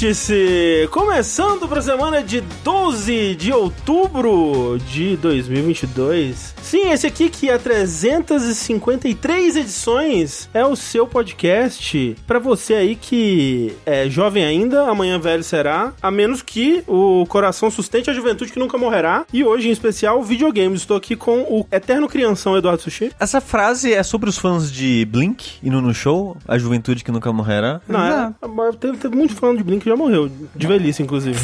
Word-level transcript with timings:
Vértice! 0.00 0.88
Começando 0.90 1.68
para 1.68 1.80
a 1.80 1.82
semana 1.82 2.22
de 2.22 2.40
12 2.40 3.34
de 3.34 3.52
outubro 3.52 4.78
de 4.90 5.14
2022. 5.18 6.54
Sim, 6.62 6.90
esse 6.90 7.06
aqui 7.06 7.28
que 7.28 7.50
há 7.50 7.58
353 7.58 9.56
edições 9.56 10.48
é 10.54 10.64
o 10.64 10.74
seu 10.74 11.06
podcast 11.06 12.16
para 12.26 12.38
você 12.38 12.74
aí 12.74 12.96
que 12.96 13.76
é 13.84 14.08
jovem 14.08 14.42
ainda, 14.42 14.88
amanhã 14.88 15.18
velho 15.18 15.42
será, 15.44 15.92
a 16.00 16.10
menos 16.10 16.40
que 16.40 16.82
o 16.86 17.26
coração 17.26 17.70
sustente 17.70 18.08
a 18.08 18.14
juventude 18.14 18.52
que 18.52 18.58
nunca 18.58 18.78
morrerá. 18.78 19.26
E 19.32 19.44
hoje, 19.44 19.68
em 19.68 19.72
especial, 19.72 20.22
videogames. 20.22 20.80
Estou 20.80 20.96
aqui 20.96 21.14
com 21.14 21.40
o 21.42 21.66
eterno 21.70 22.08
crianção 22.08 22.56
Eduardo 22.56 22.80
Sushi. 22.80 23.12
Essa 23.20 23.40
frase 23.40 23.92
é 23.92 24.02
sobre 24.02 24.30
os 24.30 24.38
fãs 24.38 24.72
de 24.72 25.04
Blink 25.04 25.58
indo 25.62 25.82
no 25.82 25.92
show, 25.92 26.38
a 26.48 26.56
juventude 26.56 27.04
que 27.04 27.12
nunca 27.12 27.30
morrerá. 27.32 27.82
Não, 27.86 28.00
é, 28.00 28.72
teve, 28.78 28.96
teve 28.96 29.14
muito 29.14 29.34
fã 29.34 29.54
de 29.54 29.62
Blink 29.62 29.89
já 29.90 29.96
morreu, 29.96 30.30
de 30.54 30.66
velhice, 30.66 31.02
inclusive. 31.02 31.38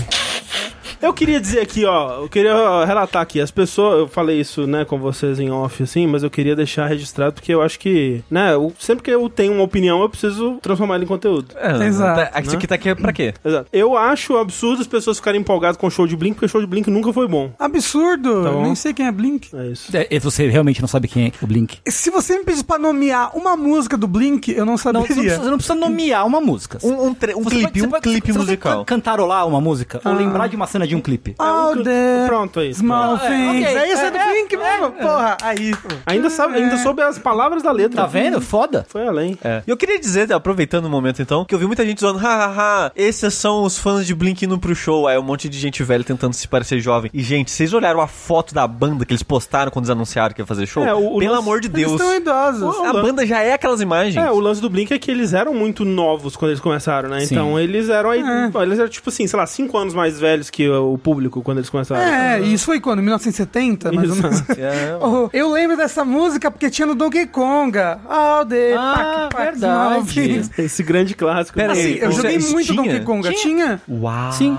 Eu 1.03 1.13
queria 1.13 1.41
dizer 1.41 1.61
aqui, 1.61 1.85
ó, 1.85 2.23
eu 2.23 2.29
queria 2.29 2.85
relatar 2.85 3.23
aqui, 3.23 3.41
as 3.41 3.51
pessoas, 3.51 3.99
eu 4.01 4.09
falei 4.09 4.41
isso, 4.41 4.67
né, 4.67 4.85
com 4.85 4.99
vocês 4.99 5.39
em 5.39 5.51
off, 5.51 5.83
assim, 5.83 6.07
mas 6.07 6.23
eu 6.23 6.31
queria 6.31 6.57
deixar 6.57 6.87
registrado 6.87 7.35
porque 7.35 7.53
eu 7.53 7.63
acho 7.63 7.79
que, 7.79 8.23
né, 8.31 8.55
eu- 8.55 8.73
sempre 8.79 9.03
que 9.05 9.11
eu 9.11 9.29
tenho 9.29 9.53
uma 9.53 9.63
opinião, 9.63 10.01
eu 10.01 10.09
preciso 10.09 10.59
transformar 10.63 10.95
ela 10.97 11.05
em 11.05 11.07
conteúdo. 11.07 11.55
É, 11.57 11.87
Exato, 11.87 12.33
tá- 12.33 12.41
Isso 12.41 12.57
aqui 12.57 12.67
tá 12.67 12.75
aqui 12.75 12.95
pra 12.95 13.13
quê? 13.13 13.35
Exato. 13.45 13.69
Eu 13.73 13.97
acho 13.97 14.37
absurdo 14.37 14.81
as 14.81 14.87
pessoas 14.87 15.19
ficarem 15.19 15.41
empolgadas 15.41 15.77
com 15.77 15.87
o 15.87 15.91
show 15.91 16.07
de 16.07 16.17
Blink, 16.17 16.35
porque 16.35 16.47
o 16.47 16.49
show 16.49 16.61
de 16.61 16.67
Blink 16.67 16.91
nunca 16.91 17.13
foi 17.13 17.29
bom. 17.29 17.51
Absurdo. 17.59 18.43
Tá 18.45 18.51
bom. 18.51 18.63
Nem 18.63 18.75
sei 18.75 18.93
quem 18.95 19.07
é 19.07 19.13
Blink. 19.13 19.49
É 19.55 19.67
isso. 19.69 19.97
É, 19.97 20.07
e 20.11 20.19
você 20.19 20.49
realmente 20.49 20.81
não 20.81 20.89
sabe 20.89 21.09
quem 21.09 21.27
é 21.27 21.33
o 21.43 21.47
Blink? 21.47 21.79
Se 21.87 22.11
você 22.11 22.39
me 22.39 22.45
pedisse 22.45 22.65
pra 22.65 22.79
nomear 22.79 23.37
uma 23.37 23.57
música 23.57 23.97
do 23.97 24.07
Blink, 24.09 24.51
eu 24.53 24.65
não 24.65 24.77
Não, 24.77 24.77
você 24.79 24.93
não, 24.93 25.01
saberia. 25.03 25.23
precisa, 25.23 25.43
você 25.43 25.51
não 25.51 25.57
precisa 25.59 25.75
nomear 25.75 26.27
uma 26.27 26.41
música. 26.41 26.79
Um, 26.83 26.89
um, 26.93 27.09
um 27.09 27.15
Você 27.15 27.27
clipe, 27.51 27.63
pode- 27.65 27.81
você 27.81 27.87
um 27.87 27.91
pode- 27.91 28.03
clipe 28.03 28.33
você 28.33 28.39
musical. 28.39 28.73
Pode 28.75 28.85
cantarolar 28.87 29.47
uma 29.47 29.61
música 29.61 30.01
ou 30.05 30.13
lembrar 30.13 30.49
de 30.49 30.57
uma 30.57 30.67
cena 30.67 30.86
de 30.87 30.95
um 30.97 31.01
clipe. 31.01 31.35
All 31.39 31.73
um- 31.73 32.27
Pronto, 32.27 32.61
é 32.61 32.67
isso. 32.67 32.81
small 32.81 33.17
É, 33.17 33.19
things. 33.29 33.67
ok. 33.67 33.77
É 33.79 33.93
isso, 33.93 34.03
é 34.03 34.11
do 34.11 34.17
É, 34.17 34.31
Blink 34.33 34.57
mesmo? 34.57 34.93
Porra, 34.93 35.37
aí. 35.43 35.73
Ainda, 36.07 36.31
sabe, 36.31 36.57
ainda 36.59 36.77
soube 36.79 37.03
as 37.03 37.19
palavras 37.19 37.63
da 37.63 37.73
letra. 37.73 38.03
Tá 38.03 38.07
vendo? 38.07 38.41
Foda. 38.41 38.85
Foi 38.89 39.07
além. 39.07 39.39
É. 39.43 39.63
E 39.67 39.71
eu 39.71 39.77
queria 39.77 39.99
dizer, 39.99 40.33
aproveitando 40.33 40.87
o 40.87 40.91
momento 40.91 41.21
então, 41.23 41.45
que 41.45 41.55
eu 41.55 41.59
vi 41.59 41.67
muita 41.67 41.85
gente 41.85 42.01
zoando, 42.01 42.19
hahaha, 42.19 42.93
esses 42.97 43.35
são 43.35 43.63
os 43.65 43.79
fãs 43.79 44.07
de 44.07 44.15
Blink 44.15 44.45
indo 44.45 44.59
pro 44.59 44.75
show. 44.75 45.07
Aí 45.07 45.19
um 45.19 45.23
monte 45.23 45.49
de 45.49 45.59
gente 45.59 45.83
velha 45.83 46.05
tentando 46.05 46.33
se 46.35 46.47
parecer 46.49 46.81
jovem. 46.81 47.11
E, 47.13 47.23
gente, 47.23 47.51
vocês 47.51 47.73
olharam 47.73 48.01
a 48.01 48.07
foto 48.07 48.55
da 48.55 48.67
banda 48.67 49.05
que 49.05 49.13
eles 49.13 49.23
postaram 49.23 49.71
quando 49.71 49.85
eles 49.85 49.91
anunciaram 49.91 50.35
que 50.35 50.41
ia 50.41 50.47
fazer 50.47 50.67
show? 50.67 50.85
É, 50.85 50.95
o- 50.95 51.17
o 51.17 51.19
Pelo 51.19 51.33
lance- 51.33 51.43
amor 51.43 51.61
de 51.61 51.69
Eles 51.69 51.81
Deus. 51.81 51.93
estão 51.93 52.15
idosos. 52.17 52.77
A 52.87 52.93
banda 52.93 53.27
já 53.27 53.43
é 53.43 53.53
aquelas 53.53 53.81
imagens. 53.81 54.17
É, 54.17 54.31
o 54.31 54.39
lance 54.41 54.61
do 54.61 54.69
Blink 54.71 54.93
é 54.93 54.99
que 54.99 55.11
eles 55.11 55.33
eram 55.35 55.55
muito 55.55 55.85
novos 55.85 56.37
quando 56.37 56.51
eles 56.51 56.61
começaram, 56.61 57.09
né? 57.09 57.21
Sim. 57.21 57.35
Então 57.35 57.59
eles 57.59 57.89
eram 57.89 58.11
aí. 58.11 58.21
É. 58.21 58.63
Eles 58.63 58.79
eram, 58.79 58.89
tipo 58.89 59.09
assim, 59.09 59.27
sei 59.27 59.39
lá, 59.39 59.47
5 59.47 59.77
anos 59.79 59.95
mais 59.95 60.19
velhos 60.19 60.51
que 60.51 60.67
o 60.81 60.99
público 60.99 61.43
quando 61.43 61.59
eles 61.59 61.71
começaram. 61.71 62.01
É, 62.03 62.41
isso 62.41 62.65
foi 62.67 62.81
quando? 62.81 63.01
1970, 63.03 63.93
mais 63.93 64.11
ou 64.11 64.17
menos. 64.17 64.43
É. 64.57 64.97
Oh, 65.07 65.29
eu 65.33 65.51
lembro 65.51 65.77
dessa 65.77 66.05
música 66.05 66.51
porque 66.51 66.71
tinha 66.71 66.87
no 66.87 66.95
Donkey 66.95 67.27
Konga. 67.27 67.99
All 68.09 68.45
the 68.47 68.75
Ah, 68.77 69.29
pac, 69.31 69.35
pac, 69.37 69.51
verdade. 69.53 70.51
Esse 70.59 70.83
grande 70.83 71.15
clássico. 71.15 71.57
Pera 71.59 71.73
do- 71.75 71.79
aí, 71.79 71.93
Assim, 71.95 72.05
eu 72.05 72.13
joguei 72.13 72.37
isso 72.37 72.53
muito 72.53 72.67
tinha? 72.67 72.83
Donkey 72.83 73.01
Konga. 73.05 73.33
Tinha? 73.33 73.81
Uau. 73.89 74.33
Sim. 74.33 74.57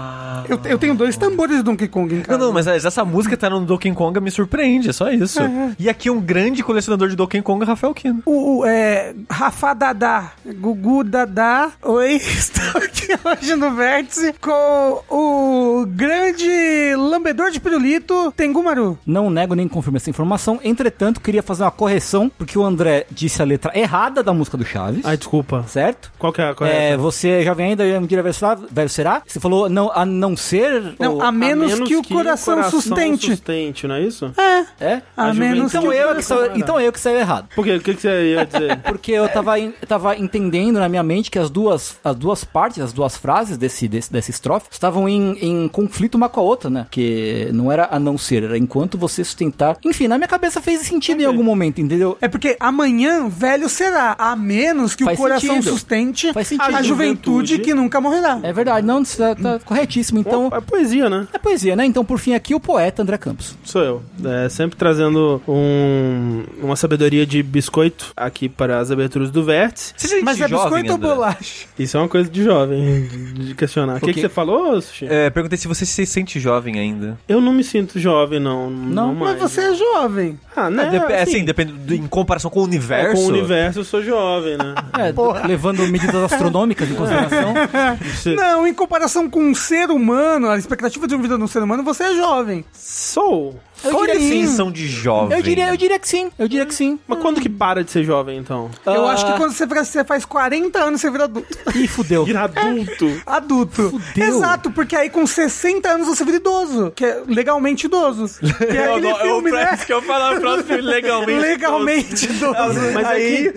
Eu, 0.48 0.60
eu 0.66 0.78
tenho 0.78 0.96
dois 0.96 1.18
tambores 1.18 1.58
de 1.58 1.64
Donkey 1.64 1.88
Kong 1.88 2.14
em 2.14 2.18
Não, 2.20 2.24
casa. 2.24 2.38
não, 2.40 2.54
mas 2.54 2.68
essa 2.68 3.04
música 3.04 3.36
tá 3.36 3.50
no 3.50 3.60
Donkey 3.66 3.92
Konga 3.94 4.22
me 4.22 4.30
surpreende, 4.32 4.90
é 4.90 4.94
só 4.94 5.10
isso. 5.12 5.40
E 5.80 5.90
aqui 5.90 6.10
um 6.10 6.20
grande 6.22 6.64
colecionador 6.64 7.10
de 7.10 7.16
Donkey 7.16 7.42
Konga, 7.42 7.66
Rafael 7.66 7.94
Kino. 7.94 8.22
O, 8.26 8.60
o, 8.60 8.66
é, 8.66 9.14
Rafa 9.30 9.74
Dadá, 9.74 10.32
Gugu 10.46 11.04
Dadá, 11.04 11.72
oi, 11.84 12.14
estou 12.16 12.82
aqui 12.82 13.08
hoje 13.26 13.56
no 13.56 13.72
Vértice 13.76 14.34
com 14.40 15.02
o 15.10 15.86
grande 16.12 16.96
lambedor 16.96 17.52
de 17.52 17.60
pirulito, 17.60 18.32
Tengumaru. 18.36 18.98
Não 19.06 19.30
nego 19.30 19.54
nem 19.56 19.68
confirmo 19.68 19.98
essa 19.98 20.10
informação. 20.10 20.60
Entretanto, 20.64 21.20
queria 21.20 21.44
fazer 21.44 21.64
uma 21.64 21.72
correção, 21.72 22.32
porque 22.38 22.58
o 22.58 22.64
André 22.64 23.06
disse 23.12 23.42
a 23.42 23.46
letra 23.46 23.78
errada 23.78 24.24
da 24.24 24.34
música 24.34 24.56
do 24.58 24.66
Chaves. 24.66 25.06
Ai, 25.06 25.18
desculpa. 25.18 25.64
Certo? 25.68 26.12
Qual 26.18 26.32
que 26.32 26.42
é 26.42 26.46
a 26.46 26.50
É, 26.50 26.54
correta? 26.54 26.98
você 26.98 27.30
é 27.30 27.44
jovem 27.44 27.68
ainda, 27.72 27.84
um 27.84 28.06
dia 28.06 28.24
velho 28.24 28.34
será, 28.34 28.56
velho 28.56 28.90
será? 28.90 29.22
Você 29.28 29.40
falou 29.40 29.68
não, 29.70 29.92
a 29.94 30.06
não 30.06 30.38
ser. 30.38 30.96
Não, 30.98 31.16
ou- 31.16 31.22
a 31.22 31.32
menos, 31.32 31.78
que 31.82 31.96
o 31.98 32.04
coração, 32.04 32.64
sustente. 32.70 33.28
sustente, 33.32 33.86
não 33.86 33.96
é 33.96 34.02
isso? 34.04 34.32
É? 34.80 35.02
A, 35.16 35.28
a 35.30 35.34
menos 35.34 35.74
Então 35.74 35.82
que 35.82 35.88
o 35.90 35.94
eu, 35.94 36.16
que 36.16 36.22
sou, 36.24 36.46
então 36.56 36.80
eu 36.80 36.92
que 36.94 37.00
saiu 37.00 37.20
errado. 37.20 37.50
Por 37.54 37.66
quê? 37.66 37.76
O 37.76 37.82
que, 37.82 37.94
que 37.96 38.02
você 38.02 38.32
ia 38.34 38.46
dizer? 38.46 38.78
Porque 38.88 39.12
eu 39.12 39.28
tava, 39.28 39.60
en- 39.60 39.74
tava 39.88 40.16
entendendo 40.18 40.80
na 40.80 40.88
minha 40.88 41.04
mente 41.04 41.30
que 41.30 41.38
as 41.38 41.50
duas, 41.50 41.98
as 42.04 42.16
duas 42.16 42.44
partes, 42.46 42.82
as 42.82 42.94
duas 42.94 43.18
frases 43.18 43.58
desse, 43.58 43.88
desse, 43.88 44.12
dessa 44.12 44.32
estrofe 44.32 44.68
estavam 44.72 45.08
em, 45.10 45.38
em 45.42 45.68
conflito 45.68 45.97
uma 46.16 46.30
com 46.30 46.40
a 46.40 46.44
outra, 46.44 46.70
né? 46.70 46.86
Que 46.92 47.50
não 47.54 47.72
era 47.72 47.88
a 47.92 48.00
não 48.00 48.18
ser, 48.18 48.44
era 48.44 48.58
enquanto 48.58 48.98
você 48.98 49.24
sustentar. 49.24 49.78
Enfim, 49.86 50.08
na 50.08 50.18
minha 50.18 50.28
cabeça 50.28 50.62
fez 50.62 50.82
sentido 50.82 51.22
em 51.22 51.26
algum 51.26 51.44
momento, 51.44 51.80
entendeu? 51.82 52.18
É 52.22 52.28
porque 52.28 52.56
amanhã 52.60 53.28
velho 53.30 53.68
será, 53.70 54.16
a 54.18 54.36
menos 54.36 54.96
que 54.96 55.04
Faz 55.04 55.18
o 55.18 55.22
coração 55.22 55.56
sentido. 55.56 55.72
sustente 55.72 56.34
Faz 56.34 56.48
sentido. 56.48 56.76
a 56.76 56.82
juventude 56.82 57.08
Juventude. 57.48 57.60
que 57.60 57.74
nunca 57.74 58.00
morrerá. 58.02 58.40
É 58.44 58.52
verdade, 58.54 58.86
não, 58.86 59.04
tá, 59.04 59.36
tá 59.36 59.60
corretíssimo. 59.64 60.20
Então, 60.20 60.50
É 60.54 60.60
poesia, 60.62 61.10
né? 61.10 61.28
é 61.34 61.38
poesia, 61.38 61.76
né? 61.76 61.86
Então, 61.86 62.04
por 62.06 62.20
fim, 62.20 62.34
aqui 62.34 62.54
o 62.54 62.60
poeta 62.60 63.02
André 63.02 63.18
Campos. 63.18 63.56
Sou 63.64 63.82
eu. 63.84 64.04
É, 64.24 64.50
sempre 64.50 64.78
trazendo 64.78 65.42
um, 65.48 66.44
uma 66.62 66.76
sabedoria 66.76 67.26
de 67.26 67.42
biscoito 67.42 68.12
aqui 68.16 68.50
para 68.50 68.80
as 68.80 68.92
aberturas 68.92 69.30
do 69.32 69.44
Vértice. 69.44 69.94
Se 69.98 70.22
Mas 70.22 70.40
é 70.42 70.48
jovem, 70.48 70.64
biscoito 70.84 70.90
ou 70.92 70.96
André? 70.98 71.10
bolacha? 71.10 71.66
Isso 71.78 71.98
é 71.98 72.00
uma 72.00 72.10
coisa 72.10 72.30
de 72.30 72.44
jovem, 72.44 73.08
de 73.36 73.56
questionar. 73.56 73.98
O 73.98 74.00
que, 74.02 74.14
que 74.14 74.22
você 74.22 74.30
falou, 74.30 74.82
Sushi? 74.82 75.06
É, 75.10 75.30
perguntei 75.30 75.58
se 75.58 75.68
você 75.68 75.86
se 75.88 76.06
sente 76.06 76.40
jovem 76.40 76.80
ainda. 76.80 77.18
Eu 77.28 77.40
não 77.42 77.52
me 77.54 77.64
sinto 77.64 78.00
jovem, 78.00 78.40
não. 78.40 78.70
Não, 78.70 79.14
Mas 79.16 79.40
mais. 79.40 79.40
você 79.52 79.62
é 79.62 79.74
jovem. 79.74 80.40
Ah, 80.56 80.70
né? 80.70 80.88
É, 80.88 80.90
dep- 80.90 81.10
é, 81.12 81.22
assim, 81.22 81.46
depende 81.46 81.72
do- 81.74 81.94
em 81.94 82.08
comparação 82.08 82.50
com 82.52 82.60
o 82.60 82.64
é, 82.64 82.66
universo. 82.66 83.14
com 83.16 83.28
o 83.28 83.28
universo 83.34 83.80
eu 83.80 83.84
sou 83.86 84.02
jovem, 84.04 84.58
né? 84.58 84.76
É, 84.98 85.48
levando 85.48 85.86
medidas 85.88 86.16
astronômicas 86.16 86.90
em 86.90 86.96
consideração. 86.96 87.54
Você- 88.02 88.36
Não, 88.36 88.66
em 88.68 88.74
comparação 88.74 89.30
com 89.30 89.42
um 89.42 89.54
ser 89.56 89.90
humano, 89.90 90.50
a 90.50 90.58
expectativa 90.58 91.08
de 91.08 91.16
uma 91.16 91.22
vida 91.22 91.38
de 91.38 91.44
um 91.44 91.48
ser 91.48 91.62
humano, 91.64 91.84
você 91.84 92.04
é 92.04 92.16
jovem. 92.16 92.66
Sou. 92.74 93.60
Eu 93.84 93.92
Qual 93.92 94.06
é 94.06 94.12
a 94.12 94.14
diria 94.14 94.20
que 94.20 94.26
sim. 94.34 94.40
definição 94.42 94.72
de 94.72 94.88
jovem? 94.88 95.38
Eu 95.38 95.44
diria, 95.44 95.68
eu 95.70 95.78
diria 95.78 96.00
que 96.00 96.08
sim. 96.08 96.30
Eu 96.38 96.48
diria 96.48 96.66
que 96.66 96.74
sim. 96.74 97.00
Mas 97.08 97.20
quando 97.20 97.40
que 97.40 97.48
para 97.50 97.84
de 97.84 97.92
ser 97.92 98.04
jovem, 98.04 98.38
então? 98.38 98.70
Eu 98.86 99.06
Ah. 99.08 99.12
acho 99.14 99.26
que 99.26 99.34
quando 99.38 99.52
você, 99.54 99.66
vira- 99.66 99.84
você 99.86 100.04
faz 100.04 100.26
40 100.26 100.80
anos, 100.80 101.00
você 101.02 101.10
vira 101.12 101.26
adulto. 101.26 101.58
Ih, 101.76 101.88
fudeu. 101.88 102.26
Vira 102.26 102.42
adulto. 102.44 103.08
Adulto. 103.26 103.90
Fudeu. 103.92 104.28
Exato, 104.28 104.72
porque 104.72 104.96
aí 104.96 105.10
com 105.10 105.26
60 105.28 105.90
anos 105.90 106.08
você 106.08 106.24
vira 106.26 106.38
idoso. 106.38 106.92
Que 106.96 107.06
é 107.06 107.22
legalmente 107.28 107.86
idoso. 107.86 108.26
Que 108.58 108.78
é 108.78 108.92
aquele 108.92 109.14
filme, 109.16 109.52
né? 109.52 109.78
que 109.86 109.94
eu 109.94 110.02
falar 110.02 110.36
o 110.38 110.40
próximo 110.42 110.64
filme 110.68 110.82
legalmente. 110.82 111.40
Legalmente 111.40 112.26
idoso. 112.26 112.80
Mas 112.94 113.06
aí, 113.08 113.54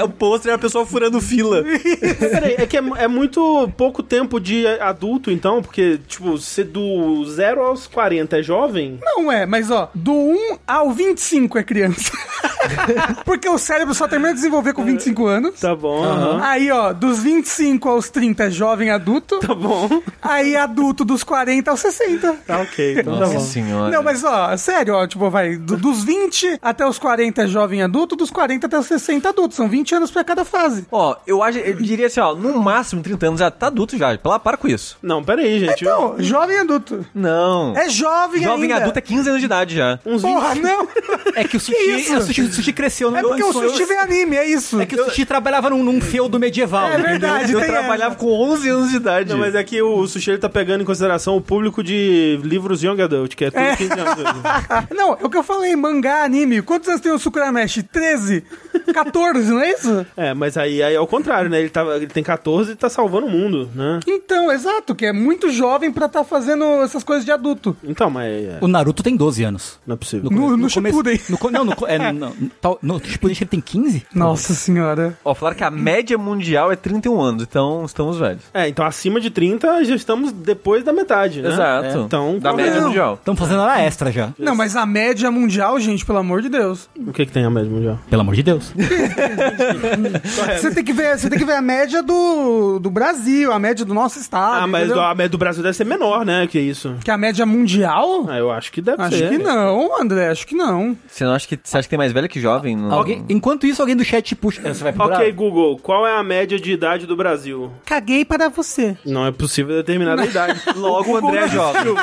a- 0.00 0.04
o 0.04 0.08
pôster 0.08 0.50
é 0.52 0.54
a 0.54 0.58
pessoa 0.58 0.84
furando 0.84 1.20
fila. 1.20 1.62
Peraí, 2.18 2.54
é 2.58 2.66
que 2.66 2.76
é, 2.76 2.82
é 2.98 3.08
muito 3.08 3.70
pouco 3.76 4.02
tempo 4.02 4.40
de 4.40 4.66
adulto, 4.66 5.30
então, 5.30 5.62
porque, 5.62 5.98
tipo, 6.08 6.36
se 6.38 6.64
do 6.64 7.24
0 7.26 7.62
aos 7.62 7.86
40 7.86 8.38
é 8.38 8.42
jovem, 8.42 8.98
Não 9.02 9.30
é, 9.30 9.46
mas 9.46 9.59
ó, 9.68 9.88
do 9.92 10.12
1 10.12 10.58
ao 10.64 10.92
25 10.92 11.58
é 11.58 11.64
criança. 11.64 12.12
Porque 13.24 13.48
o 13.48 13.58
cérebro 13.58 13.94
só 13.94 14.06
termina 14.06 14.30
de 14.30 14.36
desenvolver 14.36 14.72
com 14.72 14.84
25 14.84 15.26
anos. 15.26 15.58
tá 15.60 15.74
bom. 15.74 16.04
aham. 16.04 16.40
Aí, 16.42 16.70
ó, 16.70 16.92
dos 16.92 17.18
25 17.18 17.88
aos 17.88 18.10
30 18.10 18.44
é 18.44 18.50
jovem 18.50 18.90
adulto. 18.90 19.38
Tá 19.40 19.54
bom. 19.54 19.88
Aí 20.22 20.54
adulto 20.56 21.04
dos 21.04 21.24
40 21.24 21.70
aos 21.70 21.80
60. 21.80 22.32
Tá 22.46 22.60
ok, 22.60 22.92
então 23.00 23.14
tá 23.14 23.20
Nossa 23.20 23.34
bom. 23.34 23.40
senhora. 23.40 23.90
Não, 23.90 24.02
mas 24.02 24.22
ó, 24.22 24.56
sério, 24.56 24.94
ó, 24.94 25.06
tipo, 25.06 25.28
vai, 25.30 25.56
do- 25.56 25.76
dos 25.76 26.04
20 26.04 26.58
até 26.62 26.86
os 26.86 26.98
40 26.98 27.42
é 27.42 27.46
jovem 27.46 27.82
adulto, 27.82 28.14
dos 28.14 28.30
40 28.30 28.66
até 28.66 28.78
os 28.78 28.86
60 28.86 29.28
adulto. 29.30 29.54
São 29.54 29.68
20 29.68 29.94
anos 29.96 30.10
pra 30.10 30.22
cada 30.22 30.44
fase. 30.44 30.86
Ó, 30.92 31.16
eu, 31.26 31.42
acho, 31.42 31.58
eu 31.58 31.74
diria 31.74 32.06
assim, 32.06 32.20
ó, 32.20 32.34
no 32.34 32.60
máximo 32.62 33.02
30 33.02 33.26
anos 33.26 33.40
já 33.40 33.50
tá 33.50 33.66
adulto 33.68 33.96
já. 33.96 34.16
Para, 34.18 34.38
para 34.38 34.56
com 34.56 34.68
isso. 34.68 34.96
Não, 35.02 35.24
peraí, 35.24 35.58
gente. 35.58 35.82
Então, 35.82 36.14
jovem 36.18 36.58
adulto. 36.58 37.04
Não. 37.14 37.74
É 37.76 37.88
jovem, 37.88 38.42
Jovem 38.42 38.64
ainda. 38.64 38.76
adulto 38.76 38.98
é 38.98 39.02
15 39.02 39.28
anos 39.28 39.40
de 39.40 39.48
idade 39.50 39.76
já. 39.76 39.98
Uns 40.06 40.22
20. 40.22 40.32
Porra, 40.32 40.54
não. 40.54 40.88
É 41.34 41.44
que 41.44 41.56
o 41.56 41.60
sushi, 41.60 41.96
isso? 41.96 42.16
o 42.16 42.22
sushi, 42.22 42.42
o 42.42 42.52
sushi 42.52 42.72
cresceu 42.72 43.10
no 43.10 43.16
É 43.16 43.22
porque 43.22 43.42
o 43.42 43.52
sushi 43.52 43.84
vê 43.84 43.96
anime, 43.96 44.36
é 44.36 44.48
isso. 44.48 44.80
É 44.80 44.86
que 44.86 44.94
o 44.94 45.04
sushi 45.06 45.24
trabalhava 45.24 45.70
num, 45.70 45.82
num 45.82 46.00
feudo 46.00 46.38
medieval. 46.38 46.88
É 46.88 46.94
entendeu? 46.94 47.10
verdade. 47.10 47.52
Eu 47.52 47.60
trabalhava 47.60 48.14
com 48.14 48.26
11 48.26 48.68
anos 48.68 48.90
de 48.90 48.96
idade. 48.96 49.30
Não, 49.30 49.38
mas 49.38 49.54
é 49.54 49.64
que 49.64 49.80
o 49.82 50.06
Sushi 50.06 50.30
ele 50.30 50.38
tá 50.38 50.48
pegando 50.48 50.82
em 50.82 50.84
consideração 50.84 51.36
o 51.36 51.40
público 51.40 51.82
de 51.82 52.38
livros 52.44 52.82
Young 52.82 53.00
Adult, 53.00 53.34
que 53.34 53.44
é 53.44 53.50
tudo 53.50 53.76
15 53.76 53.92
anos. 53.92 54.90
Não, 54.96 55.12
é 55.14 55.24
o 55.24 55.30
que 55.30 55.36
eu 55.36 55.42
falei, 55.42 55.74
mangá, 55.76 56.24
anime. 56.24 56.62
Quantos 56.62 56.88
anos 56.88 57.00
tem 57.00 57.12
o 57.12 57.18
Sukurameshi? 57.18 57.82
13? 57.82 58.44
14, 58.92 59.50
não 59.50 59.60
é 59.60 59.70
isso? 59.72 60.06
É, 60.16 60.34
mas 60.34 60.56
aí, 60.56 60.82
aí 60.82 60.94
é 60.94 61.00
o 61.00 61.06
contrário, 61.06 61.48
né? 61.50 61.60
Ele, 61.60 61.68
tava, 61.70 61.96
ele 61.96 62.06
tem 62.06 62.22
14 62.22 62.72
e 62.72 62.76
tá 62.76 62.88
salvando 62.88 63.26
o 63.26 63.30
mundo, 63.30 63.68
né? 63.74 64.00
Então, 64.06 64.50
exato, 64.52 64.94
que 64.94 65.06
é 65.06 65.12
muito 65.12 65.50
jovem 65.50 65.90
pra 65.92 66.06
estar 66.06 66.24
fazendo 66.24 66.64
essas 66.82 67.04
coisas 67.04 67.24
de 67.24 67.30
adulto. 67.32 67.76
Então, 67.84 68.10
mas 68.10 68.26
é, 68.30 68.58
O 68.60 68.68
Naruto 68.68 69.02
tem 69.02 69.16
12 69.16 69.42
anos. 69.44 69.78
não 69.86 69.94
é 69.94 69.96
possível. 69.96 70.30
No, 70.30 70.56
no, 70.56 70.68
começo- 70.68 70.70
Shippuden. 70.80 71.20
no 71.28 71.38
co- 71.38 71.50
não, 71.50 71.64
no, 71.64 71.72
é, 71.86 71.98
no, 72.12 72.28
no, 72.30 72.50
tal- 72.60 72.78
no 72.82 73.00
Shippuden 73.04 73.36
ele 73.40 73.46
tem 73.50 73.60
15? 73.60 74.06
Nossa 74.14 74.54
senhora. 74.54 75.18
Ó, 75.24 75.34
falaram 75.34 75.56
que 75.56 75.64
a 75.64 75.70
média 75.70 76.16
mundial 76.18 76.70
é 76.72 76.76
31 76.76 77.20
anos, 77.20 77.42
então 77.42 77.84
estamos 77.84 78.18
velhos. 78.18 78.42
É, 78.54 78.68
então 78.68 78.84
acima 78.84 79.20
de 79.20 79.30
30 79.30 79.84
já 79.84 79.94
estamos 79.94 80.32
depois 80.32 80.82
da 80.84 80.92
metade, 80.92 81.42
né? 81.42 81.48
Exato. 81.50 81.86
É, 81.86 82.00
então, 82.02 82.38
da 82.38 82.52
média? 82.52 82.80
Não. 82.80 82.88
mundial. 82.88 83.14
Estamos 83.14 83.38
fazendo 83.40 83.60
hora 83.60 83.80
extra 83.80 84.10
já. 84.10 84.30
Não, 84.38 84.54
mas 84.54 84.76
a 84.76 84.86
média 84.86 85.30
mundial, 85.30 85.78
gente, 85.80 86.04
pelo 86.04 86.18
amor 86.18 86.42
de 86.42 86.48
Deus. 86.48 86.88
O 86.96 87.12
que 87.12 87.26
que 87.26 87.32
tem 87.32 87.44
a 87.44 87.50
média 87.50 87.70
mundial? 87.70 87.98
Pelo 88.08 88.22
amor 88.22 88.34
de 88.34 88.42
Deus. 88.42 88.72
Você 90.60 90.70
tem 90.74 90.84
que 90.84 90.92
ver, 90.92 91.18
você 91.18 91.28
tem 91.28 91.38
que 91.38 91.44
ver 91.44 91.54
a 91.54 91.62
média 91.62 92.02
do, 92.02 92.78
do 92.78 92.90
Brasil, 92.90 93.52
a 93.52 93.58
média 93.58 93.84
do 93.84 93.94
nosso 93.94 94.18
estado. 94.18 94.64
Ah, 94.64 94.66
mas 94.66 94.84
entendeu? 94.86 95.02
a 95.02 95.14
média 95.14 95.28
do 95.30 95.38
Brasil 95.38 95.62
deve 95.62 95.76
ser 95.76 95.84
menor, 95.84 96.24
né? 96.24 96.46
Que 96.46 96.58
isso. 96.58 96.96
Que 97.04 97.10
a 97.10 97.18
média 97.18 97.44
mundial? 97.46 98.26
Ah, 98.28 98.36
eu 98.36 98.50
acho 98.50 98.72
que 98.72 98.80
deve 98.80 99.02
Acho 99.02 99.16
ser. 99.16 99.30
que 99.30 99.38
não, 99.38 100.00
André, 100.00 100.28
acho 100.28 100.46
que 100.46 100.54
não. 100.54 100.96
Você 101.06 101.24
não 101.24 101.32
acha 101.32 101.46
que, 101.46 101.58
você 101.62 101.76
acha 101.78 101.86
que 101.86 101.90
tem 101.90 101.98
mais 101.98 102.12
velho 102.12 102.28
que 102.28 102.40
jovem? 102.40 102.76
No... 102.76 102.92
Alguém, 102.92 103.24
enquanto 103.28 103.66
isso, 103.66 103.80
alguém 103.80 103.96
do 103.96 104.04
chat 104.04 104.34
puxa. 104.34 104.62
Você 104.62 104.82
vai 104.82 104.92
procurar? 104.92 105.18
Ok, 105.18 105.32
Google, 105.32 105.78
qual 105.78 106.06
é 106.06 106.16
a 106.16 106.22
média 106.22 106.58
de 106.58 106.72
idade 106.72 107.06
do 107.06 107.16
Brasil? 107.16 107.70
Caguei 107.84 108.24
para 108.24 108.48
você. 108.48 108.96
Não 109.04 109.26
é 109.26 109.32
possível 109.32 109.76
determinar 109.76 110.18
a 110.18 110.24
idade. 110.24 110.60
Logo 110.76 111.12
o 111.12 111.16
André 111.16 111.44
é 111.44 111.48
jovem. 111.48 111.94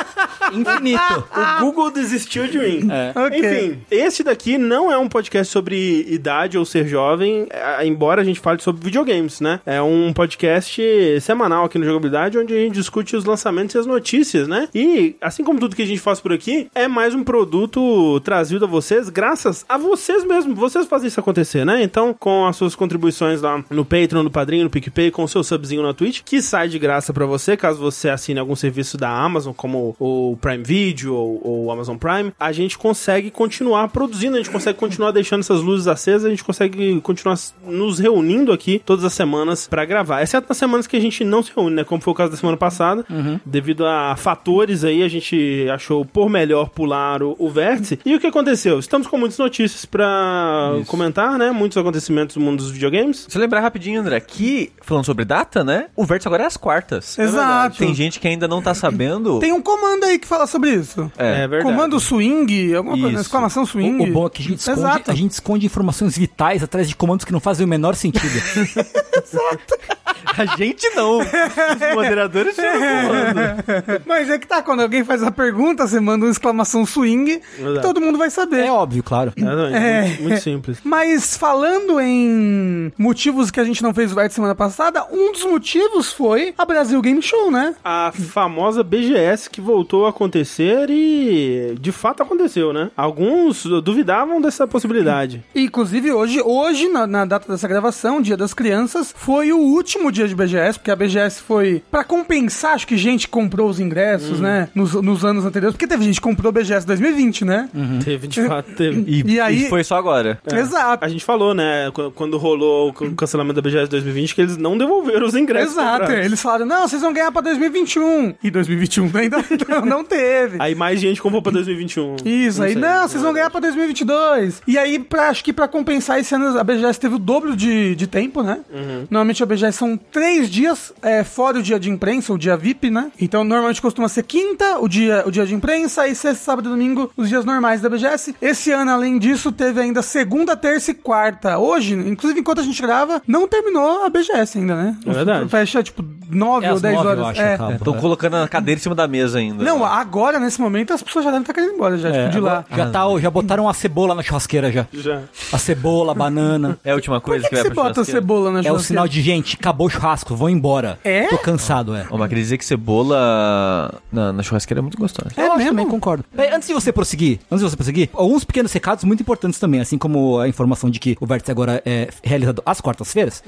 Infinito. 0.52 1.24
O 1.58 1.60
Google 1.60 1.90
desistiu 1.90 2.46
de 2.46 2.58
mim. 2.58 2.88
Ok. 3.14 3.38
Enfim, 3.38 3.80
esse 3.90 4.22
daqui 4.22 4.58
não 4.58 4.90
é 4.90 4.98
um 4.98 5.08
podcast 5.08 5.52
sobre 5.52 6.06
idade 6.08 6.56
ou 6.58 6.64
ser 6.68 6.86
jovem, 6.86 7.46
é, 7.50 7.86
embora 7.86 8.22
a 8.22 8.24
gente 8.24 8.40
fale 8.40 8.60
sobre 8.60 8.84
videogames, 8.84 9.40
né? 9.40 9.60
É 9.66 9.80
um 9.82 10.12
podcast 10.12 10.80
semanal 11.20 11.64
aqui 11.64 11.78
no 11.78 11.84
Jogabilidade, 11.84 12.38
onde 12.38 12.54
a 12.54 12.58
gente 12.58 12.74
discute 12.74 13.16
os 13.16 13.24
lançamentos 13.24 13.74
e 13.74 13.78
as 13.78 13.86
notícias, 13.86 14.46
né? 14.46 14.68
E, 14.74 15.16
assim 15.20 15.42
como 15.42 15.58
tudo 15.58 15.74
que 15.74 15.82
a 15.82 15.86
gente 15.86 16.00
faz 16.00 16.20
por 16.20 16.32
aqui, 16.32 16.68
é 16.74 16.86
mais 16.86 17.14
um 17.14 17.24
produto 17.24 18.20
trazido 18.20 18.64
a 18.64 18.68
vocês 18.68 19.08
graças 19.08 19.64
a 19.68 19.76
vocês 19.76 20.24
mesmos. 20.24 20.56
Vocês 20.58 20.86
fazem 20.86 21.08
isso 21.08 21.20
acontecer, 21.20 21.64
né? 21.64 21.82
Então, 21.82 22.14
com 22.14 22.46
as 22.46 22.56
suas 22.56 22.74
contribuições 22.74 23.40
lá 23.40 23.64
no 23.70 23.84
Patreon, 23.84 24.22
no 24.22 24.30
Padrinho, 24.30 24.64
no 24.64 24.70
PicPay, 24.70 25.10
com 25.10 25.24
o 25.24 25.28
seu 25.28 25.42
subzinho 25.42 25.82
na 25.82 25.94
Twitch, 25.94 26.22
que 26.24 26.42
sai 26.42 26.68
de 26.68 26.78
graça 26.78 27.12
pra 27.12 27.26
você, 27.26 27.56
caso 27.56 27.80
você 27.80 28.08
assine 28.08 28.38
algum 28.38 28.56
serviço 28.56 28.96
da 28.96 29.10
Amazon, 29.10 29.52
como 29.52 29.96
o 29.98 30.36
Prime 30.40 30.62
Video 30.64 31.14
ou 31.14 31.66
o 31.66 31.72
Amazon 31.72 31.96
Prime, 31.96 32.32
a 32.38 32.52
gente 32.52 32.76
consegue 32.76 33.30
continuar 33.30 33.88
produzindo, 33.88 34.36
a 34.36 34.38
gente 34.38 34.50
consegue 34.50 34.78
continuar 34.78 35.10
deixando 35.10 35.40
essas 35.40 35.60
luzes 35.60 35.86
acesas, 35.86 36.24
a 36.24 36.30
gente 36.30 36.44
consegue 36.44 36.57
continuar 37.02 37.34
s- 37.34 37.52
nos 37.66 37.98
reunindo 37.98 38.52
aqui 38.52 38.80
todas 38.84 39.04
as 39.04 39.12
semanas 39.12 39.66
pra 39.68 39.84
gravar. 39.84 40.22
Exceto 40.22 40.46
nas 40.48 40.56
semanas 40.58 40.86
que 40.86 40.96
a 40.96 41.00
gente 41.00 41.24
não 41.24 41.42
se 41.42 41.52
reúne, 41.54 41.76
né? 41.76 41.84
Como 41.84 42.00
foi 42.02 42.12
o 42.12 42.14
caso 42.16 42.30
da 42.30 42.36
semana 42.36 42.56
passada. 42.56 43.04
Devido 43.44 43.86
a 43.86 44.16
fatores 44.16 44.84
aí, 44.84 45.02
a 45.02 45.08
gente 45.08 45.66
achou 45.72 46.04
por 46.04 46.28
melhor 46.28 46.70
pular 46.70 47.22
o, 47.22 47.36
o 47.38 47.48
vértice. 47.48 47.98
E 48.04 48.14
o 48.14 48.20
que 48.20 48.26
aconteceu? 48.26 48.78
Estamos 48.78 49.06
com 49.06 49.18
muitas 49.18 49.38
notícias 49.38 49.84
pra 49.84 50.74
Isso. 50.80 50.90
comentar, 50.90 51.38
né? 51.38 51.50
Muitos 51.50 51.76
acontecimentos 51.78 52.36
no 52.36 52.42
mundo 52.42 52.58
dos 52.58 52.70
videogames. 52.70 53.26
Você 53.28 53.38
lembrar 53.38 53.60
rapidinho, 53.60 54.00
André, 54.00 54.20
que, 54.20 54.72
falando 54.82 55.04
sobre 55.04 55.24
data, 55.24 55.62
né? 55.62 55.86
O 55.96 56.04
vértice 56.04 56.28
agora 56.28 56.44
é 56.44 56.46
às 56.46 56.56
quartas. 56.56 57.18
Exato. 57.18 57.78
Tem 57.78 57.94
gente 57.94 58.18
que 58.20 58.28
ainda 58.28 58.48
não 58.48 58.62
tá 58.62 58.74
sabendo. 58.74 59.38
Tem 59.38 59.52
um 59.52 59.60
comando 59.60 60.04
aí 60.04 60.18
que 60.18 60.26
fala 60.26 60.46
sobre 60.46 60.70
isso. 60.74 61.10
É. 61.18 61.46
verdade. 61.46 61.64
Comando 61.64 61.98
swing, 62.00 62.74
alguma 62.74 62.96
coisa, 62.96 63.14
Isso. 63.14 63.22
exclamação 63.22 63.66
swing. 63.66 64.04
O, 64.04 64.08
o 64.08 64.12
bom 64.12 64.26
é 64.26 64.30
que 64.30 64.42
a 64.42 64.44
gente, 64.44 64.58
esconde, 64.58 64.78
Exato. 64.80 65.10
a 65.10 65.14
gente 65.14 65.30
esconde 65.32 65.66
informações 65.66 66.16
vitais 66.16 66.37
atrás 66.62 66.88
de 66.88 66.94
comandos 66.94 67.24
que 67.24 67.32
não 67.32 67.40
fazem 67.40 67.66
o 67.66 67.68
menor 67.68 67.96
sentido. 67.96 68.24
A 70.38 70.56
gente 70.56 70.88
não. 70.94 71.18
Os 71.18 71.94
moderadores 71.94 72.54
tiram 72.54 72.72
comando. 72.72 74.02
Mas 74.06 74.30
é 74.30 74.38
que 74.38 74.46
tá, 74.46 74.62
quando 74.62 74.80
alguém 74.80 75.04
faz 75.04 75.22
a 75.22 75.30
pergunta, 75.30 75.86
você 75.86 76.00
manda 76.00 76.24
uma 76.24 76.30
exclamação 76.30 76.84
swing, 76.86 77.40
Verdade. 77.58 77.82
todo 77.86 78.00
mundo 78.00 78.18
vai 78.18 78.30
saber. 78.30 78.64
é 78.66 78.70
óbvio, 78.70 79.02
claro. 79.02 79.32
Exatamente. 79.36 79.76
É. 79.76 80.02
Muito, 80.02 80.22
muito 80.22 80.40
simples. 80.40 80.78
Mas 80.84 81.36
falando 81.36 82.00
em 82.00 82.92
motivos 82.98 83.50
que 83.50 83.60
a 83.60 83.64
gente 83.64 83.82
não 83.82 83.92
fez 83.94 84.12
o 84.12 84.14
vértice 84.14 84.36
semana 84.36 84.54
passada, 84.54 85.06
um 85.10 85.32
dos 85.32 85.44
motivos 85.44 86.12
foi 86.12 86.54
a 86.56 86.64
Brasil 86.64 87.00
Game 87.02 87.20
Show, 87.22 87.50
né? 87.50 87.74
A 87.84 88.12
famosa 88.12 88.82
BGS 88.82 89.48
que 89.50 89.60
voltou 89.60 90.06
a 90.06 90.10
acontecer 90.10 90.88
e 90.90 91.74
de 91.80 91.92
fato 91.92 92.22
aconteceu, 92.22 92.72
né? 92.72 92.90
Alguns 92.96 93.64
duvidavam 93.82 94.40
dessa 94.40 94.66
possibilidade. 94.66 95.42
E, 95.54 95.68
Inclusive 95.68 96.12
hoje, 96.12 96.40
hoje 96.42 96.88
na, 96.88 97.06
na 97.06 97.24
data 97.24 97.50
dessa 97.50 97.68
gravação, 97.68 98.20
Dia 98.20 98.36
das 98.36 98.52
Crianças, 98.52 99.14
foi 99.16 99.52
o 99.52 99.58
último 99.58 100.10
dia 100.10 100.26
de 100.28 100.34
BGS, 100.36 100.78
porque 100.78 100.90
a 100.90 100.96
BGS 100.96 101.40
foi 101.42 101.82
pra 101.90 102.04
compensar, 102.04 102.74
acho 102.74 102.86
que 102.86 102.96
gente 102.96 103.28
comprou 103.28 103.68
os 103.68 103.80
ingressos, 103.80 104.40
né, 104.40 104.68
nos, 104.74 104.94
nos 104.94 105.24
anos 105.24 105.44
anteriores, 105.44 105.74
porque 105.74 105.86
teve 105.86 106.04
gente 106.04 106.16
que 106.16 106.20
comprou 106.22 106.52
BGS 106.52 106.86
2020, 106.86 107.44
né? 107.44 107.68
Teve, 108.04 108.26
de 108.28 108.42
fato, 108.46 108.70
teve. 108.72 108.98
E, 109.08 109.22
E 109.34 109.40
aí- 109.40 109.64
e 109.66 109.68
foi 109.68 109.82
só 109.84 109.96
agora. 109.96 110.38
Exato. 110.52 111.04
A 111.04 111.08
gente 111.08 111.24
falou, 111.24 111.54
né, 111.54 111.90
qu- 111.92 112.10
quando 112.12 112.36
rolou 112.38 112.90
o 112.90 112.92
cancelamento 113.14 113.54
da 113.60 113.62
BGS 113.62 113.88
2020, 113.90 114.34
que 114.34 114.40
eles 114.40 114.56
não 114.56 114.76
devolveram 114.76 115.26
os 115.26 115.34
ingressos. 115.34 115.72
Exato, 115.72 116.10
eles 116.12 116.40
falaram, 116.40 116.66
não, 116.66 116.86
vocês 116.88 117.00
vão 117.02 117.12
ganhar 117.12 117.30
pra 117.32 117.40
2021. 117.42 118.34
E 118.42 118.50
2021 118.50 119.10
ainda 119.14 119.38
não, 119.68 119.84
não 119.84 120.04
teve. 120.04 120.56
Aí 120.60 120.74
mais 120.74 121.00
gente 121.00 121.20
comprou 121.22 121.40
pra 121.42 121.52
2021. 121.52 122.16
Isso, 122.24 122.62
aí, 122.62 122.72
sei, 122.72 122.80
não, 122.82 123.08
vocês 123.08 123.22
vão 123.22 123.32
ganhar 123.32 123.50
pra 123.50 123.60
2022. 123.60 124.62
E 124.66 124.78
aí, 124.78 124.98
pra, 124.98 125.28
acho 125.28 125.42
que 125.44 125.52
pra 125.52 125.68
compensar 125.68 126.18
esse 126.20 126.34
ano, 126.34 126.58
a 126.58 126.64
BGS 126.64 126.98
teve 127.00 127.14
o 127.14 127.18
dobro 127.18 127.56
de, 127.56 127.94
de 127.94 128.06
tempo, 128.06 128.42
né? 128.42 128.60
Uhum. 128.72 129.06
Normalmente 129.10 129.42
a 129.42 129.46
BGS 129.46 129.76
são 129.78 129.96
três 130.18 130.50
dias, 130.50 130.92
é, 131.00 131.22
fora 131.22 131.58
o 131.58 131.62
dia 131.62 131.78
de 131.78 131.88
imprensa, 131.88 132.32
o 132.32 132.38
dia 132.38 132.56
VIP, 132.56 132.90
né? 132.90 133.12
Então, 133.20 133.44
normalmente 133.44 133.80
costuma 133.80 134.08
ser 134.08 134.24
quinta, 134.24 134.78
o 134.80 134.88
dia, 134.88 135.22
o 135.24 135.30
dia 135.30 135.46
de 135.46 135.54
imprensa, 135.54 136.08
e 136.08 136.14
sexta, 136.14 136.44
sábado 136.44 136.68
e 136.68 136.72
domingo, 136.72 137.08
os 137.16 137.28
dias 137.28 137.44
normais 137.44 137.80
da 137.80 137.88
BGS. 137.88 138.34
Esse 138.42 138.72
ano, 138.72 138.90
além 138.90 139.16
disso, 139.18 139.52
teve 139.52 139.80
ainda 139.80 140.02
segunda, 140.02 140.56
terça 140.56 140.90
e 140.90 140.94
quarta. 140.94 141.56
Hoje, 141.58 141.94
inclusive, 141.94 142.40
enquanto 142.40 142.60
a 142.60 142.64
gente 142.64 142.82
grava, 142.82 143.22
não 143.28 143.46
terminou 143.46 144.04
a 144.04 144.10
BGS 144.10 144.58
ainda, 144.58 144.74
né? 144.74 144.96
É 145.06 145.12
verdade. 145.12 145.48
Fecha, 145.48 145.82
tipo, 145.84 146.04
nove 146.28 146.66
É 146.66 146.72
ou 146.72 146.80
dez 146.80 146.98
horas. 146.98 147.26
acho, 147.28 147.40
é. 147.40 147.58
Estão 147.76 147.94
colocando 147.94 148.36
a 148.38 148.48
cadeira 148.48 148.78
em 148.80 148.82
cima 148.82 148.96
da 148.96 149.06
mesa 149.06 149.38
ainda. 149.38 149.62
Não, 149.62 149.84
agora, 149.84 150.40
nesse 150.40 150.60
momento, 150.60 150.92
as 150.92 151.00
pessoas 151.02 151.24
já 151.24 151.30
devem 151.30 151.42
estar 151.42 151.54
querendo 151.54 151.70
ir 151.70 151.74
embora, 151.74 151.96
já, 151.96 152.08
É, 152.08 152.22
tipo, 152.24 152.32
de 152.32 152.40
lá. 152.40 152.64
já, 152.74 152.90
tá, 152.90 153.00
já 153.20 153.30
botaram 153.30 153.68
a 153.68 153.72
cebola 153.74 154.16
na 154.16 154.22
churrasqueira 154.24 154.72
já. 154.72 154.84
Já. 154.92 155.20
A 155.52 155.58
cebola, 155.58 156.10
a 156.10 156.14
banana. 156.14 156.76
É 156.84 156.90
a 156.90 156.94
última 156.96 157.20
Por 157.20 157.26
coisa 157.30 157.44
que, 157.44 157.50
que, 157.50 157.56
que 157.56 157.62
vai 157.62 157.70
você 157.70 157.74
bota 157.74 157.94
churrasqueira. 157.94 158.20
cebola 158.20 158.50
na 158.50 158.58
É 158.58 158.60
o 158.60 158.64
churrasqueira? 158.64 158.82
sinal 158.88 159.06
de, 159.08 159.22
gente, 159.22 159.56
acabou 159.60 159.86
o 159.86 159.90
churrasco, 159.98 160.36
vou 160.36 160.48
embora. 160.48 160.98
É? 161.02 161.26
Tô 161.26 161.38
cansado, 161.38 161.94
é. 161.94 162.06
Ó, 162.10 162.16
mas 162.16 162.28
queria 162.28 162.44
dizer 162.44 162.58
que 162.58 162.64
cebola 162.64 164.00
na, 164.12 164.32
na 164.32 164.42
churrasqueira 164.42 164.80
é 164.80 164.82
muito 164.82 164.96
gostosa. 164.96 165.30
É 165.36 165.46
eu 165.46 165.56
mesmo? 165.56 165.70
também, 165.70 165.86
concordo. 165.86 166.24
Bem, 166.32 166.50
antes 166.52 166.68
de 166.68 166.74
você 166.74 166.92
prosseguir, 166.92 167.40
antes 167.50 167.64
de 167.64 167.70
você 167.70 167.76
prosseguir, 167.76 168.08
alguns 168.12 168.44
pequenos 168.44 168.72
recados 168.72 169.04
muito 169.04 169.20
importantes 169.20 169.58
também, 169.58 169.80
assim 169.80 169.98
como 169.98 170.38
a 170.38 170.48
informação 170.48 170.88
de 170.88 171.00
que 171.00 171.16
o 171.20 171.26
Vértice 171.26 171.50
agora 171.50 171.82
é 171.84 172.08
realizado 172.22 172.62
às 172.64 172.80
quartas-feiras. 172.80 173.42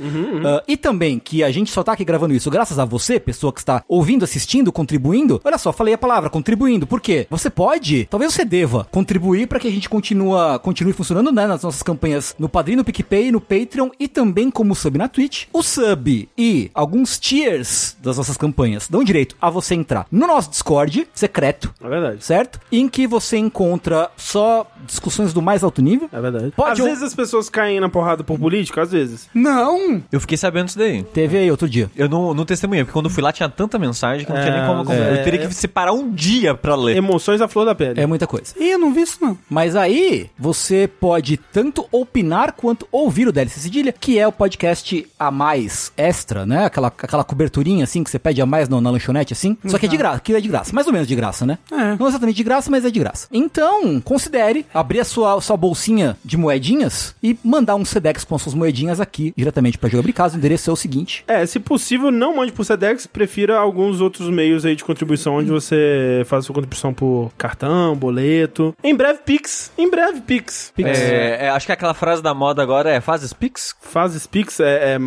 Ah, 0.44 0.62
e 0.66 0.76
também 0.76 1.18
que 1.18 1.44
a 1.44 1.50
gente 1.50 1.70
só 1.70 1.82
tá 1.82 1.92
aqui 1.92 2.04
gravando 2.04 2.34
isso 2.34 2.50
graças 2.50 2.78
a 2.78 2.84
você, 2.84 3.20
pessoa 3.20 3.52
que 3.52 3.60
está 3.60 3.84
ouvindo, 3.88 4.24
assistindo, 4.24 4.72
contribuindo. 4.72 5.40
Olha 5.44 5.58
só, 5.58 5.72
falei 5.72 5.94
a 5.94 5.98
palavra, 5.98 6.28
contribuindo. 6.28 6.86
Por 6.86 7.00
quê? 7.00 7.26
Você 7.30 7.48
pode, 7.48 8.06
talvez 8.10 8.34
você 8.34 8.44
deva, 8.44 8.86
contribuir 8.90 9.46
para 9.46 9.60
que 9.60 9.68
a 9.68 9.70
gente 9.70 9.88
continua, 9.88 10.58
continue 10.58 10.92
funcionando, 10.92 11.30
né, 11.30 11.46
nas 11.46 11.62
nossas 11.62 11.82
campanhas 11.82 12.34
no 12.38 12.48
Padrim, 12.48 12.76
no 12.76 12.84
PicPay, 12.84 13.30
no 13.30 13.40
Patreon 13.40 13.90
e 13.98 14.08
também 14.08 14.50
como 14.50 14.74
sub 14.74 14.98
na 14.98 15.08
Twitch. 15.08 15.46
O 15.52 15.62
sub 15.62 16.28
e 16.40 16.70
alguns 16.74 17.18
tiers 17.18 17.96
das 18.02 18.16
nossas 18.16 18.36
campanhas 18.36 18.88
dão 18.88 19.04
direito 19.04 19.36
a 19.40 19.50
você 19.50 19.74
entrar 19.74 20.06
no 20.10 20.26
nosso 20.26 20.50
Discord 20.50 21.06
secreto, 21.12 21.74
É 21.84 21.88
verdade. 21.88 22.24
certo? 22.24 22.58
Em 22.72 22.88
que 22.88 23.06
você 23.06 23.36
encontra 23.36 24.10
só 24.16 24.66
discussões 24.86 25.32
do 25.34 25.42
mais 25.42 25.62
alto 25.62 25.82
nível. 25.82 26.08
É 26.12 26.20
verdade. 26.20 26.52
Pode 26.56 26.72
às 26.72 26.78
ou- 26.80 26.86
vezes 26.86 27.02
as 27.02 27.14
pessoas 27.14 27.48
caem 27.50 27.78
na 27.80 27.88
porrada 27.88 28.24
por 28.24 28.38
político, 28.38 28.80
às 28.80 28.90
vezes. 28.90 29.28
Não! 29.34 30.02
Eu 30.10 30.20
fiquei 30.20 30.38
sabendo 30.38 30.66
disso 30.66 30.78
daí. 30.78 31.02
Teve 31.02 31.36
aí 31.36 31.50
outro 31.50 31.68
dia. 31.68 31.90
Eu 31.94 32.08
não, 32.08 32.32
não 32.32 32.44
testemunhei, 32.44 32.84
porque 32.84 32.92
quando 32.94 33.06
eu 33.06 33.10
fui 33.10 33.22
lá 33.22 33.32
tinha 33.32 33.48
tanta 33.48 33.78
mensagem 33.78 34.24
que 34.24 34.32
não 34.32 34.40
tinha 34.40 34.52
É, 34.54 34.58
nem 34.58 34.66
como 34.84 34.92
é. 34.92 35.20
Eu 35.20 35.24
teria 35.24 35.46
que 35.46 35.54
separar 35.54 35.92
um 35.92 36.10
dia 36.10 36.54
pra 36.54 36.74
ler. 36.74 36.96
Emoções 36.96 37.40
à 37.40 37.48
flor 37.48 37.66
da 37.66 37.74
pele. 37.74 38.00
É 38.00 38.06
muita 38.06 38.26
coisa. 38.26 38.54
Ih, 38.58 38.70
eu 38.70 38.78
não 38.78 38.92
vi 38.94 39.02
isso, 39.02 39.18
não. 39.20 39.36
Mas 39.48 39.76
aí, 39.76 40.30
você 40.38 40.88
pode 40.88 41.36
tanto 41.36 41.86
opinar 41.92 42.52
quanto 42.52 42.86
ouvir 42.90 43.28
o 43.28 43.32
DLC 43.32 43.60
Cedilha, 43.60 43.92
que 43.92 44.18
é 44.18 44.26
o 44.26 44.32
podcast 44.32 45.06
a 45.18 45.30
mais 45.30 45.92
extra, 45.96 46.29
né? 46.46 46.64
Aquela, 46.64 46.88
aquela 46.88 47.24
coberturinha 47.24 47.84
assim 47.84 48.02
que 48.04 48.10
você 48.10 48.18
pede 48.18 48.40
a 48.40 48.46
mais 48.46 48.68
no- 48.68 48.80
na 48.80 48.90
lanchonete, 48.90 49.32
assim. 49.32 49.56
Só 49.66 49.78
que 49.78 49.86
é 49.86 49.88
de 49.88 49.96
graça, 49.96 50.20
que 50.20 50.34
é 50.34 50.40
de 50.40 50.48
graça. 50.48 50.72
Mais 50.74 50.86
ou 50.86 50.92
menos 50.92 51.06
de 51.08 51.14
graça, 51.14 51.44
né? 51.46 51.58
É. 51.72 51.96
Não 51.98 52.08
exatamente 52.08 52.36
de 52.36 52.44
graça, 52.44 52.70
mas 52.70 52.84
é 52.84 52.90
de 52.90 52.98
graça. 52.98 53.26
Então, 53.32 54.00
considere 54.00 54.64
abrir 54.72 55.00
a 55.00 55.04
sua, 55.04 55.40
sua 55.40 55.56
bolsinha 55.56 56.16
de 56.24 56.36
moedinhas 56.36 57.14
e 57.22 57.36
mandar 57.44 57.76
um 57.76 57.84
Sedex 57.84 58.24
com 58.24 58.34
as 58.34 58.42
suas 58.42 58.54
moedinhas 58.54 59.00
aqui 59.00 59.32
diretamente 59.36 59.78
pra 59.78 59.88
Jogabilicasa. 59.88 60.34
O 60.34 60.38
endereço 60.38 60.70
é 60.70 60.72
o 60.72 60.76
seguinte. 60.76 61.24
É, 61.26 61.44
se 61.46 61.58
possível, 61.60 62.10
não 62.10 62.36
mande 62.36 62.52
por 62.52 62.64
Sedex, 62.64 63.06
prefira 63.06 63.58
alguns 63.58 64.00
outros 64.00 64.28
meios 64.28 64.64
aí 64.64 64.76
de 64.76 64.84
contribuição 64.84 65.34
onde 65.36 65.50
você 65.50 66.22
faz 66.26 66.44
sua 66.44 66.54
contribuição 66.54 66.92
por 66.94 67.30
cartão, 67.36 67.96
boleto. 67.96 68.74
Em 68.82 68.94
breve, 68.94 69.20
Pix. 69.24 69.72
Em 69.76 69.90
breve, 69.90 70.20
Pix. 70.20 70.72
Pix. 70.74 70.88
É, 70.98 71.46
é, 71.46 71.48
acho 71.50 71.66
que 71.66 71.72
aquela 71.72 71.94
frase 71.94 72.22
da 72.22 72.34
moda 72.34 72.62
agora 72.62 72.90
é 72.90 73.00
fazes 73.00 73.32
Pix? 73.32 73.74
Fazes 73.80 74.26
Pix, 74.26 74.60
é, 74.60 74.96
é, 74.96 74.98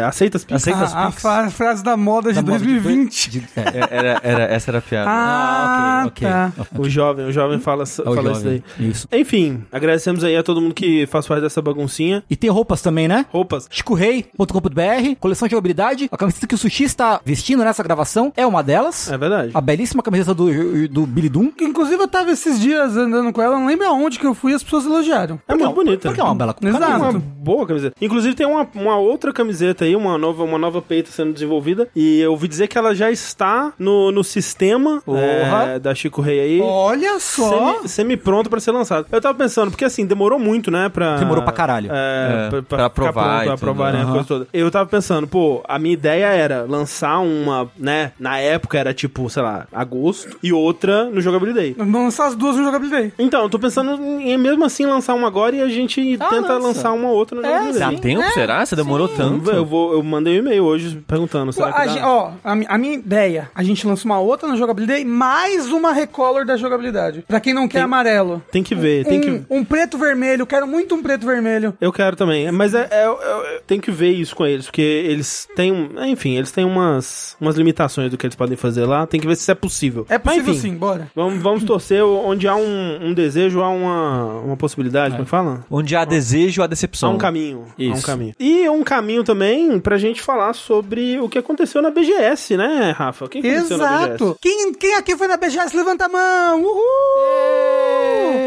é, 0.00 0.04
aceitas 0.04 0.44
Pix. 0.44 0.56
Aceita 0.62 0.71
A, 0.72 1.06
a 1.08 1.10
Pix? 1.10 1.22
frase 1.54 1.82
da 1.84 1.96
moda 1.96 2.30
de 2.32 2.36
Da 2.36 2.42
moda 2.42 2.58
de 2.58 2.64
2020. 2.80 3.30
dois- 3.30 3.46
de- 3.46 3.60
é. 3.60 3.62
É, 3.62 3.88
era, 3.90 4.20
era- 4.22 4.44
essa 4.44 4.70
era 4.70 4.78
a 4.78 4.82
piada. 4.82 5.10
Ah, 5.10 6.02
Ah, 6.02 6.06
ok, 6.06 6.28
tá. 6.28 6.52
ok. 6.58 6.80
O 6.80 6.88
jovem, 6.88 7.26
o 7.26 7.32
jovem 7.32 7.58
fala, 7.58 7.82
É 7.84 8.00
o 8.02 8.14
fala 8.14 8.32
isso 8.32 8.40
jovem. 8.42 8.62
daí. 8.78 8.88
Isso. 8.88 9.08
Enfim, 9.12 9.64
agradecemos 9.70 10.24
aí 10.24 10.36
a 10.36 10.42
todo 10.42 10.60
mundo 10.60 10.74
que 10.74 11.06
faz 11.06 11.26
parte 11.26 11.42
dessa 11.42 11.60
baguncinha. 11.62 12.22
E 12.28 12.36
tem 12.36 12.50
roupas 12.50 12.80
também, 12.82 13.06
né? 13.08 13.26
Roupas. 13.30 13.68
chicorei.com.br, 13.70 15.16
coleção 15.20 15.46
de 15.48 15.52
jogabilidade. 15.52 16.08
A 16.10 16.16
camiseta 16.16 16.46
que 16.46 16.54
o 16.54 16.58
Sushi 16.58 16.84
está 16.84 17.20
vestindo 17.24 17.64
nessa 17.64 17.82
gravação 17.82 18.32
é 18.36 18.46
uma 18.46 18.62
delas. 18.62 19.10
É 19.10 19.18
verdade. 19.18 19.50
A 19.54 19.60
belíssima 19.60 20.02
camiseta 20.02 20.34
do, 20.34 20.88
do 20.88 21.06
Billy 21.06 21.28
Doom. 21.28 21.50
Inclusive, 21.60 22.02
eu 22.02 22.08
tava 22.08 22.30
esses 22.30 22.60
dias 22.60 22.96
andando 22.96 23.32
com 23.32 23.40
ela, 23.42 23.58
não 23.58 23.66
lembro 23.66 23.86
aonde 23.86 24.18
que 24.18 24.26
eu 24.26 24.34
fui 24.34 24.52
e 24.52 24.54
as 24.54 24.62
pessoas 24.62 24.84
elogiaram. 24.86 25.40
É 25.48 25.54
muito 25.54 25.74
bonita. 25.74 26.08
Porque 26.08 26.20
é 26.20 26.24
uma 26.24 26.34
bela 26.34 26.54
Exato. 26.62 26.84
É 26.84 26.96
uma 26.96 27.12
boa 27.12 27.66
camiseta. 27.66 27.96
Inclusive 28.00 28.34
tem 28.34 28.46
uma, 28.46 28.66
uma 28.74 28.96
outra 28.96 29.32
camiseta 29.32 29.84
aí, 29.84 29.96
uma 29.96 30.16
nova, 30.18 30.44
uma 30.44 30.58
nova 30.62 30.80
peita 30.80 31.10
sendo 31.10 31.32
desenvolvida. 31.32 31.88
E 31.94 32.20
eu 32.20 32.30
ouvi 32.32 32.48
dizer 32.48 32.68
que 32.68 32.78
ela 32.78 32.94
já 32.94 33.10
está 33.10 33.72
no, 33.78 34.10
no 34.10 34.22
sistema 34.24 35.02
é, 35.08 35.78
da 35.78 35.94
Chico 35.94 36.20
Rei 36.22 36.40
aí. 36.40 36.60
Olha 36.62 37.18
só! 37.20 37.74
Semi, 37.76 37.88
semi-pronto 37.88 38.48
pra 38.48 38.60
ser 38.60 38.70
lançado. 38.72 39.06
Eu 39.10 39.20
tava 39.20 39.36
pensando, 39.36 39.70
porque 39.70 39.84
assim, 39.84 40.06
demorou 40.06 40.38
muito, 40.38 40.70
né? 40.70 40.88
Pra, 40.88 41.16
Demorou 41.16 41.42
pra 41.42 41.52
caralho. 41.52 41.90
É, 41.92 42.46
É, 42.46 42.48
pra, 42.50 42.62
pra 42.62 42.84
aprovar 42.86 43.12
pronto, 43.12 43.42
e 43.42 43.44
pra 43.46 43.54
aprovar, 43.54 43.92
né? 43.92 44.02
A 44.02 44.06
coisa 44.06 44.24
toda. 44.24 44.48
Eu 44.52 44.70
tava 44.70 44.88
pensando, 44.88 45.26
pô, 45.26 45.62
a 45.68 45.78
minha 45.78 45.92
ideia 45.94 46.26
era 46.26 46.64
lançar 46.68 47.18
uma, 47.18 47.68
né? 47.78 48.12
Na 48.18 48.38
época 48.38 48.78
era 48.78 48.94
tipo, 48.94 49.28
sei 49.28 49.42
lá, 49.42 49.66
agosto, 49.72 50.36
e 50.42 50.52
outra 50.52 51.04
no 51.10 51.20
Jogabilidade 51.20 51.52
Day. 51.52 51.74
Vamos 51.76 52.00
lançar 52.00 52.26
as 52.28 52.34
duas 52.34 52.56
no 52.56 52.64
jogabilidade. 52.64 53.12
Então, 53.18 53.42
eu 53.42 53.50
tô 53.50 53.58
pensando 53.58 53.92
em 54.20 54.38
mesmo 54.38 54.64
assim 54.64 54.86
lançar 54.86 55.14
uma 55.14 55.26
agora 55.26 55.54
e 55.56 55.60
a 55.60 55.68
gente 55.68 56.16
Ah, 56.20 56.28
tenta 56.28 56.54
lança. 56.54 56.66
lançar 56.66 56.92
uma 56.92 57.08
outra 57.10 57.36
no 57.40 57.44
É, 57.46 57.50
Jogabilidade 57.50 57.96
Dá 57.96 58.00
tempo, 58.02 58.22
será? 58.32 58.64
Você 58.64 58.76
demorou 58.76 59.08
tanto? 59.08 59.50
Eu, 59.50 59.64
vou, 59.64 59.92
eu 59.92 60.02
mandei 60.02 60.36
um 60.36 60.38
e-mail 60.38 60.51
hoje 60.60 61.02
perguntando. 61.06 61.52
Será 61.52 61.68
A 61.68 61.82
que 61.82 61.88
gen- 61.90 62.00
dá? 62.02 62.08
ó, 62.08 62.30
a, 62.44 62.52
a 62.52 62.78
minha 62.78 62.94
ideia, 62.94 63.50
a 63.54 63.62
gente 63.62 63.86
lança 63.86 64.04
uma 64.04 64.18
outra 64.18 64.48
no 64.48 64.56
jogabilidade, 64.56 65.04
mais 65.04 65.66
uma 65.70 65.92
recolor 65.92 66.44
da 66.44 66.56
jogabilidade. 66.56 67.24
Pra 67.26 67.40
quem 67.40 67.52
não 67.54 67.66
quer 67.68 67.78
Tem- 67.78 67.82
amarelo. 67.84 68.42
Tem 68.50 68.62
que 68.62 68.74
ver, 68.74 69.04
tem 69.04 69.18
um, 69.18 69.20
que. 69.22 69.42
um 69.50 69.64
preto 69.64 69.96
vermelho, 69.98 70.46
quero 70.46 70.66
muito 70.66 70.94
um 70.94 71.02
preto 71.02 71.26
vermelho. 71.26 71.74
Eu 71.80 71.92
quero 71.92 72.16
também, 72.16 72.50
mas 72.52 72.74
é, 72.74 72.88
é, 72.90 73.04
é- 73.06 73.60
tem 73.66 73.80
que 73.80 73.90
ver 73.90 74.10
isso 74.12 74.34
com 74.34 74.44
eles, 74.46 74.66
porque 74.66 74.82
eles 74.82 75.48
têm, 75.54 75.72
um- 75.72 75.90
enfim, 76.06 76.36
eles 76.36 76.50
têm 76.50 76.64
umas, 76.64 77.36
umas 77.40 77.56
limitações 77.56 78.10
do 78.10 78.16
que 78.18 78.26
eles 78.26 78.36
podem 78.36 78.56
fazer 78.56 78.84
lá. 78.84 79.06
Tem 79.06 79.20
que 79.20 79.26
ver 79.26 79.36
se 79.36 79.42
isso 79.42 79.50
é 79.50 79.54
possível. 79.54 80.06
É 80.08 80.14
Mas, 80.14 80.22
possível 80.36 80.54
enfim, 80.54 80.62
sim, 80.72 80.76
bora. 80.76 81.08
Vamos, 81.14 81.42
vamos 81.42 81.64
torcer 81.64 82.02
onde 82.04 82.46
há 82.48 82.56
um, 82.56 83.08
um 83.08 83.14
desejo, 83.14 83.60
há 83.62 83.68
uma, 83.68 84.24
uma 84.40 84.56
possibilidade, 84.56 85.10
como 85.12 85.22
é 85.22 85.24
que 85.24 85.30
fala? 85.30 85.64
Onde 85.70 85.94
há 85.96 86.04
desejo, 86.04 86.60
há 86.62 86.64
Há 86.64 86.68
decepção. 86.68 87.14
um 87.14 87.18
caminho. 87.18 87.64
Há 87.78 87.82
um 87.82 87.92
Isso. 87.92 88.06
caminho. 88.06 88.34
E 88.38 88.68
um 88.68 88.82
caminho 88.82 89.22
também 89.24 89.78
pra 89.78 89.98
gente 89.98 90.22
falar 90.22 90.41
sobre 90.52 91.20
o 91.20 91.28
que 91.28 91.38
aconteceu 91.38 91.82
na 91.82 91.90
BGS, 91.90 92.56
né, 92.56 92.90
Rafa? 92.90 93.26
O 93.26 93.28
que 93.28 93.38
aconteceu 93.38 93.76
na 93.76 93.86
BGS? 93.86 94.14
Exato. 94.14 94.38
Quem, 94.40 94.72
quem 94.74 94.94
aqui 94.94 95.16
foi 95.16 95.28
na 95.28 95.36
BGS, 95.36 95.76
levanta 95.76 96.06
a 96.06 96.08
mão. 96.08 96.62
Uhul! 96.62 97.91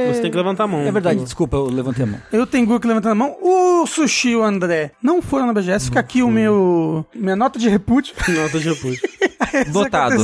Você 0.08 0.22
tem 0.22 0.32
que 0.32 0.38
levantar 0.38 0.64
a 0.64 0.68
mão. 0.68 0.82
É 0.82 0.92
verdade, 0.92 1.24
desculpa, 1.24 1.58
eu 1.58 1.66
levantei 1.66 2.04
a 2.04 2.08
mão. 2.08 2.20
Eu 2.32 2.46
tenho 2.46 2.80
que 2.80 2.88
levantando 2.88 3.12
a 3.12 3.16
mão. 3.16 3.38
O 3.42 3.86
Sushi 3.86 4.36
o 4.36 4.44
André 4.44 4.92
não 5.02 5.22
foram 5.22 5.48
na 5.48 5.54
BGS. 5.54 5.86
Fica 5.86 6.00
aqui 6.00 6.22
o 6.22 6.30
meu 6.30 7.06
minha 7.14 7.36
nota 7.36 7.60
de 7.60 7.70
repúdio. 7.70 8.14
Nota 8.28 8.60
de 8.60 8.70
repúdio. 8.70 9.00
Notado. 9.72 10.16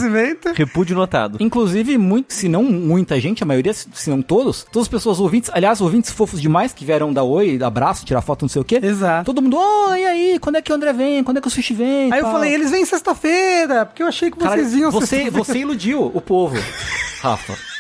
Repúdio 0.54 0.96
notado. 0.96 1.38
Inclusive, 1.40 1.98
muito, 1.98 2.34
se 2.34 2.50
não 2.50 2.64
muita 2.64 3.20
gente, 3.20 3.44
a 3.44 3.46
maioria, 3.46 3.74
se 3.74 4.10
não 4.10 4.22
todos, 4.22 4.66
todas 4.72 4.88
as 4.88 4.90
pessoas 4.90 5.20
ouvintes, 5.20 5.50
aliás, 5.54 5.80
ouvintes 5.80 6.12
fofos 6.12 6.42
demais, 6.42 6.74
que 6.74 6.84
vieram 6.84 7.14
dar 7.14 7.24
oi, 7.24 7.58
dar 7.58 7.68
abraço, 7.68 8.06
tirar 8.06 8.22
foto, 8.22 8.44
não 8.44 8.50
sei 8.50 8.62
o 8.62 8.66
quê. 8.66 8.80
Exato. 8.82 9.26
Todo 9.26 9.42
mundo, 9.42 9.58
oh, 9.58 9.94
e 9.94 10.06
aí, 10.06 10.40
quando 10.40 10.58
é 10.58 10.62
que 10.62 10.72
o 10.72 10.76
André 10.76 10.92
vem? 10.92 11.24
Quando 11.24 11.38
é 11.38 11.42
que 11.42 11.48
o 11.48 11.52
Sushi 11.52 11.74
vem? 11.74 12.12
Aí 12.12 12.20
eu 12.20 12.26
falei, 12.26 12.54
eles 12.54 12.72
vêm 12.72 12.86
sexta-feira, 12.86 13.86
porque 13.86 14.04
eu 14.04 14.08
achei 14.08 14.32
que 14.32 14.38
Caralho, 14.38 14.64
vocês 14.64 14.76
iam 14.76 14.92
você, 14.92 15.08
sexta-feira. 15.08 15.44
você 15.46 15.60
iludiu 15.60 16.12
o 16.14 16.22
povo, 16.22 16.58
Rafa. 17.22 17.71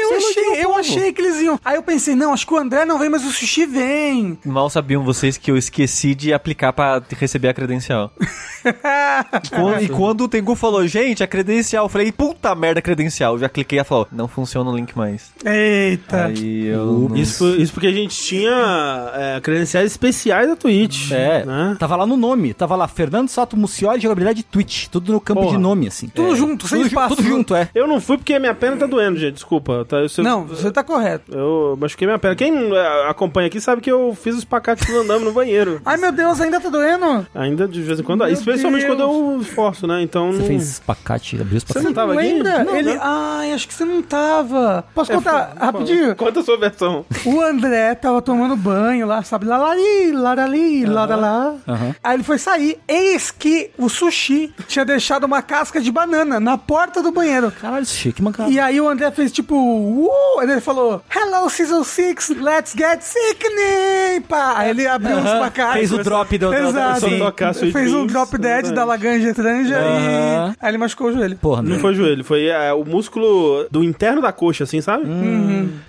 Eu 0.00 0.16
achei, 0.16 0.64
eu 0.64 0.76
achei 0.76 1.12
que 1.12 1.20
eles 1.20 1.40
iam. 1.40 1.58
Aí 1.64 1.76
eu 1.76 1.82
pensei, 1.82 2.14
não, 2.14 2.32
acho 2.32 2.46
que 2.46 2.54
o 2.54 2.56
André 2.56 2.84
não 2.84 2.98
vem, 2.98 3.08
mas 3.08 3.24
o 3.24 3.30
Sushi 3.30 3.66
vem. 3.66 4.38
Mal 4.44 4.70
sabiam 4.70 5.02
vocês 5.04 5.36
que 5.36 5.50
eu 5.50 5.56
esqueci 5.56 6.14
de 6.14 6.32
aplicar 6.32 6.72
pra 6.72 7.02
receber 7.18 7.48
a 7.48 7.54
credencial. 7.54 8.12
Quando- 9.50 9.82
e 9.82 9.88
quando 9.88 10.20
o 10.24 10.28
Tengu 10.28 10.54
falou, 10.54 10.86
gente, 10.86 11.22
a 11.22 11.26
credencial, 11.26 11.84
eu 11.84 11.88
falei, 11.88 12.10
puta 12.12 12.54
merda, 12.54 12.80
credencial. 12.82 13.34
Eu 13.34 13.38
já 13.40 13.48
cliquei 13.48 13.78
e 13.80 13.84
falou, 13.84 14.06
não 14.12 14.28
funciona 14.28 14.70
o 14.70 14.76
link 14.76 14.96
mais. 14.96 15.30
Eita. 15.44 16.26
Aí 16.26 16.66
eu. 16.66 17.08
não- 17.08 17.16
Isso, 17.16 17.46
isso 17.56 17.72
porque 17.72 17.86
a 17.86 17.92
gente 17.92 18.16
tinha 18.16 19.10
é, 19.14 19.40
credenciais 19.40 19.86
especiais 19.90 20.48
da 20.48 20.56
Twitch. 20.56 21.10
É, 21.12 21.44
Né? 21.44 21.76
tava 21.78 21.96
lá 21.96 22.06
no 22.06 22.16
nome, 22.16 22.52
tava 22.54 22.76
lá 22.76 22.86
Fernando 22.88 23.28
Sato 23.28 23.56
Mucioli, 23.56 24.00
jogabilidade 24.00 24.42
Twitch, 24.42 24.86
tudo 24.88 25.12
no 25.12 25.20
campo 25.20 25.40
Porra. 25.42 25.56
de 25.56 25.62
nome, 25.62 25.86
assim. 25.88 26.08
Tudo 26.08 26.34
junto, 26.36 26.66
sem 26.68 26.78
Tudo, 26.78 26.86
espaço. 26.88 27.16
tudo 27.16 27.26
junto, 27.28 27.54
é. 27.54 27.68
Eu 27.74 27.86
não 27.86 28.00
fui 28.00 28.16
porque 28.18 28.38
minha 28.38 28.54
perna 28.54 28.76
tá 28.78 28.86
doendo, 28.86 29.18
gente. 29.18 29.34
Desculpa. 29.34 29.84
Tá? 29.88 29.96
Eu, 29.98 30.08
Não, 30.24 30.44
você 30.44 30.70
tá 30.70 30.84
correto. 30.84 31.32
Eu 31.32 31.76
machuquei 31.80 32.06
minha 32.06 32.18
perna. 32.18 32.36
Quem 32.36 32.52
é, 32.74 33.08
acompanha 33.08 33.46
aqui 33.48 33.60
sabe 33.60 33.80
que 33.80 33.90
eu 33.90 34.14
fiz 34.20 34.36
os 34.36 34.44
pacates 34.44 34.86
do 34.86 35.00
andame 35.00 35.24
no 35.24 35.32
banheiro. 35.32 35.80
Ai, 35.84 35.96
meu 35.96 36.12
Deus, 36.12 36.40
ainda 36.40 36.60
tá 36.60 36.68
doendo? 36.68 37.26
Ainda 37.34 37.66
de 37.66 37.80
vez 37.82 37.98
em 37.98 38.02
quando. 38.02 38.20
Meu 38.20 38.28
especialmente 38.32 38.86
Deus. 38.86 38.96
quando 38.96 39.34
eu 39.34 39.40
esforço, 39.40 39.86
né? 39.86 40.02
Então. 40.02 40.32
Você 40.32 40.38
não... 40.38 40.46
fez 40.46 40.68
espacate, 40.70 41.36
abriu 41.36 41.52
Você 41.52 41.56
espacate. 41.66 41.86
não 41.86 41.92
tava 41.94 42.12
aqui? 42.14 42.22
Lembra? 42.22 42.64
Não, 42.64 42.76
Ele. 42.76 42.92
né? 42.92 43.00
Ai, 43.02 43.52
acho 43.52 43.66
que 43.66 43.74
você 43.74 43.84
não 43.84 44.02
tava. 44.02 44.84
Posso 44.94 45.10
contar 45.12 45.54
rapidinho? 45.58 46.14
Conta 46.16 46.40
a 46.40 46.42
sua 46.44 46.58
versão. 46.58 47.04
O 47.24 47.40
André 47.40 47.94
tava 47.94 48.20
tomando 48.20 48.56
banho 48.56 49.06
lá, 49.06 49.22
sabe? 49.22 49.46
Larali, 49.46 50.12
larali, 50.12 50.84
laralá. 50.84 51.54
Aham. 51.66 51.94
Aí 52.02 52.14
ele 52.14 52.22
foi 52.22 52.38
sair. 52.38 52.78
Eis 52.86 53.30
que 53.30 53.70
o 53.78 53.88
sushi 53.88 54.52
tinha 54.66 54.84
deixado 54.84 55.24
uma 55.24 55.40
casca 55.42 55.80
de 55.80 55.90
banana 55.90 56.38
na 56.38 56.58
porta 56.58 57.02
do 57.02 57.10
banheiro. 57.10 57.50
Caralho, 57.50 57.86
Sushi, 57.86 58.12
que 58.12 58.22
mancada. 58.22 58.50
E 58.50 58.58
aí 58.60 58.80
o 58.80 58.88
André 58.88 59.10
fez 59.10 59.32
tipo, 59.32 59.54
uh, 59.78 60.40
aí 60.40 60.50
ele 60.50 60.60
falou, 60.60 61.02
Hello 61.14 61.48
Season 61.50 61.82
6, 61.84 62.30
let's 62.40 62.74
get 62.76 63.00
sickening, 63.02 64.20
pá. 64.28 64.54
Aí 64.56 64.70
ele 64.70 64.86
abriu 64.86 65.16
os 65.18 65.24
Aham, 65.24 65.38
placares. 65.38 65.74
fez 65.74 65.92
o 65.92 66.02
drop 66.02 66.38
do- 66.38 66.46
do- 66.50 66.52
do- 66.52 66.68
Exato. 66.68 67.06
Sweet 67.08 67.72
fez 67.72 67.88
um 67.88 68.06
Dreams, 68.06 68.12
drop 68.12 68.30
dead 68.38 68.42
verdade. 68.54 68.74
da 68.74 68.84
laganja 68.84 69.34
tranja 69.34 69.76
Aham. 69.78 70.54
e 70.54 70.56
aí 70.60 70.70
ele 70.70 70.78
machucou 70.78 71.08
o 71.08 71.12
joelho. 71.12 71.36
Porra, 71.36 71.62
Não 71.62 71.70
André. 71.70 71.80
foi 71.80 71.92
o 71.92 71.94
joelho, 71.94 72.24
foi 72.24 72.46
é, 72.46 72.72
o 72.72 72.84
músculo 72.84 73.66
do 73.70 73.82
interno 73.84 74.20
da 74.22 74.32
coxa, 74.32 74.64
assim, 74.64 74.80
sabe? 74.80 75.04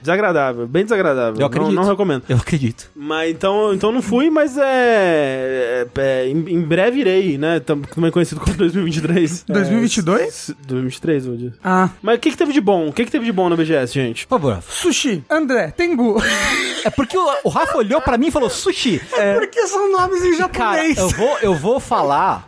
Desagradável, 0.02 0.68
bem 0.68 0.84
desagradável. 0.84 1.40
Eu 1.40 1.46
acredito. 1.48 1.74
Não, 1.74 1.84
não 1.84 1.90
recomendo. 1.90 2.24
Eu 2.30 2.38
acredito. 2.38 2.90
Mas 2.96 3.32
então, 3.32 3.74
então 3.74 3.92
não 3.92 4.02
fui, 4.02 4.30
mas 4.30 4.58
é. 4.58 4.64
é, 4.64 5.88
é, 5.98 6.28
em, 6.28 6.38
em 6.56 6.62
breve 6.62 7.00
irei, 7.00 7.38
né? 7.38 7.60
Tam- 7.60 7.82
Também 7.82 8.12
conhecido 8.12 8.40
como 8.42 8.56
2023. 8.56 9.46
2022? 9.48 10.50
É, 10.50 10.54
2023, 10.68 11.26
eu 11.26 11.32
vou 11.32 11.38
dizer. 11.38 11.54
Ah. 11.64 11.90
Mas 12.02 12.18
o 12.18 12.20
que, 12.20 12.32
que 12.32 12.38
teve 12.38 12.54
de 12.54 12.62
bom? 12.62 12.88
O 12.88 12.94
que, 12.94 13.06
que 13.06 13.12
teve 13.12 13.26
de 13.26 13.32
bom 13.32 13.50
na 13.50 13.56
BGS, 13.56 13.79
gente? 13.86 14.26
Por 14.28 14.40
favor. 14.40 14.64
Sushi, 14.68 15.24
André, 15.30 15.72
Tengu. 15.76 16.22
É 16.82 16.90
porque 16.90 17.18
o, 17.18 17.30
o 17.44 17.50
Rafa 17.50 17.78
olhou 17.78 18.00
pra 18.00 18.18
mim 18.18 18.28
e 18.28 18.32
falou, 18.32 18.50
Sushi. 18.50 19.02
Porque 19.38 19.68
são 19.68 19.92
nomes 19.92 20.24
em 20.24 20.38
Cara, 20.38 20.78
japonês. 20.78 20.98
eu 20.98 21.10
vou, 21.10 21.38
eu 21.42 21.54
vou 21.54 21.78
falar. 21.78 22.46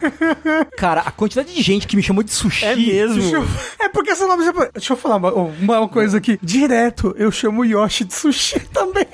Cara, 0.77 1.01
a 1.01 1.11
quantidade 1.11 1.53
de 1.53 1.61
gente 1.61 1.85
que 1.85 1.97
me 1.97 2.01
chamou 2.01 2.23
de 2.23 2.31
sushi. 2.31 2.63
É 2.65 2.73
mesmo? 2.73 3.21
Eu- 3.35 3.45
É 3.77 3.89
porque 3.89 4.15
são 4.15 4.29
nomes 4.29 4.45
japoneses. 4.45 4.71
Deixa 4.73 4.93
eu 4.93 4.97
falar 4.97 5.17
uma, 5.17 5.33
uma 5.33 5.89
coisa 5.89 6.17
aqui. 6.17 6.39
Direto, 6.41 7.13
eu 7.17 7.29
chamo 7.29 7.65
Yoshi 7.65 8.05
de 8.05 8.13
sushi 8.13 8.61
também. 8.71 9.05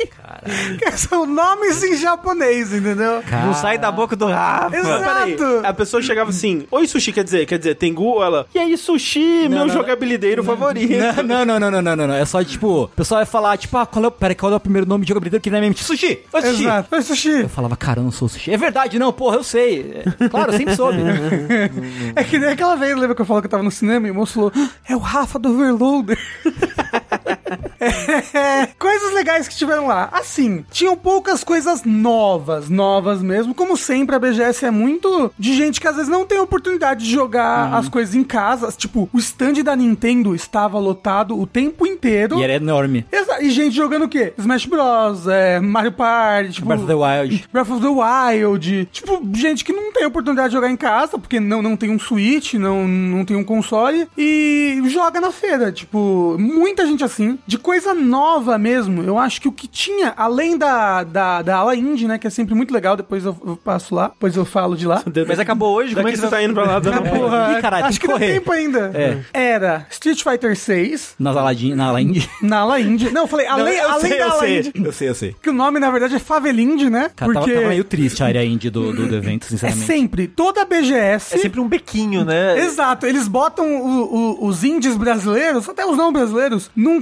Que 0.77 0.91
são 0.91 1.25
nomes 1.25 1.81
em 1.83 1.97
japonês, 1.97 2.71
entendeu? 2.71 3.23
Não 3.43 3.55
sai 3.55 3.79
da 3.79 3.91
boca 3.91 4.15
do 4.15 4.27
Rafa. 4.27 4.77
Exato. 4.77 5.61
A 5.63 5.73
pessoa 5.73 5.99
chegava 6.01 6.29
assim, 6.29 6.67
oi 6.69 6.87
sushi, 6.87 7.11
quer 7.11 7.23
dizer, 7.23 7.45
quer 7.47 7.57
dizer, 7.57 7.73
Tengu, 7.75 8.03
ou 8.03 8.23
ela, 8.23 8.45
e 8.53 8.59
aí 8.59 8.77
sushi, 8.77 9.47
meu 9.49 9.65
não, 9.65 9.69
jogabilideiro 9.69 10.43
favorito. 10.43 10.93
Não, 11.25 11.43
não, 11.43 11.59
não, 11.59 11.71
não, 11.71 11.81
não, 11.81 11.95
não, 11.95 12.06
não. 12.07 12.15
É 12.15 12.25
só, 12.25 12.43
tipo, 12.43 12.83
o 12.83 12.87
pessoal 12.87 13.19
vai 13.19 13.25
falar, 13.25 13.57
tipo, 13.57 13.77
ah, 13.77 13.85
qual 13.85 14.03
é, 14.05 14.07
o- 14.07 14.11
pera, 14.11 14.33
qual 14.35 14.51
é 14.51 14.55
o 14.55 14.59
primeiro 14.59 14.87
nome 14.87 15.03
de 15.05 15.09
jogabilidade 15.09 15.41
que 15.41 15.49
vem 15.49 15.57
na 15.57 15.61
minha 15.61 15.69
mente? 15.69 15.83
Sushi! 15.83 16.19
Oi, 16.33 16.41
sushi! 16.41 16.63
Exato. 16.63 17.01
Sushi. 17.03 17.29
Eu 17.41 17.49
falava, 17.49 17.75
cara, 17.75 17.99
eu 17.99 18.03
não 18.03 18.11
sou 18.11 18.27
sushi. 18.27 18.51
É 18.51 18.57
verdade, 18.57 18.97
não, 18.97 19.11
porra, 19.13 19.35
eu 19.37 19.43
sei. 19.43 20.03
É, 20.19 20.27
Claro, 20.29 20.51
eu 20.53 20.57
sempre 20.57 20.75
soube. 20.75 20.97
É 22.15 22.23
que 22.23 22.39
nem 22.39 22.49
aquela 22.49 22.75
vez, 22.75 22.95
lembra 22.97 23.15
que 23.15 23.21
eu 23.21 23.25
falo 23.25 23.41
que 23.41 23.47
eu 23.47 23.51
tava 23.51 23.63
no 23.63 23.71
cinema 23.71 24.07
e 24.07 24.11
o 24.11 24.15
moço 24.15 24.33
falou, 24.33 24.51
"Ah, 24.55 24.69
é 24.89 24.95
o 24.95 24.99
Rafa 24.99 25.37
do 25.37 25.49
Overloader. 25.49 26.17
Coisas 28.77 29.13
legais 29.13 29.47
que 29.47 29.55
tiveram 29.55 29.87
lá. 29.87 30.09
Assim, 30.11 30.65
tinham 30.71 30.95
poucas 30.95 31.43
coisas 31.43 31.83
novas, 31.83 32.69
novas 32.69 33.21
mesmo. 33.21 33.53
Como 33.53 33.77
sempre, 33.77 34.15
a 34.15 34.19
BGS 34.19 34.65
é 34.65 34.71
muito 34.71 35.31
de 35.37 35.55
gente 35.55 35.79
que 35.79 35.87
às 35.87 35.95
vezes 35.95 36.09
não 36.09 36.25
tem 36.25 36.39
oportunidade 36.39 37.05
de 37.05 37.11
jogar 37.11 37.73
as 37.73 37.89
coisas 37.89 38.15
em 38.15 38.23
casa. 38.23 38.71
Tipo, 38.71 39.09
o 39.13 39.19
stand 39.19 39.63
da 39.63 39.75
Nintendo 39.75 40.35
estava 40.35 40.79
lotado 40.79 41.39
o 41.39 41.45
tempo 41.45 41.85
inteiro. 41.85 42.39
E 42.39 42.43
era 42.43 42.53
enorme. 42.53 43.05
E 43.39 43.49
gente 43.49 43.75
jogando 43.75 44.05
o 44.05 44.09
quê? 44.09 44.33
Smash 44.37 44.65
Bros, 44.65 45.27
é, 45.27 45.59
Mario 45.59 45.91
Party, 45.91 46.53
tipo, 46.53 46.67
Breath 46.67 46.81
of 46.81 46.87
the 46.87 46.95
Wild. 46.95 47.47
Breath 47.51 47.69
of 47.69 47.81
the 47.81 47.87
Wild. 47.87 48.89
Tipo, 48.91 49.21
gente 49.33 49.63
que 49.63 49.73
não 49.73 49.91
tem 49.91 50.05
oportunidade 50.05 50.49
de 50.49 50.55
jogar 50.55 50.69
em 50.69 50.75
casa, 50.75 51.17
porque 51.17 51.39
não, 51.39 51.61
não 51.61 51.75
tem 51.75 51.89
um 51.89 51.99
Switch, 51.99 52.53
não, 52.55 52.87
não 52.87 53.25
tem 53.25 53.35
um 53.35 53.43
console, 53.43 54.07
e 54.17 54.81
joga 54.87 55.19
na 55.19 55.31
feira. 55.31 55.71
Tipo, 55.71 56.35
muita 56.39 56.85
gente 56.85 57.03
assim. 57.03 57.37
De 57.45 57.57
coisa 57.67 57.93
nova 57.93 58.57
mesmo, 58.57 59.03
eu 59.03 59.17
acho 59.19 59.41
que 59.41 59.47
o 59.49 59.51
que 59.51 59.67
tinha, 59.67 60.13
além 60.15 60.57
da, 60.57 61.03
da, 61.03 61.41
da 61.41 61.57
ala 61.57 61.75
indie, 61.75 62.07
né, 62.07 62.17
que 62.17 62.25
é 62.25 62.29
sempre 62.29 62.55
muito 62.55 62.73
legal, 62.73 62.95
depois 62.95 63.25
eu, 63.25 63.35
eu 63.45 63.57
passo 63.57 63.93
lá, 63.93 64.07
depois 64.07 64.37
eu 64.37 64.45
falo 64.45 64.73
de 64.77 64.87
lá. 64.87 65.03
Mas 65.27 65.37
acabou 65.37 65.75
hoje, 65.75 65.93
como 65.93 66.07
é 66.07 66.11
Daqui 66.11 66.21
que 66.21 66.27
você 66.29 66.33
tá 66.33 66.41
indo 66.41 66.53
pra 66.53 66.63
lá, 66.63 66.79
dando 66.79 66.97
Ah, 67.05 67.09
porra, 67.09 67.55
Ih, 67.57 67.61
caralho, 67.61 67.83
tem 67.83 67.89
acho 67.89 67.99
que 67.99 68.07
que 68.07 68.13
dá 68.13 68.19
tempo 68.19 68.51
ainda. 68.53 68.91
É. 68.93 69.17
Era 69.33 69.85
Street 69.91 70.23
Fighter 70.23 70.55
6 70.55 71.15
Na 71.19 71.31
Aladdin, 71.31 71.75
na 71.75 71.87
Aladdin. 71.89 72.25
na 72.41 72.59
ala 72.59 72.79
indie. 72.79 73.09
Não, 73.11 73.23
eu 73.23 73.27
falei, 73.27 73.47
além, 73.47 73.75
eu 73.77 73.89
além 73.91 73.99
sei, 74.09 74.17
da 74.17 74.25
eu 74.25 74.31
ala 74.31 74.39
sei, 74.39 74.59
indie. 74.59 74.71
eu 74.85 74.91
sei, 74.93 75.09
eu 75.09 75.15
sei. 75.15 75.35
Que 75.41 75.49
o 75.49 75.53
nome, 75.53 75.77
na 75.79 75.91
verdade, 75.91 76.15
é 76.15 76.19
Favelindie, 76.19 76.89
né? 76.89 77.11
Cara, 77.15 77.33
tava, 77.33 77.45
Porque 77.45 77.53
tava 77.57 77.67
meio 77.67 77.83
triste 77.83 78.23
a 78.23 78.27
área 78.27 78.45
indie 78.45 78.69
do, 78.69 78.93
do, 78.93 79.07
do 79.07 79.15
evento, 79.15 79.45
é 79.45 79.49
sinceramente. 79.49 79.85
sempre, 79.85 80.27
toda 80.27 80.61
a 80.61 80.65
BGS... 80.65 81.35
É 81.35 81.37
sempre 81.37 81.59
um 81.59 81.67
bequinho, 81.67 82.23
né? 82.23 82.57
Exato, 82.59 83.05
eles 83.05 83.27
botam 83.27 83.65
o- 83.81 84.15
o- 84.43 84.47
os 84.47 84.63
índios 84.63 84.95
brasileiros, 84.95 85.67
até 85.67 85.85
os 85.85 85.97
não 85.97 86.13
brasileiros, 86.13 86.71
num 86.75 87.01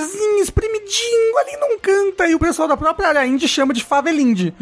corredorzinho 0.00 0.42
espremidinho 0.42 1.38
ali 1.38 1.56
num 1.60 1.78
canto, 1.78 2.24
e 2.30 2.34
o 2.34 2.38
pessoal 2.38 2.68
da 2.68 2.76
própria 2.76 3.08
área 3.08 3.26
indie 3.26 3.46
chama 3.48 3.72
de 3.72 3.82
favelinde, 3.84 4.54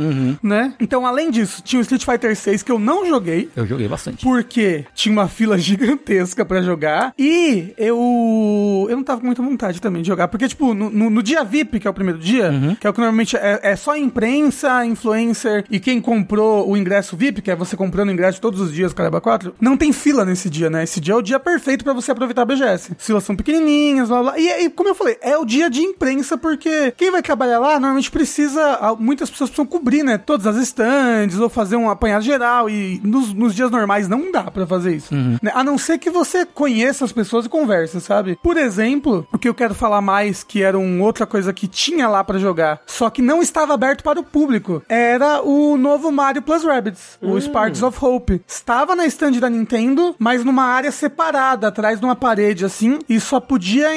né? 0.42 0.74
Então, 0.80 1.06
além 1.06 1.30
disso, 1.30 1.62
tinha 1.62 1.78
o 1.80 1.82
Street 1.82 2.04
Fighter 2.04 2.34
6 2.36 2.62
que 2.62 2.70
eu 2.72 2.78
não 2.78 3.06
joguei, 3.06 3.48
Eu 3.56 3.66
joguei 3.66 3.88
bastante. 3.88 4.24
porque 4.24 4.84
tinha 4.94 5.12
uma 5.12 5.28
fila 5.28 5.56
gigantesca 5.58 6.44
pra 6.44 6.62
jogar 6.62 7.12
e 7.18 7.72
eu 7.78 8.86
eu 8.88 8.96
não 8.96 9.02
tava 9.04 9.20
com 9.20 9.26
muita 9.26 9.42
vontade 9.42 9.80
também 9.80 10.02
de 10.02 10.08
jogar, 10.08 10.28
porque 10.28 10.48
tipo, 10.48 10.74
no, 10.74 10.90
no- 10.90 11.10
no 11.10 11.22
dia 11.22 11.44
VIP, 11.44 11.80
que 11.80 11.86
é 11.86 11.90
o 11.90 11.94
primeiro 11.94 12.18
dia, 12.18 12.50
que 12.80 12.86
é 12.86 12.90
o 12.90 12.92
que 12.92 13.00
normalmente 13.00 13.36
é, 13.36 13.60
é 13.62 13.76
só 13.76 13.96
imprensa, 13.96 14.84
influencer 14.84 15.64
e 15.70 15.78
quem 15.80 16.00
comprou 16.00 16.68
o 16.68 16.76
ingresso 16.76 17.16
VIP, 17.16 17.42
que 17.42 17.50
é 17.50 17.56
você 17.56 17.76
comprando 17.76 18.08
o 18.08 18.12
ingresso 18.12 18.40
todos 18.40 18.60
os 18.60 18.72
dias, 18.72 18.92
Caramba 18.92 19.20
4, 19.20 19.54
não 19.60 19.76
tem 19.76 19.92
fila 19.92 20.24
nesse 20.24 20.48
dia, 20.50 20.68
né? 20.70 20.84
Esse 20.84 21.00
dia 21.00 21.14
é 21.14 21.16
o 21.16 21.22
dia 21.22 21.38
perfeito 21.38 21.84
pra 21.84 21.92
você 21.92 22.10
aproveitar 22.10 22.42
a 22.42 22.44
BGS. 22.44 22.92
As 22.98 23.06
filas 23.06 23.24
são 23.24 23.36
pequenininhas, 23.36 24.08
blá 24.08 24.22
blá. 24.22 24.38
E, 24.38 24.64
e 24.64 24.70
como 24.70 24.88
eu 24.88 24.94
falei, 24.94 25.16
é 25.30 25.38
o 25.38 25.44
dia 25.44 25.68
de 25.70 25.80
imprensa 25.80 26.36
porque 26.36 26.92
quem 26.96 27.10
vai 27.10 27.22
trabalhar 27.22 27.58
lá 27.58 27.72
normalmente 27.72 28.10
precisa, 28.10 28.96
muitas 28.98 29.30
pessoas 29.30 29.50
precisam 29.50 29.66
cobrir, 29.66 30.02
né? 30.02 30.18
Todas 30.18 30.46
as 30.46 30.56
stands 30.56 31.38
ou 31.38 31.48
fazer 31.48 31.76
um 31.76 31.90
apanhado 31.90 32.22
geral 32.22 32.68
e 32.70 33.00
nos, 33.04 33.32
nos 33.32 33.54
dias 33.54 33.70
normais 33.70 34.08
não 34.08 34.30
dá 34.32 34.44
pra 34.44 34.66
fazer 34.66 34.94
isso. 34.96 35.14
né? 35.14 35.50
A 35.54 35.62
não 35.64 35.78
ser 35.78 35.98
que 35.98 36.10
você 36.10 36.44
conheça 36.46 37.04
as 37.04 37.12
pessoas 37.12 37.46
e 37.46 37.48
converse, 37.48 38.00
sabe? 38.00 38.38
Por 38.42 38.56
exemplo, 38.56 39.26
o 39.32 39.38
que 39.38 39.48
eu 39.48 39.54
quero 39.54 39.74
falar 39.74 40.00
mais, 40.00 40.42
que 40.42 40.62
era 40.62 40.78
uma 40.78 41.04
outra 41.04 41.26
coisa 41.26 41.52
que 41.52 41.66
tinha 41.66 42.08
lá 42.08 42.22
pra 42.24 42.38
jogar, 42.38 42.80
só 42.86 43.10
que 43.10 43.22
não 43.22 43.42
estava 43.42 43.74
aberto 43.74 44.02
para 44.02 44.20
o 44.20 44.24
público, 44.24 44.82
era 44.88 45.42
o 45.42 45.76
novo 45.76 46.10
Mario 46.10 46.42
Plus 46.42 46.64
Rabbids, 46.64 47.18
o 47.22 47.40
Sparks 47.40 47.82
of 47.82 47.98
Hope. 48.04 48.40
Estava 48.46 48.94
na 48.96 49.06
stand 49.06 49.32
da 49.32 49.50
Nintendo, 49.50 50.14
mas 50.18 50.44
numa 50.44 50.64
área 50.64 50.90
separada, 50.92 51.68
atrás 51.68 51.98
de 52.00 52.04
uma 52.04 52.16
parede 52.16 52.64
assim, 52.64 52.98
e 53.08 53.20
só 53.20 53.40
podia 53.40 53.96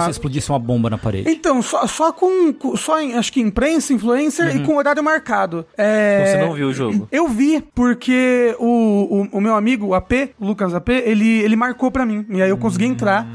Se 0.00 0.06
você 0.06 0.10
explodisse 0.12 0.50
uma 0.50 0.58
bomba 0.58 0.90
na 0.90 0.98
parede. 0.98 1.30
Então, 1.30 1.62
só, 1.62 1.86
só 1.86 2.12
com, 2.12 2.54
Só 2.76 3.00
em, 3.00 3.14
acho 3.14 3.32
que 3.32 3.40
imprensa, 3.40 3.92
influencer 3.92 4.56
e 4.56 4.64
com 4.64 4.76
horário 4.76 5.02
marcado. 5.02 5.66
É... 5.76 6.24
Você 6.26 6.46
não 6.46 6.54
viu 6.54 6.68
o 6.68 6.72
jogo? 6.72 7.08
Eu 7.10 7.28
vi, 7.28 7.62
porque 7.74 8.54
o, 8.58 9.28
o, 9.32 9.38
o 9.38 9.40
meu 9.40 9.54
amigo, 9.54 9.86
o 9.86 9.94
AP, 9.94 10.12
o 10.38 10.46
Lucas 10.46 10.74
AP, 10.74 10.88
ele, 10.88 11.40
ele 11.40 11.56
marcou 11.56 11.90
pra 11.90 12.04
mim. 12.06 12.26
E 12.30 12.42
aí 12.42 12.50
eu 12.50 12.56
consegui 12.56 12.86
entrar. 12.86 13.26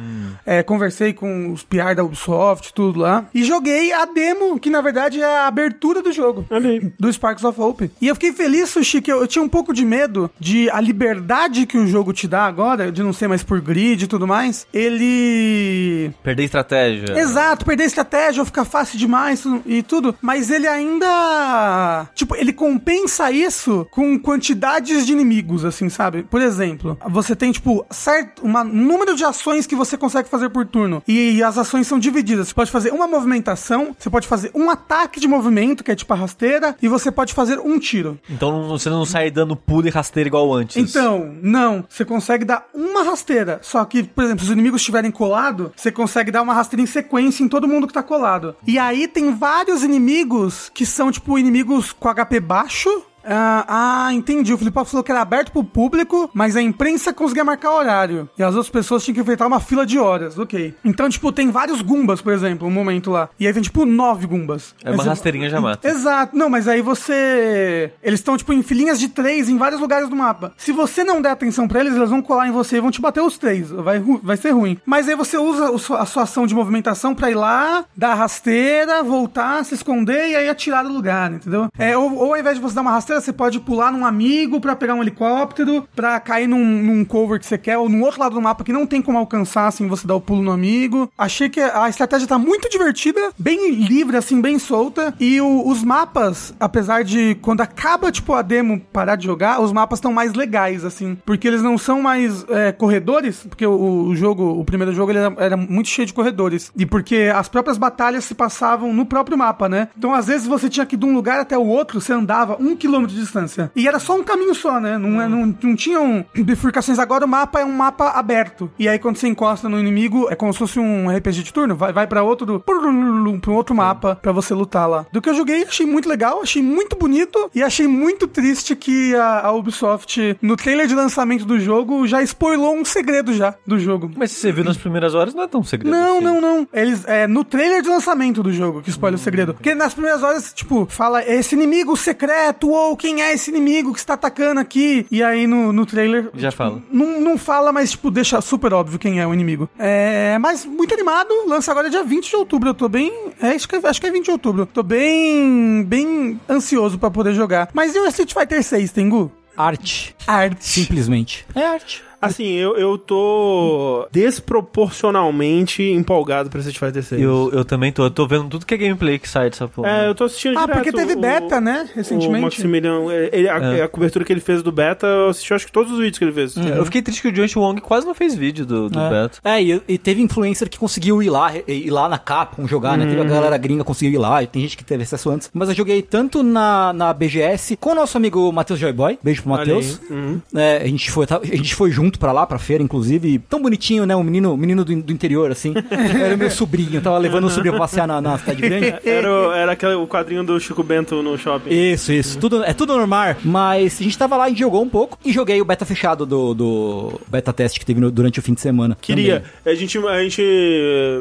É, 0.46 0.62
conversei 0.62 1.12
com 1.14 1.52
os 1.52 1.64
PR 1.64 1.96
da 1.96 2.04
Ubisoft, 2.04 2.74
tudo 2.74 3.00
lá. 3.00 3.26
E 3.34 3.44
joguei 3.44 3.92
a 3.92 4.06
demo, 4.06 4.60
que 4.60 4.70
na 4.70 4.82
verdade 4.82 5.20
é 5.22 5.26
a 5.26 5.48
abertura 5.48 6.02
do 6.02 6.12
jogo. 6.12 6.46
Aí. 6.52 6.92
Do 7.00 7.12
Sparks 7.12 7.44
of 7.44 7.60
Hope. 7.60 7.90
E 8.02 8.08
eu 8.08 8.16
fiquei 8.16 8.32
feliz, 8.32 8.70
Sushi, 8.70 9.02
que 9.02 9.12
eu, 9.12 9.22
eu 9.22 9.28
tinha 9.28 9.44
um 9.44 9.50
pouco 9.50 9.74
de 9.74 9.84
medo 9.84 10.30
de 10.40 10.70
a 10.70 10.80
liberdade 10.80 11.66
que 11.66 11.78
o 11.78 11.88
jogo 11.88 12.14
te 12.14 12.28
dá 12.28 12.46
agora, 12.46 12.92
de 12.92 13.02
não 13.02 13.12
ser 13.14 13.28
mais 13.28 13.42
por 13.44 13.60
grid 13.60 14.04
e 14.04 14.08
tudo 14.08 14.28
mais, 14.28 14.68
ele 14.74 16.12
Perder 16.24 16.44
estratégia. 16.44 17.18
Exato, 17.20 17.66
perder 17.66 17.86
estratégia 17.86 18.42
ou 18.42 18.46
ficar 18.46 18.66
fácil 18.66 18.98
demais 19.00 19.44
e 19.66 19.82
tudo. 19.82 20.16
Mas 20.22 20.50
ele 20.52 20.68
ainda. 20.68 22.08
Tipo, 22.14 22.36
ele 22.36 22.54
compensa 22.54 23.32
isso 23.32 23.88
com 23.92 24.18
quantidades 24.20 25.06
de 25.06 25.12
inimigos, 25.14 25.66
assim, 25.66 25.90
sabe? 25.90 26.24
Por 26.24 26.42
exemplo, 26.42 26.98
você 27.10 27.36
tem, 27.36 27.52
tipo, 27.52 27.86
certo, 27.90 28.44
uma- 28.44 28.62
um 28.64 28.86
número 28.86 29.16
de 29.16 29.24
ações 29.24 29.66
que 29.66 29.76
você 29.76 29.98
consegue 29.98 30.30
fazer 30.30 30.35
por 30.50 30.66
turno. 30.66 31.02
E 31.08 31.42
as 31.42 31.58
ações 31.58 31.88
são 31.88 32.00
divididas. 32.00 32.48
Você 32.48 32.54
pode 32.54 32.72
fazer 32.72 32.92
uma 32.92 33.08
movimentação, 33.08 33.96
você 33.98 34.10
pode 34.10 34.28
fazer 34.28 34.52
um 34.54 34.70
ataque 34.70 35.20
de 35.20 35.28
movimento, 35.28 35.84
que 35.84 35.92
é 35.92 35.96
tipo 35.96 36.14
a 36.14 36.18
rasteira, 36.18 36.76
e 36.82 36.88
você 36.88 37.12
pode 37.12 37.34
fazer 37.34 37.60
um 37.60 37.80
tiro. 37.80 38.20
Então 38.30 38.68
você 38.68 38.90
não 38.90 39.06
sai 39.06 39.32
dando 39.32 39.56
pulo 39.56 39.88
e 39.88 39.90
rasteira 39.90 40.28
igual 40.28 40.54
antes. 40.54 40.78
Então, 40.78 41.36
não. 41.42 41.86
Você 41.90 42.06
consegue 42.06 42.46
dar 42.46 42.68
uma 42.74 43.04
rasteira. 43.04 43.60
Só 43.62 43.84
que, 43.86 44.04
por 44.04 44.24
exemplo, 44.24 44.44
se 44.44 44.52
os 44.52 44.54
inimigos 44.54 44.82
estiverem 44.82 45.12
colados, 45.12 45.72
você 45.76 45.92
consegue 45.92 46.32
dar 46.32 46.42
uma 46.42 46.54
rasteira 46.54 46.82
em 46.82 46.86
sequência 46.86 47.44
em 47.44 47.48
todo 47.48 47.68
mundo 47.68 47.88
que 47.88 47.94
tá 47.94 48.04
colado. 48.04 48.56
E 48.66 48.78
aí 48.78 49.08
tem 49.08 49.34
vários 49.36 49.84
inimigos 49.84 50.70
que 50.74 50.86
são, 50.86 51.12
tipo, 51.12 51.38
inimigos 51.38 51.92
com 51.92 52.14
HP 52.14 52.40
baixo. 52.40 52.90
Ah, 53.28 54.06
ah, 54.08 54.14
entendi. 54.14 54.54
O 54.54 54.58
Felipe 54.58 54.86
falou 54.86 55.04
que 55.04 55.12
era 55.12 55.22
aberto 55.22 55.52
pro 55.52 55.64
público, 55.64 56.30
mas 56.34 56.56
a 56.56 56.62
imprensa 56.62 57.14
conseguia 57.14 57.44
marcar 57.44 57.72
horário. 57.72 58.30
E 58.38 58.44
as 58.44 58.54
outras 58.56 58.70
pessoas 58.70 59.04
tinham 59.04 59.16
que 59.16 59.22
enfrentar 59.22 59.48
uma 59.48 59.60
fila 59.60 59.86
de 59.86 59.98
horas. 59.98 60.38
Ok. 60.38 60.74
Então, 60.84 61.10
tipo, 61.10 61.32
tem 61.32 61.50
vários 61.52 61.82
Gumbas, 61.82 62.22
por 62.22 62.34
exemplo, 62.34 62.68
um 62.68 62.72
momento 62.72 63.10
lá. 63.12 63.30
E 63.40 63.48
aí 63.48 63.54
tem, 63.54 63.62
tipo, 63.62 63.86
nove 63.86 64.28
Gumbas. 64.28 64.76
É 64.84 64.92
uma 64.92 65.04
você- 65.04 65.10
rasteirinha 65.10 65.50
já 65.50 65.60
mata. 65.62 65.88
Exato. 65.88 66.36
Não, 66.38 66.50
mas 66.50 66.68
aí 66.68 66.82
você. 66.82 67.92
Eles 68.04 68.20
estão, 68.20 68.38
tipo, 68.38 68.54
em 68.54 68.62
filinhas 68.62 69.00
de 69.00 69.08
três 69.10 69.50
em 69.50 69.58
vários 69.58 69.80
lugares 69.82 70.10
do 70.10 70.16
mapa. 70.16 70.54
Se 70.58 70.72
você 70.72 71.04
não 71.04 71.22
der 71.22 71.32
atenção 71.32 71.68
pra 71.68 71.80
eles, 71.80 71.96
eles 71.96 72.10
vão 72.10 72.22
colar 72.22 72.48
em 72.48 72.52
você 72.52 72.78
e 72.78 72.82
vão 72.82 72.92
te 72.92 73.02
bater 73.02 73.22
os 73.22 73.38
três. 73.38 73.70
Vai, 73.70 74.00
vai 74.22 74.38
ser 74.38 74.52
ruim. 74.52 74.78
Mas 74.86 75.08
aí 75.08 75.16
você 75.16 75.38
usa 75.38 75.74
a 75.98 76.06
sua 76.06 76.24
ação 76.24 76.46
de 76.48 76.54
movimentação 76.56 77.14
pra 77.16 77.32
ir 77.32 77.36
lá, 77.36 77.86
dar 77.96 78.12
a 78.12 78.16
rasteira, 78.16 79.04
voltar, 79.04 79.64
se 79.66 79.74
esconder 79.76 80.30
e 80.30 80.36
aí 80.36 80.50
atirar 80.50 80.84
do 80.84 80.92
lugar, 80.92 81.32
entendeu? 81.32 81.68
É, 81.78 81.98
ou, 81.98 82.14
ou 82.16 82.34
ao 82.34 82.40
invés 82.40 82.56
de 82.58 82.62
você 82.62 82.76
dar 82.76 82.82
uma 82.82 82.92
rasteira, 82.92 83.15
você 83.22 83.34
pode 83.34 83.60
pular 83.60 83.92
num 83.92 84.06
amigo 84.06 84.60
pra 84.62 84.76
pegar 84.76 84.94
um 84.96 85.02
helicóptero, 85.02 85.88
pra 85.96 86.20
cair 86.20 86.48
num, 86.48 86.64
num 86.64 87.04
cover 87.06 87.40
que 87.40 87.46
você 87.46 87.58
quer, 87.58 87.78
ou 87.78 87.90
num 87.90 88.02
outro 88.04 88.20
lado 88.20 88.36
do 88.36 88.42
mapa 88.42 88.64
que 88.64 88.74
não 88.74 88.86
tem 88.86 89.02
como 89.02 89.18
alcançar 89.18 89.68
assim 89.68 89.88
você 89.88 90.06
dar 90.08 90.16
o 90.16 90.22
pulo 90.22 90.42
no 90.42 90.52
amigo. 90.52 91.10
Achei 91.18 91.50
que 91.50 91.60
a 91.60 91.88
estratégia 91.90 92.28
tá 92.28 92.38
muito 92.38 92.70
divertida, 92.70 93.20
bem 93.38 93.72
livre, 93.72 94.18
assim, 94.18 94.42
bem 94.42 94.60
solta. 94.60 95.14
E 95.20 95.40
o- 95.42 95.68
os 95.68 95.84
mapas, 95.84 96.54
apesar 96.60 97.04
de 97.04 97.36
quando 97.42 97.62
acaba, 97.62 98.12
tipo, 98.12 98.34
a 98.34 98.42
demo 98.42 98.80
parar 98.94 99.16
de 99.16 99.26
jogar, 99.26 99.62
os 99.62 99.72
mapas 99.72 99.98
estão 100.00 100.12
mais 100.14 100.34
legais, 100.34 100.84
assim. 100.86 101.18
Porque 101.26 101.48
eles 101.48 101.62
não 101.62 101.78
são 101.78 102.02
mais 102.02 102.46
é, 102.50 102.72
corredores, 102.72 103.46
porque 103.48 103.66
o, 103.66 104.08
o 104.08 104.16
jogo, 104.16 104.44
o 104.60 104.64
primeiro 104.66 104.94
jogo, 104.94 105.12
ele 105.12 105.20
era, 105.20 105.34
era 105.38 105.58
muito 105.58 105.90
cheio 105.90 106.06
de 106.06 106.14
corredores. 106.14 106.72
E 106.78 106.86
porque 106.86 107.32
as 107.34 107.48
próprias 107.48 107.78
batalhas 107.78 108.26
se 108.26 108.34
passavam 108.36 108.94
no 108.94 109.06
próprio 109.06 109.38
mapa, 109.38 109.68
né? 109.70 109.88
Então, 109.98 110.14
às 110.14 110.28
vezes, 110.28 110.48
você 110.48 110.70
tinha 110.70 110.86
que 110.86 110.96
ir 110.96 111.00
de 111.00 111.06
um 111.06 111.14
lugar 111.14 111.40
até 111.40 111.58
o 111.58 111.66
outro, 111.66 112.00
você 112.02 112.14
andava 112.14 112.58
um 112.60 112.76
quilômetro 112.76 113.05
de 113.06 113.16
distância. 113.16 113.72
E 113.76 113.88
era 113.88 114.00
só 114.00 114.16
um 114.16 114.24
caminho 114.24 114.54
só, 114.56 114.80
né? 114.80 114.98
Não, 114.98 115.22
é- 115.22 115.28
não, 115.28 115.56
não 115.62 115.76
tinham 115.76 116.26
bifurcações. 116.36 117.00
Agora 117.00 117.26
o 117.26 117.28
mapa 117.28 117.60
é 117.60 117.66
um 117.66 117.72
mapa 117.72 118.10
aberto. 118.12 118.70
E 118.80 118.88
aí, 118.88 119.00
quando 119.00 119.18
você 119.18 119.28
encosta 119.28 119.68
no 119.70 119.80
inimigo, 119.80 120.28
é 120.30 120.36
como 120.36 120.52
se 120.54 120.60
fosse 120.60 120.80
um 120.80 121.10
RPG 121.10 121.44
de 121.44 121.54
turno. 121.54 121.76
Vai, 121.76 121.92
vai 121.94 122.08
pra 122.08 122.24
outro, 122.24 122.60
pra 122.60 122.76
um 122.76 123.40
outro 123.50 123.76
mapa 123.76 124.16
pra 124.22 124.32
você 124.32 124.54
lutar 124.54 124.88
lá. 124.90 125.06
Do 125.12 125.22
que 125.22 125.30
eu 125.30 125.36
joguei, 125.36 125.64
achei 125.64 125.86
muito 125.86 126.08
legal, 126.10 126.42
achei 126.42 126.62
muito 126.62 126.96
bonito 126.96 127.50
e 127.54 127.62
achei 127.64 127.88
muito 127.88 128.28
triste 128.28 128.76
que 128.76 129.16
a, 129.16 129.48
a 129.48 129.52
Ubisoft, 129.52 130.38
no 130.42 130.56
trailer 130.56 130.88
de 130.88 130.96
lançamento 130.96 131.46
do 131.46 131.60
jogo, 131.60 132.08
já 132.08 132.22
spoilou 132.24 132.76
um 132.76 132.86
segredo 132.86 133.34
já 133.34 133.56
do 133.66 133.80
jogo. 133.80 134.12
Mas 134.16 134.32
se 134.32 134.40
você 134.40 134.52
viu 134.52 134.64
nas 134.64 134.78
primeiras 134.78 135.14
horas, 135.16 135.34
não 135.34 135.44
é 135.44 135.48
tão 135.48 135.64
segredo 135.64 135.92
Não, 135.96 136.16
assim. 136.18 136.24
não, 136.26 136.42
não. 136.42 136.68
Eles, 136.74 137.04
é 137.08 137.28
no 137.28 137.44
trailer 137.44 137.82
de 137.82 137.90
lançamento 137.90 138.42
do 138.44 138.52
jogo 138.52 138.82
que 138.82 138.90
spoiler 138.90 139.20
o 139.20 139.22
segredo. 139.24 139.54
Porque 139.54 139.74
nas 139.76 139.94
primeiras 139.94 140.24
horas, 140.24 140.54
tipo, 140.54 140.86
fala 140.90 141.24
esse 141.24 141.56
inimigo 141.56 141.96
secreto 141.96 142.70
ou 142.70 142.95
quem 142.96 143.22
é 143.22 143.34
esse 143.34 143.50
inimigo 143.50 143.94
que 143.94 144.00
está 144.00 144.14
atacando 144.16 144.60
aqui. 144.60 145.06
E 145.12 145.22
aí 145.24 145.48
no, 145.48 145.72
no 145.74 145.86
trailer. 145.86 146.30
Já 146.36 146.50
tipo, 146.50 146.58
fala. 146.64 146.82
Não, 146.92 147.20
não 147.22 147.38
fala, 147.38 147.72
mas, 147.72 147.92
tipo, 147.92 148.10
deixa 148.12 148.40
super 148.42 148.74
óbvio 148.74 149.00
quem 149.00 149.20
é 149.20 149.28
o 149.28 149.34
inimigo. 149.34 149.70
É, 149.78 150.38
mas 150.40 150.66
muito 150.66 150.94
animado. 150.94 151.30
Lança 151.48 151.72
agora 151.72 151.90
dia 151.90 152.04
20 152.04 152.30
de 152.30 152.36
outubro. 152.36 152.70
Eu 152.70 152.74
tô 152.74 152.88
bem. 152.90 153.12
É, 153.42 153.50
acho 153.50 153.68
que, 153.68 153.76
é- 153.76 153.82
acho 153.88 154.00
que 154.02 154.08
é 154.08 154.12
20 154.12 154.26
de 154.26 154.32
outubro. 154.32 154.66
Tô 154.66 154.84
bem. 154.84 155.84
bem 155.84 156.40
ansioso 156.50 156.98
pra 156.98 157.10
poder 157.12 157.34
jogar. 157.34 157.70
Mas 157.74 157.96
e 157.96 158.00
o 158.00 158.08
Street 158.08 158.34
Fighter 158.34 158.64
6, 158.64 158.92
Tengu? 158.92 159.32
Arte. 159.58 160.16
Arte. 160.28 160.66
Simplesmente. 160.66 161.46
É 161.56 161.66
arte. 161.66 162.04
Assim, 162.26 162.52
eu, 162.54 162.76
eu 162.78 162.98
tô 162.98 164.08
desproporcionalmente 164.12 165.84
empolgado 165.84 166.50
pra 166.50 166.60
Street 166.60 166.78
Fighter 166.78 167.04
6. 167.04 167.22
Eu, 167.22 167.50
eu 167.54 167.66
também 167.66 167.92
tô. 167.92 168.04
Eu 168.06 168.12
tô 168.12 168.28
vendo 168.28 168.48
tudo 168.50 168.66
que 168.66 168.74
é 168.74 168.78
gameplay 168.78 169.18
que 169.20 169.28
sai 169.28 169.50
dessa 169.50 169.68
porra. 169.68 169.90
É, 169.90 170.08
eu 170.08 170.16
tô 170.16 170.24
assistindo 170.26 170.58
Ah, 170.58 170.62
direto. 170.62 170.76
porque 170.78 170.92
teve 170.92 171.14
o- 171.14 171.20
beta, 171.20 171.60
né? 171.62 171.88
O 171.94 171.96
Recentemente. 171.98 172.42
Maximiliano, 172.42 173.12
ele- 173.12 173.50
a, 173.50 173.58
É. 173.58 173.82
a 173.84 173.88
cobertura 173.88 174.24
que 174.26 174.32
ele 174.34 174.40
fez 174.42 174.62
do 174.62 174.72
beta, 174.72 175.06
eu 175.08 175.30
assisti 175.30 175.54
acho 175.54 175.66
que 175.66 175.72
todos 175.72 175.92
os 175.92 175.98
vídeos 175.98 176.18
que 176.18 176.24
ele 176.26 176.32
fez. 176.34 176.56
Eu 176.56 176.86
fiquei 176.86 177.02
triste 177.02 177.22
que 177.22 177.28
o 177.28 177.32
Josh 177.32 177.56
Wong 177.56 177.80
quase 177.82 178.06
não 178.06 178.14
fez 178.14 178.36
vídeo 178.36 178.66
do, 178.66 178.90
do 178.90 179.00
É. 179.00 179.10
beta. 179.10 179.38
É, 179.44 179.62
e, 179.62 179.82
e 179.88 179.98
teve 179.98 180.22
influencer 180.22 180.70
que 180.70 180.78
conseguiu 180.78 181.22
ir 181.22 181.30
lá, 181.30 181.52
ir 181.68 181.90
lá 181.90 182.08
na 182.10 182.18
Capcom 182.18 182.68
jogar, 182.68 182.98
né? 182.98 183.06
Teve 183.06 183.22
a 183.22 183.24
galera 183.26 183.58
gringa 183.58 183.84
que 183.84 183.88
conseguiu 183.88 184.14
ir 184.20 184.22
lá, 184.22 184.42
e 184.44 184.48
tem 184.48 184.62
gente 184.62 184.78
que 184.78 184.84
teve 184.84 185.04
acesso 185.04 185.30
antes. 185.30 185.50
Mas 185.54 185.70
eu 185.70 185.76
joguei 185.76 186.02
tanto 186.02 186.44
na, 186.44 186.92
na 186.94 187.14
BGS 187.14 187.76
com 187.78 187.92
o 187.92 187.96
nosso 187.96 188.18
amigo 188.18 188.52
Matheus 188.52 188.80
Joyboy. 188.80 189.18
Beijo 189.24 189.42
pro 189.44 189.52
Matheus. 189.52 190.00
Uhum. 190.10 190.42
É, 190.56 190.78
a 190.84 190.88
gente 190.88 191.10
foi, 191.12 191.26
tá- 191.26 191.40
a 191.42 191.46
gente 191.46 191.76
foi 191.76 191.92
junto 191.92 192.15
pra 192.18 192.32
lá, 192.32 192.46
pra 192.46 192.58
feira, 192.58 192.84
inclusive. 192.84 193.40
Tão 193.50 193.62
bonitinho, 193.62 194.06
né? 194.06 194.16
Um 194.16 194.24
menino, 194.24 194.56
menino 194.58 194.84
do, 194.86 194.96
do 195.02 195.12
interior, 195.14 195.52
assim. 195.52 195.74
Era 196.24 196.36
meu 196.38 196.50
sobrinho, 196.52 197.02
tava 197.02 197.18
levando 197.18 197.46
o 197.46 197.50
sobrinho 197.50 197.74
pra 197.74 197.82
passear 197.82 198.08
na, 198.08 198.20
na 198.22 198.38
cidade 198.38 198.62
grande. 198.62 198.96
Era, 199.06 199.30
o- 199.32 199.52
era 199.52 199.72
aquele, 199.74 199.94
o 199.94 200.08
quadrinho 200.08 200.44
do 200.44 200.60
Chico 200.60 200.84
Bento 200.84 201.22
no 201.22 201.38
shopping. 201.38 201.70
Isso, 201.70 202.12
isso. 202.12 202.38
Tudo, 202.40 202.64
é 202.64 202.74
tudo 202.74 202.96
normal. 202.98 203.36
Mas 203.44 204.00
a 204.00 204.04
gente 204.04 204.18
tava 204.18 204.38
lá 204.38 204.50
e 204.50 204.56
jogou 204.56 204.84
um 204.84 204.90
pouco. 204.90 205.18
E 205.24 205.32
joguei 205.32 205.62
o 205.62 205.66
beta 205.66 205.86
fechado 205.86 206.26
do, 206.26 206.54
do 206.54 207.22
beta 207.28 207.52
teste 207.54 207.80
que 207.80 207.86
teve 207.86 208.00
no- 208.00 208.12
durante 208.12 208.40
o 208.40 208.42
fim 208.42 208.54
de 208.54 208.62
semana. 208.62 208.98
Queria. 209.00 209.42
também. 209.42 209.74
A 209.74 209.76
gente, 209.76 209.98
a 209.98 210.24
gente, 210.24 210.42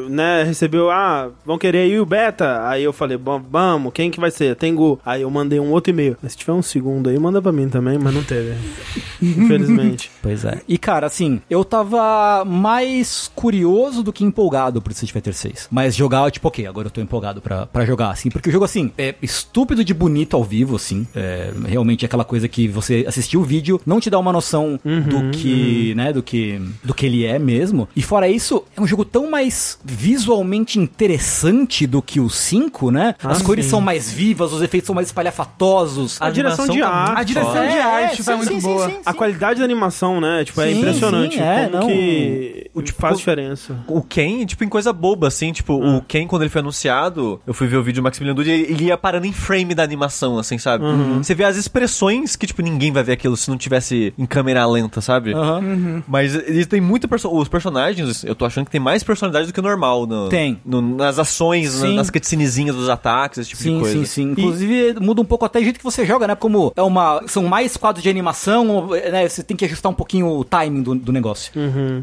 né, 0.09 0.43
recebeu, 0.43 0.89
ah, 0.91 1.29
vão 1.45 1.57
querer 1.57 1.87
ir 1.87 1.99
o 1.99 2.05
beta? 2.05 2.67
Aí 2.67 2.83
eu 2.83 2.93
falei, 2.93 3.17
bom, 3.17 3.41
vamos, 3.49 3.91
quem 3.93 4.09
que 4.11 4.19
vai 4.19 4.31
ser? 4.31 4.55
Tengu. 4.55 4.99
Aí 5.05 5.21
eu 5.21 5.29
mandei 5.29 5.59
um 5.59 5.71
outro 5.71 5.91
e-mail. 5.91 6.17
Se 6.27 6.35
tiver 6.37 6.53
um 6.53 6.61
segundo 6.61 7.09
aí, 7.09 7.17
manda 7.19 7.41
pra 7.41 7.51
mim 7.51 7.69
também, 7.69 7.97
mas 7.97 8.13
não 8.13 8.23
teve. 8.23 8.53
Infelizmente. 9.21 10.11
Pois 10.21 10.45
é. 10.45 10.61
E 10.67 10.77
cara, 10.85 11.07
assim, 11.07 11.41
eu 11.49 11.65
tava 11.65 12.45
mais 12.45 13.31
curioso 13.33 14.03
do 14.03 14.13
que 14.13 14.23
empolgado 14.23 14.79
pro 14.83 14.93
Street 14.93 15.11
Fighter 15.11 15.33
6. 15.33 15.67
Mas 15.71 15.95
jogar, 15.95 16.29
tipo, 16.29 16.47
ok, 16.47 16.67
agora 16.67 16.85
eu 16.85 16.91
tô 16.91 17.01
empolgado 17.01 17.41
pra, 17.41 17.65
pra 17.65 17.83
jogar, 17.85 18.11
assim. 18.11 18.29
Porque 18.29 18.49
o 18.49 18.51
jogo, 18.51 18.65
assim, 18.65 18.91
é 18.95 19.15
estúpido 19.19 19.83
de 19.83 19.95
bonito 19.95 20.35
ao 20.37 20.43
vivo, 20.43 20.75
assim. 20.75 21.07
É 21.15 21.51
realmente 21.65 22.05
aquela 22.05 22.23
coisa 22.23 22.47
que 22.47 22.67
você 22.67 23.03
assistiu 23.07 23.41
o 23.41 23.43
vídeo, 23.43 23.81
não 23.83 23.99
te 23.99 24.11
dá 24.11 24.19
uma 24.19 24.31
noção 24.31 24.79
do 24.83 25.31
que, 25.31 25.95
né, 25.95 26.13
do 26.13 26.21
que, 26.21 26.61
do 26.83 26.93
que 26.93 27.07
ele 27.07 27.25
é 27.25 27.39
mesmo. 27.39 27.89
E 27.95 28.03
fora 28.03 28.27
isso, 28.29 28.63
é 28.77 28.79
um 28.81 28.85
jogo 28.85 29.03
tão 29.03 29.27
mais 29.27 29.79
visualmente 29.83 30.79
interessante 30.79 31.87
do 31.87 31.99
que 31.99 32.19
o 32.19 32.29
5, 32.29 32.91
né? 32.91 33.15
As 33.23 33.41
Ah, 33.41 33.43
cores 33.43 33.65
sim. 33.65 33.71
são 33.71 33.81
mais 33.81 34.11
vivas, 34.11 34.53
os 34.53 34.61
efeitos 34.61 34.85
são 34.85 34.93
mais 34.93 35.07
espalhafatosos. 35.07 36.21
A 36.21 36.29
direção 36.29 36.65
animação 36.65 36.75
de 36.75 36.81
tá 36.81 36.89
arte. 36.89 37.19
A 37.19 37.23
direção 37.23 37.53
foda. 37.53 37.67
de 37.67 37.73
É, 37.75 37.81
arte 37.81 38.17
sim, 38.17 38.23
tá 38.23 38.37
muito 38.37 38.49
sim, 38.53 38.61
sim, 38.61 38.67
boa. 38.67 38.87
sim, 38.89 38.97
A 39.03 39.13
qualidade 39.13 39.59
da 39.59 39.65
animação, 39.65 40.21
né? 40.21 40.43
Tipo, 40.45 40.61
é 40.65 40.71
Sim, 40.73 40.79
impressionante 40.79 41.35
sim, 41.35 41.41
é, 41.41 41.65
como 41.69 41.77
não, 41.81 41.87
que 41.87 42.69
o- 42.73 42.79
o 42.79 42.81
tipo- 42.81 43.01
faz 43.01 43.17
diferença. 43.17 43.75
O 43.87 44.01
Ken, 44.01 44.45
tipo, 44.45 44.63
em 44.63 44.69
coisa 44.69 44.91
boba, 44.93 45.27
assim, 45.27 45.51
tipo, 45.51 45.81
Ah. 45.81 45.97
o 45.97 46.01
Ken, 46.01 46.27
quando 46.27 46.41
ele 46.43 46.49
foi 46.49 46.61
anunciado, 46.61 47.41
eu 47.45 47.53
fui 47.53 47.67
ver 47.67 47.77
o 47.77 47.83
vídeo 47.83 48.01
do 48.01 48.03
Maximilian 48.03 48.35
Dude, 48.35 48.49
ele, 48.51 48.85
ia 48.85 48.97
parando 48.97 49.25
em 49.25 49.33
frame 49.33 49.73
da 49.75 49.83
animação, 49.83 50.37
assim, 50.37 50.57
sabe? 50.57 50.83
Uhum. 50.85 51.23
Você 51.23 51.33
vê 51.35 51.43
as 51.43 51.55
expressões 51.57 52.35
que, 52.35 52.45
tipo, 52.47 52.61
ninguém 52.61 52.91
vai 52.91 53.03
ver 53.03 53.13
aquilo 53.13 53.35
se 53.37 53.49
não 53.49 53.57
tivesse 53.57 54.13
em 54.17 54.25
câmera 54.25 54.65
lenta, 54.65 55.01
sabe? 55.01 55.33
Aham. 55.33 56.03
Mas 56.07 56.35
eles 56.35 56.67
têm 56.67 56.81
muita 56.81 57.07
perso 57.07 57.25
Os 57.35 57.47
personagens, 57.47 58.23
eu 58.23 58.35
tô 58.35 58.45
achando 58.45 58.65
que 58.65 58.71
tem 58.71 58.79
mais 58.79 59.03
personalidade 59.03 59.47
do 59.47 59.53
que 59.53 59.59
o 59.59 59.63
normal. 59.63 60.05
No, 60.05 60.29
Tem. 60.29 60.59
no- 60.65 60.81
nas 60.81 61.17
ações, 61.19 61.79
na- 61.81 61.87
Sim. 61.87 61.95
nas 61.95 62.09
cutscenezinhas 62.09 62.75
dos 62.75 62.87
ataques, 62.89 63.39
esse 63.39 63.49
tipo 63.49 63.61
de 63.63 63.69
Sim, 63.69 63.79
coisa. 63.79 63.97
sim, 63.99 64.05
sim. 64.05 64.31
Inclusive, 64.31 64.95
muda 65.01 65.21
um 65.21 65.25
pouco 65.25 65.43
até 65.45 65.59
o 65.59 65.63
jeito 65.63 65.77
que 65.77 65.83
você 65.83 66.05
joga, 66.05 66.27
né? 66.27 66.35
Como 66.35 66.71
é 66.75 66.81
uma. 66.81 67.21
São 67.27 67.43
mais 67.43 67.75
quadros 67.77 68.03
de 68.03 68.09
animação, 68.09 68.87
né? 69.11 69.27
Você 69.27 69.43
tem 69.43 69.55
que 69.57 69.65
ajustar 69.65 69.91
um 69.91 69.95
pouquinho 69.95 70.27
o 70.27 70.43
timing 70.55 70.81
do, 70.83 70.95
do 70.95 71.11
negócio. 71.11 71.51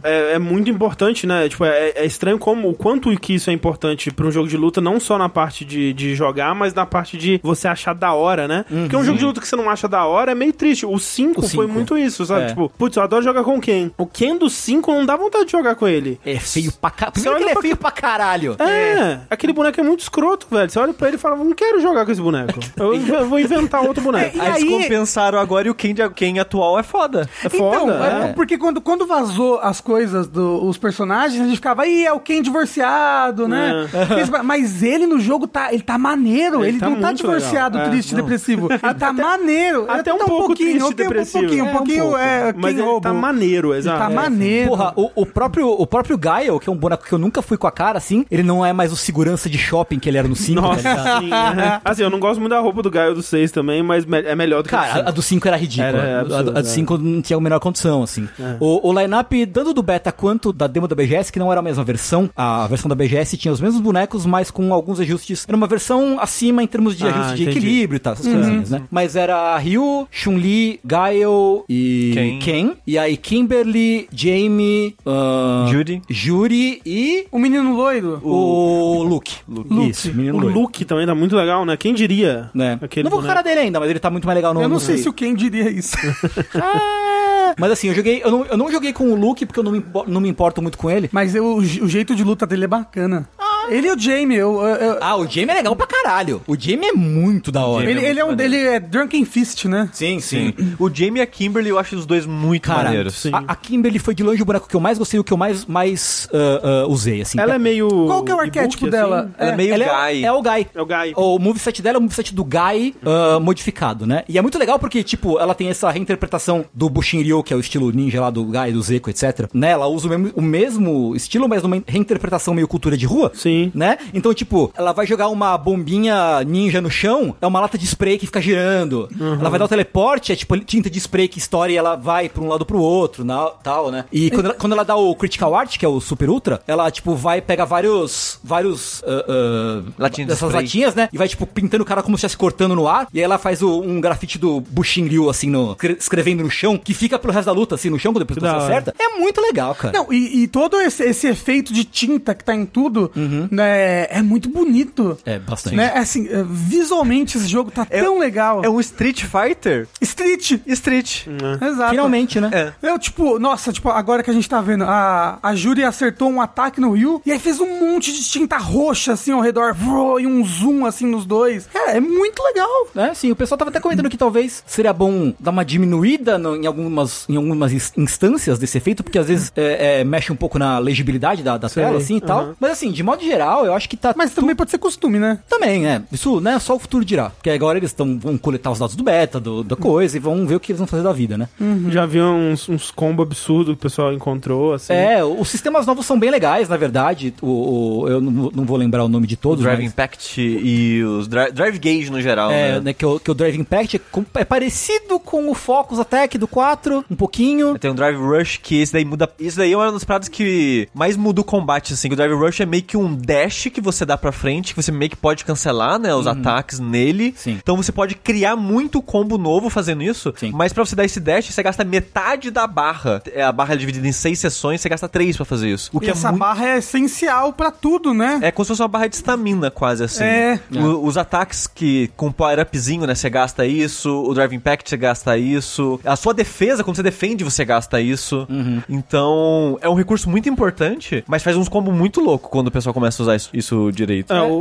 É, 0.02 0.32
é 0.34 0.38
muito 0.38 0.68
importante, 0.70 1.26
né? 1.26 1.48
Tipo, 1.48 1.64
é, 1.64 1.90
é 1.96 2.04
estranho 2.04 2.38
como 2.38 2.68
o 2.68 2.74
quanto 2.74 3.14
que 3.18 3.34
isso 3.34 3.48
é 3.50 3.52
importante 3.52 4.10
pra 4.10 4.26
um 4.26 4.30
jogo 4.30 4.48
de 4.48 4.56
luta, 4.56 4.80
não 4.80 4.98
só 5.00 5.16
na 5.16 5.28
parte 5.28 5.64
de, 5.64 5.92
de 5.92 6.14
jogar, 6.14 6.54
mas 6.54 6.74
na 6.74 6.84
parte 6.84 7.16
de 7.16 7.40
você 7.42 7.66
achar 7.68 7.94
da 7.94 8.12
hora, 8.12 8.46
né? 8.46 8.64
Porque 8.68 8.96
um 8.96 9.04
jogo 9.04 9.18
de 9.18 9.24
luta 9.24 9.40
que 9.40 9.48
você 9.48 9.56
não 9.56 9.70
acha 9.70 9.88
da 9.88 10.04
hora 10.04 10.32
é 10.32 10.34
meio 10.34 10.52
triste. 10.52 10.84
O 10.84 10.98
5 10.98 11.40
O 11.40 11.48
foi 11.48 11.66
muito 11.66 11.96
isso, 11.96 12.24
sabe? 12.26 12.42
É. 12.44 12.46
Tipo, 12.48 12.68
putz, 12.76 12.96
eu 12.96 13.02
adoro 13.02 13.22
jogar 13.24 13.42
com 13.44 13.56
o 13.56 13.60
Ken. 13.60 13.90
O 13.96 14.06
Ken 14.06 14.36
do 14.36 14.48
5 14.50 14.92
não 14.92 15.06
dá 15.06 15.16
vontade 15.16 15.46
de 15.46 15.52
jogar 15.52 15.74
com 15.74 15.86
ele. 15.88 16.20
É 16.24 16.38
feio 16.38 16.72
pra 16.72 16.90
caralho. 16.90 17.12
Primeiro 17.12 17.36
olha 17.36 17.38
que 17.38 17.44
ele 17.44 17.50
é 17.50 17.54
pra- 17.54 17.62
feio 17.62 17.76
pra 17.76 17.90
caralho. 17.90 18.56
É, 18.58 19.20
aquele 19.30 19.52
boneco 19.52 19.80
é 19.80 19.82
muito 19.82 20.00
escroto, 20.00 20.46
velho. 20.50 20.70
Você 20.70 20.78
olha 20.78 20.92
pra 20.92 21.08
ele 21.08 21.16
e 21.16 21.20
fala, 21.20 21.36
não 21.36 21.52
quero 21.54 21.80
jogar 21.80 22.04
com 22.04 22.12
esse 22.12 22.20
boneco. 22.20 22.58
Eu 22.76 22.94
inve- 22.94 23.24
vou 23.24 23.38
inventar 23.38 23.82
outro 23.82 24.02
boneco. 24.02 24.36
E 24.36 24.40
Aí, 24.40 24.50
aí- 24.50 24.62
eles 24.62 24.82
compensaram 24.82 25.38
agora 25.38 25.68
e 25.68 25.70
o 25.70 25.74
Ken, 25.74 25.94
de- 25.94 26.08
Ken 26.10 26.38
atual 26.38 26.78
é 26.78 26.82
foda. 26.82 27.28
É 27.44 27.48
foda, 27.48 27.76
então, 27.76 28.04
é. 28.04 28.32
É 28.42 28.46
porque 28.46 28.58
quando, 28.58 28.80
quando 28.80 29.06
vazou 29.06 29.60
as 29.60 29.80
coisas 29.80 30.26
dos 30.26 30.76
personagens, 30.76 31.40
a 31.40 31.44
gente 31.44 31.56
ficava, 31.56 31.86
ih, 31.86 32.04
é 32.04 32.12
o 32.12 32.18
Ken 32.20 32.42
divorciado, 32.42 33.46
né? 33.46 33.88
Esse- 34.20 34.30
Mas 34.42 34.82
ele 34.82 35.06
no 35.06 35.18
jogo 35.20 35.46
tá, 35.46 35.72
ele 35.72 35.82
tá 35.82 35.96
maneiro, 35.96 36.60
Ele 36.60 36.68
ele, 36.70 36.78
tá 36.80 36.90
não 36.90 37.00
tá 37.00 37.12
divorciado, 37.12 37.76
legal. 37.76 37.88
É, 37.88 37.90
triste, 37.94 38.14
não. 38.14 38.20
depressivo. 38.22 38.68
Ele 38.82 38.94
tá 38.94 39.12
maneiro. 39.12 39.84
até 39.88 40.10
Ele 40.10 40.16
um 40.16 40.18
tá 40.18 40.24
pouco 40.26 40.46
pouquinho, 40.48 40.68
triste 40.70 40.82
um 40.82 40.86
pouquinho, 40.88 41.08
depressivo. 41.08 41.44
Um 41.44 41.48
pouquinho, 41.48 41.62
É, 41.62 41.64
um 41.64 41.68
um 41.68 41.72
pouquinho, 41.76 42.02
pouco. 42.04 42.18
é, 42.18 42.52
Mas 42.56 42.78
ele 42.78 43.00
tá 43.00 43.12
maneiro, 43.12 43.68
Ele 43.70 43.78
exato. 43.78 43.98
tá 43.98 44.10
É. 44.10 44.14
maneiro. 44.14 44.68
Porra, 44.70 44.92
o, 44.96 45.10
o 45.14 45.26
próprio, 45.26 45.68
o 45.70 45.86
próprio 45.86 46.18
Gaio, 46.18 46.58
que 46.58 46.68
é 46.68 46.72
um 46.72 46.76
boneco 46.76 47.04
que 47.04 47.12
eu 47.12 47.18
nunca 47.18 47.42
fui 47.42 47.56
com 47.56 47.66
a 47.66 47.70
cara, 47.72 47.98
assim, 47.98 48.24
ele 48.30 48.42
não 48.42 48.64
é 48.64 48.72
mais 48.72 48.92
o 48.92 48.96
segurança 48.96 49.48
de 49.48 49.58
shopping 49.58 49.98
que 49.98 50.08
ele 50.08 50.18
era 50.18 50.26
no 50.28 50.34
5, 50.36 50.60
tá 50.60 50.74
ligado? 50.76 50.96
Nossa, 51.04 51.20
sim. 51.20 51.28
né? 51.30 51.80
Assim, 51.84 52.02
eu 52.02 52.10
não 52.10 52.18
gosto 52.18 52.40
muito 52.40 52.50
da 52.50 52.60
roupa 52.60 52.82
do 52.82 52.90
Gaio 52.90 53.14
do 53.14 53.22
6 53.22 53.50
também, 53.52 53.82
mas 53.82 54.04
é 54.10 54.34
melhor 54.34 54.62
do 54.62 54.68
que 54.68 54.74
Cara, 54.74 55.08
a, 55.08 55.10
do 55.10 55.22
5 55.22 55.46
era 55.46 55.56
ridícula. 55.56 55.88
Era, 55.88 55.98
é 56.08 56.18
a, 56.20 56.42
do 56.42 56.58
é. 56.58 56.62
5 56.64 56.98
não 56.98 57.20
tinha 57.22 57.36
a 57.36 57.40
menor 57.40 57.60
condição, 57.60 58.02
assim. 58.02 58.28
O, 58.60 58.88
o 58.90 58.98
line-up, 59.00 59.46
tanto 59.46 59.72
do 59.74 59.82
beta 59.82 60.10
quanto 60.12 60.52
da 60.52 60.66
demo 60.66 60.86
da 60.88 60.94
BGS, 60.94 61.32
que 61.32 61.38
não 61.38 61.50
era 61.50 61.60
a 61.60 61.62
mesma 61.62 61.84
versão, 61.84 62.28
a 62.36 62.66
versão 62.66 62.88
da 62.88 62.94
BGS 62.94 63.36
tinha 63.36 63.52
os 63.52 63.60
mesmos 63.60 63.80
bonecos, 63.80 64.24
mas 64.26 64.50
com 64.50 64.72
alguns 64.72 65.00
ajustes. 65.00 65.44
Era 65.48 65.56
uma 65.56 65.66
versão 65.66 66.18
acima 66.20 66.62
em 66.62 66.66
termos 66.66 66.96
de 66.96 67.04
Ah, 67.06 67.08
ajuste 67.10 67.36
de 67.36 67.42
entendi. 67.42 67.58
equilíbrio 67.58 67.96
e 67.96 68.00
tal, 68.00 68.12
essas 68.14 68.26
coisinhas, 68.26 68.70
né? 68.70 68.82
Mas 68.90 69.16
era 69.16 69.56
Ryu, 69.58 70.06
Chun-Li, 70.10 70.80
Gaio 70.84 71.64
e 71.68 72.10
Ken. 72.14 72.38
Ken. 72.40 72.72
E 72.86 72.98
aí 72.98 73.16
Kimberly, 73.16 74.08
Jamie, 74.12 74.94
ahn, 75.06 75.66
Judy. 75.70 76.02
Juri 76.08 76.80
e 76.84 77.26
O 77.30 77.38
menino 77.38 77.74
loiro. 77.74 78.20
o 78.22 79.02
Luke. 79.02 79.36
Luke. 79.48 79.90
Isso, 79.90 80.08
menino 80.14 80.36
O 80.36 80.40
loiro. 80.40 80.54
look 80.60 80.84
também 80.84 81.06
tá 81.06 81.14
muito 81.14 81.36
legal, 81.36 81.64
né? 81.64 81.76
Quem 81.76 81.94
diria? 81.94 82.50
Né? 82.54 82.78
Aquele 82.82 83.04
não 83.04 83.10
vou 83.10 83.20
com 83.20 83.24
a 83.26 83.28
cara 83.28 83.42
dele 83.42 83.60
ainda, 83.60 83.78
mas 83.80 83.90
ele 83.90 83.98
tá 84.00 84.10
muito 84.10 84.26
mais 84.26 84.36
legal 84.36 84.52
no 84.54 84.60
Eu 84.62 84.68
não 84.68 84.78
sei 84.78 84.96
se 84.98 85.08
o 85.08 85.12
Ken 85.12 85.34
diria 85.34 85.70
isso. 85.70 85.96
Mas 87.58 87.70
assim, 87.72 87.88
eu 87.88 87.94
joguei. 87.94 88.22
Eu 88.22 88.30
não, 88.30 88.44
eu 88.46 88.56
não 88.56 88.70
joguei 88.70 88.92
com 88.92 89.10
o 89.10 89.14
Luke 89.14 89.44
porque 89.46 89.58
eu 89.60 89.64
não 89.64 89.72
me, 89.72 89.78
impo- 89.78 90.04
não 90.06 90.20
me 90.20 90.28
importo 90.28 90.60
muito 90.62 90.78
com 90.78 90.90
ele. 90.90 91.08
Mas 91.12 91.34
eu- 91.34 91.56
o, 91.56 91.64
je- 91.64 91.82
o 91.82 91.88
jeito 91.88 92.14
de 92.14 92.24
luta 92.24 92.46
dele 92.46 92.64
é 92.64 92.68
bacana. 92.68 93.28
Ele 93.68 93.88
e 93.88 93.92
o 93.92 93.98
Jamie, 93.98 94.36
eu, 94.36 94.60
eu- 94.60 94.74
eu- 94.76 94.98
Ah, 95.00 95.16
o 95.16 95.24
Jamie 95.26 95.50
é 95.50 95.54
legal 95.54 95.74
pra 95.76 95.86
caralho. 95.86 96.42
O 96.46 96.56
Jamie 96.58 96.88
é 96.88 96.92
muito 96.92 97.50
da 97.52 97.64
hora. 97.64 97.88
ele, 97.90 98.00
é 98.04 98.10
ele 98.10 98.20
é 98.20 98.24
um 98.24 98.34
dele 98.34 98.56
é 98.56 98.80
Drunken 98.80 99.24
Fist, 99.24 99.64
né? 99.66 99.88
Sim, 99.92 100.20
Sim. 100.20 100.52
O 100.78 100.88
Jamie 100.92 101.20
e 101.20 101.22
a 101.22 101.26
Kimberly, 101.26 101.68
eu 101.70 101.78
acho 101.78 101.96
os 101.96 102.06
dois 102.06 102.26
muito 102.26 102.62
Cara, 102.62 102.84
maneiros. 102.84 103.14
sim. 103.14 103.30
a, 103.32 103.38
a 103.48 103.54
Kimberly 103.54 103.98
foi 103.98 104.14
de 104.14 104.22
longe 104.22 104.42
o 104.42 104.44
boneco 104.44 104.68
que 104.68 104.74
eu 104.76 104.80
mais 104.80 104.98
gostei, 104.98 105.18
o 105.20 105.24
que 105.24 105.32
eu 105.32 105.36
mais, 105.36 105.64
mais 105.66 106.28
ah, 106.32 106.82
ah, 106.84 106.86
usei, 106.88 107.22
assim. 107.22 107.38
Ela 107.40 107.54
é 107.54 107.58
meio. 107.58 107.88
Qual 108.06 108.22
que 108.24 108.32
é 108.32 108.34
o 108.34 108.40
arquétipo 108.40 108.84
assim? 108.84 108.90
dela? 108.90 109.30
Ela 109.38 109.52
é 109.52 109.56
meio 109.56 109.74
Ela 109.74 109.84
Guy. 110.08 110.22
É, 110.24 110.26
é 110.26 110.32
o 110.32 110.42
Guy. 110.42 110.66
É 110.74 110.82
o 110.82 110.86
Guy. 110.86 111.12
O 111.16 111.38
moveset 111.38 111.82
dela 111.82 111.96
é 111.96 111.98
o 111.98 112.02
moveset 112.02 112.34
do 112.34 112.44
Guy 112.44 112.94
ah, 113.04 113.38
modificado, 113.40 114.06
né? 114.06 114.24
E 114.28 114.38
é 114.38 114.42
muito 114.42 114.58
legal 114.58 114.78
porque, 114.78 115.02
tipo, 115.02 115.38
ela 115.38 115.54
tem 115.54 115.68
essa 115.68 115.90
reinterpretação 115.90 116.64
do 116.74 116.88
Bushinryu, 116.90 117.42
que 117.42 117.52
é 117.52 117.56
o 117.56 117.60
estilo 117.60 117.90
ninja 117.92 118.20
lá 118.20 118.30
do 118.30 118.44
Guy, 118.44 118.72
do 118.72 118.82
Zeko, 118.82 119.10
etc. 119.10 119.48
Né? 119.54 119.70
Ela 119.70 119.86
usa 119.86 120.06
o 120.06 120.10
mesmo, 120.10 120.30
o 120.36 120.42
mesmo 120.42 121.14
estilo, 121.16 121.48
mas 121.48 121.62
numa 121.62 121.82
reinterpretação 121.86 122.54
meio 122.54 122.68
cultura 122.68 122.96
de 122.96 123.06
rua. 123.06 123.30
Sim. 123.34 123.61
Né? 123.74 123.98
Então, 124.14 124.32
tipo, 124.34 124.72
ela 124.76 124.92
vai 124.92 125.06
jogar 125.06 125.28
uma 125.28 125.56
bombinha 125.58 126.42
ninja 126.44 126.80
no 126.80 126.90
chão, 126.90 127.34
é 127.40 127.46
uma 127.46 127.60
lata 127.60 127.76
de 127.78 127.84
spray 127.86 128.18
que 128.18 128.26
fica 128.26 128.40
girando. 128.40 129.08
Ela 129.40 129.50
vai 129.50 129.58
dar 129.58 129.64
o 129.66 129.68
teleporte, 129.68 130.32
é 130.32 130.36
tipo 130.36 130.58
tinta 130.58 130.88
de 130.88 130.98
spray 130.98 131.28
que 131.28 131.38
estoura 131.38 131.70
e 131.72 131.76
ela 131.76 131.96
vai 131.96 132.28
pra 132.28 132.42
um 132.42 132.48
lado 132.48 132.64
pro 132.64 132.78
outro, 132.80 133.24
na, 133.24 133.46
tal, 133.62 133.90
né? 133.90 134.04
E 134.12 134.30
quando 134.30 134.46
ela, 134.46 134.54
quando 134.54 134.72
ela 134.72 134.84
dá 134.84 134.96
o 134.96 135.14
Critical 135.14 135.54
Art, 135.54 135.76
que 135.78 135.84
é 135.84 135.88
o 135.88 136.00
Super 136.00 136.28
Ultra, 136.30 136.60
ela, 136.66 136.90
tipo, 136.90 137.14
vai 137.14 137.40
pegar 137.40 137.64
vários. 137.64 138.38
vários. 138.42 139.02
ah, 139.06 139.24
ah, 139.28 139.82
Latinhas 139.98 140.28
de 140.28 140.32
dessas 140.34 140.52
latinhas, 140.54 140.94
né? 140.94 141.08
E 141.12 141.18
vai, 141.18 141.28
tipo, 141.28 141.46
pintando 141.46 141.82
o 141.82 141.86
cara 141.86 142.02
como 142.02 142.16
se 142.16 142.20
estivesse 142.20 142.36
cortando 142.36 142.74
no 142.74 142.86
ar. 142.88 143.06
E 143.12 143.18
aí 143.18 143.24
ela 143.24 143.38
faz 143.38 143.62
o- 143.62 143.80
um 143.80 144.00
grafite 144.00 144.38
do 144.38 144.60
Bushinryu, 144.60 145.28
assim, 145.28 145.48
no, 145.50 145.72
escre- 145.72 145.96
escrevendo 145.98 146.42
no 146.42 146.50
chão, 146.50 146.76
que 146.78 146.94
fica 146.94 147.18
pro 147.18 147.32
resto 147.32 147.46
da 147.46 147.52
luta, 147.52 147.74
assim, 147.74 147.90
no 147.90 147.98
chão, 147.98 148.12
quando 148.12 148.26
você 148.28 148.46
hora. 148.46 148.56
acerta. 148.58 148.94
É 148.98 149.18
muito 149.18 149.40
legal, 149.40 149.74
cara. 149.74 149.96
Não, 149.98 150.12
e, 150.12 150.42
e 150.42 150.48
todo 150.48 150.80
esse, 150.80 151.02
esse 151.04 151.26
efeito 151.26 151.72
de 151.72 151.84
tinta 151.84 152.34
que 152.34 152.44
tá 152.44 152.54
em 152.54 152.64
tudo 152.66 153.10
né, 153.50 154.06
é 154.10 154.22
muito 154.22 154.48
bonito. 154.48 155.18
É, 155.24 155.38
bastante. 155.38 155.76
Né? 155.76 155.92
Assim, 155.94 156.28
é, 156.28 156.44
visualmente 156.46 157.36
esse 157.36 157.46
jogo 157.46 157.70
tá 157.70 157.84
tão 157.84 158.18
legal. 158.18 158.62
É 158.64 158.68
um 158.68 158.80
Street 158.80 159.24
Fighter 159.24 159.86
Street. 160.00 160.60
Street. 160.66 161.26
Exato. 161.60 161.90
Finalmente, 161.90 162.40
né? 162.40 162.50
É. 162.52 162.88
Eu, 162.88 162.98
tipo, 162.98 163.38
nossa, 163.38 163.72
tipo, 163.72 163.88
agora 163.88 164.22
que 164.22 164.30
a 164.30 164.34
gente 164.34 164.48
tá 164.48 164.60
vendo, 164.60 164.84
a, 164.84 165.38
a 165.42 165.54
Júri 165.54 165.84
acertou 165.84 166.28
um 166.30 166.40
ataque 166.40 166.80
no 166.80 166.92
Ryu 166.92 167.22
e 167.24 167.32
aí 167.32 167.38
fez 167.38 167.60
um 167.60 167.80
monte 167.80 168.12
de 168.12 168.22
tinta 168.24 168.56
roxa, 168.58 169.12
assim, 169.12 169.32
ao 169.32 169.40
redor, 169.40 169.74
vrô, 169.74 170.18
e 170.18 170.26
um 170.26 170.44
zoom, 170.44 170.84
assim, 170.86 171.06
nos 171.06 171.24
dois. 171.24 171.66
Cara, 171.72 171.92
é 171.92 172.00
muito 172.00 172.42
legal. 172.42 172.68
É, 172.96 173.14
sim, 173.14 173.30
o 173.30 173.36
pessoal 173.36 173.58
tava 173.58 173.70
até 173.70 173.80
comentando 173.80 174.08
que 174.10 174.16
talvez 174.16 174.62
seria 174.66 174.92
bom 174.92 175.32
dar 175.38 175.50
uma 175.50 175.64
diminuída 175.64 176.38
no- 176.38 176.56
em 176.56 176.66
algumas, 176.66 177.26
em 177.28 177.36
algumas 177.36 177.72
ins- 177.72 177.92
instâncias 177.96 178.58
desse 178.58 178.78
efeito, 178.78 179.02
porque 179.02 179.18
às 179.18 179.26
vezes 179.28 179.52
é, 179.56 180.00
é, 180.00 180.04
mexe 180.04 180.32
um 180.32 180.36
pouco 180.36 180.58
na 180.58 180.78
legibilidade 180.78 181.42
da, 181.42 181.56
da 181.56 181.68
tela, 181.68 181.98
assim 181.98 182.16
e 182.16 182.20
tal. 182.20 182.40
aham. 182.40 182.56
Mas 182.60 182.72
assim, 182.72 182.90
de 182.90 183.02
modo 183.02 183.22
geral, 183.22 183.31
eu 183.32 183.74
acho 183.74 183.88
que 183.88 183.96
tá. 183.96 184.14
Mas 184.16 184.32
também 184.32 184.54
pode 184.54 184.70
ser 184.70 184.78
costume, 184.78 185.18
né? 185.18 185.38
Também, 185.48 185.86
é. 185.86 186.02
Isso, 186.12 186.40
né, 186.40 186.58
só 186.58 186.76
o 186.76 186.78
futuro 186.78 187.04
dirá. 187.04 187.30
Porque 187.30 187.50
agora 187.50 187.78
eles 187.78 187.92
tão, 187.92 188.18
vão 188.18 188.36
coletar 188.38 188.70
os 188.70 188.78
dados 188.78 188.94
do 188.96 189.02
beta, 189.04 189.38
do, 189.40 189.62
da 189.64 189.76
coisa, 189.76 190.16
e 190.16 190.20
vão 190.20 190.46
ver 190.46 190.56
o 190.56 190.60
que 190.60 190.72
eles 190.72 190.78
vão 190.78 190.86
fazer 190.86 191.02
da 191.02 191.12
vida, 191.12 191.36
né? 191.38 191.48
Já 191.88 192.06
vi 192.06 192.20
uns, 192.20 192.68
uns 192.68 192.90
combos 192.90 193.26
absurdos 193.26 193.74
que 193.74 193.80
o 193.80 193.82
pessoal 193.82 194.12
encontrou, 194.12 194.74
assim. 194.74 194.92
É, 194.92 195.22
os 195.24 195.48
sistemas 195.48 195.86
novos 195.86 196.04
são 196.06 196.18
bem 196.18 196.30
legais, 196.30 196.68
na 196.68 196.76
verdade. 196.76 197.34
O, 197.40 198.02
o- 198.02 198.08
eu 198.08 198.20
não, 198.20 198.50
não 198.54 198.64
vou 198.64 198.76
lembrar 198.76 199.04
o 199.04 199.08
nome 199.08 199.26
de 199.26 199.34
O 199.34 199.38
todos, 199.38 199.62
Drive 199.64 199.78
mas- 199.82 199.92
Impact 199.92 200.40
e 200.40 201.02
os 201.04 201.28
Drive, 201.28 201.52
drive 201.52 201.78
Gauge 201.78 202.10
no 202.10 202.20
geral, 202.20 202.50
É, 202.50 202.72
né? 202.74 202.80
né, 202.80 202.92
que, 202.92 203.04
o, 203.06 203.18
que 203.20 203.30
o 203.30 203.34
Drive 203.34 203.56
Impact 203.58 203.96
é, 203.96 204.00
com- 204.10 204.24
é 204.34 204.44
parecido 204.44 205.18
com 205.20 205.50
o 205.50 205.54
Focus 205.54 205.98
Attack 205.98 206.36
do 206.38 206.46
4, 206.48 207.04
um 207.10 207.16
pouquinho. 207.16 207.78
Tem 207.78 207.90
um 207.90 207.94
Drive 207.94 208.16
Rush 208.16 208.58
que 208.62 208.80
esse 208.80 208.92
daí 208.92 209.04
muda. 209.04 209.28
Isso 209.38 209.56
daí 209.58 209.72
é 209.72 209.76
uma 209.76 209.92
das 209.92 210.04
paradas 210.04 210.28
que 210.28 210.88
mais 210.94 211.16
muda 211.16 211.40
o 211.40 211.44
combate, 211.44 211.92
assim. 211.94 212.08
O 212.10 212.16
Drive 212.16 212.32
Rush 212.34 212.60
é 212.60 212.66
meio 212.66 212.82
que 212.82 212.96
um 212.96 213.14
dash 213.24 213.68
que 213.72 213.80
você 213.80 214.04
dá 214.04 214.16
pra 214.16 214.32
frente, 214.32 214.74
que 214.74 214.82
você 214.82 214.90
meio 214.92 215.10
que 215.10 215.16
pode 215.16 215.44
cancelar, 215.44 215.98
né? 215.98 216.14
Os 216.14 216.26
ataques 216.26 216.78
nele. 216.80 217.34
Sim. 217.36 217.58
Então 217.62 217.76
você 217.76 217.92
pode 217.92 218.14
criar 218.14 218.56
muito 218.56 219.00
combo 219.02 219.38
novo 219.38 219.70
fazendo 219.70 220.02
isso. 220.02 220.32
Sim. 220.36 220.50
Mas 220.54 220.72
pra 220.72 220.84
você 220.84 220.94
dar 220.96 221.04
esse 221.04 221.20
dash, 221.20 221.46
você 221.50 221.62
gasta 221.62 221.84
metade 221.84 222.50
da 222.50 222.66
barra. 222.66 223.22
É, 223.34 223.42
A 223.42 223.52
barra 223.52 223.74
é 223.74 223.76
dividida 223.76 224.06
em 224.06 224.12
seis 224.12 224.38
sessões, 224.38 224.80
você 224.80 224.88
gasta 224.88 225.08
três 225.08 225.36
pra 225.36 225.44
fazer 225.44 225.68
isso. 225.70 225.90
O 225.92 226.00
que 226.00 226.06
e 226.06 226.08
é 226.08 226.12
essa 226.12 226.28
muito. 226.30 226.40
barra 226.40 226.66
é 226.68 226.78
essencial 226.78 227.52
pra 227.52 227.70
tudo, 227.70 228.12
né? 228.14 228.38
É 228.42 228.50
como 228.50 228.64
se 228.64 228.68
fosse 228.68 228.82
uma 228.82 228.88
barra 228.88 229.06
de 229.06 229.16
estamina, 229.16 229.70
quase 229.70 230.04
assim. 230.04 230.24
É. 230.24 230.58
O- 230.74 231.04
os 231.06 231.16
ataques 231.16 231.66
que 231.66 232.10
com 232.16 232.28
o 232.28 232.32
power-upzinho, 232.32 233.06
né? 233.06 233.14
Você 233.14 233.28
gasta 233.30 233.66
isso. 233.66 234.10
O 234.24 234.34
Drive 234.34 234.52
Impact, 234.54 234.88
você 234.88 234.96
gasta 234.96 235.36
isso. 235.38 236.00
A 236.04 236.16
sua 236.16 236.32
defesa, 236.34 236.82
quando 236.84 236.96
você 236.96 237.02
defende, 237.02 237.44
você 237.44 237.64
gasta 237.64 238.00
isso. 238.00 238.46
Então, 238.88 239.78
é 239.80 239.88
um 239.88 239.94
recurso 239.94 240.28
muito 240.30 240.48
importante, 240.48 241.24
mas 241.26 241.42
faz 241.42 241.56
uns 241.56 241.68
combos 241.68 241.94
muito 241.94 242.20
loucos 242.20 242.50
quando 242.50 242.68
o 242.68 242.70
pessoal 242.70 242.92
começa 242.94 243.11
a 243.20 243.24
usar 243.24 243.36
isso, 243.36 243.50
isso 243.52 243.90
direito. 243.92 244.32
É, 244.32 244.40
o, 244.42 244.52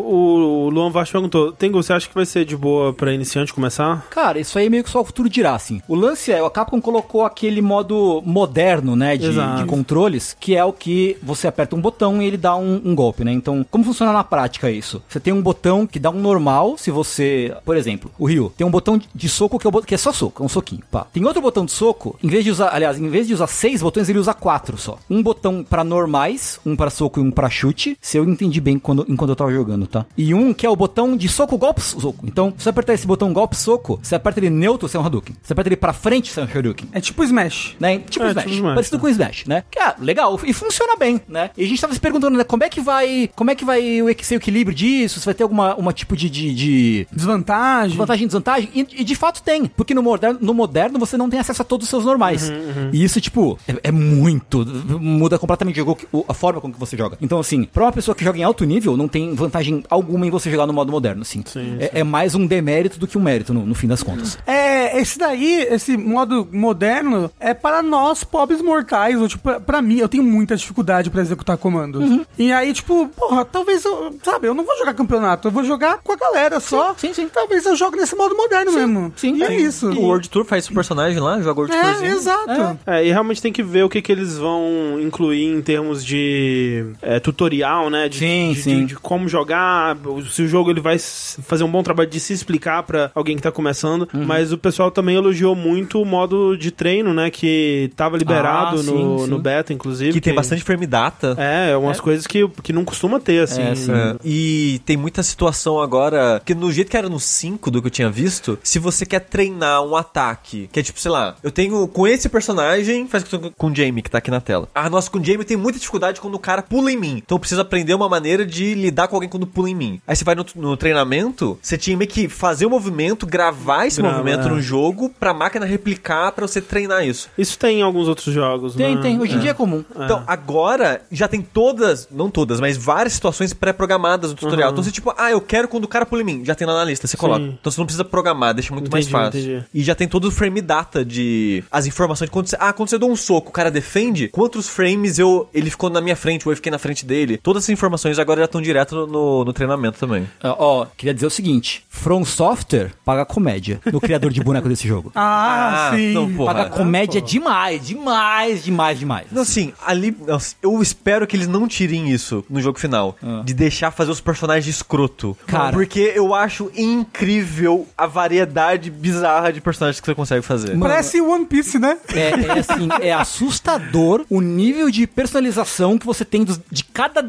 o 0.65 0.69
Luan 0.69 0.89
Vaz 0.89 1.09
perguntou: 1.11 1.51
Tengo, 1.51 1.81
você 1.81 1.93
acha 1.93 2.07
que 2.07 2.13
vai 2.15 2.25
ser 2.25 2.43
de 2.45 2.55
boa 2.57 2.91
pra 2.93 3.13
iniciante 3.13 3.53
começar? 3.53 4.07
Cara, 4.09 4.39
isso 4.39 4.57
aí 4.57 4.65
é 4.65 4.69
meio 4.69 4.83
que 4.83 4.89
só 4.89 5.01
o 5.01 5.05
futuro 5.05 5.29
dirá, 5.29 5.55
assim. 5.55 5.81
O 5.87 5.95
lance 5.95 6.31
é, 6.31 6.43
a 6.43 6.49
Capcom 6.49 6.81
colocou 6.81 7.23
aquele 7.23 7.61
modo 7.61 8.21
moderno, 8.25 8.95
né, 8.95 9.15
de, 9.17 9.27
de 9.57 9.65
controles, 9.65 10.35
que 10.39 10.55
é 10.55 10.63
o 10.65 10.73
que 10.73 11.17
você 11.21 11.47
aperta 11.47 11.75
um 11.75 11.81
botão 11.81 12.21
e 12.21 12.25
ele 12.25 12.37
dá 12.37 12.55
um, 12.55 12.81
um 12.83 12.95
golpe, 12.95 13.23
né? 13.23 13.31
Então, 13.31 13.65
como 13.69 13.83
funciona 13.83 14.11
na 14.11 14.23
prática 14.23 14.69
isso? 14.71 15.01
Você 15.07 15.19
tem 15.19 15.33
um 15.33 15.41
botão 15.41 15.85
que 15.85 15.99
dá 15.99 16.09
um 16.09 16.19
normal, 16.19 16.77
se 16.77 16.91
você... 16.91 17.53
Por 17.65 17.75
exemplo, 17.77 18.11
o 18.17 18.25
Ryu 18.25 18.51
tem 18.57 18.65
um 18.65 18.71
botão 18.71 18.97
de- 18.97 19.07
de 19.13 19.29
soco 19.29 19.57
que 19.59 19.67
é, 19.67 19.69
o 19.69 19.71
bot- 19.71 19.85
que 19.85 19.93
é 19.95 19.97
só 19.97 20.11
soco, 20.11 20.41
é 20.43 20.45
um 20.45 20.49
soquinho, 20.49 20.81
pá. 20.91 21.05
Tem 21.13 21.23
outro 21.25 21.41
botão 21.41 21.65
de 21.65 21.71
soco, 21.71 22.17
em 22.23 22.27
vez 22.27 22.43
de 22.43 22.51
usar, 22.51 22.69
aliás, 22.73 22.97
em 22.99 23.09
vez 23.09 23.27
de 23.27 23.33
usar 23.33 23.47
seis 23.47 23.81
botões, 23.81 24.09
ele 24.09 24.19
usa 24.19 24.33
quatro 24.33 24.77
só. 24.77 24.97
Um 25.09 25.21
botão 25.21 25.63
pra 25.67 25.83
normais, 25.83 26.59
um 26.65 26.75
pra 26.75 26.89
soco 26.89 27.19
e 27.19 27.23
um 27.23 27.31
pra 27.31 27.49
chute, 27.49 27.97
se 28.01 28.17
eu 28.17 28.23
entendi 28.43 28.59
bem 28.61 28.77
quando, 28.79 29.05
enquanto 29.07 29.29
eu 29.29 29.35
tava 29.35 29.51
jogando, 29.51 29.85
tá? 29.87 30.05
E 30.17 30.33
um 30.33 30.53
que 30.53 30.65
é 30.65 30.69
o 30.69 30.75
botão 30.75 31.15
de 31.15 31.27
soco, 31.27 31.57
golpe, 31.57 31.81
soco. 31.81 32.25
Então, 32.25 32.53
se 32.57 32.63
você 32.63 32.69
apertar 32.69 32.93
esse 32.93 33.05
botão 33.07 33.31
golpe, 33.33 33.55
soco, 33.55 33.99
você 34.01 34.15
aperta 34.15 34.39
ele 34.39 34.49
neutro, 34.49 34.87
você 34.87 34.97
é 34.97 34.99
um 34.99 35.05
Hadouken. 35.05 35.35
Você 35.41 35.53
aperta 35.53 35.69
ele 35.69 35.75
pra 35.75 35.93
frente, 35.93 36.31
você 36.31 36.39
é 36.39 36.43
um 36.43 36.47
Shoryuken. 36.47 36.89
É 36.91 36.99
tipo 37.01 37.23
Smash. 37.23 37.75
Né? 37.79 37.99
Tipo 37.99 38.25
É, 38.25 38.29
Smash. 38.29 38.43
tipo 38.45 38.55
Smash, 38.55 38.73
parecido 38.73 38.97
né? 38.97 39.01
com 39.01 39.09
Smash, 39.09 39.45
né? 39.45 39.63
Que, 39.69 39.79
ah, 39.79 39.95
legal. 39.99 40.39
E 40.43 40.53
funciona 40.53 40.95
bem, 40.95 41.21
né? 41.27 41.51
E 41.57 41.63
a 41.63 41.67
gente 41.67 41.79
tava 41.81 41.93
se 41.93 41.99
perguntando, 41.99 42.37
né? 42.37 42.43
Como 42.43 42.63
é 42.63 42.69
que 42.69 42.81
vai. 42.81 43.29
Como 43.35 43.49
é 43.51 43.55
que 43.55 43.63
vai 43.65 44.01
o 44.01 44.07
ser 44.23 44.35
o 44.35 44.37
equilíbrio 44.37 44.75
disso? 44.75 45.19
Se 45.19 45.25
vai 45.25 45.33
ter 45.33 45.43
alguma 45.43 45.75
uma 45.75 45.93
tipo 45.93 46.15
de- 46.15 46.29
de- 46.29 46.53
de 46.53 47.07
Desvantagem. 47.11 47.97
vantagem 47.97 48.27
desvantagem. 48.27 48.69
E, 48.73 48.87
e 49.01 49.03
de 49.03 49.15
fato 49.15 49.41
tem. 49.41 49.65
Porque 49.67 49.93
no 49.93 50.01
moderno, 50.03 50.39
no 50.41 50.53
moderno 50.53 50.99
você 50.99 51.17
não 51.17 51.29
tem 51.29 51.39
acesso 51.39 51.61
a 51.61 51.65
todos 51.65 51.85
os 51.85 51.89
seus 51.89 52.05
normais. 52.05 52.51
E 52.91 53.03
isso, 53.03 53.19
tipo, 53.21 53.57
é, 53.67 53.75
é 53.83 53.91
muito. 53.91 54.65
Muda 54.99 55.37
completamente 55.39 55.75
o 55.75 55.85
jogo, 55.85 55.97
o- 56.11 56.25
a 56.27 56.33
forma 56.33 56.59
com 56.61 56.71
que 56.71 56.79
você 56.79 56.97
joga. 56.97 57.17
Então, 57.21 57.39
assim, 57.39 57.63
pra 57.63 57.83
uma 57.85 57.91
pessoa 57.91 58.13
que 58.15 58.23
joga 58.23 58.30
em 58.37 58.43
alto 58.43 58.63
nível, 58.65 58.95
não 58.97 59.07
tem 59.07 59.33
vantagem 59.33 59.83
alguma 59.89 60.25
em 60.25 60.29
você 60.29 60.49
jogar 60.49 60.65
no 60.67 60.73
modo 60.73 60.91
moderno, 60.91 61.21
assim. 61.21 61.43
Sim, 61.45 61.77
é, 61.79 61.99
é 61.99 62.03
mais 62.03 62.35
um 62.35 62.45
demérito 62.45 62.99
do 62.99 63.07
que 63.07 63.17
um 63.17 63.21
mérito, 63.21 63.53
no, 63.53 63.65
no 63.65 63.75
fim 63.75 63.87
das 63.87 64.03
contas. 64.03 64.37
É, 64.45 64.99
esse 64.99 65.17
daí, 65.17 65.65
esse 65.69 65.95
modo 65.97 66.47
moderno, 66.51 67.31
é 67.39 67.53
para 67.53 67.81
nós, 67.81 68.23
pobres 68.23 68.61
mortais, 68.61 69.19
ou 69.19 69.27
tipo, 69.27 69.43
pra, 69.43 69.59
pra 69.59 69.81
mim, 69.81 69.97
eu 69.97 70.07
tenho 70.09 70.23
muita 70.23 70.55
dificuldade 70.55 71.09
pra 71.09 71.21
executar 71.21 71.57
comandos. 71.57 72.09
Uhum. 72.09 72.25
E 72.37 72.51
aí, 72.51 72.73
tipo, 72.73 73.07
porra, 73.09 73.45
talvez 73.45 73.83
eu, 73.85 74.15
sabe, 74.23 74.47
eu 74.47 74.53
não 74.53 74.65
vou 74.65 74.77
jogar 74.77 74.93
campeonato, 74.93 75.47
eu 75.47 75.51
vou 75.51 75.63
jogar 75.63 75.99
com 76.03 76.11
a 76.11 76.15
galera 76.15 76.59
só. 76.59 76.93
sim, 76.97 77.13
sim. 77.13 77.27
Talvez 77.33 77.65
eu 77.65 77.75
jogue 77.75 77.97
nesse 77.97 78.15
modo 78.15 78.35
moderno 78.35 78.71
mesmo. 78.73 79.13
sim, 79.15 79.35
e 79.37 79.43
é 79.43 79.47
sim. 79.47 79.55
isso. 79.57 79.89
O 79.91 80.01
World 80.01 80.29
Tour 80.29 80.45
faz 80.45 80.65
esse 80.65 80.73
personagem 80.73 81.19
lá, 81.19 81.39
joga 81.41 81.61
World 81.61 81.75
É, 81.75 81.81
Tourzinho. 81.81 82.11
exato. 82.11 82.79
É, 82.85 83.05
e 83.05 83.11
realmente 83.11 83.41
tem 83.41 83.51
que 83.53 83.63
ver 83.63 83.83
o 83.83 83.89
que, 83.89 84.01
que 84.01 84.11
eles 84.11 84.37
vão 84.37 84.99
incluir 85.01 85.45
em 85.45 85.61
termos 85.61 86.03
de 86.03 86.85
é, 87.01 87.19
tutorial, 87.19 87.89
né? 87.89 88.07
De, 88.09 88.19
Sim, 88.25 88.53
de, 88.53 88.61
sim. 88.61 88.79
de- 88.81 88.85
de 88.85 88.95
como 88.95 89.27
jogar, 89.27 89.97
se 90.31 90.41
o 90.43 90.47
jogo 90.47 90.69
ele 90.71 90.81
vai 90.81 90.97
fazer 90.99 91.63
um 91.63 91.71
bom 91.71 91.83
trabalho 91.83 92.09
de 92.09 92.19
se 92.19 92.33
explicar 92.33 92.83
pra 92.83 93.11
alguém 93.15 93.35
que 93.35 93.41
tá 93.41 93.51
começando. 93.51 94.07
Uhum. 94.13 94.25
Mas 94.25 94.51
o 94.51 94.57
pessoal 94.57 94.91
também 94.91 95.15
elogiou 95.15 95.55
muito 95.55 96.01
o 96.01 96.05
modo 96.05 96.55
de 96.57 96.71
treino, 96.71 97.13
né? 97.13 97.29
Que 97.29 97.91
tava 97.95 98.17
liberado 98.17 98.79
Ah, 98.79 98.83
sim, 98.83 98.91
no, 98.91 99.19
sim. 99.19 99.27
no 99.27 99.39
beta, 99.39 99.73
inclusive. 99.73 100.13
Que 100.13 100.21
tem 100.21 100.33
bastante 100.33 100.63
frame 100.63 100.85
data. 100.87 101.35
É, 101.37 101.75
umas 101.77 101.99
coisas 101.99 102.25
que, 102.27 102.47
que 102.63 102.71
não 102.73 102.83
costuma 102.85 103.19
ter, 103.19 103.43
assim. 103.43 103.61
É, 103.61 103.75
sim. 103.75 103.91
É. 103.91 104.15
E 104.23 104.81
tem 104.85 104.97
muita 104.97 105.23
situação 105.23 105.79
agora 105.79 106.41
que 106.45 106.53
no 106.55 106.71
jeito 106.71 106.89
que 106.91 106.97
era 106.97 107.09
no 107.09 107.19
5 107.19 107.69
do 107.71 107.81
que 107.81 107.87
eu 107.87 107.91
tinha 107.91 108.09
visto, 108.09 108.57
se 108.63 108.79
você 108.79 109.05
quer 109.05 109.19
treinar 109.21 109.83
um 109.83 109.95
ataque, 109.95 110.69
que 110.71 110.79
é 110.79 110.83
tipo, 110.83 110.99
sei 110.99 111.11
lá, 111.11 111.35
eu 111.43 111.51
tenho 111.51 111.87
com 111.87 112.07
esse 112.07 112.29
personagem, 112.29 113.07
faz 113.07 113.23
com 113.23 113.51
com 113.51 113.67
o 113.67 113.75
Jamie 113.75 114.01
que 114.01 114.09
tá 114.09 114.17
aqui 114.19 114.29
na 114.31 114.39
tela. 114.41 114.67
Ah, 114.73 114.89
nossa, 114.89 115.09
com 115.09 115.19
o 115.19 115.23
Jamie 115.23 115.43
tenho 115.45 115.59
muita 115.59 115.79
dificuldade 115.79 116.19
quando 116.21 116.35
o 116.35 116.39
cara 116.39 116.61
pula 116.61 116.91
em 116.91 116.97
mim. 116.97 117.21
Então 117.23 117.35
eu 117.35 117.39
preciso 117.39 117.61
aprender 117.61 117.93
uma 117.93 118.07
maneira 118.11 118.45
de 118.45 118.73
lidar 118.75 119.07
com 119.07 119.15
alguém 119.15 119.29
quando 119.29 119.47
pula 119.47 119.69
em 119.69 119.75
mim. 119.75 120.01
Aí 120.07 120.15
você 120.15 120.23
vai 120.23 120.35
no, 120.35 120.45
no 120.55 120.77
treinamento, 120.77 121.57
você 121.61 121.77
tinha 121.77 121.97
meio 121.97 122.09
que 122.09 122.27
fazer 122.29 122.65
o 122.65 122.69
movimento, 122.69 123.25
gravar 123.25 123.87
esse 123.87 124.01
Grava, 124.01 124.17
movimento 124.17 124.47
é. 124.47 124.51
no 124.51 124.61
jogo 124.61 125.09
pra 125.19 125.33
máquina 125.33 125.65
replicar 125.65 126.31
pra 126.33 126.47
você 126.47 126.61
treinar 126.61 127.05
isso. 127.05 127.29
Isso 127.37 127.57
tem 127.57 127.79
em 127.79 127.81
alguns 127.81 128.07
outros 128.07 128.33
jogos, 128.33 128.75
Tem, 128.75 128.95
né? 128.95 129.01
tem. 129.01 129.19
Hoje 129.19 129.35
em 129.35 129.39
dia 129.39 129.51
é 129.51 129.53
comum. 129.53 129.83
Então, 129.95 130.23
agora 130.27 131.01
já 131.11 131.27
tem 131.27 131.41
todas, 131.41 132.07
não 132.11 132.29
todas, 132.29 132.59
mas 132.59 132.77
várias 132.77 133.13
situações 133.13 133.53
pré-programadas 133.53 134.31
no 134.31 134.35
tutorial. 134.35 134.71
Então 134.71 134.83
você, 134.83 134.91
tipo, 134.91 135.13
ah, 135.17 135.31
eu 135.31 135.41
quero 135.41 135.67
quando 135.67 135.85
o 135.85 135.87
cara 135.87 136.05
pula 136.05 136.21
em 136.21 136.25
mim. 136.25 136.45
Já 136.45 136.53
tem 136.53 136.67
lá 136.67 136.73
na 136.73 136.83
lista, 136.85 137.07
você 137.07 137.17
coloca. 137.17 137.41
Então 137.41 137.71
você 137.71 137.79
não 137.79 137.85
precisa 137.85 138.03
programar, 138.03 138.53
deixa 138.53 138.73
muito 138.73 138.91
mais 138.91 139.05
Entendi, 139.05 139.23
fácil. 139.25 139.39
entendi. 139.39 139.65
E 139.73 139.83
já 139.83 139.95
tem 139.95 140.07
todo 140.07 140.25
o 140.25 140.31
frame 140.31 140.61
data 140.61 141.03
de. 141.05 141.63
As 141.71 141.85
informações. 141.85 142.29
Quando 142.29 142.47
você, 142.47 142.57
ah, 142.59 142.73
quando 142.73 142.89
você 142.89 142.97
dá 142.97 143.05
um 143.05 143.15
soco, 143.15 143.49
o 143.49 143.53
cara 143.53 143.71
defende, 143.71 144.27
quantos 144.27 144.67
frames 144.67 145.17
eu 145.19 145.49
ele 145.53 145.69
ficou 145.69 145.89
na 145.89 146.01
minha 146.01 146.15
frente 146.15 146.47
ou 146.47 146.51
eu 146.51 146.55
fiquei 146.55 146.71
na 146.71 146.77
frente 146.79 147.05
dele. 147.05 147.37
Todas 147.37 147.63
essas 147.63 147.69
informações 147.91 148.17
agora 148.19 148.39
já 148.39 148.45
estão 148.45 148.61
direto 148.61 149.05
no, 149.05 149.43
no, 149.43 149.51
treinamento 149.53 149.99
também. 149.99 150.27
Ó, 150.43 150.55
ó, 150.81 150.85
queria 150.97 151.13
dizer 151.13 151.25
o 151.27 151.29
seguinte: 151.29 151.85
From 151.89 152.23
Software 152.23 152.91
paga 153.03 153.25
comédia 153.25 153.81
no 153.91 153.99
criador 153.99 154.31
de 154.31 154.41
boneco 154.41 154.69
desse 154.69 154.87
jogo. 154.87 155.11
Ah, 155.31 155.89
Ah, 155.91 155.95
sim. 155.95 156.13
não. 156.13 156.45
Paga 156.45 156.69
comédia 156.69 157.21
demais, 157.21 157.85
demais, 157.87 158.63
demais, 158.63 158.99
demais. 158.99 159.27
Não, 159.31 159.41
assim, 159.41 159.73
ali. 159.85 160.15
eu 160.61 160.81
espero 160.81 161.25
que 161.27 161.35
eles 161.35 161.47
não 161.47 161.67
tirem 161.67 162.09
isso 162.09 162.43
no 162.49 162.61
jogo 162.61 162.79
final. 162.79 163.17
De 163.43 163.53
deixar 163.53 163.91
fazer 163.91 164.11
os 164.11 164.21
personagens 164.21 164.67
escroto. 164.75 165.37
Cara. 165.47 165.71
Porque 165.73 166.11
eu 166.15 166.33
acho 166.33 166.71
incrível 166.75 167.87
a 167.97 168.07
variedade 168.07 168.89
bizarra 168.89 169.51
de 169.51 169.59
personagens 169.61 169.99
que 169.99 170.05
você 170.05 170.15
consegue 170.15 170.41
fazer. 170.41 170.77
Parece 170.79 171.21
One 171.21 171.45
Piece, 171.45 171.77
né? 171.79 171.97
É, 172.13 172.29
é 172.29 172.59
assim, 172.59 172.87
é 173.01 173.13
assustador 173.13 174.25
o 174.29 174.41
nível 174.41 174.89
de 174.89 175.05
personalização 175.07 175.97
que 175.97 176.05
você 176.05 176.23
tem 176.25 176.43
dos- 176.43 176.59
de 176.71 176.83
cada 176.83 177.21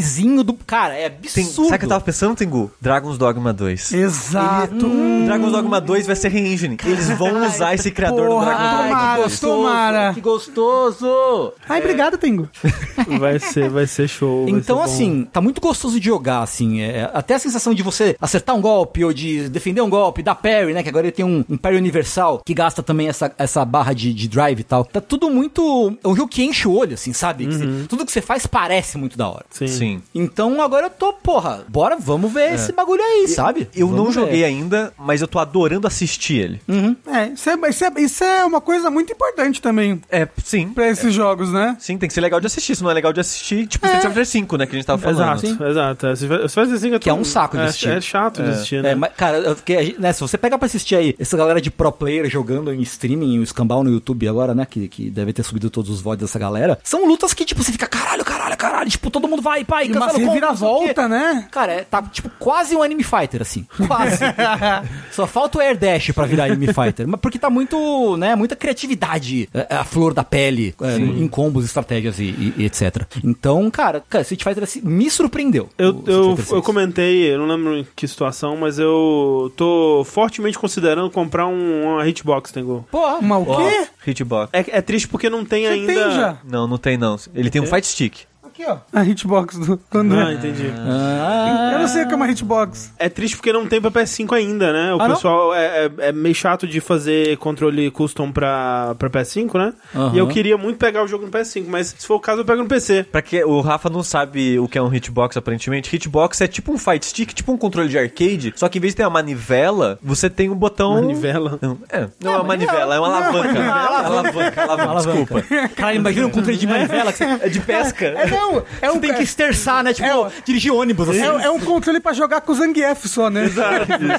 detalhezinho 0.00 0.42
do. 0.42 0.54
Cara, 0.54 0.94
é 0.94 1.08
Tem, 1.10 1.44
absurdo. 1.44 1.64
sabe 1.68 1.76
o 1.76 1.78
que 1.78 1.84
eu 1.84 1.88
tava 1.88 2.04
pensando, 2.04 2.34
Tengu? 2.36 2.70
Dragon's 2.80 3.18
Dogma 3.18 3.52
2. 3.52 3.92
Exato. 3.92 4.90
Dragon's 5.26 5.52
Dogma 5.52 5.80
2 5.80 6.06
vai 6.06 6.16
ser 6.16 6.28
re-engine. 6.30 6.76
Eles 6.84 7.08
vão 7.10 7.46
usar 7.46 7.74
esse 7.74 7.90
criador 7.90 8.26
porra, 8.26 8.46
do 8.52 8.58
Dragon's 8.58 8.70
Dogma 8.70 8.88
tomara, 8.90 9.20
2. 9.22 9.40
tomara. 9.40 10.14
Que 10.14 10.20
gostoso! 10.20 11.52
Ai, 11.68 11.80
obrigado, 11.80 12.18
Tengo. 12.18 12.48
Vai 13.18 13.38
ser, 13.38 13.68
vai 13.70 13.86
ser 13.86 14.06
show. 14.08 14.44
vai 14.44 14.52
Então, 14.54 14.78
ser 14.78 14.84
assim, 14.84 15.24
tá 15.32 15.40
muito 15.40 15.60
gostoso 15.60 15.98
de 15.98 16.06
jogar, 16.06 16.42
assim. 16.42 16.80
é, 16.82 17.10
até 17.14 17.34
a 17.34 17.38
sensação 17.38 17.72
de 17.74 17.82
você 17.82 18.14
acertar 18.20 18.54
um 18.54 18.60
golpe 18.60 19.02
ou 19.04 19.12
de 19.12 19.48
defender 19.48 19.80
um 19.80 19.88
golpe, 19.88 20.22
dar 20.22 20.34
parry, 20.34 20.72
né? 20.74 20.82
Que 20.82 20.88
agora 20.90 21.06
ele 21.06 21.12
tem 21.12 21.24
um, 21.24 21.42
um 21.48 21.56
parry 21.56 21.76
universal 21.76 22.42
que 22.44 22.52
gasta 22.52 22.82
também 22.82 23.08
essa, 23.08 23.32
essa 23.38 23.64
barra 23.64 23.94
de, 23.94 24.12
de 24.12 24.28
drive 24.28 24.60
e 24.60 24.64
tal. 24.64 24.84
Tá 24.84 25.00
tudo 25.00 25.30
muito. 25.30 25.96
É 26.04 26.08
um 26.08 26.14
jogo 26.14 26.28
que 26.28 26.42
enche 26.44 26.68
o 26.68 26.72
olho, 26.76 26.94
assim, 26.94 27.12
sabe? 27.12 27.46
Que 27.46 27.54
você- 27.56 27.86
tudo 27.88 28.04
que 28.04 28.12
você 28.12 28.20
faz 28.20 28.46
parece 28.46 28.98
muito 28.98 29.16
da 29.16 29.28
hora. 29.28 29.46
Sim. 29.50 29.66
Sim. 29.66 29.89
Então 30.14 30.60
agora 30.62 30.86
eu 30.86 30.90
tô, 30.90 31.12
porra, 31.12 31.64
bora, 31.68 31.96
vamos 31.98 32.32
ver 32.32 32.54
esse 32.54 32.72
bagulho 32.72 33.02
aí, 33.02 33.28
sabe? 33.28 33.68
Eu 33.74 33.88
não 33.90 34.06
ver. 34.06 34.12
joguei 34.12 34.44
ainda, 34.44 34.92
mas 34.98 35.20
eu 35.20 35.28
tô 35.28 35.38
adorando 35.38 35.86
assistir 35.86 36.34
ele. 36.38 36.60
É, 37.06 37.28
isso 37.28 37.48
é, 37.50 37.68
isso, 37.68 37.84
é, 37.84 37.92
isso 37.98 38.24
é 38.24 38.44
uma 38.44 38.60
coisa 38.60 38.90
muito 38.90 39.12
importante 39.12 39.60
também 39.62 40.00
É, 40.10 40.28
sim. 40.44 40.68
pra 40.68 40.88
esses 40.88 41.12
jogos, 41.14 41.50
né? 41.52 41.76
Sim, 41.80 41.96
tem 41.98 42.08
que 42.08 42.14
ser 42.14 42.20
legal 42.20 42.40
de 42.40 42.46
assistir. 42.46 42.74
Se 42.76 42.82
não 42.82 42.90
é 42.90 42.94
legal 42.94 43.12
de 43.12 43.20
assistir, 43.20 43.66
tipo 43.66 43.86
Street 43.86 44.04
Fighter 44.06 44.26
5, 44.26 44.56
né? 44.56 44.66
Que 44.66 44.72
a 44.72 44.78
gente 44.78 44.86
tava 44.86 45.00
falando. 45.02 45.44
Exato, 45.44 45.64
exato. 45.64 46.06
É, 46.06 46.14
vai- 46.14 46.48
se 46.48 46.54
faz 46.54 46.72
assim, 46.72 46.98
Que 46.98 47.08
é 47.10 47.14
um 47.14 47.24
saco 47.24 47.56
de 47.56 47.62
é, 47.62 47.66
assistir. 47.66 47.88
É 47.88 48.00
chato 48.00 48.42
de 48.42 48.50
assistir, 48.50 48.82
né? 48.82 48.90
É, 48.92 48.94
mas, 48.94 49.12
cara, 49.16 49.38
eu 49.38 49.56
fiquei, 49.56 49.96
né, 49.98 50.12
se 50.12 50.20
você 50.20 50.36
pegar 50.38 50.58
pra 50.58 50.66
assistir 50.66 50.96
aí 50.96 51.14
essa 51.18 51.36
galera 51.36 51.60
de 51.60 51.70
pro 51.70 51.90
player 51.92 52.28
jogando 52.28 52.72
em 52.72 52.80
streaming, 52.82 53.38
o 53.38 53.42
escambau 53.42 53.82
no 53.84 53.90
YouTube 53.90 54.26
agora, 54.28 54.54
né, 54.54 54.66
que, 54.68 54.88
que 54.88 55.10
deve 55.10 55.32
ter 55.32 55.42
subido 55.42 55.70
todos 55.70 55.90
os 55.90 56.00
VODs 56.00 56.20
dessa 56.26 56.38
galera, 56.38 56.78
são 56.84 57.06
lutas 57.06 57.32
que, 57.34 57.44
tipo, 57.44 57.62
você 57.62 57.72
fica 57.72 57.86
caralho, 57.86 58.24
caralho, 58.24 58.56
caralho, 58.56 58.90
tipo, 58.90 59.10
todo 59.10 59.26
mundo 59.28 59.42
vai, 59.42 59.64
pai, 59.80 59.86
E 59.88 59.92
uma 59.92 60.06
cancela 60.06 60.10
sei 60.12 60.20
o 60.24 60.28
quê. 60.28 60.34
reviravolta, 60.34 61.08
né? 61.08 61.48
Cara, 61.50 61.72
é, 61.72 61.80
tá, 61.84 62.02
tipo, 62.02 62.30
quase 62.38 62.74
um 62.76 62.82
anime 62.82 63.02
fighter, 63.02 63.42
assim, 63.42 63.66
quase. 63.86 64.18
Só 65.12 65.26
falta 65.26 65.58
o 65.58 65.60
air 65.60 65.76
dash 65.76 66.10
pra 66.12 66.26
virar 66.26 66.44
anime 66.44 66.66
fighter, 66.72 67.06
mas 67.06 67.20
porque 67.20 67.38
tá 67.38 67.50
muito, 67.50 68.16
né, 68.16 68.34
muita 68.34 68.56
criatividade, 68.56 69.48
é, 69.54 69.74
a 69.76 69.84
flor 69.84 70.12
da 70.14 70.24
pele, 70.24 70.74
é, 70.80 70.96
em 70.96 71.28
combos, 71.28 71.64
estratégias 71.64 72.18
e, 72.18 72.24
e- 72.24 72.54
e 72.58 72.64
etc. 72.64 73.04
Então, 73.24 73.70
cara, 73.70 74.02
cara, 74.08 74.22
Street 74.22 74.42
Fighter 74.42 74.62
assim, 74.64 74.80
me 74.82 75.10
surpreendeu. 75.10 75.68
Eu, 75.78 76.02
eu, 76.06 76.30
eu 76.30 76.36
6. 76.36 76.64
comentei, 76.64 77.32
eu 77.32 77.38
não 77.38 77.46
lembro 77.46 77.76
em 77.78 77.86
que 77.96 78.06
situação, 78.06 78.56
mas 78.56 78.78
eu 78.78 79.52
tô 79.56 80.02
fortemente 80.04 80.58
considerando 80.58 81.10
comprar 81.10 81.46
um, 81.46 81.84
uma 81.94 82.06
hitbox, 82.08 82.52
Tengu. 82.52 82.84
Porra, 82.90 83.16
Uma 83.18 83.38
o 83.38 83.44
quê? 83.46 83.86
Hitbox. 84.06 84.50
É, 84.52 84.78
é 84.78 84.82
triste 84.82 85.08
porque 85.08 85.28
não 85.30 85.44
tem 85.44 85.64
Você 85.64 85.72
ainda. 85.72 85.92
tem 85.92 86.02
já? 86.12 86.38
Não, 86.44 86.66
não 86.66 86.78
tem 86.78 86.96
não. 86.96 87.16
Ele 87.34 87.50
tem 87.50 87.60
um 87.60 87.66
fight 87.66 87.86
stick. 87.86 88.20
Aqui, 88.60 88.64
ó. 88.70 88.78
A 88.92 89.04
hitbox 89.04 89.56
do, 89.58 89.80
André. 89.94 90.22
Ah, 90.22 90.32
entendi. 90.32 90.70
Ah, 90.76 91.70
Eu 91.74 91.78
não 91.80 91.88
sei 91.88 92.02
o 92.04 92.06
que 92.08 92.12
é 92.12 92.16
uma 92.16 92.28
hitbox. 92.28 92.92
É 92.98 93.08
triste 93.08 93.36
porque 93.36 93.52
não 93.52 93.66
tem 93.66 93.80
pra 93.80 93.90
PS5 93.90 94.32
ainda, 94.36 94.72
né? 94.72 94.94
O 94.94 95.00
Ah, 95.00 95.08
pessoal 95.08 95.54
é, 95.54 95.86
é- 95.86 95.90
é 96.08 96.12
meio 96.12 96.34
chato 96.34 96.66
de 96.66 96.80
fazer 96.80 97.36
controle 97.38 97.90
custom 97.90 98.30
pra, 98.30 98.94
pra 98.98 99.08
PS5, 99.08 99.54
né? 99.58 99.72
Aham. 99.94 100.14
E 100.14 100.18
eu 100.18 100.26
queria 100.28 100.56
muito 100.58 100.76
pegar 100.78 101.02
o 101.02 101.06
jogo 101.08 101.24
no 101.26 101.30
PS5, 101.30 101.64
mas 101.68 101.94
se 101.98 102.06
for 102.06 102.16
o 102.16 102.20
caso, 102.20 102.40
eu 102.40 102.44
pego 102.44 102.62
no 102.62 102.68
PC. 102.68 103.04
Pra 103.10 103.22
que 103.22 103.42
o 103.44 103.60
Rafa 103.60 103.88
não 103.88 104.02
sabe 104.02 104.58
o 104.58 104.68
que 104.68 104.76
é 104.78 104.82
um 104.82 104.92
hitbox, 104.92 105.36
aparentemente. 105.36 105.94
Hitbox 105.94 106.40
é 106.40 106.46
tipo 106.46 106.72
um 106.72 106.78
fight 106.78 107.04
stick, 107.06 107.32
tipo 107.32 107.52
um 107.52 107.56
controle 107.56 107.88
de 107.88 107.98
arcade, 107.98 108.52
só 108.56 108.68
que 108.68 108.78
em 108.78 108.80
vez 108.80 108.92
de 108.92 108.98
ter 108.98 109.04
uma 109.04 109.10
manivela, 109.10 109.98
você 110.02 110.28
tem 110.28 110.50
um 110.50 110.54
botão. 110.56 110.94
Manivela. 110.94 111.58
Não, 111.60 111.78
é, 111.88 112.08
não 112.22 112.32
é 112.32 112.36
uma 112.36 112.44
manivela, 112.44 112.94
é 112.94 112.98
uma 112.98 113.08
alavanca. 113.16 113.58
é 113.58 113.62
uma 113.62 113.80
alavanca, 114.08 114.62
alavanca, 114.62 114.94
desculpa. 115.10 115.42
Cara, 115.76 115.94
imagina 115.94 116.26
um 116.26 116.30
controle 116.30 116.56
de 116.58 116.66
manivela 116.66 117.12
É 117.40 117.48
de 117.48 117.60
pesca. 117.60 118.06
É, 118.06 118.26
não. 118.26 118.49
É 118.80 118.88
você 118.88 118.96
um, 118.96 119.00
tem 119.00 119.14
que 119.14 119.22
esterçar, 119.22 119.82
né? 119.84 119.92
Tipo, 119.92 120.08
É, 120.08 120.30
dirigir 120.44 120.72
ônibus, 120.72 121.08
assim. 121.08 121.20
é, 121.20 121.24
é 121.44 121.50
um 121.50 121.60
controle 121.60 122.00
pra 122.00 122.12
jogar 122.12 122.40
com 122.40 122.52
o 122.52 122.54
Zangief 122.54 123.06
só, 123.08 123.28
né? 123.30 123.48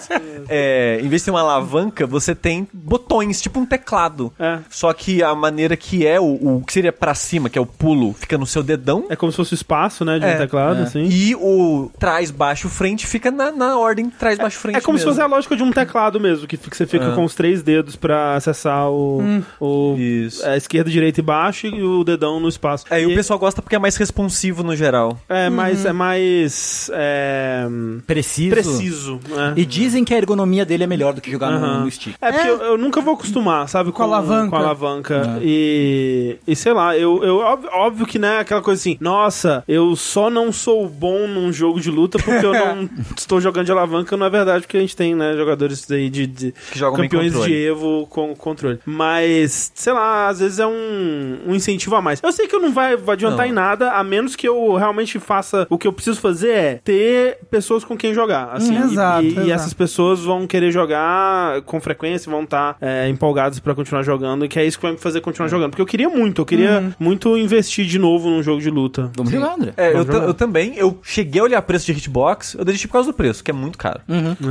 É, 0.49 0.99
em 1.01 1.07
vez 1.07 1.21
de 1.21 1.25
ter 1.25 1.31
uma 1.31 1.41
alavanca, 1.41 2.05
você 2.05 2.33
tem 2.35 2.67
botões, 2.73 3.41
tipo 3.41 3.59
um 3.59 3.65
teclado. 3.65 4.31
É. 4.39 4.59
Só 4.69 4.91
que 4.93 5.23
a 5.23 5.33
maneira 5.35 5.75
que 5.77 6.05
é 6.05 6.19
o, 6.19 6.57
o 6.57 6.63
que 6.65 6.73
seria 6.73 6.91
pra 6.91 7.13
cima, 7.15 7.49
que 7.49 7.57
é 7.57 7.61
o 7.61 7.65
pulo, 7.65 8.13
fica 8.13 8.37
no 8.37 8.45
seu 8.45 8.61
dedão. 8.63 9.05
É 9.09 9.15
como 9.15 9.31
se 9.31 9.35
fosse 9.37 9.53
o 9.53 9.55
espaço, 9.55 10.03
né? 10.03 10.19
De 10.19 10.25
É, 10.25 10.35
um 10.35 10.37
teclado, 10.37 10.79
é. 10.81 10.83
assim. 10.83 11.03
E 11.09 11.35
o 11.35 11.89
trás, 11.99 12.31
baixo, 12.31 12.69
frente 12.69 13.05
fica 13.07 13.31
na, 13.31 13.51
na 13.51 13.77
ordem 13.77 14.09
trás, 14.09 14.37
baixo, 14.37 14.57
frente. 14.59 14.77
É 14.77 14.81
como 14.81 14.97
se 14.97 15.05
mesmo. 15.05 15.15
fosse 15.15 15.23
a 15.23 15.27
lógica 15.35 15.55
de 15.55 15.63
um 15.63 15.71
teclado 15.71 16.19
mesmo, 16.19 16.47
que 16.47 16.57
você 16.57 16.85
fica 16.85 17.05
É. 17.05 17.15
com 17.15 17.23
os 17.23 17.35
três 17.35 17.61
dedos 17.61 17.95
pra 17.95 18.35
acessar 18.35 18.89
o, 18.89 19.21
o 19.59 19.95
Isso. 19.97 20.45
é, 20.45 20.57
esquerda, 20.57 20.89
direita 20.89 21.19
e 21.19 21.23
baixo 21.23 21.67
e 21.67 21.81
o 21.83 22.03
dedão 22.03 22.39
no 22.39 22.49
espaço. 22.49 22.85
É, 22.89 22.99
e 23.01 23.03
E- 23.03 23.07
o 23.07 23.15
pessoal 23.15 23.39
gosta 23.39 23.61
porque 23.61 23.75
é 23.75 23.79
mais 23.79 23.95
responsivo 24.21 24.63
no 24.63 24.75
geral. 24.75 25.19
É 25.27 25.49
mais, 25.49 25.85
é 25.85 25.91
mais 25.93 26.89
é, 26.93 27.65
Preciso. 28.05 28.49
preciso. 28.51 29.19
né? 29.29 29.53
E 29.55 29.65
dizem 29.65 30.03
que 30.03 30.13
a 30.13 30.17
ergonomia 30.17 30.65
dele 30.65 30.83
é 30.83 30.87
melhor 30.87 31.13
do 31.13 31.21
que 31.21 31.31
jogar 31.31 31.51
no- 31.51 31.57
Aham. 31.65 31.79
no, 31.85 31.91
stick. 31.91 32.15
É 32.21 32.31
porque 32.31 32.47
Eu, 32.47 32.61
eu 32.61 32.77
nunca 32.77 33.01
vou 33.01 33.13
acostumar, 33.15 33.67
sabe? 33.67 33.91
Com 33.91 34.01
a 34.03 34.05
alavanca. 34.05 34.49
Com 34.49 34.55
a 34.55 34.59
alavanca. 34.59 35.39
E, 35.41 36.37
e 36.47 36.55
sei 36.55 36.73
lá, 36.73 36.95
eu, 36.97 37.23
eu 37.23 37.37
óbvio, 37.37 37.69
óbvio 37.73 38.05
que 38.05 38.19
não 38.19 38.27
é 38.27 38.39
aquela 38.39 38.61
coisa 38.61 38.79
assim, 38.79 38.97
nossa, 38.99 39.63
eu 39.67 39.95
só 39.95 40.29
não 40.29 40.51
sou 40.51 40.87
bom 40.87 41.27
num 41.27 41.51
jogo 41.51 41.79
de 41.79 41.89
luta 41.89 42.17
porque 42.19 42.45
eu 42.45 42.53
não 42.53 42.89
estou 43.17 43.41
jogando 43.41 43.65
de 43.65 43.71
alavanca, 43.71 44.15
não 44.17 44.25
é 44.25 44.29
verdade, 44.29 44.61
porque 44.65 44.77
a 44.77 44.81
gente 44.81 44.95
tem, 44.95 45.15
né, 45.15 45.33
jogadores 45.35 45.89
aí 45.91 46.09
de, 46.09 46.27
de 46.27 46.53
Que 46.71 46.77
jogam 46.79 46.99
bem 47.01 47.09
campeões 47.09 47.33
de 47.43 47.53
Evo 47.65 48.05
com 48.09 48.35
controle. 48.35 48.79
Mas, 48.85 49.71
sei 49.75 49.93
lá, 49.93 50.27
às 50.27 50.39
vezes 50.39 50.59
é 50.59 50.67
um, 50.67 51.37
um 51.47 51.55
incentivo 51.55 51.95
a 51.95 52.01
mais. 52.01 52.19
Eu 52.21 52.31
sei 52.31 52.47
que 52.47 52.57
não 52.57 52.71
vai, 52.71 52.95
vai 52.95 53.13
adiantar 53.13 53.39
Não. 53.39 53.45
em 53.45 53.51
nada, 53.51 53.91
a 54.01 54.03
menos 54.03 54.35
que 54.35 54.47
eu 54.47 54.75
realmente 54.75 55.19
faça. 55.19 55.65
O 55.69 55.77
que 55.77 55.87
eu 55.87 55.93
preciso 55.93 56.19
fazer 56.19 56.49
é 56.49 56.81
ter 56.83 57.37
pessoas 57.49 57.83
com 57.83 57.95
quem 57.97 58.13
jogar. 58.13 58.49
Assim, 58.51 58.75
Hum, 58.77 58.81
e- 58.87 58.91
exato, 58.91 59.23
e, 59.23 59.27
e 59.27 59.31
exato. 59.31 59.51
essas 59.51 59.73
pessoas 59.73 60.19
vão 60.21 60.45
querer 60.47 60.71
jogar 60.71 61.61
com 61.63 61.79
frequência, 61.79 62.29
vão 62.31 62.43
estar 62.43 62.75
é, 62.81 63.07
empolgadas 63.09 63.59
pra 63.59 63.73
continuar 63.75 64.03
jogando, 64.03 64.45
e 64.45 64.47
que 64.47 64.59
é 64.59 64.65
isso 64.65 64.77
que 64.77 64.83
vai 64.83 64.91
me 64.93 64.97
fazer 64.97 65.21
continuar 65.21 65.47
jogando. 65.47 65.71
Porque 65.71 65.81
eu 65.81 65.85
queria 65.85 66.09
muito, 66.09 66.41
eu 66.41 66.45
queria 66.45 66.79
Uhum. 66.79 66.93
muito 66.99 67.37
investir 67.37 67.85
de 67.85 67.97
novo 67.99 68.29
num 68.29 68.41
jogo 68.43 68.61
de 68.61 68.69
luta. 68.69 69.11
Vamos 69.15 69.31
jogar, 69.31 69.53
André. 69.55 69.73
É, 69.77 69.91
eu, 69.93 70.03
eu 70.03 70.33
também, 70.33 70.73
eu 70.77 70.99
cheguei 71.03 71.41
a 71.41 71.43
olhar 71.43 71.61
preço 71.61 71.85
de 71.85 71.93
hitbox, 71.93 72.55
eu 72.57 72.65
desisti 72.65 72.87
por 72.87 72.93
causa 72.93 73.11
do 73.11 73.15
preço, 73.15 73.43
que 73.43 73.51
é 73.51 73.53
muito 73.53 73.77
caro. 73.77 74.01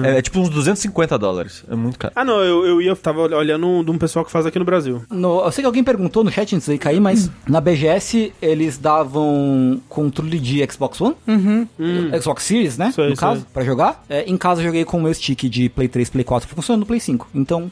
É, 0.04 0.18
é 0.18 0.22
tipo 0.22 0.38
uns 0.40 0.48
250 0.48 1.18
dólares, 1.18 1.64
é 1.70 1.74
muito 1.74 1.98
caro. 1.98 2.12
Ah, 2.16 2.24
não, 2.24 2.40
eu, 2.42 2.64
eu 2.66 2.82
ia, 2.82 2.94
tava 2.96 3.20
olhando 3.22 3.82
de 3.84 3.90
um 3.90 3.98
pessoal 3.98 4.24
que 4.24 4.30
faz 4.30 4.46
aqui 4.46 4.58
no 4.58 4.64
Brasil. 4.64 5.02
No- 5.10 5.44
eu 5.44 5.50
sei 5.52 5.62
que 5.62 5.66
alguém 5.66 5.82
perguntou 5.84 6.22
no 6.24 6.30
chat 6.30 6.54
antes 6.54 6.68
de 6.68 6.78
cair, 6.78 7.00
mas 7.00 7.30
na 7.48 7.60
BGS 7.60 8.32
eles 8.40 8.78
davam 8.78 9.39
controle 9.88 10.38
de 10.38 10.64
Xbox 10.70 11.00
One, 11.00 11.14
Xbox 12.20 12.42
Series, 12.44 12.76
né? 12.79 12.92
Aí, 12.96 13.11
no 13.11 13.16
caso, 13.16 13.46
pra 13.53 13.64
jogar. 13.64 14.05
É, 14.09 14.24
em 14.26 14.37
casa 14.37 14.61
eu 14.61 14.66
joguei 14.66 14.85
com 14.85 14.98
o 14.98 15.03
meu 15.03 15.12
stick 15.14 15.48
de 15.48 15.68
Play 15.68 15.88
3, 15.88 16.11
Play 16.11 16.24
4, 16.24 16.48
funcionando 16.48 16.81
no 16.81 16.87
Play 16.87 17.00
5. 17.00 17.29
Então, 17.35 17.70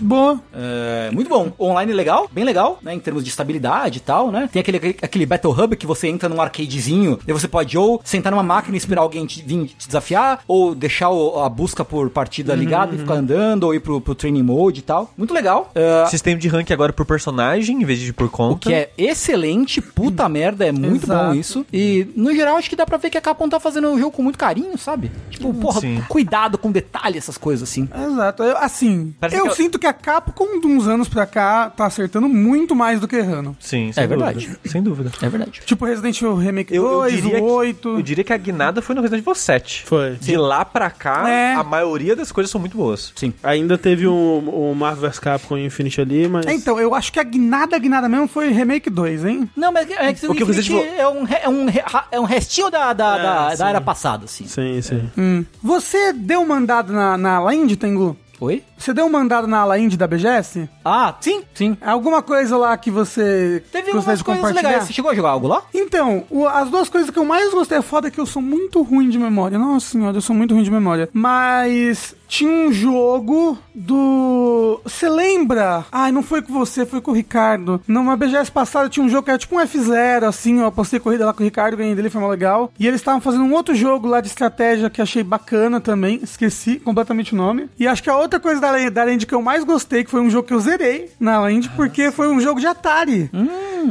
Boa. 0.00 0.40
é, 0.54 1.10
muito 1.12 1.28
bom. 1.28 1.52
Online 1.58 1.92
legal, 1.92 2.28
bem 2.32 2.44
legal, 2.44 2.78
né? 2.82 2.94
Em 2.94 2.98
termos 3.00 3.22
de 3.22 3.30
estabilidade 3.30 3.98
e 3.98 4.00
tal, 4.00 4.30
né? 4.30 4.48
Tem 4.52 4.60
aquele, 4.60 4.96
aquele 5.02 5.26
Battle 5.26 5.52
Hub 5.52 5.76
que 5.76 5.86
você 5.86 6.08
entra 6.08 6.28
num 6.28 6.40
arcadezinho, 6.40 7.18
e 7.26 7.32
você 7.32 7.48
pode 7.48 7.76
ou 7.76 8.00
sentar 8.04 8.32
numa 8.32 8.42
máquina 8.42 8.76
e 8.76 8.78
esperar 8.78 9.02
alguém 9.02 9.26
te, 9.26 9.42
vir 9.42 9.66
te 9.78 9.86
desafiar, 9.86 10.40
ou 10.46 10.74
deixar 10.74 11.10
o- 11.10 11.40
a 11.42 11.48
busca 11.48 11.84
por 11.84 12.10
partida 12.10 12.54
ligada 12.54 12.94
e 12.94 12.98
ficar 12.98 13.14
andando, 13.14 13.64
ou 13.64 13.74
ir 13.74 13.80
pro, 13.80 14.00
pro 14.00 14.14
training 14.14 14.42
mode 14.42 14.80
e 14.80 14.82
tal. 14.82 15.12
Muito 15.16 15.32
legal. 15.34 15.70
É, 15.74 16.06
Sistema 16.06 16.38
de 16.38 16.48
rank 16.48 16.70
agora 16.70 16.92
por 16.92 17.04
personagem, 17.06 17.82
em 17.82 17.84
vez 17.84 17.98
de 18.00 18.12
por 18.12 18.28
conta. 18.30 18.54
o 18.54 18.58
que 18.70 18.74
é 18.74 18.90
excelente, 18.98 19.80
puta 19.80 20.28
merda, 20.28 20.66
é 20.66 20.72
muito 20.72 20.81
Exato. 20.86 21.24
bom 21.30 21.34
isso. 21.34 21.66
E, 21.72 22.06
no 22.16 22.34
geral, 22.34 22.56
acho 22.56 22.68
que 22.70 22.76
dá 22.76 22.84
pra 22.86 22.96
ver 22.98 23.10
que 23.10 23.18
a 23.18 23.20
Capcom 23.20 23.48
tá 23.48 23.58
fazendo 23.60 23.88
o 23.88 23.98
jogo 23.98 24.12
com 24.12 24.22
muito 24.22 24.38
carinho, 24.38 24.76
sabe? 24.78 25.10
Tipo, 25.30 25.52
porra, 25.54 25.80
Sim. 25.80 26.02
cuidado 26.08 26.58
com 26.58 26.70
detalhe, 26.70 27.18
essas 27.18 27.36
coisas 27.38 27.68
assim. 27.68 27.88
Exato. 28.10 28.42
Eu- 28.42 28.56
assim, 28.58 29.14
Parece 29.20 29.38
eu 29.38 29.44
que 29.44 29.48
eu- 29.50 29.54
sinto 29.54 29.78
que 29.78 29.86
a 29.86 29.92
Capcom 29.92 30.60
de 30.60 30.66
uns 30.66 30.86
anos 30.86 31.08
pra 31.08 31.26
cá 31.26 31.70
tá 31.70 31.86
acertando 31.86 32.28
muito 32.28 32.74
mais 32.74 33.00
do 33.00 33.08
que 33.08 33.16
errando. 33.16 33.56
Sim, 33.60 33.92
sem 33.92 34.04
É 34.04 34.06
verdade. 34.06 34.46
dúvida. 34.46 34.60
Sem 34.66 34.82
dúvida. 34.82 35.12
É 35.22 35.28
verdade. 35.28 35.60
Tipo 35.64 35.84
Resident 35.84 36.16
Evil 36.20 36.36
Remake 36.36 36.74
Eu, 36.74 36.82
eu 36.84 36.90
2, 37.00 37.12
diria 37.22 37.42
o 37.42 37.46
8. 37.52 37.80
que, 37.80 37.98
eu 37.98 38.02
diria 38.02 38.24
que 38.24 38.32
a 38.32 38.36
guinada 38.36 38.80
foi 38.82 38.94
no 38.94 39.00
Resident 39.02 39.22
Evil 39.22 39.34
7. 39.34 39.84
Foi. 39.86 40.12
De 40.20 40.36
lá 40.36 40.64
pra 40.64 40.90
cá, 40.90 41.28
É. 41.28 41.54
a 41.54 41.62
maioria 41.64 42.14
das 42.16 42.30
coisas 42.32 42.50
são 42.50 42.60
muito 42.60 42.76
boas. 42.76 43.12
Sim. 43.16 43.32
Ainda 43.42 43.76
teve 43.78 44.06
o, 44.06 44.12
o 44.12 44.74
Marvel 44.74 45.08
vs 45.10 45.18
Capcom 45.18 45.56
Infinite 45.58 46.00
ali, 46.00 46.28
mas. 46.28 46.46
É, 46.46 46.52
Então, 46.54 46.78
eu 46.78 46.94
acho 46.94 47.12
que 47.12 47.18
a 47.18 47.22
guinada, 47.22 47.76
a 47.76 47.78
guinada 47.78 48.08
mesmo 48.08 48.28
foi 48.28 48.50
Remake 48.50 48.88
2, 48.90 49.24
hein? 49.24 49.48
Não, 49.56 49.72
mas 49.72 49.90
é 49.90 50.12
que 50.12 50.26
O 50.26 50.34
que 50.34 50.42
o 50.42 50.46
você 50.46 50.62
Falou- 50.76 50.94
é 50.96 51.08
um, 51.08 51.26
é 51.26 51.48
um, 51.48 51.66
é 52.12 52.20
um 52.20 52.24
restinho 52.24 52.70
da, 52.70 52.92
da, 52.92 53.16
É, 53.18 53.22
da, 53.22 53.54
da 53.54 53.68
era 53.68 53.80
passada, 53.80 54.24
assim. 54.24 54.46
Sim, 54.46 54.80
sim. 54.82 55.10
Hum. 55.16 55.44
Você 55.62 56.12
deu 56.12 56.42
uma 56.42 56.56
andada 56.56 56.92
na, 56.92 57.16
na 57.18 57.38
Land, 57.40 57.76
Tengu? 57.76 58.16
Oi? 58.40 58.60
Você 58.76 58.92
deu 58.92 59.06
uma 59.06 59.20
andada 59.20 59.46
na 59.46 59.60
ala 59.60 59.78
indie 59.78 59.96
da 59.96 60.04
BGS? 60.08 60.68
Ah, 60.84 61.14
sim, 61.20 61.42
sim. 61.54 61.76
Alguma 61.80 62.20
coisa 62.22 62.56
lá 62.56 62.76
que 62.76 62.90
você 62.90 63.62
Teve 63.70 63.92
gostaria 63.92 64.16
de 64.16 64.24
coisas 64.24 64.40
compartilhar? 64.42 64.68
legais. 64.70 64.84
Você 64.88 64.92
chegou 64.92 65.12
a 65.12 65.14
jogar 65.14 65.28
algo 65.30 65.46
lá? 65.46 65.62
Então, 65.72 66.24
o- 66.28 66.48
as 66.48 66.68
duas 66.68 66.88
coisas 66.88 67.08
que 67.10 67.16
eu 67.20 67.24
mais 67.24 67.52
gostei 67.54 67.78
é 67.78 67.82
foda 67.82 68.10
que 68.10 68.18
eu 68.18 68.26
sou 68.26 68.42
muito 68.42 68.82
ruim 68.82 69.08
de 69.08 69.16
memória. 69.16 69.56
Nossa 69.56 69.90
senhora, 69.90 70.16
eu 70.16 70.20
sou 70.20 70.34
muito 70.34 70.54
ruim 70.54 70.64
de 70.64 70.72
memória. 70.72 71.08
Mas 71.12 72.16
tinha 72.32 72.50
um 72.50 72.72
jogo 72.72 73.58
do. 73.74 74.80
Você 74.84 75.06
lembra? 75.06 75.84
Ai, 75.92 76.10
não 76.10 76.22
foi 76.22 76.40
com 76.40 76.50
você, 76.50 76.86
foi 76.86 76.98
com 76.98 77.10
o 77.10 77.14
Ricardo. 77.14 77.78
Numa 77.86 78.16
BGS 78.16 78.50
passada 78.50 78.88
tinha 78.88 79.04
um 79.04 79.08
jogo 79.10 79.24
que 79.24 79.30
era 79.30 79.38
tipo 79.38 79.54
um 79.54 79.60
F0, 79.60 80.24
assim. 80.24 80.60
Eu 80.60 80.66
apostei 80.66 80.98
corrida 80.98 81.26
lá 81.26 81.34
com 81.34 81.42
o 81.42 81.44
Ricardo, 81.44 81.76
ganhei 81.76 81.94
dele, 81.94 82.08
foi 82.08 82.22
mó 82.22 82.28
legal. 82.28 82.72
E 82.78 82.88
eles 82.88 83.02
estavam 83.02 83.20
fazendo 83.20 83.44
um 83.44 83.52
outro 83.52 83.74
jogo 83.74 84.08
lá 84.08 84.22
de 84.22 84.28
estratégia 84.28 84.88
que 84.88 85.02
achei 85.02 85.22
bacana 85.22 85.78
também. 85.78 86.20
Esqueci 86.22 86.76
completamente 86.76 87.34
o 87.34 87.36
nome. 87.36 87.68
E 87.78 87.86
acho 87.86 88.02
que 88.02 88.08
a 88.08 88.16
outra 88.16 88.40
coisa 88.40 88.58
da, 88.58 88.88
da 88.88 89.04
Land 89.04 89.26
que 89.26 89.34
eu 89.34 89.42
mais 89.42 89.62
gostei, 89.62 90.02
que 90.02 90.10
foi 90.10 90.22
um 90.22 90.30
jogo 90.30 90.48
que 90.48 90.54
eu 90.54 90.60
zerei 90.60 91.10
na 91.20 91.38
Land, 91.38 91.68
porque 91.76 92.10
foi 92.10 92.28
um 92.28 92.40
jogo 92.40 92.60
de 92.60 92.66
Atari. 92.66 93.30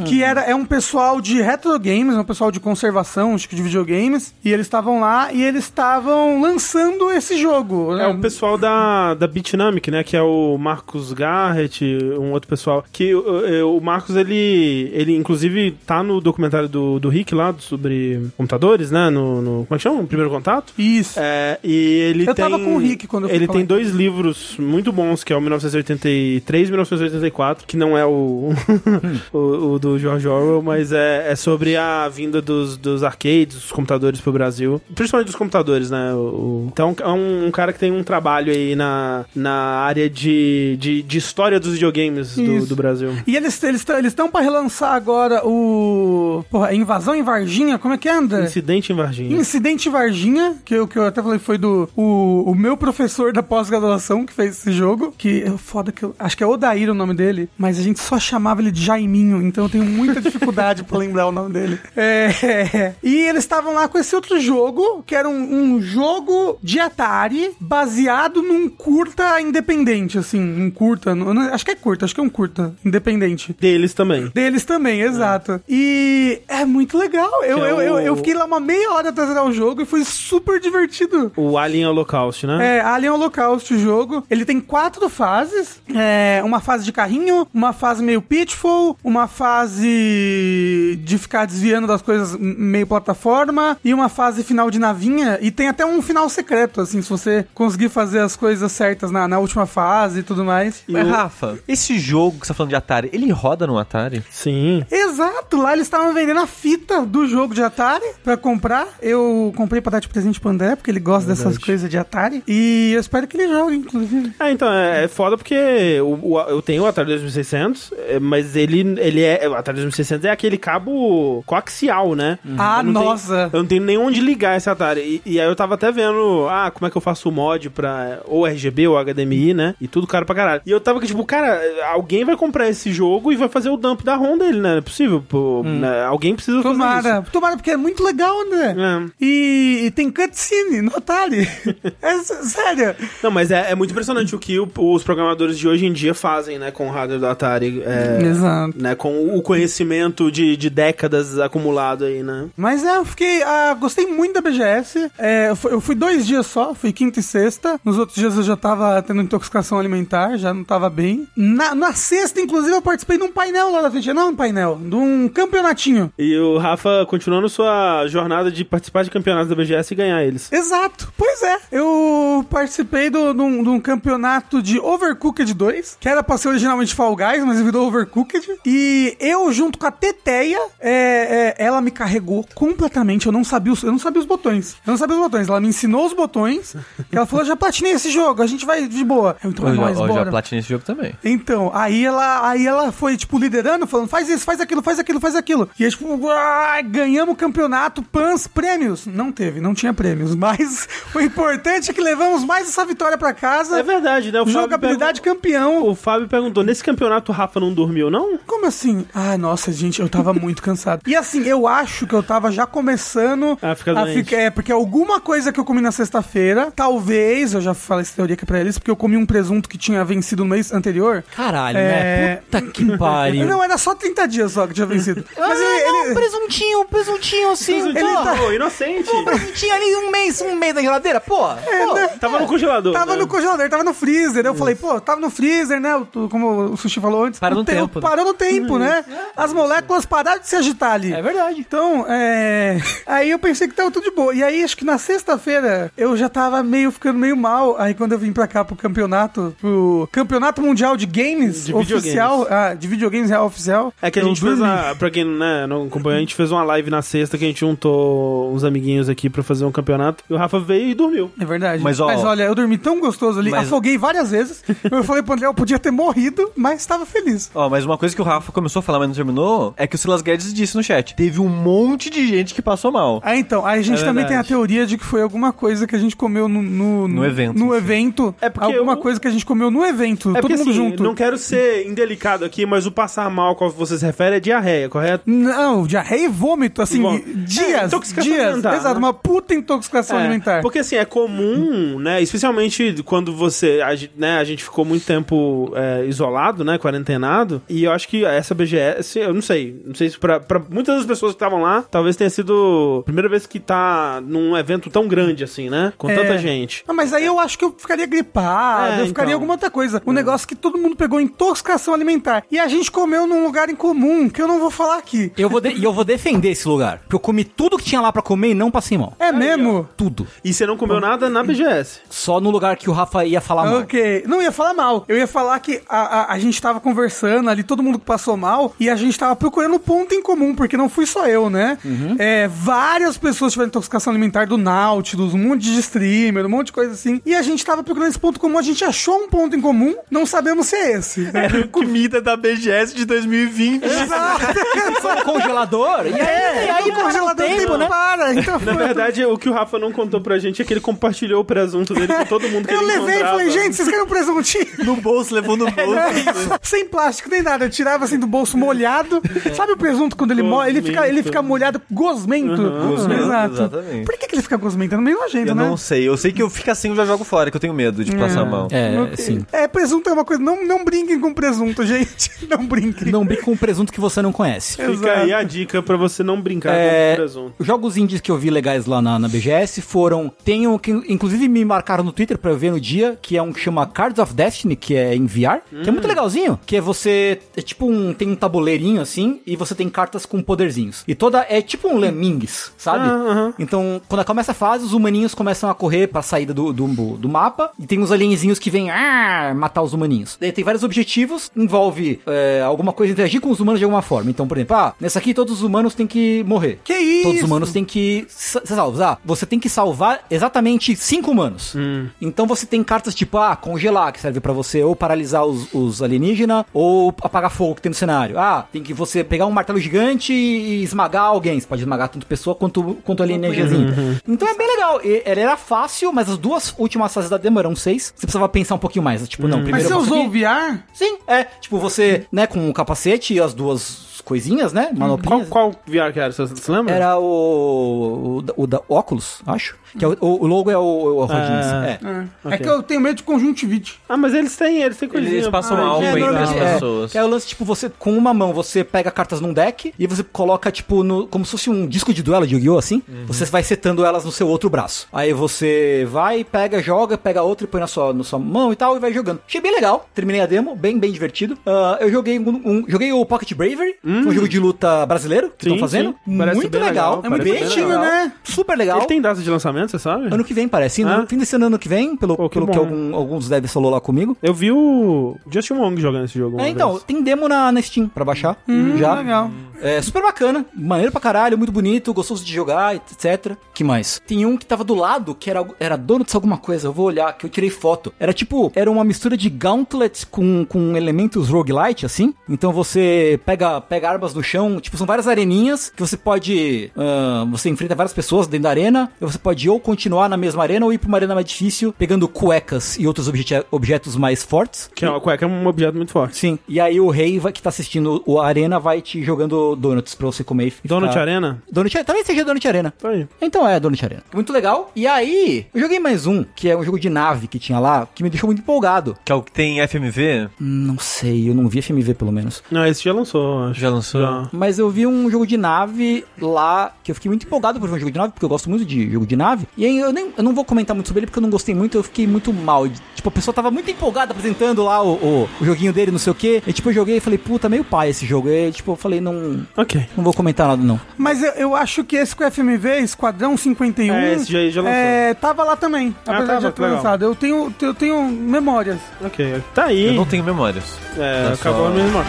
que 0.06 0.24
era, 0.24 0.42
é 0.42 0.56
um 0.56 0.66
pessoal 0.66 1.20
de 1.22 1.42
retro 1.42 1.78
games, 1.80 2.16
um 2.16 2.24
pessoal 2.24 2.52
de 2.52 2.60
conservação, 2.60 3.36
acho 3.36 3.48
que 3.48 3.56
de 3.56 3.62
videogames, 3.62 4.34
e 4.44 4.52
eles 4.52 4.66
estavam 4.66 5.00
lá 5.00 5.32
e 5.34 5.44
eles 5.44 5.66
estavam 5.66 6.42
lançando 6.42 7.12
esse 7.12 7.38
jogo. 7.38 7.96
É 7.98 8.08
o 8.08 8.18
pessoal 8.32 8.58
da, 8.58 9.14
da 9.14 9.28
Bitnamic, 9.28 9.92
né? 9.92 10.04
Que 10.04 10.16
é 10.16 10.22
o 10.22 10.58
Marcos 10.58 11.12
Garrett, 11.14 11.84
um 12.18 12.32
outro 12.32 12.48
pessoal. 12.48 12.84
Que 12.92 13.14
o, 13.14 13.78
o 13.78 13.82
Marcos, 13.82 14.16
ele, 14.16 14.90
ele 14.94 15.16
inclusive 15.16 15.72
tá 15.86 16.02
no 16.02 16.22
documentário 16.22 16.68
do, 16.70 17.00
do 17.00 17.10
Rick 17.10 17.36
lá 17.36 17.54
sobre 17.60 18.22
computadores, 18.38 18.90
né? 18.92 19.10
No, 19.10 19.42
no 19.42 19.52
como 19.66 19.76
é 19.76 19.78
que 19.78 19.84
chama? 19.84 20.04
Primeiro 20.06 20.32
Contato. 20.32 20.74
Isso. 20.78 21.20
É, 21.20 21.60
e 21.64 21.76
ele 21.76 22.24
Eu 22.28 22.34
tem. 22.34 22.46
tava 22.46 22.58
com 22.60 22.76
o 22.76 22.80
Rick 22.80 23.06
quando 23.08 23.28
eu 23.28 23.36
Ele 23.36 23.48
tem 23.48 23.66
dois 23.66 23.92
livros 23.92 24.56
muito 24.58 24.92
bons, 24.92 25.24
que 25.24 25.34
é 25.34 25.36
o 25.36 25.42
1983 25.42 26.68
e 26.68 26.72
1984, 26.72 27.68
que 27.68 27.76
não 27.78 27.98
é 27.98 28.06
o, 28.06 28.52
o, 29.34 29.38
o 29.74 29.80
do 29.80 30.00
George 30.00 30.28
Orwell, 30.28 30.62
mas 30.62 30.92
é, 30.92 31.32
é 31.32 31.36
sobre 31.36 31.76
a 31.76 32.08
vinda 32.08 32.42
dos, 32.42 32.78
dos 32.78 33.04
arcades, 33.04 33.56
dos 33.56 33.72
computadores 33.72 34.22
pro 34.22 34.32
Brasil. 34.32 34.82
Principalmente 34.96 35.28
dos 35.28 35.36
computadores, 35.36 35.90
né? 35.92 36.14
O- 36.14 36.68
então 36.72 36.96
é 37.00 37.08
um, 37.10 37.48
um 37.48 37.52
cara 37.52 37.74
que 37.74 37.80
tem 37.80 37.92
um 37.92 38.04
trabalho 38.12 38.52
aí 38.52 38.76
na, 38.76 39.24
na 39.34 39.54
área 39.54 40.10
de, 40.10 40.76
de, 40.78 41.02
de 41.02 41.18
história 41.18 41.62
dos 41.62 41.76
videogames 41.76 42.36
do, 42.36 42.66
do 42.66 42.76
Brasil. 42.76 43.16
E 43.26 43.38
eles 43.38 43.64
eles 43.64 43.80
estão 43.80 43.98
eles 43.98 44.14
tão 44.14 44.30
pra 44.30 44.42
relançar 44.42 44.94
agora 44.94 45.48
o. 45.48 46.44
Porra, 46.50 46.74
Invasão 46.76 47.16
em 47.16 47.24
Varginha, 47.24 47.80
como 47.80 47.94
é 47.94 47.98
que 47.98 48.10
é, 48.10 48.14
André? 48.14 48.44
Incidente 48.44 48.92
em 48.92 48.96
Varginha. 48.98 49.38
Incidente 49.38 49.88
Varginha, 49.88 50.58
que 50.66 50.76
eu, 50.76 50.90
que 50.90 51.00
eu 51.00 51.06
até 51.06 51.24
falei 51.24 51.40
foi 51.40 51.58
do 51.58 51.90
o, 51.96 52.52
o 52.52 52.54
meu 52.54 52.76
professor 52.76 53.32
da 53.32 53.42
pós-graduação 53.42 54.26
que 54.26 54.34
fez 54.34 54.58
esse 54.58 54.74
jogo, 54.74 55.14
que 55.18 55.44
é 55.44 55.58
foda 55.58 55.94
que 55.94 56.04
eu 56.04 56.14
acho 56.20 56.36
que 56.36 56.44
é 56.44 56.48
Odair 56.48 56.90
o 56.90 56.94
nome 56.94 57.14
dele, 57.14 57.48
mas 57.58 57.80
a 57.80 57.82
gente 57.82 58.02
só 58.02 58.20
chamava 58.20 58.60
ele 58.62 58.72
de 58.72 58.84
Jaiminho, 58.84 59.42
então 59.42 59.64
eu 59.64 59.70
tenho 59.70 59.86
muita 59.86 60.20
dificuldade 60.20 60.84
pra 60.84 60.98
lembrar 60.98 61.28
o 61.28 61.32
nome 61.32 61.54
dele. 61.54 61.80
É, 61.96 62.94
e 63.02 63.16
eles 63.16 63.44
estavam 63.44 63.74
lá 63.74 63.88
com 63.88 63.98
esse 63.98 64.14
outro 64.14 64.38
jogo, 64.38 65.02
que 65.06 65.16
era 65.16 65.30
um, 65.30 65.76
um 65.76 65.82
jogo 65.82 66.58
de 66.62 66.78
Atari 66.78 67.52
baseado 67.60 68.01
num 68.42 68.70
curta 68.70 69.40
independente, 69.42 70.18
assim, 70.18 70.40
um 70.40 70.70
curta, 70.72 71.14
não- 71.16 71.54
acho 71.54 71.66
que 71.66 71.72
é 71.72 71.76
curta, 71.76 72.06
acho 72.06 72.14
que 72.14 72.22
é 72.22 72.24
um 72.24 72.30
curta 72.30 72.74
independente. 72.86 73.56
Deles 73.60 73.94
também. 73.94 74.28
Deles 74.34 74.64
também, 74.66 75.02
exato. 75.02 75.62
E 75.68 76.42
é 76.48 76.66
muito 76.66 76.98
legal. 76.98 77.44
Eu, 77.44 77.66
é 77.66 77.72
eu, 77.72 77.82
eu, 77.82 78.00
eu 78.00 78.16
fiquei 78.16 78.34
lá 78.34 78.46
uma 78.46 78.60
meia 78.60 78.92
hora 78.92 79.12
zerar 79.26 79.46
o 79.46 79.52
jogo 79.52 79.82
e 79.82 79.86
foi 79.86 80.04
super 80.04 80.60
divertido. 80.60 81.32
O 81.36 81.58
Alien 81.58 81.88
Holocaust, 81.88 82.46
né? 82.46 82.78
É, 82.78 82.82
Alien 82.82 83.12
Holocaust 83.14 83.74
o 83.74 83.80
jogo. 83.80 84.24
Ele 84.30 84.46
tem 84.46 84.60
quatro 84.60 85.10
fases. 85.10 85.82
É, 85.94 86.42
uma 86.44 86.60
fase 86.60 86.84
de 86.86 86.92
carrinho, 86.92 87.48
uma 87.54 87.74
fase 87.74 88.04
meio 88.04 88.22
pitfall, 88.22 88.98
uma 89.04 89.28
fase 89.28 91.00
de 91.04 91.18
ficar 91.18 91.46
desviando 91.46 91.88
das 91.88 92.02
coisas 92.02 92.36
meio 92.40 92.88
plataforma 92.88 93.78
e 93.84 93.94
uma 93.94 94.10
fase 94.10 94.44
final 94.44 94.70
de 94.70 94.80
navinha. 94.80 95.38
E 95.42 95.52
tem 95.52 95.68
até 95.68 95.86
um 95.86 96.02
final 96.02 96.30
secreto, 96.30 96.82
assim, 96.82 97.02
se 97.02 97.10
você 97.10 97.46
conseguir 97.54 97.90
fazer 97.92 98.20
as 98.20 98.36
coisas 98.36 98.72
certas 98.72 99.12
na, 99.12 99.28
na 99.28 99.40
última 99.40 99.66
fase 99.66 100.20
e 100.20 100.24
tudo 100.24 100.44
mais. 100.44 100.84
Mas, 100.88 101.08
Rafa, 101.08 101.60
esse 101.68 102.00
jogo 102.00 102.40
que 102.40 102.48
você 102.48 102.54
tá 102.54 102.58
falando 102.58 102.70
de 102.72 102.76
Atari, 102.76 103.10
ele 103.14 103.32
roda 103.32 103.68
no 103.68 103.78
Atari? 103.78 104.24
Sim. 104.32 104.84
Exato, 104.90 105.58
lá 105.62 105.74
eles 105.74 105.86
estavam 105.88 106.14
vendendo 106.14 106.40
a 106.40 106.48
fita 106.48 107.06
do 107.06 107.28
jogo 107.28 107.54
de 107.54 107.62
Atari 107.62 108.06
pra 108.24 108.36
comprar. 108.38 108.88
Eu 109.02 109.54
comprei 109.56 109.82
pra 109.82 109.92
dar 109.92 110.00
de 110.00 110.08
presente 110.08 110.40
pro 110.40 110.50
André, 110.50 110.76
porque 110.76 110.90
ele 110.90 111.00
gosta 111.00 111.28
dessas 111.30 111.58
coisas 111.58 111.90
de 111.90 111.98
Atari. 111.98 112.44
E 112.48 112.92
eu 112.94 113.00
espero 113.02 113.28
que 113.28 113.38
ele 113.38 113.48
jogue, 113.54 113.76
inclusive. 113.76 114.32
Ah, 114.40 114.52
então, 114.52 114.72
é, 114.72 115.04
é 115.04 115.08
foda 115.08 115.38
porque 115.38 116.00
o, 116.02 116.34
o- 116.36 116.40
eu 116.42 116.62
tenho 116.62 116.84
o 116.84 116.88
Atari 116.88 117.10
2600, 117.12 117.94
é, 118.08 118.20
mas 118.20 118.56
ele, 118.56 118.80
ele 119.00 119.22
é. 119.22 119.48
O 119.50 119.56
Atari 119.56 119.78
2600 119.82 120.26
é 120.26 120.32
aquele 120.32 120.58
cabo 120.58 121.44
coaxial, 121.46 122.16
né? 122.16 122.40
Ah, 122.58 122.80
Eu 122.80 122.84
não 122.84 122.94
tenho- 122.94 123.06
nossa. 123.06 123.50
eu 123.52 123.60
não 123.60 123.68
tenho 123.68 123.84
nem 123.84 123.98
onde 123.98 124.22
ligar 124.22 124.58
esse 124.58 124.70
Atari. 124.70 125.22
E, 125.26 125.34
e 125.34 125.40
aí 125.42 125.48
eu 125.48 125.56
tava 125.56 125.76
até 125.76 125.92
vendo, 125.92 126.48
ah, 126.50 126.72
como 126.72 126.88
é 126.88 126.90
que 126.92 126.98
eu 126.98 127.02
faço 127.02 127.30
o 127.30 127.32
mod 127.32 127.70
pra 127.70 127.81
ou 128.26 128.46
RGB 128.46 128.88
ou 128.88 128.98
HDMI, 128.98 129.54
né? 129.54 129.76
E 129.80 129.88
tudo 129.88 130.08
caro 130.08 130.26
pra 130.26 130.36
caralho. 130.36 130.62
E 130.66 130.72
eu 130.72 130.80
tava 130.80 131.00
que, 131.00 131.08
tipo, 131.08 131.26
cara, 131.26 131.60
alguém 131.92 132.24
vai 132.24 132.36
comprar 132.36 132.70
esse 132.70 132.92
jogo 132.92 133.32
e 133.32 133.36
vai 133.36 133.50
fazer 133.50 133.70
o 133.70 133.78
dump 133.78 134.04
da 134.04 134.16
ROM 134.16 134.38
dele, 134.38 134.60
né? 134.60 134.72
Não 134.72 134.78
é 134.78 134.82
possível. 134.82 135.24
Pô, 135.28 135.62
né? 135.64 136.04
Alguém 136.06 136.36
precisa 136.36 136.62
fazer 136.62 136.72
Tomara, 136.76 137.22
tomara, 137.32 137.56
porque 137.58 137.72
é 137.72 137.78
muito 137.78 138.04
legal, 138.04 138.42
André. 138.42 138.76
É. 138.78 139.10
E, 139.20 139.82
e 139.86 139.92
tem 139.92 140.10
cutscene 140.12 140.82
no 140.82 140.96
Atari. 140.96 141.48
é 142.02 142.18
sério. 142.20 142.96
Não, 143.22 143.32
mas 143.32 143.52
é, 143.52 143.72
é 143.72 143.76
muito 143.76 143.92
impressionante 143.92 144.36
o 144.36 144.40
que 144.40 144.60
o- 144.60 144.70
os 144.78 145.04
programadores 145.04 145.58
de 145.58 145.68
hoje 145.68 145.86
em 145.86 145.94
dia 145.94 146.14
fazem, 146.14 146.58
né, 146.60 146.72
com 146.72 146.88
o 146.88 146.92
hardware 146.92 147.20
do 147.20 147.28
Atari. 147.28 147.82
É, 147.86 148.20
Exato. 148.24 148.74
né, 148.82 148.96
com 148.96 149.36
o 149.36 149.42
conhecimento 149.42 150.32
de, 150.32 150.56
de 150.58 150.70
décadas 150.70 151.38
acumulado 151.40 152.06
aí, 152.06 152.24
né? 152.24 152.48
Mas 152.58 152.84
é, 152.84 152.98
eu 152.98 153.06
fiquei. 153.06 153.42
Ah, 153.44 153.76
gostei 153.80 154.06
muito 154.08 154.34
da 154.34 154.42
BGS. 154.42 155.12
É, 155.18 155.50
eu 155.70 155.82
fui 155.82 155.96
dois 155.96 156.26
dias 156.26 156.46
só, 156.46 156.74
fui 156.74 156.92
quinta 156.92 157.20
e 157.20 157.24
sexta. 157.24 157.71
Nos 157.84 157.98
outros 157.98 158.18
dias 158.18 158.36
eu 158.36 158.44
já 158.44 158.56
tava 158.56 159.02
tendo 159.02 159.22
intoxicação 159.22 159.80
alimentar, 159.80 160.38
já 160.38 160.54
não 160.54 160.64
tava 160.64 160.90
bem. 160.90 161.28
Na, 161.36 161.74
na 161.76 161.94
sexta, 161.94 162.40
inclusive, 162.42 162.76
eu 162.76 162.82
participei 162.82 163.18
de 163.18 163.24
um 163.24 163.32
painel 163.32 163.72
lá 163.72 163.82
da 163.82 163.92
frente. 163.92 164.12
Não 164.14 164.30
um 164.30 164.36
painel, 164.36 164.80
de 164.82 164.96
um 164.96 165.28
campeonatinho. 165.28 166.12
E 166.18 166.38
o 166.38 166.58
Rafa 166.58 167.06
continuando 167.08 167.50
sua 167.50 168.08
jornada 168.08 168.52
de 168.52 168.64
participar 168.64 169.04
de 169.04 169.12
campeonatos 169.12 169.50
da 169.50 169.56
BGS 169.56 169.94
e 169.94 169.98
ganhar 169.98 170.24
eles. 170.24 170.52
Exato, 170.52 171.12
pois 171.18 171.42
é. 171.44 171.60
Eu 171.72 172.46
participei 172.50 173.10
de 173.10 173.18
um 173.18 173.80
campeonato 173.80 174.62
de 174.62 174.80
Overcooked 174.80 175.54
2, 175.54 175.98
que 176.00 176.10
era 176.10 176.24
pra 176.24 176.38
ser 176.38 176.50
originalmente 176.50 176.94
Fall 176.94 177.16
Guys, 177.16 177.44
mas 177.44 177.62
virou 177.62 177.88
Overcooked. 177.88 178.48
E 178.66 179.16
eu, 179.20 179.52
junto 179.52 179.78
com 179.78 179.86
a 179.86 179.92
Teteia, 179.92 180.60
é, 180.80 181.56
é, 181.58 181.66
ela 181.66 181.82
me 181.82 181.92
carregou 181.92 182.46
completamente. 182.54 183.26
Eu 183.26 183.32
não 183.32 183.44
sabia 183.44 183.74
os, 183.74 183.84
eu 183.84 183.92
não 183.92 184.00
sabia 184.00 184.20
os 184.20 184.26
botões. 184.26 184.76
Eu 184.86 184.92
não 184.92 184.98
sabia 184.98 185.16
os 185.16 185.22
botões. 185.22 185.48
Ela 185.48 185.62
me 185.62 185.68
ensinou 185.68 186.06
os 186.06 186.14
botões. 186.14 186.76
e 187.12 187.16
ela 187.16 187.26
falou: 187.26 187.46
já 187.46 187.56
platinei 187.62 187.94
esse 187.94 188.10
jogo, 188.10 188.42
a 188.42 188.48
gente 188.48 188.66
vai 188.66 188.88
de 188.88 189.04
boa. 189.04 189.38
Eu, 189.44 189.52
então 189.52 189.68
é 189.68 189.72
Eu 189.72 189.76
já, 189.76 189.82
nóis, 189.82 189.98
eu 190.00 190.08
já 190.08 190.14
bora. 190.14 190.30
platinei 190.32 190.60
esse 190.60 190.70
jogo 190.70 190.84
também. 190.84 191.14
Então, 191.24 191.72
aí 191.74 192.04
ela, 192.06 192.50
aí 192.50 192.66
ela 192.66 192.92
foi, 192.92 193.16
tipo, 193.16 193.38
liderando, 193.38 193.86
falando, 193.86 194.08
faz 194.10 194.28
isso, 194.28 194.44
faz 194.44 194.60
aquilo, 194.60 194.82
faz 194.82 194.98
aquilo, 195.00 195.20
faz 195.20 195.36
aquilo. 195.36 195.70
E 195.80 195.86
aí, 195.86 195.90
tipo, 195.92 196.08
uai, 196.26 196.82
ganhamos 196.84 197.34
o 197.34 197.38
campeonato, 197.38 198.02
pans, 198.02 198.48
prêmios. 198.48 199.06
Não 199.06 199.32
teve, 199.32 199.62
não 199.62 199.74
tinha 199.76 199.94
prêmios, 199.94 200.34
mas 200.36 200.88
o 201.14 201.20
importante 201.22 201.92
é 201.92 201.94
que 201.94 202.02
levamos 202.02 202.44
mais 202.44 202.68
essa 202.68 202.84
vitória 202.84 203.18
pra 203.18 203.34
casa. 203.34 203.80
É 203.80 203.84
verdade, 203.84 204.32
né? 204.32 204.42
O 204.42 204.48
Jogabilidade 204.48 205.22
pergun- 205.22 205.36
campeão. 205.40 205.86
o 205.88 205.94
Fábio 205.96 206.28
perguntou: 206.28 206.64
nesse 206.64 206.84
campeonato 206.84 207.32
o 207.32 207.36
Rafa 207.36 207.60
não 207.60 207.72
dormiu, 207.74 208.10
não? 208.10 208.38
Como 208.48 208.66
assim? 208.66 209.06
Ah, 209.14 209.38
nossa, 209.38 209.72
gente, 209.72 210.02
eu 210.02 210.10
tava 210.10 210.34
muito 210.34 210.62
cansado. 210.64 211.02
E 211.06 211.16
assim, 211.16 211.44
eu 211.48 211.68
acho 211.68 212.08
que 212.08 212.14
eu 212.16 212.24
tava 212.24 212.52
já 212.52 212.66
começando 212.66 213.58
A 213.62 213.76
ficar 213.76 213.94
doente. 213.94 214.24
ficar- 214.24 214.38
É, 214.38 214.50
porque 214.50 214.72
alguma 214.72 215.20
coisa 215.22 215.52
que 215.52 215.60
eu 215.60 215.66
comi 215.66 215.82
na 215.82 215.92
sexta-feira, 215.92 216.72
talvez, 216.76 217.51
eu 217.54 217.62
já 217.62 217.74
falei 217.74 218.02
essa 218.04 218.16
teoria 218.16 218.34
aqui 218.36 218.46
pra 218.46 218.60
eles, 218.60 218.78
porque 218.78 218.92
eu 218.92 218.96
comi 218.96 219.18
um 219.18 219.26
presunto 219.26 219.68
que 219.70 219.78
tinha 219.78 220.04
vencido 220.04 220.44
no 220.44 220.50
mês 220.50 220.72
anterior. 220.74 221.24
Caralho, 221.36 221.78
É. 221.78 221.82
né? 221.82 222.36
Puta 222.38 222.62
que 222.62 222.86
pariu. 222.98 223.46
Não, 223.46 223.64
era 223.64 223.78
só 223.78 223.94
30 223.96 224.28
dias 224.28 224.52
só 224.54 224.68
que 224.68 224.74
tinha 224.74 224.86
vencido. 224.86 225.24
Mas 225.38 225.60
ah, 225.60 225.64
ele- 225.64 225.84
não, 225.92 226.06
ele- 226.06 226.14
presuntinho, 226.16 226.86
presuntinho 226.86 227.52
assim. 227.52 227.90
Ele 227.90 228.00
pô. 228.02 228.24
tá 228.24 228.54
inocente. 228.54 229.10
Um 229.10 229.24
presuntinho 229.26 229.74
ali, 229.74 229.96
um 229.96 230.12
mês, 230.12 230.42
um 230.42 230.56
mês 230.56 230.74
na 230.76 230.82
geladeira, 230.82 231.20
pô. 231.20 231.38
pô. 231.38 231.94
né? 231.94 232.08
Tava 232.20 232.40
no 232.40 232.48
congelador. 232.48 232.94
Tava 232.94 233.14
né? 233.16 233.22
no 233.22 233.28
congelador, 233.28 233.70
tava 233.70 233.84
no 233.84 233.94
freezer. 233.94 234.46
Eu 234.46 234.56
falei, 234.56 234.76
pô, 234.76 235.00
tava 235.02 235.20
no 235.22 235.30
freezer, 235.30 235.80
né? 235.80 236.02
Como 236.30 236.72
o 236.74 236.78
Sushi 236.78 237.00
falou 237.00 237.26
antes. 237.26 237.40
Para 237.40 237.54
O 237.56 237.60
no 237.60 237.64
te- 237.66 237.72
tempo, 237.74 238.00
né? 238.00 238.08
Parou 238.08 238.26
no 238.26 238.34
tempo, 238.34 238.78
né? 238.78 239.04
As 239.36 239.54
moléculas 239.54 240.06
pararam 240.06 240.40
de 240.42 240.48
se 240.48 240.56
agitar 240.56 240.94
ali. 240.94 241.14
É 241.14 241.22
verdade. 241.22 241.60
Então, 241.60 242.06
é. 242.08 242.78
Aí 243.06 243.30
eu 243.32 243.40
pensei 243.40 243.68
que 243.68 243.74
tava 243.76 243.92
tudo 243.92 244.04
de 244.04 244.12
boa. 244.12 244.34
E 244.34 244.44
aí, 244.44 244.64
acho 244.64 244.78
que 244.78 244.86
na 244.86 244.98
sexta-feira 244.98 245.92
eu 245.98 246.16
já 246.16 246.30
tava 246.30 246.62
meio 246.64 246.92
ficando 246.92 247.20
meio 247.20 247.36
mal. 247.42 247.76
Aí 247.78 247.94
quando 247.94 248.14
eu 248.14 248.20
vim 248.20 248.32
pra 248.32 248.48
cá 248.48 248.64
pro 248.64 248.76
campeonato, 248.76 249.54
pro 249.60 250.08
Campeonato 250.12 250.62
Mundial 250.62 250.96
de 250.96 251.06
Games 251.06 251.66
De 251.66 251.74
oficial, 251.76 252.48
ah, 252.50 252.74
de 252.74 252.88
videogames 252.88 253.30
real 253.30 253.46
oficial. 253.46 253.94
É 254.02 254.10
que 254.12 254.20
a 254.20 254.24
gente 254.24 254.40
fez 254.40 254.58
dormi. 254.60 254.72
a. 254.74 254.96
Pra 254.96 255.10
quem 255.10 255.26
né, 255.26 255.66
não 255.68 255.84
acompanhou, 255.88 256.18
a 256.18 256.20
gente 256.20 256.36
fez 256.36 256.52
uma 256.52 256.64
live 256.64 256.90
na 256.90 257.02
sexta 257.02 257.38
que 257.38 257.44
a 257.44 257.48
gente 257.48 257.60
juntou 257.60 258.54
uns 258.54 258.64
amiguinhos 258.64 259.10
aqui 259.10 259.30
pra 259.30 259.44
fazer 259.44 259.66
um 259.66 259.72
campeonato. 259.72 260.24
E 260.30 260.34
o 260.34 260.38
Rafa 260.38 260.60
veio 260.60 260.90
e 260.90 260.94
dormiu. 260.94 261.32
É 261.40 261.46
verdade. 261.46 261.82
Mas, 261.84 262.00
ó- 262.00 262.08
olha, 262.08 262.44
eu 262.44 262.54
dormi 262.56 262.78
tão 262.78 263.00
gostoso 263.00 263.40
ali, 263.40 263.50
Mas- 263.52 263.68
afoguei 263.68 263.98
várias 263.98 264.32
vezes. 264.32 264.64
eu 264.90 265.04
falei 265.04 265.24
pro 265.24 265.34
André, 265.34 265.48
eu 265.48 265.54
podia 265.54 265.80
ter 265.80 265.92
morrido, 265.92 266.52
mas 266.56 266.82
estava 266.82 267.06
feliz. 267.06 267.50
Ó, 267.56 267.70
mas 267.70 267.86
uma 267.86 267.98
coisa 267.98 268.16
que 268.16 268.22
o 268.22 268.26
Rafa 268.26 268.52
começou 268.52 268.80
a 268.80 268.84
falar, 268.84 269.00
mas 269.00 269.08
não 269.10 269.16
terminou, 269.16 269.74
é 269.78 269.88
que 269.88 269.96
o 269.96 269.98
Silas 269.98 270.22
Guedes 270.22 270.54
disse 270.54 270.76
no 270.76 270.84
chat. 270.84 271.16
Teve 271.16 271.40
um 271.40 271.50
monte 271.50 272.10
de 272.10 272.28
gente 272.28 272.54
que 272.54 272.62
passou 272.62 272.92
mal. 272.92 273.22
Ah, 273.24 273.36
então, 273.36 273.66
aí 273.66 273.80
a 273.80 273.84
gente 273.84 274.02
É 274.02 274.06
também 274.06 274.26
tem 274.26 274.38
a 274.38 274.44
teoria 274.44 274.86
de 274.86 274.98
que 274.98 275.04
foi 275.06 275.22
alguma 275.22 275.52
coisa 275.52 275.88
que 275.88 275.96
a 275.96 276.00
gente 276.00 276.16
comeu 276.16 276.48
no... 276.48 276.62
No, 276.62 277.08
No 277.08 277.26
evento, 277.32 277.58
No 277.58 277.72
sim. 277.72 277.78
evento. 277.78 278.36
É 278.40 278.50
porque 278.50 278.74
alguma 278.74 278.94
eu- 278.94 278.98
coisa 278.98 279.20
que 279.20 279.28
a 279.28 279.32
gente 279.32 279.46
comeu 279.46 279.72
no 279.72 279.84
evento, 279.86 280.30
É 280.30 280.34
todo 280.34 280.42
porque 280.42 280.58
mundo 280.58 280.70
assim, 280.70 280.78
junto. 280.78 281.02
não 281.04 281.16
quero 281.16 281.38
ser 281.38 281.88
indelicado 281.88 282.46
aqui, 282.46 282.66
mas 282.66 282.86
o 282.86 282.92
passar 282.92 283.30
mal 283.30 283.56
qual 283.56 283.70
você 283.70 283.98
se 283.98 284.06
refere 284.06 284.36
é 284.36 284.40
diarreia, 284.40 284.88
correto? 284.90 285.24
Não, 285.26 285.86
diarreia 285.88 286.26
e 286.26 286.28
vômito, 286.28 286.82
assim. 286.82 287.06
É, 287.06 287.20
dias, 287.46 287.88
intoxicação 287.88 288.32
dias. 288.32 288.46
alimentar, 288.46 288.76
Exato, 288.76 288.94
né? 288.96 289.00
uma 289.00 289.14
puta 289.14 289.54
intoxicação 289.54 290.18
É, 290.18 290.22
alimentar. 290.22 290.62
Porque 290.62 290.80
assim, 290.80 290.96
é 290.96 291.06
comum, 291.06 291.98
né? 292.00 292.22
Especialmente 292.22 292.96
quando 293.06 293.34
você. 293.36 293.82
A, 293.82 293.90
né, 294.20 294.38
a 294.38 294.44
gente 294.44 294.64
ficou 294.64 294.84
muito 294.86 295.06
tempo 295.06 295.72
é, 295.76 296.06
isolado, 296.06 296.64
né? 296.64 296.78
Quarentenado. 296.78 297.62
E 297.70 297.84
eu 297.84 297.92
acho 297.92 298.08
que 298.08 298.26
essa 298.26 298.54
BGS 298.54 298.72
BGS, 298.72 299.20
eu 299.20 299.34
não 299.34 299.42
sei. 299.42 299.82
Não 299.86 299.94
sei 299.96 300.10
se 300.10 300.18
pra, 300.18 300.40
pra 300.40 300.62
muitas 300.70 300.98
das 300.98 301.06
pessoas 301.06 301.32
que 301.34 301.36
estavam 301.36 301.62
lá, 301.62 301.84
talvez 301.90 302.16
tenha 302.16 302.30
sido 302.30 303.00
a 303.02 303.04
primeira 303.04 303.28
vez 303.30 303.46
que 303.46 303.60
tá 303.60 304.22
num 304.26 304.56
evento 304.58 304.90
tão 304.90 305.08
grande 305.08 305.44
assim, 305.44 305.70
né? 305.70 305.92
Com 305.98 306.10
É. 306.10 306.16
tanta 306.16 306.38
gente. 306.38 306.84
Ah, 306.88 306.94
mas 306.94 307.11
aí 307.14 307.26
eu 307.26 307.40
acho 307.40 307.58
que 307.58 307.66
eu 307.66 307.74
ficaria 307.78 308.06
gripado, 308.06 308.94
É, 308.94 309.02
eu 309.02 309.08
ficaria 309.08 309.30
então. 309.32 309.36
alguma 309.36 309.54
outra 309.54 309.70
coisa. 309.70 310.02
O 310.06 310.12
negócio 310.12 310.46
é 310.46 310.48
que 310.50 310.56
todo 310.56 310.78
mundo 310.78 310.96
pegou 310.96 311.20
intoxicação 311.20 311.94
alimentar. 311.94 312.44
E 312.52 312.60
a 312.60 312.68
gente 312.68 312.92
comeu 312.92 313.26
num 313.28 313.44
lugar 313.44 313.70
em 313.70 313.76
comum, 313.76 314.30
que 314.30 314.42
eu 314.42 314.48
não 314.48 314.60
vou 314.60 314.72
falar 314.72 314.98
aqui. 314.98 315.32
Eu 315.38 315.50
vou 315.50 315.60
de- 315.62 315.74
E 315.74 315.84
eu 315.84 315.94
vou 315.94 316.04
defender 316.04 316.50
esse 316.52 316.68
lugar. 316.68 317.00
Porque 317.00 317.16
eu 317.16 317.20
comi 317.20 317.44
tudo 317.44 317.78
que 317.78 317.84
tinha 317.84 318.02
lá 318.02 318.12
pra 318.12 318.22
comer 318.22 318.52
e 318.52 318.54
não 318.54 318.70
passei 318.72 318.98
mal. 318.98 319.14
É 319.20 319.32
mesmo? 319.32 319.88
Tudo. 319.98 320.28
E 320.44 320.54
você 320.54 320.66
não 320.66 320.78
comeu 320.78 321.00
nada 321.00 321.30
na 321.30 321.44
BGS. 321.44 322.02
Só 322.10 322.40
no 322.40 322.50
lugar 322.50 322.76
que 322.78 322.90
o 322.90 322.94
Rafa 322.94 323.26
ia 323.26 323.42
falar 323.42 323.66
mal. 323.66 323.80
Ok. 323.82 324.24
Não 324.28 324.42
ia 324.42 324.52
falar 324.52 324.74
mal. 324.74 325.06
Eu 325.08 325.18
ia 325.18 325.28
falar 325.28 325.60
que 325.60 325.82
a, 325.90 326.00
a, 326.32 326.34
a 326.34 326.40
gente 326.40 326.62
tava 326.62 326.80
conversando 326.80 327.50
ali, 327.50 327.64
todo 327.64 327.82
mundo 327.84 328.00
que 328.00 328.06
passou 328.06 328.36
mal, 328.38 328.74
e 328.80 328.90
a 328.90 328.96
gente 328.96 329.18
tava 329.18 329.36
procurando 329.36 329.80
ponto 329.80 330.14
em 330.14 330.22
comum, 330.22 330.54
porque 330.56 330.78
não 330.78 330.90
fui 330.90 331.06
só 331.06 331.28
eu, 331.28 331.50
né? 331.50 331.78
É, 332.20 332.48
várias 332.48 333.18
pessoas 333.18 333.52
tiveram 333.54 333.68
intoxicação 333.70 334.12
alimentar 334.12 334.46
do 334.48 334.58
Nautilus, 334.58 335.34
um 335.34 335.38
monte 335.38 335.62
de 335.64 335.80
streamer, 335.80 336.46
um 336.46 336.50
monte 336.50 336.68
de 336.68 336.74
coisa 336.74 336.94
assim. 337.02 337.22
E 337.26 337.36
a 337.36 337.42
gente 337.42 337.66
tava 337.66 337.84
procurando 337.84 338.10
esse 338.10 338.20
ponto 338.20 338.40
comum, 338.40 338.58
a 338.58 338.62
gente 338.62 338.84
achou 338.86 339.18
um 339.24 339.28
ponto 339.30 339.56
em 339.56 339.62
comum, 339.62 339.96
não 340.10 340.26
sabemos 340.26 340.68
se 340.68 340.76
é 340.76 340.92
esse. 340.98 341.30
Era 341.34 341.68
comida 341.68 342.22
da 342.22 342.38
BGS 342.38 342.94
de 342.96 343.06
2020. 343.06 343.84
Exato. 343.84 344.46
Foi 345.02 345.16
no 345.16 345.24
congelador. 345.24 346.06
E 346.08 346.14
aí, 346.14 346.20
É, 346.20 346.66
e 346.66 346.70
aí 346.70 346.90
o 346.90 346.94
congelador 346.94 347.46
tempo, 347.46 347.60
tempo, 347.62 347.78
né? 347.78 347.88
para. 347.88 348.34
Então 348.34 348.60
Na 348.60 348.74
verdade, 348.74 349.26
o 349.26 349.38
que 349.38 349.50
o 349.50 349.54
Rafa 349.54 349.78
não 349.80 349.92
contou 349.92 350.22
pra 350.22 350.38
gente 350.38 350.62
é 350.62 350.66
que 350.66 350.74
ele 350.74 350.80
compartilhou 350.82 351.42
o 351.42 351.46
presunto 351.46 351.94
dele 351.94 352.14
com 352.14 352.26
todo 352.26 352.48
mundo 352.50 352.68
que 352.68 352.74
eu 352.74 352.78
ele 352.82 352.88
levei 352.88 353.16
e 353.16 353.18
encontrava. 353.18 353.38
falei, 353.38 353.52
gente, 353.52 353.76
vocês 353.76 353.88
querem 353.88 354.04
um 354.04 354.08
presuntinho? 354.08 354.68
No 354.92 354.96
bolso, 354.96 355.34
levou 355.34 355.56
no 355.58 355.66
bolso. 355.66 356.60
Sem 356.62 356.86
plástico 356.88 357.30
nem 357.30 357.42
nada, 357.42 357.66
eu 357.66 357.70
tirava 357.70 358.06
assim 358.06 358.20
do 358.20 358.28
bolso 358.28 358.58
molhado. 358.58 359.22
Sabe 359.56 359.72
o 359.74 359.78
presunto 359.78 360.16
quando 360.18 360.32
ele 360.32 360.44
molha? 360.44 360.70
Ele 360.70 360.82
fica, 360.82 361.08
ele 361.08 361.24
fica 361.24 361.42
molhado, 361.42 361.82
gosmento. 361.90 362.62
Gosmento, 362.88 363.24
Exato. 363.24 363.54
exatamente. 363.54 364.06
Por 364.06 364.18
que, 364.18 364.28
que 364.32 364.36
ele 364.36 364.42
fica? 364.42 364.56
É 364.92 364.98
meio 364.98 365.18
nojento, 365.20 365.50
Eu 365.50 365.56
né? 365.56 365.64
não 365.68 365.78
sei. 365.78 366.08
Eu 366.08 366.18
sei 366.18 366.32
que 366.32 366.42
eu 366.42 366.50
fico 366.50 366.72
assim 366.72 366.90
eu 366.90 366.96
já 366.96 367.06
jogo 367.06 367.24
fora, 367.24 367.52
que 367.52 367.58
eu 367.58 367.62
tenho 367.62 367.74
medo 367.74 368.04
de 368.04 368.16
passar 368.16 368.46
mal. 368.46 368.68
É, 368.72 369.00
Ok. 369.00 369.18
sim. 369.18 369.46
É, 369.52 369.68
presunto 369.68 370.10
é 370.10 370.14
uma 370.14 370.26
coisa. 370.26 370.42
Não, 370.42 370.66
não 370.66 370.84
brinquem 370.84 371.20
com 371.20 371.34
presunto, 371.34 371.86
gente. 371.88 372.32
Não 372.50 372.66
brinquem. 372.66 373.12
Não 373.12 373.26
brinque 373.26 373.44
com 373.44 373.56
presunto 373.56 373.92
que 373.94 374.00
você 374.00 374.22
não 374.22 374.32
conhece. 374.32 374.78
Fica 374.78 374.92
Exato. 374.92 375.10
aí 375.20 375.34
a 375.34 375.44
dica 375.44 375.82
pra 375.84 375.98
você 375.98 376.24
não 376.24 376.42
brincar 376.42 376.74
É, 376.74 377.12
com 377.12 377.16
presunto. 377.18 377.54
Os 377.60 377.68
jogos 377.68 377.98
indies 377.98 378.22
que 378.22 378.32
eu 378.32 378.38
vi 378.38 378.50
legais 378.50 378.86
lá 378.86 379.02
na, 379.02 379.20
na 379.20 379.28
BGS 379.28 379.82
foram. 379.82 380.32
Tem 380.44 380.68
um 380.68 380.78
que 380.78 380.92
inclusive 380.92 381.48
me 381.48 381.64
marcaram 381.66 382.04
no 382.04 382.12
Twitter 382.12 382.38
pra 382.38 382.52
eu 382.52 382.58
ver 382.58 382.72
no 382.72 382.80
dia, 382.80 383.18
que 383.22 383.38
é 383.38 383.42
um 383.42 383.52
que 383.52 383.60
chama 383.60 383.86
Cards 383.86 384.20
of 384.20 384.34
Destiny, 384.34 384.76
que 384.76 384.96
é 384.96 385.16
em 385.16 385.26
VR, 385.26 385.60
que 385.84 385.90
é 385.90 385.92
muito 385.92 386.08
legalzinho. 386.08 386.60
Que 386.66 386.78
é 386.78 386.82
você. 386.82 387.40
É 387.56 387.62
tipo 387.62 387.86
um. 387.86 388.14
Tem 388.14 388.30
um 388.30 388.36
tabuleirinho 388.36 389.02
assim, 389.02 389.42
e 389.46 389.56
você 389.56 389.76
tem 389.76 389.90
cartas 389.90 390.26
com 390.26 390.42
poderzinhos. 390.42 391.04
E 391.08 391.14
toda. 391.16 391.46
É 391.50 391.62
tipo 391.62 391.88
um 391.90 391.98
Lemmings, 391.98 392.72
sabe? 392.78 393.06
Ah, 393.10 393.14
aham. 393.32 393.54
Então, 393.60 394.02
quando 394.08 394.21
começa 394.24 394.52
a 394.52 394.56
fase, 394.56 394.86
os 394.86 394.94
humaninhos 394.94 395.34
começam 395.34 395.70
a 395.70 395.76
correr 395.76 396.08
pra 396.08 396.22
saída 396.22 396.54
do, 396.54 396.72
do, 396.74 396.88
do 397.18 397.30
mapa. 397.30 397.72
E 397.80 397.86
tem 397.86 398.00
uns 398.00 398.12
alienzinhos 398.12 398.60
que 398.60 398.70
vêm 398.70 398.90
ah, 398.90 399.54
matar 399.56 399.82
os 399.82 399.94
humaninhos. 399.94 400.38
Daí 400.40 400.52
tem 400.52 400.64
vários 400.64 400.84
objetivos. 400.84 401.52
Envolve 401.56 402.20
é, 402.26 402.62
alguma 402.66 402.94
coisa 402.94 403.14
interagir 403.14 403.42
com 403.42 403.50
os 403.50 403.60
humanos 403.60 403.80
de 403.80 403.86
alguma 403.86 404.02
forma. 404.02 404.30
Então, 404.30 404.48
por 404.48 404.58
exemplo, 404.58 404.76
ah, 404.76 404.94
nessa 405.00 405.20
aqui 405.20 405.34
todos 405.34 405.56
os 405.56 405.64
humanos 405.64 405.94
têm 405.94 406.08
que 406.08 406.44
morrer. 406.44 406.80
Que 406.84 406.94
isso? 406.94 407.24
Todos 407.24 407.38
os 407.38 407.44
humanos 407.44 407.72
têm 407.72 407.86
que 407.86 408.26
ser 408.30 408.66
salvos. 408.66 409.02
Ah, 409.02 409.18
você 409.24 409.46
tem 409.46 409.60
que 409.60 409.70
salvar 409.70 410.26
exatamente 410.30 410.96
cinco 410.96 411.32
humanos. 411.32 411.76
Então 412.20 412.46
você 412.46 412.66
tem 412.66 412.84
cartas 412.84 413.16
tipo, 413.16 413.38
ah, 413.38 413.56
congelar, 413.56 414.12
que 414.14 414.20
serve 414.20 414.40
pra 414.40 414.54
você 414.54 414.84
ou 414.84 414.96
paralisar 414.96 415.46
os, 415.46 415.74
os 415.74 416.02
alienígenas 416.02 416.66
ou 416.74 417.14
apagar 417.22 417.52
fogo 417.52 417.76
que 417.76 417.82
tem 417.82 417.90
no 417.90 417.96
cenário. 417.96 418.38
Ah, 418.38 418.66
tem 418.72 418.82
que 418.84 418.94
você 418.94 419.24
pegar 419.24 419.46
um 419.46 419.52
martelo 419.52 419.80
gigante 419.80 420.34
e 420.34 420.84
esmagar 420.84 421.24
alguém. 421.24 421.60
Você 421.60 421.68
pode 421.68 421.82
esmagar 421.82 422.10
tanto 422.10 422.26
pessoa 422.26 422.56
quanto, 422.56 422.98
quanto 423.04 423.24
alienígenazinho. 423.24 424.11
Então 424.28 424.48
é 424.48 424.56
bem 424.56 424.68
legal. 424.68 425.02
E, 425.04 425.22
ela 425.26 425.40
era 425.42 425.58
fácil, 425.58 426.12
mas 426.12 426.30
as 426.30 426.38
duas 426.38 426.74
últimas 426.78 427.14
fases 427.14 427.30
da 427.30 427.38
demo 427.38 427.60
eram 427.60 427.76
seis. 427.76 428.14
Você 428.16 428.26
precisava 428.26 428.50
pensar 428.50 428.76
um 428.76 428.80
pouquinho 428.80 429.04
mais. 429.04 429.28
Tipo, 429.28 429.48
não, 429.48 429.58
Mas 429.58 429.64
primeiro 429.64 429.88
você 429.88 429.94
eu 429.94 430.00
faço 430.00 430.14
usou 430.14 430.26
o. 430.28 430.30
VR? 430.30 430.80
Sim, 430.94 431.18
é. 431.28 431.44
Tipo, 431.44 431.78
você, 431.78 432.26
né, 432.32 432.48
com 432.48 432.70
o 432.70 432.74
capacete 432.74 433.34
e 433.34 433.40
as 433.40 433.54
duas 433.54 434.11
coisinhas, 434.22 434.72
né? 434.74 434.86
Qual, 434.88 434.96
Manoplinhas. 434.98 435.50
qual 435.50 435.72
VR 435.86 436.12
que 436.14 436.20
era? 436.20 436.32
Você, 436.32 436.46
você 436.46 436.72
lembra? 436.72 436.94
Era 436.94 437.18
o, 437.20 438.38
o, 438.38 438.42
da- 438.42 438.54
o 438.56 438.68
da 438.68 438.82
Oculus, 438.88 439.42
acho. 439.46 439.80
Que 439.98 440.06
é 440.06 440.08
o, 440.08 440.16
o 440.22 440.48
logo 440.48 440.72
é 440.72 440.78
o, 440.78 440.82
o 440.82 441.26
rodinhas. 441.26 441.66
Ah. 441.66 441.86
É. 441.86 441.92
É. 441.92 442.24
Ok. 442.46 442.52
É 442.54 442.58
que 442.58 442.70
eu 442.70 442.82
tenho 442.82 443.02
medo 443.02 443.16
de 443.18 443.24
conjuntivite. 443.24 444.00
Ah, 444.08 444.16
mas 444.16 444.34
eles 444.34 444.56
têm, 444.56 444.82
eles 444.82 444.96
têm 444.98 445.10
coisinha. 445.10 445.34
Eles 445.36 445.50
passam 445.50 445.76
Ah, 445.76 445.82
álcool 445.82 446.04
é, 446.06 446.10
entre 446.12 446.22
normal. 446.22 446.44
as 446.44 446.52
É, 446.56 446.74
pessoas. 446.74 447.12
que 447.12 447.18
é 447.18 447.24
o 447.24 447.28
lance, 447.28 447.48
tipo, 447.48 447.66
você, 447.66 447.90
com 447.90 448.14
uma 448.18 448.34
mão, 448.34 448.54
você 448.54 448.86
pega 448.86 449.12
cartas 449.12 449.42
num 449.42 449.52
deck 449.52 449.94
e 450.00 450.08
você 450.08 450.24
coloca, 450.24 450.72
tipo, 450.72 451.04
no, 451.04 451.28
como 451.28 451.44
se 451.44 451.52
fosse 451.52 451.70
um 451.70 451.86
disco 451.86 452.14
de 452.14 452.24
duelo 452.24 452.48
de 452.48 452.56
Yu-Gi-Oh! 452.56 452.78
assim. 452.78 453.04
Você 453.28 453.44
vai 453.46 453.64
setando 453.64 454.06
elas 454.06 454.24
no 454.24 454.32
seu 454.32 454.48
outro 454.48 454.70
braço. 454.70 455.08
Aí 455.12 455.34
você 455.34 456.08
vai, 456.10 456.44
pega, 456.46 456.82
joga, 456.82 457.18
pega 457.18 457.42
outra 457.44 457.66
e 457.66 457.68
põe 457.68 457.82
na 457.82 457.88
sua, 457.88 458.14
na 458.14 458.24
sua 458.24 458.40
mão 458.40 458.72
e 458.72 458.76
tal, 458.78 458.96
e 458.96 459.00
vai 459.00 459.12
jogando. 459.12 459.42
Achei 459.46 459.60
bem 459.60 459.74
legal. 459.76 460.08
Terminei 460.16 460.40
a 460.42 460.46
demo, 460.46 460.74
bem, 460.74 460.98
bem 460.98 461.12
divertido. 461.12 461.58
Ah, 461.66 461.98
eu 462.00 462.10
joguei 462.10 462.40
um, 462.40 462.50
um- 462.64 462.86
joguei 462.88 463.12
o 463.12 463.26
Pocket 463.26 463.54
Bravery, 463.54 463.96
que 464.22 464.28
é 464.28 464.30
um 464.30 464.34
jogo 464.34 464.50
de 464.50 464.60
luta 464.60 465.06
brasileiro 465.06 465.52
que 465.58 465.66
estão 465.66 465.80
fazendo. 465.80 466.16
Muito 466.26 466.70
bem 466.70 466.82
legal. 466.82 467.18
legal, 467.18 467.22
É 467.24 467.30
muito 467.30 467.44
bem 467.44 467.54
né? 468.00 468.32
Super 468.44 468.78
legal. 468.78 468.98
Ele 469.00 469.08
tem 469.08 469.22
data 469.22 469.42
de 469.42 469.50
lançamento, 469.50 469.92
você 469.92 470.00
sabe? 470.00 470.34
Ano 470.34 470.44
que 470.44 470.54
vem, 470.54 470.68
parece. 470.68 471.04
Ah? 471.04 471.26
Fim 471.28 471.38
desse 471.38 471.56
ano, 471.56 471.66
ano 471.68 471.80
que 471.80 471.88
vem, 471.90 472.16
pelo, 472.16 472.36
Pô, 472.36 472.50
que 472.50 472.56
pelo 472.60 472.68
que 472.68 472.78
bom. 472.78 472.84
algum- 472.86 473.16
alguns 473.16 473.48
devs 473.50 473.72
falou 473.72 473.92
lá 473.92 474.00
comigo. 474.02 474.36
Eu 474.42 474.54
vi 474.54 474.72
o 474.72 475.36
Justin 475.50 475.74
Wong 475.74 476.02
jogando 476.02 476.26
esse 476.26 476.38
jogo. 476.38 476.60
É, 476.60 476.68
então, 476.70 476.92
vez. 476.92 477.04
tem 477.04 477.22
demo 477.24 477.48
na, 477.48 477.72
na 477.72 477.82
Steam 477.82 478.08
pra 478.08 478.26
baixar. 478.26 478.58
Hum, 478.68 478.98
já. 478.98 479.16
legal. 479.16 479.50
É 479.82 480.02
super 480.02 480.22
bacana, 480.22 480.66
maneiro 480.74 481.12
pra 481.12 481.20
caralho, 481.22 481.58
muito 481.58 481.72
bonito, 481.72 482.14
gostoso 482.14 482.44
de 482.46 482.54
jogar, 482.54 482.96
etc. 482.96 483.56
que 483.74 483.84
mais? 483.84 484.22
Tem 484.28 484.46
um 484.46 484.56
que 484.58 484.66
tava 484.66 484.84
do 484.84 484.94
lado, 484.96 485.34
que 485.36 485.50
era, 485.50 485.66
era 485.80 485.98
Donuts 485.98 486.36
alguma 486.36 486.58
coisa, 486.58 486.88
eu 486.88 486.94
vou 486.94 487.06
olhar, 487.08 487.36
que 487.38 487.46
eu 487.46 487.50
tirei 487.50 487.70
foto. 487.70 488.14
Era 488.20 488.34
tipo, 488.34 488.72
era 488.76 488.90
uma 488.92 489.04
mistura 489.04 489.36
de 489.36 489.50
Gauntlet 489.50 490.26
com, 490.28 490.66
com 490.66 490.96
elementos 490.96 491.50
roguelite, 491.50 492.06
assim. 492.06 492.34
Então 492.48 492.72
você 492.72 493.40
pega, 493.46 493.82
pega 493.82 494.10
armas 494.10 494.34
no 494.34 494.44
chão, 494.44 494.80
tipo, 494.80 494.98
são 494.98 495.08
várias 495.08 495.28
areninhas 495.28 495.90
que 495.90 496.00
você 496.00 496.16
pode. 496.18 496.92
ah, 496.96 497.46
você 497.50 497.70
enfrenta 497.70 497.96
várias 497.96 498.14
pessoas 498.14 498.48
dentro 498.48 498.64
da 498.64 498.70
arena, 498.70 499.12
e 499.20 499.26
você 499.26 499.38
pode 499.38 499.68
ou 499.70 499.80
continuar 499.80 500.30
na 500.30 500.38
mesma 500.38 500.64
arena 500.64 500.86
ou 500.86 500.94
ir 500.94 500.98
pra 500.98 501.08
uma 501.08 501.18
arena 501.18 501.34
mais 501.34 501.46
difícil, 501.48 501.94
pegando 501.98 502.28
cuecas 502.28 502.98
e 503.00 503.08
outros 503.08 503.28
objet- 503.28 503.66
objetos 503.72 504.16
mais 504.16 504.44
fortes. 504.44 504.90
Que 504.94 505.06
é, 505.06 505.10
uma 505.10 505.20
cueca 505.20 505.46
é 505.46 505.48
um 505.48 505.66
objeto 505.68 505.96
muito 505.98 506.12
forte. 506.12 506.38
Sim. 506.38 506.60
E 506.68 506.80
aí 506.80 507.00
o 507.00 507.10
rei 507.10 507.40
vai, 507.40 507.52
que 507.52 507.62
tá 507.62 507.70
assistindo 507.70 508.24
a 508.40 508.46
arena 508.46 508.80
vai 508.80 509.02
te 509.02 509.24
jogando 509.24 509.71
donuts 509.76 510.16
pra 510.16 510.28
você 510.28 510.44
comer 510.44 510.68
e 510.68 510.72
ficar... 510.72 510.88
Donut 510.88 511.18
Arena? 511.18 511.62
Donut 511.72 512.04
Também 512.04 512.24
seja 512.24 512.44
Donut 512.44 512.68
Arena. 512.68 512.94
Tá 512.98 513.10
aí. 513.10 513.28
Então 513.42 513.68
é, 513.68 513.80
Donut 513.80 514.04
Arena. 514.04 514.24
Muito 514.34 514.52
legal. 514.54 514.92
E 514.96 515.08
aí, 515.08 515.68
eu 515.74 515.82
joguei 515.82 516.00
mais 516.00 516.26
um, 516.28 516.44
que 516.56 516.70
é 516.70 516.78
um 516.78 516.84
jogo 516.84 517.00
de 517.00 517.10
nave 517.10 517.48
que 517.48 517.60
tinha 517.60 517.80
lá, 517.80 518.08
que 518.14 518.24
me 518.24 518.30
deixou 518.30 518.48
muito 518.48 518.60
empolgado. 518.60 519.18
Que 519.24 519.32
é 519.32 519.36
o 519.36 519.42
que 519.42 519.52
tem 519.52 519.86
FMV? 519.88 520.50
Não 520.60 520.98
sei, 521.00 521.50
eu 521.50 521.54
não 521.54 521.68
vi 521.68 521.82
FMV 521.82 522.14
pelo 522.14 522.32
menos. 522.32 522.64
Não, 522.72 522.86
esse 522.86 523.04
já 523.04 523.14
lançou, 523.14 523.64
acho. 523.66 523.80
Já 523.80 523.90
lançou? 523.90 524.22
Já. 524.22 524.50
Mas 524.52 524.80
eu 524.80 524.90
vi 524.90 525.06
um 525.08 525.30
jogo 525.30 525.46
de 525.46 525.58
nave 525.58 526.26
lá, 526.40 526.94
que 527.04 527.12
eu 527.12 527.16
fiquei 527.16 527.30
muito 527.30 527.46
empolgado 527.46 527.80
por 527.80 527.88
ver 527.90 527.96
um 527.96 528.00
jogo 528.00 528.12
de 528.12 528.18
nave, 528.18 528.34
porque 528.34 528.46
eu 528.46 528.50
gosto 528.50 528.70
muito 528.70 528.86
de 528.86 529.10
jogo 529.12 529.26
de 529.26 529.36
nave. 529.36 529.68
E 529.78 529.86
aí 529.86 530.00
eu, 530.00 530.12
nem, 530.12 530.32
eu 530.38 530.44
não 530.44 530.54
vou 530.54 530.66
comentar 530.66 530.96
muito 530.96 531.08
sobre 531.08 531.22
ele, 531.22 531.28
porque 531.28 531.40
eu 531.40 531.44
não 531.44 531.50
gostei 531.50 531.74
muito, 531.76 531.98
eu 531.98 532.04
fiquei 532.04 532.28
muito 532.28 532.54
mal. 532.54 532.88
Tipo, 533.16 533.30
a 533.30 533.32
pessoa 533.32 533.54
tava 533.54 533.72
muito 533.72 533.90
empolgada 533.90 534.32
apresentando 534.32 534.84
lá 534.84 535.02
o, 535.02 535.14
o, 535.14 535.50
o 535.60 535.66
joguinho 535.66 535.94
dele, 535.94 536.12
não 536.12 536.20
sei 536.20 536.32
o 536.32 536.36
quê. 536.36 536.62
E 536.66 536.74
tipo, 536.74 536.90
eu 536.90 536.94
joguei 536.94 537.18
e 537.18 537.20
falei, 537.20 537.38
puta, 537.38 537.70
meio 537.70 537.84
pai 537.84 538.10
esse 538.10 538.26
jogo. 538.26 538.50
E 538.50 538.72
tipo, 538.72 538.92
eu 538.92 538.96
falei, 538.96 539.22
não, 539.22 539.61
Ok. 539.78 540.06
não 540.16 540.24
vou 540.24 540.34
comentar 540.34 540.68
nada 540.68 540.82
não. 540.84 541.00
Mas 541.18 541.42
eu, 541.44 541.52
eu 541.54 541.76
acho 541.76 542.04
que 542.04 542.16
esse 542.16 542.36
com 542.36 542.44
o 542.44 542.52
FMV, 542.52 543.00
Esquadrão 543.00 543.56
51, 543.58 544.14
É, 544.14 544.34
esse 544.34 544.52
já- 544.52 544.70
já 544.70 544.82
lançou. 544.82 544.96
é, 544.98 545.34
tava 545.34 545.64
lá 545.64 545.76
também. 545.76 546.16
Ah, 546.26 546.32
apesar 546.38 546.48
tava, 546.48 546.58
de 546.60 546.64
já 546.64 546.72
ter 546.72 546.82
legal. 546.82 546.98
lançado. 546.98 547.26
Eu 547.26 547.36
tenho, 547.36 547.74
eu 547.82 547.94
tenho 547.94 548.24
memórias. 548.24 549.00
Ok. 549.24 549.62
Tá 549.74 549.86
aí. 549.86 550.08
Eu 550.08 550.14
não 550.14 550.26
tenho 550.26 550.44
memórias. 550.44 550.98
É, 551.18 551.48
Tá 551.50 551.54
acabou 551.54 551.86
só- 551.88 551.92
a 551.92 551.96
mesma. 551.96 552.26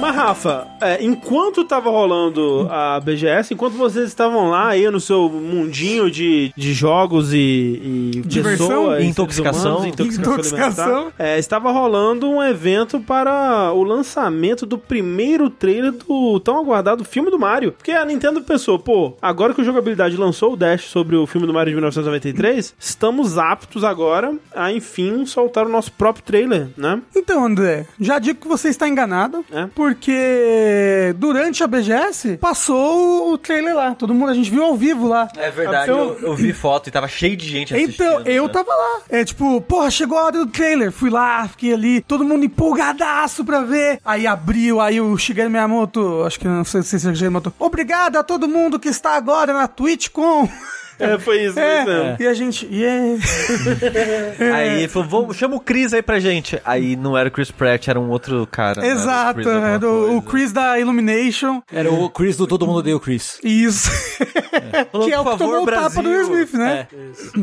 Mas, 0.00 0.07
Rafa, 0.18 0.66
é, 0.80 1.04
enquanto 1.04 1.64
tava 1.64 1.90
rolando 1.90 2.66
a 2.70 2.98
BGS, 3.00 3.54
enquanto 3.54 3.74
vocês 3.74 4.06
estavam 4.08 4.50
lá 4.50 4.68
aí 4.68 4.90
no 4.90 4.98
seu 5.00 5.28
mundinho 5.28 6.10
de, 6.10 6.52
de 6.56 6.72
jogos 6.74 7.32
e, 7.32 7.36
e 8.16 8.22
Diversão? 8.26 8.68
pessoas, 8.68 9.02
E 9.02 9.06
intoxicação. 9.06 9.70
humanos, 9.76 9.86
intoxicação, 9.86 10.32
Intoxicação. 10.34 11.12
é, 11.18 11.38
estava 11.38 11.70
rolando 11.70 12.28
um 12.28 12.42
evento 12.42 12.98
para 13.00 13.72
o 13.72 13.82
lançamento 13.84 14.66
do 14.66 14.76
primeiro 14.76 15.48
trailer 15.48 15.92
do 15.92 16.40
tão 16.40 16.58
aguardado 16.58 17.04
filme 17.04 17.30
do 17.30 17.38
Mario. 17.38 17.72
Porque 17.72 17.92
a 17.92 18.04
Nintendo 18.04 18.40
pensou, 18.42 18.78
pô, 18.78 19.14
agora 19.22 19.54
que 19.54 19.60
o 19.60 19.64
Jogabilidade 19.64 20.16
lançou 20.16 20.52
o 20.54 20.56
Dash 20.56 20.82
sobre 20.84 21.14
o 21.16 21.26
filme 21.26 21.46
do 21.46 21.52
Mario 21.54 21.70
de 21.70 21.76
1993, 21.76 22.74
estamos 22.78 23.38
aptos 23.38 23.84
agora 23.84 24.34
a, 24.54 24.72
enfim, 24.72 25.24
soltar 25.26 25.64
o 25.66 25.68
nosso 25.68 25.92
próprio 25.92 26.24
trailer, 26.24 26.68
né? 26.76 27.00
Então, 27.14 27.44
André, 27.44 27.86
já 28.00 28.18
digo 28.18 28.40
que 28.40 28.48
você 28.48 28.68
está 28.68 28.88
enganado, 28.88 29.44
É? 29.52 29.66
porque 29.74 30.07
Porque 30.08 31.12
durante 31.18 31.62
a 31.62 31.66
BGS 31.66 32.38
passou 32.38 33.30
o, 33.30 33.36
trailer 33.36 33.74
lá. 33.76 33.94
Todo 33.94 34.14
mundo, 34.14 34.30
a 34.30 34.34
gente 34.34 34.50
viu 34.50 34.64
ao 34.64 34.74
vivo 34.74 35.06
lá. 35.06 35.28
É 35.36 35.50
verdade, 35.50 35.90
Então- 35.90 35.98
eu, 35.98 36.28
eu 36.28 36.34
vi 36.34 36.54
foto 36.54 36.88
e 36.88 36.90
tava 36.90 37.06
cheio 37.06 37.36
de 37.36 37.46
gente 37.46 37.74
assistindo. 37.74 37.94
Então, 37.94 38.22
eu 38.24 38.46
né? 38.46 38.48
tava 38.50 38.70
lá. 38.70 39.02
É 39.10 39.22
tipo, 39.22 39.60
porra, 39.60 39.90
chegou 39.90 40.16
a 40.16 40.24
hora 40.24 40.38
do 40.38 40.46
trailer. 40.46 40.90
Fui 40.90 41.10
lá, 41.10 41.46
fiquei 41.46 41.74
ali, 41.74 42.00
todo 42.00 42.24
mundo 42.24 42.42
empolgadaço 42.42 43.44
pra 43.44 43.60
ver. 43.60 44.00
Aí 44.02 44.26
abriu, 44.26 44.80
aí 44.80 44.98
o 44.98 45.14
Shigeru 45.18 45.50
Miyamoto, 45.50 46.22
acho 46.24 46.40
que 46.40 46.48
não 46.48 46.64
sei 46.64 46.82
se 46.82 46.96
é 46.96 46.98
Shigeru 46.98 47.18
Miyamoto. 47.30 47.52
Obrigado 47.58 48.16
a 48.16 48.22
todo 48.22 48.48
mundo 48.48 48.80
que 48.80 48.88
está 48.88 49.14
agora 49.14 49.52
na 49.52 49.68
TwitchCon. 49.68 50.48
É, 50.98 51.18
foi 51.18 51.44
isso. 51.44 51.58
É, 51.58 52.16
e 52.18 52.26
a 52.26 52.34
gente, 52.34 52.66
yeah. 52.72 53.18
Aí 54.54 54.78
ele 54.80 54.88
falou, 54.88 55.08
vamos, 55.08 55.36
chama 55.36 55.56
o 55.56 55.60
Chris 55.60 55.92
aí 55.92 56.02
pra 56.02 56.18
gente. 56.20 56.60
Aí 56.64 56.96
não 56.96 57.16
era 57.16 57.28
o 57.28 57.32
Chris 57.32 57.50
Pratt, 57.50 57.88
era 57.88 57.98
um 58.00 58.08
outro 58.10 58.46
cara. 58.50 58.80
né? 58.80 58.88
Era 58.88 58.96
o 58.96 59.00
Exato, 59.00 59.34
Chris 59.34 59.46
é 59.46 59.78
do- 59.78 59.88
o 59.88 60.06
coisa. 60.08 60.22
Chris 60.22 60.52
da 60.52 60.78
Illumination. 60.78 61.62
Era 61.72 61.92
o 61.92 62.08
Chris 62.10 62.36
do 62.36 62.46
Todo 62.46 62.66
Mundo 62.66 62.88
o 62.88 63.00
Chris. 63.00 63.38
Isso. 63.44 63.90
Falou, 64.90 65.06
que 65.08 65.12
é 65.12 65.20
o 65.20 65.24
que 65.24 65.38
tomou 65.38 65.54
favor, 65.54 65.62
o 65.62 65.66
tapa 65.66 66.02
do 66.02 66.08
Will. 66.08 66.22
Smith, 66.22 66.54
né? 66.54 66.86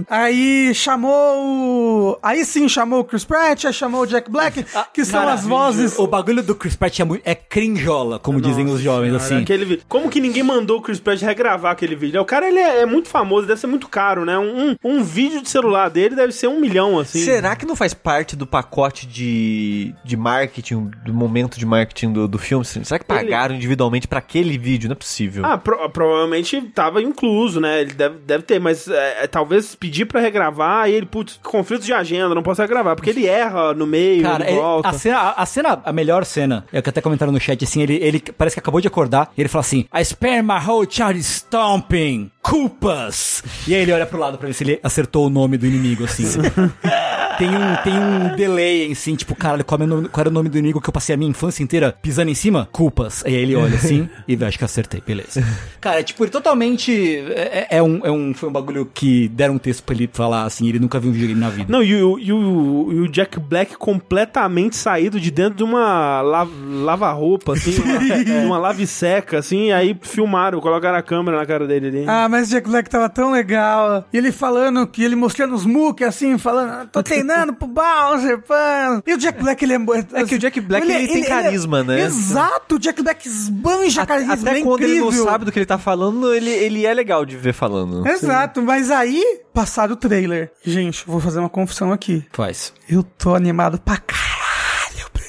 Aí 0.09 0.73
chamou 0.73 1.11
o. 1.13 2.17
Aí 2.21 2.43
sim 2.45 2.67
chamou 2.67 2.99
o 2.99 3.03
Chris 3.03 3.23
Pratt, 3.23 3.65
aí 3.65 3.73
chamou 3.73 4.01
o 4.01 4.05
Jack 4.07 4.29
Black, 4.29 4.65
que 4.93 5.05
são 5.05 5.27
as 5.27 5.43
vozes. 5.45 5.97
O 5.97 6.07
bagulho 6.07 6.41
do 6.43 6.55
Chris 6.55 6.75
Pratt 6.75 6.99
é, 6.99 7.03
muito, 7.03 7.21
é 7.25 7.35
crinjola, 7.35 8.19
como 8.19 8.41
dizem 8.41 8.65
os 8.67 8.79
jovens, 8.81 9.11
Cara, 9.13 9.23
assim. 9.23 9.41
aquele. 9.41 9.81
Como 9.87 10.09
que 10.09 10.19
ninguém 10.19 10.43
mandou 10.43 10.79
o 10.79 10.81
Chris 10.81 10.99
Pratt 10.99 11.21
regravar 11.21 11.71
aquele 11.71 11.95
vídeo? 11.95 12.21
O 12.21 12.25
cara 12.25 12.47
ele 12.47 12.59
é, 12.59 12.81
é 12.81 12.85
muito 12.85 13.09
famoso, 13.09 13.44
deve 13.45 13.59
ser 13.59 13.67
muito 13.67 13.87
caro, 13.87 14.25
né? 14.25 14.37
Um, 14.37 14.75
um, 14.83 15.03
vídeo 15.03 15.41
de 15.41 15.49
celular 15.49 15.89
dele 15.89 16.15
deve 16.15 16.31
ser 16.31 16.47
um 16.47 16.59
milhão, 16.59 16.99
assim. 16.99 17.19
Será 17.23 17.55
que 17.55 17.65
não 17.65 17.75
faz 17.75 17.93
parte 17.93 18.35
do 18.35 18.45
pacote 18.47 19.05
de, 19.07 19.93
de 20.03 20.17
marketing, 20.17 20.91
do 21.05 21.13
momento 21.13 21.57
de 21.59 21.65
marketing 21.65 22.13
do, 22.13 22.27
do 22.27 22.37
filme? 22.37 22.65
Será 22.65 22.99
que 22.99 23.05
pagaram 23.05 23.55
individualmente 23.55 24.07
pra 24.07 24.19
aquele 24.19 24.57
vídeo? 24.57 24.87
Não 24.89 24.93
é 24.93 24.97
possível. 24.97 25.45
Ah, 25.45 25.57
pro- 25.57 25.89
provavelmente 25.89 26.61
tava 26.73 27.01
incluso, 27.01 27.59
né? 27.59 27.81
Ele 27.81 27.93
deve, 27.93 28.17
deve 28.19 28.43
ter, 28.43 28.59
mas 28.59 28.87
é, 28.87 29.23
é, 29.23 29.27
talvez 29.27 29.75
pedir 29.75 30.05
pra 30.05 30.19
regravar 30.19 30.89
e 30.89 30.93
ele, 30.93 31.05
putz, 31.05 31.39
conflitos 31.43 31.85
de 31.85 31.93
agenda, 31.93 32.33
não 32.35 32.43
posso 32.43 32.61
regravar, 32.61 32.95
porque 32.95 33.09
ele 33.09 33.25
erra 33.27 33.73
no 33.73 33.85
meio, 33.85 34.23
Cara, 34.23 34.43
ele 34.43 34.53
ele- 34.53 34.59
volta. 34.61 34.89
a, 34.89 34.93
cena, 34.93 35.17
a, 35.17 35.41
a 35.41 35.45
cena, 35.45 35.81
a 35.85 35.93
melhor 35.93 36.25
cena, 36.25 36.65
é 36.71 36.79
o 36.79 36.83
que 36.83 36.89
até 36.89 37.01
comentaram 37.01 37.31
no 37.31 37.39
chat, 37.39 37.63
assim, 37.63 37.81
ele, 37.81 37.95
ele 38.01 38.19
parece 38.37 38.55
que 38.55 38.59
acabou 38.59 38.81
de 38.81 38.87
acordar, 38.87 39.31
e 39.37 39.41
ele 39.41 39.49
fala 39.49 39.61
assim, 39.61 39.85
I 39.93 40.03
spare 40.03 40.41
my 40.41 40.59
whole 40.65 40.87
child 40.89 41.19
stomping, 41.19 42.31
culpas. 42.41 43.34
E 43.67 43.73
aí 43.75 43.81
ele 43.81 43.91
olha 43.91 44.05
pro 44.05 44.19
lado 44.19 44.37
pra 44.37 44.47
ver 44.47 44.53
se 44.53 44.63
ele 44.63 44.79
acertou 44.83 45.27
o 45.27 45.29
nome 45.29 45.57
do 45.57 45.65
inimigo, 45.65 46.03
assim. 46.05 46.25
tem, 47.37 47.49
um, 47.49 47.75
tem 47.83 47.93
um 47.99 48.35
delay, 48.35 48.91
assim, 48.91 49.15
tipo, 49.15 49.35
caralho, 49.35 49.63
qual, 49.65 49.81
é 49.81 49.85
nome- 49.85 50.07
qual 50.09 50.21
era 50.21 50.29
o 50.29 50.31
nome 50.33 50.49
do 50.49 50.57
inimigo 50.57 50.79
que 50.81 50.89
eu 50.89 50.93
passei 50.93 51.15
a 51.15 51.17
minha 51.17 51.29
infância 51.29 51.61
inteira 51.63 51.95
pisando 52.01 52.29
em 52.31 52.35
cima? 52.35 52.67
Culpas. 52.71 53.23
Aí 53.25 53.33
ele 53.33 53.55
olha 53.55 53.75
assim, 53.75 54.07
e 54.27 54.35
vê, 54.35 54.45
acho 54.45 54.57
que 54.57 54.63
acertei, 54.65 55.01
beleza. 55.05 55.43
Cara, 55.81 55.99
é, 55.99 56.03
tipo, 56.03 56.23
ele 56.23 56.31
totalmente, 56.31 56.91
é, 57.35 57.67
é 57.77 57.83
um, 57.83 58.01
é 58.05 58.11
um, 58.11 58.33
foi 58.33 58.49
um 58.49 58.51
bagulho 58.51 58.85
que 58.93 59.27
deram 59.29 59.55
um 59.55 59.57
texto 59.57 59.83
pra 59.83 59.95
ele 59.95 60.09
falar, 60.11 60.43
assim, 60.43 60.67
ele 60.67 60.79
nunca 60.79 60.99
viu 60.99 61.09
um 61.09 61.13
videogame 61.13 61.39
na 61.39 61.49
vida. 61.49 61.71
Não, 61.71 61.83
e 61.83 61.95
o, 62.01 62.17
e, 62.19 62.31
o, 62.31 62.89
e 62.91 62.99
o 63.01 63.07
Jack 63.07 63.39
Black 63.39 63.75
completamente 63.77 64.75
saído 64.75 65.19
de 65.19 65.31
dentro 65.31 65.55
de 65.55 65.63
uma 65.63 66.21
la- 66.21 66.47
lava-roupa, 66.83 67.53
assim, 67.53 67.75
uma, 67.81 68.45
uma 68.45 68.57
lave 68.57 68.85
seca, 68.87 69.39
assim, 69.39 69.71
aí 69.71 69.95
filmaram, 70.01 70.59
colocaram 70.61 70.97
a 70.97 71.01
câmera 71.01 71.37
na 71.37 71.45
cara 71.45 71.67
dele 71.67 71.87
ali. 71.87 72.03
Ah, 72.07 72.27
mas 72.29 72.47
o 72.47 72.51
Jack 72.51 72.69
Black 72.69 72.89
tava 72.89 73.09
tão 73.09 73.24
legal. 73.31 74.05
E 74.11 74.17
ele 74.17 74.31
falando 74.31 74.85
que 74.87 75.03
ele 75.03 75.15
mostrando 75.15 75.53
os 75.55 75.65
muque 75.65 76.03
assim, 76.03 76.37
falando, 76.37 76.69
"Ah, 76.71 76.85
tô 76.91 77.01
treinando 77.03 77.53
pro 77.53 77.67
Bowser, 77.67 78.39
pã. 78.41 79.01
E 79.05 79.13
o 79.13 79.17
Jack 79.17 79.41
Black, 79.41 79.63
ele 79.65 79.73
é. 79.73 79.77
É 80.13 80.23
que 80.25 80.35
o 80.35 80.39
Jack 80.39 80.59
Black, 80.61 80.89
ele 80.89 81.07
tem 81.07 81.23
carisma, 81.23 81.83
né? 81.83 82.01
Exato, 82.01 82.75
o 82.75 82.79
Jack 82.79 83.01
Black 83.01 83.27
esbanja 83.27 84.01
A- 84.01 84.05
carisma. 84.05 84.33
Até 84.33 84.49
ele 84.51 84.59
é 84.59 84.63
quando 84.63 84.81
ele 84.83 84.99
não 84.99 85.07
incrível. 85.07 85.25
sabe 85.25 85.45
do 85.45 85.51
que 85.51 85.59
ele 85.59 85.65
tá 85.65 85.77
falando, 85.77 86.33
ele, 86.33 86.49
ele 86.49 86.85
é 86.85 86.93
legal 86.93 87.25
de 87.25 87.35
ver 87.37 87.53
falando. 87.53 88.05
Exato, 88.07 88.61
mas 88.61 88.91
aí, 88.91 89.23
passado 89.53 89.91
o 89.91 89.95
trailer. 89.95 90.51
Gente, 90.63 91.03
vou 91.05 91.19
fazer 91.19 91.39
uma 91.39 91.49
confissão 91.49 91.91
aqui. 91.91 92.25
Faz. 92.31 92.73
Eu 92.89 93.03
tô 93.03 93.35
animado 93.35 93.79
pra 93.79 93.97
caralho 93.97 94.34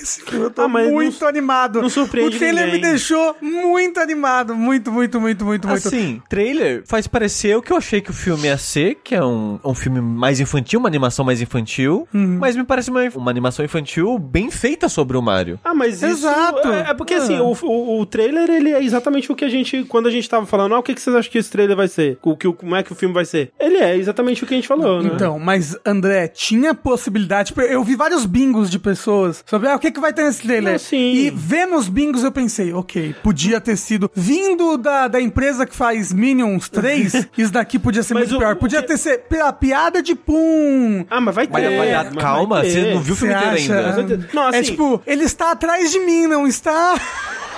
filme. 0.06 0.44
Eu 0.44 0.50
tô 0.50 0.62
Ah, 0.62 0.68
mas 0.68 0.90
muito 0.90 1.20
não- 1.20 1.28
animado. 1.28 1.82
não 1.82 1.88
surpreende 1.88 2.36
O 2.36 2.38
trailer 2.38 2.66
ninguém. 2.66 2.80
me 2.80 2.86
deixou 2.88 3.36
muito 3.40 3.98
animado. 4.00 4.54
Muito, 4.54 4.90
muito, 4.92 5.20
muito, 5.20 5.44
muito, 5.44 5.66
muito. 5.68 5.86
Assim, 5.86 6.22
trailer 6.28 6.82
faz 6.86 7.06
parecer 7.06 7.56
o 7.56 7.62
que 7.62 7.72
eu 7.72 7.76
achei 7.76 8.00
que 8.00 8.10
o 8.10 8.14
filme 8.14 8.44
ia 8.46 8.56
ser, 8.58 8.96
que 9.02 9.14
é 9.14 9.24
um, 9.24 9.58
um 9.64 9.74
filme 9.74 10.00
mais 10.00 10.40
infantil, 10.40 10.78
uma 10.80 10.88
animação 10.88 11.24
mais 11.24 11.40
infantil, 11.40 12.06
Uhum. 12.14 12.38
mas 12.40 12.56
me 12.56 12.64
parece 12.64 12.90
uma, 12.90 13.02
uma 13.14 13.30
animação 13.30 13.64
infantil 13.64 14.18
bem 14.18 14.50
feita 14.50 14.88
sobre 14.88 15.16
o 15.16 15.22
Mario. 15.22 15.58
Ah, 15.64 15.74
mas 15.74 15.96
isso... 15.96 16.06
Exato. 16.06 16.68
É, 16.68 16.90
é 16.90 16.94
porque, 16.94 17.14
Ah. 17.14 17.18
assim, 17.18 17.38
o, 17.38 17.52
o, 17.62 18.00
o 18.00 18.06
trailer, 18.06 18.48
ele 18.50 18.72
é 18.72 18.82
exatamente 18.82 19.30
o 19.30 19.34
que 19.36 19.44
a 19.44 19.48
gente... 19.48 19.84
Quando 19.84 20.06
a 20.06 20.10
gente 20.10 20.28
tava 20.28 20.46
falando, 20.46 20.74
ah, 20.74 20.78
o 20.78 20.82
que, 20.82 20.94
que 20.94 21.00
vocês 21.00 21.14
acham 21.14 21.30
que 21.30 21.38
esse 21.38 21.50
trailer 21.50 21.76
vai 21.76 21.88
ser? 21.88 22.18
O, 22.22 22.36
que, 22.36 22.50
como 22.52 22.74
é 22.76 22.82
que 22.82 22.92
o 22.92 22.94
filme 22.94 23.14
vai 23.14 23.24
ser? 23.24 23.50
Ele 23.58 23.76
é 23.78 23.96
exatamente 23.96 24.42
o 24.44 24.46
que 24.46 24.54
a 24.54 24.56
gente 24.56 24.68
falou, 24.68 25.02
né? 25.02 25.10
Então, 25.14 25.38
mas 25.38 25.76
André, 25.84 26.28
tinha 26.28 26.74
possibilidade. 26.74 27.48
tipo, 27.48 27.60
Eu 27.60 27.82
vi 27.84 27.94
vários 27.96 28.24
bingos 28.26 28.70
de 28.70 28.78
pessoas 28.78 29.42
sobre 29.46 29.68
ah, 29.68 29.76
o 29.76 29.78
que, 29.78 29.90
que 29.96 30.00
vai 30.00 30.12
ter 30.12 30.24
nesse 30.24 30.42
trailer. 30.42 30.72
Não, 30.72 30.78
sim. 30.78 30.96
E 31.14 31.30
vendo 31.30 31.76
os 31.76 31.88
bingos 31.88 32.22
eu 32.22 32.30
pensei, 32.30 32.72
ok, 32.72 33.14
podia 33.22 33.60
ter 33.60 33.76
sido. 33.76 34.10
Vindo 34.14 34.76
da, 34.78 35.08
da 35.08 35.20
empresa 35.20 35.66
que 35.66 35.74
faz 35.74 36.12
Minions 36.12 36.68
3, 36.68 37.26
isso 37.36 37.52
daqui 37.52 37.78
podia 37.78 38.02
ser 38.02 38.14
Mas 38.14 38.24
muito 38.24 38.36
o- 38.36 38.38
pior. 38.38 38.56
Podia 38.56 38.80
que- 38.82 38.88
ter 38.88 38.96
ser 38.98 39.24
a 39.42 39.52
piada 39.52 40.02
de 40.02 40.14
pum. 40.14 41.04
Ah, 41.10 41.20
mas 41.20 41.34
vai 41.34 41.46
ter. 41.46 41.52
Mas, 41.52 41.64
mas, 41.78 42.14
mas 42.14 42.22
calma, 42.22 42.56
vai 42.56 42.62
ter. 42.66 42.70
você 42.70 42.94
não 42.94 43.00
viu 43.00 43.14
o 43.14 43.16
filme 43.16 43.34
inteiro 43.34 43.56
ainda. 43.56 44.28
Não, 44.32 44.46
assim- 44.48 44.58
é 44.58 44.62
tipo, 44.62 45.02
ele 45.06 45.24
está 45.24 45.50
atrás 45.52 45.90
de 45.90 45.98
mim, 46.00 46.26
não 46.26 46.46
está? 46.46 46.94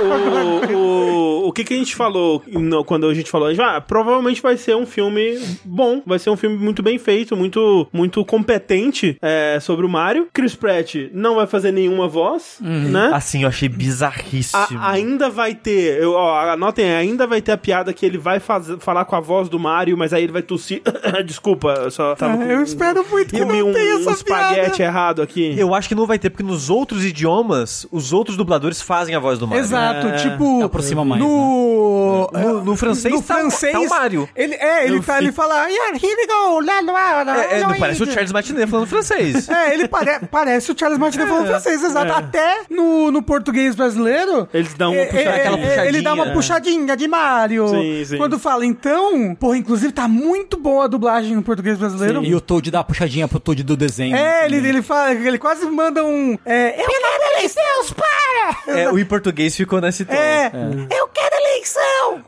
O, 0.00 0.72
o, 0.76 1.48
o 1.48 1.52
que 1.52 1.64
que 1.64 1.74
a 1.74 1.76
gente 1.76 1.94
falou 1.96 2.42
no- 2.46 2.84
quando 2.84 3.06
a 3.08 3.14
gente 3.14 3.30
falou? 3.30 3.48
Ah, 3.60 3.80
provavelmente 3.80 4.40
vai 4.42 4.56
ser 4.56 4.76
um 4.76 4.86
filme 4.86 5.38
bom, 5.64 6.02
vai 6.06 6.18
ser 6.18 6.30
um 6.30 6.36
filme 6.36 6.56
muito 6.56 6.82
bem 6.82 6.98
feito, 6.98 7.36
muito, 7.36 7.86
muito 7.92 8.24
competente 8.24 9.16
é, 9.22 9.58
sobre 9.60 9.84
o 9.84 9.88
Mario. 9.88 10.28
Chris 10.32 10.54
Pratt 10.54 10.94
não 11.12 11.36
vai 11.36 11.46
fazer 11.46 11.72
nenhuma 11.72 12.08
voz, 12.08 12.58
né? 12.60 13.10
Assim, 13.12 13.42
eu 13.42 13.48
achei 13.48 13.68
bizarríssimo. 13.68 14.62
A- 14.80 14.90
ainda 14.90 15.28
vai 15.30 15.54
ter, 15.54 16.00
eu, 16.02 16.12
ó, 16.12 16.38
anotem, 16.50 16.90
ainda 16.94 17.26
vai 17.26 17.40
ter 17.40 17.52
a 17.52 17.56
piada 17.58 17.92
que 17.92 18.04
ele 18.04 18.18
vai 18.18 18.40
faz- 18.40 18.68
falar 18.80 19.04
com 19.04 19.16
a 19.16 19.20
voz 19.20 19.48
do 19.48 19.58
Mario, 19.58 19.96
mas 19.96 20.12
aí 20.12 20.22
ele 20.22 20.32
vai 20.32 20.42
tossir. 20.42 20.82
Desculpa, 21.24 21.68
eu 21.84 21.90
só 21.90 22.14
tava 22.14 22.36
com, 22.36 22.42
eu 22.44 22.62
espero 22.62 23.04
muito 23.10 23.30
que 23.34 23.40
comi 23.40 23.60
não 23.60 23.70
um, 23.70 23.72
tenha 23.72 23.96
um 23.96 24.00
essa 24.00 24.10
espaguete 24.12 24.76
piada. 24.76 24.82
errado 24.82 25.22
aqui. 25.22 25.54
Eu 25.58 25.74
acho 25.74 25.88
que 25.88 25.94
não 25.94 26.06
vai 26.06 26.18
ter, 26.18 26.30
porque 26.30 26.42
nos 26.42 26.70
outros 26.70 27.04
idiomas, 27.04 27.86
os 27.90 28.12
outros 28.12 28.36
dubladores 28.36 28.80
fazem 28.80 29.14
a 29.14 29.18
voz 29.18 29.38
do 29.38 29.46
Mario. 29.46 29.62
Exato, 29.64 29.87
É, 29.92 30.16
tipo. 30.16 30.62
aproxima 30.62 31.04
mais, 31.04 31.20
No, 31.22 32.28
No- 32.32 32.64
no 32.64 32.76
francês 32.76 33.14
no 33.14 33.22
tá- 33.22 33.34
francês, 33.34 33.72
tá 33.72 33.80
o 33.80 33.88
Mario. 33.88 34.28
Ele, 34.34 34.54
é, 34.54 34.86
ele, 34.86 35.00
tá, 35.00 35.18
ele 35.18 35.32
fala. 35.32 35.66
"Yeah, 35.68 35.96
here 35.96 36.14
we 36.16 36.26
go, 36.26 36.60
lá, 36.60 36.80
lá, 36.80 37.22
lá, 37.22 37.44
É, 37.44 37.60
é, 37.60 37.78
parece 37.78 38.02
o 38.02 38.06
lá." 38.06 38.12
Charles 38.12 38.32
Martinet 38.32 38.66
falando 38.70 38.86
francês. 38.86 39.48
É, 39.48 39.74
ele 39.74 39.88
pare- 39.88 40.20
parece 40.30 40.70
o 40.72 40.78
Charles 40.78 40.98
Martinet 40.98 41.28
falando 41.28 41.46
francês, 41.46 41.82
exato. 41.82 42.12
Até 42.12 42.62
no, 42.70 43.10
no 43.10 43.22
português 43.22 43.74
brasileiro. 43.74 44.48
Eles 44.52 44.74
dão 44.74 44.92
uma 44.92 45.00
é, 45.00 45.08
é, 45.24 45.28
aquela 45.28 45.58
é, 45.58 45.88
Ele 45.88 46.02
dá 46.02 46.14
uma 46.14 46.26
puxadinha. 46.32 46.34
puxadinha 46.88 46.96
de 46.96 47.08
Mario. 47.08 47.68
Sim, 47.68 48.04
sim. 48.04 48.16
Quando 48.18 48.38
fala, 48.38 48.64
então. 48.66 49.34
Porra, 49.34 49.56
inclusive 49.58 49.92
tá 49.92 50.06
muito 50.08 50.56
boa 50.56 50.84
a 50.84 50.86
dublagem 50.88 51.34
no 51.34 51.42
português 51.42 51.78
brasileiro. 51.78 52.24
E 52.24 52.34
o 52.34 52.40
Toad 52.40 52.70
dá 52.70 52.78
uma 52.78 52.84
puxadinha 52.84 53.28
pro 53.28 53.38
Toad 53.40 53.62
do 53.62 53.76
desenho. 53.76 54.16
É, 54.16 54.44
ele, 54.46 54.56
ele 54.56 54.82
fala, 54.82 55.12
ele 55.12 55.38
quase 55.38 55.66
manda 55.66 56.04
um. 56.04 56.36
É, 56.44 56.80
eu 56.82 56.86
quero 56.86 57.34
eleições, 57.36 57.92
para! 57.94 58.78
É, 58.78 58.90
o 58.90 58.98
em 58.98 59.04
português 59.04 59.54
ficou 59.56 59.77
nesse 59.80 60.04
tom. 60.04 60.12
É, 60.12 60.50
eu 60.90 61.08
quero 61.08 61.36
eleição! 61.36 62.24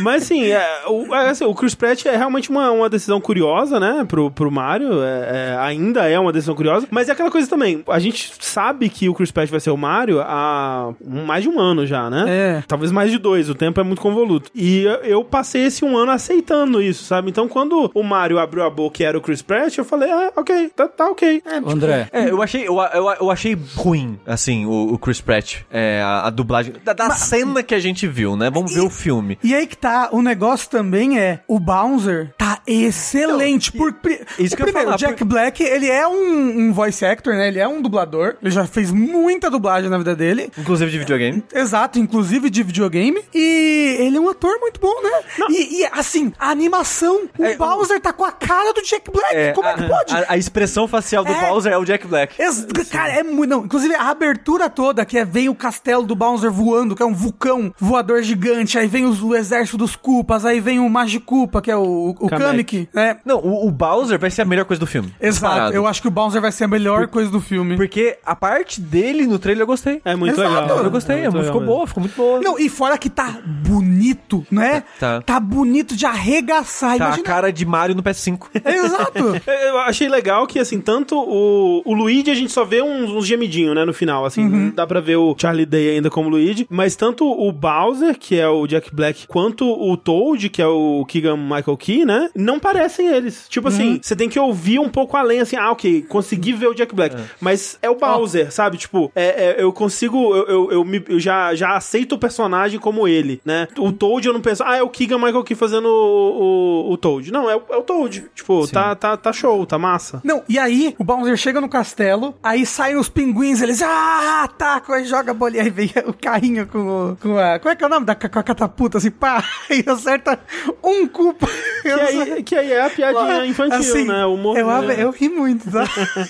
Mas 0.00 0.22
assim, 0.22 0.44
é, 0.46 0.64
o, 0.86 1.14
é, 1.14 1.30
assim, 1.30 1.44
o 1.44 1.54
Chris 1.54 1.74
Pratt 1.74 2.06
é 2.06 2.16
realmente 2.16 2.50
uma, 2.50 2.70
uma 2.70 2.88
decisão 2.88 3.20
curiosa, 3.20 3.80
né? 3.80 4.04
Pro, 4.06 4.30
pro 4.30 4.50
Mario. 4.50 5.02
é, 5.02 5.54
é, 5.54 5.56
ainda 5.58 6.08
é 6.08 6.18
uma 6.18 6.32
decisão 6.32 6.54
curiosa. 6.54 6.86
Mas 6.90 7.08
é 7.08 7.12
aquela 7.12 7.30
coisa 7.30 7.48
também. 7.48 7.82
A 7.88 7.98
gente 7.98 8.32
sabe 8.40 8.88
que 8.88 9.08
o 9.08 9.14
Chris 9.14 9.30
Pratt 9.30 9.50
vai 9.50 9.60
ser 9.60 9.70
o 9.70 9.76
Mario 9.76 10.20
há 10.20 10.92
mais 11.04 11.42
de 11.42 11.48
um 11.48 11.58
ano 11.58 11.86
já, 11.86 12.08
né? 12.08 12.24
É. 12.28 12.64
Talvez 12.66 12.92
mais 12.92 13.10
de 13.10 13.18
dois. 13.18 13.50
O 13.50 13.54
tempo 13.54 13.80
é 13.80 13.82
muito 13.82 14.00
convoluto. 14.00 14.50
E 14.54 14.84
eu, 14.84 14.94
eu 15.02 15.24
passei 15.24 15.64
esse 15.64 15.84
um 15.84 15.96
ano 15.96 16.12
aceitando 16.12 16.80
isso, 16.80 17.04
sabe? 17.04 17.30
Então 17.30 17.48
quando 17.48 17.90
o 17.92 18.02
Mario 18.02 18.38
abriu 18.38 18.64
a 18.64 18.70
boca 18.70 19.02
e 19.02 19.06
era 19.06 19.18
o 19.18 19.20
Chris 19.20 19.42
Pratt, 19.42 19.76
eu 19.78 19.84
falei, 19.84 20.10
ah, 20.10 20.32
ok, 20.36 20.70
tá, 20.76 20.86
tá 20.86 21.08
ok. 21.10 21.42
É, 21.44 21.56
André, 21.56 22.08
É, 22.12 22.30
eu 22.30 22.40
achei, 22.40 22.68
eu, 22.68 22.78
eu, 22.78 23.10
eu 23.20 23.30
achei 23.30 23.56
ruim, 23.74 24.18
assim, 24.26 24.64
o, 24.66 24.94
o 24.94 24.98
Chris 24.98 25.20
Pratt, 25.20 25.62
é, 25.70 26.00
a, 26.02 26.26
a 26.26 26.30
dublagem 26.30 26.74
da, 26.92 27.08
da 27.08 27.14
cena 27.14 27.62
que 27.62 27.74
a 27.74 27.78
gente 27.78 28.06
viu, 28.06 28.36
né? 28.36 28.50
Vamos 28.50 28.72
ver 28.74 28.80
o 28.80 28.90
filme. 28.90 29.38
E 29.42 29.54
aí 29.54 29.66
que 29.66 29.76
tá. 29.76 30.08
O 30.12 30.22
negócio 30.22 30.68
também 30.68 31.18
é. 31.18 31.40
O 31.46 31.58
Bowser 31.60 32.32
tá 32.36 32.60
excelente. 32.66 33.72
por, 33.72 33.92
pri- 33.94 34.20
isso 34.38 34.56
que 34.56 34.62
eu 34.62 34.66
primeiro, 34.66 34.90
falar, 34.90 34.94
o 34.96 34.98
Jack 34.98 35.24
Black, 35.24 35.62
ele 35.62 35.88
é 35.88 36.06
um, 36.06 36.68
um 36.68 36.72
voice 36.72 37.04
actor, 37.04 37.34
né? 37.34 37.48
Ele 37.48 37.58
é 37.58 37.66
um 37.68 37.80
dublador. 37.80 38.36
Ele 38.42 38.50
já 38.50 38.66
fez 38.66 38.90
muita 38.90 39.50
dublagem 39.50 39.88
na 39.90 39.98
vida 39.98 40.14
dele. 40.14 40.50
Inclusive 40.58 40.90
de 40.90 40.98
videogame. 40.98 41.42
Exato, 41.54 41.98
inclusive 41.98 42.50
de 42.50 42.62
videogame. 42.62 43.20
E 43.34 43.96
ele 44.00 44.16
é 44.16 44.20
um 44.20 44.28
ator 44.28 44.58
muito 44.60 44.80
bom, 44.80 44.94
né? 45.02 45.10
E, 45.50 45.80
e, 45.82 45.86
assim, 45.92 46.32
a 46.38 46.50
animação, 46.50 47.28
o 47.38 47.44
É, 47.44 47.56
Bowser 47.56 48.00
tá 48.00 48.12
com 48.12 48.24
a 48.24 48.32
cara 48.32 48.72
do 48.72 48.82
Jack 48.82 49.10
Black. 49.10 49.54
Como 49.54 49.66
é 49.68 49.74
que 49.74 49.84
a, 49.84 49.88
pode? 49.88 50.14
A, 50.14 50.24
a 50.28 50.36
expressão 50.36 50.86
facial 50.88 51.24
do 51.24 51.32
É. 51.32 51.48
Bowser 51.48 51.72
é 51.72 51.78
o 51.78 51.84
Jack 51.84 52.06
Black. 52.06 52.40
Ex- 52.40 52.66
cara, 52.90 53.12
é 53.12 53.22
muito. 53.22 53.48
Não, 53.48 53.64
inclusive 53.64 53.94
a 53.94 54.10
abertura 54.10 54.68
toda, 54.68 55.04
que 55.04 55.16
é 55.18 55.24
vem 55.24 55.48
o 55.48 55.54
castelo 55.54 56.02
do 56.04 56.14
Bowser 56.14 56.50
voando, 56.50 56.77
que 56.94 57.02
é 57.02 57.06
um 57.06 57.14
vulcão 57.14 57.72
voador 57.78 58.22
gigante, 58.22 58.78
aí 58.78 58.86
vem 58.86 59.04
os- 59.04 59.22
o 59.22 59.34
exército 59.34 59.76
dos 59.76 59.96
Koopas, 59.96 60.44
aí 60.44 60.60
vem 60.60 60.78
o 60.78 60.88
Magikupa, 60.88 61.60
que 61.62 61.70
é 61.70 61.76
o, 61.76 62.14
o 62.18 62.28
Kamek. 62.28 62.88
Né? 62.92 63.16
Não, 63.24 63.38
o, 63.38 63.66
o 63.66 63.70
Bowser 63.70 64.18
vai 64.18 64.30
ser 64.30 64.42
a 64.42 64.44
melhor 64.44 64.64
coisa 64.64 64.78
do 64.80 64.86
filme. 64.86 65.08
Exato, 65.20 65.48
Disparado. 65.48 65.74
eu 65.74 65.86
acho 65.86 66.02
que 66.02 66.08
o 66.08 66.10
Bowser 66.10 66.40
vai 66.40 66.52
ser 66.52 66.64
a 66.64 66.68
melhor 66.68 67.08
coisa 67.08 67.30
do 67.30 67.40
filme. 67.40 67.76
Porque 67.76 68.18
a 68.24 68.34
parte 68.36 68.80
dele 68.80 69.26
no 69.26 69.38
trailer 69.38 69.62
eu 69.62 69.66
gostei. 69.66 70.00
É 70.04 70.14
muito 70.14 70.34
Exato. 70.40 70.48
legal. 70.62 70.84
Eu 70.84 70.90
gostei, 70.90 71.16
É 71.20 71.24
ficou 71.26 71.40
legal 71.40 71.60
boa, 71.60 71.86
ficou 71.86 72.00
muito 72.02 72.16
boa. 72.16 72.40
Não, 72.40 72.58
e 72.58 72.68
fora 72.68 72.96
que 72.98 73.08
tá 73.10 73.38
bonito, 73.44 74.44
né? 74.50 74.82
Tá. 74.98 75.40
bonito 75.40 75.96
de 75.96 76.04
arregaçar. 76.06 76.96
tá 76.98 77.04
a 77.04 77.06
Imagina. 77.08 77.24
cara 77.24 77.52
de 77.52 77.64
Mario 77.64 77.94
no 77.94 78.02
PS5. 78.02 78.46
Exato. 78.64 79.40
Eu 79.66 79.78
achei 79.80 80.08
legal 80.08 80.46
que, 80.46 80.58
assim, 80.58 80.80
tanto 80.80 81.16
o, 81.16 81.82
o 81.84 81.94
Luigi 81.94 82.30
a 82.30 82.34
gente 82.34 82.52
só 82.52 82.64
vê 82.64 82.82
uns, 82.82 83.10
uns 83.10 83.26
gemidinhos, 83.26 83.74
né, 83.74 83.84
no 83.84 83.92
final, 83.94 84.24
assim, 84.24 84.38
Uhum. 84.48 84.72
dá 84.74 84.86
pra 84.86 85.00
ver 85.00 85.16
o 85.16 85.34
Charlie 85.38 85.66
Day 85.66 85.90
ainda 85.96 86.10
como 86.10 86.28
Luigi, 86.28 86.57
mas 86.70 86.96
tanto 86.96 87.24
o 87.26 87.52
Bowser, 87.52 88.18
que 88.18 88.38
é 88.38 88.48
o 88.48 88.66
Jack 88.66 88.94
Black, 88.94 89.26
quanto 89.26 89.64
o 89.66 89.96
Toad, 89.96 90.48
que 90.48 90.62
é 90.62 90.66
o 90.66 91.04
Keegan 91.06 91.36
Michael 91.36 91.76
Key, 91.76 92.04
né, 92.04 92.30
não 92.34 92.58
parecem 92.58 93.06
eles. 93.08 93.46
Tipo 93.48 93.68
Uhum. 93.68 93.74
assim, 93.74 94.00
você 94.02 94.16
tem 94.16 94.28
que 94.28 94.38
ouvir 94.38 94.78
um 94.78 94.88
pouco 94.88 95.16
além, 95.16 95.40
assim, 95.40 95.56
ah, 95.56 95.70
ok, 95.70 96.02
consegui 96.02 96.52
ver 96.52 96.68
o 96.68 96.74
Jack 96.74 96.94
Black, 96.94 97.16
mas 97.40 97.78
é 97.82 97.90
o 97.90 97.94
Bowser, 97.96 98.52
sabe? 98.52 98.76
Tipo, 98.78 99.10
é, 99.14 99.56
é- 99.58 99.62
eu 99.62 99.72
consigo, 99.72 100.34
eu, 100.34 100.46
eu, 100.48 100.70
eu, 100.72 100.84
me- 100.84 101.04
eu 101.08 101.20
já, 101.20 101.54
já 101.54 101.76
aceito 101.76 102.14
o 102.14 102.18
personagem 102.18 102.78
como 102.78 103.06
ele, 103.06 103.40
né? 103.44 103.68
O 103.78 103.92
Toad 103.92 104.26
eu 104.26 104.32
não 104.32 104.40
penso, 104.40 104.62
ah, 104.64 104.76
é 104.76 104.82
o 104.82 104.88
Keegan 104.88 105.18
Michael 105.18 105.44
Key 105.44 105.54
fazendo 105.54 105.86
o, 105.88 106.88
o, 106.88 106.92
o 106.92 106.96
Toad. 106.96 107.30
Não, 107.32 107.48
é, 107.50 107.56
o- 107.56 107.62
é 107.70 107.76
o 107.76 107.82
Toad. 107.82 108.24
Tipo, 108.34 108.66
tá, 108.68 108.94
tá, 108.94 109.16
tá 109.16 109.32
show, 109.32 109.64
tá 109.66 109.78
massa. 109.78 110.20
Não, 110.24 110.42
e 110.48 110.58
aí 110.58 110.94
o 110.98 111.04
Bowser 111.04 111.36
chega 111.36 111.60
no 111.60 111.68
castelo, 111.68 112.34
aí 112.42 112.64
saem 112.64 112.96
os 112.96 113.08
pinguins, 113.08 113.60
eles 113.60 113.82
ah, 113.82 114.42
atacam, 114.44 114.94
aí 114.94 115.04
joga 115.04 115.30
a 115.30 115.34
bolinha, 115.34 115.62
aí 115.62 115.70
vem 115.70 115.90
o 116.06 116.12
carrinho 116.12 116.47
com, 116.66 116.78
o- 117.12 117.16
com 117.16 117.38
a. 117.38 117.58
Como 117.58 117.72
é 117.72 117.76
que 117.76 117.84
é 117.84 117.86
o 117.86 117.90
nome 117.90 118.06
da 118.06 118.14
com 118.14 118.26
a 118.38 118.42
catapulta, 118.42 118.98
assim, 118.98 119.10
pá, 119.10 119.42
e 119.70 119.84
acerta 119.88 120.38
um 120.82 121.06
cupo. 121.06 121.48
Que 121.82 121.88
aí, 121.88 122.42
que 122.42 122.54
aí 122.56 122.72
é 122.72 122.84
a 122.84 122.90
piadinha 122.90 123.46
infantil, 123.46 124.04
né? 124.06 124.24
O 124.26 124.34
humor. 124.34 124.58
eu, 124.58 124.66
né? 124.82 124.96
eu 124.98 125.10
ri 125.10 125.28
muito, 125.28 125.70
tá? 125.70 125.84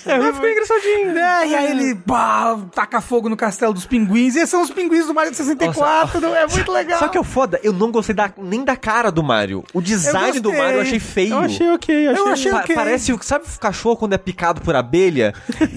Eu 0.05 0.21
ri 0.23 0.31
muito. 0.31 0.47
engraçadinho. 0.47 1.17
É, 1.17 1.47
e 1.47 1.55
aí 1.55 1.71
ele 1.71 1.95
pá, 1.95 2.57
taca 2.73 3.01
fogo 3.01 3.29
no 3.29 3.35
castelo 3.37 3.73
dos 3.73 3.85
pinguins, 3.85 4.35
e 4.35 4.39
esses 4.39 4.49
são 4.49 4.61
os 4.61 4.69
pinguins 4.71 5.07
do 5.07 5.13
Mario 5.13 5.33
64, 5.33 6.21
não 6.21 6.35
é 6.35 6.45
muito 6.47 6.71
legal. 6.71 6.99
Só 6.99 7.07
que 7.07 7.17
é 7.17 7.21
o 7.21 7.23
foda, 7.23 7.59
eu 7.63 7.73
não 7.73 7.91
gostei 7.91 8.15
da- 8.15 8.31
nem 8.37 8.63
da 8.63 8.75
cara 8.75 9.11
do 9.11 9.23
Mario. 9.23 9.63
O 9.73 9.81
design 9.81 10.39
do. 10.39 10.49
Mario 10.51 10.75
eu 10.75 10.81
achei 10.81 10.99
feio. 10.99 11.33
Eu 11.33 11.39
achei 11.39 11.69
ok, 11.71 12.07
achei. 12.07 12.23
Eu 12.23 12.27
achei- 12.27 12.51
Pa- 12.51 12.59
ok. 12.59 12.75
Parece, 12.75 13.13
o- 13.13 13.19
sabe 13.21 13.45
o 13.45 13.59
cachorro 13.59 13.97
quando 13.97 14.13
é 14.13 14.17
picado 14.17 14.61
por 14.61 14.75
abelha 14.75 15.33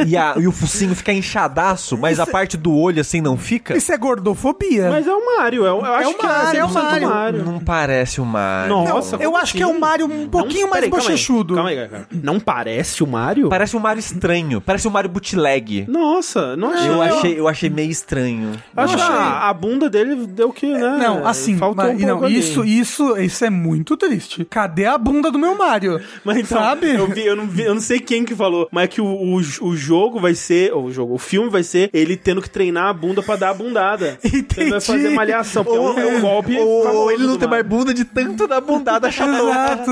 e, 0.06 0.16
a- 0.16 0.34
e 0.38 0.46
o 0.46 0.52
focinho 0.52 0.94
fica 0.94 1.12
inchadaço, 1.12 1.96
mas 1.98 2.18
a 2.20 2.26
parte 2.26 2.56
do 2.56 2.74
olho 2.76 3.00
assim 3.00 3.20
não 3.20 3.36
fica? 3.36 3.76
Isso 3.76 3.92
é 3.92 3.96
gordofobia. 4.32 4.90
Mas 4.90 5.06
é 5.06 5.12
o 5.12 5.24
Mario, 5.24 5.64
eu, 5.64 5.78
eu 5.78 5.84
acho 5.84 6.10
o 6.10 6.14
que 6.14 6.26
Mario, 6.26 6.60
é 6.60 6.64
o 6.64 6.68
100% 6.68 7.00
Mario. 7.02 7.44
Não 7.44 7.60
parece 7.60 8.20
o 8.20 8.24
Mario. 8.24 8.68
Nossa, 8.74 9.16
eu 9.16 9.30
como 9.30 9.36
acho 9.36 9.54
que 9.54 9.62
é 9.62 9.66
o 9.66 9.78
Mario 9.78 10.06
um 10.06 10.28
pouquinho 10.28 10.62
Não, 10.62 10.70
mais 10.70 10.84
peraí, 10.84 10.90
calma 10.90 11.02
aí, 11.04 11.08
bochechudo. 11.10 11.54
Calma 11.54 11.70
aí, 11.70 11.88
cara. 11.88 12.06
Não 12.10 12.40
parece 12.40 13.02
o 13.02 13.06
Mario? 13.06 13.48
Parece 13.48 13.76
um 13.76 13.80
Mario 13.80 14.00
estranho. 14.00 14.60
Parece 14.60 14.88
um 14.88 14.90
Mario 14.90 15.10
bootleg. 15.10 15.86
Nossa, 15.88 16.56
não 16.56 16.72
achei. 16.72 16.88
Eu 16.88 17.02
achei, 17.02 17.40
eu 17.40 17.48
achei 17.48 17.70
meio 17.70 17.90
estranho. 17.90 18.52
Acho 18.76 18.96
que 18.96 19.02
a, 19.02 19.48
a 19.48 19.54
bunda 19.54 19.88
dele 19.88 20.26
deu 20.26 20.52
que, 20.52 20.66
né? 20.66 20.96
Não, 20.98 21.26
assim, 21.26 21.56
faltou 21.56 21.84
mas- 21.84 21.94
um 21.94 21.98
pouco 21.98 22.20
não, 22.20 22.24
ali. 22.24 22.38
isso, 22.38 22.64
isso, 22.64 23.16
isso 23.18 23.44
é 23.44 23.50
muito 23.50 23.96
triste. 23.96 24.44
Cadê 24.44 24.86
a 24.86 24.96
bunda 24.96 25.30
do 25.30 25.38
meu 25.38 25.56
Mario? 25.56 26.00
Mas 26.24 26.38
então, 26.38 26.58
Sabe? 26.58 26.94
Eu, 26.94 27.06
vi, 27.08 27.26
eu, 27.26 27.36
não 27.36 27.46
vi, 27.46 27.62
eu 27.62 27.74
não 27.74 27.80
sei 27.80 27.98
quem 27.98 28.24
que 28.24 28.34
falou, 28.34 28.68
mas 28.70 28.84
é 28.84 28.86
que 28.86 29.00
o, 29.00 29.06
o, 29.06 29.36
o 29.36 29.76
jogo 29.76 30.20
vai 30.20 30.34
ser. 30.34 30.72
O 30.74 30.90
jogo, 30.90 31.14
o 31.14 31.18
filme 31.18 31.50
vai 31.50 31.62
ser 31.62 31.90
ele 31.92 32.16
tendo 32.16 32.40
que 32.40 32.48
treinar 32.48 32.86
a 32.88 32.92
bunda 32.92 33.22
pra 33.22 33.36
dar 33.36 33.50
a 33.50 33.54
bundada. 33.54 34.18
Ele 34.56 34.70
vai 34.70 34.80
fazer 34.80 34.98
Entendi. 35.00 35.14
malhação, 35.14 35.64
porque 35.64 35.78
é 35.78 35.80
um- 35.80 35.98
é 35.98 36.06
um 36.16 36.20
golpe. 36.20 36.56
Ou 36.58 36.82
famoso 36.84 37.10
ele 37.10 37.26
não 37.26 37.36
tem 37.36 37.48
mais 37.48 37.64
bunda 37.66 37.92
de 37.92 38.04
tanto 38.04 38.46
da 38.46 38.60
bundada 38.60 39.10
chatou. 39.10 39.48
Exato. 39.48 39.90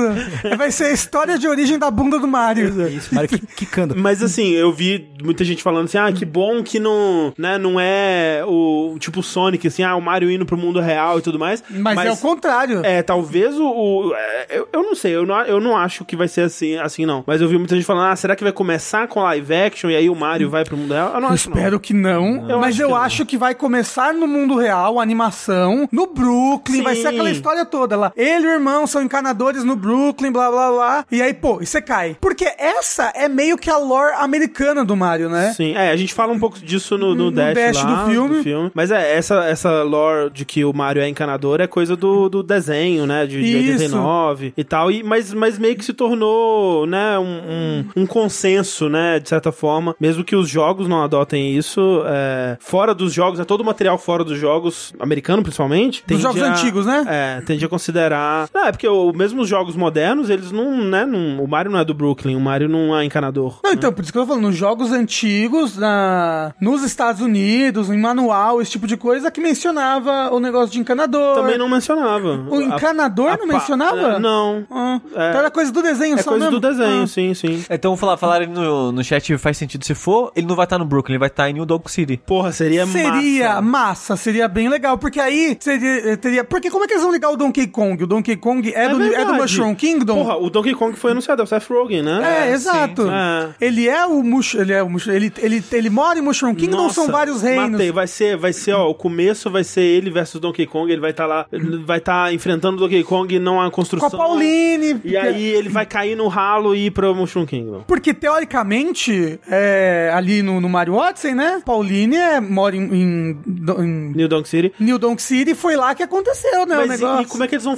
Vai 0.57 0.71
ser 0.71 0.85
a 0.85 0.91
história 0.91 1.37
de 1.37 1.47
origem 1.47 1.77
da 1.77 1.89
bunda 1.91 2.17
do 2.19 2.27
Mario. 2.27 2.87
Isso, 2.87 3.13
Mario 3.13 3.29
qui- 3.29 3.45
quicando. 3.55 3.95
Mas 3.95 4.21
assim, 4.23 4.51
eu 4.51 4.71
vi 4.71 5.09
muita 5.23 5.43
gente 5.43 5.61
falando 5.61 5.85
assim, 5.85 5.97
ah, 5.97 6.11
que 6.11 6.25
bom 6.25 6.63
que 6.63 6.79
não, 6.79 7.33
né, 7.37 7.57
não 7.57 7.79
é 7.79 8.43
o 8.47 8.95
tipo 8.99 9.21
Sonic, 9.21 9.67
assim, 9.67 9.83
ah, 9.83 9.95
o 9.95 10.01
Mario 10.01 10.31
indo 10.31 10.45
pro 10.45 10.57
mundo 10.57 10.79
real 10.79 11.19
e 11.19 11.21
tudo 11.21 11.37
mais. 11.37 11.63
Mas, 11.69 11.97
é 12.05 12.11
o 12.11 12.17
contrário. 12.17 12.81
É, 12.83 13.01
talvez 13.03 13.57
o. 13.59 13.65
o- 13.65 14.13
é, 14.15 14.47
eu, 14.49 14.67
eu 14.71 14.83
não 14.83 14.95
sei, 14.95 15.15
eu 15.15 15.25
não, 15.25 15.41
eu 15.41 15.59
não 15.59 15.75
acho 15.77 16.03
que 16.05 16.15
vai 16.15 16.27
ser 16.27 16.41
assim, 16.41 16.77
assim, 16.77 17.05
não. 17.05 17.23
Mas 17.27 17.41
eu 17.41 17.47
vi 17.47 17.57
muita 17.57 17.75
gente 17.75 17.85
falando, 17.85 18.11
ah, 18.11 18.15
será 18.15 18.35
que 18.35 18.43
vai 18.43 18.53
começar 18.53 19.07
com 19.07 19.21
live 19.21 19.53
action 19.53 19.89
e 19.89 19.95
aí 19.95 20.09
o 20.09 20.15
Mario 20.15 20.49
vai 20.49 20.63
pro 20.63 20.77
mundo 20.77 20.93
real? 20.93 21.13
Eu 21.13 21.21
não 21.21 21.29
Eu 21.29 21.33
acho. 21.33 21.49
não. 21.49 21.55
espero 21.57 21.79
que 21.79 21.93
não, 21.93 22.49
Eu 22.49 22.59
mas 22.59 22.73
acho 22.75 22.81
eu 22.83 22.87
que 22.87 22.93
não. 22.93 23.01
acho 23.01 23.25
que 23.25 23.37
vai 23.37 23.55
começar 23.55 24.13
no 24.21 24.27
mundo 24.27 24.55
real, 24.55 24.99
animação, 24.99 25.89
no 25.91 26.07
Brooklyn, 26.07 26.77
Sim. 26.77 26.83
vai 26.83 26.95
ser 26.95 27.07
aquela 27.07 27.31
história 27.31 27.65
toda 27.65 27.97
lá. 27.97 28.13
Ele 28.15 28.45
e 28.45 28.49
o 28.49 28.53
irmão 28.53 28.85
são 28.85 29.01
encanadores 29.01 29.63
no 29.63 29.75
Brooklyn, 29.75 30.31
blá 30.31 30.49
blá 30.49 30.71
blá. 30.71 31.05
E 31.11 31.21
aí, 31.21 31.33
pô, 31.33 31.59
e 31.61 31.65
você 31.65 31.81
cai. 31.81 32.15
Porque 32.21 32.45
essa 32.57 33.11
é 33.15 33.27
meio 33.27 33.57
que 33.57 33.69
a 33.69 33.77
lore 33.77 34.13
americana 34.17 34.85
do 34.85 34.95
Mario, 34.95 35.29
né? 35.29 35.53
Sim, 35.53 35.73
é, 35.73 35.89
a 35.89 35.95
gente 35.95 36.13
fala 36.13 36.31
um 36.31 36.39
pouco 36.39 36.59
disso 36.59 36.97
no, 36.97 37.15
no, 37.15 37.25
No 37.25 37.31
Dash, 37.31 37.55
Dash 37.55 37.83
lá, 37.83 38.05
do 38.05 38.11
filme. 38.11 38.71
Mas 38.73 38.91
é, 38.91 39.17
essa, 39.17 39.43
essa 39.45 39.81
lore 39.83 40.29
de 40.31 40.45
que 40.45 40.63
o 40.63 40.71
Mario 40.71 41.01
é 41.01 41.09
encanador 41.09 41.59
é 41.59 41.67
coisa 41.67 41.95
do, 41.95 42.29
do 42.29 42.43
desenho, 42.43 43.07
né? 43.07 43.25
De, 43.25 43.41
de 43.41 43.57
Isso. 43.57 43.83
89 43.83 44.53
e 44.55 44.63
tal. 44.63 44.91
E, 44.91 45.03
mas, 45.03 45.33
mas 45.33 45.57
meio 45.57 45.75
que 45.75 45.83
se 45.83 45.93
tornou, 45.93 46.85
né, 46.85 47.17
um, 47.17 47.23
um, 47.23 48.03
um 48.03 48.05
consenso, 48.05 48.87
né? 48.87 49.19
De 49.19 49.27
certa 49.27 49.51
forma. 49.51 49.95
Mesmo 49.99 50.23
que 50.23 50.35
os 50.35 50.47
jogos 50.47 50.87
não 50.87 51.03
adotem 51.03 51.55
isso, 51.55 52.03
é, 52.05 52.57
fora 52.59 52.93
dos 52.93 53.13
jogos, 53.13 53.39
é 53.39 53.45
todo 53.45 53.61
o 53.61 53.65
material 53.65 53.97
fora 53.97 54.10
dos 54.23 54.37
jogos, 54.37 54.93
americano 54.99 55.41
principalmente. 55.41 56.03
Dos 56.07 56.19
jogos 56.21 56.41
a- 56.41 56.47
antigos, 56.53 56.85
né? 56.85 57.03
É, 57.07 57.41
tende 57.41 57.63
a 57.65 57.69
considerar. 57.69 58.47
Ah, 58.53 58.67
é 58.67 58.71
porque 58.71 58.87
o, 58.87 59.11
mesmo 59.13 59.41
os 59.41 59.49
jogos 59.49 59.75
modernos, 59.75 60.29
eles 60.29 60.51
não, 60.51 60.77
né? 60.83 61.05
Não, 61.05 61.43
o 61.43 61.47
Mario 61.47 61.71
não 61.71 61.79
é 61.79 61.85
do 61.85 61.93
Brooklyn, 61.93 62.35
o 62.35 62.39
Mario 62.39 62.67
não 62.69 62.95
é 62.97 63.03
encanador. 63.05 63.59
Não, 63.63 63.71
então, 63.71 63.91
por 63.91 64.03
isso 64.03 64.11
que 64.11 64.17
eu 64.17 64.23
tô 64.23 64.27
falando, 64.27 64.43
nos 64.47 64.55
jogos 64.55 64.91
antigos, 64.91 65.77
na, 65.77 66.53
nos 66.59 66.83
Estados 66.83 67.21
Unidos, 67.21 67.89
em 67.89 67.97
manual, 67.97 68.61
esse 68.61 68.71
tipo 68.71 68.85
de 68.87 68.97
coisa, 68.97 69.31
que 69.31 69.41
mencionava 69.41 70.29
o 70.33 70.39
negócio 70.39 70.71
de 70.71 70.79
encanador. 70.79 71.35
Também 71.35 71.57
não 71.57 71.69
mencionava. 71.69 72.45
O 72.49 72.55
A- 72.59 72.63
encanador 72.63 73.29
a 73.31 73.37
não 73.37 73.47
pa- 73.47 73.53
mencionava? 73.53 74.01
É, 74.15 74.19
Não. 74.19 74.65
Ah, 74.69 74.99
É. 75.15 75.29
Então 75.29 75.39
era 75.39 75.51
coisa 75.51 75.71
do 75.71 75.81
desenho 75.81 76.15
É 76.17 76.21
só 76.21 76.31
coisa 76.31 76.45
mesmo? 76.45 76.59
do 76.59 76.67
desenho, 76.67 77.03
Ah. 77.03 77.07
sim, 77.07 77.33
sim. 77.33 77.63
Então 77.69 77.95
falar, 77.97 78.17
falar 78.17 78.45
no, 78.47 78.91
no 78.91 79.03
chat 79.03 79.37
faz 79.37 79.57
sentido. 79.57 79.83
Se 79.85 79.93
for, 79.95 80.31
ele 80.35 80.45
não 80.47 80.55
vai 80.55 80.65
estar 80.65 80.77
no 80.77 80.85
Brooklyn, 80.85 81.13
ele 81.13 81.19
vai 81.19 81.27
estar 81.29 81.49
em 81.49 81.53
New 81.53 81.65
Dog 81.65 81.89
City. 81.91 82.17
Porra, 82.17 82.51
seria, 82.51 82.85
Seria 82.87 83.55
massa. 83.55 83.61
massa. 83.61 84.00
Seria 84.17 84.47
bem 84.47 84.69
legal, 84.69 84.97
porque 84.97 85.19
aí 85.19 85.57
seria, 85.59 86.17
teria... 86.17 86.43
Porque 86.43 86.69
como 86.69 86.83
é 86.83 86.87
que 86.87 86.93
eles 86.93 87.03
vão 87.03 87.11
ligar 87.11 87.29
o 87.29 87.35
Donkey 87.35 87.67
Kong? 87.67 88.03
O 88.03 88.07
Donkey 88.07 88.35
Kong 88.35 88.71
é, 88.73 88.89
do, 88.89 89.01
é 89.01 89.25
do. 89.25 89.33
Mushroom 89.33 89.75
Kingdom? 89.75 90.15
Porra, 90.15 90.37
o 90.37 90.49
Donkey 90.49 90.73
Kong 90.73 90.97
foi 90.97 91.11
anunciado, 91.11 91.41
é 91.41 91.45
o 91.45 91.47
Seth 91.47 91.67
Rogen, 91.69 92.03
né? 92.03 92.47
É, 92.47 92.51
exato. 92.51 93.09
É. 93.09 93.49
Ele 93.59 93.87
é 93.87 94.05
o 94.05 94.23
Mush, 94.23 94.55
ele 94.55 94.73
é 94.73 94.83
o 94.83 94.89
Mush, 94.89 95.07
ele, 95.07 95.31
ele, 95.39 95.63
ele 95.71 95.89
mora 95.89 96.19
em 96.19 96.21
Mushroom 96.21 96.55
Kingdom, 96.55 96.77
Nossa, 96.77 96.95
são 96.95 97.07
vários 97.07 97.41
reinos. 97.41 97.71
Matei. 97.71 97.91
Vai 97.91 98.07
ser, 98.07 98.37
vai 98.37 98.53
ser, 98.53 98.73
ó, 98.73 98.89
o 98.89 98.95
começo 98.95 99.49
vai 99.49 99.63
ser 99.63 99.81
ele 99.81 100.09
versus 100.09 100.39
Donkey 100.39 100.65
Kong, 100.65 100.91
ele 100.91 101.01
vai 101.01 101.11
estar 101.11 101.25
lá, 101.25 101.45
ele 101.51 101.77
vai 101.83 101.97
estar 101.97 102.33
enfrentando 102.33 102.77
o 102.77 102.79
Donkey 102.79 103.03
Kong 103.03 103.39
não 103.39 103.61
a 103.61 103.65
Com 103.65 103.71
construção. 103.71 104.07
a 104.07 104.11
Pauline. 104.11 104.99
E 105.03 105.17
aí 105.17 105.43
ele 105.43 105.69
vai 105.69 105.85
cair 105.85 106.15
no 106.15 106.27
ralo 106.27 106.75
e 106.75 106.87
ir 106.87 106.91
pro 106.91 107.13
Mushroom 107.15 107.45
Kingdom. 107.45 107.83
Porque, 107.87 108.13
teoricamente, 108.13 109.39
é, 109.49 110.11
ali 110.13 110.41
no, 110.41 110.61
no 110.61 110.69
Mario 110.69 110.95
Odyssey, 110.95 111.33
né? 111.33 111.61
Pauline 111.65 112.15
é, 112.15 112.39
mora 112.39 112.75
em, 112.75 112.83
em, 112.83 113.39
em 113.79 113.90
New 114.15 114.27
Donk 114.27 114.47
City. 114.47 114.73
New 114.79 114.97
Donk 114.97 115.21
City, 115.21 115.53
foi 115.55 115.75
lá 115.75 115.93
que 115.95 116.03
aconteceu, 116.03 116.65
né? 116.65 116.75
o 116.79 116.87
Mas 116.87 116.99
e, 116.99 117.03
negócio. 117.03 117.23
e 117.23 117.25
como 117.27 117.43
é 117.43 117.47
que 117.47 117.55
eles 117.55 117.65
vão, 117.65 117.75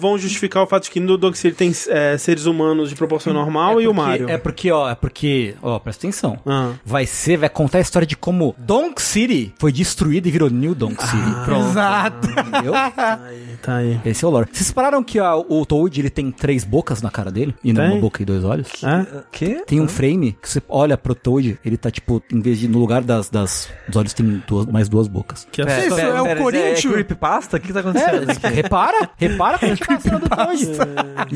vão 0.00 0.18
justificar 0.18 0.62
o 0.62 0.66
fato 0.66 0.84
de 0.84 0.90
que 0.90 1.00
no 1.00 1.16
Donk 1.16 1.36
City 1.36 1.56
tem 1.56 1.72
é, 1.88 2.16
seres 2.18 2.46
humanos 2.46 2.88
de 2.90 2.94
proporção 2.96 3.32
normal 3.32 3.80
e 3.80 3.86
o 3.88 3.94
Porque- 3.94 4.06
Mario? 4.08 4.30
É 4.30 4.38
porque, 4.38 4.70
ó, 4.70 4.88
é 4.90 4.94
porque, 4.94 5.54
ó, 5.62 5.78
presta 5.78 6.06
atenção. 6.06 6.38
Ah. 6.46 6.72
Vai 6.84 7.06
ser, 7.06 7.36
vai 7.38 7.48
contar 7.48 7.78
a 7.78 7.80
história 7.80 8.06
de 8.06 8.16
como 8.16 8.54
Donk 8.58 9.00
City 9.00 9.52
foi 9.58 9.72
destruída 9.72 10.28
e 10.28 10.30
virou 10.30 10.48
New 10.50 10.74
Donk 10.74 11.02
City. 11.02 11.16
Ah. 11.16 11.42
Pronto. 11.44 11.68
Exato. 11.70 12.28
Entendeu? 12.30 12.72
Tá 13.62 13.76
aí. 13.76 13.98
Esse 14.04 14.24
é 14.24 14.28
o 14.28 14.30
lore. 14.30 14.48
Vocês 14.52 14.70
pararam 14.70 15.02
que 15.02 15.18
a- 15.18 15.34
o 15.36 15.64
Toad 15.66 15.98
ele 16.00 16.10
tem 16.10 16.30
três 16.30 16.62
bocas 16.62 17.00
na 17.02 17.10
cara 17.10 17.30
dele? 17.32 17.54
E 17.64 17.72
não 17.72 17.82
Tem? 17.82 17.92
uma 17.92 18.00
boca 18.00 18.22
e 18.22 18.24
dois 18.24 18.44
olhos? 18.44 18.68
É? 18.84 19.22
Quê? 19.32 19.62
Tem 19.66 19.80
um 19.80 19.88
frame 19.88 20.36
que 20.40 20.48
você 20.48 20.62
olha 20.68 20.96
pro 20.96 21.14
Toad, 21.14 21.58
ele 21.64 21.76
tá 21.76 21.90
tipo, 21.90 22.22
em 22.32 22.40
vez 22.40 22.58
de 22.58 22.68
no 22.68 22.78
lugar 22.78 23.02
das, 23.02 23.28
das 23.28 23.68
dos 23.88 23.96
olhos 23.96 24.12
tem 24.12 24.42
duas, 24.46 24.66
mais 24.66 24.88
duas 24.88 25.08
bocas. 25.08 25.35
Que 25.44 25.62
Isso, 25.62 25.98
é 26.00 26.22
o 26.22 26.36
Corinthians. 26.36 26.84
É 26.84 26.88
creepypasta? 26.88 27.56
O 27.56 27.60
que 27.60 27.72
tá 27.72 27.80
acontecendo? 27.80 28.28
É, 28.30 28.32
aqui? 28.46 28.46
Repara, 28.48 29.10
repara 29.16 29.58
como 29.58 29.76
tá 29.76 29.94
a 29.94 30.00
cena 30.00 30.18
do 30.18 30.28
Toad. 30.28 30.66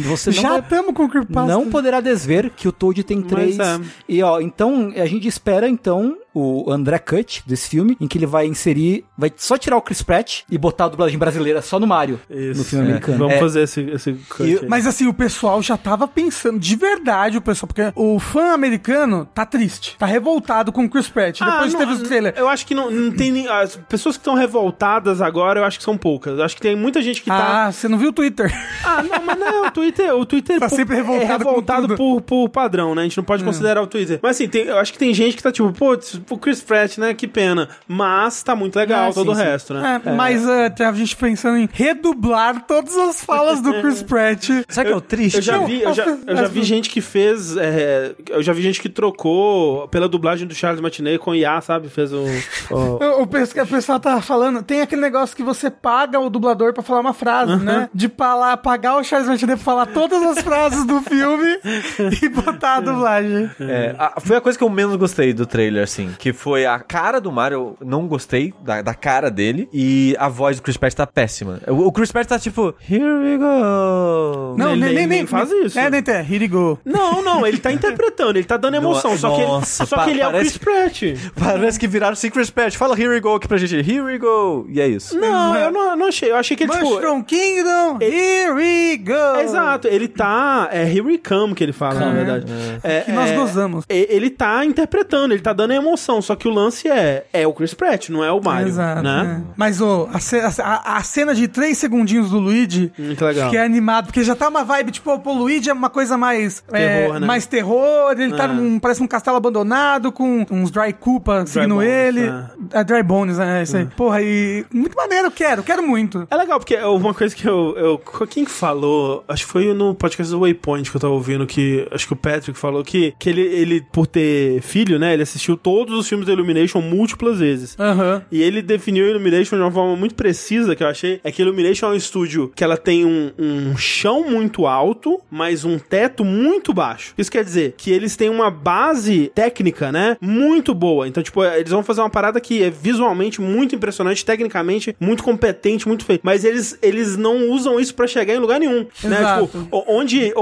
Você 0.02 0.30
não 0.30 0.42
Já 0.42 0.58
estamos 0.58 0.94
com 0.94 1.08
creepypasta. 1.08 1.52
não 1.52 1.70
poderá 1.70 2.00
desver 2.00 2.50
que 2.50 2.68
o 2.68 2.72
Toad 2.72 3.02
tem 3.04 3.22
três. 3.22 3.58
é. 3.58 3.80
E 4.08 4.22
ó, 4.22 4.40
então 4.40 4.92
a 4.96 5.06
gente 5.06 5.26
espera 5.28 5.68
então 5.68 6.16
o 6.34 6.70
André 6.70 6.98
Cut 6.98 7.42
desse 7.46 7.68
filme, 7.68 7.96
em 8.00 8.06
que 8.06 8.16
ele 8.18 8.26
vai 8.26 8.46
inserir, 8.46 9.04
vai 9.16 9.32
só 9.36 9.56
tirar 9.58 9.76
o 9.76 9.82
Chris 9.82 10.02
Pratt 10.02 10.40
e 10.50 10.56
botar 10.56 10.84
a 10.86 10.88
dublagem 10.88 11.18
brasileira 11.18 11.60
só 11.62 11.78
no 11.80 11.86
Mario, 11.86 12.20
no 12.56 12.64
filme 12.64 12.86
americano. 12.86 13.18
Vamos 13.18 13.34
É. 13.34 13.38
fazer 13.38 13.62
esse, 13.62 13.80
esse 13.90 14.12
cut 14.28 14.48
E- 14.48 14.58
aí. 14.60 14.68
Mas 14.68 14.86
assim, 14.86 15.06
o 15.06 15.14
pessoal 15.14 15.60
já 15.62 15.76
tava 15.76 16.06
pensando, 16.06 16.58
de 16.58 16.76
verdade, 16.76 17.36
o 17.38 17.40
pessoal, 17.42 17.66
porque 17.68 17.92
o 17.96 18.18
fã 18.18 18.52
americano 18.52 19.28
tá 19.34 19.44
triste, 19.44 19.96
tá 19.98 20.06
revoltado 20.06 20.70
com 20.72 20.84
o 20.84 20.88
Chris 20.88 21.08
Pratt. 21.08 21.38
Depois 21.40 21.54
Ah, 21.60 21.66
de 21.66 21.72
não- 21.72 21.80
teve 21.80 21.92
os 21.92 22.02
trailer. 22.02 22.34
Eu 22.36 22.48
acho 22.48 22.66
que 22.66 22.74
não, 22.74 22.90
não 22.90 23.10
tem 23.12 23.30
nem. 23.32 23.48
As 23.48 23.76
pessoas 23.88 24.16
que 24.16 24.20
estão 24.20 24.34
revoltadas 24.34 25.20
agora, 25.20 25.60
eu 25.60 25.64
acho 25.64 25.78
que 25.78 25.84
são 25.84 25.96
poucas. 25.96 26.38
Eu 26.38 26.44
acho 26.44 26.54
que 26.54 26.62
tem 26.62 26.76
muita 26.76 27.02
gente 27.02 27.22
que 27.22 27.28
tá. 27.28 27.66
Ah, 27.66 27.72
você 27.72 27.88
não 27.88 27.98
viu 27.98 28.10
o 28.10 28.12
Twitter? 28.12 28.50
Ah, 28.84 29.02
não, 29.02 29.22
mas 29.24 29.38
não, 29.38 29.66
o 29.66 29.70
Twitter, 29.70 30.14
o 30.14 30.24
Twitter 30.26 30.58
Tá 30.58 30.68
pô, 30.68 30.74
sempre 30.76 30.96
revoltado 30.96 31.24
é 31.32 31.36
revoltado 31.36 31.82
com 31.88 31.94
tudo. 31.96 31.96
por, 31.96 32.22
por 32.22 32.48
padrão, 32.48 32.94
né? 32.94 33.02
A 33.02 33.04
gente 33.04 33.16
não 33.16 33.24
pode 33.24 33.44
considerar 33.44 33.82
o 33.82 33.86
Twitter. 33.86 34.18
Mas 34.22 34.36
assim, 34.36 34.48
tem- 34.48 34.64
eu 34.64 34.78
acho 34.78 34.92
que 34.92 34.98
tem 34.98 35.12
gente 35.14 35.36
que 35.36 35.42
tá 35.42 35.52
tipo, 35.52 35.70
pô, 35.72 35.96
o 36.28 36.38
Chris 36.38 36.60
Pratt, 36.60 36.98
né? 36.98 37.14
Que 37.14 37.26
pena. 37.26 37.68
Mas 37.86 38.42
tá 38.42 38.54
muito 38.56 38.76
legal 38.76 39.10
Ah, 39.10 39.12
todo 39.12 39.26
sim, 39.26 39.32
o 39.32 39.34
sim. 39.36 39.42
resto, 39.42 39.74
né? 39.74 40.00
É, 40.04 40.12
Mas 40.12 40.44
uh, 40.44 40.70
tem 40.74 40.86
a 40.86 40.92
gente 40.92 41.16
pensando 41.16 41.56
em 41.58 41.68
redublar 41.72 42.64
todas 42.66 42.96
as 42.96 43.22
falas 43.24 43.60
do 43.60 43.72
Chris 43.80 44.02
Pratt. 44.04 44.48
Sabe 44.68 44.88
que 44.88 44.92
é 44.92 44.96
o 44.96 45.00
triste? 45.00 45.36
Eu 45.36 45.42
já 45.42 45.58
vi, 45.58 45.82
eu 45.82 45.92
já, 45.94 46.04
eu 46.26 46.36
já 46.36 46.46
vi 46.48 46.62
gente 46.62 46.88
que 46.90 47.00
fez. 47.00 47.56
é, 47.56 48.14
eu 48.28 48.42
já 48.42 48.52
vi 48.52 48.62
gente 48.62 48.80
que 48.80 48.88
trocou 48.88 49.88
pela 49.88 50.08
dublagem 50.08 50.46
do 50.46 50.54
Charles 50.54 50.80
Martinet 50.80 51.18
com 51.18 51.34
IA, 51.34 51.60
sabe? 51.60 51.88
Fez 51.88 52.12
um. 52.12 52.24
o- 52.70 52.76
O, 52.76 53.22
o 53.22 53.22
o 53.22 53.66
pessoal 53.66 53.98
tá 54.00 54.20
falando, 54.20 54.62
tem 54.62 54.80
aquele 54.80 55.00
negócio 55.00 55.36
que 55.36 55.42
você 55.42 55.70
paga 55.70 56.18
o 56.18 56.28
dublador 56.30 56.72
pra 56.72 56.82
falar 56.82 57.00
uma 57.00 57.12
frase, 57.14 57.56
né? 57.56 57.88
De 57.94 58.08
falar, 58.08 58.56
pagar 58.58 58.96
o 58.96 59.04
Charles 59.04 59.28
Martinet 59.28 59.56
pra 59.56 59.64
falar 59.64 59.86
todas 59.86 60.22
as 60.22 60.42
frases 60.42 60.84
do 60.86 61.00
filme 61.02 61.58
e 62.22 62.28
botar 62.28 62.76
a 62.76 62.80
dublagem. 62.80 63.50
É, 63.60 63.94
a- 63.98 64.20
foi 64.20 64.36
a 64.36 64.40
coisa 64.40 64.56
que 64.58 64.64
eu 64.64 64.68
menos 64.70 64.96
gostei 64.96 65.32
do 65.32 65.46
trailer, 65.46 65.82
assim. 65.84 66.09
Que 66.18 66.32
foi 66.32 66.66
a 66.66 66.78
cara 66.78 67.20
do 67.20 67.30
Mario, 67.32 67.76
eu 67.80 67.86
não 67.86 68.06
gostei 68.06 68.52
da, 68.62 68.82
da 68.82 68.94
cara 68.94 69.30
dele. 69.30 69.68
E 69.72 70.14
a 70.18 70.28
voz 70.28 70.56
do 70.56 70.62
Chris 70.62 70.76
Pratt 70.76 70.94
tá 70.94 71.06
péssima. 71.06 71.60
O, 71.66 71.86
o 71.88 71.92
Chris 71.92 72.10
Pratt 72.12 72.26
tá 72.26 72.38
tipo, 72.38 72.74
here 72.90 73.02
we 73.02 73.36
go. 73.38 74.54
Não, 74.56 74.70
Nem- 74.70 74.76
nem, 74.76 74.78
nem, 74.80 74.94
nem 74.94 75.06
nem 75.06 75.26
faz 75.26 75.50
isso. 75.50 75.78
É, 75.78 75.90
nem 75.90 76.02
tem. 76.02 76.16
Here 76.16 76.44
you 76.44 76.50
go. 76.50 76.78
Não, 76.84 77.22
não, 77.22 77.46
ele 77.46 77.58
tá 77.58 77.72
interpretando, 77.72 78.36
ele 78.36 78.44
tá 78.46 78.56
dando 78.56 78.74
emoção. 78.76 79.16
só 79.16 79.30
que 79.34 79.40
ele, 79.42 79.46
Nossa, 79.50 79.86
só 79.86 79.96
pa- 79.96 80.04
que 80.04 80.10
ele 80.10 80.20
é 80.20 80.28
o 80.28 80.32
Chris 80.32 80.56
Pratt. 80.58 81.02
Parece 81.38 81.78
que 81.78 81.86
viraram 81.86 82.12
assim, 82.12 82.30
Chris 82.30 82.50
Pratt. 82.50 82.76
Fala 82.76 82.94
here 82.98 83.08
we 83.08 83.20
go 83.20 83.34
aqui 83.34 83.48
pra 83.48 83.56
gente. 83.58 83.74
Here 83.76 84.00
we 84.00 84.18
go. 84.18 84.66
E 84.68 84.80
é 84.80 84.88
isso. 84.88 85.18
Não, 85.18 85.54
eu 85.56 85.70
não, 85.70 85.96
não 85.96 86.06
achei. 86.08 86.30
Eu 86.30 86.36
achei 86.36 86.56
que 86.56 86.64
ele, 86.64 86.72
tipo. 86.72 86.84
Mushroom 86.84 87.22
Kingdom, 87.22 87.98
here 88.00 88.52
we 88.52 88.96
go. 88.98 89.38
É, 89.38 89.42
exato, 89.44 89.88
ele 89.88 90.08
tá. 90.08 90.68
É 90.72 90.82
Here 90.90 91.02
We 91.02 91.18
Come 91.18 91.54
que 91.54 91.62
ele 91.64 91.72
fala, 91.72 92.00
na 92.00 92.10
verdade. 92.12 92.46
É, 92.82 93.00
Que 93.02 93.12
nós 93.12 93.30
é, 93.30 93.36
gozamos. 93.36 93.84
Ele 93.88 94.30
tá 94.30 94.64
interpretando, 94.64 95.32
ele 95.32 95.42
tá 95.42 95.52
dando 95.52 95.70
a 95.72 95.74
Só 96.22 96.34
que 96.36 96.48
o 96.48 96.50
lance 96.50 96.88
é, 96.88 97.26
é 97.32 97.46
o 97.46 97.52
Chris 97.52 97.74
Pratt, 97.74 98.08
não 98.08 98.24
é 98.24 98.30
o 98.32 98.40
Mario. 98.42 98.68
Exato. 98.68 99.02
né? 99.02 99.42
é. 99.46 99.52
Mas 99.56 99.80
ô, 99.80 100.08
a, 100.12 100.62
a- 100.62 100.96
a 100.98 101.02
cena 101.02 101.34
de 101.34 101.46
três 101.48 101.78
segundinhos 101.78 102.30
do 102.30 102.38
Luigi, 102.38 102.92
Muito 102.98 103.24
legal. 103.24 103.50
que 103.50 103.56
é 103.56 103.62
animado, 103.64 104.06
porque 104.06 104.22
já 104.24 104.34
tá 104.34 104.48
uma 104.48 104.64
vibe, 104.64 104.92
tipo, 104.92 105.18
pô, 105.18 105.30
o 105.32 105.38
Luigi 105.38 105.70
é 105.70 105.72
uma 105.72 105.90
coisa 105.90 106.16
mais. 106.16 106.60
Terror, 106.60 107.16
é, 107.16 107.20
né? 107.20 107.26
Mais 107.26 107.46
terror, 107.46 108.12
ele 108.12 108.34
tá 108.34 108.44
É. 108.44 108.48
num. 108.48 108.78
Parece 108.78 109.02
um 109.02 109.06
castelo 109.06 109.36
abandonado 109.36 110.12
com 110.12 110.44
uns 110.50 110.70
Dry 110.70 110.92
Koopa 110.92 111.44
seguindo 111.46 111.74
Bones, 111.76 111.88
ele. 111.90 112.30
É. 112.72 112.84
Dry 112.84 113.02
Bones, 113.02 113.38
é 113.38 113.62
isso 113.62 113.76
aí. 113.76 113.86
Porra, 113.96 114.22
e. 114.22 114.64
Muito 114.72 114.94
maneiro, 114.96 115.26
eu 115.28 115.30
quero, 115.32 115.62
quero 115.62 115.82
muito. 115.82 116.26
É 116.30 116.36
legal, 116.36 116.58
porque 116.58 116.76
uma 116.76 117.12
coisa 117.14 117.34
que 117.34 117.46
eu, 117.46 117.74
eu. 117.76 117.98
Quem 118.28 118.44
que 118.44 118.50
falou? 118.50 119.24
Acho 119.28 119.46
que 119.46 119.52
foi 119.52 119.72
no 119.74 119.94
podcast 119.94 120.32
do 120.32 120.40
Waypoint 120.40 120.90
que 120.90 120.96
eu 120.96 121.00
tava 121.00 121.12
ouvindo, 121.14 121.46
que 121.46 121.86
acho 121.90 122.06
que 122.06 122.12
o 122.12 122.16
Patrick 122.16 122.58
falou 122.58 122.84
que, 122.84 123.14
que 123.18 123.28
ele, 123.28 123.40
ele, 123.42 123.80
por 123.92 124.06
ter 124.06 124.60
filho, 124.62 124.98
né, 124.98 125.12
ele 125.14 125.22
assistiu 125.22 125.56
todos 125.56 125.89
os 125.92 126.08
filmes 126.08 126.26
da 126.26 126.32
Illumination 126.32 126.80
múltiplas 126.80 127.38
vezes. 127.38 127.76
Aham. 127.78 128.22
E 128.30 128.42
ele 128.42 128.62
definiu 128.62 129.06
a 129.06 129.10
Illumination 129.10 129.56
de 129.56 129.62
uma 129.62 129.70
forma 129.70 129.96
muito 129.96 130.14
precisa, 130.14 130.74
que 130.76 130.82
eu 130.82 130.88
achei, 130.88 131.20
é 131.24 131.30
que 131.32 131.42
a 131.42 131.44
Illumination 131.44 131.86
é 131.86 131.90
um 131.90 131.96
estúdio 131.96 132.52
que 132.54 132.62
ela 132.64 132.76
tem 132.76 133.04
um, 133.04 133.30
um 133.38 133.76
chão 133.76 134.28
muito 134.28 134.66
alto, 134.66 135.20
mas 135.30 135.64
um 135.64 135.78
teto 135.78 136.24
muito 136.24 136.72
baixo. 136.72 137.14
Isso 137.16 137.30
quer 137.30 137.44
dizer 137.44 137.74
que 137.76 137.90
eles 137.90 138.16
têm 138.16 138.28
uma 138.28 138.50
base 138.50 139.30
técnica, 139.34 139.90
né, 139.92 140.16
muito 140.20 140.74
boa. 140.74 141.08
Então, 141.08 141.22
tipo, 141.22 141.42
eles 141.44 141.70
vão 141.70 141.82
fazer 141.82 142.00
uma 142.00 142.10
parada 142.10 142.40
que 142.40 142.62
é 142.62 142.70
visualmente 142.70 143.40
muito 143.40 143.74
impressionante, 143.74 144.24
tecnicamente 144.24 144.94
muito 145.00 145.22
competente, 145.22 145.86
muito 145.88 146.04
feito. 146.04 146.20
Mas 146.22 146.44
eles, 146.44 146.78
eles 146.82 147.16
não 147.16 147.48
usam 147.50 147.78
isso 147.80 147.94
pra 147.94 148.06
chegar 148.06 148.34
em 148.34 148.38
lugar 148.38 148.60
nenhum, 148.60 148.86
né? 149.04 149.42
Tipo, 149.42 149.68
onde, 149.88 150.32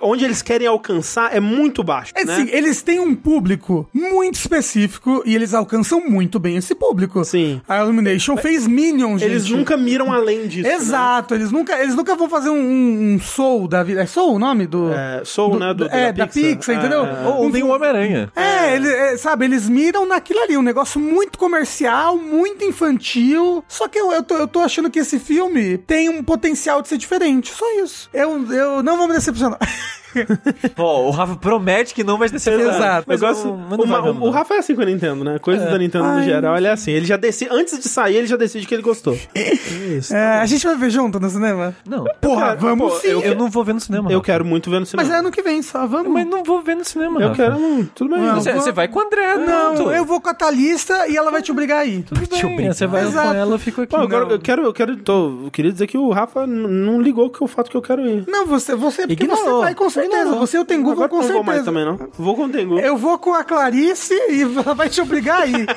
onde 0.00 0.24
eles 0.24 0.42
querem 0.42 0.66
alcançar 0.66 1.34
é 1.34 1.40
muito 1.40 1.82
baixo, 1.82 2.12
É 2.16 2.24
né? 2.24 2.34
assim, 2.34 2.48
eles 2.50 2.82
têm 2.82 3.00
um 3.00 3.14
público 3.14 3.88
muito 3.92 4.34
específico 4.34 4.89
e 5.24 5.34
eles 5.34 5.54
alcançam 5.54 6.00
muito 6.08 6.38
bem 6.38 6.56
esse 6.56 6.74
público. 6.74 7.24
Sim. 7.24 7.60
A 7.68 7.78
Illumination 7.80 8.36
fez 8.36 8.66
Minions, 8.66 9.22
Eles 9.22 9.44
gente. 9.46 9.58
nunca 9.58 9.76
miram 9.76 10.12
além 10.12 10.46
disso, 10.46 10.68
né? 10.68 10.74
Exato, 10.74 11.34
eles 11.34 11.50
nunca, 11.50 11.78
eles 11.80 11.94
nunca 11.94 12.14
vão 12.16 12.28
fazer 12.28 12.50
um, 12.50 13.14
um 13.14 13.20
Soul 13.20 13.68
da 13.68 13.82
vida. 13.82 14.02
É 14.02 14.06
Soul 14.06 14.34
o 14.34 14.38
nome 14.38 14.66
do. 14.66 14.92
É, 14.92 15.22
Soul, 15.24 15.58
né, 15.58 15.74
do- 15.74 15.86
é, 15.88 16.12
da 16.12 16.26
Pixar, 16.26 16.76
entendeu? 16.76 17.04
É, 17.04 17.10
é. 17.24 17.26
Ou, 17.28 17.36
ou 17.42 17.50
nem 17.50 17.62
o 17.62 17.68
Homem-Aranha. 17.68 18.32
É, 18.34 18.74
ele, 18.76 18.88
é, 18.88 19.16
sabe, 19.16 19.44
eles 19.44 19.68
miram 19.68 20.06
naquilo 20.06 20.40
ali, 20.40 20.56
um 20.56 20.62
negócio 20.62 21.00
muito 21.00 21.38
comercial, 21.38 22.16
muito 22.16 22.64
infantil. 22.64 23.64
Só 23.68 23.88
que 23.88 23.98
eu, 23.98 24.12
eu, 24.12 24.22
tô, 24.22 24.34
eu 24.36 24.46
tô 24.48 24.60
achando 24.60 24.90
que 24.90 24.98
esse 24.98 25.18
filme 25.18 25.78
tem 25.78 26.08
um 26.08 26.22
potencial 26.22 26.82
de 26.82 26.88
ser 26.88 26.96
diferente. 26.98 27.52
Só 27.54 27.64
isso. 27.82 28.08
Eu, 28.12 28.52
eu 28.52 28.82
não 28.82 28.96
vou 28.96 29.06
me 29.08 29.14
decepcionar. 29.14 29.58
Ó, 30.76 31.06
o 31.06 31.10
Rafa 31.10 31.36
promete 31.36 31.94
que 31.94 32.02
não 32.04 32.18
vai 32.18 32.28
descer 32.28 32.58
Exato. 32.58 33.10
Eu 33.12 33.18
gosto, 33.18 33.48
o, 33.50 33.86
Ma- 33.86 34.00
o- 34.00 34.24
o 34.26 34.30
Rafa 34.30 34.54
é 34.54 34.58
assim 34.58 34.74
com 34.74 34.82
a 34.82 34.84
Nintendo, 34.84 35.24
né? 35.24 35.38
Coisas 35.38 35.68
da 35.70 35.78
Nintendo 35.78 36.04
no 36.04 36.10
Ai. 36.18 36.24
geral, 36.24 36.56
ele 36.56 36.66
é 36.66 36.70
assim. 36.70 36.90
Ele 36.90 37.06
já 37.06 37.16
decide, 37.16 37.50
antes 37.52 37.78
de 37.78 37.88
sair, 37.88 38.16
ele 38.16 38.26
já 38.26 38.36
decide 38.36 38.66
que 38.66 38.74
ele 38.74 38.82
gostou. 38.82 39.16
Isso. 39.34 40.14
É, 40.14 40.38
a 40.40 40.46
gente 40.46 40.66
vai 40.66 40.76
ver 40.76 40.90
junto 40.90 41.18
no 41.20 41.28
cinema? 41.30 41.74
Não. 41.88 42.04
Porra, 42.20 42.48
quero- 42.56 42.60
vamos 42.60 42.92
pô, 42.92 42.98
sim. 43.00 43.08
Eu, 43.08 43.20
eu 43.22 43.34
não 43.34 43.48
vou 43.50 43.64
ver 43.64 43.72
no 43.74 43.80
cinema. 43.80 44.10
Eu 44.10 44.18
Rafa. 44.18 44.26
quero 44.26 44.44
muito 44.44 44.70
ver 44.70 44.80
no 44.80 44.86
cinema. 44.86 45.08
Mas 45.08 45.14
é 45.16 45.18
ano 45.20 45.30
que 45.30 45.42
vem 45.42 45.62
só, 45.62 45.86
vamos. 45.86 46.12
Mas 46.12 46.26
não 46.26 46.42
vou 46.42 46.62
ver 46.62 46.76
no 46.76 46.84
cinema. 46.84 47.20
Eu 47.20 47.28
Rafa. 47.28 47.42
quero, 47.42 47.56
hum, 47.56 47.86
tudo 47.94 48.10
bem. 48.14 48.20
Não, 48.24 48.34
Você, 48.40 48.52
vou- 48.52 48.62
você 48.62 48.72
vai 48.72 48.88
com 48.88 48.98
o 48.98 49.02
André, 49.02 49.34
Não, 49.36 49.74
pronto. 49.74 49.90
eu 49.92 50.04
vou 50.04 50.20
com 50.20 50.28
a 50.28 50.34
Thalista 50.34 51.08
e 51.08 51.16
ela 51.16 51.30
vai 51.30 51.42
te 51.42 51.50
obrigar 51.52 51.78
a 51.80 51.84
ir. 51.84 52.02
Tudo 52.02 52.20
bem, 52.56 52.72
Você 52.72 52.86
vai 52.86 53.02
Exato. 53.04 53.28
com 53.28 53.34
ela, 53.34 53.54
eu 53.54 53.58
fico 53.58 53.82
aqui. 53.82 53.90
Pô, 53.90 53.96
agora 54.02 54.24
Não. 54.24 54.32
eu 54.32 54.38
quero, 54.40 54.62
eu 54.62 54.72
quero, 54.72 54.96
tô, 54.96 55.44
eu 55.44 55.50
queria 55.50 55.72
dizer 55.72 55.86
que 55.86 55.96
o 55.98 56.10
Rafa 56.10 56.46
não 56.46 57.00
ligou 57.00 57.30
com 57.30 57.44
o 57.44 57.48
fato 57.48 57.70
que 57.70 57.76
eu 57.76 57.82
quero 57.82 58.06
ir. 58.06 58.24
Não, 58.28 58.46
você, 58.46 58.74
você, 58.74 59.06
porque 59.06 59.24
Ignorou. 59.24 59.44
você 59.56 59.60
vai 59.60 59.74
com 59.74 59.84
certeza. 59.90 59.99
Você 60.38 60.56
e 60.56 60.60
o 60.60 60.64
Tengu 60.64 60.84
vão 60.94 61.04
Agora 61.04 61.08
com 61.08 61.16
não 61.16 61.22
vou 61.22 61.30
certeza. 61.44 61.52
mais 61.52 61.64
também, 61.64 61.84
não. 61.84 62.08
Vou 62.18 62.34
com 62.36 62.44
o 62.44 62.48
Tengu. 62.48 62.78
Eu 62.78 62.96
vou 62.96 63.18
com 63.18 63.34
a 63.34 63.44
Clarice 63.44 64.14
e 64.14 64.42
ela 64.42 64.74
vai 64.74 64.88
te 64.88 65.00
obrigar 65.00 65.42
a 65.42 65.46
ir. 65.46 65.66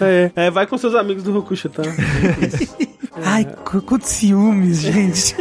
É, 0.00 0.30
é, 0.34 0.50
vai 0.50 0.66
com 0.66 0.76
seus 0.78 0.94
amigos 0.94 1.22
do 1.22 1.32
Rokusha, 1.32 1.68
tá? 1.68 1.82
Ai, 3.24 3.44
qu- 3.64 3.82
quantos 3.82 4.08
ciúmes, 4.10 4.78
gente. 4.80 5.34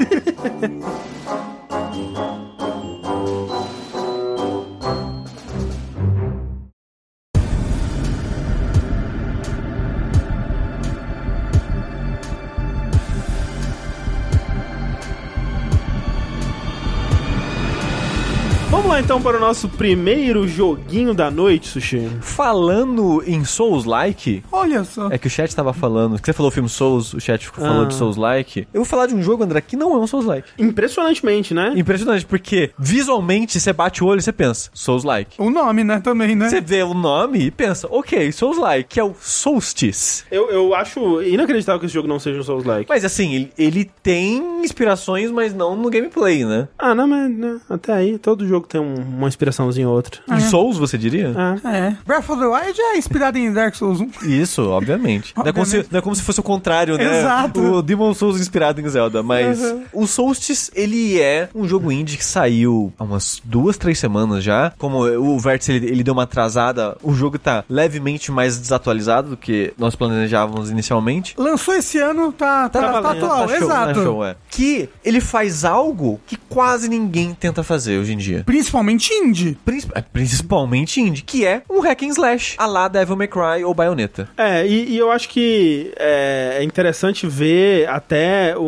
Vamos 18.69 18.87
lá 18.91 18.99
então 18.99 19.21
para 19.21 19.37
o 19.37 19.39
nosso 19.39 19.69
primeiro 19.69 20.45
joguinho 20.45 21.13
da 21.13 21.31
noite, 21.31 21.69
Sushi. 21.69 22.09
Falando 22.19 23.23
em 23.25 23.45
Souls-like, 23.45 24.43
Olha 24.51 24.83
só. 24.83 25.07
é 25.09 25.17
que 25.17 25.25
o 25.25 25.29
chat 25.29 25.55
tava 25.55 25.71
falando, 25.71 26.19
que 26.19 26.25
você 26.25 26.33
falou 26.33 26.49
o 26.49 26.53
filme 26.53 26.67
Souls, 26.67 27.13
o 27.13 27.19
chat 27.19 27.47
falou 27.47 27.83
Ah. 27.83 27.85
de 27.85 27.93
Souls-like. 27.95 28.67
Eu 28.73 28.81
vou 28.81 28.85
falar 28.85 29.07
de 29.07 29.15
um 29.15 29.23
jogo, 29.23 29.41
André, 29.41 29.61
que 29.61 29.77
não 29.77 29.93
é 29.93 29.97
um 29.97 30.05
Souls-like. 30.05 30.49
Impressionantemente, 30.59 31.53
né? 31.53 31.71
Impressionante, 31.77 32.25
porque 32.25 32.71
visualmente 32.77 33.57
você 33.57 33.71
bate 33.71 34.03
o 34.03 34.07
olho 34.07 34.19
e 34.19 34.21
você 34.21 34.33
pensa, 34.33 34.69
Souls-like. 34.73 35.41
O 35.41 35.49
nome, 35.49 35.85
né, 35.85 36.01
também, 36.01 36.35
né? 36.35 36.49
Você 36.49 36.59
vê 36.59 36.83
o 36.83 36.93
nome 36.93 37.45
e 37.45 37.51
pensa, 37.51 37.87
ok, 37.89 38.29
Souls-like, 38.33 38.89
que 38.89 38.99
é 38.99 39.03
o 39.03 39.15
Solstice. 39.17 40.25
Eu, 40.29 40.49
eu 40.49 40.75
acho 40.75 41.21
inacreditável 41.23 41.79
que 41.79 41.85
esse 41.85 41.93
jogo 41.95 42.07
não 42.09 42.19
seja 42.19 42.41
um 42.41 42.43
Souls-like. 42.43 42.85
Mas 42.89 43.05
assim, 43.05 43.33
ele, 43.33 43.51
ele 43.57 43.91
tem 44.03 44.61
inspirações, 44.61 45.31
mas 45.31 45.53
não 45.53 45.73
no 45.73 45.89
gameplay, 45.89 46.43
né? 46.43 46.67
Ah, 46.77 46.93
não, 46.93 47.07
mas 47.07 47.31
né, 47.31 47.61
até 47.69 47.93
aí, 47.93 48.17
todo 48.19 48.45
jogo 48.45 48.57
jogo 48.67 48.69
tem 48.69 48.81
um- 48.81 48.95
uma 49.17 49.27
inspiraçãozinha 49.27 49.87
ou 49.87 49.95
outra. 49.95 50.19
Em 50.29 50.39
Souls, 50.41 50.77
você 50.77 50.97
diria? 50.97 51.33
É. 51.63 51.77
É. 51.77 51.97
Breath 52.05 52.29
of 52.29 52.39
the 52.39 52.45
Wild 52.47 52.79
é 52.81 52.97
inspirado 52.97 53.37
em 53.37 53.51
Dark 53.51 53.73
Souls 53.75 53.99
1. 54.01 54.09
Isso, 54.27 54.63
obviamente. 54.69 55.33
Não 55.35 55.43
é, 55.45 55.51
como 55.53 55.65
se, 55.65 55.77
Obviamente. 55.77 55.91
não 55.91 55.99
é 55.99 56.01
como 56.01 56.15
se 56.15 56.21
fosse 56.21 56.39
o 56.39 56.43
contrário, 56.43 56.97
né? 56.97 57.19
Exato. 57.19 57.59
O 57.59 57.81
Demon 57.81 58.13
Souls 58.13 58.39
inspirado 58.39 58.81
em 58.81 58.87
Zelda. 58.89 59.23
Mas 59.23 59.59
o 59.93 60.05
Solstice, 60.05 60.71
ele 60.75 61.19
é 61.19 61.49
um 61.55 61.67
jogo 61.67 61.91
indie 61.91 62.17
que 62.17 62.25
saiu 62.25 62.93
há 62.97 63.03
umas 63.03 63.41
duas, 63.43 63.77
três 63.77 63.97
semanas 63.99 64.43
já. 64.43 64.71
Como 64.77 64.99
o 65.05 65.39
Vértice, 65.39 65.71
ele, 65.71 65.87
ele 65.87 66.03
deu 66.03 66.13
uma 66.13 66.23
atrasada, 66.23 66.97
o 67.01 67.13
jogo 67.13 67.39
tá 67.39 67.63
levemente 67.69 68.31
mais 68.31 68.57
desatualizado 68.59 69.29
do 69.31 69.37
que 69.37 69.73
nós 69.77 69.95
planejávamos 69.95 70.69
inicialmente. 70.69 71.33
Lançou 71.37 71.73
esse 71.73 71.97
ano, 71.99 72.31
tá, 72.31 72.69
tá, 72.69 72.79
Tá 72.81 72.91
tá 72.93 73.01
valendo, 73.01 73.25
atual, 73.25 73.47
Tá 73.47 73.55
show, 73.57 73.67
exato. 73.67 73.93
tá 73.93 74.03
show, 74.03 74.25
é. 74.25 74.35
Que 74.49 74.89
ele 75.03 75.19
faz 75.21 75.63
algo 75.65 76.19
que 76.27 76.35
quase 76.35 76.87
ninguém 76.89 77.33
tenta 77.33 77.63
fazer 77.63 77.97
hoje 77.99 78.13
em 78.13 78.17
dia. 78.17 78.43
Principalmente 78.47 79.13
indie. 79.13 79.57
Princip- 79.65 79.91
é, 79.93 80.01
Principalmente 80.01 81.01
indie, 81.01 81.21
que 81.21 81.45
é 81.45 81.61
um 81.69 81.81
hack 81.81 82.01
and 82.03 82.07
slash, 82.07 82.55
a 82.57 82.65
lá 82.65 82.87
Devil 82.87 83.15
May 83.17 83.27
Cry 83.27 83.63
ou 83.65 83.73
Bayonetta. 83.73 84.29
É, 84.37 84.65
e, 84.65 84.93
e 84.93 84.97
eu 84.97 85.11
acho 85.11 85.27
que 85.29 85.91
é, 85.97 86.57
é 86.59 86.63
interessante 86.63 87.27
ver 87.27 87.87
até 87.89 88.55
o, 88.57 88.61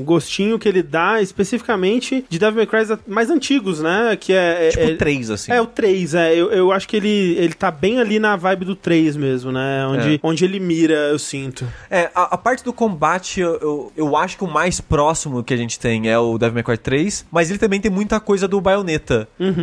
o 0.00 0.02
gostinho 0.04 0.58
que 0.58 0.68
ele 0.68 0.82
dá 0.82 1.20
especificamente 1.22 2.24
de 2.28 2.38
Devil 2.38 2.56
May 2.56 2.66
Cry 2.66 2.98
mais 3.06 3.30
antigos, 3.30 3.80
né? 3.80 4.16
Que 4.20 4.32
é. 4.34 4.66
é- 4.66 4.68
Tipo 4.68 4.84
é, 4.90 4.94
três, 4.96 5.30
assim. 5.30 5.50
É, 5.50 5.60
o 5.60 5.66
3, 5.66 6.14
é. 6.14 6.34
Eu, 6.34 6.50
eu 6.52 6.70
acho 6.72 6.86
que 6.86 6.96
ele, 6.96 7.34
ele 7.38 7.54
tá 7.54 7.70
bem 7.70 7.98
ali 8.00 8.18
na 8.18 8.36
vibe 8.36 8.66
do 8.66 8.76
3 8.76 9.16
mesmo, 9.16 9.50
né? 9.50 9.86
Onde, 9.86 10.14
É. 10.16 10.20
onde 10.22 10.44
ele 10.44 10.60
mira, 10.60 10.94
eu 10.94 11.18
sinto. 11.18 11.66
É, 11.90 12.10
a, 12.14 12.34
a 12.34 12.38
parte 12.38 12.62
do 12.62 12.72
combate, 12.74 13.40
eu, 13.40 13.58
eu, 13.60 13.92
eu 13.96 14.16
acho 14.16 14.36
que 14.36 14.44
o 14.44 14.48
mais 14.50 14.80
próximo 14.80 15.42
que 15.42 15.54
a 15.54 15.56
gente 15.56 15.78
tem 15.80 16.10
é 16.10 16.18
o 16.18 16.36
Devil 16.36 16.54
May 16.54 16.62
Cry 16.62 16.76
3, 16.76 17.24
mas 17.30 17.48
ele 17.48 17.58
também 17.58 17.80
tem 17.80 17.90
muita 17.90 18.20
coisa 18.20 18.46
do 18.46 18.60
Bayonetta, 18.60 18.97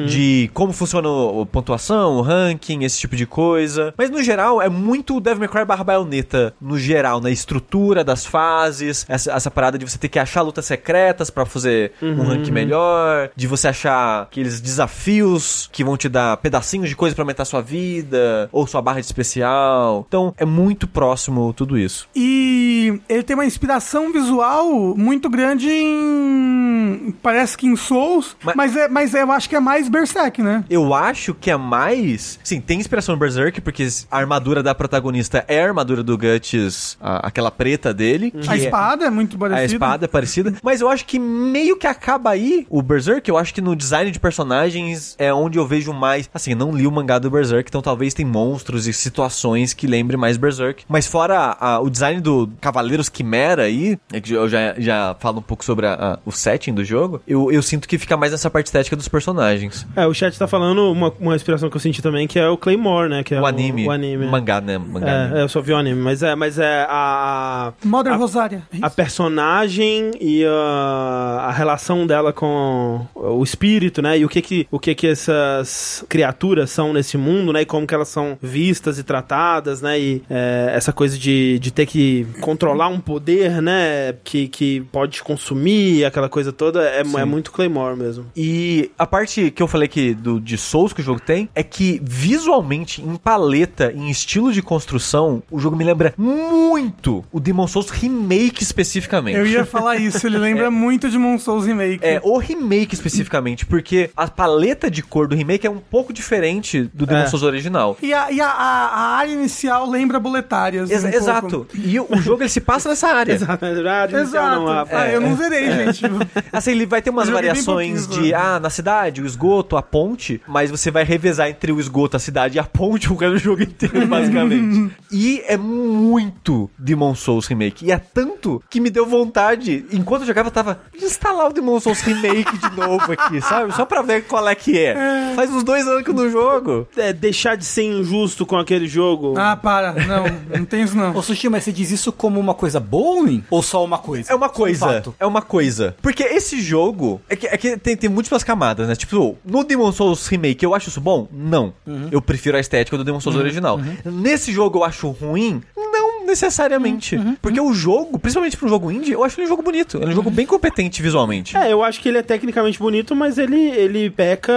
de 0.08 0.50
como 0.54 0.72
funciona 0.74 1.08
a 1.08 1.46
pontuação, 1.46 2.18
o 2.18 2.22
ranking, 2.22 2.84
esse 2.84 3.00
tipo 3.00 3.16
de 3.16 3.26
coisa. 3.26 3.94
Mas 3.98 4.10
no 4.10 4.22
geral, 4.24 4.62
é 4.62 4.70
muito 4.70 5.18
o 5.18 5.20
Devil 5.22 5.40
May 5.40 5.48
Cry 5.50 5.66
barra 5.66 5.84
Bayonetta, 5.84 6.54
no 6.62 6.78
geral, 6.78 7.20
na 7.22 7.30
estrutura 7.32 8.04
das 8.04 8.26
fases, 8.26 9.06
essa, 9.10 9.32
essa 9.32 9.52
parada 9.52 9.78
de 9.78 9.86
você 9.88 9.98
ter 9.98 10.10
que 10.10 10.20
achar 10.20 10.42
lutas 10.42 10.66
secretas 10.66 11.30
pra 11.30 11.46
fazer 11.46 11.92
um 12.02 12.24
ranking 12.24 12.52
melhor, 12.52 13.30
de 13.36 13.48
você 13.48 13.68
achar 13.68 14.24
aqueles 14.24 14.60
desafios 14.62 15.70
que 15.72 15.84
vão 15.84 15.98
te 15.98 16.08
dar 16.10 16.38
pedacinhos 16.38 16.90
de 16.90 16.96
coisa 16.96 17.16
pra 17.16 17.24
aumentar 17.24 17.46
sua 17.46 17.62
vida, 17.62 18.50
ou 18.52 18.66
sua 18.68 18.82
barra 18.82 19.00
de 19.00 19.06
especial. 19.06 20.06
Então, 20.08 20.34
é 20.38 20.46
muito 20.46 20.88
próximo 20.88 21.54
tudo 21.54 21.78
isso. 21.78 22.08
E 22.16 23.00
ele 23.10 23.24
tem 23.24 23.36
uma 23.36 23.46
inspiração 23.46 24.12
visual 24.12 24.96
muito 24.96 25.30
grande 25.30 25.70
em. 25.70 27.14
Parece 27.22 27.58
que 27.58 27.68
em 27.68 27.76
Souls, 27.76 28.36
Mas- 28.44 28.56
mas, 28.56 28.76
é, 28.76 28.88
mas 28.88 29.16
eu 29.26 29.32
acho 29.32 29.50
que 29.50 29.56
é 29.56 29.60
mais 29.60 29.90
Berserk, 29.90 30.42
né? 30.42 30.64
Eu 30.70 30.94
acho 30.94 31.34
que 31.34 31.50
é 31.52 31.58
mais. 31.58 32.40
Sim, 32.44 32.62
tem 32.62 32.80
inspiração 32.80 33.16
no 33.16 33.20
Berserk, 33.20 33.62
porque 33.62 33.88
a 34.10 34.18
armadura 34.18 34.62
da 34.64 34.74
protagonista 34.76 35.44
é 35.48 35.62
a 35.62 35.68
armadura 35.68 36.04
do 36.04 36.18
Guts, 36.18 36.98
a- 37.02 37.28
aquela 37.28 37.52
preta 37.52 37.94
dele. 37.94 38.34
A 38.48 38.56
é- 38.56 38.60
espada 38.60 39.06
é 39.06 39.10
muito 39.10 39.38
parecida. 39.38 39.62
A 39.62 39.66
espada 39.66 40.06
é 40.06 40.08
parecida. 40.08 40.54
Mas 40.64 40.82
eu 40.82 40.90
acho 40.90 41.06
que 41.06 41.20
meio 41.20 41.78
que 41.78 41.88
acaba 41.88 42.30
aí 42.32 42.66
o 42.70 42.82
Berserk. 42.82 43.28
Eu 43.30 43.38
acho 43.38 43.54
que 43.54 43.62
no 43.62 43.76
design 43.76 44.12
de 44.12 44.20
personagens 44.20 45.16
é 45.18 45.34
onde 45.34 45.58
eu 45.58 45.66
vejo 45.68 45.94
mais. 45.94 46.30
Assim, 46.34 46.52
eu 46.52 46.58
não 46.58 46.72
li 46.72 46.86
o 46.88 46.92
mangá 46.92 47.20
do 47.20 47.30
Berserk, 47.30 47.70
então 47.70 47.82
talvez 47.82 48.14
tem 48.14 48.26
monstros 48.26 48.88
e 48.88 48.94
situações 48.94 49.74
que 49.74 49.88
lembrem 49.88 50.20
mais 50.20 50.38
Berserk. 50.38 50.84
Mas 50.88 51.08
fora 51.08 51.56
a- 51.60 51.80
o 51.80 51.90
design 51.90 52.22
do 52.22 52.50
Cavaleiros 52.62 53.10
Quimera 53.10 53.64
aí, 53.64 53.98
é 54.12 54.20
que 54.22 54.34
eu 54.34 54.48
já, 54.48 54.76
já 54.78 55.16
falo 55.20 55.40
um 55.40 55.42
pouco 55.42 55.64
sobre 55.66 55.86
a- 55.88 56.20
o 56.26 56.32
setting 56.32 56.74
do 56.74 56.84
jogo, 56.84 57.22
eu, 57.28 57.52
eu 57.52 57.62
sinto 57.62 57.88
que 57.88 57.98
fica 57.98 58.16
mais 58.18 58.32
nessa 58.32 58.50
parte 58.50 58.68
estética 58.68 58.96
dos 58.96 59.08
personagens. 59.16 59.88
É, 59.96 60.06
o 60.06 60.14
chat 60.14 60.38
tá 60.38 60.46
falando 60.46 60.92
uma, 60.92 61.14
uma 61.18 61.36
inspiração 61.38 61.70
que 61.70 61.78
eu 61.78 61.80
senti 61.80 62.02
também, 62.02 62.28
que 62.28 62.38
é 62.38 62.50
o 62.50 62.58
Claymore, 62.58 63.08
né? 63.08 63.24
Que 63.24 63.34
é 63.34 63.40
o 63.40 63.46
anime. 63.46 63.88
O, 63.88 63.92
anime. 63.92 64.26
Mangá, 64.26 64.60
né? 64.60 64.78
Mangá. 64.78 65.08
É, 65.10 65.30
né? 65.30 65.40
é, 65.40 65.44
eu 65.44 65.48
só 65.48 65.62
vi 65.62 65.72
o 65.72 65.78
anime, 65.78 66.02
mas 66.02 66.22
é, 66.22 66.36
mas 66.36 66.60
é 66.60 66.86
a, 66.90 67.72
Modern 67.86 68.16
a- 68.16 68.18
Rosária. 68.18 68.64
a 68.82 68.90
personagem 68.90 70.12
e 70.20 70.44
a, 70.46 71.46
a 71.48 71.52
relação 71.52 72.06
dela 72.06 72.34
com 72.34 73.08
o 73.16 73.42
espírito, 73.42 74.02
né? 74.02 74.20
E 74.20 74.26
o 74.26 74.30
que 74.30 74.42
que, 74.42 74.68
o 74.70 74.78
que 74.80 74.94
que 74.94 75.08
essas 75.08 76.04
criaturas 76.10 76.70
são 76.70 76.92
nesse 76.92 77.18
mundo, 77.18 77.54
né? 77.54 77.62
E 77.62 77.66
como 77.66 77.88
que 77.88 77.96
elas 77.96 78.10
são 78.10 78.38
vistas 78.42 79.00
e 79.00 79.04
tratadas, 79.04 79.82
né? 79.82 79.98
E 79.98 80.24
é, 80.30 80.74
essa 80.76 80.92
coisa 80.92 81.18
de, 81.18 81.58
de 81.60 81.72
ter 81.72 81.86
que 81.86 82.28
controlar 82.42 82.90
um 82.90 83.00
poder, 83.00 83.62
né? 83.62 84.14
Que, 84.26 84.50
que 84.50 84.82
pode 84.92 85.14
te 85.14 85.24
consumir, 85.24 86.04
aquela 86.04 86.28
coisa 86.28 86.52
toda, 86.52 86.84
é, 86.84 87.00
é 87.00 87.26
muito 87.26 87.52
Claymore 87.54 87.96
mesmo. 87.96 88.26
E 88.36 88.92
a 88.98 89.05
parte 89.08 89.52
que 89.52 89.62
eu 89.62 89.68
falei 89.68 89.88
que 89.88 90.14
do, 90.14 90.40
de 90.40 90.58
Souls 90.58 90.94
que 90.94 91.02
o 91.02 91.04
jogo 91.04 91.20
tem 91.20 91.50
é 91.56 91.64
que 91.64 92.00
visualmente, 92.04 93.02
em 93.02 93.16
paleta, 93.16 93.92
em 93.94 94.10
estilo 94.10 94.52
de 94.52 94.62
construção, 94.62 95.42
o 95.50 95.60
jogo 95.60 95.76
me 95.76 95.84
lembra 95.84 96.14
muito 96.18 97.24
o 97.32 97.40
Demon 97.40 97.68
Souls 97.68 97.90
Remake 97.90 98.64
especificamente. 98.64 99.38
Eu 99.38 99.46
ia 99.46 99.66
falar 99.66 99.96
isso, 99.98 100.26
ele 100.28 100.38
lembra 100.38 100.70
muito 100.72 101.10
de 101.10 101.18
Mon 101.18 101.38
Souls 101.40 101.66
Remake. 101.66 102.00
É, 102.04 102.20
o 102.24 102.38
remake 102.38 102.94
especificamente, 102.94 103.66
porque 103.66 104.10
a 104.16 104.28
paleta 104.28 104.90
de 104.90 105.02
cor 105.02 105.28
do 105.28 105.36
remake 105.36 105.66
é 105.66 105.70
um 105.70 105.78
pouco 105.80 106.12
diferente 106.12 106.90
do 106.94 107.06
Demon 107.06 107.22
É. 107.22 107.28
Souls 107.28 107.44
original. 107.44 107.98
E, 108.02 108.14
a, 108.14 108.32
e 108.32 108.42
a, 108.42 108.48
a, 108.48 108.88
a 108.88 109.16
área 109.18 109.32
inicial 109.32 109.90
lembra 109.90 110.20
boletárias. 110.20 110.90
Exa- 110.90 111.08
um 111.08 111.12
pouco. 111.12 111.24
exato. 111.24 111.68
E 111.76 112.00
o, 112.00 112.08
o 112.10 112.18
jogo 112.22 112.42
ele 112.44 112.50
se 112.50 112.62
passa 112.62 112.90
nessa 112.90 113.08
área. 113.08 113.34
Exato. 113.36 113.66
Ah, 113.66 114.08
Exato. 114.22 114.60
não. 114.62 114.70
Ah, 114.92 115.10
eu 115.10 115.22
não 115.22 115.36
zerei, 115.36 115.72
gente. 115.72 116.04
Assim, 116.52 116.72
ele 116.72 116.86
vai 116.86 117.02
ter 117.02 117.10
umas 117.10 117.30
variações 117.30 118.08
de, 118.08 118.34
ah, 118.34 118.60
na 118.60 118.70
cidade, 118.70 118.95
o 119.22 119.26
esgoto, 119.26 119.78
a 119.78 119.82
ponte, 119.82 120.42
mas 120.48 120.70
você 120.70 120.92
vai 120.92 121.04
revezar 121.04 121.50
entre 121.50 121.72
o 121.72 121.80
esgoto, 121.80 122.18
a 122.18 122.20
cidade 122.20 122.58
e 122.58 122.60
a 122.60 122.64
ponte 122.64 123.12
o 123.12 123.16
resto 123.16 123.34
do 123.34 123.40
jogo 123.40 123.64
inteiro, 123.64 124.08
basicamente. 124.08 124.92
e 125.12 125.44
é 125.48 125.58
muito 125.58 126.70
Demon 126.78 127.16
Souls 127.16 127.48
Remake. 127.48 127.86
E 127.86 127.92
é 127.92 127.98
tanto 127.98 128.62
que 128.70 128.80
me 128.80 128.90
deu 128.90 129.06
vontade, 129.06 129.86
enquanto 129.92 130.22
eu 130.22 130.28
jogava, 130.28 130.48
eu 130.50 130.54
tava 130.54 130.82
de 130.98 131.06
instalar 131.06 131.50
o 131.50 131.54
Demon 131.54 131.80
Souls 131.80 132.02
Remake 132.02 132.58
de 132.58 132.76
novo 132.76 133.12
aqui, 133.12 133.42
sabe? 133.42 133.74
Só 133.76 133.86
pra 133.86 134.02
ver 134.02 134.26
qual 134.26 134.48
é 134.48 134.56
que 134.56 134.78
é. 134.78 135.34
Faz 135.36 135.50
uns 135.50 135.64
dois 135.64 135.88
anos 135.88 136.04
que 136.04 136.10
eu 136.10 136.14
não 136.14 136.30
jogo. 136.30 136.88
É, 136.96 137.12
deixar 137.12 137.56
de 137.56 137.66
ser 137.66 137.84
injusto 137.84 138.46
com 138.46 138.58
aquele 138.58 138.88
jogo. 138.88 139.34
Ah, 139.38 139.56
para. 139.56 139.94
Não, 139.94 140.26
não 140.60 140.66
tem 140.66 140.84
isso 140.84 140.96
não. 140.96 141.16
Ô, 141.16 141.22
Sushi, 141.22 141.50
mas 141.50 141.64
você 141.64 141.72
diz 141.72 141.92
isso 141.92 142.12
como 142.12 142.40
uma 142.40 142.54
coisa 142.54 142.80
boa 142.80 143.16
ou 143.50 143.64
só 143.64 143.84
uma 143.84 143.98
coisa? 143.98 144.32
É 144.32 144.36
uma 144.36 144.48
um 144.48 144.50
coisa. 144.50 144.86
fato. 144.86 145.16
É 145.20 145.26
uma 145.26 145.42
coisa. 145.42 145.96
Porque 146.02 146.24
esse 146.24 146.62
jogo. 146.62 147.22
É 147.30 147.36
que, 147.36 147.48
é 147.48 147.58
que 147.58 147.78
tem, 147.78 147.96
tem 147.96 148.10
múltiplas 148.10 148.44
camadas, 148.44 148.85
né? 148.88 148.96
Tipo, 148.96 149.38
no 149.46 149.64
Demon 149.64 149.92
Souls 149.92 150.28
Remake 150.28 150.64
eu 150.64 150.74
acho 150.74 150.90
isso 150.90 151.02
bom? 151.02 151.28
Não. 151.32 151.74
Eu 152.12 152.22
prefiro 152.22 152.58
a 152.58 152.60
estética 152.60 152.98
do 152.98 153.04
Demon 153.04 153.20
Souls 153.20 153.38
original. 153.38 153.80
Nesse 154.04 154.52
jogo 154.52 154.80
eu 154.80 154.84
acho 154.84 155.10
ruim? 155.10 155.62
Não 155.76 155.95
necessariamente. 156.26 157.20
Porque 157.42 157.60
o 157.60 157.74
jogo, 157.74 158.18
principalmente 158.20 158.58
um 158.64 158.68
jogo 158.68 158.92
indie, 158.92 159.12
eu 159.14 159.24
acho 159.24 159.40
ele 159.40 159.46
um 159.46 159.50
jogo 159.50 159.62
bonito. 159.62 159.98
Ele 159.98 160.06
é 160.06 160.10
um 160.10 160.12
jogo 160.16 160.30
bem 160.32 160.46
competente 160.46 161.02
visualmente. 161.02 161.56
É, 161.56 161.72
eu 161.72 161.84
acho 161.84 162.00
que 162.02 162.10
ele 162.10 162.18
é 162.18 162.22
tecnicamente 162.24 162.78
bonito, 162.80 163.16
mas 163.16 163.38
ele, 163.38 163.60
ele 163.72 164.10
peca. 164.10 164.54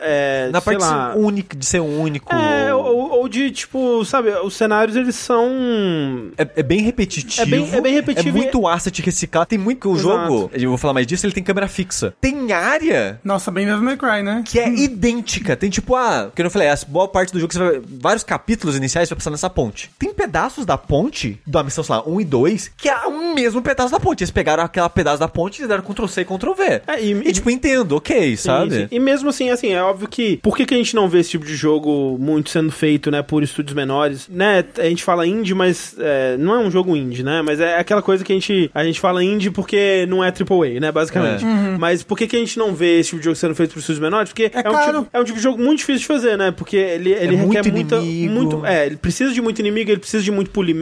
É, 0.00 0.48
Na 0.52 0.60
sei 0.60 0.76
parte 0.76 0.88
de 0.88 0.94
lá. 0.94 1.12
ser 1.12 1.18
único, 1.18 1.56
de 1.56 1.66
ser 1.66 1.80
único. 1.80 2.34
É, 2.34 2.74
ou, 2.74 3.10
ou 3.10 3.28
de, 3.28 3.50
tipo, 3.50 4.04
sabe, 4.04 4.30
os 4.30 4.54
cenários 4.54 4.96
eles 4.96 5.16
são. 5.16 6.30
É, 6.36 6.48
é 6.56 6.62
bem 6.62 6.80
repetitivo. 6.80 7.42
É 7.42 7.46
bem- 7.46 7.68
é 7.72 7.80
bem 7.80 7.94
repetitivo 7.94 8.36
É 8.38 8.40
muito 8.40 8.66
asset 8.68 9.02
reciclado. 9.02 9.46
Tem 9.46 9.58
muito. 9.58 9.90
O 9.90 9.94
Exato. 9.96 10.02
jogo, 10.28 10.50
eu 10.54 10.68
vou 10.68 10.78
falar 10.78 10.94
mais 10.94 11.06
disso, 11.06 11.26
ele 11.26 11.32
tem 11.32 11.42
câmera 11.42 11.66
fixa. 11.68 12.14
Tem 12.20 12.52
área 12.52 13.18
Nossa, 13.24 13.50
bem 13.50 13.66
Devil 13.66 13.82
May 13.82 13.96
Cry, 13.96 14.22
né? 14.22 14.42
que 14.44 14.58
é 14.58 14.68
idêntica. 14.68 15.56
Tem 15.56 15.70
tipo, 15.70 15.94
ah, 15.96 16.30
que 16.34 16.42
eu 16.42 16.50
falei, 16.50 16.68
a 16.68 16.78
boa 16.86 17.08
parte 17.08 17.32
do 17.32 17.40
jogo, 17.40 17.52
você 17.52 17.58
vai, 17.58 17.80
vários 18.00 18.22
capítulos 18.24 18.76
iniciais 18.76 19.08
você 19.08 19.14
vai 19.14 19.18
passar 19.18 19.30
nessa 19.30 19.48
ponte. 19.50 19.90
Tem 19.98 20.12
pedaços 20.12 20.64
da 20.66 20.76
ponte, 20.76 20.99
da 21.46 21.62
missão, 21.62 21.82
sei 21.84 21.94
lá, 21.96 22.02
1 22.06 22.20
e 22.20 22.24
2, 22.24 22.72
que 22.76 22.88
é 22.88 23.06
o 23.06 23.34
mesmo 23.34 23.62
pedaço 23.62 23.92
da 23.92 24.00
ponte. 24.00 24.22
Eles 24.22 24.30
pegaram 24.30 24.62
aquela 24.64 24.88
pedaço 24.90 25.20
da 25.20 25.28
ponte 25.28 25.62
e 25.62 25.66
deram 25.66 25.82
Ctrl 25.82 26.06
C 26.06 26.20
e 26.22 26.24
Ctrl 26.24 26.52
V. 26.54 26.64
É, 26.86 27.00
e- 27.02 27.12
e, 27.28 27.32
tipo, 27.32 27.50
entendo, 27.50 27.96
ok, 27.96 28.36
sabe? 28.36 28.70
Sim, 28.74 28.80
sim. 28.82 28.88
E 28.90 28.98
mesmo 29.00 29.28
assim, 29.30 29.50
assim, 29.50 29.68
é 29.72 29.82
óbvio 29.82 30.08
que. 30.08 30.36
Por 30.38 30.56
que, 30.56 30.66
que 30.66 30.74
a 30.74 30.76
gente 30.76 30.94
não 30.94 31.08
vê 31.08 31.20
esse 31.20 31.30
tipo 31.30 31.44
de 31.46 31.54
jogo 31.56 32.16
muito 32.18 32.50
sendo 32.50 32.70
feito, 32.72 33.10
né, 33.10 33.22
por 33.22 33.42
estúdios 33.42 33.74
menores? 33.74 34.28
Né, 34.28 34.64
a 34.78 34.84
gente 34.84 35.02
fala 35.04 35.26
indie, 35.26 35.54
mas 35.54 35.94
é, 35.98 36.36
não 36.36 36.54
é 36.54 36.58
um 36.58 36.70
jogo 36.70 36.96
indie, 36.96 37.22
né? 37.22 37.42
Mas 37.42 37.60
é 37.60 37.78
aquela 37.78 38.02
coisa 38.02 38.24
que 38.24 38.32
a 38.32 38.34
gente, 38.34 38.70
a 38.74 38.84
gente 38.84 39.00
fala 39.00 39.22
indie 39.24 39.50
porque 39.50 40.06
não 40.08 40.22
é 40.24 40.28
AAA, 40.28 40.80
né, 40.80 40.92
basicamente. 40.92 41.44
É. 41.44 41.78
Mas 41.78 42.02
por 42.02 42.16
que, 42.18 42.26
que 42.26 42.36
a 42.36 42.38
gente 42.38 42.58
não 42.58 42.74
vê 42.74 42.98
esse 43.00 43.10
tipo 43.10 43.20
de 43.20 43.24
jogo 43.26 43.36
sendo 43.36 43.54
feito 43.54 43.72
por 43.72 43.78
estúdios 43.80 44.00
menores? 44.02 44.30
Porque 44.30 44.50
é, 44.52 44.58
um, 44.68 44.72
caro. 44.72 44.98
tipo, 45.00 45.10
é 45.12 45.20
um 45.20 45.24
tipo 45.24 45.36
de 45.36 45.42
jogo 45.42 45.62
muito 45.62 45.78
difícil 45.78 46.00
de 46.00 46.06
fazer, 46.06 46.36
né? 46.36 46.50
Porque 46.50 46.76
ele, 46.76 47.10
ele 47.12 47.34
É 47.36 47.38
requer 47.38 47.62
muito 47.62 47.70
muita. 47.72 47.96
inimigo. 47.96 48.34
Muito, 48.34 48.66
é, 48.66 48.86
ele 48.86 48.96
precisa 48.96 49.32
de 49.32 49.40
muito 49.40 49.58
inimigo, 49.60 49.90
ele 49.90 50.00
precisa 50.00 50.22
de 50.22 50.30
muito 50.30 50.50
polimento, 50.50 50.80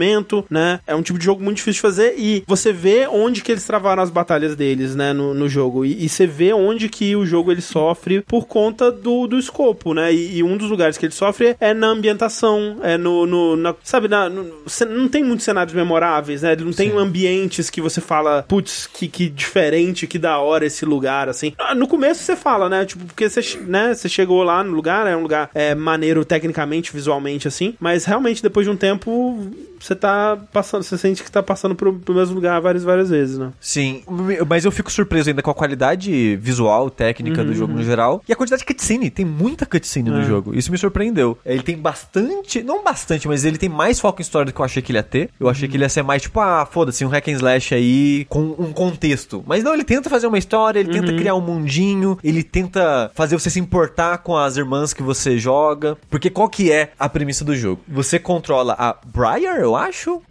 né? 0.49 0.79
É 0.87 0.95
um 0.95 1.01
tipo 1.01 1.17
de 1.19 1.25
jogo 1.25 1.43
muito 1.43 1.57
difícil 1.57 1.73
de 1.75 1.81
fazer 1.81 2.15
e 2.17 2.43
você 2.47 2.71
vê 2.73 3.07
onde 3.07 3.41
que 3.41 3.51
eles 3.51 3.65
travaram 3.65 4.01
as 4.03 4.09
batalhas 4.09 4.55
deles, 4.55 4.95
né, 4.95 5.13
no, 5.13 5.33
no 5.33 5.47
jogo. 5.49 5.85
E, 5.85 6.05
e 6.05 6.09
você 6.09 6.25
vê 6.27 6.53
onde 6.53 6.89
que 6.89 7.15
o 7.15 7.25
jogo 7.25 7.51
ele 7.51 7.61
sofre 7.61 8.21
por 8.21 8.47
conta 8.47 8.91
do, 8.91 9.27
do 9.27 9.37
escopo, 9.37 9.93
né? 9.93 10.13
E, 10.13 10.37
e 10.37 10.43
um 10.43 10.57
dos 10.57 10.69
lugares 10.69 10.97
que 10.97 11.05
ele 11.05 11.13
sofre 11.13 11.55
é 11.59 11.73
na 11.73 11.87
ambientação, 11.87 12.77
é 12.83 12.97
no, 12.97 13.25
no 13.25 13.55
na- 13.55 13.75
sabe, 13.83 14.07
na- 14.07 14.29
no- 14.29 14.51
não 14.89 15.07
tem 15.07 15.23
muitos 15.23 15.45
cenários 15.45 15.73
memoráveis, 15.73 16.41
né? 16.41 16.55
Não 16.55 16.71
tem 16.73 16.91
ambientes 16.97 17.69
que 17.69 17.81
você 17.81 18.01
fala, 18.01 18.43
putz, 18.47 18.87
que, 18.87 19.07
que 19.07 19.29
diferente, 19.29 20.07
que 20.07 20.17
da 20.19 20.37
hora 20.39 20.65
esse 20.65 20.85
lugar, 20.85 21.29
assim. 21.29 21.53
Ah, 21.57 21.73
No 21.75 21.87
começo 21.87 22.23
você 22.23 22.35
fala, 22.35 22.67
né? 22.69 22.85
Tipo, 22.85 23.05
porque 23.05 23.29
você, 23.29 23.41
né, 23.67 23.93
você 23.93 24.09
chegou 24.09 24.43
lá 24.43 24.63
no 24.63 24.71
lugar, 24.73 25.07
é 25.07 25.15
um 25.15 25.21
lugar 25.21 25.49
é, 25.53 25.73
maneiro 25.75 26.23
tecnicamente, 26.25 26.91
visualmente, 26.93 27.47
assim, 27.47 27.73
mas 27.79 28.05
realmente 28.05 28.41
depois 28.41 28.65
de 28.65 28.71
um 28.71 28.75
tempo 28.75 29.49
você 29.79 29.95
tá 29.95 30.37
passando, 30.51 30.83
você 30.83 30.97
sente 30.97 31.23
que 31.23 31.31
tá 31.31 31.41
passando 31.41 31.75
pro, 31.75 31.93
pro 31.93 32.13
mesmo 32.13 32.35
lugar 32.35 32.59
várias, 32.61 32.83
várias 32.83 33.09
vezes, 33.09 33.37
né? 33.37 33.51
Sim, 33.59 34.03
mas 34.47 34.65
eu 34.65 34.71
fico 34.71 34.91
surpreso 34.91 35.29
ainda 35.29 35.41
com 35.41 35.51
a 35.51 35.55
qualidade 35.55 36.35
visual, 36.37 36.89
técnica 36.89 37.43
do 37.43 37.53
jogo 37.53 37.73
no 37.73 37.83
geral. 37.83 38.23
E 38.27 38.33
a 38.33 38.35
quantidade 38.35 38.61
de 38.61 38.65
cutscene, 38.65 39.09
tem 39.09 39.25
muita 39.25 39.65
cutscene 39.65 40.09
no 40.09 40.23
jogo. 40.23 40.55
Isso 40.55 40.71
me 40.71 40.77
surpreendeu. 40.77 41.37
Ele 41.45 41.63
tem 41.63 41.77
bastante, 41.77 42.61
não 42.63 42.83
bastante, 42.83 43.27
mas 43.27 43.45
ele 43.45 43.57
tem 43.57 43.69
mais 43.69 43.99
foco 43.99 44.21
em 44.21 44.23
história 44.23 44.45
do 44.45 44.53
que 44.53 44.59
eu 44.59 44.65
achei 44.65 44.81
que 44.81 44.91
ele 44.91 44.99
ia 44.99 45.03
ter. 45.03 45.29
Eu 45.39 45.49
achei 45.49 45.67
que 45.67 45.75
ele 45.77 45.83
ia 45.83 45.89
ser 45.89 46.03
mais 46.03 46.21
tipo, 46.21 46.39
ah, 46.39 46.67
foda-se, 46.69 47.05
um 47.05 47.09
hack 47.09 47.27
and 47.27 47.33
slash 47.33 47.73
aí 47.73 48.25
com 48.29 48.55
um 48.57 48.71
contexto. 48.73 49.43
Mas 49.47 49.63
não, 49.63 49.73
ele 49.73 49.83
tenta 49.83 50.09
fazer 50.09 50.27
uma 50.27 50.37
história, 50.37 50.79
ele 50.79 50.91
tenta 50.91 51.13
criar 51.13 51.35
um 51.35 51.41
mundinho, 51.41 52.17
ele 52.23 52.43
tenta 52.43 53.11
fazer 53.13 53.37
você 53.37 53.49
se 53.49 53.59
importar 53.59 54.19
com 54.19 54.37
as 54.37 54.57
irmãs 54.57 54.93
que 54.93 55.03
você 55.03 55.37
joga. 55.37 55.97
Porque 56.09 56.29
qual 56.29 56.49
que 56.49 56.71
é 56.71 56.91
a 56.99 57.07
premissa 57.07 57.43
do 57.43 57.55
jogo? 57.55 57.81
Você 57.87 58.19
controla 58.19 58.75
a 58.77 58.95
Briar, 59.05 59.68
eu 59.69 59.75
acho, 59.75 60.21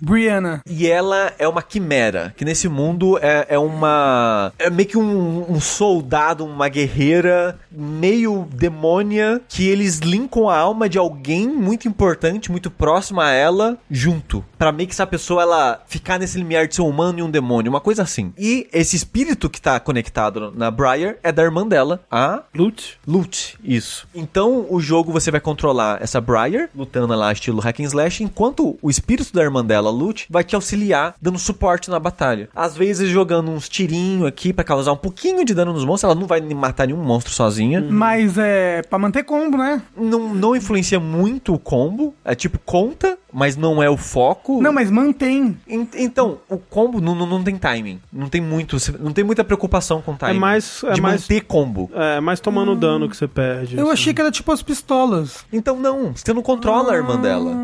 Brianna. 0.00 0.60
e 0.68 0.86
ela 0.86 1.32
é 1.38 1.46
uma 1.46 1.62
quimera, 1.62 2.32
que 2.36 2.44
nesse 2.44 2.68
mundo 2.68 3.18
é, 3.18 3.46
é 3.50 3.58
uma. 3.58 4.52
É 4.58 4.70
meio 4.70 4.88
que 4.88 4.98
um, 4.98 5.50
um 5.50 5.60
soldado, 5.60 6.44
uma 6.44 6.68
guerreira 6.68 7.58
meio 7.70 8.46
demônia, 8.52 9.40
que 9.48 9.68
eles 9.68 9.98
linkam 9.98 10.48
a 10.48 10.56
alma 10.56 10.88
de 10.88 10.98
alguém 10.98 11.48
muito 11.48 11.88
importante, 11.88 12.50
muito 12.50 12.70
próximo 12.70 13.20
a 13.20 13.30
ela, 13.30 13.78
junto. 13.90 14.44
Pra 14.58 14.72
meio 14.72 14.88
que 14.88 14.94
essa 14.94 15.06
pessoa 15.06 15.42
ela 15.42 15.82
ficar 15.86 16.18
nesse 16.18 16.38
limiar 16.38 16.66
de 16.66 16.74
ser 16.74 16.82
um 16.82 16.88
humano 16.88 17.18
e 17.18 17.22
um 17.22 17.30
demônio, 17.30 17.70
uma 17.70 17.80
coisa 17.80 18.02
assim. 18.02 18.32
E 18.38 18.68
esse 18.72 18.96
espírito 18.96 19.48
que 19.48 19.60
tá 19.60 19.78
conectado 19.80 20.52
na 20.56 20.70
Briar 20.70 21.16
é 21.22 21.32
da 21.32 21.42
irmã 21.42 21.66
dela, 21.66 22.00
a 22.10 22.42
Loot. 22.54 22.98
Loot, 23.06 23.58
isso. 23.62 24.06
Então, 24.14 24.66
o 24.68 24.80
jogo 24.80 25.12
você 25.12 25.30
vai 25.30 25.40
controlar 25.40 26.02
essa 26.02 26.20
Briar, 26.20 26.68
lutando 26.74 27.14
lá 27.14 27.32
estilo 27.32 27.60
hack 27.60 27.80
and 27.80 27.84
slash, 27.84 28.22
enquanto 28.22 28.59
o 28.82 28.90
espírito 28.90 29.32
da 29.32 29.42
irmã 29.42 29.64
dela, 29.64 29.90
Loot, 29.90 30.26
vai 30.30 30.44
te 30.44 30.54
auxiliar 30.54 31.14
dando 31.20 31.38
suporte 31.38 31.90
na 31.90 31.98
batalha. 31.98 32.48
Às 32.54 32.76
vezes 32.76 33.08
jogando 33.08 33.50
uns 33.50 33.68
tirinhos 33.68 34.26
aqui 34.26 34.52
pra 34.52 34.64
causar 34.64 34.92
um 34.92 34.96
pouquinho 34.96 35.44
de 35.44 35.54
dano 35.54 35.72
nos 35.72 35.84
monstros, 35.84 36.10
ela 36.10 36.20
não 36.20 36.26
vai 36.26 36.40
matar 36.40 36.86
nenhum 36.86 37.02
monstro 37.02 37.32
sozinha. 37.32 37.80
Mas 37.80 38.36
é 38.38 38.82
pra 38.82 38.98
manter 38.98 39.22
combo, 39.24 39.56
né? 39.56 39.82
Não, 39.96 40.34
não 40.34 40.54
influencia 40.56 41.00
muito 41.00 41.54
o 41.54 41.58
combo, 41.58 42.14
é 42.24 42.34
tipo 42.34 42.58
conta, 42.64 43.18
mas 43.32 43.56
não 43.56 43.82
é 43.82 43.88
o 43.88 43.96
foco. 43.96 44.60
Não, 44.60 44.72
mas 44.72 44.90
mantém. 44.90 45.56
En- 45.68 45.88
Então, 45.96 46.38
o 46.48 46.58
combo 46.58 47.00
não, 47.00 47.14
não, 47.14 47.26
não 47.26 47.42
tem 47.44 47.56
timing. 47.56 48.00
Não 48.12 48.28
tem 48.28 48.40
muito, 48.40 48.76
não 48.98 49.12
tem 49.12 49.24
muita 49.24 49.44
preocupação 49.44 50.00
com 50.02 50.14
timing. 50.16 50.38
mais- 50.38 50.82
é 50.84 50.92
de 50.92 51.00
mais- 51.00 51.22
manter 51.22 51.40
combo. 51.42 51.90
É, 51.94 52.20
mas 52.20 52.40
tomando 52.40 52.74
dano 52.74 53.08
que 53.08 53.16
você 53.16 53.28
perde. 53.28 53.76
Eu 53.76 53.84
assim. 53.84 53.92
achei 53.92 54.14
que 54.14 54.20
era 54.20 54.30
tipo 54.30 54.50
as 54.52 54.62
pistolas. 54.62 55.44
Então 55.52 55.78
não, 55.78 56.12
você 56.14 56.32
não 56.32 56.42
controla 56.42 56.92
a 56.92 56.96
irmã 56.96 57.18
dela. 57.20 57.54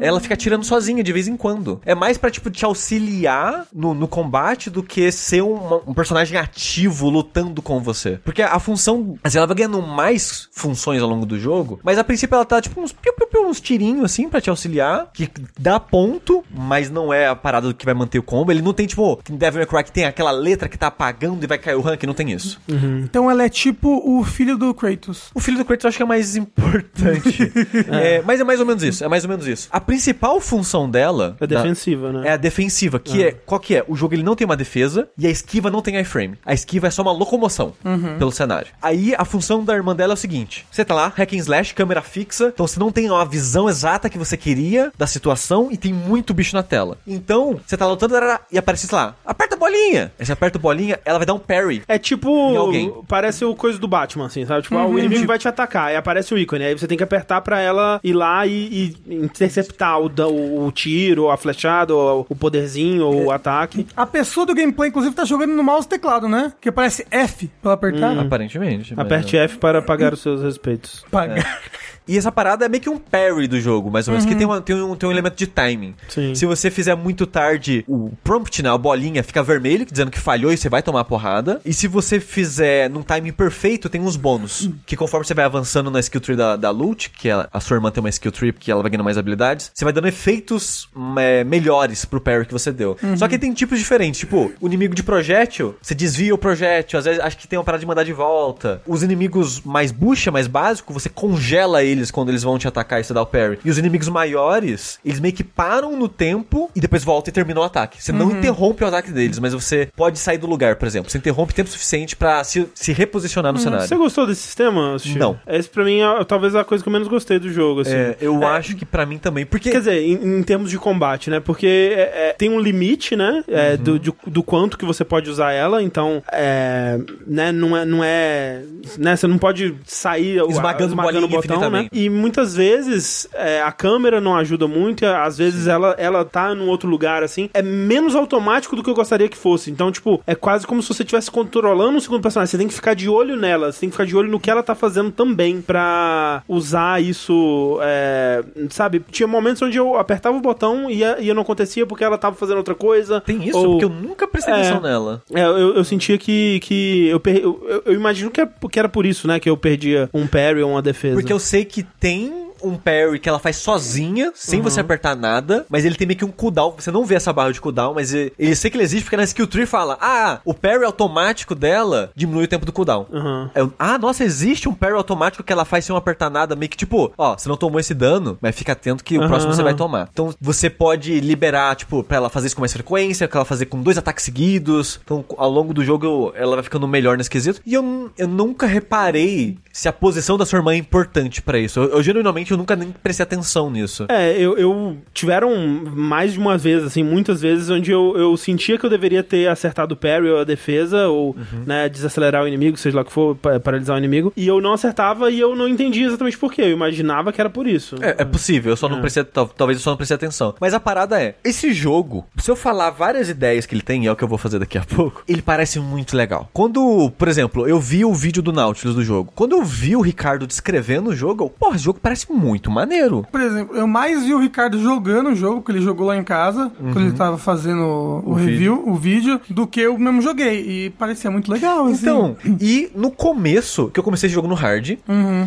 Ela 0.00 0.20
fica 0.20 0.34
atirando 0.34 0.64
sozinha 0.64 1.02
de 1.02 1.12
vez 1.12 1.28
em 1.28 1.36
quando. 1.36 1.80
É 1.84 1.94
mais 1.94 2.16
pra, 2.18 2.30
tipo, 2.30 2.50
te 2.50 2.64
auxiliar 2.64 3.66
no, 3.72 3.94
no 3.94 4.08
combate 4.08 4.70
do 4.70 4.82
que 4.82 5.10
ser 5.12 5.42
um, 5.42 5.80
um 5.86 5.94
personagem 5.94 6.38
ativo 6.38 7.08
lutando 7.08 7.62
com 7.62 7.80
você. 7.80 8.18
Porque 8.24 8.42
a 8.42 8.58
função. 8.58 9.18
Assim, 9.22 9.38
ela 9.38 9.46
vai 9.46 9.56
ganhando 9.56 9.82
mais 9.82 10.48
funções 10.52 11.02
ao 11.02 11.08
longo 11.08 11.26
do 11.26 11.38
jogo, 11.38 11.80
mas 11.82 11.98
a 11.98 12.04
princípio 12.04 12.34
ela 12.34 12.44
tá, 12.44 12.60
tipo, 12.60 12.80
uns, 12.80 12.92
piu, 12.92 13.12
piu, 13.12 13.26
piu, 13.26 13.46
uns 13.46 13.60
tirinhos 13.60 14.04
assim 14.04 14.28
pra 14.28 14.40
te 14.40 14.50
auxiliar, 14.50 15.10
que 15.12 15.28
dá 15.58 15.78
ponto, 15.78 16.44
mas 16.50 16.90
não 16.90 17.12
é 17.12 17.28
a 17.28 17.36
parada 17.36 17.72
que 17.72 17.84
vai 17.84 17.94
manter 17.94 18.18
o 18.18 18.22
combo. 18.22 18.50
Ele 18.50 18.62
não 18.62 18.72
tem, 18.72 18.86
tipo, 18.86 19.16
que 19.22 19.32
Devil 19.32 19.60
May 19.60 19.66
Cry 19.66 19.84
que 19.84 19.92
tem 19.92 20.04
aquela 20.04 20.30
letra 20.30 20.68
que 20.68 20.78
tá 20.78 20.88
apagando 20.88 21.42
e 21.42 21.46
vai 21.46 21.58
cair 21.58 21.74
o 21.74 21.80
rank, 21.80 22.02
não 22.04 22.14
tem 22.14 22.32
isso. 22.32 22.60
Então 23.02 23.30
ela 23.30 23.44
é 23.44 23.48
tipo 23.48 24.02
o 24.04 24.24
filho 24.24 24.56
do 24.56 24.72
Kratos. 24.74 25.30
O 25.34 25.40
filho 25.40 25.58
do 25.58 25.64
Kratos 25.64 25.84
eu 25.84 25.88
acho 25.88 25.96
que 25.96 26.02
é 26.02 26.06
mais 26.06 26.36
importante. 26.36 27.50
É, 27.90 28.22
mas 28.22 28.40
é 28.40 28.44
mais 28.44 28.60
ou 28.60 28.66
menos 28.66 28.82
isso. 28.82 29.04
É 29.04 29.08
mais 29.08 29.24
ou 29.24 29.30
menos 29.30 29.46
isso. 29.46 29.68
A 29.70 29.80
principal 29.90 30.40
função 30.40 30.88
dela 30.88 31.36
É 31.40 31.46
da- 31.46 31.60
defensiva, 31.62 32.12
né? 32.12 32.28
é 32.28 32.32
a 32.32 32.36
defensiva, 32.36 33.00
que 33.00 33.24
é 33.24 33.32
qual 33.32 33.58
que 33.60 33.74
é? 33.74 33.84
O 33.88 33.96
jogo 33.96 34.14
ele 34.14 34.22
não 34.22 34.36
tem 34.36 34.44
uma 34.44 34.56
defesa 34.56 35.08
e 35.18 35.26
a 35.26 35.30
esquiva 35.30 35.68
não 35.68 35.82
tem 35.82 35.98
iframe. 35.98 36.38
A 36.46 36.54
esquiva 36.54 36.86
é 36.86 36.90
só 36.90 37.02
uma 37.02 37.10
locomoção 37.12 37.74
pelo 38.18 38.30
cenário. 38.30 38.68
Aí 38.80 39.14
a 39.18 39.24
função 39.24 39.64
da 39.64 39.74
irmã 39.74 39.94
dela 39.96 40.12
é 40.12 40.14
o 40.14 40.16
seguinte: 40.16 40.64
você 40.70 40.84
tá 40.84 40.94
lá, 40.94 41.08
hack 41.16 41.32
and 41.32 41.38
slash, 41.38 41.74
câmera 41.74 42.00
fixa, 42.02 42.52
então 42.54 42.66
você 42.66 42.78
não 42.78 42.92
tem 42.92 43.10
uma 43.10 43.24
visão 43.24 43.68
exata 43.68 44.08
que 44.08 44.16
você 44.16 44.36
queria 44.36 44.92
da 44.96 45.06
situação 45.06 45.68
e 45.72 45.76
tem 45.76 45.92
muito 45.92 46.32
bicho 46.32 46.54
na 46.54 46.62
tela. 46.62 46.96
Então, 47.06 47.58
você 47.66 47.76
tá 47.76 47.86
lutando 47.86 48.14
e 48.52 48.58
aparece 48.58 48.86
sei 48.86 48.96
lá, 48.96 49.16
aperta 49.26 49.56
a 49.56 49.58
bolinha. 49.58 50.12
Aí 50.18 50.24
você 50.24 50.32
aperta 50.32 50.56
a 50.56 50.60
bolinha, 50.60 51.00
ela 51.04 51.18
vai 51.18 51.26
dar 51.26 51.34
um 51.34 51.38
parry. 51.40 51.82
É 51.88 51.98
tipo. 51.98 52.30
alguém. 52.56 52.92
Parece 53.08 53.44
o 53.44 53.56
coisa 53.56 53.78
do 53.78 53.88
Batman, 53.88 54.26
assim, 54.26 54.46
sabe? 54.46 54.62
Tipo, 54.62 54.76
ah, 54.78 54.86
o 54.86 54.98
inimigo 54.98 55.26
vai 55.26 55.38
te 55.38 55.48
atacar, 55.48 55.88
aí 55.88 55.96
aparece 55.96 56.32
o 56.32 56.38
ícone. 56.38 56.64
Aí 56.64 56.74
você 56.78 56.86
tem 56.86 56.96
que 56.96 57.02
apertar 57.04 57.40
pra 57.40 57.60
ela 57.60 58.00
ir 58.04 58.12
lá 58.12 58.46
e, 58.46 58.94
e 59.08 59.14
interceptar 59.14 59.79
o, 59.98 60.08
da- 60.08 60.28
o, 60.28 60.66
o 60.66 60.72
tiro, 60.72 61.30
a 61.30 61.36
flechada, 61.36 61.94
ou 61.94 62.26
o 62.28 62.34
poderzinho, 62.36 63.04
ou 63.06 63.24
o 63.26 63.30
ataque. 63.30 63.86
A 63.96 64.06
pessoa 64.06 64.44
do 64.46 64.54
gameplay, 64.54 64.88
inclusive, 64.90 65.14
tá 65.14 65.24
jogando 65.24 65.52
no 65.52 65.62
mouse 65.62 65.86
e 65.86 65.90
teclado, 65.90 66.28
né? 66.28 66.52
Que 66.60 66.70
parece 66.72 67.06
F 67.10 67.50
pra 67.62 67.72
apertar. 67.72 68.18
Aparentemente. 68.18 68.94
mas- 68.94 69.06
Aperte 69.06 69.36
F 69.36 69.58
para 69.58 69.80
pagar 69.82 70.12
os 70.12 70.20
seus 70.20 70.42
respeitos. 70.42 71.04
Pagar. 71.10 71.60
E 72.10 72.18
essa 72.18 72.32
parada 72.32 72.64
é 72.64 72.68
meio 72.68 72.82
que 72.82 72.90
um 72.90 72.98
parry 72.98 73.46
do 73.46 73.60
jogo, 73.60 73.90
mais 73.90 74.08
ou 74.08 74.12
menos, 74.12 74.26
que 74.26 74.34
tem, 74.34 74.46
uma- 74.46 74.60
tem 74.60 74.74
um, 74.76 74.96
tem 74.96 75.08
um 75.08 75.12
elemento 75.12 75.36
de 75.36 75.46
timing. 75.46 75.94
Sim. 76.08 76.34
Se 76.34 76.44
você 76.44 76.70
fizer 76.70 76.94
muito 76.94 77.26
tarde, 77.26 77.84
o 77.88 78.10
prompt, 78.24 78.62
né, 78.62 78.68
a 78.70 78.76
bolinha, 78.76 79.22
fica 79.22 79.42
vermelho, 79.42 79.86
dizendo 79.90 80.10
que 80.10 80.18
falhou 80.18 80.52
e 80.52 80.56
você 80.56 80.68
vai 80.68 80.82
tomar 80.82 81.04
porrada. 81.04 81.60
E 81.64 81.72
se 81.72 81.86
você 81.86 82.18
fizer 82.18 82.90
num 82.90 83.02
timing 83.02 83.32
perfeito, 83.32 83.88
tem 83.88 84.00
uns 84.00 84.16
bônus. 84.16 84.68
Que 84.84 84.96
conforme 84.96 85.24
você 85.26 85.34
vai 85.34 85.44
avançando 85.44 85.90
na 85.90 86.00
skill 86.00 86.20
tree 86.20 86.36
da, 86.36 86.56
da 86.56 86.70
loot, 86.70 87.10
que 87.10 87.28
ela- 87.28 87.48
a 87.52 87.60
sua 87.60 87.76
irmã 87.76 87.90
tem 87.90 88.00
uma 88.02 88.10
skill 88.10 88.32
tree, 88.32 88.52
que 88.52 88.70
ela 88.70 88.82
vai 88.82 88.90
ganhando 88.90 89.04
mais 89.04 89.16
habilidades, 89.18 89.70
você 89.72 89.84
vai 89.84 89.92
dando 89.92 90.08
efeitos 90.08 90.88
é, 91.18 91.44
melhores 91.44 92.04
pro 92.04 92.20
parry 92.20 92.44
que 92.46 92.52
você 92.52 92.72
deu. 92.72 92.96
Só 93.16 93.28
que 93.28 93.38
tem 93.38 93.52
tipos 93.52 93.78
diferentes, 93.78 94.20
tipo, 94.20 94.52
o 94.60 94.66
inimigo 94.66 94.94
de 94.94 95.02
projétil, 95.02 95.74
você 95.80 95.94
desvia 95.94 96.34
o 96.34 96.38
projétil, 96.38 96.98
às 96.98 97.04
vezes 97.04 97.20
acho 97.20 97.36
que 97.38 97.46
tem 97.46 97.58
uma 97.58 97.64
parada 97.64 97.80
de 97.80 97.86
mandar 97.86 98.04
de 98.04 98.12
volta. 98.12 98.82
Os 98.86 99.02
inimigos 99.02 99.60
mais 99.60 99.92
bucha, 99.92 100.30
mais 100.30 100.46
básico, 100.46 100.92
você 100.92 101.08
congela 101.08 101.82
eles 102.00 102.10
quando 102.10 102.28
eles 102.30 102.42
vão 102.42 102.58
te 102.58 102.66
atacar 102.66 103.00
e 103.00 103.04
você 103.04 103.14
dá 103.14 103.22
o 103.22 103.26
parry. 103.26 103.58
E 103.64 103.70
os 103.70 103.78
inimigos 103.78 104.08
maiores, 104.08 104.98
eles 105.04 105.20
meio 105.20 105.34
que 105.34 105.44
param 105.44 105.96
no 105.96 106.08
tempo 106.08 106.70
e 106.74 106.80
depois 106.80 107.04
voltam 107.04 107.30
e 107.30 107.32
terminam 107.32 107.62
o 107.62 107.64
ataque. 107.64 108.02
Você 108.02 108.12
não 108.12 108.30
interrompe 108.30 108.82
o 108.84 108.86
ataque 108.86 109.10
deles, 109.10 109.38
mas 109.38 109.52
você 109.52 109.88
pode 109.96 110.18
sair 110.18 110.38
do 110.38 110.46
lugar, 110.46 110.76
por 110.76 110.86
exemplo. 110.86 111.10
Você 111.10 111.18
interrompe 111.18 111.54
tempo 111.54 111.68
suficiente 111.70 112.16
pra 112.16 112.42
se, 112.44 112.66
se 112.74 112.92
reposicionar 112.92 113.52
no 113.52 113.58
cenário. 113.58 113.86
Você 113.86 113.96
gostou 113.96 114.26
desse 114.26 114.42
sistema, 114.42 114.98
Steve? 114.98 115.18
Não. 115.18 115.38
Esse 115.46 115.68
pra 115.68 115.84
mim 115.84 116.00
é 116.00 116.24
talvez 116.24 116.54
a 116.54 116.64
coisa 116.64 116.82
que 116.82 116.88
eu 116.88 116.92
menos 116.92 117.08
gostei 117.08 117.38
do 117.38 117.52
jogo, 117.52 117.80
assim. 117.82 117.94
É, 117.94 118.16
eu 118.20 118.46
acho 118.46 118.74
que 118.76 118.84
pra 118.84 119.04
mim 119.06 119.18
também. 119.18 119.44
Porque. 119.46 119.70
Quer 119.70 119.78
dizer, 119.78 120.02
em, 120.02 120.38
em 120.38 120.42
termos 120.42 120.70
de 120.70 120.78
combate, 120.78 121.30
né? 121.30 121.40
Porque 121.40 121.66
é, 121.66 122.28
é, 122.30 122.34
tem 122.36 122.48
um 122.50 122.58
limite, 122.60 123.14
né? 123.16 123.44
É, 123.48 123.76
do, 123.76 123.98
de- 123.98 124.12
do 124.26 124.42
quanto 124.42 124.78
que 124.78 124.84
você 124.84 125.04
pode 125.04 125.28
usar 125.30 125.52
ela. 125.52 125.82
Então, 125.82 126.22
é, 126.32 126.98
né? 127.26 127.52
Não 127.52 127.76
é, 127.76 127.84
não 127.84 128.04
é, 128.04 128.62
né? 128.98 129.16
Você 129.16 129.26
não 129.26 129.38
pode 129.38 129.74
sair 129.84 130.40
Esmagando 130.48 130.96
bolinha 130.96 131.24
o 131.24 131.28
botão, 131.28 131.70
né? 131.70 131.79
Infinitamente. 131.80 132.04
E 132.06 132.10
muitas 132.10 132.54
vezes 132.56 133.28
é, 133.34 133.62
a 133.62 133.72
câmera 133.72 134.20
não 134.20 134.36
ajuda 134.36 134.66
muito. 134.66 135.04
E 135.04 135.06
às 135.06 135.38
vezes 135.38 135.66
ela, 135.66 135.94
ela 135.98 136.24
tá 136.24 136.54
num 136.54 136.68
outro 136.68 136.88
lugar, 136.88 137.22
assim. 137.22 137.48
É 137.54 137.62
menos 137.62 138.14
automático 138.14 138.76
do 138.76 138.82
que 138.82 138.90
eu 138.90 138.94
gostaria 138.94 139.28
que 139.28 139.36
fosse. 139.36 139.70
Então, 139.70 139.90
tipo, 139.92 140.22
é 140.26 140.34
quase 140.34 140.66
como 140.66 140.82
se 140.82 140.88
você 140.88 141.02
estivesse 141.02 141.30
controlando 141.30 141.96
um 141.96 142.00
segundo 142.00 142.22
personagem. 142.22 142.50
Você 142.50 142.58
tem 142.58 142.68
que 142.68 142.74
ficar 142.74 142.94
de 142.94 143.08
olho 143.08 143.36
nela. 143.36 143.72
Você 143.72 143.80
tem 143.80 143.88
que 143.88 143.94
ficar 143.94 144.06
de 144.06 144.16
olho 144.16 144.30
no 144.30 144.40
que 144.40 144.50
ela 144.50 144.62
tá 144.62 144.74
fazendo 144.74 145.10
também 145.10 145.60
pra 145.60 146.42
usar 146.48 147.02
isso, 147.02 147.78
é, 147.82 148.42
sabe? 148.70 149.02
Tinha 149.10 149.26
momentos 149.26 149.62
onde 149.62 149.76
eu 149.78 149.96
apertava 149.96 150.36
o 150.36 150.40
botão 150.40 150.90
e, 150.90 151.02
e 151.20 151.32
não 151.34 151.42
acontecia 151.42 151.86
porque 151.86 152.04
ela 152.04 152.18
tava 152.18 152.36
fazendo 152.36 152.58
outra 152.58 152.74
coisa. 152.74 153.20
Tem 153.20 153.46
isso, 153.48 153.58
ou- 153.58 153.70
porque 153.72 153.84
eu 153.84 153.88
nunca 153.88 154.26
prestei 154.26 154.54
É. 154.54 154.56
atenção 154.58 154.80
nela. 154.80 155.22
É, 155.32 155.42
eu, 155.42 155.74
eu 155.76 155.84
sentia 155.84 156.16
que, 156.18 156.60
que 156.60 157.08
eu, 157.08 157.20
per... 157.20 157.36
eu, 157.36 157.60
eu- 157.68 157.82
eu 157.86 157.94
imagino 157.94 158.30
que, 158.30 158.40
é, 158.40 158.48
que 158.70 158.78
era 158.78 158.88
por 158.88 159.06
isso, 159.06 159.26
né? 159.26 159.38
Que 159.40 159.48
eu 159.50 159.56
perdia 159.56 160.08
um 160.12 160.26
parry 160.26 160.62
ou 160.62 160.70
uma 160.72 160.82
defesa. 160.82 161.14
Porque 161.16 161.32
eu 161.32 161.38
sei 161.38 161.64
que 161.70 161.82
tem 161.82 162.49
um 162.62 162.76
parry 162.76 163.18
que 163.18 163.28
ela 163.28 163.38
faz 163.38 163.56
sozinha, 163.56 164.32
sem 164.34 164.60
você 164.60 164.80
apertar 164.80 165.14
nada, 165.16 165.64
mas 165.68 165.84
ele 165.84 165.94
tem 165.94 166.06
meio 166.06 166.18
que 166.18 166.24
um 166.24 166.30
cooldown. 166.30 166.74
Você 166.78 166.90
não 166.90 167.04
vê 167.04 167.14
essa 167.14 167.32
barra 167.32 167.52
de 167.52 167.60
cooldown, 167.60 167.94
mas 167.94 168.12
ele, 168.12 168.32
ele 168.38 168.54
sei 168.54 168.70
que 168.70 168.76
ele 168.76 168.84
existe 168.84 169.04
porque 169.04 169.16
na 169.16 169.24
skill 169.24 169.46
tree 169.46 169.66
fala: 169.66 169.96
Ah, 170.00 170.40
o 170.44 170.52
parry 170.54 170.84
automático 170.84 171.54
dela 171.54 172.10
diminui 172.14 172.44
o 172.44 172.48
tempo 172.48 172.66
do 172.66 172.72
cooldown. 172.72 173.06
Aham. 173.12 173.50
Eu, 173.54 173.72
ah, 173.78 173.98
nossa, 173.98 174.24
existe 174.24 174.68
um 174.68 174.74
parry 174.74 174.94
automático 174.94 175.42
que 175.42 175.52
ela 175.52 175.64
faz 175.64 175.84
sem 175.84 175.96
apertar 175.96 176.30
nada, 176.30 176.54
meio 176.56 176.70
que 176.70 176.76
tipo, 176.76 177.12
ó, 177.16 177.36
você 177.36 177.48
não 177.48 177.56
tomou 177.56 177.80
esse 177.80 177.94
dano, 177.94 178.38
mas 178.40 178.54
fica 178.56 178.72
atento 178.72 179.02
que 179.04 179.16
o 179.18 179.20
Aham, 179.20 179.28
próximo 179.28 179.52
você 179.52 179.62
vai 179.62 179.72
aham. 179.72 179.78
tomar. 179.78 180.08
Então 180.12 180.34
você 180.40 180.68
pode 180.70 181.20
liberar, 181.20 181.74
tipo, 181.76 182.02
pra 182.02 182.16
ela 182.16 182.30
fazer 182.30 182.46
isso 182.48 182.56
com 182.56 182.62
mais 182.62 182.72
frequência, 182.72 183.26
pra 183.28 183.38
ela 183.38 183.44
fazer 183.44 183.66
com 183.66 183.82
dois 183.82 183.98
ataques 183.98 184.24
seguidos. 184.24 185.00
Então, 185.04 185.24
ao 185.36 185.50
longo 185.50 185.72
do 185.74 185.84
jogo, 185.84 186.04
eu- 186.06 186.32
ela 186.36 186.56
vai 186.56 186.62
ficando 186.62 186.86
melhor 186.88 187.16
nesse 187.16 187.30
quesito. 187.30 187.60
E 187.66 187.74
eu, 187.74 188.10
eu 188.16 188.28
nunca 188.28 188.66
reparei 188.66 189.58
se 189.72 189.88
a 189.88 189.92
posição 189.92 190.36
da 190.36 190.44
sua 190.44 190.58
irmã 190.58 190.72
é 190.72 190.76
importante 190.76 191.40
pra 191.42 191.58
isso. 191.58 191.80
Eu, 191.80 191.90
eu 191.90 192.02
genuinamente 192.02 192.49
que 192.50 192.54
eu 192.54 192.58
nunca 192.58 192.74
nem 192.76 192.92
prestei 193.02 193.22
atenção 193.24 193.70
nisso. 193.70 194.06
É, 194.08 194.32
eu, 194.36 194.58
eu- 194.58 194.96
tiveram 195.14 195.50
mais 195.94 196.32
de 196.32 196.38
uma 196.38 196.56
vez, 196.58 196.82
assim, 196.84 197.02
muitas 197.02 197.40
vezes, 197.40 197.70
onde 197.70 197.90
eu, 197.90 198.14
eu 198.16 198.36
sentia 198.36 198.78
que 198.78 198.84
eu 198.84 198.90
deveria 198.90 199.22
ter 199.22 199.48
acertado 199.48 199.94
o 199.94 199.96
parry 199.96 200.28
ou 200.30 200.40
a 200.40 200.44
defesa, 200.44 201.08
ou, 201.08 201.36
né, 201.66 201.88
desacelerar 201.88 202.42
o 202.44 202.48
inimigo, 202.48 202.76
seja 202.76 202.96
lá 202.96 203.02
o 203.02 203.04
que 203.04 203.12
for, 203.12 203.36
pa- 203.36 203.60
paralisar 203.60 203.94
o 203.96 203.98
inimigo, 203.98 204.32
e 204.36 204.46
eu 204.46 204.60
não 204.60 204.72
acertava 204.72 205.30
e 205.30 205.38
eu 205.40 205.54
não 205.54 205.68
entendia 205.68 206.06
exatamente 206.06 206.38
por 206.38 206.52
quê. 206.52 206.62
Eu 206.62 206.70
imaginava 206.70 207.32
que 207.32 207.40
era 207.40 207.50
por 207.50 207.66
isso. 207.66 207.96
É, 208.00 208.16
é 208.18 208.24
possível, 208.24 208.72
eu 208.72 208.76
só 208.76 208.88
não 208.88 209.00
prestei. 209.00 209.24
tal- 209.24 209.48
talvez 209.48 209.78
eu 209.78 209.82
só 209.82 209.90
não 209.90 209.96
prestei 209.96 210.14
atenção. 210.16 210.54
Mas 210.60 210.74
a 210.74 210.80
parada 210.80 211.20
é: 211.22 211.34
esse 211.44 211.72
jogo, 211.72 212.26
se 212.38 212.50
eu 212.50 212.56
falar 212.56 212.90
várias 212.90 213.28
ideias 213.28 213.66
que 213.66 213.74
ele 213.74 213.82
tem, 213.82 214.04
e 214.04 214.06
é 214.06 214.12
o 214.12 214.16
que 214.16 214.24
eu 214.24 214.28
vou 214.28 214.38
fazer 214.38 214.58
daqui 214.58 214.78
a 214.78 214.82
pouco, 214.84 215.22
ele 215.28 215.42
parece 215.42 215.78
muito 215.78 216.16
legal. 216.16 216.48
Quando, 216.52 217.10
por 217.16 217.28
exemplo, 217.28 217.68
eu 217.68 217.78
vi 217.80 218.04
o 218.04 218.12
vídeo 218.14 218.42
do 218.42 218.52
Nautilus 218.52 218.94
do 218.96 219.04
jogo, 219.04 219.32
quando 219.34 219.52
eu 219.56 219.64
vi 219.64 219.94
o 219.96 220.00
Ricardo 220.00 220.46
descrevendo 220.46 221.10
o 221.10 221.14
jogo, 221.16 221.44
eu, 221.44 221.48
porra, 221.50 221.76
esse 221.76 221.84
jogo 221.84 221.98
parece 222.02 222.30
muito 222.40 222.70
maneiro. 222.70 223.26
Por 223.30 223.40
exemplo, 223.40 223.76
eu 223.76 223.86
mais 223.86 224.24
vi 224.24 224.34
o 224.34 224.40
Ricardo 224.40 224.80
jogando 224.80 225.30
o 225.30 225.34
jogo, 225.34 225.60
porque 225.60 225.72
ele 225.72 225.80
jogou 225.84 226.06
lá 226.06 226.16
em 226.16 226.24
casa, 226.24 226.72
quando 226.78 227.00
ele 227.00 227.12
tava 227.12 227.38
fazendo 227.38 227.82
o, 227.82 228.30
O 228.30 228.34
review, 228.34 228.82
o 228.86 228.94
vídeo, 228.94 229.40
do 229.48 229.66
que 229.66 229.80
eu 229.80 229.98
mesmo 229.98 230.20
joguei. 230.22 230.60
E 230.86 230.90
parecia 230.90 231.30
muito 231.30 231.50
legal, 231.52 231.86
assim. 231.86 232.02
Então, 232.02 232.36
e 232.60 232.90
no 232.94 233.10
começo, 233.10 233.88
que 233.92 234.00
eu 234.00 234.04
comecei 234.04 234.26
esse 234.26 234.34
jogo 234.34 234.48
no 234.48 234.54
hard, 234.54 234.98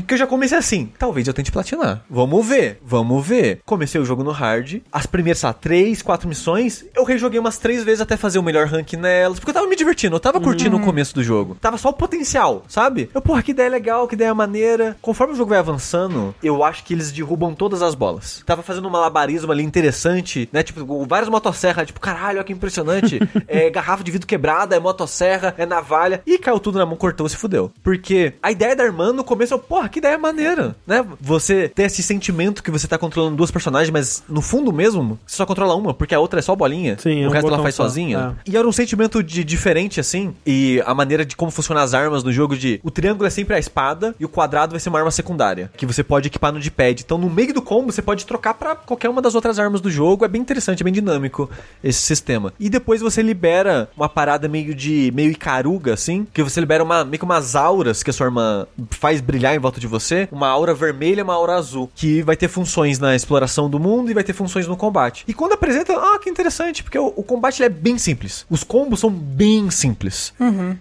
que 0.07 0.13
eu 0.13 0.17
já 0.17 0.27
comecei 0.27 0.57
assim, 0.57 0.89
talvez 0.97 1.27
eu 1.27 1.33
tente 1.33 1.51
platinar. 1.51 2.03
Vamos 2.09 2.45
ver, 2.45 2.79
vamos 2.85 3.25
ver. 3.25 3.59
Comecei 3.65 3.99
o 3.99 4.05
jogo 4.05 4.23
no 4.23 4.31
hard, 4.31 4.81
as 4.91 5.05
primeiras, 5.05 5.39
sei 5.39 5.47
lá, 5.47 5.53
três, 5.53 6.01
quatro 6.01 6.27
missões, 6.27 6.85
eu 6.95 7.03
rejoguei 7.03 7.39
umas 7.39 7.57
três 7.57 7.83
vezes 7.83 8.01
até 8.01 8.15
fazer 8.15 8.39
o 8.39 8.43
melhor 8.43 8.67
rank 8.67 8.93
nelas, 8.93 9.39
porque 9.39 9.49
eu 9.49 9.53
tava 9.53 9.67
me 9.67 9.75
divertindo, 9.75 10.15
eu 10.15 10.19
tava 10.19 10.39
curtindo 10.39 10.77
o 10.77 10.79
começo 10.81 11.15
do 11.15 11.23
jogo. 11.23 11.55
Tava 11.59 11.77
só 11.77 11.89
o 11.89 11.93
potencial, 11.93 12.63
sabe? 12.67 13.09
Eu, 13.13 13.21
porra, 13.21 13.41
que 13.41 13.51
ideia 13.51 13.69
legal, 13.69 14.07
que 14.07 14.15
ideia 14.15 14.33
maneira. 14.33 14.97
Conforme 15.01 15.33
o 15.33 15.36
jogo 15.36 15.49
vai 15.49 15.59
avançando, 15.59 16.36
eu 16.43 16.63
acho 16.63 16.83
que 16.84 16.93
eles 16.93 17.12
derrubam 17.12 17.54
todas 17.54 17.82
as 17.82 17.96
bolas. 17.96 18.43
Tava 18.46 18.62
fazendo 18.62 18.88
um 18.88 18.92
malabarismo 18.92 19.51
ali 19.51 19.64
interessante, 19.64 20.50
né? 20.51 20.64
Tipo, 20.64 21.05
várias 21.05 21.30
motosserras, 21.30 21.88
tipo, 21.88 22.00
caralho, 22.00 22.38
olha 22.38 22.43
que 22.43 22.54
impressionante. 22.54 23.20
é 23.47 23.70
garrafa 23.70 24.04
de 24.04 24.12
vidro 24.12 24.28
quebrada, 24.28 24.76
é 24.76 24.80
motosserra, 24.80 25.54
é 25.58 25.66
navalha. 25.66 26.22
E 26.26 26.38
caiu 26.38 26.60
tudo 26.60 26.78
na 26.78 26.86
mão, 26.86 26.96
cortou, 26.96 27.28
se 27.28 27.38
fudeu. 27.38 27.72
Porque 27.84 28.34
a 28.42 28.51
ideia 28.51 28.76
da 28.76 28.84
irmã 28.84 29.12
no 29.12 29.24
começo, 29.24 29.54
eu, 29.54 29.60
porra, 29.60 29.89
que 29.89 30.00
ideia 30.00 30.18
maneira, 30.18 30.76
né? 30.86 31.05
Você 31.20 31.70
ter 31.70 31.84
esse 31.84 32.04
sentimento 32.04 32.64
que 32.64 32.72
você 32.72 32.88
tá 32.88 32.97
controlando 32.97 33.36
duas 33.36 33.51
personagens, 33.51 33.92
mas 33.92 34.24
no 34.28 34.42
fundo 34.42 34.72
mesmo, 34.72 35.20
você 35.26 35.38
só 35.38 35.46
controla 35.46 35.76
uma, 35.76 35.93
porque 35.93 36.16
a 36.16 36.20
outra 36.20 36.39
é 36.39 36.42
só 36.42 36.55
bolinha. 36.55 36.97
Sim, 37.00 37.24
é 37.24 37.28
o 37.28 37.32
resto 37.32 37.47
ela 37.47 37.62
faz 37.62 37.76
só, 37.76 37.84
sozinha. 37.84 38.38
E 38.46 38.58
era 38.58 38.68
um 38.68 38.72
sentimento 38.72 39.24
de 39.24 39.43
diferente, 39.43 40.00
assim. 40.00 40.34
E 40.46 40.82
a 40.86 40.93
maneira 40.93 41.26
de 41.26 41.36
como 41.36 41.51
funcionam 41.51 41.82
as 41.82 41.93
armas 41.93 42.24
no 42.24 42.32
jogo 42.32 42.55
de 42.55 42.80
o 42.84 42.92
triângulo 42.92 43.28
é 43.28 43.30
sempre 43.30 43.55
a 43.55 43.60
espada 43.60 44.16
e 44.20 44.26
o 44.26 44.30
quadrado 44.30 44.72
vai 44.72 44.80
ser 44.80 44.89
uma 44.89 45.00
arma 45.00 45.12
secundária. 45.12 45.72
Que 45.76 45.86
você 45.86 46.04
pode 46.04 46.28
equipar 46.28 46.51
no 46.51 46.60
D-pad. 46.74 47.04
Então, 47.04 47.17
no 47.17 47.29
meio 47.29 47.54
do 47.54 47.62
combo, 47.62 47.91
você 47.91 48.01
pode 48.01 48.25
trocar 48.25 48.55
pra 48.55 48.75
qualquer 48.75 49.09
uma 49.09 49.21
das 49.21 49.36
outras 49.36 49.59
armas 49.59 49.79
do 49.79 49.89
jogo. 49.89 50.25
É 50.25 50.28
bem 50.28 50.41
interessante, 50.41 50.82
é 50.82 50.83
bem 50.83 50.93
dinâmico 50.93 51.50
esse 51.83 52.00
sistema. 52.00 52.54
E 52.59 52.70
depois 52.70 53.01
você 53.01 53.21
libera 53.21 53.89
uma 53.95 54.09
parada 54.09 54.47
meio 54.47 54.74
de. 54.74 55.12
meio 55.13 55.32
Icaruga, 55.32 55.93
assim. 55.93 56.28
Que 56.33 56.43
você 56.43 56.59
libera 56.59 56.83
uma, 56.83 57.05
meio 57.05 57.20
que 57.20 57.25
umas 57.25 57.55
auras 57.55 58.01
que 58.01 58.09
a 58.09 58.13
sua 58.13 58.28
arma 58.28 58.67
faz 58.89 59.21
brilhar 59.21 59.55
em 59.55 59.59
volta 59.59 59.79
de 59.79 59.87
você. 59.87 60.28
Uma 60.32 60.47
aura 60.47 60.74
vermelha 60.74 61.21
e 61.21 61.24
uma 61.24 61.33
aura 61.33 61.55
azul. 61.55 61.89
Que 61.95 62.21
vai 62.21 62.36
ter 62.36 62.47
funções 62.47 63.00
na 63.00 63.16
exploração 63.16 63.70
do 63.70 63.79
mundo 63.79 64.09
e 64.09 64.13
vai 64.13 64.24
ter 64.24 64.33
funções 64.33 64.67
no 64.67 64.75
combate. 64.75 65.24
E 65.28 65.33
quando 65.33 65.54
apresenta, 65.54 65.93
ah, 65.93 66.20
que 66.20 66.29
interessante, 66.29 66.83
porque 66.83 66.97
o, 66.97 67.13
o 67.16 67.24
combate 67.24 67.63
é 67.63 67.70
bem 67.70 67.97
simples. 67.97 68.45
Os 68.50 68.63
combos 68.63 69.00
são 69.00 69.09
bem 69.09 69.70
simples. 69.70 70.33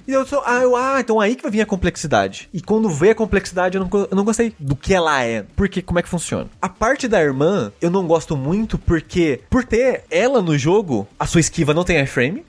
E 0.07 0.13
eu 0.13 0.27
sou, 0.27 0.43
ah, 0.47 0.61
eu, 0.61 0.77
ah, 0.77 1.01
então 1.01 1.21
aí 1.21 1.35
que 1.35 1.43
vai 1.43 1.51
vir 1.51 1.61
a 1.61 1.67
complexidade. 1.67 2.49
E 2.53 2.61
quando 2.61 2.89
vê 2.89 3.11
a 3.11 3.15
complexidade, 3.15 3.77
eu 3.77 3.85
não, 3.85 4.07
eu 4.11 4.17
não 4.17 4.25
gostei 4.25 4.55
do 4.59 4.77
que 4.77 4.95
ela 4.95 5.23
é. 5.23 5.45
Porque, 5.57 5.82
como 5.83 5.99
é 5.99 6.03
que 6.03 6.09
funciona? 6.09 6.49
A 6.61 6.69
parte 6.69 7.07
da 7.09 7.21
irmã, 7.23 7.73
eu 7.81 7.91
não 7.91 8.07
gosto 8.07 8.37
muito 8.37 8.79
porque, 8.79 9.41
por 9.51 9.65
ter 9.65 10.05
ela 10.11 10.41
no 10.41 10.57
jogo, 10.57 11.07
a 11.19 11.27
sua 11.27 11.41
esquiva 11.41 11.75
não 11.75 11.85
tem 11.85 12.01
iframe 12.01 12.45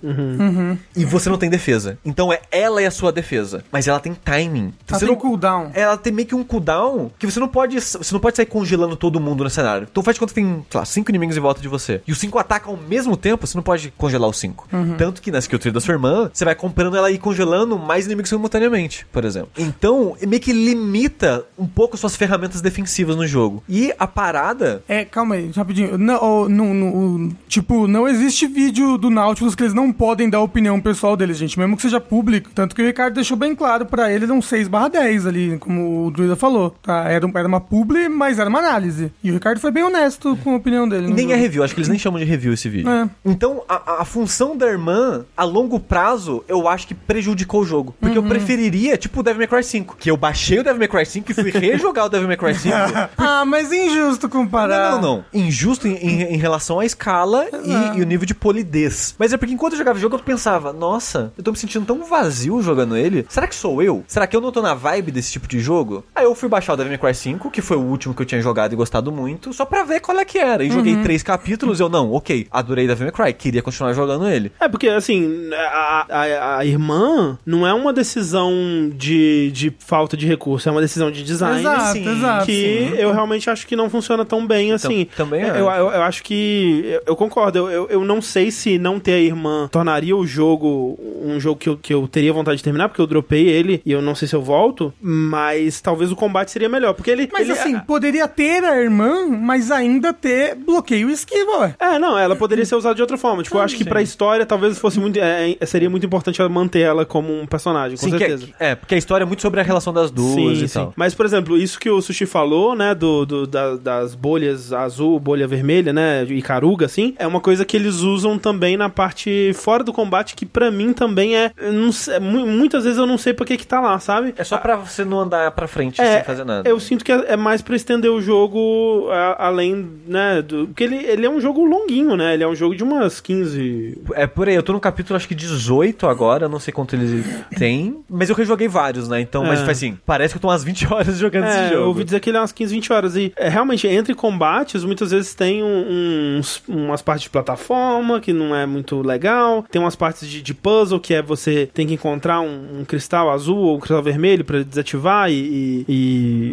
e 0.95 1.05
você 1.05 1.29
não 1.29 1.37
tem 1.37 1.49
defesa. 1.49 1.97
Então 2.05 2.31
é 2.31 2.41
ela 2.51 2.81
e 2.81 2.85
a 2.85 2.91
sua 2.91 3.11
defesa. 3.11 3.63
Mas 3.71 3.87
ela 3.87 3.99
tem 3.99 4.13
timing. 4.13 4.73
Ela 4.87 4.99
você 4.99 5.05
tem 5.05 5.13
não, 5.13 5.21
cooldown. 5.21 5.71
ela 5.73 5.97
tem 5.97 6.13
meio 6.13 6.27
que 6.27 6.35
um 6.35 6.43
cooldown 6.43 7.11
que 7.17 7.25
você 7.25 7.39
não 7.39 7.47
pode. 7.47 7.79
Você 7.79 8.13
não 8.13 8.19
pode 8.19 8.37
sair 8.37 8.45
congelando 8.45 8.95
todo 8.95 9.19
mundo 9.19 9.43
no 9.43 9.49
cenário. 9.49 9.87
Então 9.89 10.03
faz 10.03 10.15
de 10.15 10.19
conta 10.19 10.33
que 10.33 10.41
tem, 10.41 10.65
sei 10.69 10.79
lá, 10.79 10.85
cinco 10.85 11.11
inimigos 11.11 11.35
em 11.37 11.39
volta 11.39 11.61
de 11.61 11.67
você. 11.67 12.01
E 12.07 12.11
os 12.11 12.17
cinco 12.17 12.37
atacam 12.39 12.73
ao 12.73 12.77
mesmo 12.77 13.17
tempo, 13.17 13.45
você 13.45 13.57
não 13.57 13.63
pode 13.63 13.91
congelar 13.97 14.29
os 14.29 14.37
cinco. 14.37 14.67
Tanto 14.97 15.21
que 15.21 15.31
na 15.31 15.39
skill 15.39 15.59
tree 15.59 15.71
da 15.71 15.79
sua 15.81 15.93
irmã, 15.93 16.29
você 16.33 16.45
vai 16.45 16.55
comprando 16.55 16.95
ela 16.95 17.09
e 17.11 17.17
congelando 17.17 17.77
mais 17.77 18.05
inimigos 18.05 18.29
simultaneamente, 18.29 19.05
por 19.11 19.25
exemplo. 19.25 19.49
Então, 19.57 20.15
meio 20.27 20.41
que 20.41 20.53
limita 20.53 21.45
um 21.57 21.67
pouco 21.67 21.97
suas 21.97 22.15
ferramentas 22.15 22.61
defensivas 22.61 23.15
no 23.15 23.22
jogo. 23.27 23.63
E 23.67 23.93
a 23.97 24.07
parada. 24.07 24.83
É, 24.87 25.03
calma 25.05 25.35
aí, 25.35 25.51
rapidinho. 25.55 25.97
Não, 25.97 26.17
ó, 26.21 26.49
não, 26.49 26.73
não, 26.73 27.29
tipo, 27.47 27.87
não 27.87 28.07
existe 28.07 28.47
vídeo 28.47 28.97
do 28.97 29.09
Nautilus 29.09 29.55
que 29.55 29.63
eles 29.63 29.73
não 29.73 29.91
podem 29.91 30.29
dar 30.29 30.39
a 30.39 30.41
opinião 30.41 30.79
pessoal 30.79 31.15
deles, 31.15 31.37
gente, 31.37 31.57
mesmo 31.57 31.75
que 31.75 31.81
seja 31.81 31.99
público. 31.99 32.49
Tanto 32.53 32.75
que 32.75 32.81
o 32.81 32.85
Ricardo 32.85 33.13
deixou 33.15 33.37
bem 33.37 33.55
claro 33.55 33.85
pra 33.85 34.11
ele, 34.11 34.25
é 34.25 34.33
um 34.33 34.41
6 34.41 34.67
10 34.91 35.25
ali, 35.25 35.57
como 35.59 36.05
o 36.07 36.11
Druida 36.11 36.35
falou. 36.35 36.69
Tá? 36.81 37.09
Era, 37.09 37.29
era 37.35 37.47
uma 37.47 37.59
publi, 37.61 38.09
mas 38.09 38.39
era 38.39 38.49
uma 38.49 38.59
análise. 38.59 39.11
E 39.23 39.29
o 39.31 39.33
Ricardo 39.33 39.59
foi 39.59 39.71
bem 39.71 39.83
honesto 39.83 40.37
com 40.43 40.53
a 40.53 40.55
opinião 40.57 40.87
dele. 40.87 41.07
No 41.07 41.15
nem 41.15 41.25
é 41.27 41.29
jogo. 41.29 41.41
review, 41.41 41.63
acho 41.63 41.73
que 41.73 41.79
eles 41.79 41.89
nem 41.89 41.99
chamam 41.99 42.19
de 42.19 42.25
review 42.25 42.53
esse 42.53 42.67
vídeo. 42.69 42.89
É. 42.89 43.09
Então, 43.25 43.63
a, 43.67 43.75
a- 43.75 44.01
a 44.01 44.05
função 44.05 44.55
da 44.57 44.67
irmã, 44.67 45.25
a 45.37 45.43
longo 45.43 45.79
prazo, 45.79 46.43
eu 46.47 46.67
acho 46.67 46.87
que 46.87 46.93
prejudicou 46.93 47.61
o 47.61 47.65
jogo. 47.65 47.95
Porque 47.99 48.17
Uhum. 48.17 48.25
eu 48.25 48.29
preferiria, 48.29 48.97
tipo, 48.97 49.19
o 49.19 49.23
Devil 49.23 49.39
May 49.39 49.47
Cry 49.47 49.63
5. 49.63 49.95
Que 49.97 50.09
eu 50.11 50.17
baixei 50.17 50.59
o 50.59 50.63
Devil 50.63 50.79
May 50.79 50.87
Cry 50.87 51.05
5 51.05 51.31
e 51.31 51.33
fui 51.33 51.51
rejogar 51.51 52.05
o 52.05 52.09
Devil 52.09 52.27
May 52.27 52.37
Cry 52.37 52.53
5. 52.55 52.75
Ah, 53.17 53.45
mas 53.45 53.71
é 53.71 53.85
injusto 53.87 54.27
comparar. 54.29 54.91
Não, 54.91 55.01
não, 55.01 55.15
não. 55.17 55.25
Injusto 55.33 55.87
em, 55.87 55.95
em- 55.95 56.33
em 56.33 56.37
relação 56.37 56.79
à 56.79 56.85
escala 56.85 57.47
e, 57.63 57.97
e 57.99 58.01
o 58.01 58.05
nível 58.05 58.25
de 58.25 58.33
polidez. 58.33 59.15
Mas 59.17 59.33
é 59.33 59.37
porque 59.37 59.53
enquanto 59.53 59.73
eu 59.73 59.77
jogava 59.79 59.97
o 59.97 60.01
jogo, 60.01 60.15
eu 60.15 60.19
pensava, 60.19 60.71
nossa, 60.73 61.31
eu 61.37 61.43
tô 61.43 61.51
me 61.51 61.57
sentindo 61.57 61.85
tão 61.85 62.03
vazio 62.03 62.61
jogando 62.61 62.95
ele. 62.97 63.25
Será 63.29 63.47
que 63.47 63.55
sou 63.55 63.81
eu? 63.81 64.03
Será 64.07 64.27
que 64.27 64.35
eu 64.35 64.41
não 64.41 64.51
tô 64.51 64.61
na 64.61 64.73
vibe 64.73 65.11
desse 65.11 65.31
tipo 65.31 65.47
de 65.47 65.59
jogo? 65.59 66.03
Aí 66.15 66.23
eu 66.25 66.35
fui 66.35 66.49
baixar 66.49 66.73
o 66.73 66.77
Devil 66.77 66.91
May 66.91 66.97
Cry 66.99 67.13
5, 67.15 67.49
que 67.51 67.61
foi 67.61 67.77
o 67.77 67.81
último 67.81 68.13
que 68.13 68.21
eu 68.21 68.25
tinha 68.25 68.41
jogado 68.41 68.73
e 68.73 68.75
gostado 68.75 69.11
muito, 69.11 69.53
só 69.53 69.65
pra 69.65 69.83
ver 69.83 69.99
qual 69.99 70.19
é 70.19 70.25
que 70.25 70.37
era. 70.37 70.63
E 70.63 70.69
joguei 70.71 70.95
três 70.97 71.23
capítulos 71.23 71.79
e 71.79 71.83
eu, 71.83 71.89
não, 71.89 72.11
ok, 72.13 72.47
adorei 72.51 72.87
Devil 72.87 73.05
May 73.05 73.11
Cry, 73.11 73.33
queria 73.33 73.61
continuar 73.61 73.93
jogando 73.93 74.27
ele. 74.27 74.51
É, 74.59 74.67
porque, 74.67 74.87
assim, 74.89 75.49
a, 75.53 76.05
a, 76.09 76.57
a 76.59 76.65
irmã 76.65 77.37
não 77.45 77.65
é 77.65 77.73
uma 77.73 77.91
decisão 77.93 78.51
de, 78.95 79.51
de 79.51 79.73
falta 79.79 80.15
de 80.15 80.27
recurso, 80.27 80.67
é 80.69 80.71
uma 80.71 80.81
decisão 80.81 81.11
de 81.11 81.23
design. 81.23 81.59
Exato, 81.59 81.93
sim, 81.93 82.07
exato. 82.09 82.45
que 82.45 82.92
eu 82.95 83.11
realmente 83.13 83.49
acho 83.49 83.65
que 83.67 83.75
não 83.75 83.89
funciona 83.89 84.23
tão 84.25 84.45
bem 84.45 84.71
assim. 84.71 85.07
também 85.15 85.41
eu, 85.43 85.69
acho. 85.69 85.79
eu, 85.81 85.89
eu 85.91 86.01
acho 86.03 86.23
que. 86.23 86.81
Eu, 86.85 87.01
eu 87.07 87.15
concordo. 87.15 87.57
Eu, 87.59 87.69
eu, 87.69 87.87
eu 87.89 88.03
não 88.05 88.21
sei 88.21 88.51
se 88.51 88.77
não 88.77 88.99
ter 88.99 89.13
a 89.13 89.19
irmã 89.19 89.67
tornaria 89.71 90.15
o 90.15 90.25
jogo 90.25 90.97
um 91.23 91.39
jogo 91.39 91.59
que 91.59 91.69
eu, 91.69 91.77
que 91.77 91.93
eu 91.93 92.07
teria 92.07 92.33
vontade 92.33 92.57
de 92.57 92.63
terminar, 92.63 92.89
porque 92.89 93.01
eu 93.01 93.07
dropei 93.07 93.47
ele 93.47 93.81
e 93.85 93.91
eu 93.91 94.01
não 94.01 94.13
sei 94.15 94.27
se 94.27 94.35
eu 94.35 94.41
volto. 94.41 94.93
Mas 95.01 95.79
talvez 95.81 96.11
o 96.11 96.15
combate 96.15 96.51
seria 96.51 96.67
melhor. 96.69 96.93
Porque 96.93 97.09
ele. 97.11 97.29
Mas 97.31 97.43
ele- 97.49 97.51
assim, 97.59 97.79
poderia 97.79 98.27
ter 98.27 98.63
a 98.63 98.79
irmã, 98.81 99.27
mas 99.27 99.71
ainda 99.71 100.13
ter 100.13 100.55
bloqueio 100.55 101.09
e 101.09 101.13
esquiva, 101.13 101.59
ué. 101.59 101.75
É, 101.79 101.99
não, 101.99 102.17
ela 102.17 102.35
poderia 102.35 102.65
ser 102.65 102.75
usada 102.75 102.95
de 102.95 103.01
outra 103.01 103.17
forma. 103.17 103.43
Tipo, 103.43 103.57
eu 103.57 103.61
acho 103.61 103.75
que 103.77 103.85
pra 103.85 104.01
história 104.01 104.45
talvez 104.45 104.77
fosse 104.77 104.99
muito. 104.99 105.17
é, 105.19 105.55
é, 105.59 105.65
seria 105.65 105.89
muito 105.89 106.05
importante 106.05 106.39
ela 106.41 106.49
manter 106.49 106.81
ela 106.81 107.05
como 107.05 107.31
um 107.33 107.45
personagem, 107.45 107.97
com 107.97 108.03
Sim, 108.05 108.17
que 108.17 108.23
é- 108.23 108.27
certeza. 108.27 108.49
é, 108.59 108.75
porque 108.75 108.95
a 108.95 108.97
história 108.97 109.23
é 109.23 109.27
muito 109.27 109.41
sobre 109.41 109.59
a 109.59 109.63
relação 109.63 109.93
das 109.93 110.11
duas 110.11 110.33
Sim, 110.57 110.63
e 110.63 110.67
sim. 110.67 110.73
tal. 110.73 110.93
Mas, 110.95 111.13
por 111.13 111.25
exemplo, 111.25 111.57
isso 111.57 111.79
que 111.79 111.89
o 111.89 112.01
Sushi 112.01 112.25
falou, 112.25 112.75
né, 112.75 112.82
do, 112.91 113.23
do- 113.23 113.45
da- 113.45 113.75
das 113.75 114.15
bolhas 114.15 114.73
azul, 114.73 115.19
bolha 115.19 115.47
vermelha, 115.47 115.93
né, 115.93 116.23
e 116.23 116.41
caruga, 116.41 116.87
assim, 116.87 117.13
é 117.19 117.27
uma 117.27 117.39
coisa 117.39 117.63
que 117.63 117.77
eles 117.77 117.97
usam 117.99 118.39
também 118.39 118.75
na 118.75 118.89
parte 118.89 119.51
fora 119.53 119.83
do 119.83 119.93
combate, 119.93 120.33
que 120.35 120.43
pra 120.45 120.71
mim 120.71 120.91
também 120.91 121.37
é, 121.37 121.51
sei- 121.91 122.17
mu- 122.19 122.47
muitas 122.47 122.83
vezes 122.83 122.97
eu 122.97 123.05
não 123.05 123.19
sei 123.19 123.31
pra 123.33 123.45
que 123.45 123.57
que 123.57 123.67
tá 123.67 123.79
lá, 123.79 123.99
sabe? 123.99 124.33
É 124.35 124.43
só 124.43 124.57
pra 124.57 124.75
você 124.75 125.05
não 125.05 125.19
andar 125.19 125.51
pra 125.51 125.67
frente 125.67 126.01
É, 126.01 126.15
sem 126.15 126.23
fazer 126.23 126.43
nada. 126.43 126.67
Eu 126.67 126.79
sinto 126.79 127.05
que 127.05 127.11
é, 127.11 127.33
é 127.33 127.37
mais 127.37 127.61
pra 127.61 127.75
estender 127.75 128.09
o 128.09 128.19
jogo 128.21 129.07
a- 129.11 129.45
além, 129.47 129.87
né, 130.07 130.41
do, 130.41 130.65
porque 130.67 130.83
ele, 130.83 130.95
ele 130.95 131.25
é 131.25 131.29
um 131.29 131.39
jogo 131.39 131.63
longuinho, 131.63 132.15
né, 132.17 132.33
ele 132.33 132.43
é 132.43 132.47
um 132.47 132.55
jogo 132.55 132.75
de 132.75 132.83
umas 132.83 133.21
15... 133.21 134.01
É 134.15 134.25
por 134.25 134.47
aí, 134.47 134.55
eu 134.55 134.63
tô 134.63 134.73
no 134.73 134.79
capítulo 134.79 135.15
acho 135.17 135.27
que 135.27 135.35
18 135.35 136.07
agora, 136.07 136.47
não 136.49 136.59
sei 136.59 136.73
quanto 136.73 136.95
eles 136.95 137.23
têm, 137.57 137.97
mas 138.09 138.29
eu 138.29 138.35
rejoguei 138.35 138.67
vários, 138.67 139.07
né? 139.07 139.19
Então, 139.21 139.43
mas 139.43 139.61
É. 139.67 139.71
assim, 139.71 139.97
parece 140.05 140.33
que 140.33 140.37
eu 140.37 140.41
tô 140.41 140.47
umas 140.47 140.63
20 140.63 140.87
horas 140.91 141.17
jogando 141.17 141.45
esse 141.47 141.57
É, 141.57 141.69
jogo. 141.69 141.81
eu 141.81 141.87
ouvi 141.87 142.03
dizer 142.03 142.19
que 142.19 142.29
ele 142.29 142.37
é 142.37 142.39
umas 142.39 142.51
15, 142.51 142.72
20 142.73 142.91
horas. 142.93 143.15
E 143.15 143.31
é, 143.35 143.47
realmente, 143.49 143.87
entre 143.87 144.13
combates, 144.13 144.83
muitas 144.83 145.11
vezes 145.11 145.33
tem 145.33 145.63
um- 145.63 146.37
uns, 146.39 146.61
umas 146.67 147.01
partes 147.01 147.23
de 147.23 147.29
plataforma 147.29 148.19
que 148.19 148.33
não 148.33 148.55
é 148.55 148.65
muito 148.65 149.01
legal. 149.01 149.63
Tem 149.71 149.81
umas 149.81 149.95
partes 149.95 150.27
de, 150.27 150.41
de 150.41 150.53
puzzle 150.53 150.99
que 150.99 151.13
é 151.13 151.21
você 151.21 151.69
tem 151.73 151.87
que 151.87 151.93
encontrar 151.93 152.41
um, 152.41 152.79
um 152.81 152.85
cristal 152.85 153.29
azul 153.29 153.57
ou 153.57 153.77
um 153.77 153.79
cristal 153.79 154.01
vermelho 154.03 154.43
pra 154.45 154.61
desativar 154.63 155.29
e, 155.31 155.33
e- 155.35 155.85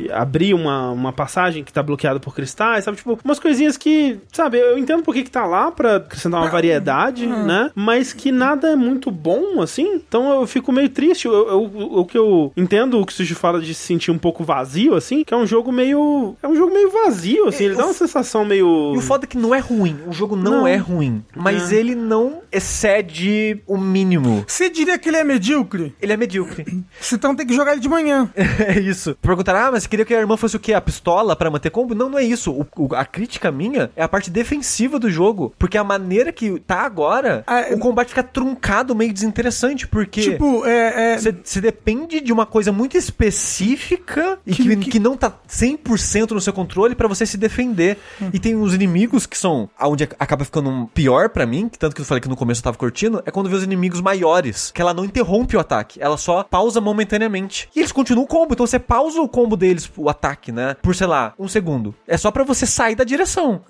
e 0.06 0.10
abrir 0.12 0.54
uma, 0.54 0.90
uma 0.90 1.12
passagem 1.12 1.64
que 1.64 1.72
tá 1.72 1.82
bloqueada 1.82 2.20
por 2.20 2.34
cristais, 2.34 2.84
sabe? 2.84 2.96
Tipo, 2.96 3.18
umas 3.24 3.38
coisinhas 3.38 3.76
que, 3.76 4.18
sabe, 4.32 4.58
eu 4.58 4.78
entendo 4.78 5.02
por 5.02 5.14
que 5.14 5.22
que 5.22 5.30
tá 5.30 5.46
lá 5.46 5.70
pra 5.70 5.96
acrescentar 5.96 6.40
uma 6.40 6.50
variedade, 6.50 7.26
né? 7.26 7.70
Mas 7.74 8.12
que 8.12 8.30
nada 8.32 8.68
é 8.70 8.76
muito 8.76 9.10
bom, 9.10 9.60
assim. 9.60 9.94
Então 9.94 10.40
eu 10.40 10.46
fico 10.46 10.72
meio 10.72 10.88
triste. 10.88 11.26
Eu, 11.26 11.32
eu- 11.48 11.70
o 12.00 12.04
que 12.04 12.16
eu 12.18 12.52
entendo 12.56 13.00
o 13.00 13.06
que 13.06 13.12
o 13.12 13.16
Sushi 13.16 13.34
fala 13.34 13.60
de 13.60 13.74
se 13.74 13.82
sentir 13.86 14.10
um 14.10 14.18
pouco 14.18 14.44
vazio, 14.44 14.94
assim, 14.94 15.24
que 15.24 15.32
é 15.32 15.36
um 15.36 15.46
jogo 15.46 15.72
meio 15.72 16.00
jogo. 16.10 16.36
É 16.42 16.48
um 16.48 16.56
jogo 16.56 16.72
meio 16.72 16.90
vazio, 16.90 17.48
assim. 17.48 17.64
Ele 17.64 17.74
dá 17.76 17.84
uma 17.84 17.94
sensação 17.94 18.44
meio. 18.44 18.92
E 18.94 18.98
o 18.98 19.00
foda 19.00 19.24
é 19.24 19.26
que 19.26 19.38
não 19.38 19.54
é 19.54 19.58
ruim. 19.58 19.96
O 20.06 20.12
jogo 20.12 20.36
não, 20.36 20.60
Não. 20.60 20.66
é 20.66 20.76
ruim. 20.76 21.24
Mas 21.36 21.72
ele 21.72 21.94
não 21.94 22.40
excede 22.52 23.60
o 23.66 23.76
mínimo. 23.76 24.44
Você 24.46 24.68
diria 24.70 24.98
que 24.98 25.08
ele 25.08 25.16
é 25.18 25.24
medíocre? 25.24 25.94
Ele 26.00 26.12
é 26.12 26.16
medíocre. 26.16 26.64
Você 27.00 27.14
então 27.14 27.34
tem 27.34 27.46
que 27.46 27.54
jogar 27.54 27.72
ele 27.72 27.80
de 27.80 27.88
manhã. 27.88 28.30
é 28.36 28.78
isso. 28.80 29.16
Perguntaram, 29.20 29.60
ah, 29.60 29.70
mas 29.72 29.82
você 29.82 29.88
queria 29.88 30.04
que 30.04 30.14
a 30.14 30.18
irmã 30.18 30.36
fosse 30.36 30.56
o 30.56 30.60
quê? 30.60 30.72
A 30.72 30.80
pistola 30.80 31.34
pra 31.36 31.50
manter 31.50 31.70
combo? 31.70 31.94
Não, 31.94 32.08
não 32.08 32.18
é 32.18 32.24
isso. 32.24 32.50
O- 32.52 32.66
o- 32.76 32.94
a 32.94 33.04
crítica 33.04 33.50
minha 33.52 33.90
é 33.96 34.02
a 34.02 34.08
parte 34.08 34.30
defensiva 34.30 34.98
do 34.98 35.10
jogo. 35.10 35.52
Porque 35.58 35.76
a 35.78 35.84
maneira 35.84 36.32
que 36.32 36.58
tá 36.60 36.80
agora, 36.80 37.44
Ah, 37.46 37.60
é- 37.60 37.74
o 37.74 37.78
combate 37.78 38.08
fica 38.08 38.22
truncado, 38.22 38.94
meio 38.94 39.12
desinteressante. 39.12 39.86
Porque. 39.86 40.22
Tipo, 40.22 40.64
é. 40.64 41.14
é- 41.14 41.18
Você 41.18 41.60
depende 41.60 42.20
de 42.20 42.32
uma 42.32 42.46
coisa 42.46 42.72
muito 42.72 42.96
específica 42.96 44.38
e 44.46 44.54
que, 44.54 44.62
Que- 44.62 44.76
que, 44.76 44.90
que- 44.92 44.98
não 44.98 45.16
tá 45.16 45.32
100% 45.48 45.99
no 46.34 46.40
seu 46.40 46.52
controle 46.52 46.94
pra 46.94 47.08
você 47.08 47.24
se 47.26 47.36
defender. 47.36 47.98
Hum. 48.20 48.30
E 48.32 48.38
tem 48.38 48.54
os 48.56 48.74
inimigos 48.74 49.26
que 49.26 49.36
são 49.38 49.68
aonde 49.78 50.04
acaba 50.18 50.44
ficando 50.44 50.68
um 50.70 50.86
pior 50.86 51.28
pra 51.28 51.46
mim, 51.46 51.68
que 51.68 51.78
tanto 51.78 51.94
que 51.94 52.00
eu 52.00 52.04
falei 52.04 52.20
que 52.20 52.28
no 52.28 52.36
começo 52.36 52.60
eu 52.60 52.64
tava 52.64 52.76
curtindo, 52.78 53.22
é 53.26 53.30
quando 53.30 53.48
vê 53.48 53.56
os 53.56 53.62
inimigos 53.64 54.00
maiores, 54.00 54.70
que 54.70 54.80
ela 54.80 54.94
não 54.94 55.04
interrompe 55.04 55.56
o 55.56 55.60
ataque, 55.60 56.00
ela 56.02 56.16
só 56.16 56.42
pausa 56.44 56.80
momentaneamente. 56.80 57.68
E 57.74 57.80
eles 57.80 57.92
continuam 57.92 58.24
o 58.24 58.28
combo, 58.28 58.52
então 58.54 58.66
você 58.66 58.78
pausa 58.78 59.20
o 59.20 59.28
combo 59.28 59.56
deles, 59.56 59.90
o 59.96 60.08
ataque, 60.08 60.52
né? 60.52 60.76
Por, 60.82 60.94
sei 60.94 61.06
lá, 61.06 61.34
um 61.38 61.48
segundo. 61.48 61.94
É 62.06 62.16
só 62.16 62.30
pra 62.30 62.44
você 62.44 62.66
sair 62.66 62.94
da 62.94 63.04
direção. 63.04 63.62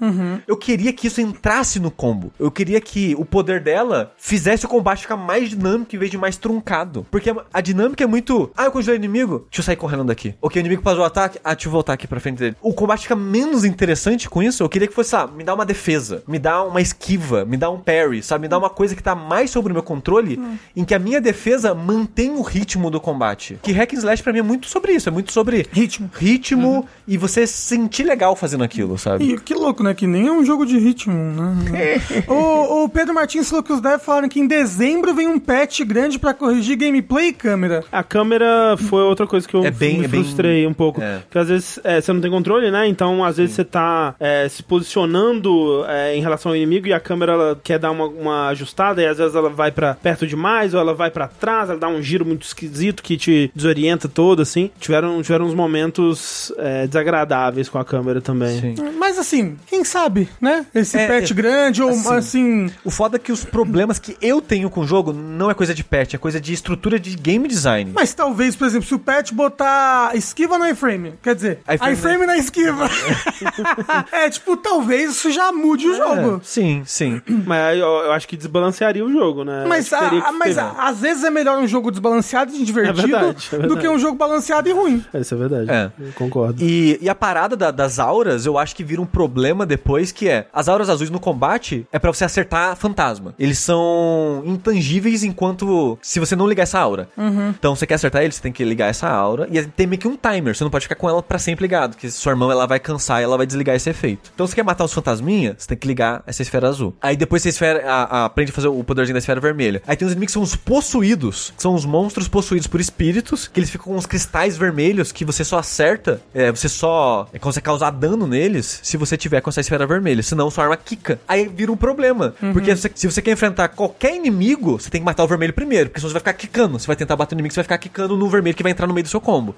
Eu 0.46 0.56
queria 0.56 0.92
que 0.92 1.06
isso 1.06 1.20
entrasse 1.20 1.78
no 1.80 1.90
combo. 1.90 2.32
Eu 2.38 2.50
queria 2.50 2.80
que 2.80 3.14
o 3.18 3.24
poder 3.24 3.60
dela 3.60 4.12
fizesse 4.16 4.66
o 4.66 4.68
combate 4.68 5.02
ficar 5.02 5.16
mais 5.16 5.48
dinâmico 5.50 5.94
em 5.94 5.98
vez 5.98 6.10
de 6.10 6.18
mais 6.18 6.36
truncado. 6.36 7.06
Porque 7.10 7.30
a- 7.30 7.44
a 7.52 7.60
dinâmica 7.60 8.04
é 8.04 8.06
muito. 8.06 8.50
Ah, 8.56 8.64
eu 8.64 8.72
congelei 8.72 8.98
o 8.98 9.00
inimigo? 9.02 9.46
Deixa 9.50 9.60
eu 9.60 9.64
sair 9.64 9.76
correndo 9.76 10.04
daqui. 10.04 10.34
Ok, 10.40 10.60
o 10.60 10.62
inimigo 10.62 10.82
pausou 10.82 11.02
o 11.02 11.06
ataque. 11.06 11.38
Ah, 11.44 11.54
deixa 11.54 11.68
eu 11.68 11.72
voltar 11.72 11.92
aqui 11.94 12.06
pra 12.06 12.19
frente 12.20 12.38
dele. 12.38 12.56
O 12.62 12.72
combate 12.72 13.02
fica 13.02 13.16
menos 13.16 13.64
interessante 13.64 14.28
com 14.28 14.42
isso. 14.42 14.62
Eu 14.62 14.68
queria 14.68 14.86
que 14.88 14.94
fosse, 14.94 15.14
ah, 15.16 15.26
me 15.26 15.42
dá 15.44 15.54
uma 15.54 15.64
defesa, 15.66 16.22
me 16.26 16.38
dá 16.38 16.62
uma 16.62 16.80
esquiva, 16.80 17.44
me 17.44 17.56
dá 17.56 17.70
um 17.70 17.78
parry, 17.78 18.22
sabe? 18.22 18.42
Me 18.42 18.48
dá 18.48 18.58
uma 18.58 18.70
coisa 18.70 18.94
que 18.94 19.02
tá 19.02 19.14
mais 19.14 19.50
sobre 19.50 19.72
o 19.72 19.74
meu 19.74 19.82
controle, 19.82 20.40
em 20.76 20.84
que 20.84 20.94
a 20.94 20.98
minha 20.98 21.20
defesa 21.20 21.74
mantém 21.74 22.30
o 22.30 22.42
ritmo 22.42 22.90
do 22.90 23.00
combate. 23.00 23.58
Que 23.62 23.72
Hack 23.72 23.92
and 23.94 23.98
Slash 23.98 24.22
pra 24.22 24.32
mim 24.32 24.40
é 24.40 24.42
muito 24.42 24.66
sobre 24.66 24.92
isso. 24.92 25.08
É 25.08 25.12
muito 25.12 25.32
sobre 25.32 25.66
Ritmo. 25.72 26.10
ritmo 26.16 26.86
e 27.06 27.16
você 27.16 27.46
se 27.46 27.54
sentir 27.62 28.04
legal 28.04 28.34
fazendo 28.36 28.64
aquilo, 28.64 28.96
sabe? 28.98 29.24
Ih, 29.24 29.38
que 29.40 29.54
louco, 29.54 29.82
né? 29.82 29.94
Que 29.94 30.06
nem 30.06 30.26
é 30.26 30.32
um 30.32 30.44
jogo 30.44 30.64
de 30.66 30.78
ritmo, 30.78 31.14
né? 31.14 32.00
o, 32.28 32.84
o 32.84 32.88
Pedro 32.88 33.14
Martins 33.14 33.48
falou 33.48 33.62
que 33.62 33.72
os 33.72 33.80
devs 33.80 34.02
falaram 34.04 34.28
que 34.28 34.40
em 34.40 34.46
dezembro 34.46 35.14
vem 35.14 35.26
um 35.28 35.38
patch 35.38 35.80
grande 35.82 36.18
pra 36.18 36.32
corrigir 36.34 36.76
gameplay 36.76 37.28
e 37.28 37.32
câmera. 37.32 37.84
A 37.90 38.02
câmera 38.02 38.76
foi 38.76 39.02
outra 39.02 39.26
coisa 39.26 39.46
que 39.48 39.54
eu 39.54 39.64
É 39.64 39.70
bem- 39.70 39.98
me 39.98 40.04
é 40.04 40.08
bem- 40.08 40.22
frustrei 40.22 40.66
um 40.66 40.72
pouco. 40.74 41.00
é. 41.02 41.18
Porque 41.18 41.38
às 41.38 41.48
vezes 41.48 41.80
é, 41.84 42.00
você 42.10 42.14
não 42.14 42.20
tem 42.20 42.30
controle, 42.30 42.70
né? 42.70 42.86
Então 42.88 43.24
às 43.24 43.36
vezes 43.36 43.54
você 43.54 43.64
tá 43.64 44.14
é, 44.18 44.48
se 44.48 44.62
posicionando 44.62 45.84
é, 45.86 46.16
em 46.16 46.20
relação 46.20 46.52
ao 46.52 46.56
inimigo 46.56 46.86
e 46.86 46.92
a 46.92 47.00
câmera 47.00 47.32
ela 47.32 47.60
quer 47.62 47.78
dar 47.78 47.90
uma, 47.90 48.06
uma 48.06 48.48
ajustada 48.48 49.00
e 49.02 49.06
às 49.06 49.18
vezes 49.18 49.34
ela 49.34 49.48
vai 49.50 49.70
pra 49.70 49.94
perto 49.94 50.26
demais 50.26 50.74
ou 50.74 50.80
ela 50.80 50.94
vai 50.94 51.10
pra 51.10 51.28
trás, 51.28 51.70
ela 51.70 51.78
dá 51.78 51.88
um 51.88 52.02
giro 52.02 52.24
muito 52.24 52.42
esquisito 52.42 53.02
que 53.02 53.16
te 53.16 53.50
desorienta 53.54 54.08
todo, 54.08 54.42
assim. 54.42 54.70
Tiveram, 54.80 55.22
tiveram 55.22 55.46
uns 55.46 55.54
momentos 55.54 56.52
é, 56.58 56.86
desagradáveis 56.86 57.68
com 57.68 57.78
a 57.78 57.84
câmera 57.84 58.20
também. 58.20 58.60
Sim. 58.60 58.74
Mas 58.98 59.18
assim, 59.18 59.56
quem 59.66 59.84
sabe, 59.84 60.28
né? 60.40 60.66
Esse 60.74 60.96
É, 60.98 61.06
patch 61.06 61.30
é, 61.30 61.34
grande 61.34 61.82
ou 61.82 61.90
assim, 61.90 62.14
assim. 62.14 62.70
O 62.84 62.90
foda 62.90 63.16
é 63.16 63.18
que 63.18 63.32
os 63.32 63.44
problemas 63.44 63.98
que 63.98 64.16
eu 64.20 64.40
tenho 64.40 64.68
com 64.70 64.80
o 64.80 64.86
jogo 64.86 65.12
não 65.12 65.50
é 65.50 65.54
coisa 65.54 65.74
de 65.74 65.84
patch, 65.84 66.14
é 66.14 66.18
coisa 66.18 66.40
de 66.40 66.52
estrutura 66.52 66.98
de 66.98 67.14
game 67.16 67.46
design. 67.48 67.90
Mas 67.94 68.14
talvez, 68.14 68.56
por 68.56 68.66
exemplo, 68.66 68.86
se 68.86 68.94
o 68.94 68.98
patch 68.98 69.32
botar 69.32 70.12
esquiva 70.14 70.58
no 70.58 70.66
iframe, 70.66 71.14
quer 71.22 71.34
dizer, 71.34 71.58
iframe- 71.68 71.92
iframe 72.00 72.26
na 72.26 72.36
esquiva. 72.36 72.88
é, 74.12 74.28
tipo, 74.30 74.56
talvez 74.56 75.10
isso 75.12 75.30
já 75.30 75.52
mude 75.52 75.86
o 75.88 75.94
jogo. 75.96 76.36
É, 76.36 76.40
sim, 76.42 76.82
sim. 76.86 77.20
Mas 77.46 77.78
eu, 77.78 77.86
eu 77.86 78.12
acho 78.12 78.26
que 78.26 78.36
desbalancearia 78.36 79.04
o 79.04 79.12
jogo, 79.12 79.44
né? 79.44 79.64
Mas, 79.68 79.92
a- 79.92 80.10
que 80.10 80.32
mas 80.32 80.58
a- 80.58 80.72
às 80.88 80.98
vezes 81.00 81.24
é 81.24 81.30
melhor 81.30 81.58
um 81.58 81.66
jogo 81.66 81.90
desbalanceado 81.90 82.52
e 82.54 82.64
divertido 82.64 82.98
É 83.00 83.02
verdade, 83.20 83.48
é 83.52 83.56
do 83.56 83.60
verdade. 83.60 83.80
que 83.80 83.88
um 83.88 83.98
jogo 83.98 84.16
balanceado 84.16 84.68
e 84.68 84.72
ruim. 84.72 85.04
Isso 85.14 85.34
é 85.34 85.36
verdade. 85.38 85.70
É. 85.70 85.90
Eu 85.98 86.12
concordo. 86.14 86.62
E, 86.62 86.98
e 87.00 87.08
a 87.08 87.14
parada 87.14 87.56
da- 87.56 87.70
das 87.70 87.98
auras, 87.98 88.46
eu 88.46 88.58
acho 88.58 88.74
que 88.74 88.82
vira 88.84 89.00
um 89.00 89.06
problema 89.06 89.64
depois, 89.66 90.12
que 90.12 90.28
é, 90.28 90.46
as 90.52 90.68
auras 90.68 90.88
azuis 90.88 91.10
no 91.10 91.20
combate 91.20 91.86
é 91.92 91.98
pra 91.98 92.12
você 92.12 92.24
acertar 92.24 92.74
fantasma. 92.76 93.34
Eles 93.38 93.58
são 93.58 94.42
intangíveis 94.44 95.22
enquanto, 95.24 95.98
se 96.02 96.18
você 96.20 96.34
não 96.36 96.46
ligar 96.46 96.62
essa 96.64 96.78
aura. 96.78 97.08
Então, 97.50 97.74
você 97.74 97.86
quer 97.86 97.94
acertar 97.94 98.22
eles, 98.22 98.36
você 98.36 98.42
tem 98.42 98.52
que 98.52 98.64
ligar 98.64 98.88
essa 98.88 99.08
aura, 99.08 99.46
e 99.50 99.62
tem 99.64 99.86
meio 99.86 100.00
que 100.00 100.08
um 100.08 100.16
timer, 100.16 100.54
você 100.56 100.64
não 100.64 100.70
pode 100.70 100.84
ficar 100.84 100.94
com 100.94 101.08
ela 101.08 101.22
pra 101.22 101.38
sempre 101.38 101.62
ligado, 101.80 101.90
porque 101.94 102.10
sua 102.10 102.32
irmã, 102.32 102.50
ela 102.50 102.66
vai 102.66 102.78
cansar 102.78 103.20
e 103.20 103.24
ela 103.24 103.36
vai 103.36 103.46
desligar 103.46 103.74
esse 103.74 103.88
efeito. 103.90 104.30
Então, 104.34 104.46
você 104.46 104.54
quer 104.54 104.62
matar 104.64 104.84
os 104.84 104.92
fantasminhas, 104.92 105.56
você 105.58 105.68
tem 105.68 105.78
que 105.78 105.86
ligar 105.86 106.22
essa 106.26 106.42
esfera 106.42 106.68
azul. 106.68 106.94
Aí 107.00 107.16
depois 107.16 107.42
você 107.42 107.48
esfera, 107.50 107.82
a- 107.90 108.02
a- 108.22 108.24
aprende 108.26 108.50
a 108.50 108.54
fazer 108.54 108.68
o 108.68 108.84
poderzinho 108.84 109.14
da 109.14 109.18
esfera 109.18 109.40
vermelha. 109.40 109.82
Aí 109.86 109.96
tem 109.96 110.06
os 110.06 110.12
inimigos 110.12 110.30
que 110.30 110.34
são 110.34 110.42
os 110.42 110.54
possuídos, 110.56 111.52
que 111.56 111.62
são 111.62 111.74
os 111.74 111.84
monstros 111.84 112.28
possuídos 112.28 112.66
por 112.66 112.80
espíritos, 112.80 113.46
que 113.48 113.58
eles 113.60 113.70
ficam 113.70 113.86
com 113.86 113.96
uns 113.96 114.06
cristais 114.06 114.56
vermelhos 114.56 115.12
que 115.12 115.24
você 115.24 115.44
só 115.44 115.58
acerta, 115.58 116.20
é, 116.34 116.50
você 116.50 116.68
só 116.68 117.28
é, 117.32 117.38
consegue 117.38 117.64
causar 117.64 117.90
dano 117.90 118.26
neles 118.26 118.80
se 118.82 118.96
você 118.96 119.16
tiver 119.16 119.40
com 119.40 119.50
essa 119.50 119.60
esfera 119.60 119.86
vermelha, 119.86 120.22
senão 120.22 120.50
sua 120.50 120.64
arma 120.64 120.76
quica. 120.76 121.20
Aí 121.28 121.48
vira 121.48 121.70
um 121.72 121.76
problema, 121.76 122.34
porque 122.52 122.74
você- 122.74 122.90
se 122.94 123.06
você 123.10 123.22
quer 123.22 123.32
enfrentar 123.32 123.68
qualquer 123.68 124.14
inimigo, 124.16 124.78
você 124.80 124.90
tem 124.90 125.00
que 125.00 125.04
matar 125.04 125.24
o 125.24 125.28
vermelho 125.28 125.52
primeiro, 125.52 125.90
porque 125.90 126.00
senão 126.00 126.10
você 126.10 126.14
vai 126.14 126.20
ficar 126.20 126.32
quicando. 126.34 126.78
Você 126.78 126.86
vai 126.86 126.96
tentar 126.96 127.16
bater 127.16 127.34
no 127.34 127.38
inimigo, 127.40 127.52
você 127.54 127.58
vai 127.60 127.64
ficar 127.64 127.78
quicando 127.78 128.16
no 128.16 128.28
vermelho 128.28 128.56
que 128.56 128.62
vai 128.62 128.72
entrar 128.72 128.86
no 128.86 128.94
meio 128.94 129.04
do 129.04 129.10
seu 129.10 129.20
combo. 129.20 129.54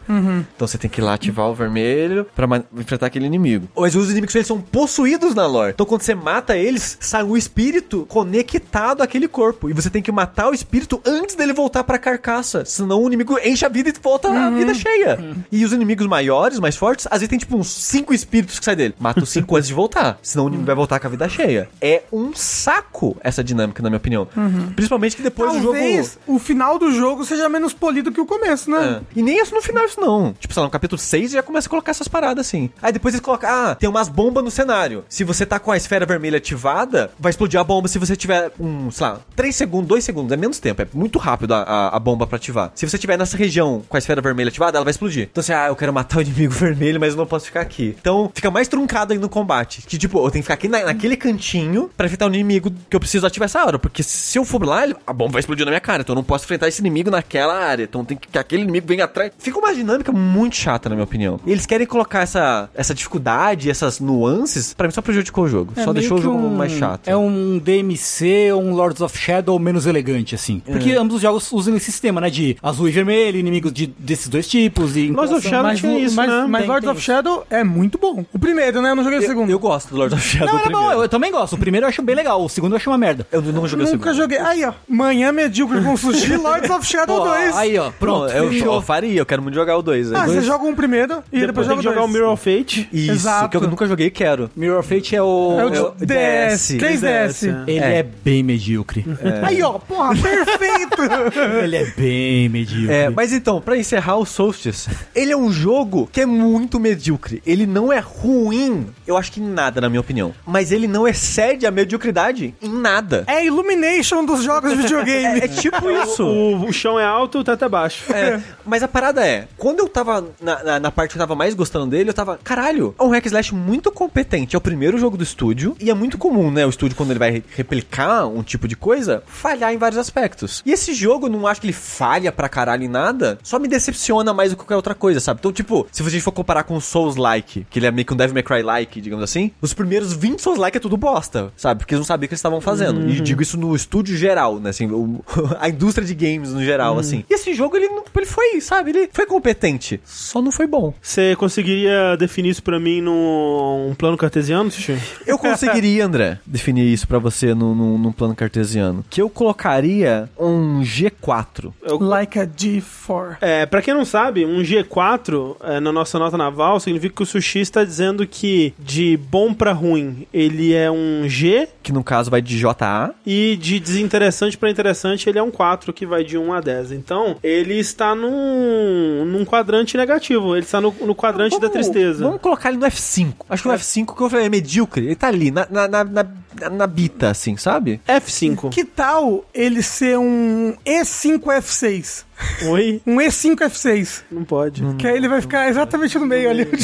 Então 0.57 0.66
você 0.69 0.77
tem 0.78 0.90
que 0.90 1.01
ir 1.01 1.05
lá 1.05 1.15
ativar 1.15 1.47
o 1.49 1.55
vermelho 1.55 2.11
pra 2.34 2.47
ma- 2.47 2.62
enfrentar 2.76 3.06
aquele 3.06 3.26
inimigo. 3.26 3.68
Mas 3.76 3.94
os 3.94 4.10
inimigos 4.10 4.34
eles 4.34 4.47
são 4.47 4.60
possuídos 4.60 5.34
na 5.34 5.47
lore. 5.47 5.72
Então 5.72 5.86
quando 5.86 6.02
você 6.02 6.14
mata 6.14 6.56
eles, 6.56 6.97
sai 7.01 7.22
um 7.22 7.36
espírito 7.36 8.06
conectado 8.09 9.02
àquele 9.02 9.28
corpo. 9.28 9.68
E 9.68 9.72
você 9.72 9.90
tem 9.90 10.02
que 10.02 10.10
matar 10.12 10.48
o 10.51 10.55
espírito 10.55 11.01
antes 11.05 11.34
dele 11.34 11.52
voltar 11.52 11.84
pra 11.84 11.98
carcaça. 11.98 12.64
Senão 12.64 13.02
o 13.02 13.06
inimigo 13.06 13.39
enche 13.44 13.64
a 13.64 13.68
vida 13.68 13.89
e 13.89 13.93
volta 14.02 14.28
a 14.28 14.51
vida 14.51 14.74
cheia. 14.74 15.18
E 15.51 15.64
os 15.64 15.72
inimigos 15.72 16.06
maiores, 16.06 16.59
mais 16.59 16.76
fortes, 16.76 17.06
às 17.06 17.20
vezes 17.20 17.28
tem 17.28 17.39
tipo 17.39 17.56
uns 17.56 17.68
cinco 17.70 18.12
espíritos 18.14 18.59
que 18.59 18.64
saem 18.64 18.76
dele. 18.76 18.94
Mata 18.98 19.22
os 19.22 19.28
cinco 19.28 19.56
antes 19.56 19.68
de 19.68 19.74
voltar. 19.74 20.18
Senão 20.22 20.44
o 20.44 20.48
inimigo 20.48 20.66
vai 20.66 20.74
voltar 20.74 20.98
com 21.01 21.06
a 21.06 21.10
vida 21.10 21.28
cheia. 21.28 21.68
É 21.80 22.02
um 22.12 22.32
saco 22.34 23.16
essa 23.20 23.43
dinâmica, 23.43 23.82
na 23.82 23.89
minha 23.90 23.97
opinião. 23.98 24.26
Principalmente 24.74 25.16
que 25.16 25.22
depois 25.22 25.51
o 25.52 25.55
jogo. 25.60 25.72
Talvez 25.72 26.18
o 26.26 26.39
final 26.39 26.78
do 26.78 26.93
jogo 26.93 27.24
seja 27.24 27.48
menos 27.48 27.72
polido 27.72 28.12
que 28.12 28.20
o 28.20 28.26
começo, 28.26 28.70
né? 28.70 29.01
É. 29.02 29.18
E 29.18 29.22
nem 29.22 29.40
isso 29.40 29.55
no 29.55 29.62
final, 29.62 29.84
isso 29.84 30.01
não. 30.01 30.32
Tipo, 30.39 30.52
sei 30.55 30.60
lá, 30.60 30.66
no 30.66 30.70
capítulo 30.70 30.98
6 30.98 31.32
já 31.32 31.43
começa 31.43 31.68
a 31.68 31.70
colocar 31.70 31.93
essas 32.02 32.08
paradas 32.08 32.46
assim. 32.46 32.70
Aí 32.82 32.92
depois 32.92 33.14
eles 33.14 33.24
colocam, 33.24 33.48
ah, 33.50 33.74
tem 33.74 33.88
umas 33.88 34.08
bombas 34.08 34.42
no 34.44 34.50
cenário. 34.50 35.04
Se 35.08 35.24
você 35.24 35.46
tá 35.46 35.58
com 35.58 35.70
a 35.70 35.76
esfera 35.76 36.04
vermelha 36.04 36.36
ativada, 36.38 37.10
vai 37.18 37.30
explodir 37.30 37.58
a 37.58 37.64
bomba 37.64 37.88
se 37.88 37.98
você 37.98 38.14
tiver 38.16 38.50
um, 38.60 38.90
sei 38.90 39.06
lá, 39.06 39.20
3 39.36 39.54
segundos, 39.54 39.88
2 39.88 40.04
segundos, 40.04 40.32
é 40.32 40.36
menos 40.36 40.58
tempo, 40.58 40.82
é 40.82 40.86
muito 40.92 41.18
rápido 41.18 41.52
a, 41.54 41.62
a, 41.62 41.96
a 41.96 41.98
bomba 41.98 42.26
pra 42.26 42.36
ativar. 42.36 42.72
Se 42.74 42.88
você 42.88 42.98
tiver 42.98 43.16
nessa 43.16 43.36
região 43.36 43.82
com 43.88 43.96
a 43.96 43.98
esfera 43.98 44.20
vermelha 44.20 44.48
ativada, 44.48 44.76
ela 44.78 44.84
vai 44.84 44.90
explodir. 44.90 45.28
Então 45.30 45.42
você, 45.42 45.52
ah, 45.52 45.68
eu 45.68 45.76
quero 45.76 45.92
matar 45.92 46.18
o 46.18 46.22
inimigo 46.22 46.52
vermelho, 46.54 46.98
mas 47.00 47.12
eu 47.12 47.18
não 47.18 47.26
posso 47.26 47.46
ficar 47.46 47.60
aqui. 47.60 47.96
Então 48.00 48.30
fica 48.34 48.50
mais 48.50 48.68
truncado 48.68 49.12
aí 49.12 49.18
no 49.18 49.28
combate. 49.28 49.82
Que 49.82 49.96
tipo, 49.96 50.18
eu 50.18 50.30
tenho 50.30 50.42
que 50.42 50.42
ficar 50.42 50.54
aqui 50.54 50.68
na- 50.68 50.84
naquele 50.84 51.16
cantinho 51.16 51.90
pra 51.96 52.06
enfrentar 52.06 52.26
o 52.26 52.34
inimigo 52.34 52.70
que 52.90 52.96
eu 52.96 53.00
preciso 53.00 53.26
ativar 53.26 53.46
essa 53.46 53.64
hora. 53.64 53.78
Porque 53.78 54.02
se 54.02 54.38
eu 54.38 54.44
for 54.44 54.64
lá, 54.64 54.82
a 55.06 55.12
bomba 55.12 55.32
vai 55.32 55.40
explodir 55.40 55.64
na 55.64 55.70
minha 55.70 55.80
cara. 55.80 56.02
Então 56.02 56.14
eu 56.14 56.16
não 56.16 56.24
posso 56.24 56.44
enfrentar 56.44 56.68
esse 56.68 56.80
inimigo 56.80 57.10
naquela 57.10 57.54
área. 57.54 57.84
Então 57.84 58.04
tem 58.04 58.16
que 58.16 58.28
que 58.28 58.38
aquele 58.38 58.62
inimigo 58.62 58.86
venha 58.86 59.04
atrás. 59.04 59.30
Fica 59.38 59.58
uma 59.58 59.74
dinâmica 59.74 60.10
muito 60.12 60.56
chata, 60.56 60.88
na 60.88 60.94
minha 60.94 61.04
opinião. 61.04 61.38
E 61.46 61.52
eles 61.52 61.66
querem 61.66 61.86
colocar 61.93 62.20
essa, 62.20 62.69
essa 62.74 62.94
dificuldade, 62.94 63.69
essas 63.70 64.01
nuances, 64.01 64.73
pra 64.74 64.86
mim 64.89 64.93
só 64.94 65.02
prejudicou 65.02 65.44
o 65.44 65.48
jogo. 65.48 65.73
É 65.77 65.85
só 65.85 65.93
deixou 65.93 66.19
o 66.19 66.23
jogo 66.23 66.39
um- 66.47 66.56
mais 66.56 66.73
chato. 66.73 67.06
É 67.06 67.16
um 67.16 67.59
DMC 67.59 68.51
ou 68.52 68.62
um 68.62 68.74
Lords 68.74 69.01
of 69.01 69.16
Shadow 69.16 69.59
menos 69.59 69.86
elegante, 69.86 70.35
assim. 70.35 70.62
É. 70.66 70.73
Porque 70.73 70.93
ambos 70.93 71.16
os 71.16 71.23
jogos 71.23 71.51
usam 71.52 71.77
esse 71.77 71.86
sistema, 71.86 72.20
né? 72.20 72.31
De 72.31 72.56
azul 72.62 72.89
e 72.89 72.90
vermelho, 72.93 73.39
inimigos 73.39 73.73
de, 73.73 73.86
desses 73.98 74.28
dois 74.28 74.47
tipos. 74.48 74.97
E 74.97 75.09
Lords 75.09 75.32
of. 75.36 75.43
Shadow 75.48 75.62
Mas, 75.64 75.81
tinha 75.81 75.93
o- 75.93 75.98
isso, 75.98 76.16
mas, 76.16 76.28
né? 76.31 76.47
mas 76.48 76.62
Tem- 76.62 76.69
Lords 76.70 76.85
tem 76.85 76.90
of 76.93 76.98
isso. 77.01 77.06
Shadow 77.06 77.47
é 77.51 77.62
muito 77.64 77.98
bom. 77.98 78.24
O 78.32 78.39
primeiro, 78.39 78.81
né? 78.81 78.90
Eu 78.90 78.97
não 78.97 79.05
joguei 79.05 79.19
o 79.19 79.23
segundo. 79.23 79.51
Eu 79.51 79.59
gosto 79.59 79.90
do 79.90 79.97
Lord 79.97 80.14
of 80.14 80.23
Shadow 80.23 80.48
Não, 80.55 80.59
era 80.60 80.70
bom, 80.70 80.93
eu, 80.93 81.02
eu 81.02 81.09
também 81.09 81.31
gosto. 81.31 81.55
O 81.55 81.59
primeiro 81.59 81.85
eu 81.85 81.89
acho 81.89 82.01
bem 82.02 82.14
legal, 82.14 82.43
o 82.43 82.48
segundo 82.48 82.73
eu 82.73 82.77
acho 82.77 82.89
uma 82.89 82.98
merda. 82.98 83.27
Eu 83.31 83.43
não 83.43 83.66
joguei 83.66 83.86
o 83.86 83.90
Nunca 83.90 84.10
segundo. 84.12 84.16
joguei. 84.23 84.39
Aí, 84.39 84.64
ó. 84.64 84.73
Manhã 84.89 85.32
medíocre 85.32 85.82
com 85.82 85.97
sushi, 85.97 86.36
Lords 86.39 86.70
of 86.70 86.86
Shadow 86.86 87.19
Pô, 87.19 87.24
2. 87.28 87.56
aí, 87.56 87.77
ó, 87.78 87.90
pronto. 87.90 88.32
Eu, 88.32 88.52
eu 88.52 88.81
faria, 88.82 89.20
eu 89.20 89.27
quero 89.27 89.43
muito 89.43 89.55
jogar 89.55 89.77
o 89.77 89.82
2. 89.82 90.12
ah, 90.12 90.27
você 90.27 90.40
joga 90.43 90.64
um 90.64 90.74
primeiro 90.74 91.23
e 91.32 91.40
depois, 91.40 91.47
Depois 91.52 91.66
joga 91.66 91.81
que 91.82 91.88
jogar 91.88 92.04
o. 92.04 92.09
Mirror 92.09 92.32
of 92.32 92.42
Fate. 92.42 92.88
Isso, 92.92 93.10
Exato. 93.12 93.48
que 93.48 93.56
eu 93.56 93.68
nunca 93.68 93.86
joguei 93.86 94.06
e 94.06 94.10
quero. 94.10 94.50
Mirror 94.56 94.78
of 94.80 94.88
Fate 94.88 95.16
é 95.16 95.22
o... 95.22 95.56
É 95.59 95.64
o 95.66 95.74
É 95.74 95.80
o 95.80 95.90
DS, 95.94 96.72
3DS. 96.72 97.64
Ele 97.66 97.78
É. 97.78 97.98
é. 97.98 98.02
bem 98.02 98.42
medíocre. 98.42 99.04
Aí, 99.42 99.62
ó, 99.62 99.72
porra, 99.78 100.14
perfeito! 100.14 101.02
Ele 101.62 101.76
é 101.76 101.84
bem 101.96 102.48
medíocre. 102.48 102.94
É, 102.94 103.10
mas 103.10 103.32
então, 103.32 103.60
pra 103.60 103.76
encerrar 103.76 104.16
o 104.16 104.24
Solstice, 104.24 104.88
ele 105.14 105.32
é 105.32 105.36
um 105.36 105.50
jogo 105.50 106.09
que 106.12 106.20
é 106.20 106.26
muito 106.26 106.78
medíocre. 106.78 107.42
Ele 107.46 107.66
não 107.66 107.92
é 107.92 107.98
ruim, 107.98 108.86
eu 109.06 109.16
acho 109.16 109.32
que 109.32 109.40
em 109.40 109.44
nada, 109.48 109.80
na 109.80 109.88
minha 109.88 110.00
opinião. 110.00 110.34
Mas 110.46 110.70
ele 110.72 110.86
não 110.86 111.06
excede 111.06 111.66
a 111.66 111.70
mediocridade 111.70 112.54
em 112.62 112.68
nada. 112.68 113.24
É 113.26 113.34
a 113.38 113.44
Illumination 113.44 114.24
dos 114.24 114.42
jogos 114.42 114.70
de 114.70 114.76
videogame. 114.82 115.40
É 115.40 115.48
tipo 115.48 115.90
isso. 115.90 116.24
O, 116.24 116.66
o 116.68 116.72
chão 116.72 116.98
é 116.98 117.04
alto, 117.04 117.38
o 117.38 117.44
teto 117.44 117.64
é 117.64 117.68
baixo. 117.68 118.12
É, 118.12 118.40
mas 118.64 118.82
a 118.82 118.88
parada 118.88 119.26
é, 119.26 119.46
quando 119.56 119.80
eu 119.80 119.88
tava 119.88 120.24
na, 120.40 120.62
na, 120.62 120.80
na 120.80 120.90
parte 120.90 121.12
que 121.12 121.16
eu 121.18 121.20
tava 121.22 121.34
mais 121.34 121.54
gostando 121.54 121.72
gostando 121.73 121.86
dele, 121.90 122.11
eu 122.11 122.15
tava, 122.15 122.39
caralho, 122.44 122.94
é 122.99 123.03
um 123.03 123.09
hack 123.09 123.24
slash 123.27 123.55
muito 123.55 123.90
competente. 123.90 124.55
É 124.55 124.59
o 124.59 124.61
primeiro 124.61 124.99
jogo 124.99 125.16
do 125.16 125.23
estúdio, 125.24 125.74
e 125.81 125.90
é 125.90 125.94
muito 125.94 126.19
comum, 126.19 126.51
né, 126.51 126.66
o 126.66 126.69
estúdio, 126.69 126.94
quando 126.97 127.11
ele 127.11 127.19
vai 127.19 127.31
re- 127.31 127.43
replicar 127.57 128.27
um 128.27 128.43
tipo 128.43 128.69
de 128.69 128.77
coisa, 128.77 129.23
falhar 129.27 129.73
em 129.73 129.78
vários 129.78 129.99
aspectos. 129.99 130.62
E 130.66 130.70
esse 130.73 130.93
jogo, 130.93 131.27
eu 131.27 131.31
não 131.31 131.47
acho 131.47 131.61
que 131.62 131.66
ele 131.66 131.73
falha 131.73 132.31
pra 132.31 132.49
caralho 132.49 132.85
em 132.85 132.89
nada, 132.89 133.39
só 133.43 133.59
me 133.59 133.69
decepciona 133.69 134.35
mais 134.35 134.51
do 134.51 134.57
que 134.57 134.62
qualquer 134.62 134.77
outra 134.77 134.94
coisa, 134.94 135.19
sabe? 135.19 135.39
Então, 135.40 135.53
tipo, 135.53 135.86
se 135.90 136.03
a 136.03 136.09
gente 136.11 136.23
for 136.23 136.32
comparar 136.32 136.65
com 136.65 136.77
o 136.77 136.81
Souls-like, 136.81 137.66
que 137.70 137.78
ele 137.78 137.86
é 137.86 137.90
meio 137.90 138.05
que 138.05 138.12
um 138.12 138.16
Devil 138.16 138.35
May 138.35 138.43
Cry-like, 138.43 139.01
digamos 139.01 139.24
assim, 139.24 139.51
os 139.62 139.73
primeiros 139.73 140.12
20 140.12 140.40
Souls-like 140.43 140.77
é 140.77 140.81
tudo 140.81 140.97
bosta, 140.99 141.53
sabe? 141.57 141.78
Porque 141.81 141.94
eles 141.94 142.01
não 142.01 142.07
sabiam 142.07 142.27
o 142.27 142.28
que 142.28 142.35
eles 142.35 142.39
estavam 142.40 142.61
fazendo. 142.61 143.09
E 143.09 143.20
digo 143.20 143.40
isso 143.43 143.57
no 143.57 143.74
estúdio 143.74 144.15
geral, 144.16 144.59
né, 144.61 144.70
assim, 144.70 144.86
o- 144.90 145.24
a 145.59 145.69
indústria 145.70 146.07
de 146.07 146.15
games 146.15 146.53
no 146.53 146.62
geral, 146.62 146.99
assim. 146.99 147.24
E 147.31 147.35
esse 147.35 147.55
jogo, 147.55 147.77
ele, 147.77 147.89
ele 148.15 148.27
foi, 148.27 148.61
sabe? 148.61 148.90
Ele 148.90 149.09
foi 149.12 149.24
competente, 149.27 150.01
só 150.05 150.43
não 150.43 150.53
foi 150.53 150.66
bom. 150.66 150.93
Você 151.01 151.35
conseguiria 151.62 152.16
definir 152.16 152.51
isso 152.51 152.62
pra 152.62 152.78
mim 152.80 153.01
num 153.01 153.94
plano 153.97 154.16
cartesiano, 154.16 154.70
Sushi? 154.70 154.97
Eu 155.26 155.39
conseguiria, 155.39 156.05
André, 156.05 156.39
definir 156.44 156.84
isso 156.93 157.06
pra 157.06 157.18
você 157.18 157.55
num, 157.55 157.74
num, 157.74 157.98
num 157.98 158.12
plano 158.12 158.34
cartesiano. 158.34 159.05
Que 159.09 159.22
eu 159.22 159.30
colocaria 159.30 160.28
um 160.39 160.80
G4. 160.82 161.72
Like 162.01 162.39
a 162.39 162.47
G4. 162.47 163.36
É, 163.40 163.66
pra 163.66 163.80
quem 163.80 163.94
não 163.94 164.05
sabe, 164.05 164.44
um 164.44 164.60
G4 164.62 165.56
é, 165.62 165.80
na 165.80 165.93
nossa 165.93 166.18
nota 166.18 166.36
naval 166.36 166.80
significa 166.80 167.14
que 167.16 167.22
o 167.22 167.26
Sushi 167.26 167.60
está 167.60 167.84
dizendo 167.84 168.26
que 168.26 168.74
de 168.78 169.16
bom 169.16 169.55
pra 169.55 169.72
ruim 169.72 170.26
ele 170.32 170.74
é 170.74 170.90
um 170.90 171.28
G 171.28 171.68
Que 171.82 171.93
no 171.93 172.02
caso 172.02 172.30
vai 172.30 172.43
de 172.43 172.59
JA. 172.59 173.14
e 173.26 173.56
de 173.60 173.78
desinteressante 173.78 174.56
pra 174.59 174.70
interessante 174.70 175.28
ele 175.28 175.39
é 175.39 175.43
um 175.43 175.51
4 175.51 175.93
que 175.93 176.06
vai 176.06 176.24
de 176.24 176.36
1 176.36 176.52
a 176.52 176.60
10. 176.60 176.93
Então, 176.93 177.36
ele 177.43 177.78
está 177.78 178.14
num, 178.14 179.24
num 179.26 179.44
quadrante 179.44 179.97
negativo, 179.97 180.55
ele 180.56 180.64
está 180.64 180.80
no, 180.80 180.94
no 181.01 181.14
quadrante 181.14 181.51
da 181.60 181.68
tristeza. 181.68 182.24
Vamos 182.24 182.40
colocar 182.40 182.68
ele 182.70 182.78
no 182.78 182.86
F5. 182.86 183.32
Acho 183.48 183.62
que 183.62 183.68
o 183.68 183.72
F5 183.72 184.16
que 184.16 184.22
eu 184.22 184.30
falei 184.30 184.46
é 184.46 184.48
medíocre. 184.48 185.06
Ele 185.06 185.14
tá 185.16 185.28
ali, 185.28 185.50
na, 185.50 185.66
na, 185.70 185.88
na, 185.88 186.04
na, 186.04 186.26
na 186.70 186.86
bita, 186.86 187.30
assim, 187.30 187.56
sabe? 187.56 188.00
F5. 188.06 188.70
Que 188.70 188.84
tal 188.84 189.44
ele 189.54 189.82
ser 189.82 190.18
um 190.18 190.74
E5F6? 190.86 192.24
Oi? 192.69 193.01
Um 193.06 193.16
E5F6. 193.16 194.23
Não 194.31 194.44
pode. 194.44 194.82
Que 194.97 195.06
aí 195.06 195.16
ele 195.16 195.28
vai 195.28 195.40
ficar 195.40 195.69
exatamente 195.69 196.19
no 196.19 196.27
meio 196.27 196.51
ali. 196.51 196.66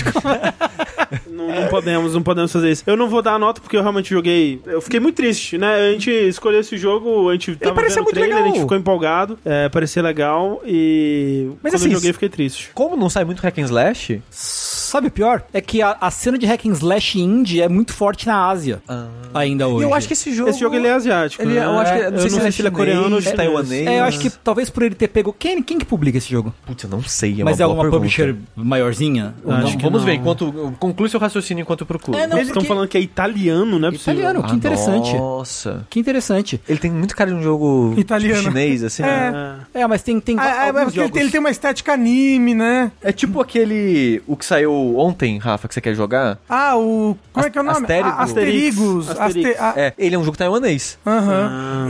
Não, 1.26 1.48
não 1.48 1.68
podemos, 1.68 2.12
não 2.14 2.22
podemos 2.22 2.52
fazer 2.52 2.70
isso. 2.70 2.82
Eu 2.86 2.97
não 2.97 3.09
vou 3.09 3.22
dar 3.22 3.35
a 3.35 3.39
nota 3.39 3.60
porque 3.60 3.76
eu 3.76 3.80
realmente 3.80 4.10
joguei. 4.10 4.60
Eu 4.66 4.80
fiquei 4.80 5.01
muito 5.01 5.16
triste, 5.16 5.56
né? 5.56 5.74
A 5.74 5.93
gente 5.93 6.10
escolheu 6.10 6.60
esse 6.60 6.76
jogo, 6.76 7.30
a 7.30 7.32
gente 7.32 7.56
tava 7.56 7.74
parecia 7.74 8.02
muito 8.02 8.14
trailer, 8.14 8.35
legal. 8.35 8.51
a 8.51 8.52
gente 8.52 8.62
ficou 8.62 8.76
empolgado, 8.76 9.39
é, 9.44 9.68
parecia 9.68 10.02
legal 10.02 10.60
e 10.66 11.51
Mas 11.62 11.72
quando 11.72 11.74
assim, 11.76 11.86
eu 11.86 11.93
joguei 11.93 12.12
fiquei 12.12 12.28
triste. 12.28 12.70
Como 12.74 12.97
não 12.97 13.09
sai 13.09 13.24
muito 13.24 13.40
hack 13.40 13.56
and 13.59 13.62
slash, 13.62 14.20
Sabe 14.89 15.09
o 15.09 15.10
pior? 15.10 15.43
É 15.52 15.60
que 15.60 15.82
a, 15.82 15.97
a 16.01 16.10
cena 16.10 16.39
de 16.39 16.47
hack 16.47 16.65
and 16.66 16.73
slash 16.73 17.20
indie 17.20 17.60
é 17.60 17.69
muito 17.69 17.93
forte 17.93 18.27
na 18.27 18.48
Ásia. 18.48 18.82
Ainda 19.35 19.69
hoje. 19.69 19.85
eu 19.85 19.94
acho 19.94 20.06
que 20.06 20.15
esse 20.15 20.32
jogo... 20.35 20.51
Esse 20.51 20.60
jogo 20.60 20.74
ele 20.74 20.86
é 20.86 20.93
asiático. 20.93 21.43
Ele 21.43 21.56
é- 21.56 21.60
né? 21.60 21.66
eu 21.66 21.78
acho 21.78 21.93
que- 21.93 21.98
eu 22.01 22.10
não 22.12 22.19
sei 22.20 22.31
se 22.31 22.36
ele 22.36 22.44
é 22.47 22.48
ele 22.60 22.69
é 22.69 22.70
coreano 22.70 23.16
ou 23.16 23.23
taiwanês. 23.23 23.86
É, 23.86 24.01
eu 24.01 24.05
acho 24.05 24.19
que 24.19 24.31
talvez 24.31 24.70
por 24.70 24.82
ele 24.82 24.94
ter 24.94 25.09
pego. 25.09 25.35
Quem, 25.39 25.62
quem 25.62 25.78
que 25.78 25.85
publica 25.85 26.16
esse 26.19 26.31
jogo? 26.31 26.55
Putz, 26.66 26.82
eu 26.85 26.90
não 26.90 27.02
sei, 27.02 27.40
é 27.40 27.44
Mas 27.44 27.56
uma 27.59 27.62
é 27.62 27.65
alguma 27.65 27.82
pergunta. 27.82 27.98
publisher 28.01 28.35
maiorzinha? 28.56 29.35
Acho 29.47 29.62
não? 29.62 29.77
que 29.77 29.82
Vamos 29.82 30.01
não. 30.01 30.06
ver, 30.06 30.15
enquanto... 30.15 30.74
Conclui 30.78 31.09
seu 31.09 31.20
raciocínio 31.20 31.62
enquanto 31.62 31.82
eu 31.82 31.86
procuro. 31.86 32.16
É, 32.16 32.27
não, 32.27 32.36
Eles 32.36 32.48
estão 32.48 32.62
porque- 32.62 32.69
falando 32.69 32.89
que 32.89 32.97
é 32.97 33.01
italiano, 33.01 33.78
não 33.78 33.89
é 33.89 33.93
possível. 33.93 34.15
Italiano, 34.15 34.43
que 34.43 34.55
interessante. 34.55 35.12
Nossa. 35.15 35.86
Que 35.90 36.01
interessante. 36.01 36.60
Ele 36.69 36.78
tem 36.78 36.90
muito 36.90 37.15
cara 37.15 37.31
de 37.31 37.36
um 37.36 37.43
jogo 37.43 37.94
Italiano. 37.97 38.39
tipo, 38.40 38.48
chinês, 38.51 38.82
assim. 38.82 39.02
É. 39.02 39.32
É. 39.74 39.81
É, 39.82 39.86
mas 39.86 40.02
tem, 40.02 40.19
tem 40.20 40.36
Ah, 40.39 40.66
é, 40.66 40.69
ele 40.82 41.10
tem, 41.10 41.23
ele 41.23 41.31
tem 41.31 41.40
uma 41.40 41.51
estética 41.51 41.93
anime, 41.93 42.55
né? 42.55 42.90
É 43.02 43.12
tipo 43.12 43.40
aquele. 43.40 44.23
O 44.27 44.36
que 44.36 44.44
saiu 44.44 44.77
ontem, 44.96 45.38
Rafa, 45.38 45.68
que 45.68 45.74
você 45.74 45.80
quer 45.80 45.94
jogar? 45.94 46.38
Ah, 46.48 46.76
o. 46.76 47.16
Como 47.32 47.46
é 47.46 47.50
que 47.50 47.59
é 47.59 47.60
o 47.60 47.64
nome? 47.64 47.78
Astérigo. 47.78 48.09
Asterigos. 48.18 49.10
Asterix. 49.10 49.50
Aste- 49.60 49.62
a- 49.62 49.74
É, 49.76 49.94
ele 49.98 50.14
é 50.14 50.18
um 50.18 50.24
jogo 50.24 50.36
taiwanês. 50.36 50.98
Aham. 51.06 51.48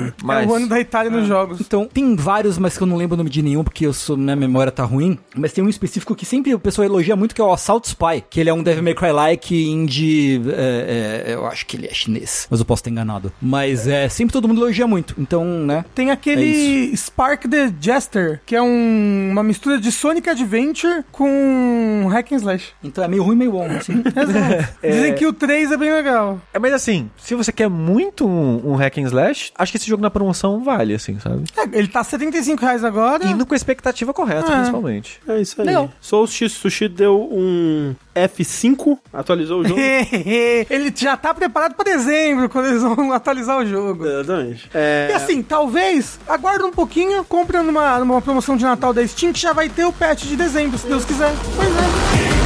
Ah, 0.08 0.12
Mas. 0.22 0.48
É 0.48 0.50
o 0.50 0.54
ano 0.54 0.66
da 0.68 0.80
Itália 0.80 1.10
nos 1.10 1.26
jogos. 1.26 1.60
Então, 1.60 1.86
tem 1.92 2.14
vários, 2.16 2.58
mas 2.58 2.76
que 2.76 2.82
eu 2.82 2.86
não 2.86 2.96
lembro 2.96 3.14
o 3.14 3.16
nome 3.18 3.30
de 3.30 3.42
nenhum, 3.42 3.62
porque 3.64 3.86
eu 3.86 3.92
sou, 3.92 4.16
minha 4.16 4.36
memória 4.36 4.70
tá 4.72 4.84
ruim. 4.84 5.18
Mas 5.34 5.52
tem 5.52 5.62
um 5.64 5.68
específico 5.68 6.14
que 6.14 6.24
sempre 6.26 6.54
o 6.54 6.58
pessoal 6.58 6.84
elogia 6.86 7.16
muito, 7.16 7.34
que 7.34 7.40
é 7.40 7.44
o 7.44 7.52
Assault 7.52 7.86
Spy. 7.88 8.24
Que 8.28 8.40
ele 8.40 8.50
é 8.50 8.54
um 8.54 8.62
Devil 8.62 8.82
May 8.82 8.94
Cry-like 8.94 9.54
indie... 9.70 10.40
é, 10.48 11.24
é, 11.28 11.34
eu 11.34 11.46
acho 11.46 11.66
que 11.66 11.76
ele 11.76 11.86
é 11.86 11.94
chinês, 11.94 12.46
mas 12.50 12.60
eu 12.60 12.66
posso 12.66 12.82
ter 12.82 12.90
enganado. 12.90 13.32
Mas 13.40 13.86
é, 13.86 14.08
sempre 14.08 14.32
todo 14.32 14.46
mundo 14.48 14.60
elogia 14.62 14.86
muito. 14.86 15.14
Então, 15.18 15.44
né... 15.44 15.84
Tem 15.94 16.08
É 16.10 16.12
aquele 16.12 16.96
Spark 16.96 17.48
the 17.48 17.72
Jester, 17.80 18.40
que 18.46 18.54
é 18.56 18.62
um- 18.62 19.28
uma 19.32 19.42
mistura 19.42 19.78
de 19.78 19.90
Sonic 19.92 20.28
Adventure 20.28 21.04
com 21.12 22.06
Hack 22.10 22.32
and 22.32 22.36
Slash. 22.36 22.72
Então 22.82 23.02
é 23.02 23.08
meio 23.08 23.22
ruim, 23.24 23.34
meio 23.36 23.52
bom, 23.52 23.66
assim. 23.66 23.94
Exato. 24.06 24.68
Dizem 24.82 25.14
que 25.14 25.26
o 25.26 25.32
3 25.32 25.72
é 25.72 25.76
bem 25.76 25.90
legal. 25.92 26.40
É, 26.54 26.58
mas 26.58 26.72
assim, 26.72 27.10
se 27.16 27.34
você 27.34 27.50
quer 27.50 27.68
muito 27.68 28.26
um, 28.26 28.72
um 28.72 28.74
hack 28.76 28.98
and 28.98 29.02
slash, 29.02 29.52
acho 29.56 29.72
que 29.72 29.78
esse 29.78 29.88
jogo 29.88 30.02
na 30.02 30.10
promoção 30.10 30.62
vale, 30.62 30.94
assim, 30.94 31.18
sabe? 31.18 31.44
É, 31.56 31.62
ele 31.78 31.88
tá 31.88 32.04
75 32.04 32.60
reais 32.62 32.84
agora. 32.84 33.26
Indo 33.26 33.44
com 33.44 33.52
a 33.54 33.56
expectativa 33.56 34.14
correta, 34.14 34.52
É. 34.52 34.56
principalmente. 34.56 35.20
É 35.28 35.40
isso 35.40 35.60
aí. 35.60 35.66
Legal. 35.66 35.90
Solstice 36.00 36.54
Sushi 36.54 36.88
deu 36.88 37.28
um 37.32 37.94
F5, 38.14 38.98
atualizou 39.12 39.60
o 39.60 39.64
jogo. 39.68 39.78
ele 39.80 40.92
já 40.94 41.16
tá 41.16 41.34
preparado 41.34 41.74
pra 41.74 41.84
dezembro, 41.84 42.48
quando 42.48 42.66
eles 42.66 42.82
vão 42.82 43.10
atualizar 43.12 43.58
o 43.58 43.66
jogo. 43.66 44.06
Exatamente. 44.06 44.70
É, 44.72 45.08
E 45.10 45.14
assim, 45.14 45.42
talvez, 45.42 46.18
aguarda 46.28 46.64
um 46.64 46.72
pouquinho, 46.72 47.24
compre 47.24 47.58
numa, 47.60 47.98
numa 47.98 48.22
promoção 48.22 48.56
de 48.56 48.62
Natal 48.64 48.92
da 48.92 49.04
Steam, 49.06 49.32
que 49.32 49.40
já 49.40 49.52
vai 49.52 49.68
ter 49.68 49.84
o 49.84 49.92
patch 49.92 50.24
de 50.24 50.36
dezembro, 50.36 50.78
se 50.78 50.86
Deus 50.86 51.04
quiser. 51.04 51.32
Pois 51.56 51.68
é. 51.68 52.37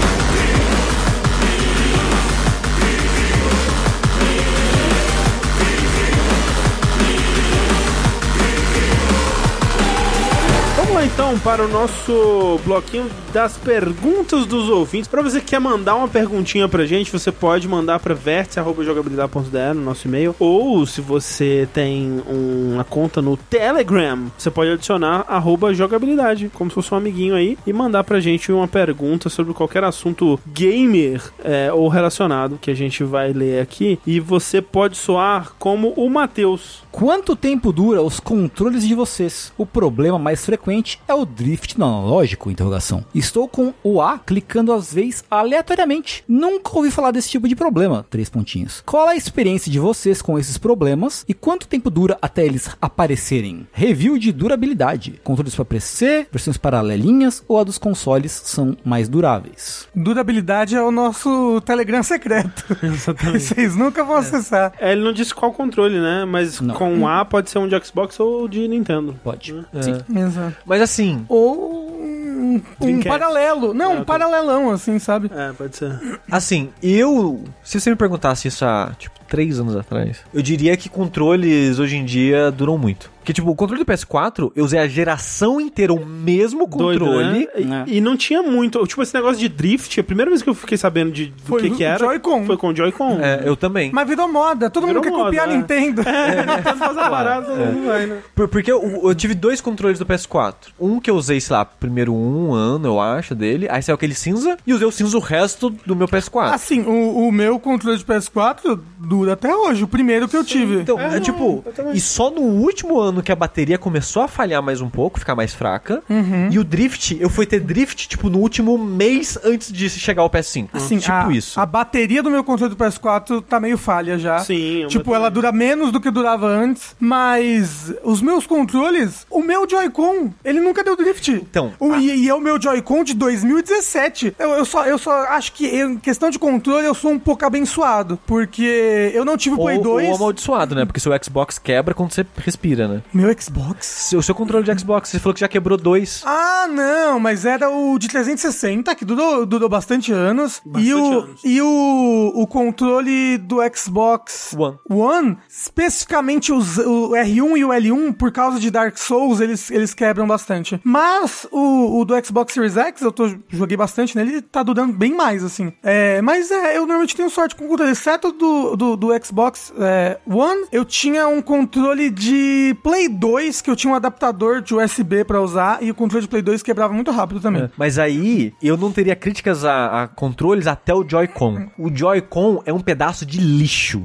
Então 11.32 11.38
para 11.38 11.64
o 11.64 11.68
nosso 11.68 12.60
bloquinho 12.64 13.08
das 13.32 13.56
perguntas 13.56 14.44
dos 14.44 14.68
ouvintes. 14.68 15.08
Para 15.08 15.22
você 15.22 15.40
que 15.40 15.46
quer 15.46 15.60
mandar 15.60 15.94
uma 15.94 16.08
perguntinha 16.08 16.68
pra 16.68 16.84
gente, 16.84 17.10
você 17.10 17.32
pode 17.32 17.66
mandar 17.66 18.00
para 18.00 18.14
vértice.jogabilidade.de 18.14 19.74
no 19.74 19.82
nosso 19.82 20.06
e-mail. 20.06 20.34
Ou 20.38 20.84
se 20.84 21.00
você 21.00 21.66
tem 21.72 22.22
uma 22.26 22.84
conta 22.84 23.22
no 23.22 23.36
Telegram, 23.36 24.30
você 24.36 24.50
pode 24.50 24.72
adicionar 24.72 25.24
jogabilidade, 25.72 26.50
como 26.52 26.70
se 26.70 26.74
fosse 26.74 26.92
um 26.92 26.98
amiguinho 26.98 27.34
aí, 27.34 27.56
e 27.66 27.72
mandar 27.72 28.04
pra 28.04 28.20
gente 28.20 28.52
uma 28.52 28.68
pergunta 28.68 29.28
sobre 29.28 29.54
qualquer 29.54 29.84
assunto 29.84 30.38
gamer 30.46 31.22
é, 31.42 31.72
ou 31.72 31.88
relacionado 31.88 32.58
que 32.60 32.70
a 32.70 32.74
gente 32.74 33.02
vai 33.04 33.32
ler 33.32 33.60
aqui. 33.60 33.98
E 34.06 34.20
você 34.20 34.60
pode 34.60 34.96
soar 34.96 35.52
como 35.58 35.94
o 35.96 36.10
Matheus. 36.10 36.81
Quanto 36.92 37.34
tempo 37.34 37.72
dura 37.72 38.02
os 38.02 38.20
controles 38.20 38.86
de 38.86 38.94
vocês? 38.94 39.50
O 39.56 39.64
problema 39.64 40.18
mais 40.18 40.44
frequente 40.44 41.00
é 41.08 41.14
o 41.14 41.24
drift 41.24 41.78
no 41.78 41.86
analógico, 41.86 42.50
interrogação. 42.50 43.02
Estou 43.14 43.48
com 43.48 43.72
o 43.82 44.00
A 44.00 44.18
clicando 44.18 44.72
às 44.72 44.92
vezes 44.92 45.24
aleatoriamente. 45.30 46.22
Nunca 46.28 46.76
ouvi 46.76 46.90
falar 46.90 47.10
desse 47.10 47.30
tipo 47.30 47.48
de 47.48 47.56
problema. 47.56 48.04
Três 48.10 48.28
pontinhos. 48.28 48.82
Qual 48.84 49.08
a 49.08 49.16
experiência 49.16 49.72
de 49.72 49.78
vocês 49.78 50.20
com 50.20 50.38
esses 50.38 50.58
problemas 50.58 51.24
e 51.26 51.32
quanto 51.32 51.66
tempo 51.66 51.88
dura 51.90 52.18
até 52.20 52.44
eles 52.44 52.68
aparecerem? 52.80 53.66
Review 53.72 54.18
de 54.18 54.30
durabilidade. 54.30 55.18
Controles 55.24 55.54
para 55.54 55.64
PC, 55.64 56.28
versões 56.30 56.58
paralelinhas 56.58 57.42
ou 57.48 57.58
a 57.58 57.64
dos 57.64 57.78
consoles 57.78 58.30
são 58.44 58.76
mais 58.84 59.08
duráveis? 59.08 59.88
Durabilidade 59.94 60.76
é 60.76 60.82
o 60.82 60.90
nosso 60.90 61.60
Telegram 61.62 62.02
secreto. 62.02 62.64
Exatamente. 62.84 63.44
Vocês 63.44 63.74
nunca 63.74 64.04
vão 64.04 64.16
acessar. 64.16 64.74
É, 64.78 64.92
ele 64.92 65.02
não 65.02 65.12
disse 65.12 65.34
qual 65.34 65.52
controle, 65.52 65.98
né? 65.98 66.26
Mas 66.26 66.60
Não. 66.60 66.81
Com 66.90 67.06
A 67.08 67.24
pode 67.24 67.50
ser 67.50 67.58
um 67.58 67.68
de 67.68 67.84
Xbox 67.84 68.18
ou 68.20 68.46
de 68.48 68.66
Nintendo. 68.68 69.14
Pode. 69.22 69.64
É. 69.74 69.82
Sim. 69.82 70.00
Exato. 70.16 70.56
Mas 70.66 70.80
assim, 70.82 71.24
Ou 71.28 71.90
um, 71.92 72.60
um 72.80 73.00
paralelo. 73.02 73.72
Não, 73.72 73.92
Ah, 73.92 74.00
um 74.00 74.04
paralelão, 74.04 74.70
assim, 74.70 74.98
sabe? 74.98 75.30
É, 75.34 75.52
pode 75.52 75.76
ser. 75.76 75.98
assim, 76.30 76.70
eu. 76.82 77.42
Se 77.62 77.80
você 77.80 77.90
me 77.90 77.96
perguntasse 77.96 78.48
isso 78.48 78.64
há, 78.64 78.92
tipo, 78.98 79.14
três 79.32 79.58
anos 79.58 79.74
atrás, 79.74 80.18
eu 80.34 80.42
diria 80.42 80.76
que 80.76 80.90
controles 80.90 81.78
hoje 81.78 81.96
em 81.96 82.04
dia 82.04 82.50
duram 82.50 82.76
muito. 82.76 83.10
Porque, 83.22 83.32
tipo, 83.32 83.48
o 83.48 83.54
controle 83.54 83.84
do 83.84 83.90
PS4, 83.90 84.50
eu 84.56 84.64
usei 84.64 84.80
a 84.80 84.88
geração 84.88 85.60
inteira 85.60 85.92
o 85.92 86.04
mesmo 86.04 86.66
Doido, 86.66 87.04
controle. 87.04 87.24
né? 87.54 87.84
É. 87.86 87.90
E, 87.92 87.98
e 87.98 88.00
não 88.00 88.16
tinha 88.16 88.42
muito. 88.42 88.84
Tipo, 88.84 89.00
esse 89.00 89.14
negócio 89.14 89.38
de 89.38 89.48
drift, 89.48 90.00
a 90.00 90.02
primeira 90.02 90.28
vez 90.28 90.42
que 90.42 90.50
eu 90.50 90.54
fiquei 90.54 90.76
sabendo 90.76 91.12
de, 91.12 91.26
do 91.26 91.42
Foi 91.44 91.60
que, 91.62 91.68
o 91.68 91.76
que 91.76 91.84
era. 91.84 92.00
Joy-Con. 92.00 92.44
Foi 92.44 92.56
com 92.56 92.70
o 92.70 92.74
Joy-Con. 92.76 93.20
É, 93.20 93.42
eu 93.44 93.54
também. 93.54 93.92
Mas 93.94 94.08
virou 94.08 94.26
moda. 94.26 94.68
Todo 94.68 94.88
Virou 94.88 95.00
mundo 95.00 95.04
quer 95.12 95.16
moda, 95.16 95.24
copiar 95.26 95.48
a 95.48 95.52
é. 95.52 95.56
Nintendo. 95.56 96.02
Nintendo 96.02 96.76
faz 96.78 96.98
a 96.98 97.08
parada, 97.08 97.46
todo 97.46 97.58
mundo 97.58 97.86
vai, 97.86 98.06
né? 98.06 98.18
Por- 98.34 98.48
porque 98.48 98.72
eu, 98.72 99.00
eu 99.04 99.14
tive 99.14 99.34
dois 99.36 99.60
controles 99.60 100.00
do 100.00 100.04
PS4. 100.06 100.54
Um 100.80 100.98
que 100.98 101.08
eu 101.08 101.14
usei, 101.14 101.40
sei 101.40 101.54
lá, 101.54 101.64
primeiro 101.64 102.12
um 102.12 102.52
ano, 102.52 102.88
eu 102.88 103.00
acho, 103.00 103.36
dele. 103.36 103.68
Aí 103.70 103.80
saiu 103.84 103.94
aquele 103.94 104.16
cinza. 104.16 104.56
E 104.66 104.74
usei 104.74 104.86
o 104.88 104.90
cinza 104.90 105.16
o 105.16 105.20
resto 105.20 105.70
do 105.86 105.94
meu 105.94 106.08
PS4. 106.08 106.52
Assim, 106.52 106.80
o, 106.82 107.28
o 107.28 107.30
meu 107.30 107.60
controle 107.60 107.96
de 107.96 108.04
PS4 108.04 108.80
do 108.98 109.21
dura 109.22 109.34
até 109.34 109.54
hoje, 109.54 109.84
o 109.84 109.88
primeiro 109.88 110.28
que 110.28 110.36
eu 110.36 110.44
tive. 110.44 110.80
Então, 110.80 110.98
É, 110.98 111.16
é, 111.16 111.20
tipo, 111.20 111.64
e 111.94 112.00
só 112.00 112.30
no 112.30 112.40
último 112.40 112.98
ano 113.00 113.22
que 113.22 113.30
a 113.30 113.36
bateria 113.36 113.78
começou 113.78 114.22
a 114.22 114.28
falhar 114.28 114.62
mais 114.62 114.80
um 114.80 114.88
pouco, 114.90 115.18
ficar 115.18 115.34
mais 115.34 115.54
fraca. 115.54 116.02
E 116.50 116.58
o 116.58 116.64
drift, 116.64 117.16
eu 117.20 117.30
fui 117.30 117.46
ter 117.46 117.60
drift, 117.60 118.08
tipo, 118.08 118.28
no 118.28 118.38
último 118.38 118.76
mês 118.76 119.38
antes 119.44 119.72
de 119.72 119.88
chegar 119.88 120.22
ao 120.22 120.30
PS5. 120.30 120.68
Assim, 120.72 120.98
tipo 120.98 121.12
a, 121.12 121.32
isso. 121.32 121.58
a 121.60 121.64
bateria 121.66 122.22
do 122.22 122.30
meu 122.30 122.42
controle 122.44 122.74
do 122.74 122.84
PS4 122.84 123.42
tá 123.42 123.60
meio 123.60 123.78
falha 123.78 124.18
já. 124.18 124.38
Sim, 124.40 124.84
o 124.84 124.88
Tipo, 124.88 125.14
ela 125.14 125.30
dura 125.30 125.52
menos 125.52 125.92
do 125.92 126.00
que 126.00 126.10
durava 126.10 126.46
antes, 126.46 126.94
mas 126.98 127.92
os 128.02 128.20
meus 128.20 128.46
controles, 128.46 129.26
o 129.30 129.40
meu 129.42 129.68
Joy-Con, 129.68 130.32
ele 130.44 130.60
nunca 130.60 130.82
deu 130.84 130.96
drift. 130.96 131.30
Então, 131.32 131.72
O, 131.78 131.94
e, 131.94 132.24
e 132.24 132.28
é 132.28 132.34
o 132.34 132.40
meu 132.40 132.60
Joy-Con 132.60 133.04
de 133.04 133.14
2017. 133.14 134.34
Eu, 134.38 134.50
eu 134.50 134.64
só, 134.64 134.84
eu 134.84 134.98
só 134.98 135.12
acho 135.28 135.52
que, 135.52 135.66
em 135.66 135.96
questão 135.96 136.30
de 136.30 136.38
controle, 136.38 136.86
eu 136.86 136.94
sou 136.94 137.10
um 137.12 137.18
pouco 137.18 137.44
abençoado, 137.44 138.18
porque 138.26 139.11
eu 139.12 139.24
não 139.24 139.36
tive 139.36 139.56
o 139.56 139.58
Play 139.58 139.78
Ou, 139.78 139.82
2. 139.82 140.08
ou 140.08 140.14
amaldiçoado, 140.16 140.74
né? 140.74 140.84
Porque 140.84 141.00
seu 141.00 141.12
Xbox 141.22 141.58
quebra 141.58 141.94
quando 141.94 142.12
você 142.12 142.26
respira, 142.36 142.88
né? 142.88 143.02
Meu 143.12 143.34
Xbox? 143.38 143.86
Seu, 143.86 144.22
seu 144.22 144.34
controle 144.34 144.64
de 144.64 144.80
Xbox, 144.80 145.08
você 145.08 145.18
falou 145.18 145.34
que 145.34 145.40
já 145.40 145.48
quebrou 145.48 145.78
dois. 145.78 146.22
Ah, 146.24 146.66
não, 146.68 147.20
mas 147.20 147.44
era 147.44 147.68
o 147.70 147.98
de 147.98 148.08
360, 148.08 148.94
que 148.94 149.04
durou, 149.04 149.44
durou 149.46 149.68
bastante 149.68 150.12
anos. 150.12 150.60
Bastante 150.64 150.88
e 150.88 150.94
o, 150.94 151.20
anos. 151.20 151.40
E 151.44 151.62
o, 151.62 152.32
o 152.34 152.46
controle 152.46 153.38
do 153.38 153.58
Xbox 153.74 154.54
One. 154.56 154.78
One, 154.88 155.38
especificamente 155.48 156.52
os, 156.52 156.78
o 156.78 157.10
R1 157.10 157.56
e 157.56 157.64
o 157.64 157.68
L1, 157.68 158.14
por 158.14 158.32
causa 158.32 158.58
de 158.58 158.70
Dark 158.70 158.96
Souls, 158.96 159.40
eles, 159.40 159.70
eles 159.70 159.94
quebram 159.94 160.26
bastante. 160.26 160.80
Mas 160.84 161.46
o, 161.50 162.00
o 162.00 162.04
do 162.04 162.14
Xbox 162.24 162.52
Series 162.52 162.76
X, 162.76 163.02
eu 163.02 163.12
tô, 163.12 163.34
joguei 163.48 163.76
bastante 163.76 164.16
nele, 164.16 164.32
ele 164.32 164.42
tá 164.42 164.62
durando 164.62 164.92
bem 164.92 165.14
mais, 165.14 165.44
assim. 165.44 165.72
É, 165.82 166.20
mas 166.22 166.50
é, 166.50 166.76
eu 166.76 166.82
normalmente 166.82 167.16
tenho 167.16 167.30
sorte 167.30 167.54
com 167.54 167.64
o 167.64 167.68
controle, 167.68 167.92
exceto 167.92 168.32
do, 168.32 168.76
do, 168.76 168.96
do 169.02 169.08
Xbox 169.24 169.72
é, 169.80 170.16
One, 170.24 170.66
eu 170.70 170.84
tinha 170.84 171.26
um 171.26 171.42
controle 171.42 172.08
de 172.08 172.76
Play 172.84 173.08
2, 173.08 173.60
que 173.60 173.68
eu 173.68 173.74
tinha 173.74 173.92
um 173.92 173.96
adaptador 173.96 174.62
de 174.62 174.76
USB 174.76 175.24
pra 175.24 175.40
usar, 175.40 175.82
e 175.82 175.90
o 175.90 175.94
controle 175.94 176.22
de 176.22 176.28
Play 176.28 176.40
2 176.40 176.62
quebrava 176.62 176.94
muito 176.94 177.10
rápido 177.10 177.40
também. 177.40 177.68
Mas 177.76 177.98
aí, 177.98 178.54
eu 178.62 178.76
não 178.76 178.92
teria 178.92 179.16
críticas 179.16 179.64
a, 179.64 180.04
a 180.04 180.08
controles 180.08 180.68
até 180.68 180.94
o 180.94 181.04
Joy-Con. 181.06 181.66
O 181.76 181.90
Joy-Con 181.92 182.62
é 182.64 182.72
um 182.72 182.78
pedaço 182.78 183.26
de 183.26 183.40
lixo. 183.40 184.04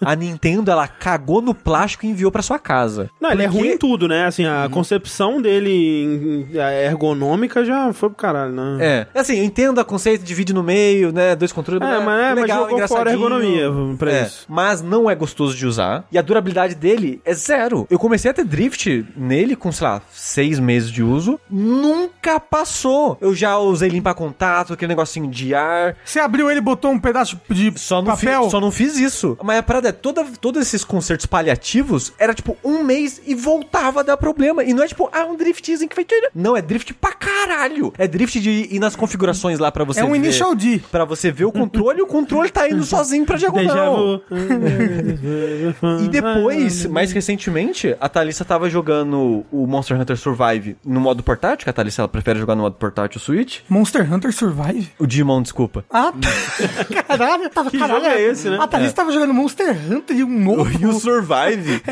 a 0.00 0.16
Nintendo, 0.16 0.70
ela 0.70 0.88
cagou 0.88 1.42
no 1.42 1.54
plástico 1.54 2.06
e 2.06 2.08
enviou 2.08 2.32
pra 2.32 2.40
sua 2.40 2.58
casa. 2.58 3.10
Não, 3.20 3.30
ele 3.30 3.42
é 3.42 3.48
Porque- 3.48 3.60
ruim 3.60 3.74
em 3.74 3.78
tudo, 3.78 4.08
né? 4.08 4.24
Assim, 4.24 4.46
a 4.46 4.66
concepção 4.70 5.42
dele 5.42 6.46
ergonômica 6.86 7.64
já 7.66 7.92
foi 7.92 8.08
pro 8.08 8.16
caralho, 8.16 8.52
né? 8.52 8.78
É, 9.14 9.20
assim, 9.20 9.36
eu 9.38 9.44
entendo 9.44 9.78
a 9.78 9.84
conceito 9.84 10.24
de 10.24 10.34
vídeo 10.34 10.54
no 10.54 10.62
meio, 10.62 11.12
né? 11.12 11.36
Dois 11.36 11.52
controles. 11.52 11.86
É, 11.86 12.00
mas, 12.00 12.22
é, 12.22 12.34
mas 12.34 12.50
jogou 12.50 12.88
fora 12.88 13.10
a 13.10 13.12
ergonomia 13.12 13.70
pra 13.98 14.10
É, 14.10 14.27
isso. 14.28 14.46
Mas 14.48 14.82
não 14.82 15.08
é 15.08 15.14
gostoso 15.14 15.56
de 15.56 15.66
usar. 15.66 16.04
E 16.10 16.18
a 16.18 16.22
durabilidade 16.22 16.74
dele 16.74 17.20
é 17.24 17.32
zero. 17.34 17.86
Eu 17.90 17.98
comecei 17.98 18.30
a 18.30 18.34
ter 18.34 18.44
drift 18.44 19.04
nele 19.16 19.56
com, 19.56 19.70
sei 19.72 19.86
lá, 19.86 20.02
seis 20.12 20.58
meses 20.58 20.90
de 20.90 21.02
uso. 21.02 21.40
Nunca 21.50 22.40
passou. 22.40 23.16
Eu 23.20 23.34
já 23.34 23.58
usei 23.58 23.88
limpar 23.88 24.14
contato, 24.14 24.72
aquele 24.72 24.88
negocinho 24.88 25.28
de 25.28 25.54
ar. 25.54 25.96
Você 26.04 26.18
abriu 26.18 26.50
ele 26.50 26.58
e 26.58 26.62
botou 26.62 26.90
um 26.90 26.98
pedaço 26.98 27.40
de 27.48 27.72
Só 27.76 28.02
papel? 28.02 28.42
Fiz, 28.42 28.50
só 28.50 28.60
não 28.60 28.70
fiz 28.70 28.96
isso. 28.96 29.36
Mas 29.42 29.58
a 29.58 29.62
parada 29.62 29.88
é, 29.88 29.92
toda, 29.92 30.24
todos 30.40 30.60
esses 30.62 30.84
concertos 30.84 31.26
paliativos 31.26 32.12
era 32.18 32.34
tipo 32.34 32.56
um 32.64 32.82
mês 32.82 33.20
e 33.26 33.34
voltava 33.34 34.00
a 34.00 34.02
dar 34.02 34.16
problema. 34.16 34.64
E 34.64 34.72
não 34.74 34.82
é 34.82 34.88
tipo, 34.88 35.08
ah, 35.12 35.24
um 35.24 35.36
driftzinho 35.36 35.88
que 35.88 35.96
vai. 35.96 36.04
Não, 36.34 36.56
é 36.56 36.62
drift 36.62 36.94
pra 36.94 37.12
caralho. 37.12 37.92
É 37.98 38.06
drift 38.08 38.40
de 38.40 38.68
ir 38.70 38.78
nas 38.78 38.96
configurações 38.96 39.58
lá 39.58 39.70
pra 39.70 39.84
você 39.84 40.00
É 40.00 40.04
um 40.04 40.12
ver. 40.12 40.16
Initial 40.16 40.54
D. 40.54 40.80
Pra 40.90 41.04
você 41.04 41.30
ver 41.30 41.44
o 41.44 41.52
controle 41.52 42.00
o 42.02 42.06
controle 42.06 42.50
tá 42.50 42.68
indo 42.68 42.84
sozinho 42.84 43.24
pra 43.24 43.36
diagonal. 43.36 44.17
E 46.04 46.08
depois, 46.08 46.86
mais 46.86 47.12
recentemente, 47.12 47.96
a 48.00 48.08
Thalissa 48.08 48.44
tava 48.44 48.68
jogando 48.70 49.44
o 49.50 49.66
Monster 49.66 49.98
Hunter 50.00 50.16
Survive 50.16 50.76
no 50.84 51.00
modo 51.00 51.22
portátil, 51.22 51.64
que 51.64 51.70
a 51.70 51.72
Thalissa 51.72 52.02
ela 52.02 52.08
prefere 52.08 52.38
jogar 52.38 52.54
no 52.54 52.62
modo 52.62 52.76
portátil 52.76 53.18
o 53.18 53.20
Switch. 53.20 53.60
Monster 53.68 54.12
Hunter 54.12 54.32
Survive? 54.32 54.90
O 54.98 55.06
Digimon, 55.06 55.42
desculpa. 55.42 55.84
Ah, 55.90 56.12
tá. 56.12 57.02
caralho, 57.06 57.48
tava, 57.50 57.70
Que 57.70 57.78
caralho. 57.78 58.06
é 58.06 58.20
esse, 58.22 58.48
né? 58.48 58.58
A 58.60 58.66
Thalys 58.66 58.92
tava 58.92 59.12
jogando 59.12 59.34
Monster 59.34 59.76
Hunter 59.90 60.16
e 60.16 60.24
um 60.24 60.38
novo. 60.40 60.68
E 60.78 60.86
o 60.86 60.92
Survive. 60.92 61.82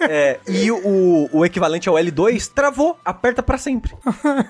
é, 0.00 0.38
e 0.48 0.70
o, 0.70 1.28
o 1.32 1.44
equivalente 1.44 1.88
ao 1.88 1.94
L2 1.94 2.50
travou, 2.52 2.98
aperta 3.04 3.42
pra 3.42 3.56
sempre. 3.58 3.92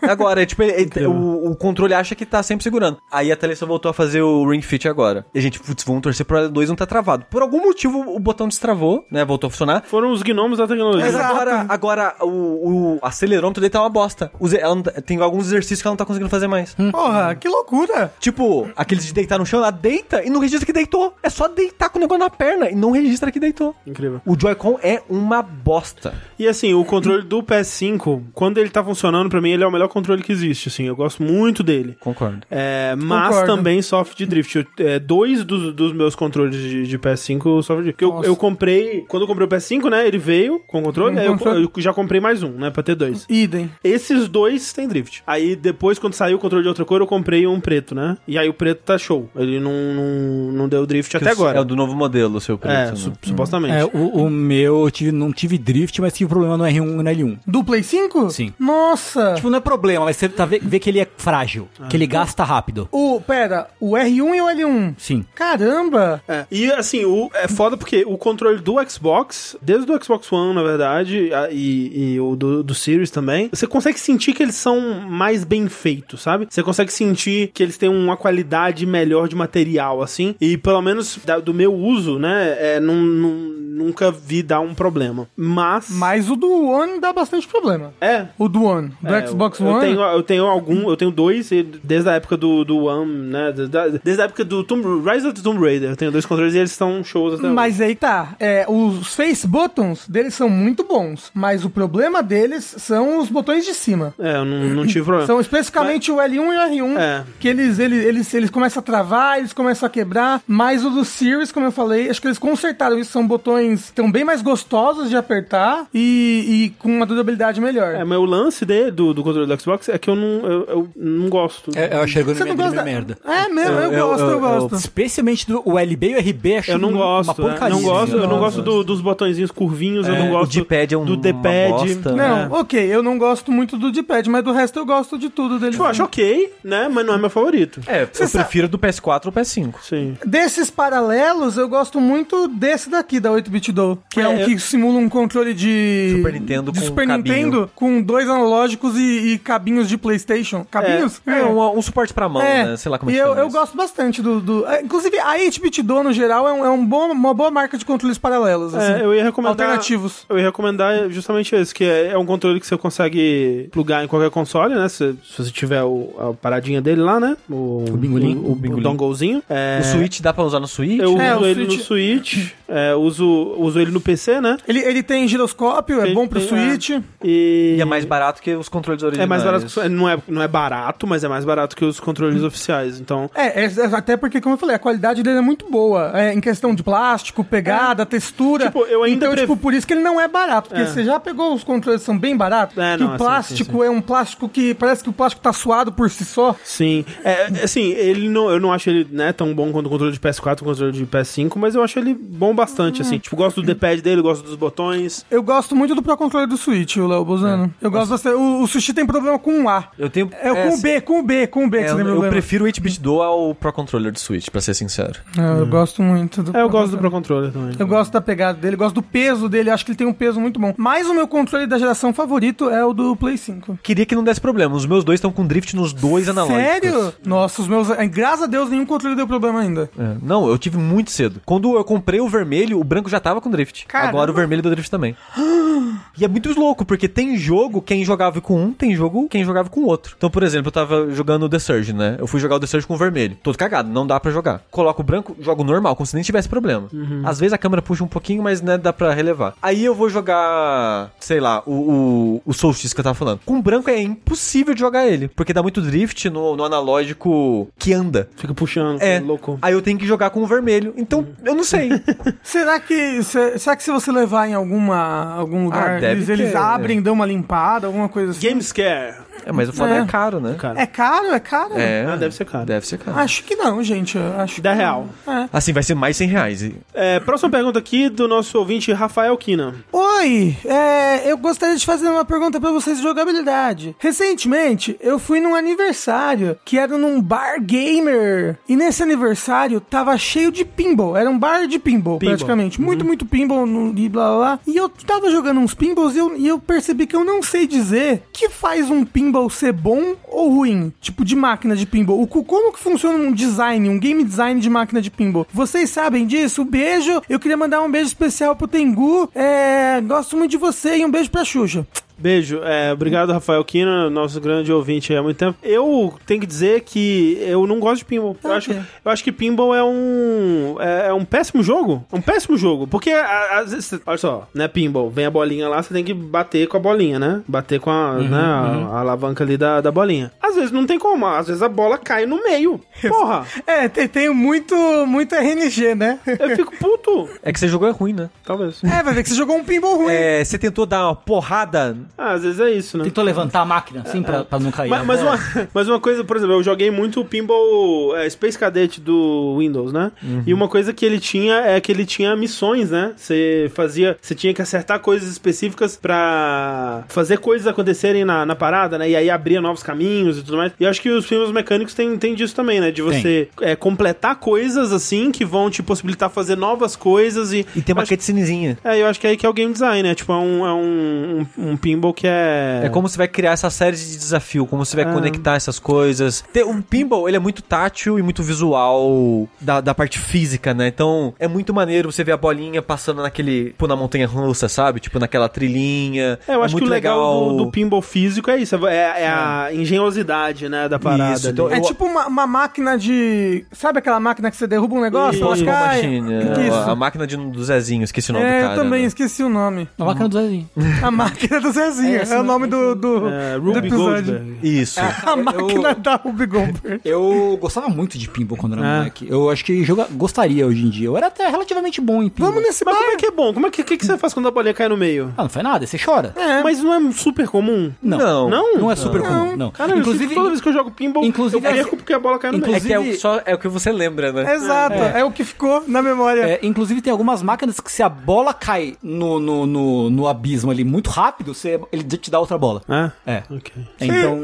Agora, 0.02 0.42
é 0.42 0.46
tipo, 0.46 0.62
ele- 0.62 0.72
ele- 0.96 1.06
o, 1.06 1.50
o 1.50 1.56
controle 1.56 1.92
acha 1.94 2.14
que 2.14 2.24
tá 2.24 2.42
sempre 2.42 2.62
segurando. 2.62 2.98
Aí 3.10 3.30
a 3.30 3.36
Thalissa 3.36 3.66
voltou 3.66 3.90
a 3.90 3.94
fazer 3.94 4.22
o 4.22 4.48
Ring 4.48 4.62
Fit 4.62 4.88
agora. 4.88 5.26
E 5.34 5.38
a 5.38 5.42
gente, 5.42 5.60
putz, 5.60 5.84
vamos 5.84 6.02
torcer 6.02 6.24
pro 6.24 6.38
L2 6.38 6.68
não 6.68 6.76
tá 6.76 6.86
travado. 7.06 7.24
Por 7.30 7.42
algum 7.42 7.62
motivo 7.62 8.00
o 8.14 8.18
botão 8.18 8.48
destravou, 8.48 9.06
né? 9.10 9.24
Voltou 9.24 9.48
a 9.48 9.50
funcionar. 9.50 9.84
Foram 9.86 10.10
os 10.12 10.22
gnomos 10.22 10.58
da 10.58 10.66
tecnologia. 10.66 11.04
Mas 11.06 11.14
Exato. 11.14 11.32
agora, 11.34 11.66
agora 11.68 12.14
o, 12.20 12.96
o 12.96 12.98
acelerômetro 13.02 13.60
dele 13.60 13.70
tá 13.70 13.80
uma 13.80 13.88
bosta. 13.88 14.30
Os- 14.40 14.52
ela 14.52 14.82
tá- 14.82 14.90
tem 15.00 15.20
alguns 15.20 15.46
exercícios 15.46 15.80
que 15.82 15.86
ela 15.86 15.92
não 15.92 15.96
tá 15.96 16.04
conseguindo 16.04 16.28
fazer 16.30 16.48
mais. 16.48 16.74
Porra, 16.90 17.34
que 17.36 17.48
loucura. 17.48 18.12
Tipo, 18.18 18.68
aqueles 18.76 19.06
de 19.06 19.12
deitar 19.14 19.38
no 19.38 19.46
chão, 19.46 19.60
ela 19.60 19.70
deita 19.70 20.24
e 20.24 20.30
não 20.30 20.40
registra 20.40 20.66
que 20.66 20.72
deitou. 20.72 21.14
É 21.22 21.30
só 21.30 21.46
deitar 21.48 21.88
com 21.90 21.98
o 21.98 22.00
negócio 22.00 22.18
na 22.24 22.30
perna 22.30 22.68
e 22.70 22.74
não 22.74 22.90
registra 22.90 23.30
que 23.30 23.38
deitou. 23.38 23.74
Incrível. 23.86 24.20
O 24.26 24.36
Joy-Con 24.38 24.78
é 24.82 25.02
uma 25.08 25.42
bosta. 25.42 26.14
E 26.38 26.48
assim, 26.48 26.74
o 26.74 26.84
controle 26.84 27.22
do 27.22 27.42
PS5, 27.42 28.22
quando 28.34 28.58
ele 28.58 28.70
tá 28.70 28.82
funcionando, 28.82 29.28
pra 29.30 29.40
mim, 29.40 29.50
ele 29.50 29.62
é 29.62 29.66
o 29.66 29.70
melhor 29.70 29.88
controle 29.88 30.22
que 30.22 30.32
existe, 30.32 30.68
assim. 30.68 30.84
Eu 30.84 30.96
gosto 30.96 31.22
muito 31.22 31.62
dele. 31.62 31.96
Concordo. 32.00 32.40
É, 32.50 32.94
mas 32.96 33.28
Concordo. 33.28 33.56
também 33.56 33.80
sofre 33.82 34.16
de 34.16 34.26
drift. 34.26 34.56
Eu- 34.56 34.66
é, 34.86 34.98
dois 34.98 35.44
dos, 35.44 35.72
dos 35.74 35.92
meus 35.92 36.14
controles 36.14 36.56
de, 36.60 36.86
de 36.86 36.95
PS5 36.98 37.62
sofrem 37.62 37.78
de 37.78 37.82
drift. 37.92 37.96
Porque 37.96 38.04
eu, 38.04 38.22
eu 38.32 38.36
comprei. 38.36 39.04
Quando 39.08 39.22
eu 39.22 39.26
comprei 39.26 39.46
o 39.46 39.50
PS5, 39.50 39.90
né? 39.90 40.06
Ele 40.06 40.18
veio 40.18 40.60
com 40.66 40.80
o 40.80 40.82
controle. 40.82 41.14
Com 41.14 41.20
aí 41.20 41.26
eu, 41.26 41.32
controle. 41.32 41.70
eu 41.76 41.82
já 41.82 41.92
comprei 41.92 42.20
mais 42.20 42.42
um, 42.42 42.50
né? 42.50 42.70
Pra 42.70 42.82
ter 42.82 42.94
dois. 42.94 43.26
Idem. 43.28 43.70
Esses 43.82 44.28
dois 44.28 44.72
tem 44.72 44.86
drift. 44.88 45.22
Aí 45.26 45.56
depois, 45.56 45.98
quando 45.98 46.14
saiu 46.14 46.36
o 46.36 46.40
controle 46.40 46.62
de 46.62 46.68
outra 46.68 46.84
cor, 46.84 47.00
eu 47.00 47.06
comprei 47.06 47.46
um 47.46 47.60
preto, 47.60 47.94
né? 47.94 48.16
E 48.26 48.38
aí 48.38 48.48
o 48.48 48.54
preto 48.54 48.82
tá 48.84 48.98
show. 48.98 49.28
Ele 49.36 49.58
não, 49.60 49.72
não, 49.72 50.52
não 50.52 50.68
deu 50.68 50.86
drift 50.86 51.16
até 51.16 51.30
agora. 51.30 51.58
É 51.58 51.60
o 51.60 51.64
do 51.64 51.76
novo 51.76 51.94
modelo, 51.94 52.36
o 52.36 52.40
seu 52.40 52.58
preto. 52.58 52.72
É, 52.76 52.90
né? 52.90 52.96
su- 52.96 53.12
supostamente. 53.22 53.74
É, 53.74 53.84
o, 53.84 54.24
o 54.24 54.30
meu, 54.30 54.82
eu 54.84 54.90
tive, 54.90 55.12
não 55.12 55.32
tive 55.32 55.58
drift, 55.58 56.00
mas 56.00 56.12
tive 56.12 56.28
problema 56.30 56.56
no 56.56 56.64
R1 56.64 56.74
e 56.76 56.80
no 56.80 57.02
L1. 57.02 57.38
Do 57.46 57.64
Play 57.64 57.82
5? 57.82 58.30
Sim. 58.30 58.52
Nossa. 58.58 59.34
Tipo, 59.34 59.50
não 59.50 59.58
é 59.58 59.60
problema, 59.60 60.04
mas 60.04 60.16
você 60.16 60.28
tá 60.28 60.44
vê, 60.44 60.58
vê 60.62 60.78
que 60.78 60.90
ele 60.90 61.00
é 61.00 61.06
frágil, 61.16 61.68
que 61.88 61.96
ele 61.96 62.06
gasta 62.06 62.44
rápido. 62.44 62.88
O, 62.92 63.20
pera, 63.20 63.68
o 63.80 63.92
R1 63.92 64.34
e 64.34 64.40
o 64.40 64.46
L1. 64.46 64.94
Sim. 64.98 65.24
Caramba. 65.34 66.22
É. 66.28 66.44
E 66.50 66.70
assim, 66.70 66.85
o, 67.04 67.30
é 67.34 67.48
foda 67.48 67.76
porque 67.76 68.04
o 68.06 68.16
controle 68.16 68.58
do 68.58 68.76
Xbox, 68.88 69.56
desde 69.60 69.90
o 69.90 70.02
Xbox 70.02 70.30
One, 70.32 70.54
na 70.54 70.62
verdade, 70.62 71.32
a- 71.32 71.48
e, 71.50 72.14
e 72.14 72.20
o 72.20 72.36
do, 72.36 72.62
do 72.62 72.74
Series 72.74 73.10
também, 73.10 73.48
você 73.52 73.66
consegue 73.66 73.98
sentir 73.98 74.32
que 74.32 74.42
eles 74.42 74.54
são 74.54 75.00
mais 75.08 75.44
bem 75.44 75.68
feitos, 75.68 76.22
sabe? 76.22 76.46
Você 76.48 76.62
consegue 76.62 76.92
sentir 76.92 77.50
que 77.52 77.62
eles 77.62 77.76
têm 77.76 77.88
uma 77.88 78.16
qualidade 78.16 78.84
melhor 78.86 79.28
de 79.28 79.34
material, 79.36 80.02
assim. 80.02 80.34
E 80.40 80.56
pelo 80.56 80.80
menos 80.82 81.18
da- 81.24 81.38
do 81.40 81.52
meu 81.54 81.74
uso, 81.74 82.18
né? 82.18 82.56
É, 82.58 82.80
não, 82.80 82.94
não- 82.94 83.56
nunca 83.76 84.10
vi 84.10 84.42
dar 84.42 84.60
um 84.60 84.74
problema. 84.74 85.28
Mas. 85.36 85.88
Mas 85.90 86.30
o 86.30 86.36
do 86.36 86.50
One 86.50 86.98
dá 86.98 87.12
bastante 87.12 87.46
problema. 87.46 87.92
É, 88.00 88.26
O 88.38 88.48
do 88.48 88.64
One. 88.64 88.90
Do 89.02 89.14
é, 89.14 89.26
Xbox 89.26 89.60
eu, 89.60 89.66
One. 89.66 89.74
Eu 89.76 89.80
tenho, 89.80 90.00
eu 90.00 90.22
tenho 90.22 90.44
algum, 90.46 90.88
eu 90.88 90.96
tenho 90.96 91.10
dois, 91.10 91.50
desde 91.84 92.08
a 92.08 92.12
época 92.14 92.36
do, 92.36 92.64
do 92.64 92.84
One, 92.84 93.12
né? 93.30 93.52
Desde, 93.52 94.00
desde 94.02 94.22
a 94.22 94.24
época 94.24 94.44
do 94.44 94.64
Tomb, 94.64 94.82
Rise 95.08 95.26
of 95.26 95.34
the 95.34 95.42
Tomb 95.42 95.60
Raider. 95.60 95.90
Eu 95.90 95.96
tenho 95.96 96.10
dois 96.10 96.24
controles 96.24 96.54
e 96.54 96.58
eles 96.58 96.75
estão 96.76 97.02
shows 97.04 97.34
até 97.34 97.44
hoje. 97.46 97.54
Mas 97.54 97.80
aí 97.80 97.94
tá, 97.94 98.34
é, 98.38 98.64
os 98.68 99.14
face 99.14 99.46
buttons 99.46 100.06
deles 100.08 100.34
são 100.34 100.48
muito 100.48 100.84
bons, 100.84 101.30
mas 101.34 101.64
o 101.64 101.70
problema 101.70 102.22
deles 102.22 102.74
são 102.78 103.18
os 103.18 103.28
botões 103.28 103.64
de 103.64 103.74
cima. 103.74 104.14
É, 104.18 104.36
eu 104.36 104.44
não, 104.44 104.58
não 104.74 104.86
tive 104.86 105.04
problema. 105.04 105.26
São 105.26 105.40
especificamente 105.40 106.10
o 106.12 106.16
L1 106.16 106.32
e 106.34 106.38
o 106.38 106.86
R1, 106.94 106.98
É. 106.98 107.24
que 107.40 107.48
eles, 107.48 107.78
eles, 107.78 108.04
eles, 108.04 108.34
eles 108.34 108.50
começam 108.50 108.80
a 108.80 108.82
travar, 108.82 109.38
eles 109.38 109.52
começam 109.52 109.86
a 109.86 109.90
quebrar, 109.90 110.40
mas 110.46 110.84
o 110.84 110.90
do 110.90 111.04
Series, 111.04 111.50
como 111.50 111.66
eu 111.66 111.72
falei, 111.72 112.08
acho 112.10 112.20
que 112.20 112.26
eles 112.28 112.38
consertaram 112.38 112.98
isso, 112.98 113.10
são 113.12 113.26
botões 113.26 113.80
que 113.82 113.86
estão 113.88 114.10
bem 114.10 114.24
mais 114.24 114.42
gostosos 114.42 115.08
de 115.08 115.16
apertar 115.16 115.86
e, 115.92 116.44
e 116.48 116.70
com 116.78 116.88
uma 116.96 117.06
durabilidade 117.06 117.60
melhor. 117.60 117.94
É, 117.94 118.04
mas 118.04 118.18
o 118.18 118.24
lance 118.24 118.64
dele, 118.64 118.90
do, 118.90 119.12
do 119.14 119.22
controle 119.22 119.46
do 119.46 119.60
Xbox 119.60 119.88
é 119.88 119.98
que 119.98 120.08
eu 120.10 120.14
não, 120.16 120.46
eu, 120.50 120.64
eu 120.68 120.88
não 120.96 121.28
gosto. 121.28 121.70
É, 121.76 121.94
eu 121.96 122.02
achei 122.02 122.22
Você 122.22 122.44
não 122.44 122.56
gosta 122.56 122.76
da... 122.76 122.82
merda. 122.84 123.18
É 123.24 123.48
mesmo, 123.48 123.72
eu, 123.78 123.92
Eu- 123.92 124.06
gosto, 124.08 124.22
eu, 124.24 124.30
eu- 124.30 124.40
gosto. 124.40 124.74
Especialmente 124.76 125.46
do 125.46 125.62
o 125.64 125.78
LB 125.78 126.10
e 126.10 126.14
o 126.16 126.18
RB, 126.20 126.52
acho 126.66 126.70
eu 126.72 126.78
não 126.78 126.88
uma 126.90 126.98
gosto, 126.98 127.30
é, 127.30 127.34
porcaria. 127.44 127.74
não 127.76 127.82
gosto, 127.82 128.16
eu 128.16 128.28
não 128.28 128.38
gosto 128.38 128.62
do- 128.62 128.84
dos 128.84 129.00
botõezinhos 129.00 129.50
curvinhos, 129.50 130.06
eu 130.06 130.14
não 130.16 130.28
o 130.28 130.30
gosto 130.32 130.52
D-pad 130.52 130.94
é 130.94 130.98
um, 130.98 131.04
do 131.04 131.14
uma 131.14 131.22
D-pad. 131.22 131.70
bosta. 131.70 132.12
Não, 132.12 132.38
É. 132.38 132.48
ok, 132.50 132.80
eu 132.94 133.02
não 133.02 133.16
gosto 133.18 133.50
muito 133.50 133.76
do 133.76 133.90
D-pad, 133.90 134.28
mas 134.28 134.44
do 134.44 134.52
resto 134.52 134.78
eu 134.78 134.84
gosto 134.86 135.18
de 135.18 135.28
tudo 135.30 135.58
dele. 135.58 135.72
Tipo, 135.72 135.84
eu 135.84 135.88
acho 135.88 136.04
ok, 136.04 136.52
né? 136.62 136.88
Mas 136.92 137.06
não 137.06 137.14
é 137.14 137.18
meu 137.18 137.30
favorito. 137.30 137.80
É, 137.86 138.06
Você 138.06 138.24
eu 138.24 138.28
sabe- 138.28 138.44
prefiro 138.44 138.68
do 138.68 138.78
PS4 138.78 139.26
ou 139.26 139.32
PS5. 139.32 139.74
Sim. 139.82 140.16
Desses 140.24 140.70
paralelos, 140.70 141.56
eu 141.56 141.68
gosto 141.68 142.00
muito 142.00 142.48
desse 142.48 142.90
daqui, 142.90 143.18
da 143.20 143.30
8 143.30 143.46
8-bit 143.46 143.70
do, 143.72 143.98
que 144.10 144.18
é, 144.20 144.24
É, 144.24 144.28
um 144.28 144.38
eu- 144.38 144.46
que 144.46 144.58
simula 144.58 144.98
um 144.98 145.08
controle 145.08 145.54
de 145.54 146.14
Super 146.16 146.32
Nintendo 146.32 146.72
de 146.72 146.80
com 146.80 146.86
Super 146.86 147.06
cabinho. 147.06 147.36
Nintendo 147.36 147.70
com 147.76 148.02
dois 148.02 148.28
analógicos 148.28 148.96
e, 148.98 149.34
e 149.34 149.38
cabinhos 149.38 149.88
de 149.88 149.96
PlayStation. 149.96 150.66
Cabinhos? 150.70 151.20
É, 151.26 151.44
um, 151.44 151.78
um 151.78 151.82
suporte 151.82 152.12
pra 152.12 152.28
mão, 152.28 152.42
É, 152.42 152.64
né? 152.64 152.76
Sei 152.76 152.90
lá 152.90 152.98
como 152.98 153.10
é 153.10 153.14
e 153.14 153.16
que 153.16 153.22
eu, 153.22 153.34
eu 153.34 153.48
gosto 153.50 153.76
bastante 153.76 154.20
do. 154.20 154.40
do- 154.40 154.66
é, 154.66 154.82
inclusive, 154.82 155.16
a 155.20 155.36
8-bit 155.38 155.82
do, 155.82 156.02
no 156.02 156.12
geral, 156.12 156.48
é, 156.48 156.52
um, 156.60 156.64
é 156.64 156.70
um 156.70 156.84
bom- 156.84 157.10
uma 157.12 157.34
boa 157.34 157.50
marca 157.50 157.76
de 157.78 157.84
controles 157.84 158.18
paralelos. 158.18 158.74
Assim, 158.74 158.92
É, 159.00 159.04
eu 159.04 159.14
ia 159.14 159.22
recomendar. 159.24 159.52
Alternativos. 159.66 160.24
Eu 160.28 160.38
ia 160.38 160.44
recomendar 160.46 161.08
justamente 161.10 161.54
esse, 161.54 161.74
que 161.74 161.84
é, 161.84 162.08
é 162.08 162.18
um 162.18 162.26
controle 162.26 162.58
que 162.60 162.66
você 162.66 162.76
consegue 162.76 163.68
plugar 163.72 164.04
em 164.04 164.08
qualquer 164.08 164.30
console, 164.30 164.74
né? 164.74 164.88
Se, 164.88 165.14
se 165.24 165.38
você 165.44 165.50
tiver 165.50 165.82
o, 165.82 166.14
a 166.18 166.32
paradinha 166.34 166.80
dele 166.80 167.00
lá, 167.00 167.20
né? 167.20 167.36
O, 167.48 167.84
o 167.88 167.96
bingolinho. 167.96 168.40
O, 168.40 168.52
o, 168.52 168.80
donglezinho. 168.80 169.42
É, 169.48 169.80
O 169.80 169.84
Switch 169.84 170.20
dá 170.20 170.32
pra 170.32 170.44
usar 170.44 170.60
no 170.60 170.66
Switch? 170.68 171.00
Eu 171.00 171.10
uso 171.14 171.20
É, 171.20 171.36
o 171.36 171.44
ele 171.44 171.54
Switch- 171.66 171.78
no 171.78 171.84
Switch, 171.84 172.48
é, 172.68 172.94
uso, 172.94 173.26
uso 173.58 173.78
ele 173.80 173.90
no 173.90 174.00
PC, 174.00 174.40
né? 174.40 174.56
Ele, 174.66 174.80
ele 174.80 175.02
tem 175.02 175.26
giroscópio, 175.28 176.00
é 176.00 176.04
Tem- 176.06 176.14
bom 176.14 176.26
pro 176.26 176.40
tem- 176.40 176.48
Switch. 176.48 176.90
E, 177.22 177.76
E 177.78 177.80
é 177.80 177.84
mais 177.84 178.04
barato 178.04 178.40
que 178.42 178.54
os 178.54 178.68
controles 178.68 179.02
originais. 179.02 179.26
É 179.26 179.28
mais 179.28 179.42
barato 179.42 179.66
que, 179.66 179.88
não 179.88 180.08
é 180.08 180.18
não 180.28 180.42
é 180.42 180.48
barato, 180.48 181.06
mas 181.06 181.22
é 181.24 181.28
mais 181.28 181.44
barato 181.44 181.76
que 181.76 181.84
os 181.84 181.98
controles 182.00 182.42
oficiais. 182.42 182.98
Então, 183.00 183.30
É, 183.34 183.64
é, 183.64 183.66
é, 183.66 183.84
até 183.92 184.16
porque, 184.16 184.40
como 184.40 184.54
eu 184.54 184.58
falei, 184.58 184.76
a 184.76 184.78
qualidade 184.78 185.22
dele 185.22 185.38
é 185.38 185.40
muito 185.42 185.70
boa. 185.70 186.10
É, 186.14 186.32
em 186.32 186.40
questão 186.46 186.74
de 186.74 186.82
plástico, 186.82 187.42
pegada, 187.42 188.06
textura. 188.06 188.66
Tipo, 188.66 188.84
eu 188.84 189.02
ainda 189.02 189.16
então, 189.26 189.30
pref- 189.32 189.42
tipo, 189.48 189.56
por 189.56 189.74
isso 189.74 189.86
que 189.86 189.92
ele 189.94 190.02
não 190.02 190.20
é 190.20 190.28
barato. 190.28 190.68
Porque 190.68 190.82
É. 190.82 190.86
você 190.86 191.04
já 191.04 191.18
pegou 191.18 191.52
os 191.52 191.64
controles 191.64 192.00
que 192.02 192.06
são 192.06 192.16
bem 192.16 192.36
baratos? 192.36 192.78
É, 192.78 192.96
que 192.96 193.02
não, 193.02 193.12
o 193.12 193.14
é, 193.14 193.18
plástico 193.18 193.72
sim, 193.72 193.78
sim, 193.80 193.84
é 193.86 193.90
um 193.90 194.00
plástico 194.00 194.48
que 194.48 194.74
parece 194.74 195.02
que 195.02 195.10
o 195.10 195.12
plástico 195.12 195.42
tá 195.42 195.52
suado 195.52 195.90
por 195.92 196.08
si 196.10 196.24
só. 196.24 196.54
sim. 196.62 197.04
É, 197.24 197.46
assim, 197.64 197.90
ele 197.92 198.28
não, 198.28 198.48
eu 198.50 198.60
não 198.60 198.72
acho 198.72 198.88
ele 198.90 199.06
né, 199.10 199.32
tão 199.32 199.52
bom 199.54 199.72
quanto 199.72 199.86
o 199.86 199.90
controle 199.90 200.12
de 200.12 200.20
PS4 200.20 200.62
o 200.62 200.64
controle 200.64 200.92
de 200.92 201.04
PS5, 201.06 201.56
mas 201.56 201.74
eu 201.74 201.82
acho 201.82 201.98
ele 201.98 202.14
bom 202.14 202.54
bastante, 202.54 203.02
assim. 203.02 203.18
Tipo, 203.18 203.34
gosto 203.36 203.60
do 203.60 203.66
D-pad 203.66 204.00
dele, 204.00 204.22
gosto 204.22 204.44
dos 204.44 204.54
botões. 204.54 205.24
Eu 205.30 205.42
gosto 205.42 205.74
muito 205.74 205.94
do 205.94 206.02
Pro 206.02 206.16
Controller 206.16 206.48
do 206.48 206.56
Switch, 206.56 206.96
o 206.96 207.06
Léo 207.06 207.24
Bozano. 207.24 207.74
Eu 207.80 207.90
gosto 207.90 208.10
bastante. 208.10 208.36
O, 208.36 208.62
o 208.62 208.66
Sushi 208.66 208.92
tem 208.92 209.04
problema 209.04 209.38
com 209.38 209.64
o 209.64 209.68
A. 209.68 209.88
Eu 209.98 210.08
tenho. 210.08 210.30
É, 210.40 210.54
com 210.68 210.74
o 210.74 210.80
B, 210.80 211.00
com 211.00 211.18
o 211.18 211.22
B, 211.22 211.46
com 211.46 211.64
o 211.66 211.70
B 211.70 211.78
que 211.78 211.84
é, 211.84 211.88
você 211.88 211.92
eu, 211.92 211.96
tem 211.96 212.04
eu 212.06 212.12
problema. 212.12 212.32
prefiro 212.32 212.64
o 212.64 212.68
8-bit 212.68 213.00
do 213.00 213.20
ao 213.22 213.54
Pro 213.54 213.72
Controller 213.72 214.12
do 214.12 214.18
Switch, 214.20 214.48
pra 214.50 214.60
ser 214.60 214.74
sincero. 214.74 215.20
É, 215.36 215.60
eu 215.60 215.66
gosto 215.66 216.02
muito 216.02 216.25
do 216.28 216.56
É, 216.56 216.62
eu 216.62 216.68
gosto 216.68 216.92
do. 216.92 216.98
Pro 216.98 217.10
Controller 217.10 217.52
também. 217.52 217.76
Eu 217.78 217.86
gosto 217.86 218.12
da 218.12 218.20
pegada 218.20 218.58
dele, 218.58 218.76
gosto 218.76 218.94
do 218.96 219.02
peso 219.02 219.48
dele, 219.48 219.70
acho 219.70 219.84
que 219.84 219.90
ele 219.92 219.98
tem 219.98 220.06
um 220.06 220.12
peso 220.12 220.40
muito 220.40 220.58
bom. 220.60 220.74
Mas 220.76 221.06
o 221.08 221.14
meu 221.14 221.26
controle 221.28 221.66
da 221.66 221.78
geração 221.78 222.12
favorito 222.12 222.68
é 222.70 222.84
o 222.84 222.92
do 222.92 223.14
Play 223.16 223.36
5. 223.36 223.78
Queria 223.82 224.06
que 224.06 224.14
não 224.14 224.24
desse 224.24 224.40
problema. 224.40 224.74
Os 224.74 224.86
meus 224.86 225.04
dois 225.04 225.18
estão 225.18 225.30
com 225.32 225.46
drift 225.46 225.74
nos 225.76 225.92
dois 225.92 226.28
analógicos. 226.28 226.62
Sério? 226.64 227.12
Nossa, 227.24 227.62
os 227.62 227.68
meus. 227.68 227.90
eh, 227.90 228.06
Graças 228.06 228.42
a 228.42 228.46
Deus, 228.46 228.70
nenhum 228.70 228.86
controle 228.86 229.14
deu 229.16 229.26
problema 229.26 229.60
ainda. 229.60 229.90
É. 229.98 230.16
Não, 230.22 230.48
eu 230.48 230.58
tive 230.58 230.78
muito 230.78 231.10
cedo. 231.10 231.40
Quando 231.44 231.76
eu 231.76 231.84
comprei 231.84 232.20
o 232.20 232.28
vermelho, 232.28 232.80
o 232.80 232.84
branco 232.84 233.08
já 233.08 233.20
tava 233.20 233.40
com 233.40 233.50
drift. 233.50 233.86
Caramba. 233.86 234.08
Agora 234.10 234.30
o 234.30 234.34
vermelho 234.34 234.62
deu 234.62 234.70
drift 234.72 234.90
também. 234.90 235.16
e 236.18 236.24
é 236.24 236.28
muito 236.28 236.58
louco, 236.58 236.84
porque 236.84 237.08
tem 237.08 237.36
jogo 237.36 237.80
quem 237.82 238.04
jogava 238.04 238.40
com 238.40 238.60
um, 238.60 238.72
tem 238.72 238.94
jogo 238.94 239.28
quem 239.28 239.44
jogava 239.44 239.68
com 239.68 239.80
o 239.80 239.86
outro. 239.86 240.14
Então, 240.16 240.30
por 240.30 240.42
exemplo, 240.42 240.68
eu 240.68 240.72
tava 240.72 241.10
jogando 241.10 241.48
The 241.48 241.58
Surge, 241.58 241.92
né? 241.92 242.16
Eu 242.18 242.26
fui 242.26 242.40
jogar 242.40 242.56
o 242.56 242.60
The 242.60 242.66
Surge 242.66 242.86
com 242.86 242.94
o 242.94 242.96
vermelho. 242.96 243.36
Todo 243.42 243.56
cagado, 243.56 243.88
não 243.88 244.06
dá 244.06 244.18
pra 244.18 244.30
jogar. 244.30 244.62
Coloco 244.70 245.02
o 245.02 245.04
branco, 245.04 245.36
jogo 245.40 245.62
normal, 245.64 245.94
como 245.96 246.06
se 246.06 246.15
nem 246.16 246.24
tivesse 246.24 246.48
problema. 246.48 246.88
Às 247.24 247.38
vezes 247.38 247.52
a 247.52 247.58
câmera 247.58 247.80
puxa 247.80 248.02
um 248.02 248.08
pouquinho, 248.08 248.42
mas 248.42 248.60
né, 248.60 248.76
dá 248.76 248.92
pra 248.92 249.12
relevar. 249.14 249.54
Aí 249.62 249.84
eu 249.84 249.94
vou 249.94 250.08
jogar, 250.08 251.10
sei 251.20 251.38
lá, 251.40 251.62
o, 251.66 251.72
o, 251.72 252.42
o 252.44 252.52
Solstice 252.52 252.94
que 252.94 253.00
eu 253.00 253.04
tava 253.04 253.14
falando. 253.14 253.40
Com 253.46 253.58
o 253.58 253.62
branco 253.62 253.88
é 253.90 254.00
impossível 254.00 254.74
de 254.74 254.80
jogar 254.80 255.06
ele, 255.06 255.28
porque 255.28 255.52
dá 255.52 255.62
muito 255.62 255.80
drift 255.80 256.28
no, 256.30 256.56
no 256.56 256.64
analógico 256.64 257.68
que 257.78 257.92
anda. 257.92 258.28
Fica 258.36 258.54
puxando, 258.54 259.00
É, 259.02 259.20
louco. 259.20 259.58
aí 259.62 259.72
eu 259.72 259.82
tenho 259.82 259.98
que 259.98 260.06
jogar 260.06 260.30
com 260.30 260.42
o 260.42 260.46
vermelho. 260.46 260.92
Então, 260.96 261.26
eu 261.44 261.54
não 261.54 261.64
sei. 261.64 261.90
Será 262.42 262.80
que. 262.80 263.22
se- 263.22 263.58
será 263.58 263.76
que 263.76 263.82
se 263.82 263.90
você 263.90 264.10
levar 264.10 264.48
em 264.48 264.54
alguma, 264.54 265.34
algum 265.36 265.64
lugar, 265.64 266.02
Ah, 266.02 266.12
eles, 266.12 266.28
eles 266.28 266.54
abrem, 266.54 267.00
dão 267.02 267.14
uma 267.14 267.26
limpada, 267.26 267.86
alguma 267.86 268.08
coisa 268.08 268.30
assim? 268.32 268.48
Gamescare. 268.48 269.14
É, 269.46 269.52
mas 269.52 269.68
o 269.68 269.72
foda 269.72 269.94
é, 269.94 270.00
É. 270.00 270.04
caro, 270.04 270.40
né? 270.40 270.56
Cara, 270.58 270.80
É 270.80 270.86
caro? 270.86 271.26
É 271.28 271.38
caro? 271.40 271.72
É. 271.78 272.04
Ah, 272.06 272.16
deve 272.16 272.34
ser 272.34 272.44
caro. 272.44 272.66
Deve 272.66 272.86
ser 272.86 272.98
caro. 272.98 273.16
Acho 273.18 273.44
que 273.44 273.54
não, 273.54 273.82
gente. 273.82 274.18
eu 274.18 274.40
Acho 274.40 274.60
Da 274.60 274.72
que 274.72 274.76
real. 274.78 275.08
não. 275.26 275.32
É. 275.44 275.48
Assim, 275.52 275.72
vai 275.72 275.82
ser 275.84 275.94
mais 275.94 276.16
100 276.16 276.28
reais. 276.28 276.70
É, 276.92 277.20
próxima 277.20 277.48
pergunta 277.50 277.78
aqui 277.78 278.08
do 278.08 278.26
nosso 278.26 278.58
ouvinte 278.58 278.92
Rafael 278.92 279.36
Kina. 279.36 279.74
Oi, 279.92 280.56
é, 280.64 281.30
eu 281.30 281.38
gostaria 281.38 281.76
de 281.76 281.86
fazer 281.86 282.08
uma 282.08 282.24
pergunta 282.24 282.60
pra 282.60 282.70
vocês 282.72 282.96
de 282.96 283.02
jogabilidade. 283.02 283.94
Recentemente, 283.98 284.96
eu 285.00 285.18
fui 285.18 285.40
num 285.40 285.54
aniversário 285.54 286.58
que 286.64 286.78
era 286.78 286.98
num 286.98 287.20
bar 287.22 287.60
gamer. 287.60 288.58
E 288.68 288.74
nesse 288.76 289.02
aniversário 289.02 289.80
tava 289.80 290.16
cheio 290.18 290.50
de 290.50 290.64
pinball. 290.64 291.16
Era 291.16 291.30
um 291.30 291.38
bar 291.38 291.66
de 291.68 291.78
pinball, 291.78 292.18
Pinball. 292.18 292.34
praticamente. 292.36 292.80
Muito, 292.80 293.04
muito 293.04 293.24
pinball 293.24 293.64
no, 293.66 293.96
e 293.96 294.08
blá 294.08 294.26
blá 294.28 294.36
blá. 294.36 294.60
E 294.66 294.76
eu 294.76 294.88
tava 294.88 295.30
jogando 295.30 295.60
uns 295.60 295.74
pinballs 295.74 296.14
e 296.16 296.18
eu, 296.18 296.36
e 296.36 296.48
eu 296.48 296.58
percebi 296.58 297.06
que 297.06 297.14
eu 297.14 297.24
não 297.24 297.42
sei 297.42 297.66
dizer 297.66 298.22
que 298.32 298.48
faz 298.48 298.90
um 298.90 299.04
pinball 299.04 299.35
ser 299.50 299.72
bom 299.72 300.14
ou 300.26 300.50
ruim. 300.50 300.92
Tipo, 301.00 301.24
de 301.24 301.36
máquina 301.36 301.76
de 301.76 301.86
pinball. 301.86 302.20
O, 302.20 302.26
como 302.26 302.72
que 302.72 302.78
funciona 302.78 303.18
um 303.18 303.32
design, 303.32 303.88
um 303.88 303.98
game 303.98 304.24
design 304.24 304.60
de 304.60 304.70
máquina 304.70 305.00
de 305.00 305.10
pinball? 305.10 305.46
Vocês 305.52 305.90
sabem 305.90 306.26
disso? 306.26 306.62
Um 306.62 306.66
beijo. 306.66 307.22
Eu 307.28 307.38
queria 307.38 307.56
mandar 307.56 307.82
um 307.82 307.90
beijo 307.90 308.08
especial 308.08 308.56
pro 308.56 308.66
Tengu. 308.66 309.30
É, 309.34 310.00
gosto 310.00 310.36
muito 310.36 310.50
de 310.50 310.56
você 310.56 310.98
e 310.98 311.04
um 311.04 311.10
beijo 311.10 311.30
pra 311.30 311.44
Xuxa. 311.44 311.86
Beijo, 312.18 312.60
é, 312.64 312.92
obrigado 312.92 313.30
Rafael 313.32 313.62
Kina, 313.64 314.08
nosso 314.08 314.40
grande 314.40 314.72
ouvinte 314.72 315.12
aí 315.12 315.18
há 315.18 315.22
muito 315.22 315.36
tempo. 315.36 315.58
Eu 315.62 316.14
tenho 316.24 316.40
que 316.40 316.46
dizer 316.46 316.80
que 316.80 317.36
eu 317.42 317.66
não 317.66 317.78
gosto 317.78 317.98
de 317.98 318.04
pinball. 318.06 318.36
Eu, 318.42 318.52
acho, 318.52 318.72
eu 318.72 319.10
acho 319.10 319.22
que 319.22 319.30
pinball 319.30 319.74
é 319.74 319.84
um 319.84 320.76
é, 320.80 321.08
é 321.08 321.12
um 321.12 321.24
péssimo 321.24 321.62
jogo. 321.62 322.04
É 322.10 322.16
um 322.16 322.20
péssimo 322.22 322.56
jogo, 322.56 322.86
porque 322.86 323.10
às 323.10 323.70
vezes, 323.72 324.00
olha 324.06 324.16
só, 324.18 324.48
né, 324.54 324.66
pinball, 324.66 325.10
vem 325.10 325.26
a 325.26 325.30
bolinha 325.30 325.68
lá, 325.68 325.82
você 325.82 325.92
tem 325.92 326.02
que 326.04 326.14
bater 326.14 326.66
com 326.68 326.76
a 326.76 326.80
bolinha, 326.80 327.18
né? 327.18 327.42
Bater 327.46 327.78
com 327.80 327.90
a, 327.90 328.14
né, 328.14 328.36
a- 328.38 328.88
a 328.96 329.00
alavanca 329.00 329.44
ali 329.44 329.56
da, 329.56 329.80
da 329.80 329.90
bolinha. 329.92 330.32
Às 330.42 330.54
vezes 330.54 330.70
não 330.72 330.86
tem 330.86 330.98
como, 330.98 331.26
às 331.26 331.46
vezes 331.48 331.60
a 331.62 331.68
bola 331.68 331.98
cai 331.98 332.24
no 332.24 332.42
meio. 332.42 332.80
Porra, 333.08 333.44
É, 333.66 333.88
tem, 333.88 334.08
tem 334.08 334.30
muito, 334.32 334.74
muito 335.06 335.34
RNG, 335.34 335.94
né? 335.94 336.18
eu 336.26 336.56
fico 336.56 336.74
puto. 336.78 337.28
É 337.42 337.52
que 337.52 337.60
você 337.60 337.68
jogou 337.68 337.88
é 337.88 337.92
ruim, 337.92 338.12
né? 338.14 338.30
Talvez. 338.44 338.82
É, 338.82 339.02
vai 339.02 339.12
ver 339.12 339.22
que 339.22 339.28
você 339.28 339.34
jogou 339.34 339.56
um 339.56 339.64
pinball 339.64 339.96
ruim. 339.98 340.12
É, 340.12 340.42
você 340.44 340.58
tentou 340.58 340.86
dar 340.86 341.06
uma 341.08 341.14
porrada. 341.16 341.96
Ah, 342.16 342.32
às 342.32 342.42
vezes 342.42 342.60
é 342.60 342.70
isso, 342.70 342.96
né? 342.98 343.04
Tentou 343.04 343.22
levantar 343.24 343.60
a 343.60 343.64
máquina, 343.64 344.02
assim, 344.04 344.22
pra, 344.22 344.44
pra 344.44 344.58
não 344.58 344.70
cair. 344.70 344.88
Mas, 344.88 345.04
mas 345.06 345.22
uma, 345.22 345.38
mas 345.74 345.88
uma 345.88 346.00
coisa, 346.00 346.24
por 346.24 346.36
exemplo, 346.36 346.54
eu 346.54 346.62
joguei 346.62 346.90
muito 346.90 347.20
o 347.20 347.24
Pinball 347.24 348.16
é, 348.16 348.28
Space 348.28 348.58
Cadet 348.58 349.00
do 349.00 349.56
Windows, 349.58 349.92
né? 349.92 350.12
E 350.46 350.52
uma 350.54 350.68
coisa 350.68 350.92
que 350.92 351.04
ele 351.04 351.18
tinha 351.20 351.56
é 351.56 351.80
que 351.80 351.90
ele 351.92 352.04
tinha 352.06 352.34
missões, 352.36 352.90
né? 352.90 353.12
Você 353.16 353.70
fazia, 353.74 354.16
você 354.20 354.34
tinha 354.34 354.52
que 354.54 354.62
acertar 354.62 355.00
coisas 355.00 355.28
específicas 355.28 355.96
pra 355.96 357.04
fazer 357.08 357.38
coisas 357.38 357.66
acontecerem 357.66 358.24
na, 358.24 358.44
na 358.46 358.54
parada, 358.54 358.98
né? 358.98 359.10
E 359.10 359.16
aí 359.16 359.30
abria 359.30 359.60
novos 359.60 359.82
caminhos 359.82 360.38
e 360.38 360.42
tudo 360.42 360.56
mais. 360.56 360.72
E 360.78 360.84
eu 360.84 360.90
acho 360.90 361.00
que 361.00 361.10
os 361.10 361.26
filmes 361.26 361.50
mecânicos 361.50 361.94
têm, 361.94 362.16
têm 362.16 362.34
disso 362.34 362.54
também, 362.54 362.80
né? 362.80 362.90
De 362.90 363.02
você 363.02 363.48
é, 363.60 363.74
completar 363.76 364.36
coisas 364.36 364.92
assim 364.92 365.30
que 365.30 365.44
vão 365.44 365.70
te 365.70 365.82
possibilitar 365.82 366.30
fazer 366.30 366.56
novas 366.56 366.96
coisas 366.96 367.52
e. 367.52 367.66
E 367.74 367.82
tem 367.82 367.94
uma 367.94 368.02
acho- 368.02 368.10
cutscenezinha. 368.12 368.78
É, 368.84 369.00
eu 369.00 369.06
acho 369.06 369.20
que 369.20 369.26
é 369.26 369.30
aí 369.30 369.36
que 369.36 369.46
é 369.46 369.48
o 369.48 369.52
game 369.52 369.72
design, 369.72 370.02
né? 370.02 370.14
Tipo, 370.14 370.32
é 370.32 370.36
um, 370.36 370.66
é 370.66 370.72
um, 370.74 371.46
um, 371.58 371.70
um 371.70 371.76
pinball 371.76 371.95
que 372.14 372.26
é. 372.26 372.82
É 372.84 372.88
como 372.88 373.08
você 373.08 373.16
vai 373.18 373.28
criar 373.28 373.52
essa 373.52 373.70
série 373.70 373.96
de 373.96 374.16
desafio, 374.16 374.66
como 374.66 374.84
você 374.84 374.96
vai 374.96 375.04
Ah. 375.04 375.12
conectar 375.12 375.54
essas 375.56 375.78
coisas. 375.78 376.44
Tem- 376.52 376.64
Um 376.64 376.82
pinball, 376.82 377.28
ele 377.28 377.36
é 377.36 377.40
muito 377.40 377.62
tátil 377.62 378.18
e 378.18 378.22
muito 378.22 378.42
visual 378.42 379.48
da, 379.60 379.80
da 379.80 379.94
parte 379.94 380.18
física, 380.18 380.74
né? 380.74 380.88
Então, 380.88 381.34
é 381.38 381.46
muito 381.48 381.72
maneiro 381.72 382.10
você 382.10 382.22
ver 382.24 382.32
a 382.32 382.36
bolinha 382.36 382.82
passando 382.82 383.22
naquele, 383.22 383.66
tipo, 383.66 383.86
na 383.86 383.96
montanha 383.96 384.26
russa, 384.26 384.68
sabe? 384.68 385.00
Tipo, 385.00 385.18
naquela 385.18 385.48
trilhinha. 385.48 386.38
É, 386.46 386.54
eu 386.54 386.62
acho 386.62 386.74
que 386.74 386.80
muito 386.80 386.90
o 386.90 386.94
legal, 386.94 387.50
Do, 387.50 387.64
do 387.64 387.70
pinball 387.70 388.02
físico 388.02 388.50
é 388.50 388.56
isso, 388.58 388.74
é, 388.86 389.22
é 389.22 389.28
a 389.28 389.68
engenhosidade, 389.72 390.68
né, 390.68 390.88
da 390.88 390.98
parada. 390.98 391.34
Isso, 391.34 391.48
então 391.50 391.70
É 391.70 391.78
eu- 391.78 391.82
tipo 391.82 392.04
uma, 392.04 392.26
uma 392.26 392.46
máquina 392.46 392.96
de. 392.98 393.64
Sabe 393.72 393.98
aquela 393.98 394.20
máquina 394.20 394.50
que 394.50 394.56
você 394.56 394.66
derruba 394.66 394.94
um 394.96 395.00
negócio? 395.00 395.42
ela 395.42 395.54
Isso. 395.54 395.64
Pinball 395.64 395.78
cai? 395.80 395.96
Machine, 395.96 396.34
Isso. 396.66 396.74
a, 396.76 396.90
a 396.92 396.96
máquina 396.96 397.26
de, 397.26 397.36
do 397.36 397.64
Zezinho, 397.64 398.02
esqueci 398.04 398.30
o 398.30 398.34
nome 398.34 398.44
do 398.44 398.50
É, 398.52 398.60
cara. 398.60 398.72
eu 398.74 398.76
também 398.82 399.00
né? 399.02 399.06
esqueci 399.06 399.42
o 399.42 399.48
nome. 399.48 399.88
Na 399.98 400.04
máquina 400.04 400.28
do 400.28 400.38
Zezinho. 400.40 400.70
A 401.02 401.10
máquina 401.10 401.60
do 401.60 401.70
Zezinho. 401.72 401.85
É, 401.86 402.34
É, 402.34 402.38
o 402.40 402.42
nome 402.42 402.66
do, 402.66 402.94
do, 402.94 403.28
É, 403.28 403.54
do 403.58 403.60
Ruby 403.66 403.78
episódio. 403.78 404.32
Goldberg. 404.34 404.58
Isso. 404.62 405.00
A 405.24 405.36
máquina 405.36 405.94
da 405.94 406.16
Ruby 406.16 406.46
Goldberg. 406.46 407.00
Eu 407.04 407.56
gostava 407.60 407.88
muito 407.88 408.18
de 408.18 408.28
pinball 408.28 408.56
quando 408.58 408.76
era 408.76 408.86
É. 408.86 408.96
moleque. 408.98 409.26
Eu 409.28 409.50
acho 409.50 409.64
que 409.64 409.82
joga... 409.84 410.06
gostaria 410.12 410.66
hoje 410.66 410.84
em 410.84 410.90
dia. 410.90 411.06
Eu 411.06 411.16
era 411.16 411.26
até 411.28 411.48
relativamente 411.48 412.00
bom 412.00 412.22
em 412.22 412.28
pinball. 412.28 412.50
Vamos 412.52 412.66
nesse 412.66 412.84
Mas 412.84 412.94
bar. 412.94 413.00
como 413.02 413.12
é 413.12 413.16
que 413.16 413.26
é 413.26 413.30
bom? 413.30 413.52
Como 413.54 413.66
é 413.66 413.70
que, 413.70 413.82
que, 413.82 413.96
que 413.96 414.06
você 414.06 414.18
faz 414.18 414.32
quando 414.34 414.48
a 414.48 414.50
bolinha 414.50 414.74
cai 414.74 414.88
no 414.88 414.96
meio? 414.96 415.32
Ah, 415.36 415.42
não 415.42 415.48
faz 415.48 415.64
nada, 415.64 415.86
você 415.86 415.98
chora. 415.98 416.32
É. 416.36 416.62
Mas 416.62 416.82
não 416.82 416.94
é 417.08 417.12
super 417.12 417.48
comum. 417.48 417.92
Não. 418.02 418.18
Não. 418.18 418.50
Não? 418.50 418.74
Não 418.76 418.90
é 418.92 418.96
super 418.96 419.20
Não. 419.22 419.26
comum, 419.28 419.56
não. 419.56 419.70
Cara, 419.70 419.96
inclusive, 419.96 420.34
toda 420.34 420.48
vez 420.48 420.60
que 420.60 420.68
eu 420.68 420.72
jogo 420.72 420.90
pinball, 420.90 421.24
inclusive, 421.24 421.56
eu 421.66 421.72
perco 421.72 421.96
porque 421.96 422.12
a 422.12 422.18
bola 422.18 422.38
cai 422.38 422.50
no 422.52 422.58
meio. 422.58 422.74
É 422.74 422.80
que 422.80 422.92
é 422.92 422.98
o, 422.98 423.02
inclusive- 423.02 423.20
só, 423.20 423.40
é 423.44 423.54
o 423.54 423.58
que 423.58 423.68
você 423.68 423.90
lembra, 423.92 424.32
né? 424.32 424.54
Exato, 424.54 424.94
é. 424.94 425.24
o 425.24 425.30
que 425.30 425.44
ficou 425.44 425.82
na 425.86 426.02
memória. 426.02 426.42
É, 426.42 426.60
inclusive 426.62 427.00
tem 427.00 427.10
algumas 427.10 427.42
máquinas 427.42 427.78
que 427.80 427.90
se 427.90 428.02
a 428.02 428.08
bola 428.08 428.52
cai 428.54 428.96
no, 429.02 429.38
no, 429.38 429.66
no, 429.66 430.10
no 430.10 430.26
abismo 430.28 430.70
ali 430.70 430.84
muito 430.84 431.10
rápido, 431.10 431.54
você 431.54 431.75
ele, 431.92 432.02
te 432.04 432.30
dá 432.30 432.38
outra 432.40 432.56
bola. 432.58 432.82
Ah, 432.88 433.10
É. 433.26 433.42
ok. 433.50 433.72
Então, 434.00 434.38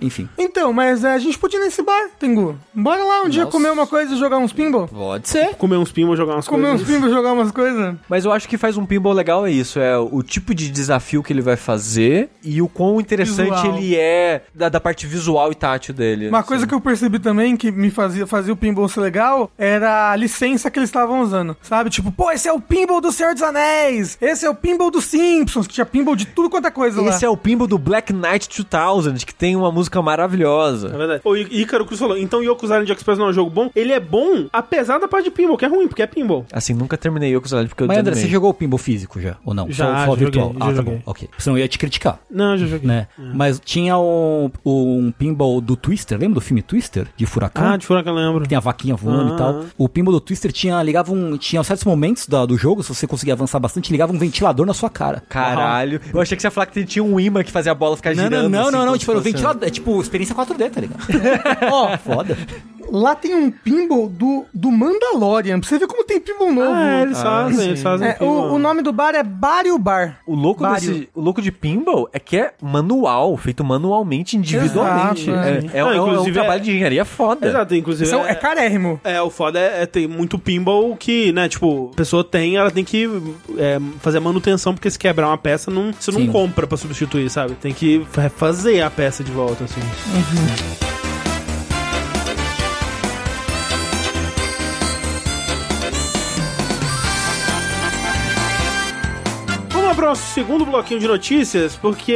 enfim. 0.00 0.28
Então, 0.38 0.72
mas 0.72 1.04
é, 1.04 1.12
a 1.14 1.18
gente 1.18 1.38
podia 1.38 1.58
ir 1.60 1.64
nesse 1.64 1.82
bar, 1.82 2.08
Tengu. 2.18 2.56
Bora 2.74 3.02
lá 3.02 3.22
um 3.22 3.28
dia 3.28 3.44
Nossa. 3.44 3.52
comer 3.52 3.70
uma 3.70 3.86
coisa 3.86 4.14
e 4.14 4.18
jogar 4.18 4.38
uns 4.38 4.52
pinball? 4.52 4.88
Pode 4.88 5.28
ser. 5.28 5.54
Comer 5.56 5.76
uns 5.76 5.92
pinball, 5.92 6.16
jogar 6.16 6.34
umas 6.34 6.46
Comer 6.48 6.68
uns 6.68 6.82
coisas. 6.82 6.86
pinball 6.94 7.08
e 7.10 7.12
jogar 7.12 7.32
umas 7.32 7.50
coisas? 7.50 7.94
Mas 8.08 8.24
eu 8.24 8.32
acho 8.32 8.48
que 8.48 8.56
faz 8.58 8.76
um 8.76 8.86
pinball 8.86 9.12
legal 9.12 9.46
é 9.46 9.50
isso, 9.50 9.78
é 9.78 9.96
o 9.98 10.22
tipo 10.22 10.54
de 10.54 10.70
desafio 10.70 11.22
que 11.22 11.32
ele 11.32 11.42
vai 11.42 11.56
fazer 11.56 12.28
e 12.42 12.60
o 12.62 12.68
quão 12.68 13.00
interessante 13.00 13.50
Visual. 13.54 13.76
ele 13.76 13.96
é 13.96 14.42
da, 14.54 14.68
da 14.68 14.80
parte 14.80 15.06
visual 15.06 15.50
e 15.52 15.54
tátil 15.54 15.94
dele. 15.94 16.28
Uma 16.28 16.42
coisa 16.42 16.66
que 16.66 16.74
eu 16.74 16.80
percebi 16.80 17.18
também 17.18 17.56
que 17.56 17.70
me 17.70 17.90
fazia, 17.90 18.26
fazia 18.26 18.52
o 18.52 18.56
pinball 18.56 18.88
ser 18.88 19.00
legal 19.00 19.50
era 19.58 20.10
a 20.12 20.16
licença 20.16 20.70
que 20.70 20.78
eles 20.78 20.88
estavam 20.88 21.20
usando. 21.20 21.56
Sabe? 21.62 21.90
Tipo, 21.90 22.10
pô, 22.12 22.30
esse 22.30 22.48
é 22.48 22.52
o 22.52 22.60
pinball 22.60 23.00
do 23.00 23.12
Senhor 23.12 23.32
dos 23.34 23.42
Anéis. 23.42 24.16
Esse 24.20 24.46
é 24.46 24.50
o 24.50 24.54
pinball 24.54 24.90
dos 24.90 25.04
Simpsons, 25.04 25.66
que 25.66 25.74
tinha 25.74 25.86
pinball 25.86 26.16
de 26.16 26.26
tudo 26.26 26.50
quanto 26.50 26.63
é 26.68 26.70
coisa 26.70 27.00
lá. 27.00 27.10
Esse 27.10 27.24
é 27.24 27.28
o 27.28 27.36
pinball 27.36 27.66
do 27.66 27.78
Black 27.78 28.12
Knight 28.12 28.48
2000, 28.48 29.14
que 29.26 29.34
tem 29.34 29.56
uma 29.56 29.70
música 29.70 29.98
É 29.98 30.02
maravilhosa. 30.02 30.88
verdade. 30.88 31.20
O 31.24 31.36
Ícaro 31.36 31.84
Cruz 31.86 31.98
falou, 32.00 32.16
então 32.16 32.42
Yokos 32.42 32.70
Island 32.70 32.90
Express 32.92 33.18
não 33.18 33.26
é 33.26 33.30
um 33.30 33.32
jogo 33.32 33.50
bom? 33.50 33.70
Ele 33.74 33.92
é 33.92 34.00
bom, 34.00 34.46
apesar 34.52 34.98
da 34.98 35.08
parte 35.08 35.24
de 35.24 35.30
pinball, 35.30 35.56
que 35.56 35.64
é 35.64 35.68
ruim, 35.68 35.86
porque 35.88 36.02
é 36.02 36.06
pinball. 36.06 36.44
Assim, 36.52 36.74
nunca 36.74 36.96
terminei 36.96 37.30
Yokos 37.34 37.50
Island 37.52 37.68
porque 37.68 37.82
eu 37.84 37.86
Mas 37.88 37.98
André, 37.98 38.14
você 38.14 38.28
jogou 38.28 38.50
o 38.50 38.54
pinball 38.54 38.78
físico 38.78 39.20
já? 39.20 39.36
Ou 39.44 39.54
não? 39.54 39.70
Já, 39.70 39.86
só, 39.86 39.92
já 40.00 40.06
só 40.06 40.14
virtual? 40.14 40.46
joguei, 40.48 40.62
ah, 40.62 40.66
já 40.66 40.70
tá 40.70 40.76
joguei. 40.76 40.94
bom. 40.96 41.02
Ok. 41.06 41.28
Senão 41.38 41.56
eu 41.56 41.62
ia 41.62 41.68
te 41.68 41.78
criticar. 41.78 42.18
Não, 42.30 42.52
eu 42.52 42.58
já 42.58 42.66
joguei. 42.66 42.88
Né? 42.88 43.06
Mas 43.34 43.60
tinha 43.64 43.98
um, 43.98 44.50
um 44.64 45.12
pinball 45.16 45.60
do 45.60 45.76
Twister, 45.76 46.18
lembra 46.18 46.34
do 46.36 46.40
filme 46.40 46.62
Twister? 46.62 47.06
De 47.16 47.26
furacão? 47.26 47.64
Ah, 47.66 47.76
de 47.76 47.86
eu 47.88 48.14
lembro. 48.14 48.42
que 48.42 48.48
tem 48.48 48.56
a 48.58 48.60
vaquinha 48.60 48.94
voando 48.94 49.32
Ah. 49.32 49.34
e 49.34 49.38
tal. 49.38 49.64
O 49.78 49.88
pinball 49.88 50.12
do 50.12 50.20
Twister 50.20 50.52
tinha, 50.52 50.82
ligava 50.82 51.12
um, 51.12 51.36
tinha 51.36 51.62
certos 51.62 51.84
momentos 51.84 52.26
da- 52.26 52.44
do 52.46 52.56
jogo, 52.56 52.82
se 52.82 52.94
você 52.94 53.06
conseguia 53.06 53.34
avançar 53.34 53.58
bastante, 53.58 53.90
ligava 53.90 54.12
um 54.12 54.18
ventilador 54.18 54.66
na 54.66 54.74
sua 54.74 54.90
cara. 54.90 55.22
Caralho. 55.28 56.00
Eu 56.12 56.20
achei 56.20 56.36
que 56.36 56.42
você 56.42 56.46
ia 56.46 56.50
falar 56.54 56.66
que 56.66 56.84
tinha 56.84 57.02
um 57.04 57.18
imã 57.20 57.42
que 57.42 57.50
fazia 57.52 57.72
a 57.72 57.74
bola 57.74 57.96
ficar 57.96 58.14
Não, 58.14 58.24
girando. 58.24 58.42
não, 58.44 58.48
não, 58.50 58.68
assim, 58.68 58.72
não, 58.76 58.86
não, 58.86 58.98
tipo, 58.98 59.12
fosse- 59.12 59.24
ventilador, 59.24 59.68
é 59.68 59.70
tipo 59.70 60.00
experiência 60.00 60.34
4D, 60.34 60.70
tá 60.70 60.80
ligado? 60.80 61.02
Ó, 61.72 61.96
Foda. 61.98 62.36
Lá 62.90 63.14
tem 63.14 63.34
um 63.34 63.50
pinball 63.50 64.08
do, 64.08 64.44
do 64.52 64.70
Mandalorian. 64.70 65.60
Pra 65.60 65.68
você 65.68 65.78
ver 65.78 65.86
como 65.86 66.04
tem 66.04 66.20
pinball 66.20 66.52
novo. 66.52 66.72
Ah, 66.72 67.02
eles 67.02 67.18
Ah, 67.18 67.22
fazem, 67.22 67.66
eles 67.68 67.82
fazem 67.82 68.08
É, 68.08 68.16
o, 68.20 68.54
o 68.54 68.58
nome 68.58 68.82
do 68.82 68.92
bar 68.92 69.14
é 69.14 69.22
Bario 69.22 69.78
Bar. 69.78 70.18
O 70.26 70.34
louco, 70.34 70.60
Vários. 70.62 70.86
desse, 70.86 71.08
o 71.14 71.20
louco 71.20 71.40
de 71.42 71.50
pinball 71.52 72.08
é 72.12 72.18
que 72.18 72.36
é 72.36 72.52
manual, 72.62 73.36
feito 73.36 73.64
manualmente, 73.64 74.36
individualmente. 74.36 75.30
Exato, 75.30 75.46
é, 75.46 75.50
é. 75.50 75.78
é, 75.78 75.82
Não, 75.82 75.90
é 75.90 75.92
um- 75.92 75.96
é 75.96 76.00
um 76.00 76.08
inclusive 76.12 76.32
trabalho 76.38 76.60
é- 76.60 76.62
de 76.64 76.70
engenharia 76.72 77.04
foda. 77.04 77.48
Exato, 77.48 77.74
inclusive. 77.74 78.08
São, 78.10 78.24
é 78.26 78.34
carérrimo. 78.34 79.00
É, 79.04 79.20
o 79.20 79.30
foda 79.30 79.58
é, 79.58 79.82
é 79.82 79.86
ter 79.86 80.08
muito 80.08 80.38
pinball 80.38 80.96
que, 80.96 81.32
né, 81.32 81.48
tipo, 81.48 81.90
a 81.92 81.96
pessoa 81.96 82.22
tem, 82.24 82.56
ela 82.56 82.70
tem 82.70 82.84
que 82.84 83.08
é, 83.58 83.78
fazer 84.00 84.18
a 84.18 84.20
manutenção, 84.20 84.74
porque 84.74 84.90
se 84.90 84.98
quebrar 84.98 85.28
uma 85.28 85.38
peça, 85.38 85.70
não, 85.70 85.92
você 85.92 86.10
não 86.10 86.20
Sim. 86.20 86.32
compra 86.32 86.66
pra 86.66 86.76
substituir, 86.76 87.28
sabe? 87.30 87.54
Tem 87.54 87.72
que 87.72 88.04
fa- 88.10 88.28
fazer 88.30 88.80
a 88.82 88.90
peça 88.90 89.22
de 89.24 89.30
volta, 89.32 89.64
assim. 89.64 89.80
Vamos 90.06 91.03
nosso 100.14 100.32
segundo 100.32 100.64
bloquinho 100.64 101.00
de 101.00 101.08
notícias, 101.08 101.74
porque 101.74 102.14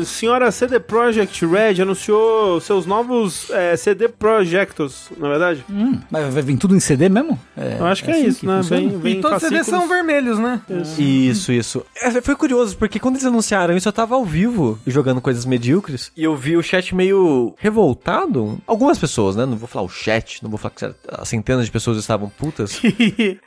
a 0.00 0.04
senhora 0.04 0.52
CD 0.52 0.78
Projekt 0.78 1.44
Red 1.44 1.82
anunciou 1.82 2.60
seus 2.60 2.86
novos 2.86 3.50
é, 3.50 3.76
CD 3.76 4.06
Projectos, 4.06 5.08
na 5.18 5.28
verdade? 5.28 5.64
Hum, 5.68 5.98
mas 6.08 6.32
vai 6.32 6.42
vir 6.44 6.56
tudo 6.56 6.76
em 6.76 6.80
CD 6.80 7.08
mesmo? 7.08 7.36
É, 7.56 7.78
Eu 7.80 7.86
acho 7.86 8.04
que 8.04 8.10
é, 8.12 8.14
assim 8.14 8.26
isso, 8.28 8.46
né? 8.46 8.58
funciona? 8.58 8.88
Vem, 8.88 8.98
vem 9.00 9.18
E 9.18 9.20
todos 9.20 9.42
os 9.42 9.48
CDs 9.48 9.66
são 9.66 9.88
vermelhos, 9.88 10.38
né? 10.38 10.60
Isso, 10.96 11.50
isso. 11.50 11.84
É, 12.00 12.20
foi 12.20 12.36
curioso, 12.36 12.76
porque 12.76 13.00
quando 13.00 13.16
eles 13.16 13.26
anunciaram 13.26 13.76
isso, 13.76 13.88
eu 13.88 13.92
tava 13.92 14.14
ao 14.14 14.24
vivo 14.24 14.78
jogando 14.86 15.20
coisas 15.20 15.44
medíocres 15.44 16.12
e 16.16 16.22
eu 16.22 16.36
vi 16.36 16.56
o 16.56 16.62
chat 16.62 16.94
meio 16.94 17.52
revoltado. 17.58 18.58
Algumas 18.64 18.96
pessoas, 18.96 19.34
né? 19.34 19.44
Não 19.44 19.56
vou 19.56 19.66
falar 19.66 19.84
o 19.84 19.88
chat, 19.88 20.40
não 20.40 20.50
vou 20.50 20.58
falar 20.58 20.74
que 20.76 20.84
as 21.08 21.28
centenas 21.28 21.64
de 21.64 21.72
pessoas 21.72 21.98
estavam 21.98 22.28
putas. 22.28 22.80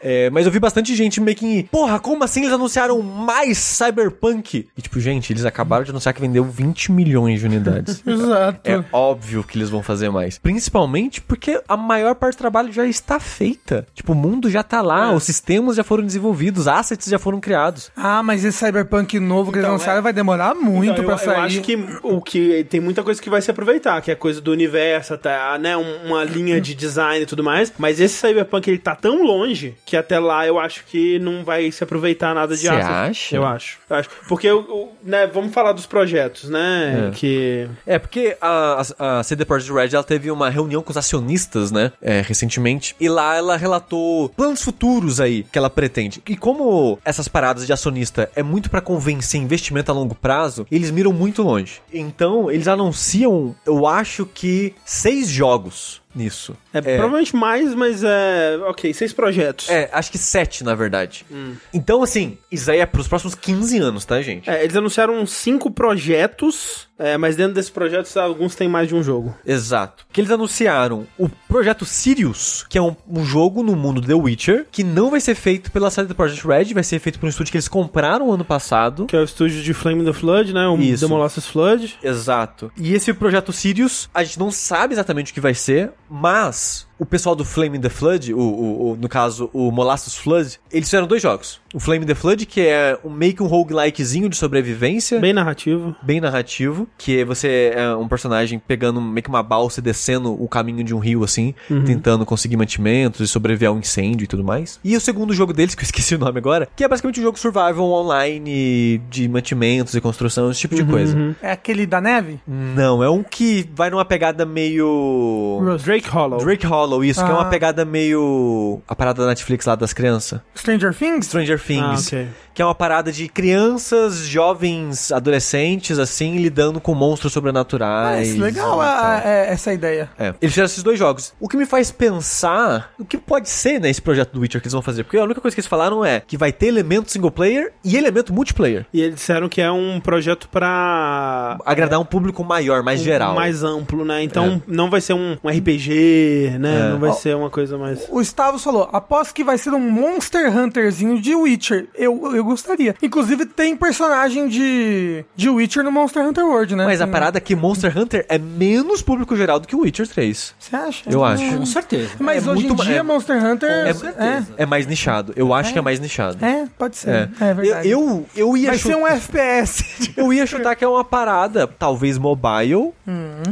É, 0.01 0.29
mas 0.29 0.45
eu 0.45 0.51
vi 0.51 0.59
bastante 0.59 0.95
gente 0.95 1.19
meio 1.19 1.35
que. 1.35 1.63
Porra, 1.71 1.99
como 1.99 2.23
assim 2.23 2.41
eles 2.41 2.53
anunciaram 2.53 3.01
mais 3.01 3.76
Cyberpunk? 3.77 4.67
E 4.77 4.81
tipo, 4.81 4.99
gente, 4.99 5.31
eles 5.33 5.45
acabaram 5.45 5.83
de 5.83 5.91
anunciar 5.91 6.13
que 6.13 6.21
vendeu 6.21 6.43
20 6.43 6.91
milhões 6.91 7.39
de 7.39 7.45
unidades. 7.45 8.01
Exato. 8.07 8.59
É 8.69 8.83
óbvio 8.91 9.43
que 9.43 9.57
eles 9.57 9.69
vão 9.69 9.81
fazer 9.83 10.09
mais. 10.09 10.37
Principalmente 10.37 11.21
porque 11.21 11.61
a 11.67 11.77
maior 11.77 12.15
parte 12.15 12.35
do 12.35 12.39
trabalho 12.39 12.71
já 12.71 12.85
está 12.85 13.19
feita. 13.19 13.87
Tipo, 13.93 14.13
o 14.13 14.15
mundo 14.15 14.49
já 14.49 14.63
tá 14.63 14.81
lá, 14.81 15.11
os 15.13 15.23
sistemas 15.23 15.75
já 15.75 15.83
foram 15.83 16.03
desenvolvidos, 16.05 16.67
assets 16.67 17.07
já 17.09 17.19
foram 17.19 17.39
criados. 17.39 17.91
Ah, 17.95 18.21
mas 18.23 18.43
esse 18.43 18.57
Cyberpunk 18.57 19.19
novo 19.19 19.51
que 19.51 19.57
eles 19.57 19.65
Então, 19.67 19.77
lançaram 19.77 20.01
vai 20.01 20.13
demorar 20.13 20.55
muito 20.55 20.91
Então, 20.93 21.05
pra 21.05 21.13
eu, 21.13 21.17
sair. 21.17 21.35
eu 21.37 21.41
acho 21.41 21.61
que 21.61 21.75
o 22.03 22.21
que 22.21 22.63
tem 22.69 22.79
muita 22.79 23.03
coisa 23.03 23.21
que 23.21 23.29
vai 23.29 23.41
se 23.41 23.51
aproveitar, 23.51 24.01
que 24.01 24.11
é 24.11 24.15
coisa 24.15 24.41
do 24.41 24.51
universo, 24.51 25.13
até, 25.13 25.57
né, 25.59 25.75
um- 25.77 26.07
uma 26.07 26.23
linha 26.23 26.59
de 26.61 26.73
design 26.75 27.23
e 27.23 27.25
tudo 27.25 27.43
mais. 27.43 27.71
Mas 27.77 27.99
esse 27.99 28.15
Cyberpunk 28.15 28.67
ele 28.69 28.77
tá 28.79 28.95
tão 28.95 29.23
longe 29.23 29.75
que 29.85 29.95
até 29.97 30.19
lá 30.19 30.45
eu 30.47 30.59
acho 30.59 30.83
que 30.85 31.19
não 31.19 31.43
vai 31.43 31.71
se 31.71 31.83
aproveitar 31.83 32.33
nada 32.33 32.55
de 32.55 32.61
Cê 32.61 32.69
assets. 32.69 32.87
acha? 32.89 33.35
Eu 33.35 33.45
acho. 33.45 33.66
Eu 33.89 33.95
acho. 33.95 34.09
Porque 34.27 34.49
o- 34.51 34.59
o- 34.59 34.91
né, 35.03 35.27
vamos 35.27 35.53
falar 35.53 35.71
dos 35.71 35.85
projetos, 35.85 36.49
né? 36.49 37.07
É. 37.09 37.11
Que 37.11 37.67
É, 37.85 37.99
porque 37.99 38.37
a, 38.41 38.83
a, 38.99 39.19
a 39.19 39.23
CD 39.23 39.45
Projekt 39.45 39.73
Red 39.73 39.89
ela 39.93 40.03
teve 40.03 40.29
uma 40.31 40.49
reunião 40.49 40.81
com 40.81 40.91
os 40.91 40.97
acionistas, 40.97 41.71
né, 41.71 41.91
é, 42.01 42.21
recentemente, 42.21 42.95
e 42.99 43.09
lá 43.09 43.35
ela 43.35 43.57
relatou 43.57 44.29
planos 44.29 44.61
futuros 44.61 45.19
aí 45.19 45.43
que 45.43 45.57
ela 45.57 45.69
pretende. 45.69 46.21
E 46.27 46.35
como 46.37 46.99
essas 47.03 47.27
paradas 47.27 47.65
de 47.65 47.73
acionista 47.73 48.29
é 48.35 48.43
muito 48.43 48.69
pra 48.69 48.81
convencer 48.81 49.39
investimento 49.41 49.91
a 49.91 49.95
longo 49.95 50.15
prazo, 50.15 50.65
eles 50.71 50.91
miram 50.91 51.11
muito 51.13 51.41
longe. 51.43 51.81
Então, 51.93 52.49
eles 52.51 52.67
anunciam, 52.67 53.55
eu 53.65 53.85
acho 53.87 54.25
que 54.25 54.73
seis 54.85 55.29
jogos 55.29 56.01
nisso. 56.15 56.55
é, 56.73 56.81
provavelmente 56.81 57.35
mais, 57.35 57.73
mas 57.75 58.03
é. 58.03 58.57
Ok, 58.67 58.93
seis 58.93 59.13
projetos. 59.13 59.69
É, 59.69 59.89
acho 59.91 60.11
que 60.11 60.17
sete, 60.17 60.63
na 60.63 60.73
verdade. 60.75 61.25
Então, 61.73 62.01
assim, 62.01 62.37
isso 62.51 62.69
aí 62.71 62.79
é 62.79 62.85
pros 62.85 63.07
próximos 63.07 63.35
15 63.35 63.77
anos, 63.79 64.05
tá, 64.05 64.21
gente? 64.21 64.49
É, 64.49 64.63
eles 64.63 64.75
anunciaram 64.75 65.25
cinco 65.25 65.69
projetos, 65.71 66.86
é, 66.97 67.17
mas 67.17 67.35
dentro 67.35 67.53
desses 67.53 67.69
projetos 67.69 68.15
alguns 68.17 68.55
têm 68.55 68.67
mais 68.67 68.87
de 68.87 68.95
um 68.95 69.03
jogo. 69.03 69.35
Exato. 69.45 70.05
Que 70.11 70.21
eles 70.21 70.31
anunciaram 70.31 71.05
o 71.17 71.29
projeto 71.47 71.85
Sirius, 71.85 72.65
que 72.69 72.77
é 72.77 72.81
um, 72.81 72.95
um 73.07 73.23
jogo 73.23 73.63
no 73.63 73.75
mundo 73.75 74.01
The 74.01 74.13
Witcher, 74.13 74.67
que 74.71 74.83
não 74.83 75.11
vai 75.11 75.19
ser 75.19 75.35
feito 75.35 75.71
pela 75.71 75.89
série 75.89 76.07
do 76.07 76.15
Project 76.15 76.47
Red, 76.47 76.73
vai 76.73 76.83
ser 76.83 76.99
feito 76.99 77.19
por 77.19 77.25
um 77.25 77.29
estúdio 77.29 77.51
que 77.51 77.57
eles 77.57 77.67
compraram 77.67 78.31
ano 78.31 78.45
passado. 78.45 79.05
Que 79.05 79.15
é 79.15 79.19
o 79.19 79.23
estúdio 79.23 79.61
de 79.61 79.73
Flame 79.73 80.03
the 80.03 80.13
Flood, 80.13 80.53
né? 80.53 80.67
O 80.67 80.77
Isso. 80.77 81.05
The 81.05 81.13
Molasses 81.13 81.45
Flood. 81.45 81.97
Exato. 82.01 82.71
E 82.77 82.93
esse 82.93 83.13
projeto 83.13 83.51
Sirius, 83.51 84.09
a 84.13 84.23
gente 84.23 84.39
não 84.39 84.51
sabe 84.51 84.93
exatamente 84.93 85.31
o 85.31 85.33
que 85.33 85.41
vai 85.41 85.53
ser, 85.53 85.91
mas 86.09 86.86
o 86.99 87.05
pessoal 87.05 87.35
do 87.35 87.45
Flame 87.45 87.77
in 87.77 87.81
the 87.81 87.89
Flood, 87.89 88.33
o, 88.33 88.39
o- 88.39 88.91
o- 88.91 88.95
no 88.95 89.07
caso 89.09 89.49
o 89.53 89.71
Molasses 89.71 90.15
Flood, 90.15 90.59
eles 90.71 90.87
fizeram 90.87 91.07
dois 91.07 91.21
jogos. 91.21 91.59
O 91.73 91.79
Flame 91.79 92.03
in 92.03 92.07
the 92.07 92.15
Flood, 92.15 92.45
que 92.45 92.61
é 92.61 92.97
um 93.03 93.09
meio 93.09 93.33
que 93.33 93.43
um 93.43 93.47
roguelikezinho 93.47 94.29
de 94.29 94.35
sobrevivência. 94.37 95.19
Bem 95.19 95.33
narrativo. 95.33 95.95
bem 96.01 96.19
narrativo, 96.21 96.87
que 96.97 97.23
você 97.23 97.71
é 97.75 97.95
um 97.95 98.07
personagem 98.07 98.57
pegando 98.59 98.99
meio 99.01 99.21
que 99.23 99.29
uma 99.29 99.43
balsa 99.43 99.79
e 99.79 99.83
descendo 99.83 100.31
o 100.41 100.47
caminho 100.47 100.83
de 100.83 100.93
um 100.95 100.99
rio, 100.99 101.23
assim, 101.23 101.53
tentando 101.85 102.25
conseguir 102.25 102.57
mantimentos 102.57 103.19
e 103.21 103.27
sobreviver 103.27 103.69
a 103.69 103.71
um 103.71 103.79
incêndio 103.79 104.23
e 104.23 104.27
tudo 104.27 104.43
mais. 104.43 104.79
E 104.83 104.95
o 104.95 105.01
segundo 105.01 105.33
jogo 105.33 105.53
deles, 105.53 105.73
que 105.75 105.81
eu 105.81 105.85
esqueci 105.85 106.15
o 106.15 106.19
nome 106.19 106.37
agora, 106.39 106.67
que 106.75 106.83
é 106.83 106.87
basicamente 106.87 107.19
um 107.19 107.23
jogo 107.23 107.37
survival 107.37 107.89
online 107.91 109.01
de 109.09 109.27
mantimentos 109.27 109.93
e 109.93 110.01
construção, 110.01 110.49
esse 110.49 110.61
tipo 110.61 110.75
de 110.75 110.83
coisa. 110.83 111.35
É 111.41 111.51
aquele 111.51 111.85
da 111.85 111.99
neve? 112.01 112.39
Não, 112.47 113.03
é 113.03 113.09
um 113.09 113.23
que 113.23 113.67
vai 113.75 113.89
numa 113.89 114.05
pegada 114.05 114.45
meio... 114.45 115.77
Drake 115.83 116.07
Hollow. 116.09 116.39
Drake 116.39 116.65
Hollow, 116.65 116.86
isso, 117.03 117.23
que 117.23 117.29
é 117.29 117.33
Ah. 117.33 117.37
uma 117.37 117.45
pegada 117.49 117.83
meio... 117.85 118.81
A 118.87 118.95
parada 118.95 119.21
da 119.23 119.27
Netflix 119.29 119.65
lá 119.65 119.75
das 119.75 119.93
crianças. 119.93 120.39
Stranger 120.55 120.93
Things? 120.93 121.25
Stranger 121.27 121.59
Ah, 121.61 121.67
Things. 121.67 122.11
Que 122.57 122.61
é 122.63 122.65
uma 122.65 122.73
parada 122.73 123.11
de 123.11 123.27
crianças, 123.27 124.21
jovens, 124.25 125.11
adolescentes, 125.11 125.99
assim, 125.99 126.37
lidando 126.37 126.81
com 126.81 126.95
monstros 126.95 127.31
sobrenaturais. 127.31 128.29
Mas 128.29 128.35
legal 128.39 128.81
a- 128.81 129.21
essa 129.23 129.71
ideia. 129.71 130.09
É. 130.17 130.29
Eles 130.41 130.53
fizeram 130.53 130.65
esses 130.65 130.81
dois 130.81 130.97
jogos. 130.97 131.35
O 131.39 131.47
que 131.47 131.55
me 131.55 131.67
faz 131.67 131.91
pensar 131.91 132.91
o 132.97 133.05
que 133.05 133.15
pode 133.15 133.47
ser, 133.47 133.79
né, 133.79 133.91
esse 133.91 134.01
projeto 134.01 134.31
do 134.31 134.39
Witcher 134.39 134.59
que 134.59 134.65
eles 134.65 134.73
vão 134.73 134.81
fazer. 134.81 135.03
Porque 135.03 135.19
a 135.19 135.23
única 135.23 135.39
coisa 135.39 135.53
que 135.53 135.59
eles 135.59 135.67
falaram 135.69 136.03
é 136.03 136.19
que 136.25 136.35
vai 136.35 136.51
ter 136.51 136.65
elemento 136.65 137.11
single 137.11 137.29
player 137.29 137.73
e 137.85 137.95
elemento 137.95 138.33
multiplayer. 138.33 138.87
E 138.91 139.01
eles 139.03 139.13
disseram 139.17 139.47
que 139.47 139.61
é 139.61 139.71
um 139.71 139.99
projeto 139.99 140.49
pra. 140.49 141.59
Agradar 141.63 141.99
um 141.99 142.05
público 142.05 142.43
maior, 142.43 142.81
mais 142.81 143.01
um- 143.01 143.03
geral. 143.03 143.35
Mais 143.35 143.63
amplo, 143.63 144.03
né? 144.03 144.23
Então 144.23 144.59
não 144.67 144.89
vai 144.89 144.99
ser 144.99 145.13
um, 145.13 145.37
um 145.43 145.47
RPG, 145.47 146.57
né? 146.59 146.87
É. 146.87 146.89
Não 146.89 146.99
vai 146.99 147.11
Ó, 147.11 147.13
ser 147.13 147.35
uma 147.35 147.51
coisa 147.51 147.77
mais. 147.77 148.07
O 148.09 148.19
Stavros 148.19 148.63
falou, 148.63 148.89
após 148.91 149.31
que 149.31 149.43
vai 149.43 149.59
ser 149.59 149.69
um 149.75 149.79
Monster 149.91 150.49
Hunterzinho 150.57 151.21
de 151.21 151.35
Witcher. 151.35 151.87
Eu, 151.93 152.35
eu 152.35 152.46
gostaria. 152.47 152.95
Inclusive, 153.01 153.45
tem 153.45 153.75
personagem 153.75 154.47
de, 154.47 155.23
de 155.35 155.49
Witcher 155.49 155.83
no 155.83 155.91
Monster 155.91 156.25
Hunter 156.25 156.45
World, 156.45 156.75
né? 156.75 156.85
Mas 156.85 157.01
a 157.01 157.07
parada 157.07 157.37
é 157.37 157.41
que 157.41 157.55
Monster 157.55 157.95
Hunter 157.97 158.25
é 158.29 158.37
menos 158.37 159.01
público 159.01 159.35
geral 159.35 159.59
do 159.59 159.67
que 159.67 159.75
o 159.75 159.81
Witcher 159.81 160.07
3. 160.07 160.55
Você 160.59 160.75
acha? 160.75 161.03
Eu 161.09 161.23
acho. 161.23 161.57
Com 161.57 161.65
certeza. 161.65 162.11
Mas 162.19 162.47
É 162.47 162.51
hoje 162.51 162.63
em 162.63 162.67
muito 162.67 162.77
ma- 162.77 162.83
dia, 162.85 162.97
é- 162.99 163.03
Monster 163.03 163.43
Hunter... 163.45 163.69
É, 163.69 163.89
é, 163.89 164.43
é 164.57 164.65
mais 164.65 164.85
nichado. 164.87 165.33
Eu 165.35 165.53
acho 165.53 165.71
que 165.73 165.79
é 165.79 165.81
mais 165.81 165.99
nichado. 165.99 166.43
é, 166.43 166.65
pode 166.77 166.97
ser. 166.97 167.09
É. 167.09 167.29
É, 167.49 167.53
verdade. 167.53 167.89
Eu, 167.89 168.25
eu, 168.35 168.47
eu 168.49 168.57
ia 168.57 168.69
Vai 168.69 168.77
ser 168.77 168.93
chutar- 168.93 168.97
um 169.01 169.07
FPS. 169.07 170.13
Eu 170.17 170.33
ia 170.33 170.45
chutar 170.47 170.75
que 170.75 170.83
é 170.83 170.87
uma 170.87 171.03
parada, 171.03 171.67
talvez 171.67 172.17
mobile, 172.17 172.91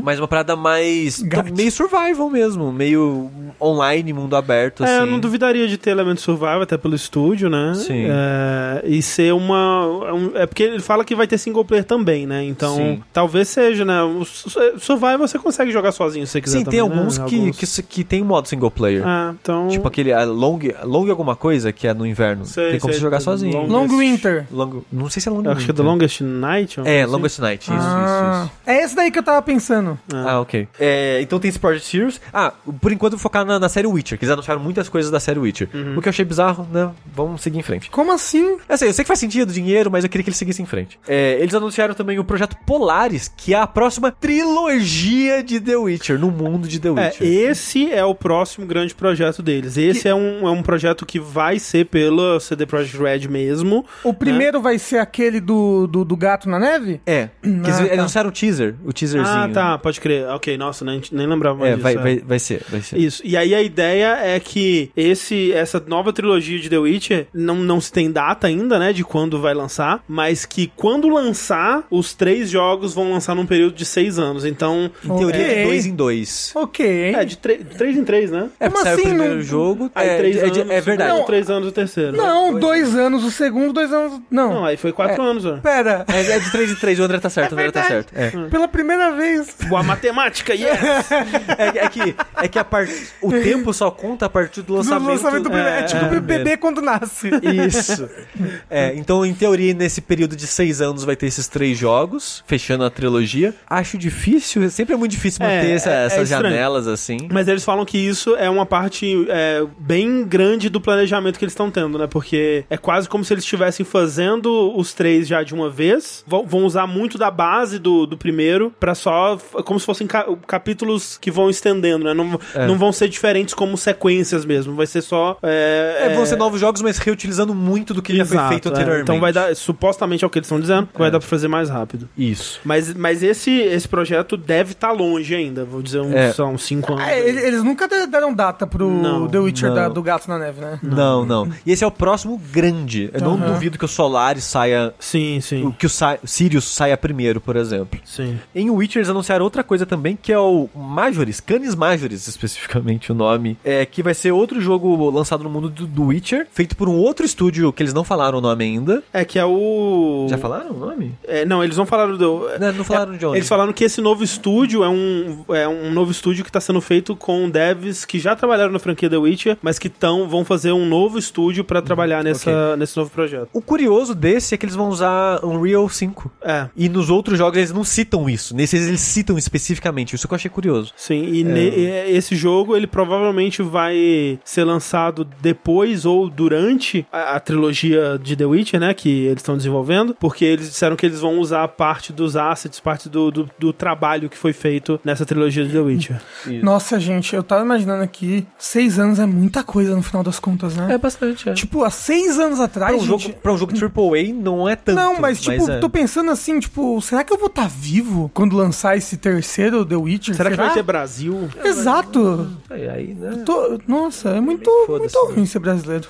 mas 0.04 0.20
uma 0.20 0.28
parada 0.28 0.56
mais. 0.56 1.24
Meio 1.56 1.72
survival 1.72 2.30
mesmo, 2.30 2.72
meio 2.72 3.30
online, 3.62 4.12
mundo 4.14 4.36
aberto, 4.36 4.84
É, 4.84 4.98
eu 4.98 5.02
assim. 5.04 5.12
não 5.12 5.20
duvidaria 5.20 5.68
de 5.68 5.78
ter 5.78 5.92
elemento 5.92 6.22
survival, 6.22 6.62
até 6.62 6.78
pelo 6.78 6.96
estúdio, 6.96 7.50
né? 7.50 7.74
Sim. 7.76 8.06
É, 8.10 8.84
e 8.86 9.02
ser 9.02 9.34
uma. 9.34 9.86
um- 10.14 10.32
é 10.36 10.46
porque 10.46 10.64
ele 10.64 10.80
fala 10.80 11.04
que 11.04 11.16
vai 11.16 11.28
ter 11.28 11.38
single 11.38 11.64
player 11.66 11.84
também, 11.86 12.26
né? 12.26 12.44
Então, 12.44 12.76
Sim. 12.76 13.04
talvez 13.14 13.48
seja, 13.50 13.84
né? 13.86 14.02
O 14.04 14.24
su- 14.26 14.50
survival 14.80 15.20
você 15.20 15.38
consegue 15.40 15.72
jogar 15.72 15.92
sozinho 15.92 16.26
se 16.26 16.34
você 16.34 16.42
quiser. 16.42 16.60
Sim, 16.60 16.64
tem 16.66 16.80
também, 16.80 16.90
né? 16.90 16.96
alguns, 16.98 17.18
que, 17.18 17.52
que, 17.52 17.66
se- 17.66 17.84
que 17.84 18.04
tem 18.04 18.24
modo 18.24 18.48
single 18.48 18.72
player. 18.72 19.04
Ah, 19.06 19.34
então. 19.42 19.68
Tipo 19.68 19.88
aquele 19.88 20.12
a 20.14 20.24
long, 20.24 20.60
long 20.84 21.10
alguma 21.10 21.36
coisa 21.36 21.72
que 21.72 21.88
é 21.88 21.94
no 21.94 22.06
inverno. 22.06 22.46
Sei, 22.46 22.72
tem 22.72 22.80
como 22.80 22.94
sei, 22.94 23.00
você 23.00 23.04
jogar 23.04 23.20
sozinho. 23.20 23.62
long- 23.62 23.68
Long 23.86 23.88
Winter. 23.98 24.46
Long- 24.52 24.82
não 24.92 25.10
sei 25.10 25.22
se 25.22 25.28
é 25.30 25.32
long 25.32 25.44
eu 25.44 25.52
acho 25.52 25.66
que 25.66 25.72
é 25.72 25.74
The 25.74 25.82
Winter. 25.82 25.86
Longest 25.86 26.22
Night. 26.22 26.80
É, 26.86 27.02
assim. 27.04 27.12
Longest 27.12 27.40
Night, 27.40 27.64
isso, 27.64 27.74
Ah, 27.80 28.44
isso, 28.46 28.46
isso. 28.46 28.62
É 28.66 28.84
esse 28.84 28.96
daí 28.96 29.12
que 29.12 29.20
eu 29.20 29.24
tava 29.24 29.42
pensando. 29.42 29.98
Ah, 30.14 30.40
ok. 30.40 30.68
É, 30.80 31.20
então 31.22 31.40
tem 31.40 31.50
esse 31.50 31.60
Project 31.60 31.88
Series. 31.88 32.22
Ah, 32.34 32.54
por 32.82 32.92
enquanto 32.92 33.14
eu 33.14 33.18
vou 33.18 33.24
focar 33.24 33.46
na, 33.46 33.60
na 33.60 33.70
série 33.70 33.88
Witcher, 33.88 34.18
que 34.18 34.26
eles 34.26 34.32
anunciaram 34.34 34.62
muitas 34.62 34.90
coisas 34.90 35.12
da 35.12 35.20
série 35.20 35.40
Witcher. 35.40 35.70
Uhum. 35.74 35.98
O 35.98 36.02
que 36.02 36.08
eu 36.08 36.10
achei 36.10 36.26
bizarro, 36.26 36.68
né? 36.72 36.90
Vamos 37.14 37.42
seguir 37.42 37.60
em 37.60 37.64
frente. 37.64 37.90
Como 37.90 38.12
assim? 38.12 38.58
Assim, 38.76 38.86
eu 38.86 38.94
sei 38.94 39.04
que 39.04 39.08
faz 39.08 39.20
sentido, 39.20 39.52
dinheiro, 39.52 39.90
mas 39.92 40.04
eu 40.04 40.10
queria 40.10 40.24
que 40.24 40.30
eles 40.30 40.38
seguissem 40.38 40.64
em 40.64 40.68
frente. 40.68 41.00
É, 41.08 41.38
eles 41.40 41.54
anunciaram 41.54 41.94
também 41.94 42.20
o 42.20 42.24
projeto 42.24 42.56
Polaris, 42.66 43.32
que 43.36 43.54
é 43.54 43.58
a 43.58 43.68
próxima 43.68 44.12
trilogia 44.12 45.44
de 45.44 45.60
The 45.60 45.76
Witcher, 45.78 46.20
no 46.20 46.32
mundo 46.32 46.68
de 46.68 46.80
The 46.80 46.90
É, 46.90 46.92
Witcher. 46.92 47.28
esse 47.28 47.92
é 47.92 48.04
o 48.04 48.16
próximo 48.16 48.66
grande 48.66 48.94
projeto 48.96 49.42
deles. 49.42 49.78
Esse 49.78 50.08
é, 50.08 50.16
um, 50.16 50.48
é 50.48 50.52
um 50.52 50.62
projeto 50.64 51.06
que 51.06 51.20
vai 51.20 51.60
ser 51.60 51.86
pela 51.86 52.40
CD 52.40 52.66
Projekt 52.66 52.98
Red 52.98 53.28
mesmo. 53.28 53.86
O 54.04 54.14
primeiro 54.14 54.62
vai 54.62 54.78
ser 54.80 54.98
aquele 55.00 55.40
do, 55.40 55.88
do, 55.88 56.04
do 56.06 56.16
gato 56.18 56.50
na 56.50 56.60
neve? 56.60 57.00
É, 57.06 57.30
que 57.42 57.48
eles, 57.50 57.68
Ah, 57.76 57.80
eles 57.82 57.90
tá. 57.90 58.00
anunciaram 58.00 58.30
o 58.30 58.32
teaser, 58.32 58.76
o 58.86 58.94
teaserzinho. 58.94 59.36
Ah, 59.36 59.50
tá, 59.52 59.78
pode 59.78 60.00
crer. 60.00 60.28
Ok, 60.30 60.58
nossa, 60.58 60.84
nem, 60.86 61.02
nem 61.12 61.28
lembrava 61.28 61.58
mais 61.60 61.72
É, 61.72 61.76
disso. 61.76 61.84
vai, 61.84 61.94
é. 61.94 61.98
vai, 61.98 62.20
vai 62.20 62.40
ser, 62.40 62.62
vai 62.70 62.82
ser. 62.82 62.98
Isso. 62.98 63.22
E 63.26 63.36
aí 63.38 63.54
a 63.54 63.62
ideia 63.62 64.18
é 64.24 64.40
que 64.40 64.92
esse, 64.96 65.52
essa 65.54 65.84
nova 65.88 66.12
trilogia 66.14 66.60
de 66.60 66.70
The 66.70 66.78
Witcher 66.78 67.28
não, 67.34 67.56
não 67.56 67.80
se 67.82 67.92
tem 67.92 68.12
data 68.12 68.50
ainda, 68.56 68.80
né, 68.80 68.94
de 68.94 69.04
quando 69.04 69.40
vai 69.40 69.54
lançar, 69.54 70.04
mas 70.08 70.46
que 70.46 70.72
quando 70.76 71.08
lançar, 71.10 71.84
os 71.90 72.14
três 72.14 72.50
jogos 72.50 72.94
vão 72.94 73.12
lançar 73.12 73.36
num 73.36 73.46
período 73.46 73.76
de 73.76 73.86
seis 73.86 74.18
anos. 74.18 74.46
Então, 74.46 74.90
Em 75.04 75.18
teoria, 75.18 75.42
Ok. 75.42 75.56
é 75.56 75.64
dois 75.66 75.86
em 75.86 75.96
dois. 75.96 76.52
Ok. 76.56 77.14
é 77.14 77.26
de, 77.26 77.36
de 77.36 77.38
três 77.78 77.98
em 77.98 78.04
três, 78.04 78.32
né? 78.32 78.50
É, 78.60 78.70
sai 78.70 78.94
assim, 78.94 79.02
o 79.02 79.06
primeiro 79.06 79.36
não- 79.36 79.42
jogo. 79.42 79.92
Aí 79.94 80.10
é, 80.10 80.18
três 80.18 80.38
é, 80.38 80.42
anos. 80.46 80.58
é, 80.58 80.62
é 80.76 80.82
verdade. 80.82 81.10
Não, 81.14 81.26
três 81.26 81.50
anos 81.50 81.70
o 81.70 81.72
terceiro. 81.72 82.16
Não, 82.16 82.58
dois 82.58 82.96
anos 82.96 83.24
o 83.24 83.32
segundo, 83.32 83.74
dois 83.74 83.92
anos... 83.92 84.20
Não. 84.32 84.54
Não, 84.54 84.66
aí 84.66 84.78
foi 84.78 84.92
quatro 84.92 85.22
anos, 85.22 85.46
ó. 85.46 85.58
Pera. 85.58 86.06
É, 86.08 86.32
é 86.32 86.40
de 86.40 86.52
3 86.52 86.72
em 86.72 86.76
3, 86.76 87.00
o 87.00 87.04
André 87.04 87.20
tá 87.20 87.30
certo, 87.30 87.52
o 87.52 87.56
André 87.56 87.72
tá 87.72 87.84
certo. 87.84 88.14
É. 88.16 88.30
Pela 88.50 88.68
primeira 88.68 89.12
vez. 89.12 89.56
Boa 89.68 89.84
matemática, 89.84 90.54
yes! 90.54 90.66
É, 91.58 91.86
é 91.86 91.90
que, 91.90 92.16
é 92.42 92.48
que 92.48 92.60
a 92.60 92.64
part... 92.64 92.92
o 93.22 93.32
tempo 93.32 93.74
só 93.74 93.90
conta 93.92 94.26
a 94.26 94.30
partir 94.30 94.62
do 94.62 94.74
lançamento. 94.74 95.08
lançamento 95.10 95.44
do 95.44 95.50
primeiro. 95.50 95.70
É, 95.76 95.84
tipo 95.84 96.06
é, 96.06 96.18
o 96.18 96.22
bebê 96.22 96.58
quando 96.58 96.82
nasce. 96.82 97.30
Isso. 97.68 98.10
É, 98.70 98.94
então, 98.96 99.26
em 99.26 99.34
teoria, 99.34 99.74
nesse 99.74 100.02
período 100.02 100.36
de 100.36 100.48
seis 100.48 100.82
anos 100.82 101.04
vai 101.04 101.16
ter 101.16 101.28
esses 101.28 101.48
três 101.48 101.78
jogos, 101.78 102.44
fechando 102.48 102.84
a 102.84 102.90
trilogia. 102.90 103.54
Acho 103.70 103.98
difícil, 103.98 104.70
sempre 104.70 104.94
é 104.94 104.98
muito 104.98 105.12
difícil 105.12 105.44
É, 105.46 105.58
manter 105.58 105.72
essa- 105.72 105.90
é- 105.90 106.04
é 106.04 106.06
essas 106.06 106.30
janelas 106.30 106.88
assim. 106.88 107.18
Mas 107.32 107.48
eles 107.48 107.64
falam 107.64 107.86
que 107.86 107.98
isso 107.98 108.36
é 108.36 108.50
uma 108.50 108.66
parte 108.66 109.26
é, 109.30 109.66
bem 109.80 110.24
grande 110.26 110.70
do 110.70 110.80
planejamento 110.82 111.38
que 111.40 111.46
eles 111.46 111.54
estão 111.54 111.70
tendo, 111.72 111.98
né? 111.98 112.08
Porque 112.08 112.64
é 112.70 112.78
quase 112.78 113.08
como 113.10 113.24
se 113.24 113.34
eles 113.34 113.44
estivessem 113.44 113.86
fazendo 113.86 114.74
os 114.78 114.94
três 114.94 115.28
já 115.28 115.44
de 115.44 115.54
uma 115.54 115.70
vez. 115.70 116.24
Vão, 116.28 116.46
vão 116.46 116.66
usar 116.66 116.88
muito 116.88 117.18
da 117.18 117.30
base 117.32 117.80
do, 117.80 118.06
do 118.06 118.18
primeiro 118.18 118.74
pra 118.80 118.94
só. 118.96 119.38
como 119.66 119.80
se 119.80 119.86
fossem 119.86 120.08
ca- 120.08 120.26
capítulos 120.48 121.18
que 121.18 121.30
vão 121.32 121.50
estendendo, 121.50 122.06
né? 122.06 122.14
Não, 122.14 122.40
É. 122.54 122.68
não 122.68 122.78
vão 122.78 122.92
ser 122.92 123.08
diferentes 123.10 123.54
como 123.54 123.78
sequências 123.78 124.46
mesmo. 124.46 124.76
Vai 124.76 124.88
ser 124.88 125.02
só. 125.02 125.38
É, 125.44 126.08
É, 126.12 126.16
vão 126.16 126.26
ser 126.26 126.36
novos 126.38 126.60
jogos, 126.60 126.82
mas 126.82 126.98
reutilizando 126.98 127.54
muito 127.54 127.94
do 127.94 128.02
que 128.02 128.16
já 128.16 128.26
foi 128.26 128.35
Exato, 128.36 128.50
feito 128.50 128.68
é. 128.68 128.72
anteriormente. 128.72 129.04
Então 129.04 129.20
vai 129.20 129.34
dar. 129.34 129.56
Supostamente 129.56 130.24
é 130.24 130.28
o 130.28 130.30
que 130.30 130.40
eles 130.40 130.46
estão 130.48 130.60
dizendo, 130.60 130.88
que 130.88 130.98
vai 131.00 131.10
dar 131.12 131.20
pra 131.20 131.28
fazer 131.28 131.48
mais 131.48 131.70
rápido. 131.70 132.08
Isso. 132.18 132.60
Mas, 132.64 132.94
mas 132.94 133.24
esse, 133.24 133.52
esse 133.52 133.88
projeto 133.88 134.38
deve 134.38 134.72
estar 134.74 134.92
longe 134.92 135.34
ainda. 135.36 135.66
Vou 135.66 135.82
dizer 135.82 136.00
uns, 136.02 136.14
É. 136.14 136.32
só 136.34 136.46
uns 136.48 136.64
cinco 136.64 136.94
anos. 136.94 137.06
É, 137.08 137.28
ele- 137.28 137.40
eles 137.42 137.64
nunca 137.64 137.88
de- 137.88 138.08
deram 138.08 138.34
data 138.34 138.66
pro 138.68 138.90
Não, 138.90 139.28
The 139.28 139.40
Witcher 139.40 139.70
não. 139.70 139.76
da- 139.76 139.90
do 139.90 140.02
gato 140.04 140.28
na 140.28 140.38
neve, 140.40 140.62
né? 140.62 140.80
Não, 140.84 141.26
não. 141.26 141.50
E 141.66 141.72
esse 141.72 141.84
é 141.84 141.88
o 141.88 141.92
próximo 141.92 142.40
grande. 142.52 143.10
Eu 143.14 143.22
não 143.22 143.34
Aham. 143.36 143.54
duvido 143.54 143.78
que 143.78 143.86
o 143.86 143.88
Solaris 143.88 144.44
saia. 144.44 144.94
Sim, 145.00 145.40
sim. 145.42 145.72
Que 145.78 145.86
o 145.86 145.90
Sa- 145.90 146.18
Sirius 146.24 146.66
saia 146.66 146.98
primeiro, 146.98 147.40
por 147.40 147.56
exemplo. 147.56 148.00
Sim. 148.04 148.40
Em 148.54 148.70
Witcher 148.70 149.00
eles 149.00 149.10
anunciaram 149.10 149.44
outra 149.46 149.64
coisa 149.64 149.86
também, 149.86 150.18
que 150.20 150.32
é 150.32 150.40
o 150.40 150.70
Majoris, 150.76 151.40
Canis 151.40 151.76
Majoris, 151.76 152.28
especificamente 152.28 153.12
o 153.12 153.16
nome. 153.16 153.58
É 153.64 153.86
que 153.86 154.02
vai 154.04 154.14
ser 154.14 154.32
outro 154.32 154.60
jogo 154.62 155.10
lançado 155.10 155.44
no 155.44 155.50
mundo 155.50 155.70
do, 155.70 155.86
do 155.88 156.04
Witcher, 156.06 156.48
feito 156.52 156.76
por 156.76 156.90
um 156.90 156.96
outro 156.96 157.26
estúdio 157.26 157.72
que 157.72 157.82
eles 157.84 157.94
não 157.94 158.04
falaram 158.04 158.25
o 158.34 158.42
nome 158.42 158.64
ainda. 158.64 159.04
É 159.14 159.24
que 159.26 159.38
é 159.38 159.46
o. 159.46 160.26
Já 160.30 160.38
falaram 160.38 160.72
o 160.72 160.80
nome? 160.80 161.14
É, 161.28 161.46
não, 161.46 161.64
eles 161.64 161.78
não 161.78 161.86
falaram 161.86 162.18
do. 162.18 162.48
Não, 162.60 162.72
não 162.74 162.84
falaram 162.84 163.16
de 163.18 163.26
onde. 163.26 163.38
Eles 163.38 163.48
falaram 163.48 163.74
que 163.74 163.84
esse 163.84 164.02
novo 164.02 164.24
estúdio 164.24 164.84
é 164.84 164.90
um, 164.90 165.44
é 165.50 165.68
um 165.68 165.92
novo 165.92 166.12
estúdio 166.12 166.44
que 166.44 166.50
está 166.50 166.60
sendo 166.62 166.80
feito 166.82 167.16
com 167.16 167.50
devs 167.50 168.06
que 168.06 168.18
já 168.20 168.36
trabalharam 168.36 168.72
na 168.72 168.80
franquia 168.80 169.10
The 169.10 169.18
Witcher, 169.18 169.58
mas 169.62 169.78
que 169.78 169.90
tão, 169.90 170.28
vão 170.28 170.44
fazer 170.46 170.72
um 170.72 170.86
novo 170.86 171.18
estúdio 171.20 171.64
para 171.64 171.82
trabalhar 171.82 172.24
nessa, 172.24 172.76
nesse 172.78 172.96
novo 172.98 173.10
projeto. 173.12 173.50
O 173.54 173.62
curioso 173.62 174.16
desse 174.16 174.56
é 174.56 174.58
que 174.58 174.66
eles 174.66 174.76
vão 174.76 174.90
usar 174.90 175.44
Unreal 175.46 175.88
5. 175.90 176.32
É. 176.42 176.68
E 176.76 176.88
nos 176.90 177.10
outros 177.10 177.38
jogos 177.38 177.58
eles 177.58 177.72
não 177.74 177.84
citam 177.84 178.30
isso. 178.30 178.56
Nesses 178.56 178.88
eles 178.88 179.02
citam 179.02 179.38
especificamente. 179.38 180.16
Isso 180.16 180.28
que 180.28 180.34
eu 180.34 180.36
achei 180.38 180.50
curioso. 180.50 180.94
Sim, 180.96 181.24
e 181.26 181.44
ne- 181.44 181.70
e 181.70 182.16
esse 182.16 182.36
jogo 182.36 182.76
ele 182.76 182.88
provavelmente 182.88 183.62
vai 183.62 184.40
ser 184.44 184.64
lançado 184.64 185.28
depois 185.42 186.06
ou 186.06 186.30
durante 186.30 187.06
a, 187.12 187.36
a 187.36 187.40
trilogia 187.40 188.15
de 188.18 188.36
The 188.36 188.46
Witcher, 188.46 188.80
né? 188.80 188.94
Que 188.94 189.26
eles 189.26 189.38
estão 189.40 189.56
desenvolvendo, 189.58 190.16
porque 190.20 190.46
eles 190.46 190.70
disseram 190.70 190.96
que 190.96 191.06
eles 191.06 191.20
vão 191.22 191.40
usar 191.40 191.68
parte 191.70 192.12
dos 192.12 192.36
assets, 192.36 192.80
parte 192.80 193.10
do, 193.10 193.32
do, 193.32 193.50
do 193.58 193.74
trabalho 193.74 194.30
que 194.30 194.38
foi 194.38 194.54
feito 194.54 195.00
nessa 195.04 195.26
trilogia 195.26 195.66
de 195.66 195.72
The 195.72 195.80
Witcher. 195.80 196.22
Nossa, 196.62 197.00
gente, 197.00 197.36
eu 197.36 197.44
tava 197.44 197.64
imaginando 197.64 198.04
aqui, 198.04 198.46
seis 198.58 199.00
anos 199.00 199.20
é 199.20 199.26
muita 199.26 199.64
coisa 199.64 199.96
no 199.96 200.02
final 200.02 200.24
das 200.24 200.40
contas, 200.40 200.76
né? 200.76 200.98
bastante, 200.98 201.50
é. 201.50 201.54
Tipo, 201.54 201.84
há 201.84 201.90
seis 201.90 202.40
anos 202.40 202.60
atrás, 202.60 202.96
Pra 202.96 203.02
um, 203.02 203.06
gente... 203.06 203.28
jogo, 203.28 203.40
pra 203.42 203.54
um 203.54 203.58
jogo 203.58 203.74
AAA 203.74 204.34
não 204.34 204.68
é 204.68 204.76
tanto. 204.76 204.96
Não, 204.96 205.20
mas 205.20 205.40
tipo, 205.40 205.70
é. 205.70 205.78
tô 205.78 205.90
pensando 205.90 206.32
assim, 206.32 206.60
tipo, 206.60 207.00
será 207.02 207.24
que 207.24 207.32
eu 207.32 207.38
vou 207.38 207.48
estar 207.48 207.68
vivo 207.70 208.32
quando 208.34 208.56
lançar 208.56 208.98
esse 208.98 209.18
terceiro 209.18 209.86
The 209.86 209.96
Witcher? 209.96 210.36
Será 210.36 210.50
que 210.50 210.58
vai 210.58 210.74
ter 210.74 210.84
Brasil? 210.84 211.50
Exato. 211.64 212.50
Aí, 212.70 212.88
aí, 212.88 213.14
né? 213.14 213.44
Tô- 213.46 213.80
Nossa, 213.88 214.30
é 214.30 214.42
muito, 214.42 214.70
muito 214.88 215.28
né? 215.28 215.34
ruim 215.34 215.46
ser 215.46 215.60
brasileiro. 215.60 216.08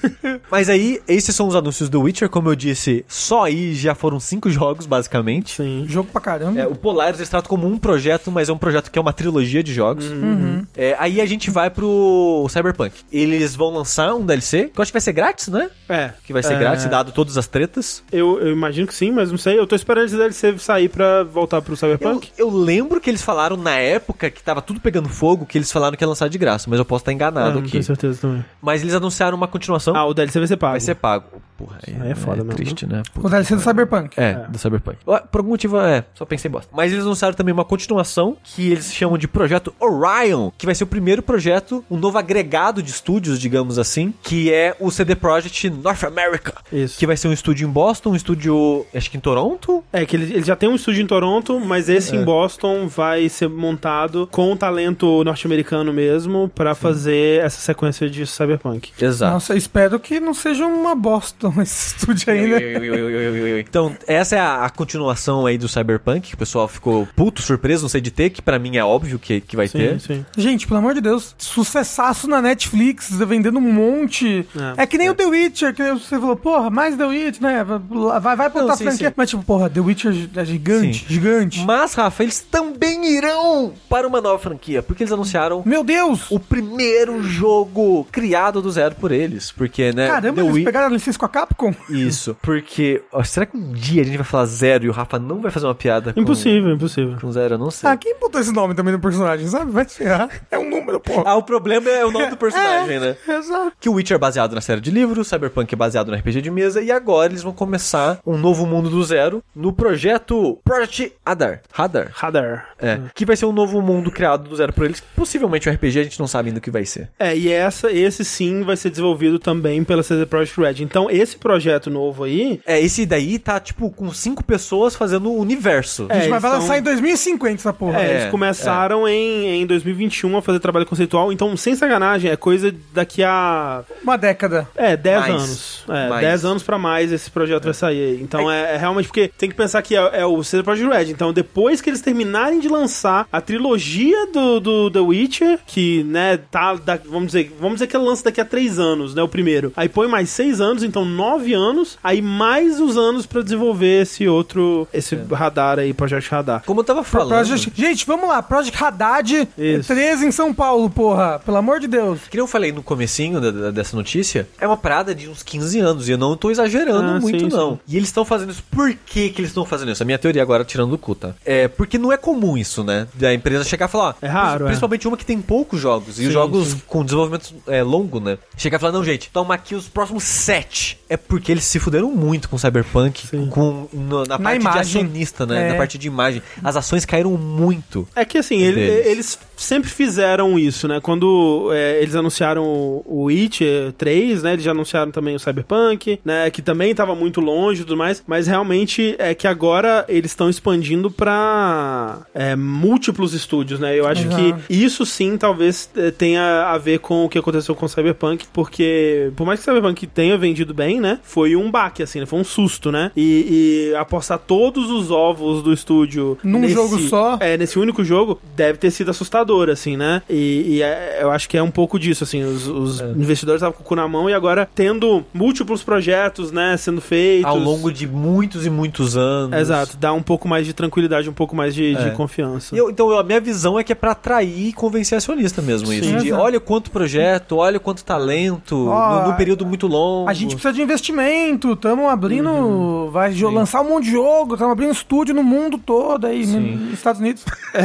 Mas 0.50 0.68
aí, 0.68 1.00
esses 1.06 1.34
são 1.34 1.47
os 1.48 1.56
anúncios 1.56 1.88
do 1.88 2.00
Witcher, 2.02 2.28
como 2.28 2.48
eu 2.50 2.54
disse, 2.54 3.04
só 3.08 3.44
aí 3.44 3.74
já 3.74 3.94
foram 3.94 4.20
cinco 4.20 4.48
jogos, 4.50 4.86
basicamente. 4.86 5.56
Sim. 5.56 5.84
Jogo 5.88 6.08
pra 6.12 6.20
caramba. 6.20 6.60
É, 6.60 6.66
o 6.66 6.74
Polaris 6.74 7.18
eles 7.18 7.28
tratam 7.28 7.48
como 7.48 7.66
um 7.66 7.78
projeto, 7.78 8.30
mas 8.30 8.48
é 8.48 8.52
um 8.52 8.58
projeto 8.58 8.90
que 8.90 8.98
é 8.98 9.02
uma 9.02 9.12
trilogia 9.12 9.62
de 9.62 9.72
jogos. 9.74 10.06
Uhum. 10.06 10.64
É, 10.76 10.94
aí 10.98 11.20
a 11.20 11.26
gente 11.26 11.50
vai 11.50 11.70
pro 11.70 12.46
Cyberpunk. 12.48 12.94
Eles 13.12 13.54
vão 13.56 13.70
lançar 13.70 14.14
um 14.14 14.24
DLC, 14.24 14.70
que 14.72 14.78
eu 14.78 14.82
acho 14.82 14.92
que 14.92 14.96
vai 14.96 15.00
ser 15.00 15.12
grátis, 15.12 15.48
né? 15.48 15.70
É. 15.88 16.12
Que 16.24 16.32
vai 16.32 16.42
ser 16.42 16.54
É, 16.54 16.58
grátis, 16.58 16.84
dado 16.86 17.12
todas 17.12 17.36
as 17.38 17.46
tretas. 17.46 18.02
Eu, 18.12 18.38
eu 18.40 18.52
imagino 18.52 18.86
que 18.86 18.94
sim, 18.94 19.10
mas 19.10 19.30
não 19.30 19.38
sei. 19.38 19.58
Eu 19.58 19.66
tô 19.66 19.74
esperando 19.74 20.06
esse 20.06 20.16
DLC 20.16 20.58
sair 20.58 20.88
pra 20.88 21.24
voltar 21.24 21.62
pro 21.62 21.72
Eu, 21.72 21.76
Cyberpunk. 21.76 22.30
eu 22.36 22.50
lembro 22.50 23.00
que 23.00 23.08
eles 23.10 23.22
falaram 23.22 23.56
na 23.56 23.76
época 23.76 24.30
que 24.30 24.42
tava 24.42 24.60
tudo 24.62 24.80
pegando 24.80 25.08
fogo, 25.08 25.46
que 25.46 25.56
eles 25.58 25.70
falaram 25.72 25.96
que 25.96 26.04
ia 26.04 26.08
lançar 26.08 26.28
de 26.28 26.38
graça, 26.38 26.68
mas 26.68 26.78
eu 26.78 26.84
posso 26.84 27.02
estar 27.02 27.12
enganado 27.12 27.52
não 27.54 27.60
aqui. 27.60 27.70
tenho 27.72 27.84
certeza 27.84 28.20
também. 28.20 28.44
Mas 28.60 28.82
eles 28.82 28.94
anunciaram 28.94 29.36
uma 29.36 29.48
continuação. 29.48 29.94
Ah, 29.96 30.04
o 30.04 30.12
DLC 30.14 30.38
vai 30.38 30.48
ser 30.48 30.56
pago. 30.56 30.72
vai 30.72 30.80
ser 30.80 30.94
pago. 30.94 31.24
Porra, 31.58 31.78
Aí 31.86 32.10
é 32.12 32.14
foda 32.14 32.36
mesmo, 32.36 32.54
triste, 32.54 32.86
né? 32.86 33.02
O 33.16 33.28
DLC 33.28 33.56
do 33.56 33.60
Cyberpunk. 33.60 34.18
É, 34.18 34.34
do 34.48 34.56
Cyberpunk. 34.58 34.98
Por 35.04 35.40
algum 35.40 35.50
motivo, 35.50 35.78
é, 35.80 36.04
só 36.14 36.24
pensei 36.24 36.48
em 36.48 36.52
bosta. 36.52 36.70
Mas 36.74 36.92
eles 36.92 37.04
anunciaram 37.04 37.34
também 37.34 37.52
uma 37.52 37.64
continuação 37.64 38.36
que 38.44 38.70
eles 38.70 38.94
chamam 38.94 39.18
de 39.18 39.26
Projeto 39.26 39.74
Orion, 39.80 40.50
que 40.56 40.66
vai 40.66 40.74
ser 40.74 40.84
o 40.84 40.86
primeiro 40.86 41.20
projeto, 41.20 41.84
um 41.90 41.96
novo 41.96 42.16
agregado 42.16 42.82
de 42.82 42.90
estúdios, 42.90 43.40
digamos 43.40 43.78
assim, 43.78 44.14
que 44.22 44.52
é 44.52 44.76
o 44.78 44.90
CD 44.90 45.16
Projekt 45.16 45.68
North 45.68 46.04
America. 46.04 46.54
Isso. 46.72 46.98
Que 46.98 47.06
vai 47.06 47.16
ser 47.16 47.28
um 47.28 47.32
estúdio 47.32 47.68
em 47.68 47.70
Boston, 47.70 48.10
um 48.10 48.16
estúdio, 48.16 48.86
acho 48.94 49.10
que 49.10 49.16
em 49.16 49.20
Toronto. 49.20 49.82
É 49.92 50.06
que 50.06 50.14
ele, 50.14 50.32
ele 50.34 50.44
já 50.44 50.54
tem 50.54 50.68
um 50.68 50.76
estúdio 50.76 51.02
em 51.02 51.06
Toronto, 51.06 51.58
mas 51.58 51.88
esse 51.88 52.14
em 52.14 52.24
Boston 52.24 52.86
vai 52.86 53.28
ser 53.28 53.48
montado 53.48 54.28
com 54.30 54.56
talento 54.56 55.24
norte-americano 55.24 55.92
mesmo 55.92 56.50
pra 56.54 56.74
fazer 56.74 57.44
essa 57.44 57.60
sequência 57.60 58.08
de 58.08 58.26
Cyberpunk. 58.26 58.92
Exato. 59.00 59.34
Nossa, 59.34 59.52
eu 59.54 59.56
espero 59.56 59.98
que 59.98 60.20
não 60.20 60.34
seja 60.34 60.64
uma 60.66 60.94
bosta 60.94 61.27
lançam 61.42 61.62
esse 61.62 61.96
estúdio 61.96 62.32
aí, 62.32 62.46
né? 62.46 63.60
Então, 63.60 63.94
essa 64.06 64.36
é 64.36 64.40
a, 64.40 64.64
a 64.64 64.70
continuação 64.70 65.46
aí 65.46 65.58
do 65.58 65.68
Cyberpunk, 65.68 66.28
que 66.28 66.34
o 66.34 66.38
pessoal 66.38 66.68
ficou 66.68 67.06
puto, 67.16 67.42
surpreso, 67.42 67.82
não 67.82 67.88
sei 67.88 68.00
de 68.00 68.10
ter, 68.10 68.30
que 68.30 68.40
pra 68.42 68.58
mim 68.58 68.76
é 68.76 68.84
óbvio 68.84 69.18
que, 69.18 69.40
que 69.40 69.56
vai 69.56 69.68
Sim, 69.68 69.78
ter. 69.78 70.00
sim. 70.00 70.26
Gente, 70.36 70.66
pelo 70.66 70.78
amor 70.78 70.94
de 70.94 71.00
Deus, 71.00 71.34
sucessaço 71.38 72.26
na 72.28 72.40
Netflix, 72.40 73.10
vendendo 73.10 73.58
um 73.58 73.72
monte. 73.72 74.46
É, 74.76 74.82
É. 74.82 74.86
que 74.86 74.96
nem 74.98 75.10
o 75.10 75.14
The 75.14 75.26
Witcher, 75.26 75.74
que 75.74 75.82
você 75.92 76.18
falou, 76.18 76.36
porra, 76.36 76.70
mais 76.70 76.96
The 76.96 77.04
Witcher, 77.06 77.42
né? 77.42 77.64
Vai, 77.64 78.36
vai 78.36 78.50
pra 78.50 78.62
Não, 78.62 78.76
sim, 78.76 78.84
franquia. 78.84 79.08
sim. 79.08 79.14
Mas, 79.16 79.30
tipo, 79.30 79.42
porra, 79.44 79.68
The 79.70 79.80
Witcher 79.80 80.14
é 80.36 80.44
gigante, 80.44 81.00
Sim. 81.00 81.14
gigante. 81.14 81.60
Mas, 81.64 81.94
Rafa, 81.94 82.22
eles 82.22 82.40
também 82.40 83.06
irão 83.16 83.72
para 83.88 84.06
uma 84.06 84.20
nova 84.20 84.38
franquia, 84.38 84.82
porque 84.82 85.02
eles 85.02 85.12
anunciaram 85.12 85.62
Meu 85.64 85.82
Deus! 85.84 86.30
o 86.30 86.38
primeiro 86.38 87.22
jogo 87.22 88.06
criado 88.10 88.60
do 88.62 88.70
zero 88.70 88.94
por 88.94 89.12
eles. 89.12 89.50
Porque, 89.52 89.92
né? 89.92 90.06
Caramba, 90.08 90.36
The 90.36 90.40
eles 90.42 90.54
Wi- 90.54 90.64
pegaram 90.64 90.86
a 90.86 90.90
licença 91.08 91.18
com 91.18 91.24
a 91.24 91.28
Capcom? 91.28 91.74
Isso, 91.88 92.36
porque. 92.42 93.02
ó, 93.12 93.22
será 93.22 93.46
que 93.46 93.56
um 93.56 93.72
dia 93.72 94.02
a 94.02 94.04
gente 94.04 94.16
vai 94.16 94.26
falar 94.26 94.44
zero 94.46 94.84
e 94.84 94.88
o 94.88 94.92
Rafa 94.92 95.18
não 95.18 95.40
vai 95.40 95.50
fazer 95.50 95.66
uma 95.66 95.74
piada 95.74 96.12
com, 96.12 96.20
Impossível, 96.20 96.72
impossível. 96.74 97.16
com 97.20 97.32
zero? 97.32 97.54
Eu 97.54 97.58
não 97.58 97.70
sei. 97.70 97.88
Ah, 97.88 97.96
quem 97.96 98.18
botou 98.18 98.40
esse 98.40 98.52
nome 98.52 98.74
também 98.74 98.92
no 98.92 99.00
personagem, 99.00 99.46
sabe? 99.46 99.70
Vai 99.70 99.88
se 99.88 99.96
ferrar. 99.96 100.28
É 100.50 100.58
um 100.58 100.68
número, 100.68 101.00
porra. 101.00 101.24
Ah, 101.26 101.36
o 101.36 101.42
problema 101.42 101.88
é 101.88 102.04
o 102.04 102.10
nome 102.10 102.26
do 102.30 102.36
personagem, 102.36 103.00
né? 103.00 103.16
Exato. 103.26 103.72
Que 103.80 103.88
o 103.88 103.94
Witcher 103.94 104.16
é 104.16 104.18
baseado 104.18 104.54
na 104.54 104.60
série 104.60 104.80
de 104.80 104.90
livros, 104.90 105.28
Cyberpunk 105.28 105.72
é 105.72 105.76
baseado 105.76 106.08
no 106.10 106.16
RPG 106.16 106.42
de 106.42 106.50
mesa, 106.50 106.80
e 106.82 106.90
agora 106.90 107.32
eles 107.32 107.42
vão 107.42 107.52
começar 107.52 108.20
um 108.26 108.36
novo 108.36 108.66
mundo 108.66 108.90
do 108.90 109.02
zero 109.04 109.42
no 109.54 109.72
projeto 109.72 110.58
Project 110.64 111.12
Hadar. 111.24 111.62
Hadar. 111.76 112.10
Radar. 112.12 112.68
É, 112.78 113.00
que 113.14 113.24
vai 113.24 113.36
ser 113.36 113.46
um 113.46 113.52
novo 113.52 113.80
mundo 113.82 114.10
criado 114.10 114.48
do 114.48 114.56
zero 114.56 114.72
por 114.72 114.84
eles. 114.84 115.00
Possivelmente 115.16 115.68
um 115.68 115.72
RPG, 115.72 116.00
a 116.00 116.02
gente 116.04 116.20
não 116.20 116.26
sabe 116.26 116.48
ainda 116.48 116.58
o 116.58 116.62
que 116.62 116.70
vai 116.70 116.84
ser. 116.84 117.08
É, 117.18 117.36
e 117.36 117.50
essa, 117.50 117.90
esse 117.90 118.24
sim 118.24 118.62
vai 118.62 118.76
ser 118.76 118.90
desenvolvido 118.90 119.38
também 119.38 119.82
pela 119.84 120.02
CD 120.02 120.26
Projekt 120.26 120.60
Red. 120.60 120.82
Então, 120.82 120.97
esse 121.10 121.36
projeto 121.36 121.90
novo 121.90 122.24
aí. 122.24 122.60
É, 122.66 122.80
esse 122.80 123.04
daí 123.06 123.38
tá, 123.38 123.60
tipo, 123.60 123.90
com 123.90 124.10
cinco 124.12 124.42
pessoas 124.42 124.96
fazendo 124.96 125.30
o 125.30 125.38
universo. 125.38 126.06
É, 126.08 126.20
Gente, 126.20 126.30
mas 126.30 126.42
vai 126.42 126.50
tão- 126.50 126.60
lançar 126.60 126.78
em 126.78 126.82
2050 126.82 127.54
essa 127.54 127.72
porra. 127.72 128.00
É, 128.00 128.06
É, 128.08 128.14
eles 128.20 128.30
começaram 128.30 129.06
Em, 129.06 129.62
em 129.62 129.66
2021 129.66 130.36
a 130.38 130.42
fazer 130.42 130.58
trabalho 130.60 130.86
conceitual. 130.86 131.32
Então, 131.32 131.56
sem 131.56 131.74
sacanagem, 131.74 132.30
é 132.30 132.36
coisa 132.36 132.74
daqui 132.92 133.22
a. 133.22 133.82
Uma 134.02 134.16
década. 134.16 134.68
É, 134.76 134.96
10 134.96 135.20
Mais. 135.20 135.34
anos. 135.34 135.84
É, 135.88 136.08
Mais. 136.08 136.20
10 136.22 136.44
anos 136.44 136.62
pra 136.62 136.78
mais 136.78 137.12
esse 137.12 137.30
projeto 137.30 137.64
vai 137.64 137.74
sair 137.74 138.00
aí. 138.14 138.20
Então 138.22 138.50
é, 138.50 138.74
é 138.74 138.76
realmente 138.76 139.06
porque 139.06 139.30
tem 139.36 139.48
que 139.48 139.54
pensar 139.54 139.82
que 139.82 139.94
é, 139.96 140.20
é 140.20 140.26
o 140.26 140.42
CD 140.42 140.62
Projekt 140.62 140.88
Red. 140.92 141.10
Então 141.10 141.32
depois 141.32 141.80
que 141.80 141.90
eles 141.90 142.00
terminarem 142.00 142.60
de 142.60 142.68
lançar 142.68 143.26
a 143.32 143.40
trilogia 143.40 144.26
do, 144.32 144.60
do 144.60 144.90
The 144.90 145.00
Witcher, 145.00 145.58
que, 145.66 146.02
né, 146.04 146.38
tá, 146.50 146.74
da- 146.74 146.96
vamos 147.04 147.26
dizer, 147.28 147.52
vamos 147.58 147.74
dizer 147.76 147.86
que 147.86 147.96
ela 147.96 148.04
lança 148.04 148.24
daqui 148.24 148.40
a 148.40 148.44
3 148.44 148.78
anos, 148.78 149.14
né, 149.14 149.22
o 149.22 149.28
primeiro. 149.28 149.72
Aí 149.76 149.88
põe 149.88 150.06
mais 150.08 150.30
6 150.30 150.60
anos, 150.60 150.82
então 150.88 151.04
9 151.04 151.52
anos, 151.54 151.98
aí 152.02 152.20
mais 152.22 152.80
os 152.80 152.96
anos 152.96 153.26
pra 153.26 153.42
desenvolver 153.42 154.02
esse 154.02 154.26
outro, 154.28 154.86
esse 154.92 155.14
radar 155.32 155.78
aí, 155.78 155.92
Project 155.92 156.30
Radar. 156.30 156.62
Como 156.66 156.80
eu 156.80 156.84
tava 156.84 157.04
falando. 157.04 157.28
Project... 157.28 157.72
Gente, 157.74 158.06
vamos 158.06 158.28
lá. 158.28 158.42
Project 158.42 158.82
Haddad, 158.82 159.48
Isso. 159.56 159.88
13 159.88 160.26
em 160.26 160.32
São 160.32 160.52
Paulo, 160.52 160.88
porra. 160.90 161.40
Pelo 161.44 161.56
amor 161.56 161.80
de 161.80 161.86
Deus. 161.86 162.20
Que 162.30 162.36
nem 162.36 162.42
eu 162.42 162.46
falei 162.48 162.72
no 162.72 162.82
comecinho 162.82 163.40
da- 163.40 163.50
da- 163.50 163.70
dessa 163.70 163.96
notícia, 163.96 164.48
é 164.60 164.66
uma 164.66 164.76
parada 164.76 165.14
de 165.14 165.28
uns 165.28 165.42
15 165.42 165.78
anos, 165.80 166.08
e 166.08 166.12
eu 166.12 166.18
não 166.18 166.36
tô 166.36 166.50
exagerando 166.50 167.12
Ah, 167.12 167.20
muito, 167.20 167.38
sim, 167.40 167.48
não. 167.56 167.72
sim. 167.72 167.78
E 167.88 167.96
eles 167.96 168.08
estão 168.08 168.24
fazendo 168.24 168.50
isso. 168.50 168.62
Por 168.70 168.92
que 169.06 169.30
que 169.30 169.40
eles 169.40 169.50
estão 169.50 169.64
fazendo 169.64 169.90
isso? 169.92 170.02
A 170.02 170.06
minha 170.06 170.18
teoria 170.18 170.42
agora, 170.42 170.64
tirando 170.64 170.90
do 170.90 170.98
cu, 170.98 171.14
tá? 171.14 171.30
É 171.44 171.68
porque 171.68 171.98
não 171.98 172.12
é 172.12 172.16
comum 172.16 172.56
isso, 172.56 172.82
né? 172.82 173.06
Da 173.14 173.32
empresa 173.34 173.64
chegar 173.64 173.88
e 173.88 173.92
falar... 173.92 174.16
É 174.22 174.26
raro, 174.28 174.64
é. 174.64 174.68
Principalmente 174.68 175.06
uma 175.08 175.16
que 175.16 175.24
tem 175.26 175.40
poucos 175.40 175.80
jogos, 175.80 176.18
e 176.18 176.22
os 176.22 176.26
Sim, 176.28 176.30
jogos 176.32 176.68
sim. 176.68 176.82
com 176.86 177.04
desenvolvimento 177.04 177.54
é, 177.66 177.82
longo, 177.82 178.20
né? 178.20 178.38
Chegar 178.56 178.78
e 178.78 178.80
falar, 178.80 178.92
não, 178.92 179.04
gente, 179.04 179.30
toma 179.30 179.54
aqui 179.54 179.74
os 179.74 179.88
próximos 179.88 180.24
sete. 180.24 180.77
much. 180.78 180.96
É 181.08 181.16
porque 181.16 181.50
eles 181.52 181.64
se 181.64 181.78
fuderam 181.78 182.10
muito 182.12 182.48
com 182.48 182.58
Cyberpunk, 182.58 183.26
Sim. 183.26 183.46
com, 183.46 183.88
no- 183.92 184.24
na, 184.24 184.38
parte 184.38 184.58
de 184.58 184.64
imagem. 184.66 184.80
acionista, 185.02 185.46
né? 185.46 185.66
É. 185.66 185.70
Na 185.70 185.76
parte 185.76 185.96
de 185.98 186.06
imagem. 186.06 186.42
As 186.62 186.76
ações 186.76 187.04
caíram 187.04 187.30
muito. 187.36 188.06
É 188.14 188.24
que 188.24 188.36
assim, 188.38 188.58
ele- 188.58 188.80
eles 188.80 189.38
sempre 189.56 189.88
fizeram 189.90 190.58
isso, 190.58 190.86
né? 190.86 191.00
Quando 191.00 191.70
é, 191.72 192.00
eles 192.02 192.14
anunciaram 192.14 192.64
o 192.64 192.98
o 193.08 193.22
Witcher 193.24 193.92
3, 193.92 194.42
né? 194.42 194.52
Eles 194.52 194.64
já 194.64 194.70
anunciaram 194.72 195.10
também 195.10 195.34
o 195.34 195.38
Cyberpunk, 195.38 196.20
né? 196.24 196.50
Que 196.50 196.60
também 196.62 196.94
tava 196.94 197.14
muito 197.14 197.40
longe 197.40 197.80
e 197.80 197.84
tudo 197.84 197.96
mais. 197.96 198.22
Mas 198.26 198.46
realmente 198.46 199.16
é 199.18 199.34
que 199.34 199.46
agora 199.46 200.04
eles 200.08 200.30
estão 200.32 200.48
expandindo 200.50 201.10
pra 201.10 202.20
é, 202.34 202.54
múltiplos 202.54 203.34
estúdios, 203.34 203.80
né? 203.80 203.98
Eu 203.98 204.06
acho 204.06 204.22
Exato. 204.26 204.36
que 204.68 204.74
isso 204.74 205.04
sim 205.06 205.36
talvez 205.36 205.88
eh, 205.96 206.10
tenha 206.10 206.66
a 206.68 206.78
ver 206.78 206.98
com 207.00 207.24
o 207.24 207.28
que 207.28 207.38
aconteceu 207.38 207.74
com 207.74 207.86
o 207.86 207.88
Cyberpunk, 207.88 208.46
porque 208.52 209.30
por 209.36 209.46
mais 209.46 209.60
que 209.60 209.68
o 209.70 209.74
Cyberpunk 209.74 210.06
tenha 210.06 210.36
vendido 210.38 210.72
bem, 210.74 210.97
né? 211.00 211.18
Foi 211.22 211.56
um 211.56 211.70
baque, 211.70 212.02
assim, 212.02 212.20
né? 212.20 212.26
Foi 212.26 212.38
um 212.38 212.44
susto, 212.44 212.90
né? 212.92 213.10
E, 213.16 213.90
e 213.92 213.96
apostar 213.96 214.38
todos 214.38 214.90
os 214.90 215.10
ovos 215.10 215.62
do 215.62 215.72
estúdio 215.72 216.38
Num 216.42 216.68
jogo 216.68 216.98
só? 216.98 217.36
É, 217.40 217.56
nesse 217.56 217.78
único 217.78 218.04
jogo, 218.04 218.40
deve 218.56 218.78
ter 218.78 218.90
sido 218.90 219.10
assustador, 219.10 219.68
assim, 219.68 219.96
né? 219.96 220.22
E, 220.28 220.64
e 220.76 220.82
é- 220.82 221.18
eu 221.22 221.30
acho 221.30 221.48
que 221.48 221.56
é 221.56 221.62
um 221.62 221.70
pouco 221.70 221.98
disso, 221.98 222.24
assim, 222.24 222.42
os, 222.42 222.66
os 222.66 223.00
investidores 223.00 223.60
estavam 223.60 223.76
com 223.76 223.82
o 223.82 223.86
cu 223.86 223.94
na 223.94 224.06
mão 224.08 224.28
e 224.28 224.34
agora 224.34 224.68
tendo 224.74 225.24
múltiplos 225.32 225.82
projetos, 225.82 226.50
né, 226.52 226.76
sendo 226.76 227.00
feitos. 227.00 227.44
Ao 227.50 227.58
longo 227.58 227.92
de 227.92 228.06
muitos 228.06 228.66
e 228.66 228.70
muitos 228.70 229.16
anos. 229.16 229.58
Exato, 229.58 229.96
dá 229.96 230.12
um 230.12 230.22
pouco 230.22 230.48
mais 230.48 230.66
de 230.66 230.72
tranquilidade, 230.72 231.28
um 231.28 231.32
pouco 231.32 231.54
mais 231.56 231.74
de, 231.74 231.94
de 231.94 232.08
É. 232.08 232.10
confiança. 232.10 232.74
E 232.74 232.78
eu- 232.78 232.90
então, 232.90 233.10
a 233.18 233.22
minha 233.22 233.40
visão 233.40 233.78
é 233.78 233.84
que 233.84 233.92
é 233.92 233.94
pra 233.94 234.12
atrair 234.12 234.68
e 234.68 234.72
convencer 234.72 235.16
acionista 235.18 235.60
mesmo 235.62 235.92
isso. 235.92 236.04
Sim. 236.08 236.16
De, 236.18 236.28
Exato. 236.28 236.42
olha 236.42 236.60
quanto 236.60 236.90
projeto, 236.90 237.56
olha 237.56 237.78
quanto 237.78 238.04
talento, 238.04 238.74
no, 238.76 239.28
num 239.28 239.32
período 239.36 239.64
muito 239.66 239.86
longo. 239.86 240.28
A 240.28 240.32
gente 240.34 240.54
precisa 240.54 240.72
de 240.72 240.80
investimento, 240.92 241.72
estamos 241.72 242.06
abrindo. 242.08 242.48
Uhum. 242.50 243.10
Vai 243.10 243.32
jo- 243.32 243.50
lançar 243.50 243.80
um 243.82 243.88
monte 243.90 244.04
de 244.04 244.10
jogo, 244.12 244.54
estamos 244.54 244.72
abrindo 244.72 244.92
estúdio 244.92 245.34
no 245.34 245.42
mundo 245.42 245.78
todo 245.78 246.26
aí, 246.26 246.44
nos 246.46 246.94
Estados 246.94 247.20
Unidos. 247.20 247.44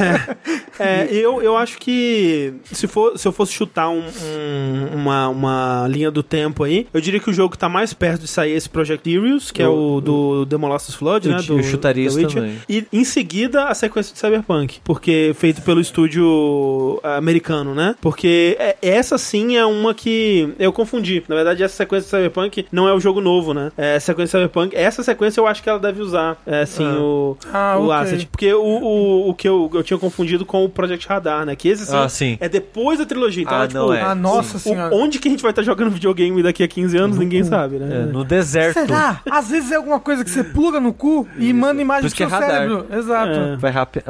É, 0.80 1.08
eu, 1.12 1.40
eu 1.42 1.56
acho 1.56 1.78
que 1.78 2.54
se, 2.72 2.88
for, 2.88 3.18
se 3.18 3.28
eu 3.28 3.32
fosse 3.32 3.54
chutar 3.54 3.90
um- 3.90 4.02
um- 4.02 4.96
uma, 4.96 5.28
uma 5.30 5.88
linha 5.88 6.10
do 6.10 6.24
tempo 6.24 6.64
aí, 6.64 6.88
eu 6.92 7.00
diria 7.00 7.20
que 7.20 7.30
o 7.30 7.34
jogo 7.34 7.52
que 7.52 7.58
tá 7.60 7.70
mais 7.70 7.94
perto 7.94 8.22
de 8.22 8.28
sair 8.28 8.54
é 8.54 8.56
esse 8.56 8.68
Project 8.70 9.08
Heroes, 9.10 9.52
que 9.52 9.62
é 9.62 9.68
o 9.68 10.02
do 10.02 10.46
The 10.48 10.58
Molossus 10.58 10.96
Flood, 10.96 11.28
eu 11.30 11.36
né? 11.36 11.42
Do, 11.44 11.58
eu 11.60 11.64
chutaria 11.64 12.08
isso 12.08 12.28
também. 12.28 12.58
E 12.68 12.86
em 12.92 13.04
seguida 13.04 13.66
a 13.66 13.76
sequência 13.76 14.14
de 14.14 14.20
Cyberpunk, 14.20 14.80
porque 14.84 15.32
feito 15.36 15.62
pelo 15.62 15.80
estúdio 15.80 17.00
americano, 17.04 17.76
né? 17.76 17.96
Porque 18.02 18.56
é- 18.60 18.76
essa 18.82 19.18
sim 19.20 19.56
é 19.56 19.66
uma 19.66 19.94
que 19.94 20.50
eu 20.58 20.74
confundi. 20.74 21.24
Na 21.28 21.36
verdade, 21.36 21.62
essa 21.64 21.76
sequência 21.76 22.06
de 22.06 22.10
Cyberpunk 22.10 22.66
não 22.72 22.88
é 22.90 22.93
o 22.94 23.00
jogo 23.00 23.20
novo, 23.22 23.54
né? 23.54 23.72
É 23.78 23.96
a 23.96 24.00
sequência 24.00 24.40
de 24.40 24.44
Cyberpunk. 24.46 24.76
Essa 24.76 25.04
sequência 25.04 25.40
eu 25.40 25.48
acho 25.48 25.62
que 25.64 25.70
ela 25.70 25.80
deve 25.80 26.02
usar, 26.02 26.38
é, 26.46 26.66
sim, 26.66 26.86
Ah. 26.86 27.00
o, 27.00 27.38
Ah, 27.54 27.78
o 27.80 27.84
ok. 27.86 27.96
asset. 27.96 28.26
Porque 28.28 28.54
o, 28.54 28.62
o, 28.64 29.30
o 29.30 29.34
que 29.34 29.48
eu, 29.48 29.70
eu 29.74 29.84
tinha 29.84 29.98
confundido 29.98 30.46
com 30.46 30.64
o 30.64 30.70
Project 30.70 31.08
Radar, 31.08 31.46
né? 31.46 31.56
Que 31.56 31.70
esse 31.70 31.86
sim, 31.86 31.96
Ah, 31.96 32.10
sim. 32.10 32.38
é 32.40 32.48
depois 32.50 33.00
da 33.00 33.06
trilogia. 33.06 33.44
Então, 33.44 33.58
Ah, 33.58 33.64
é, 33.64 33.68
tipo, 33.68 33.80
não 33.80 33.94
é. 33.94 34.02
Ah, 34.02 34.16
nossa 34.16 34.58
o- 34.58 34.60
senhora. 34.60 34.94
onde 34.96 35.20
que 35.20 35.28
a 35.28 35.32
gente 35.32 35.42
vai 35.42 35.52
estar 35.52 35.64
jogando 35.64 35.92
videogame 35.92 36.42
daqui 36.44 36.64
a 36.64 36.68
15 36.68 36.98
anos, 36.98 37.18
ninguém 37.18 37.44
sabe, 37.44 37.78
É, 37.78 37.80
né? 37.80 38.10
no 38.12 38.24
deserto. 38.24 38.74
Será? 38.80 39.22
Às 39.30 39.50
vezes 39.50 39.72
é 39.72 39.76
alguma 39.76 40.00
coisa 40.00 40.24
que 40.24 40.30
você 40.30 40.44
pluga 40.44 40.80
no 40.80 40.94
cu 40.94 41.28
e 41.38 41.52
manda 41.54 41.82
imagem 41.82 42.02
pro 42.02 42.08
isso 42.08 42.16
que 42.16 42.28
seu 42.28 42.28
é 42.28 42.32
radar. 42.32 42.50
cérebro. 42.52 42.86
Exato. 42.92 43.32
É. 43.32 43.56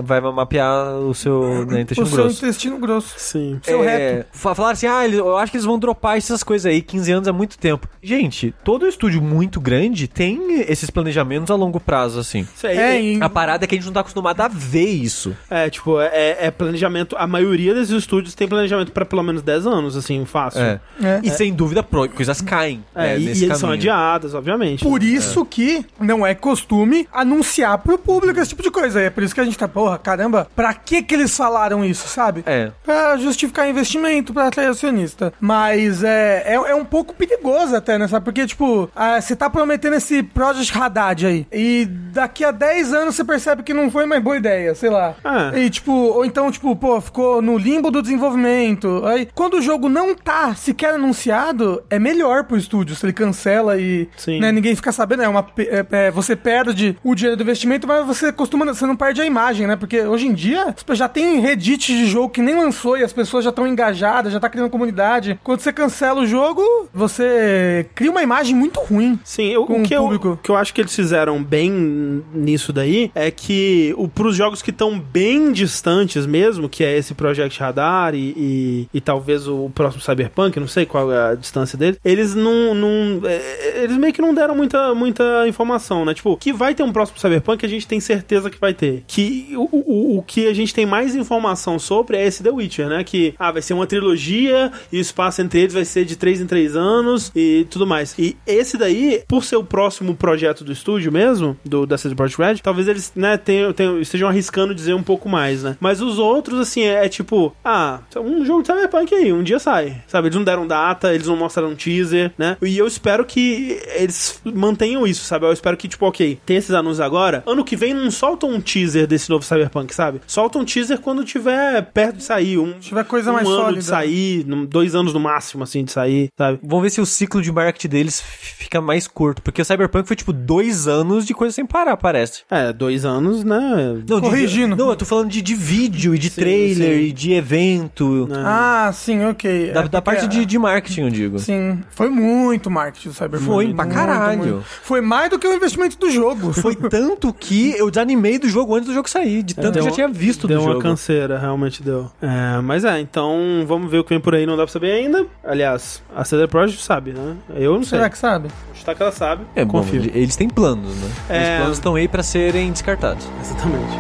Vai, 0.02 0.22
vai 0.22 0.32
mapear 0.34 0.96
o 0.96 1.14
seu 1.14 1.66
né, 1.66 1.78
O 1.78 1.80
intestino 1.80 2.08
seu 2.08 2.18
grosso. 2.24 2.44
intestino 2.46 2.78
grosso. 2.78 3.14
Sim. 3.18 3.60
Seu 3.64 3.84
É, 3.84 4.26
Falaram 4.32 4.74
assim, 4.74 4.88
ah, 4.88 5.08
eu 5.08 5.38
acho 5.38 5.52
que 5.52 5.58
eles 5.58 5.66
vão 5.66 5.78
dropar 5.78 6.18
essas 6.18 6.44
coisas 6.44 6.66
aí, 6.66 6.82
15 6.82 7.12
anos 7.12 7.28
é 7.28 7.32
muito 7.32 7.58
tempo. 7.58 7.88
Gente, 8.02 8.54
todo 8.64 8.73
estúdio 8.88 9.22
muito 9.22 9.60
grande 9.62 10.08
tem 10.08 10.62
esses 10.68 10.90
planejamentos 10.90 11.50
a 11.52 11.56
longo 11.56 11.80
prazo, 11.80 12.20
assim. 12.20 12.48
Isso 12.56 12.68
aí, 12.68 12.78
É, 12.78 12.82
é, 12.96 13.02
em- 13.02 13.22
A 13.24 13.30
parada 13.30 13.64
é 13.64 13.68
que 13.68 13.76
a 13.76 13.78
gente 13.78 13.86
não 13.86 13.94
tá 13.94 14.00
acostumado 14.02 14.40
a 14.42 14.48
ver 14.48 14.86
isso. 14.90 15.36
é, 15.50 15.70
tipo, 15.70 16.00
é, 16.00 16.38
é 16.48 16.52
planejamento. 16.52 17.16
A 17.18 17.28
maioria 17.28 17.74
desses 17.74 17.92
estúdios 17.96 18.34
tem 18.36 18.48
planejamento 18.48 18.92
pra 18.92 19.06
pelo 19.06 19.24
menos 19.24 19.42
10 19.42 19.66
anos, 19.68 19.96
assim, 19.96 20.26
fácil. 20.26 20.62
É. 20.62 20.80
É. 21.02 21.20
E 21.24 21.30
sem 21.30 21.54
dúvida, 21.54 21.84
coisas 21.84 22.42
caem. 22.42 22.84
É, 22.96 23.02
né, 23.02 23.20
e, 23.20 23.26
nesse 23.26 23.42
e 23.42 23.46
eles 23.46 23.58
são 23.58 23.70
adiadas, 23.72 24.34
obviamente. 24.34 24.84
Por 24.84 25.04
isso 25.04 25.46
que 25.46 25.86
não 26.00 26.26
é 26.26 26.34
costume 26.36 27.08
anunciar 27.14 27.78
pro 27.80 27.98
público 27.98 28.40
esse 28.40 28.50
tipo 28.50 28.64
de 28.64 28.72
coisa. 28.72 29.00
É 29.02 29.10
por 29.10 29.24
isso 29.24 29.34
que 29.34 29.42
a 29.42 29.46
gente 29.46 29.58
tá, 29.58 29.68
porra, 29.68 29.98
caramba, 29.98 30.48
pra 30.56 30.74
que 30.74 31.02
que 31.04 31.14
eles 31.14 31.36
falaram 31.36 31.84
isso, 31.86 32.08
sabe? 32.08 32.44
É. 32.46 32.72
Pra 32.84 33.18
justificar 33.18 33.70
investimento, 33.70 34.34
pra 34.34 34.48
atrair 34.48 34.68
acionista. 34.68 35.34
Mas 35.40 36.04
é, 36.04 36.44
é, 36.46 36.54
é 36.56 36.76
um 36.76 36.86
pouco 36.86 37.14
perigoso 37.14 37.76
até, 37.76 37.98
né? 37.98 38.08
Sabe? 38.08 38.26
Porque, 38.26 38.46
tipo, 38.46 38.63
ah, 38.96 39.20
você 39.20 39.36
tá 39.36 39.50
prometendo 39.50 39.96
esse 39.96 40.24
Project 40.24 40.78
Haddad 40.78 41.26
aí. 41.26 41.48
E 41.52 41.86
daqui 41.86 42.44
a 42.44 42.52
10 42.52 42.94
anos 42.94 43.16
você 43.16 43.24
percebe 43.24 43.64
que 43.64 43.74
não 43.74 43.90
foi 43.90 44.06
uma 44.06 44.20
boa 44.20 44.38
ideia, 44.38 44.74
sei 44.76 44.90
lá. 44.90 45.16
É. 45.54 45.60
E, 45.60 45.70
tipo, 45.70 45.92
ou 45.92 46.26
então, 46.26 46.52
tipo, 46.52 46.76
pô, 46.76 47.00
ficou 47.02 47.42
no 47.42 47.58
limbo 47.58 47.90
do 47.92 48.02
desenvolvimento. 48.02 49.04
Aí, 49.06 49.28
quando 49.34 49.56
o 49.56 49.62
jogo 49.62 49.90
não 49.90 50.16
tá 50.16 50.54
sequer 50.56 50.96
anunciado, 50.96 51.84
é 51.90 52.00
melhor 52.00 52.44
pro 52.46 52.58
estúdio. 52.58 52.96
Se 52.96 53.06
ele 53.06 53.14
cancela 53.14 53.78
e 53.80 54.08
né, 54.40 54.52
ninguém 54.52 54.76
fica 54.76 54.92
sabendo, 54.92 55.24
é 55.24 55.28
uma, 55.28 55.46
é- 55.58 55.86
é, 55.92 56.12
você 56.12 56.36
perde 56.36 56.98
o 57.04 57.16
dinheiro 57.16 57.38
do 57.38 57.44
investimento, 57.44 57.88
mas 57.88 58.06
você 58.06 58.32
costuma, 58.32 58.66
você 58.66 58.86
não 58.86 58.96
perde 58.96 59.22
a 59.22 59.26
imagem, 59.26 59.68
né? 59.68 59.76
Porque 59.76 60.02
hoje 60.02 60.28
em 60.28 60.34
dia, 60.34 60.76
já 60.92 61.08
tem 61.10 61.40
reddit 61.40 61.94
de 61.94 62.06
jogo 62.06 62.30
que 62.30 62.42
nem 62.42 62.56
lançou 62.56 62.98
e 62.98 63.04
as 63.04 63.14
pessoas 63.14 63.44
já 63.44 63.50
estão 63.50 63.68
engajadas, 63.68 64.32
já 64.34 64.40
tá 64.40 64.50
criando 64.50 64.70
comunidade. 64.70 65.40
Quando 65.44 65.60
você 65.60 65.72
cancela 65.74 66.22
o 66.22 66.26
jogo, 66.28 66.62
você 66.94 67.88
cria 67.96 68.12
uma 68.12 68.22
imagem 68.24 68.53
muito 68.54 68.80
ruim. 68.80 69.20
Sim, 69.24 69.48
eu, 69.48 69.64
o 69.64 69.84
que 69.84 69.94
eu, 69.94 70.38
que 70.42 70.50
eu 70.50 70.56
acho 70.56 70.74
que 70.74 70.82
eles 70.82 70.96
fizeram 70.96 71.44
bem 71.44 72.24
nisso 72.34 72.72
daí 72.72 73.12
é 73.14 73.30
que 73.32 73.94
o, 73.98 74.08
pros 74.08 74.36
jogos 74.36 74.62
que 74.62 74.70
estão 74.70 75.00
bem 75.00 75.52
distantes 75.52 76.26
mesmo, 76.26 76.70
que 76.70 76.84
é 76.84 76.98
esse 76.98 77.14
Project 77.14 77.60
Radar 77.60 78.16
e, 78.16 78.34
e, 78.38 78.90
e 78.94 79.02
talvez 79.02 79.48
o 79.48 79.70
próximo 79.74 80.02
Cyberpunk, 80.02 80.60
não 80.60 80.68
sei 80.68 80.86
qual 80.86 81.12
é 81.12 81.32
a 81.32 81.36
distância 81.36 81.78
dele, 81.78 81.98
eles 82.04 82.36
não. 82.36 82.74
não 82.74 83.22
é, 83.26 83.84
eles 83.84 83.98
meio 83.98 84.14
que 84.14 84.22
não 84.22 84.34
deram 84.34 84.56
muita, 84.56 84.94
muita 84.94 85.48
informação, 85.48 86.06
né? 86.06 86.14
Tipo, 86.14 86.38
que 86.38 86.54
vai 86.54 86.76
ter 86.76 86.84
um 86.84 86.92
próximo 86.92 87.20
Cyberpunk, 87.20 87.66
a 87.66 87.70
gente 87.70 87.88
tem 87.88 88.00
certeza 88.00 88.50
que 88.50 88.60
vai 88.60 88.74
ter. 88.74 89.04
Que 89.08 89.50
o, 89.56 89.70
o, 89.72 90.18
o 90.18 90.24
que 90.24 90.48
a 90.48 90.54
gente 90.54 90.74
tem 90.74 90.86
mais 90.86 91.16
informação 91.16 91.80
sobre 91.80 92.18
é 92.18 92.26
esse 92.26 92.44
The 92.44 92.52
Witcher, 92.52 92.88
né? 92.88 93.04
Que 93.04 93.34
ah, 93.38 93.52
vai 93.52 93.62
ser 93.62 93.74
uma 93.74 93.88
trilogia 93.88 94.72
e 94.92 94.98
o 94.98 95.02
espaço 95.02 95.42
entre 95.42 95.62
eles 95.62 95.74
vai 95.74 95.86
ser 95.86 96.06
de 96.06 96.16
3 96.16 96.42
em 96.42 96.46
3 96.46 96.76
anos 96.76 97.32
e 97.36 97.66
tudo 97.70 97.86
mais. 97.88 98.16
E 98.18 98.33
esse 98.46 98.78
daí, 98.78 99.24
por 99.28 99.44
ser 99.44 99.56
o 99.56 99.64
próximo 99.64 100.16
projeto 100.16 100.64
do 100.64 100.72
estúdio 100.72 101.12
mesmo, 101.12 101.58
do 101.64 101.86
da 101.86 101.98
CD 101.98 102.16
Projekt 102.16 102.42
Red, 102.42 102.56
talvez 102.64 102.88
eles, 102.88 103.12
né, 103.16 103.38
tenham, 103.38 103.74
tenham, 103.74 104.00
estejam 104.00 104.28
arriscando 104.30 104.74
dizer 104.76 104.94
um 104.94 105.04
pouco 105.04 105.28
mais, 105.30 105.64
né? 105.64 105.78
Mas 105.80 106.02
os 106.02 106.18
outros, 106.20 106.60
assim, 106.60 106.82
é, 106.84 107.06
é 107.06 107.10
tipo, 107.10 107.56
ah, 107.64 108.00
um 108.18 108.46
jogo 108.46 108.62
de 108.62 108.68
Cyberpunk 108.68 109.14
aí, 109.14 109.32
um 109.34 109.44
dia 109.44 109.60
sai. 109.60 110.02
Sabe? 110.08 110.28
Eles 110.28 110.36
não 110.36 110.44
deram 110.44 110.66
data, 110.68 111.14
eles 111.14 111.28
não 111.28 111.36
mostraram 111.36 111.76
teaser, 111.76 112.32
né? 112.38 112.58
E 112.62 112.78
eu 112.78 112.88
espero 112.88 113.26
que 113.26 113.80
eles 113.96 114.42
mantenham 114.44 115.06
isso, 115.06 115.24
sabe? 115.26 115.46
Eu 115.46 115.54
espero 115.54 115.76
que, 115.78 115.88
tipo, 115.88 116.06
ok, 116.06 116.40
tem 116.46 116.58
esses 116.58 116.72
anúncios 116.72 117.00
agora, 117.00 117.44
ano 117.46 117.64
que 117.64 117.76
vem 117.76 117.94
não 117.94 118.10
soltam 118.12 118.50
um 118.50 118.62
teaser 118.62 119.08
desse 119.08 119.30
novo 119.30 119.44
Cyberpunk, 119.46 119.94
sabe? 119.94 120.22
Solta 120.28 120.58
um 120.58 120.66
teaser 120.66 121.00
quando 121.00 121.24
tiver 121.24 121.82
perto 121.94 122.18
de 122.18 122.24
sair, 122.24 122.58
um, 122.58 122.74
tiver 122.80 123.04
coisa 123.06 123.32
um 123.32 123.34
mais 123.34 123.48
ano 123.48 123.58
sólida. 123.58 123.80
de 123.80 123.86
sair, 123.86 124.46
num- 124.46 124.66
dois 124.66 124.96
anos 124.96 125.14
no 125.14 125.20
máximo, 125.20 125.64
assim, 125.64 125.84
de 125.84 125.92
sair, 125.92 126.30
sabe? 126.38 126.60
Vamos 126.64 126.84
ver 126.84 126.90
se 126.90 127.02
o 127.02 127.06
ciclo 127.06 127.42
de 127.42 127.52
marketing 127.52 127.88
deles 127.90 128.23
fica 128.58 128.80
mais 128.82 129.08
curto. 129.08 129.42
Porque 129.42 129.62
o 129.62 129.66
Cyberpunk 129.66 130.08
foi 130.08 130.16
tipo 130.16 130.32
dois 130.34 130.88
anos 130.88 131.26
de 131.26 131.34
coisa 131.34 131.54
sem 131.54 131.66
parar, 131.66 131.98
parece. 131.98 132.44
É, 132.50 132.72
dois 132.74 133.06
anos, 133.06 133.44
né? 133.44 133.60
Não, 134.08 134.20
de- 134.20 134.28
Corrigindo. 134.28 134.76
não, 134.76 134.90
eu 134.90 134.96
tô 134.96 135.06
falando 135.06 135.30
de, 135.30 135.42
de 135.42 135.56
vídeo 135.56 136.16
e 136.16 136.18
de 136.20 136.30
trailer 136.30 136.98
sim. 137.00 137.06
e 137.06 137.12
de 137.12 137.34
evento. 137.34 138.28
Ah, 138.34 138.92
sim, 138.94 139.24
ok. 139.26 139.72
Da, 139.72 139.82
É 139.82 139.88
da 139.88 140.02
parte 140.02 140.28
de, 140.28 140.46
de 140.46 140.58
marketing, 140.60 141.02
eu 141.02 141.10
digo. 141.10 141.40
Sim, 141.40 141.82
foi 141.92 142.10
muito 142.10 142.70
marketing 142.70 143.10
do 143.10 143.14
Cyberpunk. 143.14 143.46
Foi, 143.46 143.74
pra 143.74 143.84
Muito, 143.86 143.96
caralho. 143.96 144.38
muito. 144.38 144.64
Foi 144.84 145.02
mais 145.02 145.30
do 145.30 145.38
que 145.40 145.48
o 145.48 145.54
investimento 145.54 145.98
do 145.98 146.10
jogo. 146.10 146.54
Foi 146.54 146.76
tanto 146.90 147.34
que 147.34 147.72
eu 147.78 147.90
desanimei 147.90 148.40
do 148.40 148.48
jogo 148.48 148.76
antes 148.76 148.88
do 148.88 148.94
jogo 148.94 149.10
sair, 149.10 149.44
de 149.44 149.54
tanto 149.56 149.74
que 149.74 149.80
eu 149.80 149.84
já 149.84 149.92
tinha 149.92 150.08
visto 150.08 150.48
deu 150.48 150.58
do 150.60 150.64
uma 150.64 150.72
jogo. 150.74 150.84
canseira, 150.84 151.38
realmente 151.38 151.82
deu. 151.84 152.10
É, 152.22 152.62
mas 152.62 152.84
é, 152.86 153.00
então 153.00 153.64
vamos 153.68 153.90
ver 153.92 154.00
o 154.00 154.04
que 154.04 154.10
vem 154.10 154.20
por 154.20 154.34
aí, 154.36 154.46
não 154.46 154.56
dá 154.58 154.64
pra 154.64 154.72
saber 154.72 154.92
ainda. 154.92 155.26
Aliás, 155.44 156.02
a 156.16 156.24
CD 156.24 156.48
Projekt 156.48 156.82
sabe, 156.84 157.12
né? 157.14 157.36
Eu 157.56 157.74
não 157.76 157.84
sei. 157.84 158.00
Que 158.14 158.20
sabe? 158.20 158.48
Está 158.76 158.94
que 158.94 159.02
ela 159.02 159.12
sabe. 159.12 159.44
É, 159.56 159.66
bom, 159.66 159.80
confio. 159.80 160.04
eles 160.14 160.36
têm 160.36 160.48
planos, 160.48 160.96
né? 160.98 161.12
É. 161.30 161.42
Os 161.42 161.58
planos 161.58 161.78
estão 161.80 161.96
aí 161.96 162.08
pra 162.08 162.22
serem 162.22 162.72
descartados. 162.72 163.28
Exatamente. 163.42 163.98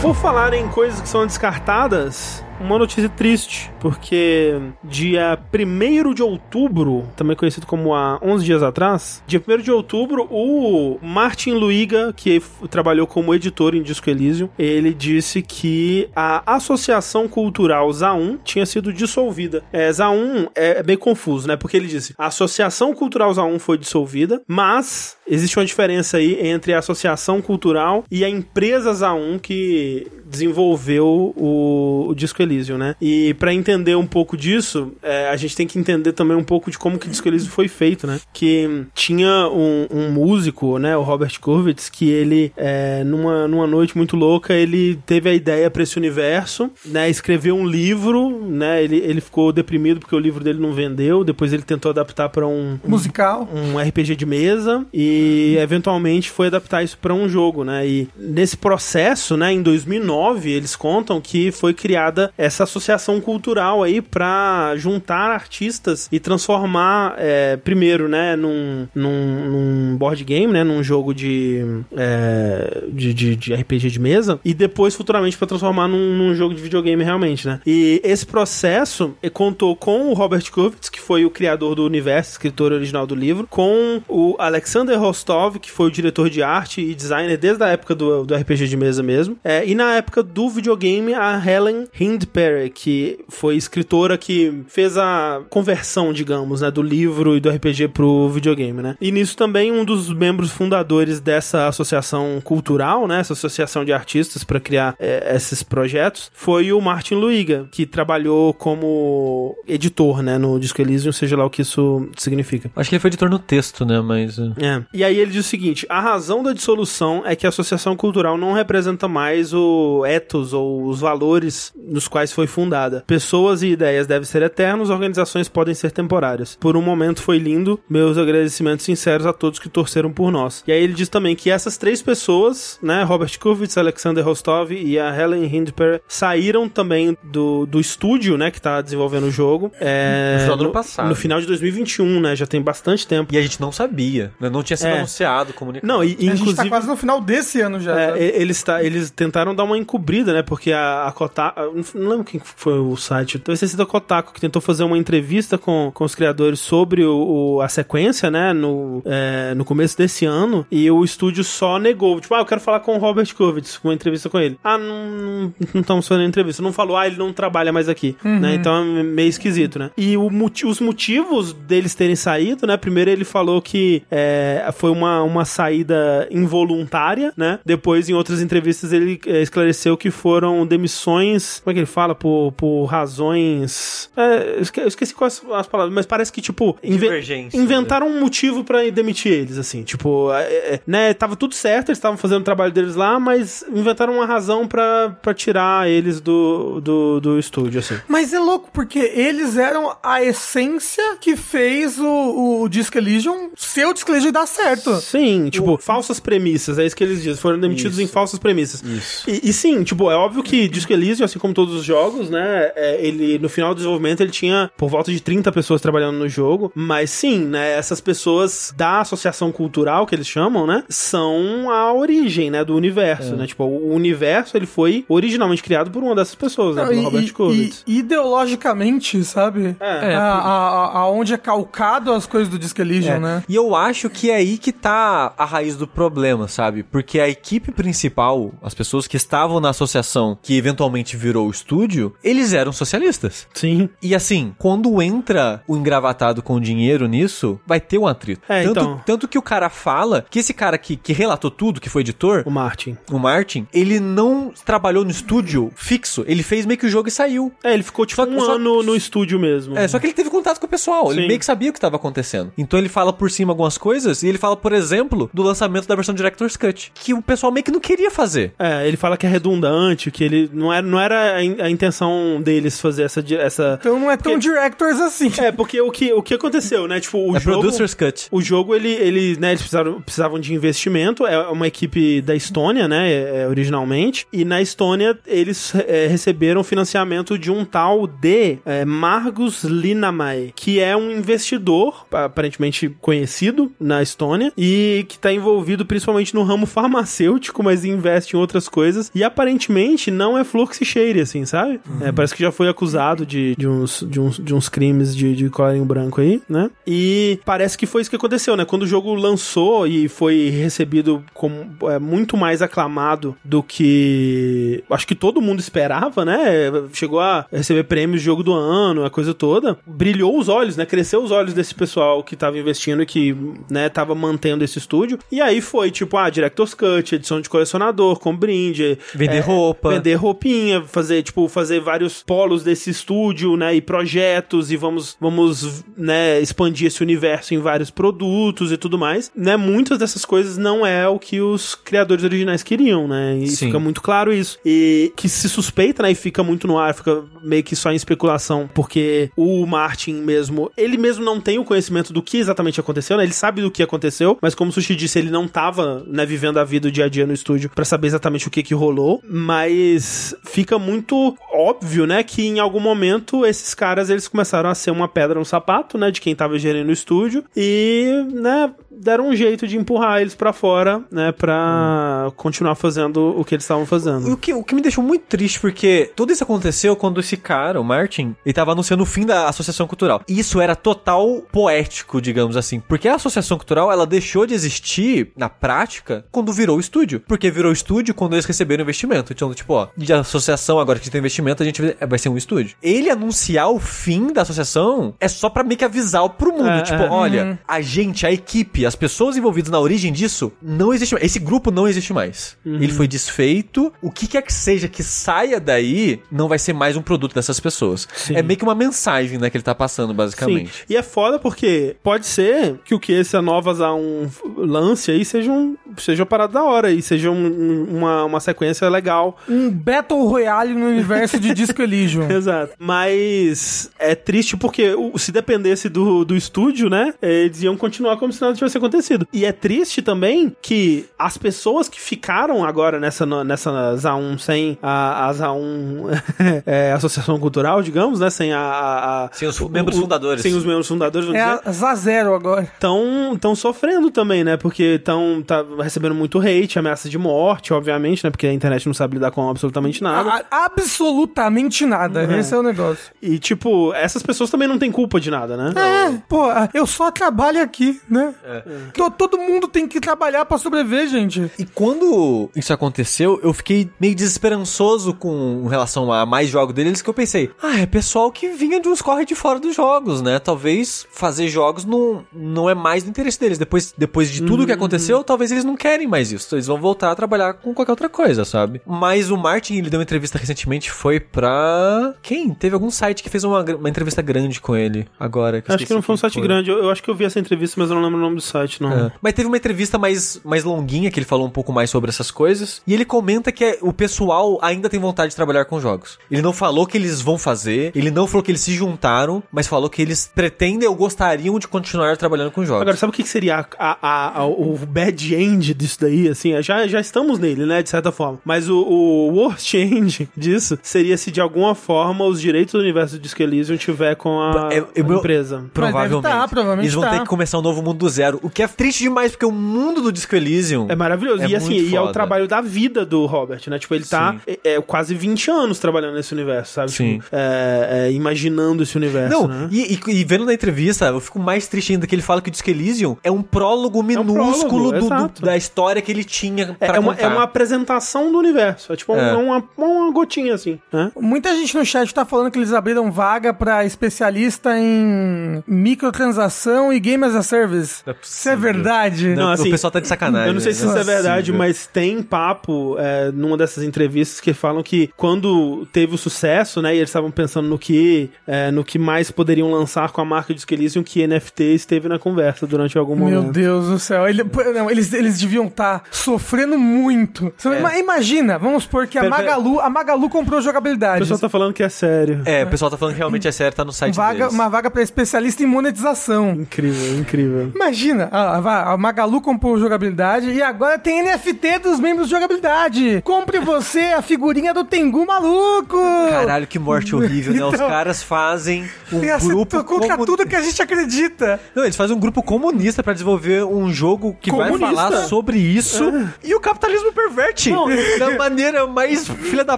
Por 0.00 0.14
falar 0.14 0.54
em 0.54 0.68
coisas 0.68 1.00
que 1.00 1.08
são 1.08 1.26
descartadas, 1.26 2.44
uma 2.62 2.78
notícia 2.78 3.08
triste, 3.08 3.70
porque 3.80 4.60
dia 4.84 5.38
1 5.52 6.14
de 6.14 6.22
outubro, 6.22 7.08
também 7.16 7.36
conhecido 7.36 7.66
como 7.66 7.94
há 7.94 8.18
11 8.22 8.44
dias 8.44 8.62
atrás, 8.62 9.22
dia 9.26 9.42
1 9.46 9.62
de 9.62 9.70
outubro, 9.70 10.26
o 10.30 10.98
Martin 11.02 11.52
Luiga, 11.52 12.12
que 12.16 12.40
trabalhou 12.70 13.06
como 13.06 13.34
editor 13.34 13.74
em 13.74 13.82
Disco 13.82 14.08
Elysium, 14.08 14.48
ele 14.58 14.94
disse 14.94 15.42
que 15.42 16.08
a 16.14 16.54
Associação 16.54 17.28
Cultural 17.28 17.88
ZA1 17.88 18.38
tinha 18.44 18.66
sido 18.66 18.92
dissolvida. 18.92 19.62
É, 19.72 19.90
ZA1 19.90 20.50
é, 20.54 20.78
é 20.78 20.82
bem 20.82 20.96
confuso, 20.96 21.48
né? 21.48 21.56
Porque 21.56 21.76
ele 21.76 21.88
disse, 21.88 22.14
a 22.16 22.26
Associação 22.26 22.94
Cultural 22.94 23.32
ZA1 23.32 23.58
foi 23.58 23.78
dissolvida, 23.78 24.42
mas 24.46 25.16
existe 25.32 25.58
uma 25.58 25.64
diferença 25.64 26.18
aí 26.18 26.46
entre 26.46 26.74
a 26.74 26.78
Associação 26.78 27.40
Cultural 27.40 28.04
e 28.10 28.24
a 28.24 28.28
empresa 28.28 28.92
ZA1 28.92 29.40
que 29.40 30.06
desenvolveu 30.32 31.34
o, 31.36 32.06
o 32.08 32.14
Disco 32.14 32.42
Elysium, 32.42 32.78
né? 32.78 32.96
E 33.00 33.34
pra 33.34 33.52
entender 33.52 33.94
um 33.94 34.06
pouco 34.06 34.34
disso, 34.34 34.92
é, 35.02 35.28
a 35.28 35.36
gente 35.36 35.54
tem 35.54 35.66
que 35.66 35.78
entender 35.78 36.12
também 36.12 36.36
um 36.36 36.42
pouco 36.42 36.70
de 36.70 36.78
como 36.78 36.98
que 36.98 37.06
o 37.06 37.10
Disco 37.10 37.28
Elysium 37.28 37.50
foi 37.50 37.68
feito, 37.68 38.06
né? 38.06 38.18
Que 38.32 38.86
tinha 38.94 39.48
um, 39.48 39.86
um 39.90 40.10
músico, 40.10 40.78
né, 40.78 40.96
o 40.96 41.02
Robert 41.02 41.38
Kurwitz, 41.38 41.90
que 41.90 42.08
ele, 42.08 42.50
é, 42.56 43.04
numa, 43.04 43.46
numa 43.46 43.66
noite 43.66 43.96
muito 43.96 44.16
louca, 44.16 44.54
ele 44.54 44.98
teve 45.04 45.28
a 45.28 45.34
ideia 45.34 45.70
pra 45.70 45.82
esse 45.82 45.98
universo, 45.98 46.70
né? 46.86 47.10
Escreveu 47.10 47.54
um 47.54 47.66
livro, 47.66 48.46
né? 48.48 48.82
Ele, 48.82 48.96
ele 48.96 49.20
ficou 49.20 49.52
deprimido 49.52 50.00
porque 50.00 50.16
o 50.16 50.18
livro 50.18 50.42
dele 50.42 50.58
não 50.58 50.72
vendeu, 50.72 51.22
depois 51.22 51.52
ele 51.52 51.62
tentou 51.62 51.90
adaptar 51.90 52.30
pra 52.30 52.46
um, 52.46 52.78
um 52.82 52.88
Musical. 52.88 53.46
um 53.52 53.78
RPG 53.78 54.16
de 54.16 54.24
mesa 54.24 54.86
e 54.94 55.21
eventualmente 55.58 56.30
foi 56.30 56.46
adaptar 56.46 56.82
isso 56.82 56.98
para 56.98 57.14
um 57.14 57.28
jogo, 57.28 57.64
né? 57.64 57.86
E 57.86 58.08
nesse 58.16 58.56
processo, 58.56 59.36
né, 59.36 59.52
em 59.52 59.62
2009, 59.62 60.50
eles 60.50 60.76
contam 60.76 61.20
que 61.20 61.50
foi 61.50 61.74
criada 61.74 62.32
essa 62.36 62.64
associação 62.64 63.20
cultural 63.20 63.82
aí 63.82 64.00
para 64.00 64.74
juntar 64.76 65.30
artistas 65.30 66.08
e 66.10 66.18
transformar 66.18 67.14
é, 67.18 67.56
primeiro, 67.56 68.08
né, 68.08 68.36
num, 68.36 68.86
num, 68.94 69.50
num 69.50 69.96
board 69.96 70.22
game, 70.24 70.52
né, 70.52 70.64
num 70.64 70.82
jogo 70.82 71.14
de, 71.14 71.62
é, 71.96 72.84
de, 72.92 73.14
de, 73.14 73.36
de 73.36 73.54
RPG 73.54 73.90
de 73.90 74.00
mesa 74.00 74.40
e 74.44 74.54
depois 74.54 74.94
futuramente 74.94 75.36
para 75.36 75.46
transformar 75.46 75.88
num, 75.88 76.16
num 76.16 76.34
jogo 76.34 76.54
de 76.54 76.62
videogame 76.62 77.02
realmente, 77.02 77.46
né? 77.46 77.60
E 77.66 78.00
esse 78.04 78.26
processo 78.26 79.14
contou 79.32 79.74
com 79.76 80.08
o 80.08 80.14
Robert 80.14 80.50
Kurwitz, 80.50 80.88
que 80.88 81.00
foi 81.00 81.24
o 81.24 81.30
criador 81.30 81.74
do 81.74 81.84
universo, 81.84 82.32
escritor 82.32 82.72
original 82.72 83.06
do 83.06 83.14
livro, 83.14 83.46
com 83.48 84.02
o 84.08 84.36
Alexander 84.38 84.98
Rostov, 85.02 85.56
que 85.58 85.70
foi 85.70 85.88
o 85.88 85.90
diretor 85.90 86.30
de 86.30 86.42
arte 86.42 86.80
e 86.80 86.94
designer 86.94 87.36
desde 87.36 87.62
a 87.62 87.68
época 87.68 87.94
do, 87.94 88.24
do 88.24 88.34
RPG 88.34 88.68
de 88.68 88.76
mesa 88.76 89.02
mesmo, 89.02 89.36
é, 89.44 89.66
e 89.66 89.74
na 89.74 89.94
época 89.94 90.22
do 90.22 90.48
videogame, 90.48 91.14
a 91.14 91.42
Helen 91.44 91.86
Hindperry, 91.98 92.70
que 92.70 93.18
foi 93.28 93.56
escritora 93.56 94.16
que 94.16 94.62
fez 94.68 94.96
a 94.96 95.42
conversão, 95.50 96.12
digamos, 96.12 96.60
né, 96.60 96.70
do 96.70 96.82
livro 96.82 97.36
e 97.36 97.40
do 97.40 97.50
RPG 97.50 97.88
pro 97.88 98.28
videogame, 98.28 98.82
né? 98.82 98.96
E 99.00 99.10
nisso 99.10 99.36
também 99.36 99.72
um 99.72 99.84
dos 99.84 100.12
membros 100.12 100.50
fundadores 100.50 101.20
dessa 101.20 101.68
associação 101.68 102.40
cultural, 102.42 103.06
né, 103.06 103.20
essa 103.20 103.32
associação 103.32 103.84
de 103.84 103.92
artistas 103.92 104.44
para 104.44 104.60
criar 104.60 104.94
é, 104.98 105.34
esses 105.34 105.62
projetos, 105.62 106.30
foi 106.34 106.72
o 106.72 106.80
Martin 106.80 107.14
Luiga, 107.14 107.66
que 107.70 107.86
trabalhou 107.86 108.54
como 108.54 109.56
editor, 109.66 110.22
né, 110.22 110.38
no 110.38 110.58
Disco 110.58 110.80
Elysium, 110.80 111.12
seja 111.12 111.36
lá 111.36 111.44
o 111.44 111.50
que 111.50 111.62
isso 111.62 112.08
significa. 112.16 112.70
Acho 112.76 112.88
que 112.88 112.96
ele 112.96 113.00
foi 113.00 113.08
editor 113.08 113.28
no 113.28 113.38
texto, 113.38 113.84
né? 113.84 114.00
Mas. 114.00 114.38
uh, 114.38 114.54
É. 114.58 114.82
E 114.92 115.02
aí 115.04 115.18
ele 115.18 115.30
diz 115.30 115.46
o 115.46 115.48
seguinte: 115.48 115.86
a 115.88 116.00
razão 116.00 116.42
da 116.42 116.52
dissolução 116.52 117.22
é 117.24 117.34
que 117.36 117.46
a 117.46 117.48
associação 117.48 117.96
cultural 117.96 118.36
não 118.36 118.52
representa 118.52 119.08
mais 119.08 119.52
o 119.54 120.04
ethos 120.06 120.52
ou 120.52 120.84
os 120.84 121.00
valores 121.00 121.72
nos 121.76 122.08
quais 122.08 122.32
foi 122.32 122.46
fundada. 122.46 123.02
Pessoas 123.06 123.62
e 123.62 123.68
ideias 123.68 124.06
devem 124.06 124.24
ser 124.24 124.42
eternos, 124.42 124.90
organizações 124.90 125.48
podem 125.48 125.74
ser 125.74 125.90
temporárias. 125.92 126.56
Por 126.60 126.76
um 126.76 126.82
momento 126.82 127.22
foi 127.22 127.38
lindo, 127.38 127.78
meus 127.88 128.18
agradecimentos 128.18 128.84
sinceros 128.84 129.26
a 129.26 129.32
todos 129.32 129.58
que 129.58 129.68
torceram 129.68 130.12
por 130.12 130.30
nós. 130.30 130.62
E 130.66 130.72
aí 130.72 130.82
ele 130.82 130.92
diz 130.92 131.08
também 131.08 131.34
que 131.36 131.50
essas 131.50 131.76
três 131.76 132.02
pessoas, 132.02 132.78
né, 132.82 133.02
Robert 133.02 133.38
Kurwitz, 133.38 133.76
Alexander 133.78 134.24
Rostov 134.24 134.72
e 134.72 134.98
a 134.98 135.14
Helen 135.16 135.44
Hindper, 135.44 136.00
saíram 136.06 136.68
também 136.68 137.16
do, 137.22 137.66
do 137.66 137.80
estúdio, 137.80 138.36
né, 138.36 138.50
que 138.50 138.60
tá 138.60 138.80
desenvolvendo 138.80 139.24
o 139.24 139.30
jogo. 139.30 139.72
É, 139.80 140.34
No 140.34 140.40
final 140.42 140.56
do 140.56 140.60
ano 140.60 140.68
no- 140.68 140.72
passado. 140.72 141.08
No 141.08 141.14
final 141.14 141.40
de 141.40 141.46
2021, 141.46 142.20
né, 142.20 142.36
já 142.36 142.46
tem 142.46 142.60
bastante 142.60 143.06
tempo. 143.06 143.34
E 143.34 143.38
a 143.38 143.42
gente 143.42 143.60
não 143.60 143.72
sabia, 143.72 144.32
né? 144.40 144.48
Não 144.50 144.62
tinha 144.62 144.76
sido 144.82 144.90
É. 144.94 144.98
anunciado, 144.98 145.52
comunicado. 145.52 145.92
Não, 145.92 146.02
e, 146.04 146.08
A 146.08 146.10
gente 146.10 146.26
tá 146.26 146.34
inclusive... 146.34 146.68
quase 146.68 146.86
no 146.86 146.96
final 146.96 147.20
desse 147.20 147.60
ano 147.60 147.80
já. 147.80 147.98
É, 148.00 148.18
e- 148.18 148.42
eles, 148.42 148.62
tá, 148.62 148.82
eles 148.82 149.10
tentaram 149.10 149.54
dar 149.54 149.64
uma 149.64 149.78
encobrida, 149.78 150.32
né? 150.32 150.42
Porque 150.42 150.72
a, 150.72 151.06
a 151.06 151.12
Kotaku. 151.12 151.60
Não, 151.94 152.08
lembro 152.10 152.24
quem 152.24 152.40
foi 152.44 152.78
o 152.78 152.96
site. 152.96 153.38
Talvez 153.38 153.60
tenha 153.60 153.68
sido 153.70 153.82
a 153.82 153.86
Kotaku 153.86 154.32
que 154.32 154.40
tentou 154.40 154.60
fazer 154.60 154.84
uma 154.84 154.98
entrevista 154.98 155.56
com, 155.56 155.90
com 155.94 156.04
os 156.04 156.14
criadores 156.14 156.58
sobre 156.60 157.04
o, 157.04 157.56
o- 157.56 157.60
a 157.60 157.68
sequência, 157.68 158.30
né? 158.30 158.52
No, 158.52 159.02
é, 159.04 159.54
no 159.54 159.64
começo 159.64 159.96
desse 159.96 160.24
ano. 160.26 160.66
E 160.70 160.90
o 160.90 161.04
estúdio 161.04 161.44
só 161.44 161.78
negou. 161.78 162.20
Tipo, 162.20 162.34
ah, 162.34 162.38
eu 162.40 162.46
quero 162.46 162.60
falar 162.60 162.80
com 162.80 162.94
o 162.96 162.98
Robert 162.98 163.32
Kovitz, 163.34 163.78
uma 163.82 163.94
entrevista 163.94 164.28
com 164.28 164.38
ele. 164.38 164.58
Ah, 164.62 164.76
não, 164.78 165.52
não, 165.74 165.80
estamos 165.80 166.06
fazendo 166.06 166.26
entrevista. 166.26 166.62
Não 166.62 166.72
falou, 166.72 166.96
ah, 166.96 167.06
ele 167.06 167.16
não 167.16 167.32
trabalha 167.32 167.72
mais 167.72 167.88
aqui. 167.88 168.16
Né? 168.24 168.54
Então 168.54 168.74
é 168.98 169.02
meio 169.02 169.28
esquisito, 169.28 169.78
né? 169.78 169.90
E 169.96 170.16
o 170.16 170.30
os 170.66 170.80
motivos 170.80 171.52
deles 171.52 171.94
terem 171.94 172.16
saído, 172.16 172.66
né? 172.66 172.76
Primeiro 172.76 173.10
ele 173.10 173.24
falou 173.24 173.60
que 173.62 174.02
é, 174.10 174.62
foi 174.72 174.90
uma, 174.90 175.22
uma 175.22 175.44
saída 175.44 176.26
involuntária, 176.30 177.32
né? 177.36 177.58
Depois, 177.64 178.08
em 178.08 178.14
outras 178.14 178.40
entrevistas, 178.40 178.92
ele 178.92 179.20
é, 179.26 179.42
esclareceu 179.42 179.96
que 179.96 180.10
foram 180.10 180.66
demissões. 180.66 181.60
Como 181.62 181.70
é 181.70 181.74
que 181.74 181.80
ele 181.80 181.86
fala? 181.86 182.14
Por, 182.14 182.52
por 182.52 182.84
razões. 182.86 184.10
É, 184.16 184.54
eu 184.56 184.62
esque- 184.62 184.80
eu 184.80 184.88
esqueci 184.88 185.14
quais 185.14 185.42
as 185.52 185.66
palavras, 185.66 185.94
mas 185.94 186.06
parece 186.06 186.32
que, 186.32 186.40
tipo, 186.40 186.76
inve- 186.82 187.06
Divergência, 187.06 187.56
inventaram 187.58 188.06
um 188.08 188.20
motivo 188.20 188.64
pra 188.64 188.82
demitir 188.90 189.32
eles, 189.32 189.58
assim. 189.58 189.82
Tipo, 189.82 190.32
é, 190.32 190.42
é, 190.74 190.80
né? 190.86 191.14
Tava 191.14 191.36
tudo 191.36 191.54
certo, 191.54 191.88
eles 191.88 191.98
estavam 191.98 192.16
fazendo 192.16 192.40
o 192.40 192.44
trabalho 192.44 192.72
deles 192.72 192.94
lá, 192.94 193.18
mas 193.18 193.64
inventaram 193.72 194.14
uma 194.14 194.26
razão 194.26 194.66
pra, 194.66 195.10
pra 195.22 195.34
tirar 195.34 195.88
eles 195.88 196.20
do, 196.20 196.80
do, 196.80 197.20
do 197.20 197.38
estúdio, 197.38 197.80
assim. 197.80 197.96
Mas 198.08 198.32
é 198.32 198.38
louco, 198.38 198.70
porque 198.72 198.98
eles 198.98 199.56
eram 199.56 199.96
a 200.02 200.22
essência 200.22 201.16
que 201.20 201.36
fez 201.36 201.98
o, 201.98 202.62
o 202.62 202.68
Disco 202.68 202.96
Elysium 202.98 203.50
ser 203.56 203.86
o 203.86 203.92
Disco 203.92 204.10
Elysium 204.10 204.28
e 204.28 204.32
dar 204.32 204.46
certo. 204.46 204.61
Sim, 205.00 205.48
tipo, 205.50 205.76
falsas 205.78 206.20
premissas, 206.20 206.78
é 206.78 206.86
isso 206.86 206.96
que 206.96 207.04
eles 207.04 207.18
dizem. 207.22 207.36
Foram 207.36 207.58
demitidos 207.58 207.98
em 207.98 208.06
falsas 208.06 208.38
premissas. 208.38 208.82
Isso. 208.82 209.28
E, 209.30 209.48
e 209.50 209.52
sim, 209.52 209.82
tipo, 209.82 210.10
é 210.10 210.16
óbvio 210.16 210.42
que 210.42 210.68
Disco 210.68 210.92
Elysium, 210.92 211.24
assim 211.24 211.38
como 211.38 211.52
todos 211.54 211.74
os 211.74 211.84
jogos, 211.84 212.30
né, 212.30 212.70
é, 212.76 212.98
ele, 213.04 213.38
no 213.38 213.48
final 213.48 213.70
do 213.74 213.76
desenvolvimento, 213.76 214.20
ele 214.22 214.30
tinha 214.30 214.70
por 214.76 214.88
volta 214.88 215.10
de 215.12 215.20
30 215.20 215.50
pessoas 215.52 215.80
trabalhando 215.80 216.18
no 216.18 216.28
jogo, 216.28 216.70
mas 216.74 217.10
sim, 217.10 217.38
né, 217.44 217.72
essas 217.76 218.00
pessoas 218.00 218.72
da 218.76 219.00
associação 219.00 219.50
cultural, 219.52 220.06
que 220.06 220.14
eles 220.14 220.26
chamam, 220.26 220.66
né, 220.66 220.84
são 220.88 221.70
a 221.70 221.92
origem, 221.92 222.50
né, 222.50 222.64
do 222.64 222.74
universo, 222.76 223.34
né, 223.36 223.46
tipo, 223.46 223.64
o 223.64 223.92
universo, 223.94 224.56
ele 224.56 224.66
foi 224.66 225.04
originalmente 225.08 225.62
criado 225.62 225.90
por 225.90 226.02
uma 226.02 226.14
dessas 226.14 226.34
pessoas, 226.34 226.76
né, 226.76 226.82
Não, 226.82 226.88
pelo 226.88 227.00
e- 227.00 227.04
Robert 227.04 227.32
Kovitz. 227.32 227.84
ideologicamente, 227.86 229.22
sabe? 229.24 229.76
É. 229.80 230.14
A- 230.14 230.20
a- 230.20 230.86
a- 230.98 230.98
Aonde 231.02 231.34
é 231.34 231.38
calcado 231.38 232.12
as 232.12 232.26
coisas 232.26 232.48
do 232.48 232.58
Disco 232.58 232.80
Elysium, 232.80 233.14
É. 233.14 233.18
né? 233.18 233.44
E 233.48 233.54
eu 233.54 233.74
acho 233.74 234.08
que 234.08 234.30
é 234.30 234.42
aí 234.52 234.58
que 234.58 234.72
tá 234.72 235.32
a 235.36 235.44
raiz 235.44 235.76
do 235.76 235.86
problema, 235.86 236.46
sabe? 236.48 236.82
Porque 236.82 237.18
a 237.20 237.28
equipe 237.28 237.72
principal, 237.72 238.52
as 238.62 238.74
pessoas 238.74 239.06
que 239.06 239.16
estavam 239.16 239.60
na 239.60 239.70
associação, 239.70 240.38
que 240.42 240.56
eventualmente 240.56 241.16
virou 241.16 241.46
o 241.48 241.50
estúdio, 241.50 242.14
eles 242.22 242.52
eram 242.52 242.72
socialistas. 242.72 243.46
Sim. 243.54 243.88
E 244.02 244.14
assim, 244.14 244.54
quando 244.58 245.00
entra 245.00 245.62
o 245.66 245.76
engravatado 245.76 246.42
com 246.42 246.60
dinheiro 246.60 247.06
nisso, 247.06 247.58
vai 247.66 247.80
ter 247.80 247.98
um 247.98 248.06
atrito. 248.06 248.42
É, 248.48 248.62
tanto, 248.64 248.70
então. 248.80 249.00
tanto 249.06 249.28
que 249.28 249.38
o 249.38 249.42
cara 249.42 249.68
fala 249.70 250.24
que 250.30 250.38
esse 250.38 250.52
cara 250.52 250.76
que, 250.76 250.96
que 250.96 251.12
relatou 251.12 251.50
tudo, 251.50 251.80
que 251.80 251.88
foi 251.88 252.02
editor, 252.02 252.42
O 252.46 252.50
Martin. 252.50 252.96
o 253.10 253.18
Martin, 253.18 253.66
ele 253.72 253.98
não 254.00 254.52
trabalhou 254.64 255.04
no 255.04 255.10
estúdio 255.10 255.72
fixo. 255.74 256.24
Ele 256.26 256.42
fez 256.42 256.66
meio 256.66 256.78
que 256.78 256.86
o 256.86 256.90
jogo 256.90 257.08
e 257.08 257.10
saiu. 257.10 257.52
É, 257.64 257.72
ele 257.72 257.82
ficou, 257.82 258.04
tipo, 258.04 258.22
Só 258.22 258.28
um 258.28 258.40
só- 258.40 258.54
ano 258.56 258.82
no 258.82 258.94
estúdio 258.94 259.38
mesmo. 259.38 259.76
É, 259.78 259.86
só 259.88 259.98
que 259.98 260.06
ele 260.06 260.12
teve 260.14 260.30
contato 260.30 260.58
com 260.58 260.66
o 260.66 260.68
pessoal, 260.68 261.10
ele 261.12 261.22
Sim. 261.22 261.28
meio 261.28 261.38
que 261.38 261.44
sabia 261.46 261.70
o 261.70 261.72
que 261.72 261.78
estava 261.78 261.96
acontecendo. 261.96 262.52
Então 262.58 262.78
ele 262.78 262.88
fala 262.88 263.12
por 263.12 263.30
cima 263.30 263.52
algumas 263.52 263.78
coisas, 263.78 264.22
e 264.22 264.28
ele 264.28 264.38
fala, 264.42 264.56
por 264.56 264.72
exemplo, 264.72 265.30
do 265.32 265.42
lançamento 265.42 265.86
da 265.86 265.94
versão 265.94 266.12
Director's 266.14 266.56
Cut, 266.56 266.90
que 266.94 267.14
o 267.14 267.22
pessoal 267.22 267.52
meio 267.52 267.62
que 267.64 267.70
não 267.70 267.78
queria 267.80 268.10
fazer. 268.10 268.52
É, 268.58 268.86
ele 268.88 268.96
fala 268.96 269.16
que 269.16 269.24
é 269.24 269.28
redundante, 269.28 270.10
que 270.10 270.24
ele 270.24 270.50
não 270.52 270.72
era, 270.72 270.82
não 270.86 270.98
era 271.00 271.36
a, 271.36 271.44
in- 271.44 271.60
a 271.60 271.70
intenção 271.70 272.40
deles 272.42 272.80
fazer 272.80 273.04
essa. 273.04 273.24
essa... 273.38 273.78
Então 273.80 273.98
não 274.00 274.10
é 274.10 274.16
tão 274.16 274.32
Porque- 274.32 274.48
directors 274.48 275.00
assim. 275.00 275.30
É, 275.38 275.52
porque 275.52 275.80
o 275.80 275.90
que, 275.90 276.12
o 276.12 276.20
que 276.22 276.34
aconteceu, 276.34 276.88
né? 276.88 276.98
Tipo, 276.98 277.18
o 277.18 277.36
é 277.36 277.40
jogo. 277.40 277.60
Producer's 277.60 277.94
Cut. 277.94 278.26
O 278.32 278.40
jogo, 278.42 278.74
ele, 278.74 278.90
ele, 278.90 279.36
né, 279.38 279.50
eles 279.50 279.60
precisaram, 279.62 280.00
precisavam 280.00 280.40
de 280.40 280.52
investimento, 280.52 281.24
é 281.26 281.38
uma 281.48 281.66
equipe 281.68 282.20
da 282.20 282.34
Estônia, 282.34 282.88
né, 282.88 283.10
é, 283.42 283.46
originalmente, 283.48 284.26
e 284.32 284.44
na 284.44 284.60
Estônia 284.60 285.16
eles 285.26 285.72
é, 285.74 286.06
receberam 286.08 286.64
financiamento 286.64 287.38
de 287.38 287.50
um 287.50 287.64
tal 287.64 288.06
de 288.08 288.58
é, 288.66 288.84
Margus 288.84 289.62
Linamai, 289.62 290.52
que 290.56 290.80
é 290.80 290.96
um 290.96 291.10
investidor, 291.12 292.06
aparentemente 292.10 292.88
conhecido 293.00 293.70
na 293.78 294.02
Estônia, 294.02 294.31
e 294.56 295.04
que 295.08 295.16
está 295.16 295.32
envolvido 295.32 295.84
principalmente 295.84 296.34
no 296.34 296.42
ramo 296.42 296.66
farmacêutico, 296.66 297.62
mas 297.62 297.84
investe 297.84 298.36
em 298.36 298.38
outras 298.38 298.68
coisas, 298.68 299.10
e 299.14 299.24
aparentemente 299.24 300.10
não 300.10 300.36
é 300.36 300.44
flor 300.44 300.68
que 300.68 300.76
se 300.76 300.84
cheire, 300.84 301.20
assim, 301.20 301.44
sabe? 301.44 301.80
É, 302.00 302.12
parece 302.12 302.34
que 302.34 302.42
já 302.42 302.52
foi 302.52 302.68
acusado 302.68 303.26
de, 303.26 303.54
de, 303.56 303.68
uns, 303.68 304.04
de, 304.08 304.20
uns, 304.20 304.38
de 304.38 304.54
uns 304.54 304.68
crimes 304.68 305.14
de, 305.14 305.34
de 305.34 305.50
colarinho 305.50 305.84
branco 305.84 306.20
aí, 306.20 306.42
né? 306.48 306.70
E 306.86 307.40
parece 307.44 307.76
que 307.76 307.86
foi 307.86 308.00
isso 308.00 308.10
que 308.10 308.16
aconteceu, 308.16 308.56
né? 308.56 308.64
Quando 308.64 308.82
o 308.82 308.86
jogo 308.86 309.14
lançou 309.14 309.86
e 309.86 310.08
foi 310.08 310.50
recebido 310.50 311.22
como 311.34 311.66
é, 311.84 311.98
muito 311.98 312.36
mais 312.36 312.62
aclamado 312.62 313.36
do 313.44 313.62
que 313.62 314.82
acho 314.90 315.06
que 315.06 315.14
todo 315.14 315.40
mundo 315.40 315.60
esperava, 315.60 316.24
né? 316.24 316.70
Chegou 316.92 317.20
a 317.20 317.46
receber 317.52 317.84
prêmios 317.84 318.20
de 318.20 318.26
jogo 318.26 318.42
do 318.42 318.52
ano, 318.52 319.04
a 319.04 319.10
coisa 319.10 319.34
toda. 319.34 319.78
Brilhou 319.86 320.38
os 320.38 320.48
olhos, 320.48 320.76
né? 320.76 320.86
Cresceu 320.86 321.22
os 321.22 321.30
olhos 321.30 321.52
desse 321.52 321.74
pessoal 321.74 322.22
que 322.22 322.36
tava 322.36 322.58
investindo 322.58 323.02
e 323.02 323.06
que, 323.06 323.36
né, 323.70 323.88
tava 323.88 324.11
mantendo 324.14 324.64
esse 324.64 324.78
estúdio. 324.78 325.18
E 325.30 325.40
aí 325.40 325.60
foi 325.60 325.90
tipo, 325.90 326.16
ah, 326.16 326.30
Director's 326.30 326.74
Cut, 326.74 327.14
edição 327.14 327.40
de 327.40 327.48
colecionador, 327.48 328.18
com 328.18 328.36
brinde, 328.36 328.98
Vender 329.14 329.36
é, 329.36 329.40
roupa. 329.40 329.90
vender 329.90 330.14
roupinha, 330.14 330.82
fazer, 330.82 331.22
tipo, 331.22 331.48
fazer 331.48 331.80
vários 331.80 332.22
polos 332.22 332.62
desse 332.62 332.90
estúdio, 332.90 333.56
né, 333.56 333.74
e 333.74 333.80
projetos, 333.80 334.70
e 334.70 334.76
vamos, 334.76 335.16
vamos, 335.20 335.84
né, 335.96 336.40
expandir 336.40 336.86
esse 336.86 337.02
universo 337.02 337.54
em 337.54 337.58
vários 337.58 337.90
produtos 337.90 338.72
e 338.72 338.76
tudo 338.76 338.98
mais, 338.98 339.30
né, 339.36 339.56
muitas 339.56 339.98
dessas 339.98 340.24
coisas 340.24 340.58
não 340.58 340.84
é 340.86 341.08
o 341.08 341.18
que 341.18 341.40
os 341.40 341.74
criadores 341.74 342.24
originais 342.24 342.62
queriam, 342.62 343.06
né, 343.06 343.38
e 343.38 343.48
Sim. 343.48 343.66
fica 343.66 343.78
muito 343.78 344.00
claro 344.00 344.32
isso, 344.32 344.58
e 344.64 345.12
que 345.16 345.28
se 345.28 345.48
suspeita, 345.48 346.02
né, 346.02 346.10
e 346.12 346.14
fica 346.14 346.42
muito 346.42 346.66
no 346.66 346.78
ar, 346.78 346.94
fica 346.94 347.24
meio 347.42 347.62
que 347.62 347.76
só 347.76 347.92
em 347.92 347.96
especulação, 347.96 348.68
porque 348.72 349.30
o 349.36 349.66
Martin 349.66 350.14
mesmo, 350.14 350.70
ele 350.76 350.96
mesmo 350.96 351.24
não 351.24 351.40
tem 351.40 351.58
o 351.58 351.64
conhecimento 351.64 352.12
do 352.12 352.22
que 352.22 352.38
exatamente 352.38 352.80
aconteceu, 352.80 353.16
né, 353.16 353.24
ele 353.24 353.32
sabe 353.32 353.62
do 353.62 353.70
que 353.70 353.82
aconteceu, 353.82 354.01
mas 354.40 354.54
como 354.54 354.70
o 354.70 354.72
Sushi 354.72 354.94
disse, 354.94 355.18
ele 355.18 355.30
não 355.30 355.46
tava, 355.46 356.04
né, 356.06 356.24
vivendo 356.24 356.58
a 356.58 356.64
vida 356.64 356.88
o 356.88 356.90
dia 356.90 357.04
a 357.04 357.08
dia 357.08 357.26
no 357.26 357.32
estúdio 357.32 357.70
pra 357.74 357.84
saber 357.84 358.08
exatamente 358.08 358.48
o 358.48 358.50
que 358.50 358.62
que 358.62 358.74
rolou, 358.74 359.22
mas 359.28 360.34
fica 360.44 360.78
muito 360.78 361.36
óbvio, 361.52 362.06
né, 362.06 362.22
que 362.22 362.46
em 362.46 362.58
algum 362.58 362.80
momento 362.80 363.44
esses 363.44 363.74
caras 363.74 364.10
eles 364.10 364.28
começaram 364.28 364.70
a 364.70 364.74
ser 364.74 364.90
uma 364.90 365.08
pedra 365.08 365.38
no 365.38 365.44
sapato, 365.44 365.98
né, 365.98 366.10
de 366.10 366.20
quem 366.20 366.34
tava 366.34 366.58
gerindo 366.58 366.88
o 366.88 366.92
estúdio 366.92 367.44
e, 367.56 368.24
né, 368.32 368.72
deram 369.02 369.28
um 369.28 369.34
jeito 369.36 369.66
de 369.66 369.76
empurrar 369.76 370.20
eles 370.20 370.34
pra 370.34 370.52
fora, 370.52 371.02
né, 371.10 371.32
pra 371.32 372.30
continuar 372.36 372.74
fazendo 372.74 373.38
o 373.38 373.44
que 373.44 373.54
eles 373.54 373.64
estavam 373.64 373.84
fazendo. 373.86 374.32
O 374.32 374.36
que, 374.36 374.52
o 374.54 374.62
que 374.62 374.74
me 374.74 374.80
deixou 374.80 375.02
muito 375.02 375.24
triste, 375.26 375.58
porque 375.60 376.10
tudo 376.14 376.32
isso 376.32 376.42
aconteceu 376.42 376.94
quando 376.96 377.20
esse 377.20 377.36
cara, 377.36 377.80
o 377.80 377.84
Martin, 377.84 378.34
ele 378.44 378.52
tava 378.52 378.72
anunciando 378.72 379.02
o 379.02 379.06
fim 379.06 379.26
da 379.26 379.48
Associação 379.48 379.86
Cultural. 379.86 380.22
E 380.28 380.38
isso 380.38 380.60
era 380.60 380.74
total 380.76 381.42
poético, 381.50 382.20
digamos 382.20 382.56
assim. 382.56 382.80
Porque 382.80 383.08
a 383.08 383.14
Associação 383.16 383.56
Cultural, 383.56 383.90
ela 383.90 384.06
deixou 384.06 384.46
de 384.46 384.54
existir, 384.54 385.32
na 385.36 385.48
prática, 385.48 386.24
quando 386.30 386.52
virou 386.52 386.76
o 386.76 386.80
estúdio. 386.80 387.20
Porque 387.26 387.50
virou 387.50 387.72
estúdio 387.72 388.14
quando 388.14 388.34
eles 388.34 388.44
receberam 388.44 388.82
investimento. 388.82 389.32
Então, 389.32 389.52
tipo, 389.54 389.74
ó, 389.74 389.88
de 389.96 390.12
associação, 390.12 390.78
agora 390.78 390.98
que 390.98 391.10
tem 391.10 391.18
investimento, 391.18 391.62
a 391.62 391.66
gente 391.66 391.82
vai- 391.82 392.18
ser 392.18 392.28
um 392.28 392.36
estúdio. 392.36 392.76
Ele 392.80 393.10
anunciar 393.10 393.68
o 393.70 393.80
fim 393.80 394.32
da 394.32 394.42
associação 394.42 395.14
é 395.18 395.26
só 395.26 395.50
pra 395.50 395.64
meio 395.64 395.76
que 395.76 395.84
avisar 395.84 396.28
pro 396.28 396.52
mundo. 396.52 396.68
É, 396.68 396.82
tipo, 396.82 397.02
é. 397.02 397.08
olha, 397.10 397.58
a 397.66 397.80
gente, 397.80 398.24
a 398.24 398.30
equipe, 398.30 398.86
as 398.92 398.96
pessoas 398.96 399.36
envolvidas 399.36 399.70
na 399.70 399.80
origem 399.80 400.12
disso, 400.12 400.52
não 400.62 400.92
existe 400.92 401.14
mais. 401.14 401.24
Esse 401.24 401.38
grupo 401.38 401.70
não 401.70 401.88
existe 401.88 402.12
mais. 402.12 402.56
Uhum. 402.64 402.74
Ele 402.76 402.92
foi 402.92 403.08
desfeito. 403.08 403.92
O 404.02 404.10
que 404.10 404.26
quer 404.26 404.42
que 404.42 404.52
seja 404.52 404.86
que 404.86 405.02
saia 405.02 405.58
daí, 405.58 406.20
não 406.30 406.46
vai 406.48 406.58
ser 406.58 406.72
mais 406.74 406.96
um 406.96 407.02
produto 407.02 407.34
dessas 407.34 407.58
pessoas. 407.58 408.06
Sim. 408.14 408.36
É 408.36 408.42
meio 408.42 408.58
que 408.58 408.64
uma 408.64 408.74
mensagem, 408.74 409.38
né, 409.38 409.48
que 409.48 409.56
ele 409.56 409.64
tá 409.64 409.74
passando, 409.74 410.10
Sim, 410.10 410.16
basicamente. 410.16 410.84
e 410.88 410.96
é 410.96 411.02
foda 411.02 411.38
porque 411.38 411.96
pode 412.02 412.26
ser 412.26 412.78
que 412.84 412.94
o 412.94 413.00
que 413.00 413.12
esse 413.12 413.40
Novas 413.40 413.80
a 413.80 413.92
um 413.94 414.28
lance 414.56 415.10
aí 415.10 415.24
seja 415.24 415.50
um, 415.50 415.74
seja 415.96 416.22
uma 416.22 416.26
parada 416.26 416.52
da 416.52 416.62
hora 416.62 416.90
e 416.92 417.00
seja 417.02 417.30
um- 417.30 417.34
um- 417.46 417.96
uma, 417.98 418.24
uma 418.24 418.40
sequência 418.40 418.88
legal. 418.88 419.36
Um 419.48 419.70
Battle 419.70 420.26
Royale 420.28 420.74
no 420.74 420.86
universo 420.86 421.40
de 421.40 421.52
Disco 421.54 421.80
Elysium. 421.82 422.30
Exato. 422.30 422.74
Mas 422.78 423.90
é 423.98 424.14
triste 424.14 424.56
porque 424.56 424.94
se 425.16 425.32
dependesse 425.32 425.88
do, 425.88 426.24
do 426.24 426.36
estúdio, 426.36 426.88
né? 426.90 427.14
Eles 427.22 427.62
iam 427.62 427.76
continuar 427.76 428.16
como 428.16 428.32
se 428.32 428.40
nada 428.40 428.54
tivesse 428.54 428.76
acontecido. 428.84 429.26
E 429.32 429.44
é 429.44 429.52
triste 429.52 430.02
também 430.02 430.54
que 430.60 431.06
as 431.18 431.36
pessoas 431.38 431.88
que 431.88 432.00
ficaram 432.00 432.64
agora 432.64 432.98
nessa, 433.00 433.24
nessa 433.44 433.94
ZA1 433.96 434.38
sem 434.38 434.78
a, 434.82 435.28
a 435.28 435.34
ZA1 435.34 436.22
é, 436.66 436.92
Associação 436.92 437.38
Cultural, 437.38 437.82
digamos, 437.82 438.20
né? 438.20 438.30
Sem 438.30 438.52
a. 438.52 438.58
a- 438.60 439.24
a- 439.24 439.30
Sem 439.32 439.48
os 439.48 439.58
membros 439.60 439.96
fundadores. 439.98 440.42
Sem 440.42 440.54
os 440.54 440.64
membros 440.64 440.88
fundadores, 440.88 441.26
vamos 441.26 441.40
É 441.40 441.44
dizer. 441.56 441.60
a 441.68 441.72
Zazero 441.72 442.34
agora. 442.34 442.62
Estão 442.62 443.36
tão 443.40 443.54
sofrendo 443.54 444.10
também, 444.10 444.44
né? 444.44 444.56
Porque 444.56 444.82
estão 444.96 445.42
tá 445.46 445.64
recebendo 445.82 446.14
muito 446.14 446.38
hate, 446.40 446.78
ameaças 446.78 447.10
de 447.10 447.18
morte, 447.18 447.72
obviamente, 447.72 448.24
né? 448.24 448.30
Porque 448.30 448.46
a 448.46 448.52
internet 448.52 448.86
não 448.86 448.94
sabe 448.94 449.14
lidar 449.14 449.30
com 449.30 449.48
absolutamente 449.48 450.02
nada. 450.02 450.44
A- 450.50 450.64
absolutamente 450.66 451.86
nada. 451.86 452.24
É. 452.24 452.38
Esse 452.38 452.54
é 452.54 452.58
o 452.58 452.62
negócio. 452.62 453.12
E, 453.20 453.38
tipo, 453.38 453.92
essas 453.94 454.22
pessoas 454.22 454.50
também 454.50 454.66
não 454.68 454.78
têm 454.78 454.90
culpa 454.90 455.20
de 455.20 455.30
nada, 455.30 455.56
né? 455.56 455.72
É, 455.76 456.18
pô, 456.28 456.46
eu 456.74 456.86
só 456.86 457.10
trabalho 457.10 457.62
aqui, 457.62 458.00
né? 458.08 458.34
É. 458.44 458.61
To- 458.94 459.10
Todo 459.10 459.38
mundo 459.38 459.68
tem 459.68 459.86
que 459.86 460.00
trabalhar 460.00 460.44
pra 460.44 460.58
sobreviver, 460.58 461.08
gente. 461.08 461.50
E 461.58 461.64
quando 461.64 462.50
isso 462.56 462.72
aconteceu, 462.72 463.38
eu 463.42 463.52
fiquei 463.52 463.90
meio 464.00 464.14
desesperançoso 464.14 465.14
com 465.14 465.66
relação 465.68 466.12
a 466.12 466.26
mais 466.26 466.48
jogos 466.48 466.74
deles, 466.74 467.00
que 467.02 467.08
eu 467.08 467.14
pensei, 467.14 467.50
ah, 467.62 467.78
é 467.80 467.86
pessoal 467.86 468.30
que 468.30 468.48
vinha 468.48 468.80
de 468.80 468.88
uns 468.88 469.00
corre 469.02 469.24
de 469.24 469.34
fora 469.34 469.58
dos 469.60 469.74
jogos, 469.74 470.20
né? 470.22 470.38
Talvez 470.38 471.06
fazer 471.10 471.48
jogos 471.48 471.84
não, 471.84 472.24
não 472.32 472.68
é 472.68 472.74
mais 472.74 473.02
do 473.04 473.10
interesse 473.10 473.38
deles. 473.38 473.58
Depois, 473.58 473.94
depois 473.96 474.30
de 474.30 474.42
tudo 474.42 474.66
que 474.66 474.72
aconteceu, 474.72 475.22
talvez 475.24 475.50
eles 475.52 475.64
não 475.64 475.76
querem 475.76 476.06
mais 476.06 476.32
isso. 476.32 476.54
Eles 476.54 476.66
vão 476.66 476.78
voltar 476.80 477.10
a 477.10 477.14
trabalhar 477.14 477.54
com 477.54 477.72
qualquer 477.74 477.92
outra 477.92 478.08
coisa, 478.08 478.44
sabe? 478.44 478.80
Mas 478.86 479.30
o 479.30 479.36
Martin, 479.36 479.74
ele 479.78 479.90
deu 479.90 479.98
uma 479.98 480.04
entrevista 480.04 480.38
recentemente, 480.38 480.90
foi 480.90 481.20
pra... 481.20 482.14
Quem? 482.22 482.50
Teve 482.54 482.74
algum 482.74 482.90
site 482.90 483.22
que 483.22 483.30
fez 483.30 483.44
uma, 483.44 483.62
uma 483.62 483.88
entrevista 483.88 484.22
grande 484.22 484.60
com 484.60 484.76
ele 484.76 485.06
agora. 485.18 485.58
eu 485.66 485.74
Acho 485.74 485.86
que 485.86 485.94
não 485.94 486.02
foi 486.02 486.14
um 486.14 486.18
site 486.18 486.40
grande. 486.40 486.70
Eu, 486.70 486.78
eu 486.78 486.90
acho 486.90 487.02
que 487.02 487.08
eu 487.10 487.14
vi 487.14 487.24
essa 487.24 487.38
entrevista, 487.38 487.80
mas 487.80 487.90
eu 487.90 487.96
não 487.96 488.02
lembro 488.02 488.18
o 488.18 488.22
nome 488.22 488.36
do 488.36 488.42
site, 488.52 488.82
não. 488.82 488.92
é. 488.92 489.12
Mas 489.20 489.32
teve 489.32 489.46
uma 489.48 489.56
entrevista 489.56 489.98
mais, 489.98 490.40
mais 490.44 490.64
longuinha 490.64 491.10
que 491.10 491.18
ele 491.18 491.26
falou 491.26 491.46
um 491.46 491.50
pouco 491.50 491.72
mais 491.72 491.90
sobre 491.90 492.10
essas 492.10 492.30
coisas. 492.30 492.82
E 492.86 492.94
ele 492.94 493.04
comenta 493.04 493.50
que 493.50 493.64
é- 493.64 493.78
o 493.80 493.92
pessoal 493.92 494.58
ainda 494.62 494.88
tem 494.88 495.00
vontade 495.00 495.30
de 495.30 495.36
trabalhar 495.36 495.64
com 495.64 495.80
jogos. 495.80 496.18
Ele 496.30 496.42
não 496.42 496.52
falou 496.52 496.86
que 496.86 496.96
eles 496.96 497.20
vão 497.20 497.38
fazer, 497.38 497.92
ele 497.94 498.10
não 498.10 498.26
falou 498.26 498.42
que 498.42 498.50
eles 498.50 498.60
se 498.60 498.72
juntaram, 498.72 499.42
mas 499.50 499.66
falou 499.66 499.88
que 499.90 500.00
eles 500.02 500.30
pretendem 500.34 500.88
ou 500.88 500.94
gostariam 500.94 501.58
de 501.58 501.66
continuar 501.68 502.16
trabalhando 502.16 502.50
com 502.50 502.64
jogos. 502.64 502.82
Agora, 502.82 502.96
sabe 502.96 503.10
o 503.10 503.14
que 503.14 503.24
seria 503.26 503.66
a- 503.78 503.98
a- 504.02 504.38
a- 504.40 504.46
o 504.46 504.76
bad 504.86 505.34
end 505.34 505.74
disso 505.74 505.98
daí? 506.00 506.28
Assim, 506.28 506.60
já, 506.62 506.86
já 506.86 507.00
estamos 507.00 507.38
nele, 507.38 507.64
né? 507.66 507.82
De 507.82 507.88
certa 507.90 508.12
forma. 508.12 508.38
Mas 508.44 508.68
o, 508.68 508.76
o 508.78 509.30
worst 509.34 509.74
end 509.74 510.28
disso 510.36 510.78
seria 510.82 511.16
se 511.16 511.30
de 511.30 511.40
alguma 511.40 511.74
forma 511.74 512.24
os 512.24 512.40
direitos 512.40 512.72
do 512.74 512.80
universo 512.80 513.16
de 513.16 513.22
Disco 513.22 513.42
Elysium 513.42 513.76
tiver 513.76 514.14
com 514.16 514.40
a, 514.40 514.68
É, 514.72 514.78
a 514.80 514.84
eu- 514.94 515.12
empresa. 515.18 515.64
Provavelmente. 515.72 516.12
Mas 516.14 516.22
deve 516.22 516.40
tá, 516.40 516.48
provavelmente 516.48 516.84
Eles 516.84 516.94
vão 516.94 517.04
tá. 517.04 517.10
ter 517.10 517.20
que 517.20 517.26
começar 517.26 517.58
um 517.58 517.62
novo 517.62 517.82
mundo 517.82 517.98
do 517.98 518.08
zero. 518.08 518.40
O 518.42 518.50
que 518.50 518.62
é 518.62 518.66
triste 518.68 519.04
demais, 519.04 519.32
porque 519.32 519.46
o 519.46 519.52
mundo 519.52 520.00
do 520.02 520.12
Disco 520.12 520.34
Elysium... 520.34 520.86
É 520.88 520.96
maravilhoso. 520.96 521.42
É 521.42 521.48
e 521.48 521.56
assim, 521.56 521.74
e 521.74 521.94
é 521.96 522.00
o 522.00 522.10
trabalho 522.12 522.46
da 522.48 522.60
vida 522.60 523.04
do 523.06 523.24
Robert, 523.26 523.60
né? 523.68 523.78
Tipo, 523.78 523.94
ele 523.94 524.04
tá 524.04 524.36
é, 524.46 524.58
é, 524.64 524.80
quase 524.80 525.14
20 525.14 525.50
anos 525.50 525.78
trabalhando 525.78 526.14
nesse 526.14 526.32
universo, 526.34 526.72
sabe? 526.74 526.90
Sim. 526.92 527.18
Tipo, 527.20 527.26
é, 527.32 528.06
é, 528.08 528.12
imaginando 528.12 528.82
esse 528.82 528.96
universo, 528.96 529.38
Não, 529.42 529.48
né? 529.48 529.68
e, 529.70 529.94
e- 529.94 530.00
e 530.20 530.24
vendo 530.24 530.44
na 530.44 530.52
entrevista, 530.54 531.06
eu 531.06 531.20
fico 531.20 531.38
mais 531.38 531.66
triste 531.68 531.92
ainda 531.92 532.06
que 532.06 532.14
ele 532.14 532.22
fala 532.22 532.40
que 532.42 532.48
o 532.48 532.52
Disco 532.52 532.68
Elysium 532.68 533.16
é 533.22 533.30
um 533.30 533.42
prólogo 533.42 534.00
um 534.00 534.02
minúsculo 534.02 534.90
prólogo, 534.90 535.28
do- 535.28 535.40
do- 535.40 535.46
da 535.46 535.56
história 535.56 536.02
que 536.02 536.10
ele 536.10 536.24
tinha 536.24 536.76
É, 536.80 536.86
pra 536.86 536.96
é 536.96 537.00
uma, 537.00 537.14
contar. 537.14 537.24
é 537.26 537.28
uma 537.28 537.42
apresentação 537.44 538.30
do 538.32 538.38
universo. 538.38 538.92
É 538.92 538.96
tipo 538.96 539.14
É. 539.14 539.32
Uma, 539.36 539.62
uma 539.76 540.10
gotinha, 540.12 540.54
assim, 540.54 540.78
né? 540.92 541.10
Muita 541.18 541.54
gente 541.56 541.76
no 541.76 541.84
chat 541.84 542.12
tá 542.12 542.24
falando 542.24 542.50
que 542.50 542.58
eles 542.58 542.72
abriram 542.72 543.10
vaga 543.10 543.52
pra 543.54 543.84
especialista 543.84 544.76
em 544.78 545.62
microtransação 545.66 546.92
e 546.92 546.98
game 547.00 547.24
as 547.24 547.34
a 547.34 547.42
service. 547.42 548.02
É 548.32 548.38
Isso 548.40 548.48
é 548.48 548.56
verdade? 548.56 549.28
Não, 549.28 549.44
Não, 549.44 549.50
assim, 549.52 549.68
o 549.68 549.70
pessoal 549.70 549.90
tá 549.90 550.00
de 550.00 550.08
sacanagem. 550.08 550.48
Eu 550.48 550.54
não 550.54 550.60
sei 550.60 550.72
se 550.72 550.84
né? 550.84 550.88
isso 550.90 550.98
é 550.98 551.04
verdade, 551.04 551.38
possível. 551.52 551.58
mas 551.58 551.86
tem 551.86 552.22
papo 552.22 552.96
é, 552.98 553.30
numa 553.32 553.56
dessas 553.56 553.84
entrevistas 553.84 554.40
que 554.40 554.52
falam 554.54 554.82
que 554.82 555.10
quando 555.16 555.86
teve 555.92 556.14
o 556.14 556.18
sucesso, 556.18 556.80
né, 556.80 556.94
e 556.94 556.98
eles 556.98 557.08
estavam 557.10 557.30
pensando 557.30 557.68
no 557.68 557.78
que, 557.78 558.30
é, 558.46 558.70
no 558.70 558.82
que 558.84 558.98
mais 558.98 559.30
poderiam 559.30 559.70
lançar 559.70 560.10
com 560.12 560.20
a 560.20 560.24
marca 560.24 560.54
de 560.54 560.64
Elysium, 560.72 561.02
que 561.02 561.26
NFT 561.26 561.62
esteve 561.74 562.08
na 562.08 562.18
conversa 562.18 562.66
durante 562.66 562.96
algum 562.96 563.14
momento. 563.14 563.42
Meu 563.42 563.52
Deus 563.52 563.86
do 563.88 563.98
céu. 563.98 564.26
Ele- 564.26 564.44
não, 564.74 564.90
eles, 564.90 565.12
eles 565.12 565.38
deviam 565.38 565.66
estar 565.66 566.02
sofrendo 566.10 566.78
muito. 566.78 567.52
Você 567.56 567.68
ima- 567.78 567.96
Imagina, 567.98 568.58
vamos 568.58 568.84
supor 568.84 569.06
que 569.06 569.18
a. 569.18 569.28
Magalu, 569.28 569.80
a 569.80 569.90
Magalu 569.90 570.28
comprou 570.30 570.58
O 570.60 570.62
jogabilidade. 570.62 571.18
pessoal 571.20 571.38
tá 571.38 571.48
falando 571.48 571.72
que 571.74 571.82
é 571.82 571.88
sério. 571.88 572.42
É, 572.46 572.64
o 572.64 572.68
pessoal 572.68 572.90
tá 572.90 572.96
falando 572.96 573.14
que 573.14 573.18
realmente 573.18 573.46
é 573.46 573.52
sério, 573.52 573.74
tá 573.76 573.84
no 573.84 573.92
site 573.92 574.14
vaga, 574.14 574.38
deles. 574.40 574.54
uma 574.54 574.68
vaga 574.68 574.90
pra 574.90 575.02
especialista 575.02 575.62
em 575.62 575.66
monetização. 575.66 576.50
Incrível, 576.52 577.18
incrível. 577.18 577.72
Imagina, 577.74 578.21
a, 578.30 578.58
a- 578.58 578.92
a 578.92 578.96
Magalu 578.96 579.40
comprou 579.40 579.78
jogabilidade 579.78 580.50
e 580.50 580.62
agora 580.62 580.98
tem 580.98 581.22
NFT 581.22 581.78
dos 581.80 581.98
membros 582.00 582.28
de 582.28 582.34
jogabilidade. 582.34 583.20
Compre 583.24 583.58
você 583.60 584.00
a 584.16 584.22
figurinha 584.22 584.72
do 584.74 584.84
Tengu 584.84 585.26
maluco. 585.26 585.98
Caralho, 586.30 586.66
que 586.66 586.78
morte 586.78 587.14
horrível, 587.16 587.54
né? 587.54 587.64
Os 587.64 587.74
Então- 587.74 587.88
caras 587.88 588.22
fazem 588.22 588.88
um 589.12 589.20
grupo 589.48 589.82
contra 589.84 590.14
comu- 590.14 590.26
tudo 590.26 590.46
que 590.46 590.56
a 590.56 590.62
gente 590.62 590.80
acredita. 590.82 591.60
Não, 591.74 591.82
eles 591.84 591.96
fazem 591.96 592.16
um 592.16 592.20
grupo 592.20 592.42
comunista 592.42 593.02
pra 593.02 593.12
desenvolver 593.12 593.64
um 593.64 593.92
jogo 593.92 594.36
que 594.40 594.50
vai 594.50 594.70
Comunista? 594.70 594.94
falar 594.94 595.22
sobre 595.24 595.58
isso 595.58 596.12
e 596.42 596.54
o 596.54 596.60
capitalismo 596.60 597.12
perverte 597.12 597.70
Não, 597.70 597.86
da 598.18 598.30
maneira 598.36 598.86
mais 598.86 599.28
filha 599.28 599.64
da 599.64 599.76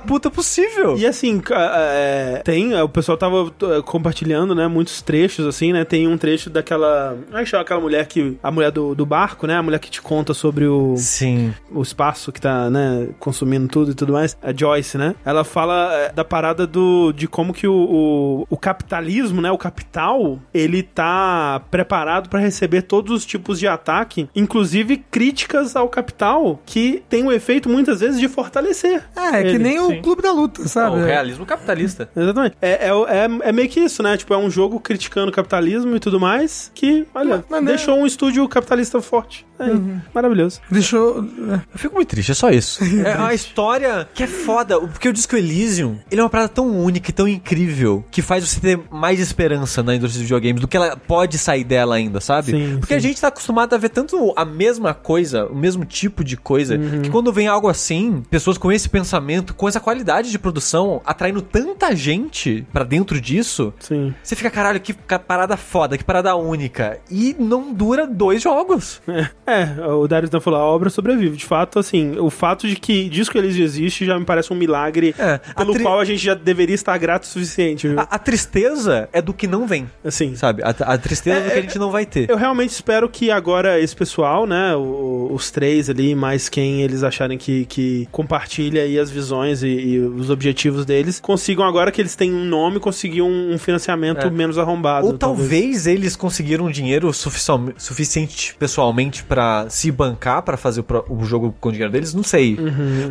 puta 0.00 0.30
possível. 0.30 0.96
E 0.96 1.06
assim, 1.06 1.42
é, 1.50 2.40
tem, 2.44 2.74
o 2.80 2.88
pessoal 2.88 3.16
tava 3.16 3.52
é, 3.76 3.82
compartilhando, 3.82 4.54
né, 4.54 4.66
muitos 4.68 5.02
trechos, 5.02 5.46
assim, 5.46 5.72
né, 5.72 5.84
tem 5.84 6.06
um 6.08 6.16
trecho 6.16 6.50
daquela, 6.50 7.16
como 7.26 7.38
é 7.38 7.42
que 7.44 7.48
chama 7.50 7.62
aquela 7.62 7.80
mulher 7.80 8.06
que, 8.06 8.33
a 8.42 8.50
mulher 8.50 8.70
do, 8.70 8.94
do 8.94 9.06
barco, 9.06 9.46
né, 9.46 9.56
a 9.56 9.62
mulher 9.62 9.78
que 9.78 9.90
te 9.90 10.00
conta 10.02 10.34
sobre 10.34 10.66
o, 10.66 10.94
Sim. 10.96 11.54
o 11.70 11.82
espaço 11.82 12.32
que 12.32 12.40
tá, 12.40 12.70
né, 12.70 13.08
consumindo 13.18 13.68
tudo 13.68 13.90
e 13.90 13.94
tudo 13.94 14.12
mais, 14.12 14.36
a 14.42 14.52
Joyce, 14.52 14.98
né? 14.98 15.14
Ela 15.24 15.44
fala 15.44 15.92
é, 15.94 16.12
da 16.12 16.24
parada 16.24 16.66
do, 16.66 17.12
de 17.12 17.26
como 17.26 17.52
que 17.52 17.66
o, 17.66 17.74
o, 17.74 18.46
o 18.50 18.56
capitalismo, 18.56 19.40
né, 19.40 19.50
o 19.50 19.58
capital, 19.58 20.38
ele 20.52 20.82
tá 20.82 21.60
preparado 21.70 22.28
pra 22.28 22.40
receber 22.40 22.82
todos 22.82 23.12
os 23.12 23.26
tipos 23.26 23.58
de 23.58 23.66
ataque, 23.66 24.28
inclusive 24.34 24.96
críticas 25.10 25.76
ao 25.76 25.88
capital, 25.88 26.60
que 26.64 27.02
tem 27.08 27.24
o 27.24 27.32
efeito 27.32 27.68
muitas 27.68 28.00
vezes 28.00 28.20
de 28.20 28.28
fortalecer. 28.28 29.02
É, 29.16 29.40
é 29.40 29.42
que 29.42 29.48
ele. 29.48 29.58
nem 29.58 29.80
o 29.80 29.88
sim. 29.88 30.02
clube 30.02 30.22
da 30.22 30.32
luta, 30.32 30.66
sabe? 30.68 30.96
o 30.96 31.04
realismo 31.04 31.46
capitalista. 31.46 32.08
Exatamente. 32.16 32.56
É, 32.60 32.88
é, 32.88 32.90
é, 32.90 33.48
é 33.48 33.52
meio 33.52 33.68
que 33.68 33.80
isso, 33.80 34.02
né? 34.02 34.16
Tipo, 34.16 34.34
é 34.34 34.38
um 34.38 34.50
jogo 34.50 34.80
criticando 34.80 35.30
o 35.30 35.32
capitalismo 35.32 35.94
e 35.96 36.00
tudo 36.00 36.20
mais, 36.20 36.70
que, 36.74 37.06
olha, 37.14 37.44
Mas, 37.48 37.62
né? 37.62 37.68
deixou 37.68 37.98
um 37.98 38.06
estúdio 38.24 38.48
capitalista 38.48 39.00
forte. 39.00 39.46
É, 39.58 39.66
maravilhoso. 40.12 40.60
Deixou. 40.70 41.18
Eu 41.18 41.60
fico 41.76 41.94
muito 41.94 42.08
triste, 42.08 42.32
é 42.32 42.34
só 42.34 42.50
isso. 42.50 42.82
é 43.04 43.16
uma 43.16 43.34
história 43.34 44.08
que 44.12 44.22
é 44.22 44.26
foda, 44.26 44.80
porque 44.80 45.08
o 45.08 45.12
Disco 45.12 45.36
Elysium, 45.36 45.98
ele 46.10 46.20
é 46.20 46.24
uma 46.24 46.30
parada 46.30 46.48
tão 46.48 46.68
única 46.68 47.10
e 47.10 47.12
tão 47.12 47.28
incrível, 47.28 48.04
que 48.10 48.22
faz 48.22 48.48
você 48.48 48.60
ter 48.60 48.80
mais 48.90 49.20
esperança 49.20 49.82
na 49.82 49.94
indústria 49.94 50.18
de 50.18 50.24
videogames 50.24 50.60
do 50.60 50.68
que 50.68 50.76
ela 50.76 50.96
pode 50.96 51.38
sair 51.38 51.64
dela 51.64 51.94
ainda, 51.96 52.20
sabe? 52.20 52.52
Sim, 52.52 52.76
porque 52.78 52.94
a 52.94 52.98
gente 52.98 53.20
tá 53.20 53.28
acostumado 53.28 53.74
a 53.74 53.78
ver 53.78 53.90
tanto 53.90 54.32
a 54.36 54.44
mesma 54.44 54.94
coisa, 54.94 55.46
o 55.46 55.54
mesmo 55.54 55.84
tipo 55.84 56.24
de 56.24 56.36
coisa, 56.36 56.76
que 57.02 57.10
quando 57.10 57.32
vem 57.32 57.46
algo 57.46 57.68
assim, 57.68 58.22
pessoas 58.30 58.58
com 58.58 58.72
esse 58.72 58.88
pensamento, 58.88 59.54
com 59.54 59.68
essa 59.68 59.80
qualidade 59.80 60.30
de 60.30 60.38
produção, 60.38 61.00
atraindo 61.04 61.40
tanta 61.42 61.94
gente 61.94 62.66
pra 62.72 62.84
dentro 62.84 63.20
disso, 63.20 63.72
Sim. 63.78 64.14
você 64.22 64.34
fica, 64.34 64.50
caralho, 64.50 64.80
que 64.80 64.92
parada 64.92 65.56
foda, 65.56 65.96
que 65.96 66.04
parada 66.04 66.34
única. 66.34 66.98
E 67.10 67.36
não 67.38 67.72
dura 67.72 68.06
dois 68.14 68.42
jogos. 68.42 69.00
É, 69.46 69.86
o 69.86 70.06
Darius 70.08 70.30
Dan 70.30 70.40
falou, 70.40 70.60
a 70.60 70.64
obra 70.64 70.88
sobrevive. 70.90 71.36
De 71.36 71.44
fato, 71.44 71.78
assim, 71.78 72.18
o 72.18 72.30
fato 72.30 72.66
de 72.66 72.76
que 72.76 73.08
Disco 73.08 73.36
Elysium 73.36 73.64
existe 73.64 74.04
já 74.06 74.18
me 74.18 74.24
parece 74.24 74.52
um 74.52 74.56
milagre 74.56 75.14
É, 75.18 75.40
a 75.54 75.54
pelo 75.54 75.72
tri- 75.74 75.82
qual 75.82 76.00
a 76.00 76.04
gente 76.04 76.22
já 76.24 76.34
deveria 76.34 76.74
estar 76.74 76.96
grato 76.98 77.24
o 77.24 77.26
suficiente? 77.26 77.88
A, 77.96 78.02
a 78.02 78.18
tristeza 78.18 79.08
é 79.12 79.20
do 79.20 79.32
que 79.34 79.46
não 79.46 79.66
vem, 79.66 79.88
Assim, 80.04 80.34
sabe? 80.36 80.62
A, 80.62 80.68
a 80.70 80.98
tristeza 80.98 81.38
é, 81.38 81.42
do 81.44 81.50
que 81.50 81.58
a 81.58 81.62
gente 81.62 81.78
não 81.78 81.90
vai 81.90 82.06
ter. 82.06 82.28
Eu 82.30 82.36
realmente 82.36 82.70
espero 82.70 83.08
que 83.08 83.30
agora 83.30 83.78
esse 83.80 83.94
pessoal, 83.96 84.46
né, 84.46 84.74
o- 84.76 85.28
os 85.32 85.50
três 85.50 85.90
ali, 85.90 86.14
mais 86.14 86.48
quem 86.48 86.82
eles 86.82 87.02
acharem 87.02 87.36
que, 87.36 87.64
que 87.66 88.08
compartilha 88.12 88.82
aí 88.82 88.98
as 88.98 89.10
visões 89.10 89.62
e, 89.62 89.68
e 89.68 89.98
os 89.98 90.30
objetivos 90.30 90.84
deles, 90.84 91.18
consigam 91.20 91.64
agora 91.64 91.90
que 91.90 92.00
eles 92.00 92.14
têm 92.14 92.32
um 92.32 92.44
nome, 92.44 92.78
conseguir 92.78 93.22
um, 93.22 93.52
um 93.54 93.58
financiamento 93.58 94.26
É. 94.26 94.30
menos 94.30 94.58
arrombado. 94.58 95.06
Ou 95.06 95.12
talvez 95.18 95.86
eles 95.86 96.14
conseguiram 96.16 96.70
dinheiro 96.70 97.12
suficial- 97.12 97.60
suficiente 97.94 98.54
pessoalmente 98.58 99.22
pra 99.22 99.66
se 99.68 99.90
bancar 99.90 100.42
pra 100.42 100.56
fazer 100.56 100.80
o, 100.80 100.84
pro- 100.84 101.04
o 101.08 101.24
jogo 101.24 101.54
com 101.60 101.68
o 101.68 101.72
dinheiro 101.72 101.92
deles, 101.92 102.12
não 102.12 102.22
sei. 102.24 102.58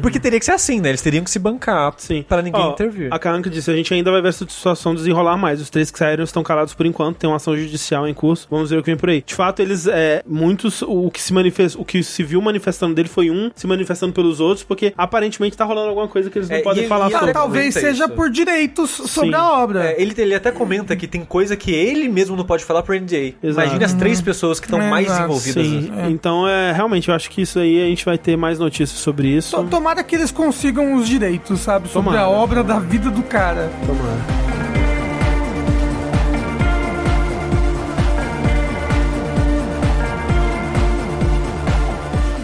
Porque 0.02 0.20
teria 0.20 0.38
que 0.40 0.46
ser 0.46 0.52
assim, 0.52 0.80
né? 0.82 0.90
Eles 0.90 1.02
teriam 1.02 1.24
que 1.24 1.32
se 1.32 1.40
bancar 1.40 1.94
Uhum. 2.10 2.24
Pra 2.24 2.42
ninguém 2.42 2.62
Ó, 2.62 2.72
intervir. 2.72 3.08
A 3.12 3.18
Karanka 3.20 3.50
disse, 3.50 3.70
a 3.72 3.76
gente 3.76 3.94
ainda 3.94 4.12
vai 4.12 4.22
ver 4.22 4.30
essa 4.30 4.46
situação 4.48 4.94
desenrolar 4.94 5.38
mais. 5.38 5.62
Os 5.62 5.70
três 5.70 5.90
que 5.90 5.98
saíram 5.98 6.24
estão 6.24 6.44
calados 6.44 6.74
por 6.74 6.86
enquanto, 6.86 7.18
tem 7.18 7.30
uma 7.30 7.38
ação 7.38 7.56
judicial 7.58 8.08
em 8.08 8.14
curso. 8.14 8.48
Vamos 8.50 8.70
ver 8.70 8.78
o 8.78 8.84
que 8.84 8.88
vem 8.92 8.98
por 8.98 9.10
aí. 9.10 9.24
De 9.26 9.34
fato, 9.34 9.62
eles, 9.62 9.88
é, 9.88 10.22
muitos, 10.28 10.82
o 10.82 11.10
que 11.10 11.22
se 11.22 11.34
manifesta, 11.34 11.80
o 11.80 11.86
que 11.86 12.04
se 12.04 12.24
viu 12.24 12.42
manifestando 12.42 12.94
dele 12.94 13.08
foi 13.08 13.30
um 13.32 13.50
se 13.56 13.66
manifestando 13.68 14.12
pelos 14.14 14.40
outros, 14.40 14.64
porque 14.64 14.94
aparentemente 14.98 15.56
tá 15.56 15.64
rolando 15.66 15.90
alguma 15.90 16.08
coisa 16.08 16.30
que 16.30 16.38
eles 16.38 16.50
não 16.50 16.58
É, 16.58 16.62
podem 16.62 16.86
e- 16.86 16.88
falar 16.88 17.10
e 17.10 17.12
sobre. 17.12 17.34
talvez 17.34 17.74
seja 17.74 18.06
isso. 18.06 18.14
por 18.14 18.30
direitos 18.30 18.90
sobre 18.90 19.30
Sim. 19.30 19.36
a 19.36 19.52
obra. 19.54 19.86
É, 19.92 20.02
ele, 20.02 20.14
ele 20.18 20.36
até 20.36 20.52
comenta 20.52 20.96
que 20.96 21.08
tem 21.08 21.24
coisa 21.24 21.56
que 21.56 21.72
ele 21.72 22.10
mesmo 22.10 22.36
não 22.36 22.46
pode 22.46 22.64
falar 22.66 22.84
pro 22.84 22.94
NDA. 22.96 23.34
Exato. 23.42 23.68
Imagine 23.68 23.84
as 23.86 23.94
três 23.94 24.22
pessoas 24.22 24.60
que 24.60 24.68
estão 24.74 24.88
É, 24.88 24.90
mais 24.90 25.08
exato. 25.08 25.24
envolvidas. 25.24 25.66
Sim, 25.66 25.80
nisso. 25.82 25.94
então 26.10 26.48
é 26.48 26.72
realmente 26.72 27.10
eu 27.10 27.16
acho 27.16 27.30
que 27.30 27.42
isso 27.42 27.60
aí 27.60 27.82
a 27.82 27.86
gente 27.86 28.04
vai 28.06 28.18
ter 28.18 28.36
mais 28.38 28.60
notícias 28.60 29.00
sobre 29.00 29.28
isso. 29.28 29.56
To- 29.56 29.64
Tomara 29.66 30.04
que 30.04 30.16
eles 30.16 30.32
consigam 30.32 30.94
os 30.96 31.08
direitos, 31.08 31.60
sabe? 31.60 31.88
Sobre 31.90 32.12
Tomara. 32.12 32.26
a 32.28 32.30
obra 32.30 32.64
da 32.64 32.80
vida 32.80 33.10
do 33.10 33.24
cara. 33.24 33.72
Tomara. 33.86 34.44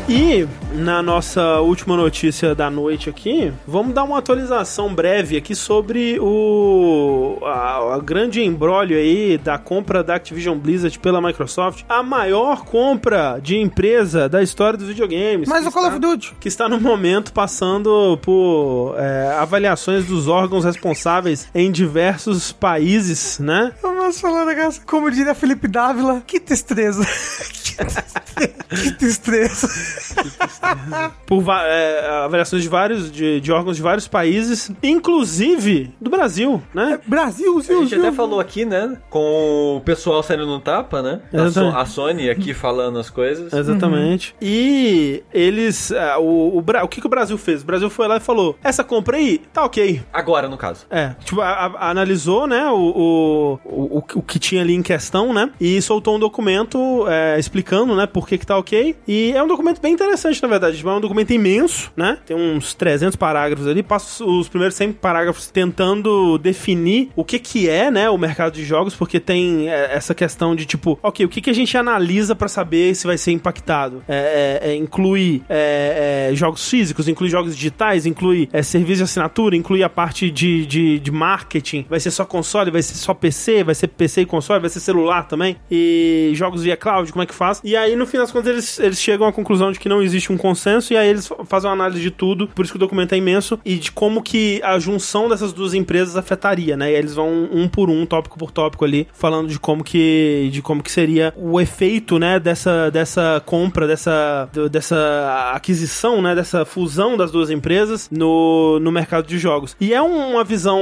E 0.08 0.48
na 0.80 1.02
nossa 1.04 1.60
última 1.60 1.96
notícia 1.98 2.56
da 2.56 2.70
noite 2.70 3.10
aqui, 3.10 3.52
vamos 3.68 3.94
dar 3.94 4.04
uma 4.04 4.18
atualização 4.20 4.94
breve 4.94 5.36
aqui 5.38 5.54
sobre 5.54 6.18
o 6.20 7.38
a, 7.44 7.96
a 7.96 8.00
grande 8.00 8.42
embrólio 8.44 8.98
aí 8.98 9.38
da 9.38 9.58
compra 9.58 10.04
da 10.04 10.16
Activision 10.16 10.58
Blizzard 10.58 10.98
pela 11.00 11.22
Microsoft, 11.22 11.84
a 11.90 12.02
maior 12.02 12.64
compra 12.66 13.40
de 13.42 13.58
empresa 13.58 14.30
da 14.30 14.42
história 14.42 14.78
dos 14.78 14.88
videogames. 14.88 15.48
Mas 15.50 15.64
que 15.64 15.70
o 15.70 15.72
Call 15.72 15.84
está- 15.84 15.96
of 15.96 16.00
Duty. 16.00 16.36
que 16.40 16.48
está 16.48 16.70
no 16.70 16.80
momento 16.80 17.34
passando 17.34 18.18
por 18.22 18.96
é, 18.98 19.36
avaliações 19.38 20.06
dos 20.06 20.28
órgãos 20.28 20.64
responsáveis 20.64 21.48
em 21.54 21.72
diversos 21.72 22.52
países, 22.52 23.38
né? 23.40 23.74
Vamos 23.82 24.20
falar 24.20 24.46
negócio. 24.46 24.82
Como 24.86 25.12
diria 25.12 25.36
Felipe 25.36 25.68
Dávila, 25.68 26.22
que 26.26 26.40
destreza. 26.40 27.06
que 28.80 28.92
destreza. 29.00 29.68
Por 31.26 31.44
é, 31.50 32.08
avaliações 32.26 32.64
de 32.64 32.70
vários 32.70 33.12
de, 33.12 33.40
de 33.40 33.52
órgãos 33.52 33.76
de 33.78 33.82
vários 33.84 34.08
países, 34.08 34.72
inclusive 34.82 35.92
do 36.00 36.10
Brasil, 36.10 36.62
né? 36.74 37.00
Brasil, 37.06 37.58
A 37.58 37.62
Zil, 37.62 37.80
gente 37.82 37.90
Zil. 37.90 38.00
até 38.00 38.12
falou 38.12 38.40
aqui, 38.40 38.66
né? 38.66 38.98
Com 39.10 39.78
o 39.78 39.82
pessoal 39.82 40.22
saindo 40.24 40.46
no 40.46 40.60
tapa, 40.60 41.02
né? 41.02 41.22
A, 41.34 41.50
So- 41.50 41.68
a 41.76 41.86
Sony 41.86 42.30
aqui 42.30 42.54
falando 42.54 43.00
as 43.00 43.10
coisas. 43.10 43.52
Exatamente. 43.54 44.36
E 44.42 45.24
eles. 45.34 45.92
é, 45.92 46.18
o, 46.18 46.22
o, 46.24 46.64
o 46.84 46.88
que, 46.88 47.02
que 47.02 47.08
o 47.08 47.10
Brasil 47.10 47.38
fez? 47.38 47.62
O 47.64 47.66
Brasil 47.66 47.90
foi 47.90 48.08
lá 48.08 48.18
e 48.18 48.20
falou: 48.20 48.56
essa 48.64 48.84
compra 48.84 49.18
aí, 49.18 49.40
tá 49.54 49.64
ok. 49.66 50.02
Agora, 50.14 50.48
no 50.48 50.58
caso. 50.58 50.86
É, 50.90 51.10
tipo, 51.24 51.42
a- 51.42 51.48
a- 51.66 51.90
analisou, 51.90 52.48
né, 52.48 52.68
o, 52.70 53.60
o, 53.66 53.98
o, 53.98 54.04
o 54.16 54.22
que 54.22 54.40
tinha 54.40 54.62
ali 54.62 54.74
em 54.74 54.82
questão, 54.84 55.34
né, 55.34 55.50
e 55.60 55.82
soltou 55.82 56.16
um 56.16 56.20
documento 56.20 57.06
é, 57.08 57.38
explicando, 57.40 57.96
né, 57.96 58.06
por 58.06 58.28
que 58.28 58.38
que 58.38 58.46
tá 58.46 58.58
ok. 58.58 58.96
E 59.08 59.34
é 59.36 59.42
um 59.44 59.48
documento 59.48 59.82
bem 59.82 59.94
interessante, 59.94 60.42
na 60.42 60.48
verdade. 60.48 60.59
Tipo, 60.72 60.90
É 60.90 60.94
um 60.94 61.02
documento 61.02 61.32
imenso, 61.32 61.92
né, 61.96 62.18
tem 62.26 62.36
uns 62.36 62.74
300 62.74 63.16
parágrafos 63.16 63.68
ali, 63.68 63.84
passa 63.84 64.24
os 64.24 64.48
primeiros 64.48 64.76
100 64.76 64.94
parágrafos 64.94 65.48
tentando 65.48 66.38
definir 66.38 67.10
o 67.16 67.24
que 67.24 67.40
que 67.40 67.70
é, 67.70 67.92
né, 67.92 68.10
o 68.10 68.18
mercado 68.18 68.54
de 68.54 68.64
jogos, 68.64 68.96
porque 68.96 69.20
tem 69.20 69.70
é, 69.70 69.94
essa 69.94 70.14
questão 70.14 70.56
de, 70.56 70.66
tipo, 70.66 71.00
ok, 71.02 71.26
o 71.26 71.30
que 71.30 71.42
que 71.42 71.50
a 71.50 71.54
gente 71.54 71.78
analisa 71.78 72.36
pra 72.36 72.48
saber 72.48 72.96
se 72.96 73.06
vai 73.06 73.18
ser 73.18 73.32
impactado? 73.32 74.04
É, 74.08 74.60
é, 74.64 74.72
é, 74.72 74.76
inclui 74.76 75.42
é, 75.50 76.30
é, 76.32 76.36
jogos 76.36 76.68
físicos, 76.70 77.08
inclui 77.08 77.30
jogos 77.30 77.56
digitais, 77.56 78.06
inclui 78.06 78.50
serviço 78.64 78.98
de 78.98 79.04
assinatura, 79.04 79.56
inclui 79.56 79.84
a 79.84 79.90
parte 79.90 80.30
de, 80.30 80.66
de, 80.66 81.00
de 81.00 81.12
marketing. 81.12 81.86
Vai 81.90 82.00
ser 82.00 82.12
só 82.12 82.26
console, 82.26 82.72
vai 82.72 82.82
ser 82.82 82.96
só 82.96 83.14
PC, 83.14 83.64
vai 83.64 83.76
ser 83.76 83.88
PC 83.88 84.22
e 84.22 84.26
console, 84.26 84.60
vai 84.60 84.70
ser 84.70 84.80
celular 84.80 85.24
também. 85.28 85.58
E 85.70 86.32
jogos 86.34 86.64
via 86.64 86.78
cloud, 86.78 87.12
como 87.12 87.24
é 87.24 87.26
que 87.26 87.34
faz? 87.34 87.62
E 87.64 87.76
aí, 87.76 87.96
no 87.96 88.06
fim 88.06 88.18
das 88.18 88.32
contas, 88.32 88.52
eles, 88.52 88.80
eles 88.80 89.02
chegam 89.02 89.28
à 89.28 89.34
conclusão 89.34 89.72
de 89.72 89.80
que 89.80 89.90
não 89.90 90.02
existe 90.02 90.32
um 90.32 90.38
consenso, 90.50 90.94
e 90.94 90.98
aí 90.98 91.08
eles 91.10 91.30
fazem 91.46 91.70
uma 91.70 91.74
análise 91.76 92.02
de 92.02 92.12
tudo, 92.12 92.48
por 92.48 92.64
isso 92.64 92.74
que 92.74 92.78
o 92.78 92.80
documento 92.80 93.14
é 93.14 93.18
imenso, 93.18 93.60
e 93.64 93.76
de 93.76 93.92
como 93.92 94.22
que 94.22 94.62
a 94.64 94.78
junção 94.80 95.30
dessas 95.30 95.54
duas 95.54 95.74
empresas 95.74 96.16
afetaria, 96.16 96.76
né? 96.76 96.92
E 96.92 96.96
eles 96.96 97.14
vão 97.14 97.30
um 97.52 97.68
por 97.68 97.90
um, 97.90 98.06
tópico 98.06 98.38
por 98.38 98.52
tópico 98.52 98.84
ali, 98.86 99.08
falando 99.14 99.48
de 99.50 99.60
como 99.60 99.84
que, 99.84 100.50
de 100.52 100.62
como 100.62 100.82
que 100.82 100.92
seria 100.92 101.34
o 101.38 101.60
efeito, 101.62 102.18
né, 102.20 102.40
dessa, 102.40 102.90
dessa 102.90 103.42
compra, 103.46 103.86
dessa, 103.88 104.50
dessa 104.72 105.52
aquisição, 105.54 106.22
né, 106.22 106.34
dessa 106.36 106.66
fusão 106.66 107.16
das 107.18 107.32
duas 107.32 107.50
empresas 107.50 108.10
no, 108.12 108.80
no 108.80 108.92
mercado 108.92 109.28
de 109.28 109.38
jogos. 109.38 109.76
E 109.80 109.94
é 109.94 110.02
um- 110.02 110.32
uma 110.34 110.44
visão, 110.44 110.80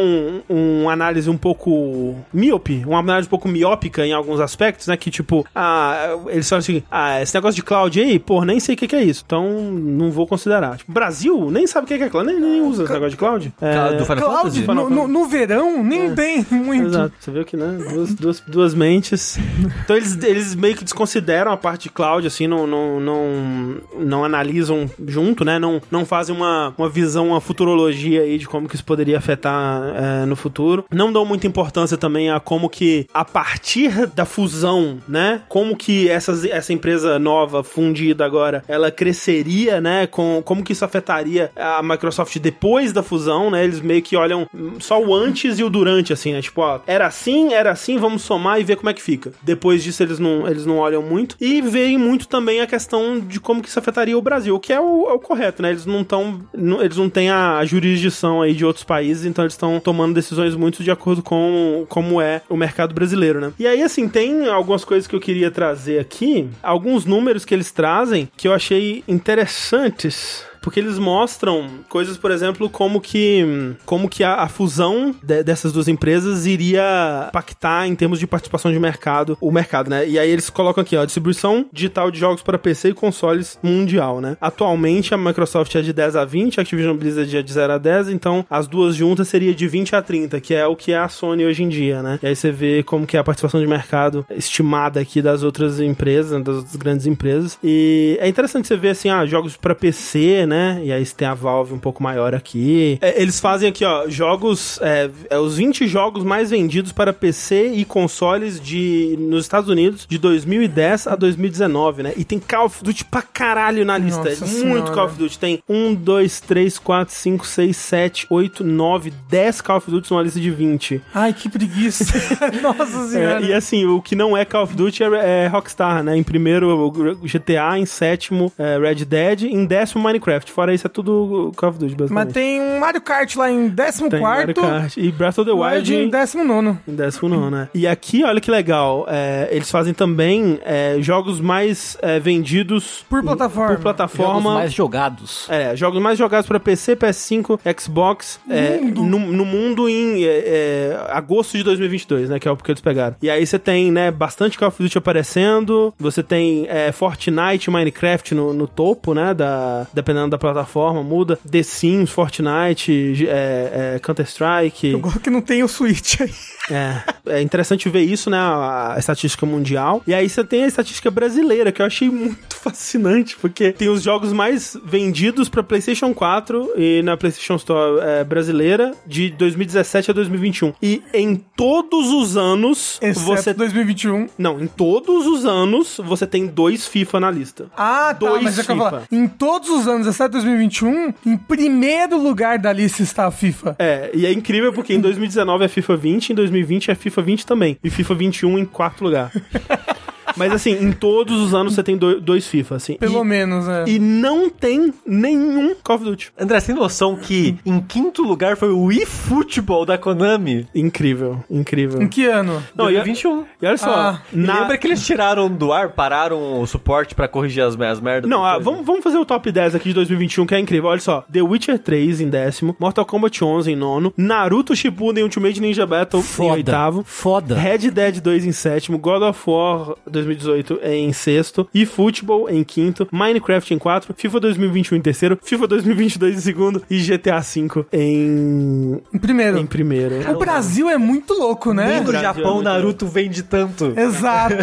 uma 0.49 0.91
análise 0.93 1.29
um 1.29 1.37
pouco 1.37 2.15
míope, 2.33 2.83
uma 2.85 2.99
análise 2.99 3.27
um 3.27 3.29
pouco 3.29 3.47
miópica 3.47 4.05
em 4.05 4.13
alguns 4.13 4.39
aspectos, 4.39 4.87
né, 4.87 4.95
que 4.97 5.09
tipo, 5.11 5.45
ah, 5.55 6.15
eles 6.27 6.47
falam 6.47 6.59
assim, 6.59 6.83
ah, 6.89 7.21
esse 7.21 7.35
negócio 7.35 7.55
de 7.55 7.63
cloud 7.63 7.99
aí, 7.99 8.19
pô, 8.19 8.43
nem 8.43 8.59
sei 8.59 8.75
o 8.75 8.77
que 8.77 8.87
que 8.87 8.95
é 8.95 9.03
isso, 9.03 9.23
então 9.25 9.46
não 9.49 10.11
vou 10.11 10.27
considerar. 10.27 10.77
Tipo, 10.77 10.91
Brasil 10.91 11.49
nem 11.51 11.65
sabe 11.67 11.85
o 11.85 11.87
que 11.87 11.97
que 11.97 12.03
é 12.03 12.09
cloud, 12.09 12.27
nem, 12.31 12.39
nem 12.39 12.61
usa 12.61 12.83
esse 12.83 12.91
negócio 12.93 13.11
de 13.11 13.17
cloud. 13.17 13.53
É, 13.61 13.95
Do 13.97 14.05
Final 14.05 14.29
Cloud, 14.29 14.63
Fantasy? 14.63 14.89
no, 14.89 14.89
no- 14.89 15.07
no 15.07 15.27
verão, 15.27 15.83
nem 15.83 16.13
tem 16.13 16.45
muito. 16.51 16.87
Exato. 16.87 17.13
Você 17.19 17.31
viu 17.31 17.45
que, 17.45 17.55
né? 17.57 17.77
Duas, 17.93 18.13
duas, 18.13 18.43
duas 18.47 18.73
mentes. 18.73 19.37
Então 19.83 19.95
eles, 19.95 20.17
eles 20.23 20.55
meio 20.55 20.75
que 20.75 20.83
desconsideram 20.83 21.51
a 21.51 21.57
parte 21.57 21.83
de 21.83 21.89
cloud, 21.89 22.25
assim, 22.27 22.47
não, 22.47 22.65
não, 22.67 22.99
não, 22.99 23.75
não 23.99 24.23
analisam 24.23 24.89
junto, 25.07 25.43
né? 25.45 25.59
Não, 25.59 25.81
não 25.91 26.05
fazem 26.05 26.35
uma, 26.35 26.73
uma 26.77 26.89
visão, 26.89 27.29
uma 27.29 27.41
futurologia 27.41 28.21
aí 28.21 28.37
de 28.37 28.47
como 28.47 28.67
que 28.67 28.75
isso 28.75 28.83
poderia 28.85 29.17
afetar 29.17 29.81
é, 29.95 30.25
no 30.25 30.35
futuro. 30.35 30.85
Não 30.91 31.11
dão 31.11 31.25
muita 31.25 31.47
importância 31.47 31.97
também 31.97 32.29
a 32.29 32.39
como 32.39 32.69
que, 32.69 33.07
a 33.13 33.23
partir 33.25 34.07
da 34.07 34.25
fusão, 34.25 34.97
né? 35.07 35.41
Como 35.47 35.75
que 35.75 36.09
essas, 36.09 36.43
essa 36.45 36.73
empresa 36.73 37.17
nova, 37.19 37.63
fundida 37.63 38.25
agora, 38.25 38.63
ela 38.67 38.91
cresceria, 39.37 39.79
né? 39.81 40.07
Com, 40.07 40.41
como 40.43 40.63
que 40.63 40.73
isso 40.73 40.83
afetaria 40.83 41.51
a 41.55 41.81
Microsoft 41.83 42.37
depois 42.39 42.91
da 42.91 43.03
fusão, 43.03 43.51
né? 43.51 43.63
Eles 43.63 43.79
meio 43.79 44.01
que 44.01 44.15
olham 44.15 44.47
só 44.79 45.01
o 45.01 45.13
antes 45.13 45.59
e 45.59 45.63
o 45.63 45.69
durante, 45.69 46.13
assim, 46.13 46.33
né? 46.33 46.41
Tipo, 46.41 46.61
ó, 46.61 46.79
era 46.87 47.05
assim, 47.07 47.53
era 47.53 47.71
assim, 47.71 47.97
vamos 47.97 48.21
somar 48.21 48.59
e 48.59 48.63
ver 48.63 48.75
como 48.77 48.89
é 48.89 48.93
que 48.93 49.01
fica. 49.01 49.31
Depois 49.41 49.83
disso, 49.83 50.01
eles 50.03 50.19
não, 50.19 50.47
eles 50.47 50.65
não 50.65 50.77
olham 50.77 51.01
muito. 51.01 51.35
E 51.39 51.61
veem 51.61 51.97
muito 51.97 52.27
também 52.27 52.61
a 52.61 52.67
questão 52.67 53.19
de 53.19 53.39
como 53.39 53.61
que 53.61 53.69
isso 53.69 53.79
afetaria 53.79 54.17
o 54.17 54.21
Brasil, 54.21 54.55
o 54.55 54.59
que 54.59 54.73
é 54.73 54.79
o, 54.79 55.07
é 55.09 55.13
o 55.13 55.19
correto, 55.19 55.61
né? 55.61 55.69
Eles 55.69 55.85
não 55.85 56.01
estão. 56.01 56.39
Eles 56.81 56.97
não 56.97 57.09
têm 57.09 57.29
a 57.29 57.63
jurisdição 57.65 58.41
aí 58.41 58.53
de 58.53 58.65
outros 58.65 58.83
países, 58.83 59.25
então 59.25 59.43
eles 59.43 59.53
estão 59.53 59.79
tomando 59.79 60.13
decisões 60.13 60.55
muito 60.55 60.83
de 60.83 60.91
acordo 60.91 61.21
com 61.21 61.85
como 61.89 62.21
é 62.21 62.41
o 62.49 62.55
mercado 62.55 62.93
brasileiro, 62.93 63.39
né? 63.39 63.51
E 63.59 63.67
aí, 63.67 63.81
assim, 63.81 64.07
tem 64.07 64.47
algumas 64.47 64.83
coisas 64.83 65.07
que 65.07 65.15
eu 65.15 65.19
queria 65.19 65.51
trazer 65.51 65.99
aqui, 65.99 66.49
alguns 66.61 67.05
números 67.05 67.45
que 67.45 67.53
eles 67.53 67.71
trazem 67.71 68.29
que 68.35 68.47
eu 68.47 68.53
achei 68.53 69.03
interessantes 69.27 70.45
porque 70.67 70.81
eles 70.81 70.99
mostram 70.99 71.65
coisas, 71.87 72.17
por 72.17 72.29
exemplo, 72.29 72.69
como 72.69 72.99
que 72.99 73.73
como 73.85 74.09
que 74.09 74.21
a, 74.21 74.41
a 74.41 74.49
fusão 74.49 75.15
de- 75.23 75.41
dessas 75.41 75.71
duas 75.71 75.87
empresas 75.87 76.45
iria 76.45 77.27
impactar 77.29 77.87
em 77.87 77.95
termos 77.95 78.19
de 78.19 78.27
participação 78.27 78.69
de 78.69 78.77
mercado, 78.77 79.37
o 79.39 79.49
mercado, 79.49 79.89
né? 79.89 80.05
E 80.05 80.19
aí 80.19 80.29
eles 80.29 80.49
colocam 80.49 80.81
aqui, 80.81 80.97
ó, 80.97 81.05
distribuição 81.05 81.65
digital 81.71 82.11
de 82.11 82.19
jogos 82.19 82.41
para 82.43 82.57
PC 82.57 82.89
e 82.89 82.93
consoles 82.93 83.57
mundial, 83.63 84.19
né? 84.19 84.35
Atualmente 84.41 85.13
a 85.13 85.17
Microsoft 85.17 85.73
é 85.75 85.81
de 85.81 85.93
10 85.93 86.17
a 86.17 86.25
20, 86.25 86.59
a 86.59 86.63
Activision 86.63 86.97
Blizzard 86.97 87.37
é 87.37 87.41
de 87.41 87.53
0 87.53 87.71
a 87.73 87.77
10, 87.77 88.09
então 88.09 88.45
as 88.49 88.67
duas 88.67 88.93
juntas 88.93 89.29
seria 89.29 89.55
de 89.55 89.67
20 89.69 89.95
a 89.95 90.01
30, 90.01 90.41
que 90.41 90.53
é 90.53 90.67
o 90.67 90.75
que 90.75 90.91
é 90.91 90.97
a 90.97 91.07
Sony 91.07 91.45
hoje 91.45 91.63
em 91.63 91.69
dia, 91.69 92.03
né? 92.03 92.19
E 92.21 92.27
aí 92.27 92.35
você 92.35 92.51
vê 92.51 92.83
como 92.83 93.07
que 93.07 93.15
é 93.15 93.19
a 93.21 93.23
participação 93.23 93.61
de 93.61 93.67
mercado 93.67 94.25
estimada 94.31 94.99
aqui 94.99 95.21
das 95.21 95.43
outras 95.43 95.79
empresas, 95.79 96.43
das 96.43 96.55
outras 96.57 96.75
grandes 96.75 97.05
empresas. 97.07 97.57
E 97.63 98.17
é 98.19 98.27
interessante 98.27 98.67
você 98.67 98.75
ver 98.75 98.89
assim, 98.89 99.09
ah, 99.09 99.25
jogos 99.25 99.55
para 99.55 99.73
PC, 99.73 100.45
né? 100.45 100.56
E 100.83 100.91
aí 100.91 101.05
você 101.05 101.15
tem 101.15 101.27
a 101.27 101.33
Valve 101.33 101.73
um 101.73 101.79
pouco 101.79 102.01
maior 102.01 102.33
aqui. 102.33 102.97
É, 103.01 103.21
eles 103.21 103.39
fazem 103.39 103.69
aqui, 103.69 103.83
ó, 103.85 104.07
jogos, 104.09 104.79
é, 104.81 105.09
é, 105.29 105.37
os 105.37 105.57
20 105.57 105.87
jogos 105.87 106.23
mais 106.23 106.49
vendidos 106.49 106.91
para 106.91 107.13
PC 107.13 107.71
e 107.73 107.85
consoles 107.85 108.59
de 108.59 109.15
nos 109.19 109.45
Estados 109.45 109.69
Unidos 109.69 110.05
de 110.07 110.17
2010 110.17 111.07
a 111.07 111.15
2019, 111.15 112.03
né? 112.03 112.13
E 112.17 112.23
tem 112.23 112.39
Call 112.39 112.65
of 112.65 112.83
Duty 112.83 113.05
pra 113.05 113.21
caralho 113.21 113.85
na 113.85 113.97
lista. 113.97 114.29
Nossa 114.29 114.45
Muito 114.45 114.59
Senhora. 114.59 114.91
Call 114.91 115.05
of 115.05 115.17
Duty. 115.17 115.39
Tem 115.39 115.63
1, 115.67 115.95
2, 115.95 116.39
3, 116.41 116.79
4, 116.79 117.13
5, 117.13 117.47
6, 117.47 117.77
7, 117.77 118.27
8, 118.29 118.63
9, 118.63 119.13
10 119.29 119.61
Call 119.61 119.77
of 119.77 119.91
Duty 119.91 120.11
numa 120.11 120.23
lista 120.23 120.39
de 120.39 120.51
20. 120.51 121.01
Ai, 121.13 121.33
que 121.33 121.49
preguiça. 121.49 122.05
Nossa 122.61 123.07
senhora. 123.07 123.43
É, 123.43 123.49
e 123.49 123.53
assim, 123.53 123.85
o 123.85 124.01
que 124.01 124.15
não 124.15 124.35
é 124.35 124.45
Call 124.45 124.63
of 124.63 124.75
Duty 124.75 125.03
é, 125.03 125.43
é 125.43 125.47
Rockstar, 125.47 126.03
né? 126.03 126.15
Em 126.17 126.23
primeiro, 126.23 126.91
GTA, 127.23 127.77
em 127.77 127.85
sétimo, 127.85 128.51
é, 128.57 128.77
Red 128.77 129.05
Dead, 129.05 129.43
em 129.43 129.65
décimo, 129.65 130.03
Minecraft. 130.03 130.36
Minecraft. 130.37 130.51
Fora 130.51 130.73
isso, 130.73 130.87
é 130.87 130.89
tudo 130.89 131.51
Call 131.55 131.69
of 131.69 131.79
Duty, 131.79 131.95
Mas 131.99 132.09
basicamente. 132.09 132.33
tem 132.33 132.61
um 132.61 132.79
Mario 132.79 133.01
Kart 133.01 133.35
lá 133.35 133.51
em 133.51 133.69
14 133.69 134.09
Tem 134.09 134.21
Mario 134.21 134.53
Kart. 134.53 134.97
E 134.97 135.11
Breath 135.11 135.37
of 135.39 135.49
the 135.49 135.55
Wild 135.55 135.93
em 135.93 136.03
em 136.05 136.09
19 136.09 136.77
em 136.87 136.95
19, 136.95 137.49
né? 137.51 137.69
E 137.73 137.87
aqui, 137.87 138.23
olha 138.23 138.39
que 138.39 138.49
legal, 138.51 139.05
é, 139.09 139.47
eles 139.51 139.69
fazem 139.69 139.93
também 139.93 140.59
é, 140.63 140.97
jogos 140.99 141.39
mais 141.39 141.97
é, 142.01 142.19
vendidos 142.19 143.05
Por 143.09 143.23
plataforma. 143.23 143.75
por 143.75 143.81
plataforma. 143.81 144.33
Jogos 144.33 144.53
mais 144.53 144.73
jogados. 144.73 145.47
É, 145.49 145.75
jogos 145.75 146.01
mais 146.01 146.17
jogados 146.17 146.47
pra 146.47 146.59
PC, 146.59 146.95
PS5, 146.95 147.59
Xbox, 147.79 148.39
é, 148.49 148.77
no, 148.77 149.19
no 149.19 149.45
mundo 149.45 149.89
em 149.89 150.23
é, 150.23 150.43
é, 150.45 151.07
agosto 151.09 151.57
de 151.57 151.63
2022, 151.63 152.29
né? 152.29 152.39
Que 152.39 152.47
é 152.47 152.51
o 152.51 152.57
que 152.57 152.71
eles 152.71 152.81
pegaram. 152.81 153.15
E 153.21 153.29
aí 153.29 153.45
você 153.45 153.59
tem, 153.59 153.91
né, 153.91 154.11
bastante 154.11 154.57
Call 154.57 154.69
of 154.69 154.81
Duty 154.81 154.97
aparecendo, 154.97 155.93
você 155.99 156.21
tem 156.23 156.65
é, 156.69 156.91
Fortnite, 156.91 157.69
Minecraft 157.69 158.35
no, 158.35 158.53
no 158.53 158.67
topo, 158.67 159.13
né? 159.13 159.33
Da, 159.33 159.87
dependendo 159.93 160.26
da 160.29 160.37
plataforma, 160.37 161.03
muda. 161.03 161.39
The 161.49 161.63
Sims, 161.63 162.09
Fortnite, 162.09 163.27
é, 163.27 163.95
é, 163.95 163.99
Counter-Strike. 163.99 164.95
Agora 164.95 165.19
que 165.19 165.29
não 165.29 165.41
tem 165.41 165.63
o 165.63 165.67
Switch 165.67 166.21
aí. 166.21 166.31
É, 166.69 167.37
é 167.37 167.41
interessante 167.41 167.89
ver 167.89 168.01
isso, 168.01 168.29
né? 168.29 168.37
A, 168.37 168.95
estatística 168.97 169.45
mundial. 169.45 170.01
E 170.07 170.13
aí 170.13 170.27
você 170.27 170.43
tem 170.43 170.63
a 170.63 170.67
estatística 170.67 171.09
brasileira, 171.09 171.71
que 171.71 171.81
eu 171.81 171.85
achei 171.85 172.09
muito 172.09 172.55
fascinante, 172.57 173.37
porque 173.39 173.71
tem 173.71 173.89
os 173.89 174.01
jogos 174.01 174.33
mais 174.33 174.77
vendidos 174.83 175.49
pra 175.49 175.63
PlayStation 175.63 176.13
4 176.13 176.73
e 176.75 177.01
na 177.03 177.15
PlayStation 177.15 177.55
Store 177.55 178.01
é, 178.01 178.23
brasileira 178.23 178.93
de 179.05 179.29
2017 179.31 180.11
a 180.11 180.13
2021. 180.13 180.73
E 180.81 181.01
em 181.13 181.35
todos 181.35 182.07
os 182.09 182.35
anos 182.37 182.97
Exceto 183.01 183.19
você 183.25 183.53
2021. 183.53 184.27
não, 184.37 184.59
em 184.59 184.67
todos 184.67 185.25
os 185.25 185.45
anos 185.45 185.99
você 186.03 186.25
tem 186.27 186.47
dois 186.47 186.87
FIFA 186.87 187.19
na 187.19 187.31
lista. 187.31 187.65
Ah, 187.77 188.13
tá, 188.13 188.27
Dois 188.27 188.43
mas 188.43 188.59
é 188.59 188.63
FIFA. 188.63 188.75
falar. 188.75 189.03
Em 189.11 189.27
todos 189.27 189.69
os 189.69 189.87
anos, 189.87 190.07
exceto 190.07 190.33
2021, 190.33 191.13
em 191.25 191.37
primeiro 191.37 192.17
lugar 192.21 192.59
da 192.59 192.73
lista 192.73 193.01
está 193.01 193.27
a 193.27 193.31
FIFA. 193.31 193.75
É, 193.79 194.11
e 194.13 194.25
é 194.25 194.31
incrível 194.31 194.73
porque 194.73 194.93
em 194.93 194.99
2019 194.99 195.65
é 195.65 195.67
FIFA 195.67 195.95
20, 195.97 196.29
em 196.31 196.35
2020 196.35 196.56
é 196.91 196.95
FIFA 196.95 197.21
20 197.21 197.45
também. 197.45 197.77
E 197.83 197.89
FIFA 197.89 198.15
21 198.15 198.59
em 198.59 198.65
quarto 198.65 199.03
lugar. 199.03 199.31
Mas 200.37 200.51
assim, 200.53 200.71
em 200.71 200.91
todos 200.91 201.39
os 201.41 201.53
anos 201.53 201.73
você 201.73 201.83
tem 201.83 201.97
do- 201.97 202.21
dois 202.21 202.47
FIFA, 202.47 202.75
assim. 202.75 202.93
Pelo 202.97 203.21
e, 203.21 203.25
menos, 203.25 203.67
é. 203.67 203.85
e 203.87 203.99
não 203.99 204.49
tem 204.49 204.93
nenhum 205.05 205.75
Call 205.83 205.95
of 205.97 206.05
Duty. 206.05 206.31
André, 206.39 206.59
você 206.59 206.67
tem 206.67 206.75
noção 206.75 207.15
que 207.15 207.57
em 207.65 207.79
quinto 207.79 208.21
lugar 208.23 208.55
foi 208.57 208.69
o 208.71 208.91
eFootball 208.91 209.85
da 209.85 209.97
Konami? 209.97 210.67
Incrível, 210.73 211.43
incrível. 211.49 212.01
Em 212.01 212.07
que 212.07 212.25
ano? 212.25 212.63
Não, 212.75 212.89
e, 212.89 212.93
2021. 212.93 213.45
e 213.61 213.65
olha 213.65 213.77
só, 213.77 213.93
Ah, 213.93 214.21
na... 214.31 214.61
Lembra 214.61 214.77
que 214.77 214.87
eles 214.87 215.05
tiraram 215.05 215.49
do 215.49 215.71
ar, 215.73 215.89
pararam 215.89 216.61
o 216.61 216.67
suporte 216.67 217.15
pra 217.15 217.27
corrigir 217.27 217.63
as, 217.63 217.79
as 217.79 217.99
merdas? 217.99 218.29
Não, 218.29 218.43
ah, 218.45 218.57
vamos, 218.59 218.85
vamos 218.85 219.03
fazer 219.03 219.17
o 219.17 219.25
top 219.25 219.51
10 219.51 219.75
aqui 219.75 219.89
de 219.89 219.95
2021, 219.95 220.45
que 220.45 220.55
é 220.55 220.59
incrível. 220.59 220.89
Olha 220.89 220.99
só, 220.99 221.25
The 221.31 221.41
Witcher 221.41 221.79
3 221.79 222.21
em 222.21 222.29
décimo, 222.29 222.75
Mortal 222.79 223.05
Kombat 223.05 223.43
11 223.43 223.71
em 223.71 223.75
nono, 223.75 224.13
Naruto 224.17 224.75
Shippuden 224.75 225.23
Ultimate 225.23 225.59
Ninja 225.59 225.85
Battle 225.85 226.21
em 226.21 226.23
Foda. 226.23 226.53
oitavo, 226.53 227.03
Foda. 227.03 227.55
Red 227.55 227.89
Dead 227.91 228.19
2 228.21 228.45
em 228.45 228.51
sétimo, 228.51 228.97
God 228.97 229.23
of 229.23 229.39
War 229.49 229.95
2018 230.27 230.79
em 230.83 231.11
sexto, 231.13 231.67
e 231.73 231.85
Football 231.85 232.49
em 232.49 232.63
quinto, 232.63 233.07
Minecraft 233.11 233.73
em 233.73 233.77
quatro, 233.77 234.13
FIFA 234.15 234.39
2021 234.41 234.97
em 234.97 235.01
terceiro, 235.01 235.37
FIFA 235.41 235.67
2022 235.67 236.35
em 236.35 236.39
segundo 236.41 236.83
e 236.89 236.99
GTA 236.99 237.39
V 237.39 237.85
em, 237.93 239.01
Em 239.13 239.17
primeiro. 239.19 239.57
em 239.57 239.65
primeiro. 239.65 240.15
O 240.31 240.37
Brasil 240.37 240.89
é 240.89 240.97
muito 240.97 241.33
louco, 241.33 241.73
né? 241.73 241.95
Nem 241.95 242.03
Brasil 242.03 242.19
é 242.19 242.21
Japão, 242.33 242.53
muito 242.55 242.65
Naruto 242.65 243.07
vende 243.07 243.43
tanto. 243.43 243.93
Exato. 243.97 244.55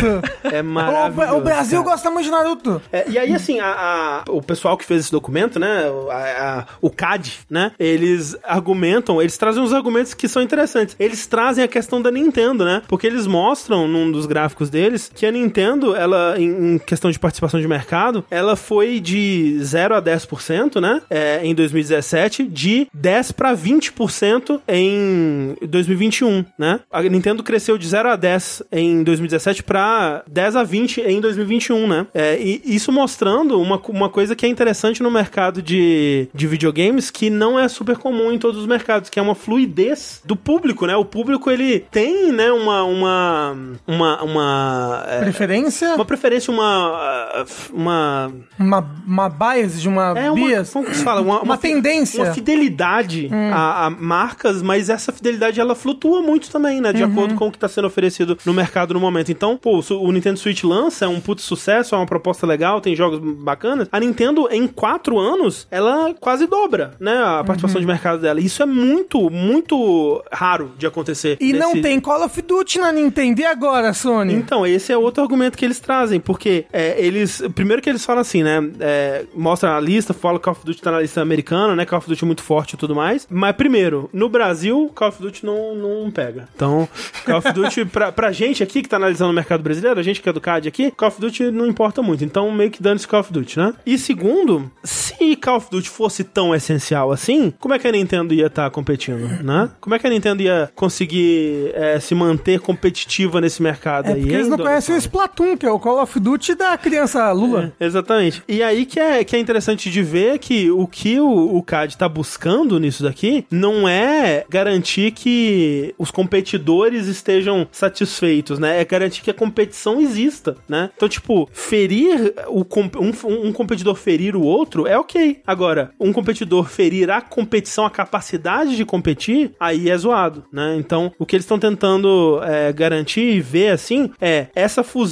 É 0.45 0.63
maravilhoso. 0.63 1.37
o 1.37 1.41
Brasil 1.41 1.83
cara. 1.83 1.95
gosta 1.95 2.11
muito 2.11 2.25
de 2.27 2.31
Naruto. 2.31 2.83
É, 2.93 3.09
e 3.11 3.19
aí, 3.19 3.33
assim, 3.35 3.61
a- 3.61 4.23
a- 4.27 4.31
o 4.31 4.43
pessoal 4.43 4.77
que 4.77 4.85
fez 4.85 5.01
esse 5.03 5.13
documento, 5.13 5.59
né, 5.59 5.85
a- 6.11 6.67
o 6.81 6.91
CAD, 6.91 7.41
né, 7.51 7.73
eles 7.79 8.37
argumentam, 8.45 9.21
eles 9.21 9.37
trazem 9.37 9.63
uns 9.63 9.73
argumentos 9.73 10.15
que 10.15 10.29
são 10.29 10.43
interessantes. 10.43 10.95
Eles 10.99 11.27
trazem 11.27 11.65
a 11.65 11.69
questão 11.69 12.01
da 12.01 12.11
Nintendo, 12.11 12.65
né, 12.65 12.83
porque 12.89 13.07
eles 13.07 13.27
mostram 13.27 13.87
num 13.89 14.11
dos 14.11 14.27
gráficos 14.27 14.71
deles 14.71 15.11
que 15.15 15.27
a 15.27 15.31
Nintendo, 15.33 15.54
ela, 15.61 16.35
em, 16.39 16.75
em 16.75 16.79
questão 16.79 17.11
de 17.11 17.19
participação 17.19 17.61
de 17.61 17.69
mercado, 17.69 18.25
ela 18.31 18.57
foi 18.57 19.01
de 19.01 19.59
0 19.63 19.95
a 19.95 20.03
10%, 20.03 20.81
né, 20.81 21.03
é, 21.11 21.41
em 21.45 21.55
2017, 21.55 22.45
de 22.45 22.87
10 22.93 23.33
para 23.33 23.55
20% 23.55 24.61
em 24.69 25.57
2021, 25.63 26.45
né. 26.59 26.81
A 26.91 27.03
Nintendo 27.03 27.43
cresceu 27.43 27.79
de 27.79 27.87
0 27.87 28.11
a 28.11 28.17
10 28.17 28.63
em 28.73 29.03
2017 29.03 29.63
para 29.63 30.23
10 30.31 30.57
a 30.57 30.63
20 30.63 31.01
em 31.01 31.21
2021, 31.21 31.87
né? 31.87 32.07
É, 32.15 32.39
e 32.41 32.63
isso 32.65 32.93
mostrando 32.93 33.61
uma, 33.61 33.81
uma 33.89 34.09
coisa 34.09 34.35
que 34.37 34.47
é 34.47 34.49
interessante 34.49 35.03
no 35.03 35.11
mercado 35.11 35.63
de, 35.63 36.29
de 36.35 36.47
videogames 36.47 37.11
que 37.11 37.31
não 37.31 37.59
é 37.59 37.69
super 37.69 37.97
comum 37.97 38.33
em 38.33 38.39
todos 38.39 38.61
os 38.61 38.67
mercados, 38.67 39.11
que 39.11 39.19
é 39.19 39.23
uma 39.23 39.35
fluidez 39.35 40.21
do 40.25 40.37
público, 40.37 40.87
né? 40.87 40.97
O 40.97 41.05
público 41.05 41.51
ele 41.51 41.81
tem, 41.91 42.33
né, 42.33 42.51
uma 42.53 42.85
uma 42.85 43.57
uma 43.87 44.23
uma, 44.23 45.05
é, 45.09 45.21
Preferência? 45.47 45.95
uma 45.95 46.05
preferência, 46.05 46.53
uma 46.53 47.45
uma 47.73 48.33
Uma, 48.59 48.91
uma 49.07 49.29
bias 49.29 49.81
de 49.81 49.89
uma, 49.89 50.19
é 50.19 50.31
uma, 50.31 50.35
bias? 50.47 50.71
como 50.71 50.87
que 50.87 50.97
se 50.97 51.05
fala? 51.05 51.21
Uma, 51.21 51.41
Uma 51.43 51.57
fi- 51.57 51.69
tendência. 51.69 52.23
Uma 52.25 52.33
fidelidade 52.35 53.29
a, 53.53 53.87
a 53.87 53.91
marcas, 53.91 54.63
mas 54.63 54.89
essa 54.89 55.13
fidelidade 55.13 55.61
ela 55.61 55.75
flutua 55.75 56.23
muito 56.23 56.51
também, 56.51 56.81
né? 56.81 56.93
De 56.93 57.03
acordo 57.03 57.35
com 57.35 57.49
o 57.49 57.51
que 57.51 57.57
está 57.57 57.69
sendo 57.69 57.87
oferecido 57.87 58.39
no 58.45 58.53
mercado 58.55 58.95
no 58.95 59.01
momento. 59.01 59.31
Então, 59.31 59.57
pô, 59.57 59.81
o, 59.91 60.13
Nintendo 60.13 60.39
Switch 60.39 60.63
lança, 60.65 61.05
é 61.05 61.09
um 61.09 61.21
puto 61.21 61.43
sucesso, 61.43 61.95
é 61.95 61.99
uma 61.99 62.07
proposta 62.07 62.47
legal, 62.47 62.81
tem 62.81 62.95
jogos 62.95 63.19
bacanas. 63.43 63.89
A 63.91 63.99
Nintendo, 64.01 64.49
em 64.51 64.67
quatro 64.67 65.19
anos, 65.19 65.67
ela 65.71 66.15
quase 66.21 66.47
dobra, 66.47 66.95
né? 67.01 67.13
A 67.17 67.43
participação 67.45 67.81
de 67.81 67.87
mercado 67.87 68.21
dela. 68.21 68.41
Isso 68.41 68.63
é 68.63 68.67
muito, 68.67 69.29
muito 69.31 70.23
raro 70.33 70.73
de 70.79 70.87
acontecer. 70.87 71.37
E 71.41 71.53
não 71.53 71.71
nesse- 71.71 71.83
tem 71.83 72.01
Call 72.01 72.25
of 72.25 72.41
Duty 72.43 72.79
na 72.79 72.93
Nintendo. 72.93 73.41
E 73.41 73.45
agora, 73.45 73.93
Sony? 73.93 74.35
então, 74.35 74.67
esse 74.67 74.93
é 74.93 74.97
outro 74.97 75.24
argumento 75.25 75.57
que 75.59 75.65
eles 75.65 75.81
trazem, 75.81 76.21
porque 76.21 76.67
é, 76.73 76.95
eles. 77.05 77.43
Primeiro 77.55 77.83
que 77.83 77.89
eles 77.91 78.05
falam 78.05 78.21
assim, 78.21 78.43
né? 78.43 78.71
É, 78.81 79.25
mostra 79.35 79.77
a 79.77 79.81
lista, 79.81 80.15
fala 80.15 80.39
que 80.39 80.45
Call 80.45 80.53
of 80.53 80.65
Duty 80.65 80.83
tá 80.83 80.91
na 80.91 81.01
lista 81.01 81.21
americana, 81.21 81.75
né? 81.75 81.85
Call 81.85 81.99
of 81.99 82.09
Duty 82.09 82.25
é 82.25 82.27
muito 82.27 82.43
forte 82.43 82.75
e 82.75 82.77
tudo 82.77 82.95
mais. 82.95 83.27
Mas, 83.31 83.57
primeiro, 83.57 84.09
no 84.13 84.29
Brasil, 84.29 84.91
Call 84.95 85.09
of 85.09 85.21
Duty 85.21 85.45
não, 85.45 85.75
não 85.75 86.11
pega. 86.11 86.49
Então, 86.55 86.89
Call 87.25 87.39
of 87.39 87.53
Duty, 87.53 87.85
pra, 87.93 88.13
pra 88.13 88.33
gente 88.33 88.63
aqui 88.63 88.83
que 88.83 88.89
tá 88.89 88.97
analisando 88.97 89.31
o 89.31 89.35
mercado 89.35 89.63
brasileiro, 89.63 89.99
a 89.99 90.03
gente 90.03 90.21
que 90.21 90.29
é 90.29 90.33
do 90.33 90.41
CAD 90.41 90.69
aqui, 90.69 90.91
Call 90.91 91.09
of 91.09 91.21
Duty 91.21 91.51
não 91.51 91.67
importa 91.67 92.03
muito. 92.03 92.25
Então, 92.25 92.51
meio 92.51 92.71
que 92.71 92.83
dando 92.83 92.97
esse 92.97 93.09
Call 93.09 93.21
of 93.21 93.33
Duty, 93.33 93.59
né? 93.59 93.75
E 93.87 93.99
segundo, 93.99 94.71
se 94.83 95.37
Call 95.37 95.57
of 95.57 95.69
Duty 95.71 95.89
fosse 95.89 96.25
tão 96.25 96.55
essencial 96.55 97.11
assim, 97.13 97.53
como 97.59 97.75
é 97.75 97.79
que 97.79 97.87
a 97.89 97.93
Nintendo 97.93 98.35
ia 98.35 98.47
estar 98.47 98.71
competindo, 98.71 99.43
né? 99.43 99.71
Como 99.81 99.95
é 99.95 99.99
que 99.99 100.07
a 100.07 100.11
Nintendo 100.11 100.43
ia 100.43 100.71
conseguir 100.75 101.71
é, 101.75 101.99
se 102.01 102.15
manter 102.15 102.61
competitiva 102.61 103.41
nesse 103.41 103.63
mercado 103.63 104.09
É 104.09 104.13
aí? 104.15 104.21
porque 104.21 104.35
eles 104.35 104.49
não 104.49 104.59
conhecem 104.59 104.95
o? 104.95 104.99
Splatoon, 105.15 105.57
que 105.57 105.65
é 105.65 105.71
o 105.71 105.79
Call 105.79 106.03
of 106.03 106.19
Duty 106.19 106.57
da 106.57 106.77
criança 106.77 107.31
Lula. 107.31 107.73
É, 107.79 107.87
exatamente. 107.87 108.43
E 108.49 108.65
aí 108.65 108.85
que 108.85 108.99
é, 108.99 109.23
que 109.23 109.37
é 109.37 109.39
interessante 109.39 109.89
de 109.89 110.03
ver 110.03 110.41
que 110.41 110.73
o 110.73 110.89
que 110.89 111.21
o, 111.21 111.57
o 111.57 111.63
CAD 111.63 111.97
tá 111.97 112.09
buscando 112.09 112.81
nisso 112.81 113.05
daqui 113.05 113.47
não 113.49 113.89
é 113.89 114.45
garantir 114.49 115.13
que 115.13 115.95
os 115.97 116.11
competidores 116.11 117.07
estejam 117.07 117.69
satisfeitos, 117.71 118.59
né? 118.59 118.81
É 118.81 118.85
garantir 118.85 119.23
que 119.23 119.31
a 119.31 119.35
competição 119.35 120.01
exista, 120.01 120.57
né? 120.69 120.91
Então, 120.97 121.09
tipo, 121.09 121.49
ferir 121.53 122.35
o 122.49 122.67
um, 122.99 123.49
um 123.49 123.53
competidor 123.53 123.95
ferir 123.95 124.35
o 124.35 124.43
outro 124.43 124.85
é 124.85 124.99
ok. 124.99 125.43
Agora, 125.47 125.93
um 126.01 126.13
competidor 126.13 126.65
ferir 126.65 127.09
a 127.09 127.21
competição, 127.21 127.87
a 127.87 127.91
capacidade 127.91 128.77
de 128.77 128.85
competir, 128.85 129.53
aí 129.61 129.89
é 129.89 129.97
zoado, 129.97 130.45
né? 130.53 130.75
Então, 130.77 131.13
o 131.21 131.25
que 131.25 131.37
eles 131.37 131.45
estão 131.45 131.59
tentando 131.59 132.41
é, 132.43 132.73
garantir 132.73 133.37
e 133.37 133.41
ver 133.41 133.69
assim 133.69 134.11
é 134.21 134.49
essa 134.57 134.83
fusão, 134.83 135.04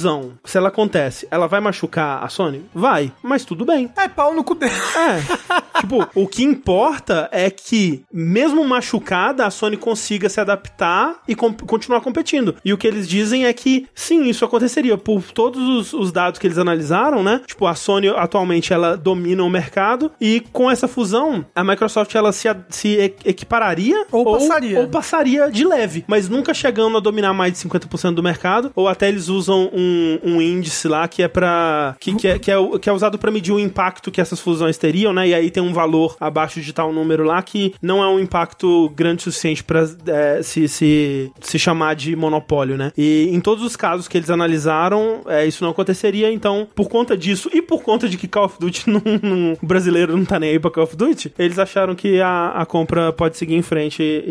se 0.43 0.57
ela 0.57 0.69
acontece, 0.69 1.27
ela 1.29 1.47
vai 1.47 1.59
machucar 1.59 2.23
a 2.23 2.29
Sony? 2.29 2.63
Vai, 2.73 3.11
mas 3.21 3.45
tudo 3.45 3.65
bem. 3.65 3.89
É 3.97 4.07
pau 4.07 4.33
no 4.33 4.43
cu 4.43 4.55
dele. 4.55 4.71
É. 4.95 5.21
tipo, 5.81 6.07
o 6.15 6.27
que 6.27 6.43
importa 6.43 7.29
é 7.31 7.49
que, 7.49 8.03
mesmo 8.11 8.63
machucada, 8.65 9.45
a 9.45 9.51
Sony 9.51 9.77
consiga 9.77 10.29
se 10.29 10.39
adaptar 10.39 11.21
e 11.27 11.35
com- 11.35 11.53
continuar 11.53 12.01
competindo. 12.01 12.55
E 12.63 12.73
o 12.73 12.77
que 12.77 12.87
eles 12.87 13.07
dizem 13.07 13.45
é 13.45 13.53
que, 13.53 13.87
sim, 13.93 14.23
isso 14.25 14.43
aconteceria. 14.45 14.97
Por 14.97 15.21
todos 15.31 15.61
os, 15.61 15.93
os 15.93 16.11
dados 16.11 16.39
que 16.39 16.47
eles 16.47 16.57
analisaram, 16.57 17.23
né? 17.23 17.41
Tipo, 17.45 17.67
a 17.67 17.75
Sony 17.75 18.07
atualmente 18.09 18.73
ela 18.73 18.95
domina 18.97 19.43
o 19.43 19.49
mercado 19.49 20.11
e 20.19 20.41
com 20.51 20.69
essa 20.69 20.87
fusão, 20.87 21.45
a 21.55 21.63
Microsoft 21.63 22.13
ela 22.15 22.31
se, 22.31 22.47
se 22.69 23.13
equipararia 23.25 24.05
Ou 24.11 24.23
passaria. 24.37 24.79
ou 24.79 24.87
passaria 24.87 25.51
de 25.51 25.65
leve, 25.65 26.03
mas 26.07 26.29
nunca 26.29 26.53
chegando 26.53 26.97
a 26.97 26.99
dominar 26.99 27.33
mais 27.33 27.53
de 27.53 27.59
50% 27.59 28.13
do 28.13 28.23
mercado, 28.23 28.71
ou 28.75 28.87
até 28.87 29.07
eles 29.09 29.27
usam 29.27 29.69
um, 29.73 29.82
um, 29.83 30.19
um 30.35 30.41
índice 30.41 30.87
lá 30.87 31.07
que 31.07 31.21
é 31.21 31.27
para 31.27 31.95
que, 31.99 32.15
que, 32.15 32.27
é, 32.27 32.39
que, 32.39 32.51
é, 32.51 32.55
que 32.79 32.89
é 32.89 32.93
usado 32.93 33.17
para 33.17 33.31
medir 33.31 33.51
o 33.51 33.59
impacto 33.59 34.11
que 34.11 34.21
essas 34.21 34.39
fusões 34.39 34.77
teriam, 34.77 35.13
né? 35.13 35.27
E 35.27 35.33
aí 35.33 35.51
tem 35.51 35.61
um 35.61 35.73
valor 35.73 36.15
abaixo 36.19 36.61
de 36.61 36.73
tal 36.73 36.91
número 36.93 37.23
lá 37.23 37.41
que 37.41 37.73
não 37.81 38.03
é 38.03 38.07
um 38.07 38.19
impacto 38.19 38.89
grande 38.95 39.19
o 39.19 39.23
suficiente 39.23 39.63
para 39.63 39.83
é, 40.07 40.41
se, 40.41 40.67
se, 40.67 41.31
se 41.41 41.59
chamar 41.59 41.95
de 41.95 42.15
monopólio, 42.15 42.77
né? 42.77 42.91
E 42.97 43.29
em 43.31 43.39
todos 43.39 43.63
os 43.63 43.75
casos 43.75 44.07
que 44.07 44.17
eles 44.17 44.29
analisaram, 44.29 45.21
é, 45.27 45.45
isso 45.45 45.63
não 45.63 45.71
aconteceria. 45.71 46.31
Então, 46.31 46.67
por 46.73 46.89
conta 46.89 47.17
disso 47.17 47.49
e 47.53 47.61
por 47.61 47.83
conta 47.83 48.07
de 48.07 48.17
que 48.17 48.27
Call 48.27 48.45
of 48.45 48.55
Duty 48.59 48.89
não, 48.89 49.01
não, 49.21 49.57
o 49.61 49.65
brasileiro 49.65 50.15
não 50.15 50.25
tá 50.25 50.39
nem 50.39 50.51
aí 50.51 50.59
pra 50.59 50.71
Call 50.71 50.83
of 50.83 50.95
Duty, 50.95 51.33
eles 51.37 51.59
acharam 51.59 51.95
que 51.95 52.21
a, 52.21 52.49
a 52.49 52.65
compra 52.65 53.11
pode 53.11 53.37
seguir 53.37 53.55
em 53.55 53.61
frente 53.61 54.01
e, 54.01 54.23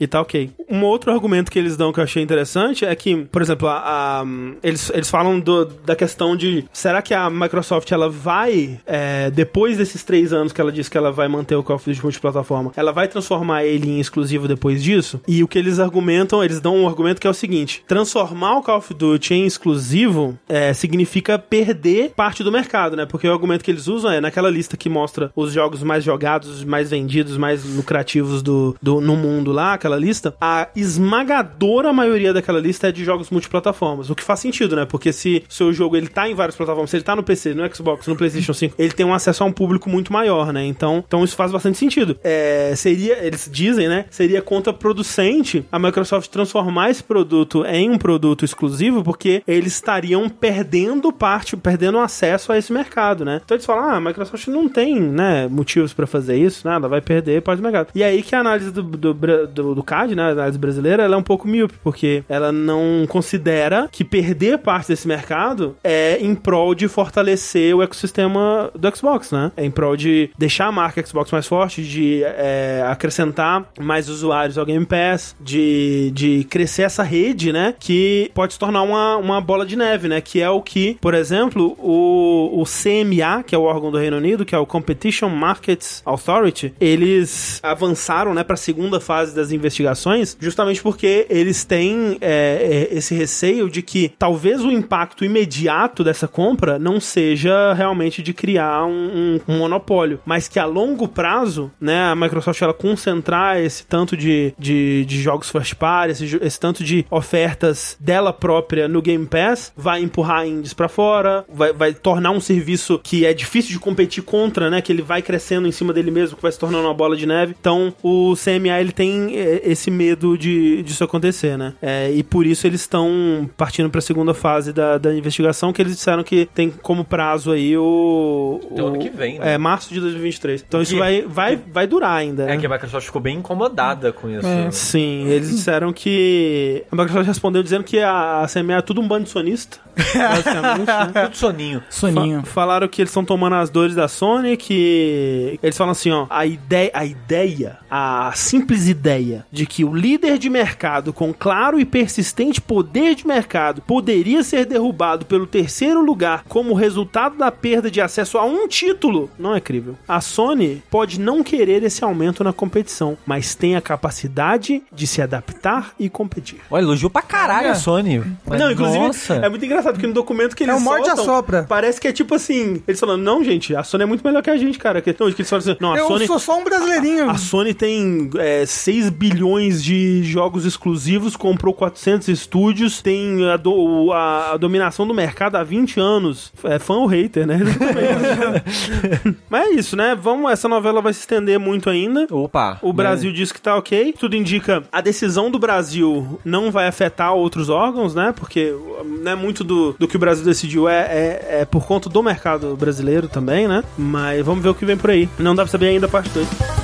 e, 0.00 0.04
e 0.04 0.06
tá 0.06 0.20
ok. 0.20 0.50
Um 0.68 0.84
outro 0.84 1.10
argumento 1.10 1.50
que 1.50 1.58
eles 1.58 1.76
dão 1.76 1.92
que 1.92 2.00
eu 2.00 2.04
achei 2.04 2.22
interessante 2.22 2.84
é 2.84 2.94
que, 2.94 3.24
por 3.26 3.42
exemplo, 3.42 3.68
a, 3.68 4.20
a, 4.20 4.24
eles, 4.62 4.90
eles 4.98 5.10
falam 5.10 5.40
do, 5.40 5.64
da 5.64 5.96
questão 5.96 6.36
de 6.36 6.64
será 6.72 7.00
que 7.00 7.14
a 7.14 7.30
Microsoft 7.30 7.90
ela 7.90 8.08
vai, 8.08 8.80
é, 8.86 9.30
depois 9.30 9.76
desses 9.76 10.02
três 10.02 10.32
anos 10.32 10.52
que 10.52 10.60
ela 10.60 10.72
disse 10.72 10.90
que 10.90 10.98
ela 10.98 11.12
vai 11.12 11.28
manter 11.28 11.56
o 11.56 11.62
Call 11.62 11.76
of 11.76 11.88
Duty 11.88 12.02
multiplataforma, 12.02 12.72
ela 12.76 12.92
vai 12.92 13.08
transformar 13.08 13.64
ele 13.64 13.88
em 13.88 14.00
exclusivo 14.00 14.48
depois 14.48 14.82
disso? 14.82 15.20
E 15.26 15.42
o 15.42 15.48
que 15.48 15.58
eles 15.58 15.78
argumentam, 15.78 16.42
eles 16.42 16.60
dão 16.60 16.76
um 16.76 16.86
argumento 16.86 17.20
que 17.20 17.26
é 17.26 17.30
o 17.30 17.34
seguinte: 17.34 17.84
transformar 17.86 18.58
o 18.58 18.62
Call 18.62 18.78
of 18.78 18.92
Duty 18.94 19.34
em 19.34 19.46
exclusivo 19.46 20.38
é, 20.48 20.72
significa 20.72 21.38
perder 21.38 22.12
parte 22.16 22.42
do 22.42 22.52
mercado, 22.52 22.96
né? 22.96 23.06
Porque 23.06 23.26
o 23.28 23.32
argumento 23.32 23.64
que 23.64 23.70
eles 23.70 23.86
usam 23.86 24.10
é 24.10 24.20
naquela 24.20 24.50
lista 24.50 24.76
que 24.76 24.88
mostra 24.88 25.30
os 25.34 25.52
jogos 25.52 25.82
mais 25.82 26.04
jogados, 26.04 26.64
mais 26.64 26.90
vendidos, 26.90 27.36
mais 27.36 27.64
lucrativos 27.64 28.42
do, 28.42 28.76
do 28.82 29.00
no 29.00 29.16
mundo 29.16 29.52
lá, 29.52 29.74
aquela 29.74 29.96
lista, 29.96 30.34
a 30.40 30.68
esmagadora 30.74 31.92
maioria 31.92 32.32
daquela 32.32 32.60
lista 32.60 32.88
é 32.88 32.92
de 32.92 33.04
jogos 33.04 33.30
multiplataformas, 33.30 34.10
o 34.10 34.14
que 34.14 34.22
faz 34.22 34.40
sentido, 34.40 34.76
né? 34.76 34.86
Porque 34.88 35.12
se 35.12 35.44
o 35.48 35.52
seu 35.52 35.72
jogo 35.72 35.96
ele 35.96 36.08
tá 36.08 36.28
em 36.28 36.34
várias 36.34 36.56
plataformas, 36.56 36.90
se 36.90 36.96
ele 36.96 37.04
tá 37.04 37.14
no 37.14 37.22
PC, 37.22 37.54
no 37.54 37.74
Xbox, 37.74 38.06
no 38.06 38.16
PlayStation 38.16 38.52
5, 38.52 38.74
ele 38.78 38.92
tem 38.92 39.06
um 39.06 39.14
acesso 39.14 39.42
a 39.42 39.46
um 39.46 39.52
público 39.52 39.88
muito 39.88 40.12
maior, 40.12 40.52
né? 40.52 40.64
Então, 40.64 41.04
então 41.06 41.24
isso 41.24 41.36
faz 41.36 41.52
bastante 41.52 41.78
sentido. 41.78 42.16
É, 42.22 42.72
seria, 42.76 43.24
eles 43.24 43.48
dizem, 43.50 43.88
né? 43.88 44.06
Seria 44.10 44.42
contraproducente 44.42 45.64
a 45.70 45.78
Microsoft 45.78 46.30
transformar 46.30 46.90
esse 46.90 47.02
produto 47.02 47.64
em 47.64 47.90
um 47.90 47.98
produto 47.98 48.44
exclusivo, 48.44 49.02
porque 49.02 49.42
eles 49.46 49.74
estariam 49.74 50.28
perdendo 50.28 51.12
parte, 51.12 51.56
perdendo 51.56 51.98
acesso 51.98 52.52
a 52.52 52.58
esse 52.58 52.72
mercado, 52.72 53.24
né? 53.24 53.40
Então 53.44 53.54
eles 53.54 53.66
falam, 53.66 53.84
ah, 53.84 53.96
a 53.96 54.00
Microsoft 54.00 54.46
não 54.48 54.68
tem, 54.68 55.00
né, 55.00 55.48
motivos 55.48 55.92
para 55.92 56.06
fazer 56.06 56.36
isso? 56.36 56.66
Ela 56.68 56.88
vai 56.88 57.00
perder 57.00 57.42
parte 57.42 57.58
do 57.58 57.62
mercado. 57.62 57.88
E 57.94 58.02
aí 58.02 58.22
que 58.22 58.34
a 58.34 58.40
análise 58.40 58.70
do, 58.70 58.82
do, 58.82 59.14
do, 59.14 59.74
do 59.74 59.82
CAD, 59.82 60.14
né, 60.14 60.22
a 60.22 60.30
análise 60.30 60.58
brasileira, 60.58 61.02
ela 61.02 61.14
é 61.14 61.18
um 61.18 61.22
pouco 61.22 61.48
míope, 61.48 61.74
porque 61.82 62.22
ela 62.28 62.52
não 62.52 63.06
considera 63.08 63.88
que 63.90 64.04
perder 64.04 64.58
parte 64.58 64.77
desse 64.86 65.08
mercado 65.08 65.76
é 65.82 66.18
em 66.20 66.34
prol 66.34 66.74
de 66.74 66.88
fortalecer 66.88 67.74
o 67.74 67.82
ecossistema 67.82 68.70
do 68.74 68.96
Xbox, 68.96 69.32
né? 69.32 69.52
É 69.56 69.64
em 69.64 69.70
prol 69.70 69.96
de 69.96 70.30
deixar 70.38 70.66
a 70.66 70.72
marca 70.72 71.04
Xbox 71.04 71.30
mais 71.30 71.46
forte, 71.46 71.82
de 71.82 72.22
é, 72.24 72.84
acrescentar 72.86 73.68
mais 73.80 74.08
usuários 74.08 74.58
ao 74.58 74.66
Game 74.66 74.84
Pass, 74.84 75.34
de, 75.40 76.10
de 76.14 76.44
crescer 76.44 76.82
essa 76.82 77.02
rede, 77.02 77.52
né? 77.52 77.74
Que 77.78 78.30
pode 78.34 78.52
se 78.52 78.58
tornar 78.58 78.82
uma, 78.82 79.16
uma 79.16 79.40
bola 79.40 79.64
de 79.64 79.76
neve, 79.76 80.08
né? 80.08 80.20
Que 80.20 80.40
é 80.40 80.50
o 80.50 80.60
que, 80.60 80.96
por 81.00 81.14
exemplo, 81.14 81.76
o, 81.78 82.60
o 82.60 82.64
CMA, 82.64 83.42
que 83.42 83.54
é 83.54 83.58
o 83.58 83.62
órgão 83.62 83.90
do 83.90 83.98
Reino 83.98 84.16
Unido, 84.16 84.44
que 84.44 84.54
é 84.54 84.58
o 84.58 84.66
Competition 84.66 85.28
Markets 85.28 86.02
Authority, 86.04 86.74
eles 86.80 87.60
avançaram, 87.62 88.34
né, 88.34 88.44
para 88.44 88.54
a 88.54 88.58
segunda 88.58 89.00
fase 89.00 89.34
das 89.34 89.52
investigações, 89.52 90.36
justamente 90.40 90.82
porque 90.82 91.26
eles 91.28 91.64
têm 91.64 92.18
é, 92.20 92.88
é, 92.90 92.96
esse 92.96 93.14
receio 93.14 93.70
de 93.70 93.82
que 93.82 94.12
talvez 94.18 94.62
impacto 94.70 95.24
imediato 95.24 96.04
dessa 96.04 96.28
compra 96.28 96.78
não 96.78 97.00
seja 97.00 97.72
realmente 97.74 98.22
de 98.22 98.32
criar 98.32 98.84
um, 98.84 99.40
um, 99.48 99.54
um 99.54 99.58
monopólio, 99.58 100.20
mas 100.24 100.48
que 100.48 100.58
a 100.58 100.64
longo 100.64 101.08
prazo, 101.08 101.70
né, 101.80 102.04
a 102.04 102.14
Microsoft 102.14 102.60
ela 102.60 102.74
concentrar 102.74 103.58
esse 103.58 103.86
tanto 103.86 104.16
de, 104.16 104.54
de, 104.58 105.04
de 105.04 105.22
jogos 105.22 105.50
first 105.50 105.74
party, 105.74 106.12
esse, 106.12 106.38
esse 106.42 106.60
tanto 106.60 106.84
de 106.84 107.04
ofertas 107.10 107.96
dela 108.00 108.32
própria 108.32 108.88
no 108.88 109.02
Game 109.02 109.26
Pass, 109.26 109.72
vai 109.76 110.02
empurrar 110.02 110.46
indies 110.46 110.74
para 110.74 110.88
fora, 110.88 111.44
vai, 111.52 111.72
vai 111.72 111.94
tornar 111.94 112.30
um 112.30 112.40
serviço 112.40 113.00
que 113.02 113.24
é 113.24 113.32
difícil 113.32 113.72
de 113.72 113.78
competir 113.78 114.22
contra, 114.22 114.70
né, 114.70 114.80
que 114.80 114.92
ele 114.92 115.02
vai 115.02 115.22
crescendo 115.22 115.66
em 115.66 115.72
cima 115.72 115.92
dele 115.92 116.10
mesmo, 116.10 116.36
que 116.36 116.42
vai 116.42 116.52
se 116.52 116.58
tornando 116.58 116.86
uma 116.86 116.94
bola 116.94 117.16
de 117.16 117.26
neve. 117.26 117.54
Então, 117.58 117.94
o 118.02 118.34
CMA 118.34 118.80
ele 118.80 118.92
tem 118.92 119.36
é, 119.36 119.62
esse 119.64 119.90
medo 119.90 120.36
de 120.36 120.82
disso 120.82 121.04
acontecer, 121.04 121.56
né? 121.56 121.74
É, 121.80 122.10
e 122.10 122.22
por 122.22 122.46
isso 122.46 122.66
eles 122.66 122.80
estão 122.80 123.48
partindo 123.56 123.90
para 123.90 123.98
a 123.98 124.02
segunda 124.02 124.34
fase 124.34 124.57
da, 124.66 124.98
da 124.98 125.14
investigação, 125.14 125.72
que 125.72 125.80
eles 125.82 125.94
disseram 125.94 126.22
que 126.22 126.46
tem 126.46 126.70
como 126.70 127.04
prazo 127.04 127.50
aí 127.52 127.76
o, 127.76 128.60
o 128.70 128.86
ano 128.86 128.98
que 128.98 129.08
vem, 129.08 129.38
né? 129.38 129.54
É, 129.54 129.58
março 129.58 129.92
de 129.92 130.00
2023. 130.00 130.64
Então 130.66 130.82
isso 130.82 130.92
Que- 130.94 130.98
vai, 130.98 131.22
vai, 131.22 131.56
vai 131.56 131.86
durar 131.86 132.16
ainda. 132.16 132.44
É 132.44 132.46
né? 132.48 132.56
que 132.58 132.66
a 132.66 132.68
Microsoft 132.68 133.06
ficou 133.06 133.20
bem 133.20 133.38
incomodada 133.38 134.12
com 134.12 134.28
isso. 134.28 134.46
É. 134.46 134.70
Sim, 134.70 135.26
eles 135.28 135.48
disseram 135.50 135.92
que. 135.92 136.84
A 136.90 136.96
Microsoft 136.96 137.26
respondeu 137.26 137.62
dizendo 137.62 137.84
que 137.84 137.98
a, 138.00 138.42
a 138.42 138.46
CMA 138.48 138.74
é 138.74 138.82
tudo 138.82 139.00
um 139.00 139.08
bando 139.08 139.24
de 139.24 139.30
sonista. 139.30 139.78
Basicamente, 139.98 140.86
né? 140.86 141.22
Tudo 141.24 141.36
soninho. 141.36 141.82
Soninho. 141.90 142.40
Fa- 142.44 142.52
falaram 142.58 142.86
que 142.88 143.02
eles 143.02 143.10
estão 143.10 143.24
tomando 143.24 143.56
as 143.56 143.68
dores 143.70 143.94
da 143.94 144.06
Sony, 144.08 144.56
que 144.56 145.58
eles 145.62 145.76
falam 145.76 145.92
assim, 145.92 146.10
ó, 146.10 146.26
a 146.30 146.46
ideia, 146.46 146.90
a 146.94 147.04
ideia, 147.04 147.78
a 147.90 148.32
simples 148.34 148.86
ideia 148.88 149.46
de 149.50 149.66
que 149.66 149.84
o 149.84 149.94
líder 149.94 150.38
de 150.38 150.48
mercado 150.50 151.12
com 151.12 151.32
claro 151.32 151.78
e 151.80 151.84
persistente 151.84 152.60
poder 152.60 153.14
de 153.14 153.26
mercado 153.26 153.82
poderia 153.82 154.42
ser 154.42 154.64
derrubado 154.66 155.26
pelo 155.26 155.46
terceiro 155.46 156.00
lugar 156.04 156.44
como 156.48 156.74
resultado 156.74 157.36
da 157.36 157.50
perda 157.50 157.90
de 157.90 158.00
acesso 158.00 158.38
a 158.38 158.44
um 158.44 158.66
título, 158.68 159.30
não 159.38 159.54
é 159.54 159.60
crível. 159.60 159.96
A 160.06 160.20
Sony 160.20 160.82
pode 160.90 161.18
não 161.20 161.42
querer 161.42 161.82
esse 161.82 162.04
aumento 162.04 162.42
na 162.44 162.52
competição, 162.52 163.16
mas 163.26 163.54
tem 163.54 163.76
a 163.76 163.80
capacidade 163.80 164.82
de 164.92 165.06
se 165.06 165.22
adaptar 165.22 165.92
e 165.98 166.08
competir. 166.08 166.58
Olha, 166.70 166.82
elogiou 166.82 167.10
pra 167.10 167.22
caralho 167.22 167.68
É. 167.68 167.70
a 167.70 167.74
Sony. 167.74 168.22
Mas, 168.46 168.60
Não, 168.60 168.70
inclusive, 168.70 168.98
Nossa. 169.06 169.34
é 169.34 169.48
muito 169.48 169.64
engraçado 169.64 169.92
porque 169.94 170.06
no 170.06 170.12
documento 170.14 170.54
que 170.56 170.64
eles 170.64 170.76
um 170.76 170.80
morde 170.80 171.08
a 171.08 171.16
soltam, 171.16 171.24
sopra. 171.36 171.66
parece 171.68 172.00
que 172.00 172.08
é 172.08 172.12
tipo 172.12 172.34
assim, 172.34 172.82
eles 172.86 172.98
falando, 173.00 173.22
não, 173.22 173.42
gente, 173.44 173.74
a 173.74 173.82
Sony 173.82 174.02
é 174.04 174.06
muito 174.06 174.24
melhor 174.26 174.42
que 174.42 174.50
a 174.50 174.56
gente, 174.56 174.78
cara. 174.78 175.00
Que, 175.00 175.14
não, 175.18 175.30
que 175.30 175.40
eles 175.40 175.48
falam 175.50 175.60
assim, 175.60 175.76
não, 175.80 175.92
a 175.94 175.98
Eu 175.98 176.06
Sony... 176.08 176.26
sou 176.26 176.38
só 176.38 176.58
um 176.58 176.64
brasileirinho. 176.64 177.30
A 177.30 177.36
Sony 177.36 177.74
tem 177.78 178.28
é, 178.38 178.66
6 178.66 179.08
bilhões 179.10 179.82
de 179.82 180.22
jogos 180.24 180.64
exclusivos, 180.66 181.36
comprou 181.36 181.72
400 181.72 182.28
estúdios, 182.28 183.00
tem 183.00 183.48
a, 183.48 183.56
do- 183.56 184.12
a- 184.12 184.52
a 184.52 184.56
dominação 184.56 185.06
do 185.06 185.14
mercado 185.14 185.56
há 185.56 185.62
20 185.64 186.00
anos. 186.00 186.52
É 186.64 186.78
fã 186.78 186.94
ou 186.94 187.06
hater, 187.06 187.46
né? 187.46 187.60
Mas 189.48 189.66
é 189.68 189.70
isso, 189.74 189.96
né? 189.96 190.16
Vamos, 190.20 190.50
essa 190.50 190.68
novela 190.68 191.00
vai 191.00 191.12
se 191.12 191.20
estender 191.20 191.58
muito 191.58 191.88
ainda. 191.88 192.26
Opa. 192.30 192.78
O 192.82 192.92
Brasil 192.92 193.32
diz 193.32 193.52
que 193.52 193.60
tá 193.60 193.76
ok. 193.76 194.14
Tudo 194.18 194.36
indica 194.36 194.82
a 194.92 195.00
decisão 195.00 195.50
do 195.50 195.58
Brasil 195.58 196.40
não 196.44 196.70
vai 196.70 196.86
afetar 196.88 197.32
outros 197.34 197.68
órgãos, 197.68 198.14
né? 198.14 198.32
Porque 198.36 198.74
né, 199.22 199.34
muito 199.34 199.62
do, 199.64 199.94
do 199.98 200.08
que 200.08 200.16
o 200.16 200.18
Brasil 200.18 200.44
decidiu 200.44 200.88
é, 200.88 201.00
é, 201.00 201.48
é 201.60 201.64
por 201.64 201.86
conta 201.86 202.08
do 202.08 202.22
mercado 202.22 202.76
brasileiro 202.76 203.28
também, 203.28 203.68
né? 203.68 203.82
Mas 203.96 204.44
vamos 204.44 204.62
ver 204.62 204.70
o 204.70 204.74
que 204.74 204.84
vem 204.84 204.96
por 204.96 205.10
aí. 205.10 205.28
Não 205.38 205.54
dá 205.54 205.62
pra 205.62 205.70
saber 205.70 205.88
ainda 205.88 206.06
a 206.06 206.08
parte 206.08 206.30
2. 206.30 206.77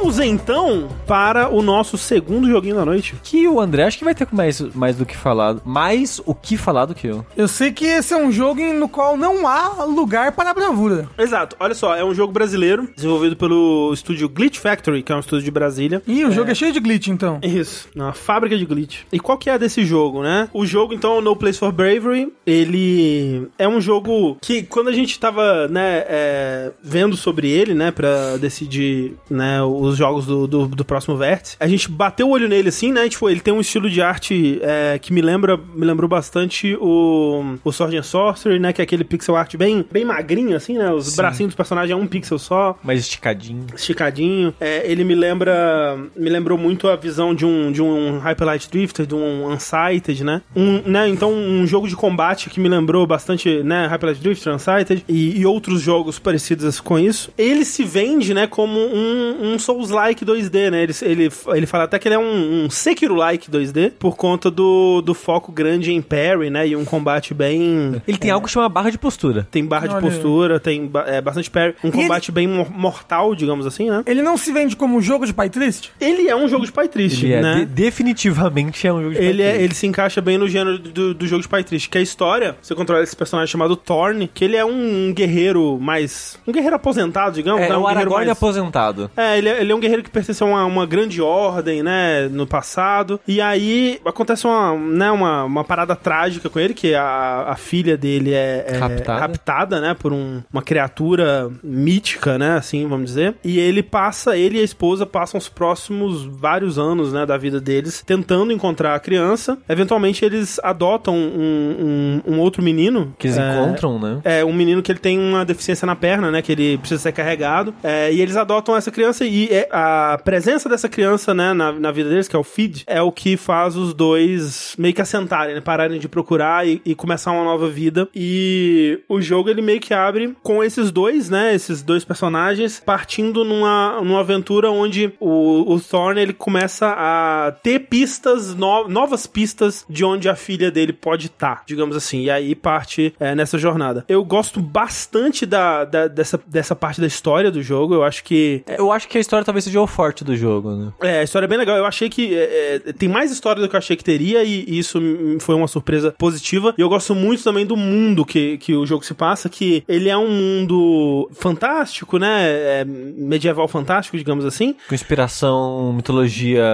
Vamos 0.00 0.18
então 0.18 0.88
para 1.06 1.50
o 1.50 1.60
nosso 1.60 1.98
segundo 1.98 2.48
joguinho 2.48 2.76
da 2.76 2.86
noite. 2.86 3.14
Que 3.22 3.46
o 3.46 3.60
André 3.60 3.84
acho 3.84 3.98
que 3.98 4.04
vai 4.04 4.14
ter 4.14 4.26
mais, 4.32 4.60
mais 4.74 4.96
do 4.96 5.04
que 5.04 5.14
falado. 5.16 5.60
Mais 5.64 6.22
o 6.24 6.34
que 6.34 6.56
falar 6.56 6.86
do 6.86 6.94
que 6.94 7.06
eu. 7.06 7.24
Eu 7.36 7.46
sei 7.46 7.70
que 7.70 7.84
esse 7.84 8.14
é 8.14 8.16
um 8.16 8.32
jogo 8.32 8.62
no 8.72 8.88
qual 8.88 9.16
não 9.16 9.46
há 9.46 9.84
lugar 9.84 10.32
para 10.32 10.50
a 10.50 10.54
bravura. 10.54 11.06
Exato, 11.18 11.54
olha 11.60 11.74
só, 11.74 11.94
é 11.94 12.02
um 12.02 12.14
jogo 12.14 12.32
brasileiro, 12.32 12.88
desenvolvido 12.96 13.36
pelo 13.36 13.92
estúdio 13.92 14.28
Glitch 14.28 14.58
Factory, 14.58 15.02
que 15.02 15.12
é 15.12 15.16
um 15.16 15.20
estúdio 15.20 15.44
de 15.44 15.50
Brasília. 15.50 16.02
Ih, 16.06 16.24
o 16.24 16.32
jogo 16.32 16.50
é 16.50 16.54
cheio 16.54 16.72
de 16.72 16.80
glitch, 16.80 17.08
então. 17.08 17.38
Isso, 17.42 17.88
uma 17.94 18.14
fábrica 18.14 18.56
de 18.56 18.64
glitch. 18.64 19.02
E 19.12 19.20
qual 19.20 19.36
que 19.36 19.50
é 19.50 19.58
desse 19.58 19.84
jogo, 19.84 20.22
né? 20.22 20.48
O 20.54 20.64
jogo, 20.64 20.94
então, 20.94 21.16
é 21.16 21.18
o 21.18 21.20
No 21.20 21.36
Place 21.36 21.58
for 21.58 21.72
Bravery, 21.72 22.32
ele 22.46 23.48
é 23.58 23.68
um 23.68 23.80
jogo 23.80 24.38
que, 24.40 24.62
quando 24.62 24.88
a 24.88 24.92
gente 24.92 25.18
tava, 25.20 25.68
né, 25.68 26.04
é, 26.08 26.72
vendo 26.82 27.16
sobre 27.16 27.50
ele, 27.50 27.74
né, 27.74 27.90
pra 27.90 28.38
decidir, 28.38 29.14
né, 29.28 29.62
os 29.90 29.98
jogos 29.98 30.26
do, 30.26 30.46
do, 30.46 30.66
do 30.66 30.84
próximo 30.84 31.16
vértice, 31.16 31.56
a 31.60 31.68
gente 31.68 31.90
bateu 31.90 32.28
o 32.28 32.30
olho 32.30 32.48
nele, 32.48 32.68
assim, 32.68 32.92
né, 32.92 33.08
tipo, 33.08 33.28
ele 33.28 33.40
tem 33.40 33.52
um 33.52 33.60
estilo 33.60 33.88
de 33.88 34.00
arte 34.00 34.58
é, 34.62 34.98
que 34.98 35.12
me 35.12 35.20
lembra, 35.20 35.56
me 35.56 35.84
lembrou 35.84 36.08
bastante 36.08 36.76
o, 36.80 37.56
o 37.64 37.72
Sword 37.72 37.96
and 37.96 38.02
Sorcery, 38.02 38.58
né, 38.58 38.72
que 38.72 38.80
é 38.80 38.84
aquele 38.84 39.04
pixel 39.04 39.36
art 39.36 39.56
bem, 39.56 39.84
bem 39.90 40.04
magrinho, 40.04 40.56
assim, 40.56 40.78
né, 40.78 40.92
os 40.92 41.16
bracinhos 41.16 41.50
dos 41.50 41.56
personagens 41.56 41.90
é 41.90 41.96
um 41.96 42.06
pixel 42.06 42.38
só, 42.38 42.78
Mais 42.82 43.00
esticadinho. 43.00 43.66
esticadinho. 43.74 44.54
É, 44.60 44.90
ele 44.90 45.04
me 45.04 45.14
lembra. 45.14 45.98
Me 46.16 46.30
lembrou 46.30 46.56
muito 46.56 46.88
a 46.88 46.96
visão 46.96 47.34
de 47.34 47.44
um, 47.44 47.72
de 47.72 47.82
um 47.82 48.18
Hyper 48.18 48.46
Light 48.46 48.70
Drifter, 48.70 49.06
de 49.06 49.14
um 49.14 49.48
Unsighted, 49.48 50.24
né? 50.24 50.42
Um, 50.54 50.82
né? 50.86 51.08
Então, 51.08 51.32
um 51.32 51.66
jogo 51.66 51.88
de 51.88 51.96
combate 51.96 52.50
que 52.50 52.60
me 52.60 52.68
lembrou 52.68 53.06
bastante, 53.06 53.62
né? 53.62 53.86
Hyper 53.86 54.10
Light 54.10 54.22
Drifter, 54.22 54.54
Unsighted 54.54 55.04
e, 55.08 55.40
e 55.40 55.46
outros 55.46 55.80
jogos 55.80 56.18
parecidos 56.18 56.80
com 56.80 56.98
isso. 56.98 57.30
Ele 57.36 57.64
se 57.64 57.84
vende, 57.84 58.34
né, 58.34 58.46
como 58.46 58.78
um, 58.78 59.54
um 59.54 59.58
Souls-like 59.80 60.24
2D, 60.24 60.70
né? 60.70 60.82
Ele, 60.82 60.92
ele, 61.02 61.32
ele 61.54 61.66
fala 61.66 61.84
até 61.84 61.98
que 61.98 62.06
ele 62.08 62.14
é 62.14 62.18
um, 62.18 62.64
um 62.64 62.70
Sekiro-like 62.70 63.50
2D, 63.50 63.92
por 63.98 64.16
conta 64.16 64.50
do, 64.50 65.00
do 65.00 65.14
foco 65.14 65.50
grande 65.52 65.92
em 65.92 66.02
parry, 66.02 66.50
né? 66.50 66.68
E 66.68 66.76
um 66.76 66.84
combate 66.84 67.32
bem... 67.34 68.00
Ele 68.06 68.18
tem 68.18 68.30
algo 68.30 68.46
que 68.46 68.52
chama 68.52 68.68
barra 68.68 68.90
de 68.90 68.98
postura. 68.98 69.46
Tem 69.50 69.64
barra 69.64 69.86
de 69.86 69.94
Olha. 69.94 70.02
postura, 70.02 70.60
tem 70.60 70.90
é, 71.06 71.20
bastante 71.20 71.50
parry. 71.50 71.74
Um 71.82 71.90
combate 71.90 72.30
bem 72.30 72.46
mor- 72.46 72.70
mortal, 72.70 73.34
digamos 73.34 73.66
assim, 73.66 73.88
né? 73.90 74.02
Ele 74.06 74.22
não 74.22 74.36
se 74.36 74.52
vende 74.52 74.76
como 74.76 74.96
um 74.96 75.02
jogo 75.02 75.26
de 75.26 75.32
pai 75.32 75.48
triste? 75.48 75.90
Ele 76.00 76.28
é 76.28 76.36
um 76.36 76.48
jogo 76.48 76.64
de 76.66 76.72
pai 76.72 76.88
triste, 76.88 77.24
Ele 77.26 77.34
é, 77.34 77.40
né? 77.42 77.54
de- 77.60 77.66
definitivamente 77.66 78.86
é 78.86 78.92
um 78.92 79.02
jogo 79.02 79.14
de 79.14 79.18
Ele, 79.20 79.42
é, 79.42 79.46
partida. 79.46 79.64
ele 79.64 79.74
se 79.74 79.86
encaixa 79.86 80.20
bem 80.20 80.36
no 80.38 80.48
gênero 80.48 80.78
do, 80.78 81.14
do 81.14 81.26
jogo 81.26 81.42
de 81.42 81.48
pai 81.48 81.64
triste, 81.64 81.88
que 81.88 81.96
é 81.98 82.00
a 82.00 82.04
história, 82.04 82.56
você 82.60 82.74
controla 82.74 83.02
esse 83.02 83.16
personagem 83.16 83.50
chamado 83.50 83.76
Thorn, 83.76 84.28
que 84.32 84.44
ele 84.44 84.56
é 84.56 84.64
um 84.64 85.12
guerreiro 85.14 85.78
mais... 85.80 86.38
Um 86.46 86.52
guerreiro 86.52 86.76
aposentado, 86.76 87.34
digamos. 87.34 87.60
É, 87.62 87.68
né? 87.68 87.76
um 87.76 87.80
o 87.80 87.82
guerreiro 87.84 88.00
Aragorn 88.00 88.26
mais- 88.26 88.36
aposentado. 88.38 89.10
É, 89.16 89.38
ele 89.38 89.48
é, 89.48 89.60
ele 89.70 89.72
é 89.72 89.76
um 89.76 89.80
guerreiro 89.80 90.02
que 90.02 90.10
pertence 90.10 90.42
a 90.42 90.46
uma, 90.46 90.64
uma 90.64 90.84
grande 90.86 91.22
ordem, 91.22 91.82
né, 91.82 92.28
no 92.28 92.46
passado. 92.46 93.20
E 93.26 93.40
aí 93.40 94.00
acontece 94.04 94.46
uma, 94.46 94.74
né, 94.76 95.10
uma, 95.10 95.44
uma 95.44 95.64
parada 95.64 95.94
trágica 95.94 96.48
com 96.50 96.58
ele, 96.58 96.74
que 96.74 96.94
a, 96.94 97.44
a 97.48 97.56
filha 97.56 97.96
dele 97.96 98.34
é, 98.34 98.64
é 98.68 98.76
Raptada. 98.76 99.20
raptada, 99.20 99.80
né, 99.80 99.94
por 99.98 100.12
um- 100.12 100.42
uma 100.52 100.62
criatura 100.62 101.50
mítica, 101.62 102.36
né, 102.38 102.56
assim, 102.56 102.86
vamos 102.88 103.06
dizer. 103.06 103.34
E 103.44 103.58
ele 103.58 103.82
passa, 103.82 104.36
ele 104.36 104.58
e 104.58 104.60
a 104.60 104.64
esposa 104.64 105.06
passam 105.06 105.38
os 105.38 105.48
próximos 105.48 106.24
vários 106.24 106.78
anos, 106.78 107.12
né, 107.12 107.24
da 107.24 107.36
vida 107.36 107.60
deles 107.60 108.02
tentando 108.04 108.52
encontrar 108.52 108.94
a 108.94 109.00
criança. 109.00 109.56
Eventualmente 109.68 110.24
eles 110.24 110.58
adotam 110.62 111.14
um, 111.14 112.20
um, 112.26 112.34
um 112.34 112.40
outro 112.40 112.62
menino. 112.62 113.14
Que 113.18 113.28
eles 113.28 113.38
é, 113.38 113.52
encontram, 113.54 113.98
né? 113.98 114.20
é, 114.24 114.44
um 114.44 114.52
menino 114.52 114.82
que 114.82 114.90
ele 114.90 114.98
tem 114.98 115.18
uma 115.18 115.44
deficiência 115.44 115.86
na 115.86 115.94
perna, 115.94 116.30
né? 116.30 116.42
Que 116.42 116.52
ele 116.52 116.78
precisa 116.78 117.00
ser 117.00 117.12
carregado. 117.12 117.74
É, 117.82 118.12
e 118.12 118.20
eles 118.20 118.36
adotam 118.36 118.76
essa 118.76 118.90
criança 118.90 119.24
e 119.24 119.48
a 119.70 120.18
presença 120.24 120.68
dessa 120.68 120.88
criança, 120.88 121.34
né, 121.34 121.52
na, 121.52 121.72
na 121.72 121.90
vida 121.92 122.08
deles, 122.10 122.28
que 122.28 122.36
é 122.36 122.38
o 122.38 122.44
Feed, 122.44 122.84
é 122.86 123.00
o 123.02 123.10
que 123.12 123.36
faz 123.36 123.76
os 123.76 123.92
dois 123.94 124.74
meio 124.78 124.94
que 124.94 125.02
assentarem, 125.02 125.54
né? 125.54 125.60
Pararem 125.60 125.98
de 125.98 126.08
procurar 126.08 126.66
e, 126.66 126.80
e 126.84 126.94
começar 126.94 127.32
uma 127.32 127.44
nova 127.44 127.68
vida. 127.68 128.08
E 128.14 129.00
o 129.08 129.20
jogo, 129.20 129.48
ele 129.50 129.62
meio 129.62 129.80
que 129.80 129.92
abre 129.94 130.36
com 130.42 130.62
esses 130.62 130.90
dois, 130.90 131.28
né? 131.28 131.54
Esses 131.54 131.82
dois 131.82 132.04
personagens 132.04 132.80
partindo 132.84 133.44
numa, 133.44 134.00
numa 134.02 134.20
aventura 134.20 134.70
onde 134.70 135.12
o, 135.18 135.74
o 135.74 135.80
ele 136.16 136.32
começa 136.32 136.94
a 136.96 137.52
ter 137.62 137.80
pistas, 137.80 138.54
no- 138.54 138.88
novas 138.88 139.26
pistas 139.26 139.84
de 139.88 140.04
onde 140.04 140.28
a 140.28 140.36
filha 140.36 140.70
dele 140.70 140.92
pode 140.92 141.26
estar, 141.26 141.62
digamos 141.66 141.96
assim. 141.96 142.22
E 142.22 142.30
aí 142.30 142.54
parte 142.54 143.14
é, 143.18 143.34
nessa 143.34 143.58
jornada. 143.58 144.04
Eu 144.08 144.24
gosto 144.24 144.60
bastante 144.60 145.44
da, 145.44 145.84
da- 145.84 146.08
dessa, 146.08 146.40
dessa 146.46 146.74
parte 146.76 147.00
da 147.00 147.06
história 147.06 147.50
do 147.50 147.62
jogo. 147.62 147.94
Eu 147.94 148.04
acho 148.04 148.22
que 148.24 148.62
Eu 148.66 148.92
acho 148.92 149.08
que 149.08 149.18
a 149.18 149.20
história 149.20 149.44
talvez 149.50 149.64
seja 149.64 149.80
o 149.80 149.86
forte 149.86 150.22
do 150.22 150.36
jogo, 150.36 150.70
né? 150.70 150.92
é, 151.02 151.18
a 151.18 151.22
história 151.24 151.46
é 151.46 151.48
bem 151.48 151.58
legal. 151.58 151.76
Eu 151.76 151.84
achei 151.84 152.08
que 152.08 152.36
é, 152.36 152.76
é, 152.86 152.92
tem 152.92 153.08
mais 153.08 153.32
história 153.32 153.60
do 153.60 153.68
que 153.68 153.74
eu 153.74 153.78
achei 153.78 153.96
que 153.96 154.04
teria, 154.04 154.44
e, 154.44 154.64
e 154.66 154.78
isso 154.78 155.00
foi 155.40 155.56
uma 155.56 155.66
surpresa 155.66 156.14
positiva. 156.16 156.72
E 156.78 156.80
eu 156.80 156.88
gosto 156.88 157.14
muito 157.16 157.42
também 157.42 157.66
do 157.66 157.76
mundo 157.76 158.24
que, 158.24 158.58
que 158.58 158.74
o 158.74 158.86
jogo 158.86 159.04
se 159.04 159.12
passa, 159.12 159.48
que 159.48 159.82
ele 159.88 160.08
é 160.08 160.16
um 160.16 160.30
mundo 160.30 161.28
fantástico, 161.32 162.16
né? 162.16 162.42
É, 162.42 162.84
medieval 162.84 163.66
fantástico, 163.66 164.16
digamos 164.16 164.44
assim. 164.44 164.76
Com 164.88 164.94
inspiração, 164.94 165.92
mitologia 165.92 166.64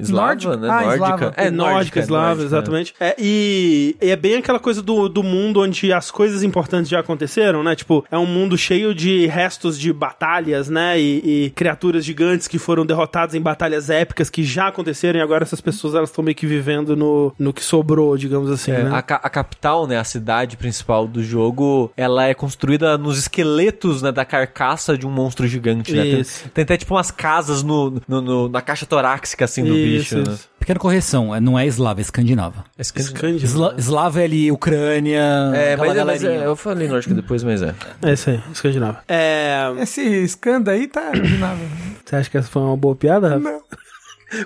eslava, 0.00 0.28
Nórdica? 0.28 0.56
né? 0.56 0.68
Ah, 0.68 0.82
nórdica. 0.82 0.94
eslava. 0.94 1.34
É, 1.36 1.50
nórdica, 1.50 2.00
eslava, 2.00 2.26
nórdica, 2.26 2.46
exatamente. 2.46 2.94
É, 3.00 3.16
e, 3.18 3.96
e 4.00 4.10
é 4.10 4.16
bem 4.16 4.36
aquela 4.36 4.60
coisa 4.60 4.80
do, 4.80 5.08
do 5.08 5.22
mundo 5.24 5.60
onde 5.62 5.92
as 5.92 6.12
coisas 6.12 6.44
importantes 6.44 6.88
já 6.88 7.00
aconteceram, 7.00 7.64
né? 7.64 7.74
Tipo, 7.74 8.04
é 8.08 8.16
um 8.16 8.26
mundo 8.26 8.56
cheio 8.56 8.94
de 8.94 9.26
restos 9.26 9.76
de 9.76 9.92
batalhas, 9.92 10.68
né? 10.68 11.00
E, 11.00 11.46
e 11.46 11.50
criaturas 11.50 12.04
gigantes 12.04 12.19
que 12.48 12.58
foram 12.58 12.84
derrotadas 12.84 13.34
em 13.34 13.40
batalhas 13.40 13.90
épicas 13.90 14.28
que 14.30 14.44
já 14.44 14.68
aconteceram 14.68 15.18
e 15.18 15.22
agora 15.22 15.42
essas 15.44 15.60
pessoas 15.60 15.94
elas 15.94 16.10
estão 16.10 16.22
meio 16.24 16.34
que 16.34 16.46
vivendo 16.46 16.96
no, 16.96 17.32
no 17.38 17.52
que 17.52 17.62
sobrou, 17.64 18.16
digamos 18.16 18.50
assim, 18.50 18.70
É, 18.72 18.82
né? 18.84 18.90
a, 18.92 19.02
ca- 19.02 19.20
a 19.22 19.28
capital, 19.30 19.86
né, 19.86 19.98
a 19.98 20.04
cidade 20.04 20.56
principal 20.56 21.06
do 21.06 21.22
jogo, 21.22 21.92
ela 21.96 22.26
é 22.26 22.34
construída 22.34 22.96
nos 22.98 23.18
esqueletos, 23.18 24.02
né, 24.02 24.12
da 24.12 24.24
carcaça 24.24 24.96
de 24.96 25.06
um 25.06 25.10
monstro 25.10 25.46
gigante, 25.46 25.92
né? 25.94 26.02
Tem, 26.02 26.20
Isso. 26.20 26.48
tem 26.50 26.62
até 26.62 26.76
tipo 26.76 26.94
umas 26.94 27.10
casas 27.10 27.62
no, 27.62 28.00
no- 28.06 28.20
no- 28.20 28.48
na 28.48 28.60
caixa 28.60 28.86
torácica, 28.86 29.44
assim, 29.44 29.64
do 29.64 29.74
Isso, 29.76 30.14
bicho, 30.14 30.28
né? 30.30 30.34
isso. 30.34 30.48
Pequena 30.58 30.78
correção, 30.78 31.34
é- 31.34 31.40
não 31.40 31.58
é 31.58 31.66
eslava, 31.66 32.00
é 32.00 32.02
escandinava. 32.02 32.64
É. 32.76 32.82
Esla, 32.82 33.74
eslava 33.78 34.20
é 34.20 34.24
ali, 34.24 34.52
Ucrânia. 34.52 35.22
É, 35.54 35.76
mas, 35.76 35.96
é- 35.96 36.04
mas 36.04 36.24
é- 36.24 36.44
eu 36.46 36.54
falei 36.54 36.86
nórdico 36.88 37.14
depois, 37.14 37.42
mas 37.42 37.62
é. 37.62 37.74
É 38.02 38.12
isso 38.12 38.28
aí, 38.30 38.40
escandinavo. 38.52 38.98
É, 39.08 39.72
Esse 39.80 40.02
escândalo 40.02 40.76
aí 40.76 40.86
tá 40.86 41.12
imaginável. 41.16 41.66
Você 42.04 42.16
acha 42.16 42.30
que 42.30 42.38
essa 42.38 42.48
foi 42.48 42.62
uma 42.62 42.76
boa 42.76 42.94
piada? 42.96 43.38
Não. 43.38 43.62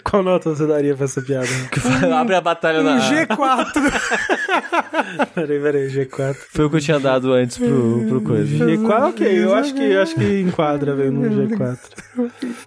Qual 0.02 0.22
nota 0.22 0.54
você 0.54 0.66
daria 0.66 0.94
pra 0.94 1.04
essa 1.04 1.20
piada? 1.20 1.46
Abre 2.18 2.34
a 2.34 2.40
batalha 2.40 2.80
Um 2.80 2.84
na... 2.84 2.98
G4. 2.98 3.72
peraí, 5.34 5.60
peraí, 5.60 5.88
G4. 5.88 6.36
Foi 6.50 6.64
o 6.64 6.70
que 6.70 6.76
eu 6.76 6.80
tinha 6.80 6.98
dado 6.98 7.32
antes 7.32 7.58
pro, 7.58 8.04
pro 8.08 8.20
coisa. 8.20 8.64
G4, 8.64 9.08
ok, 9.10 9.44
eu 9.44 9.54
acho 9.54 9.74
que, 9.74 9.82
eu 9.82 10.02
acho 10.02 10.14
que 10.14 10.40
enquadra, 10.40 10.94
velho, 10.94 11.12
no 11.12 11.48
G4. 11.48 11.78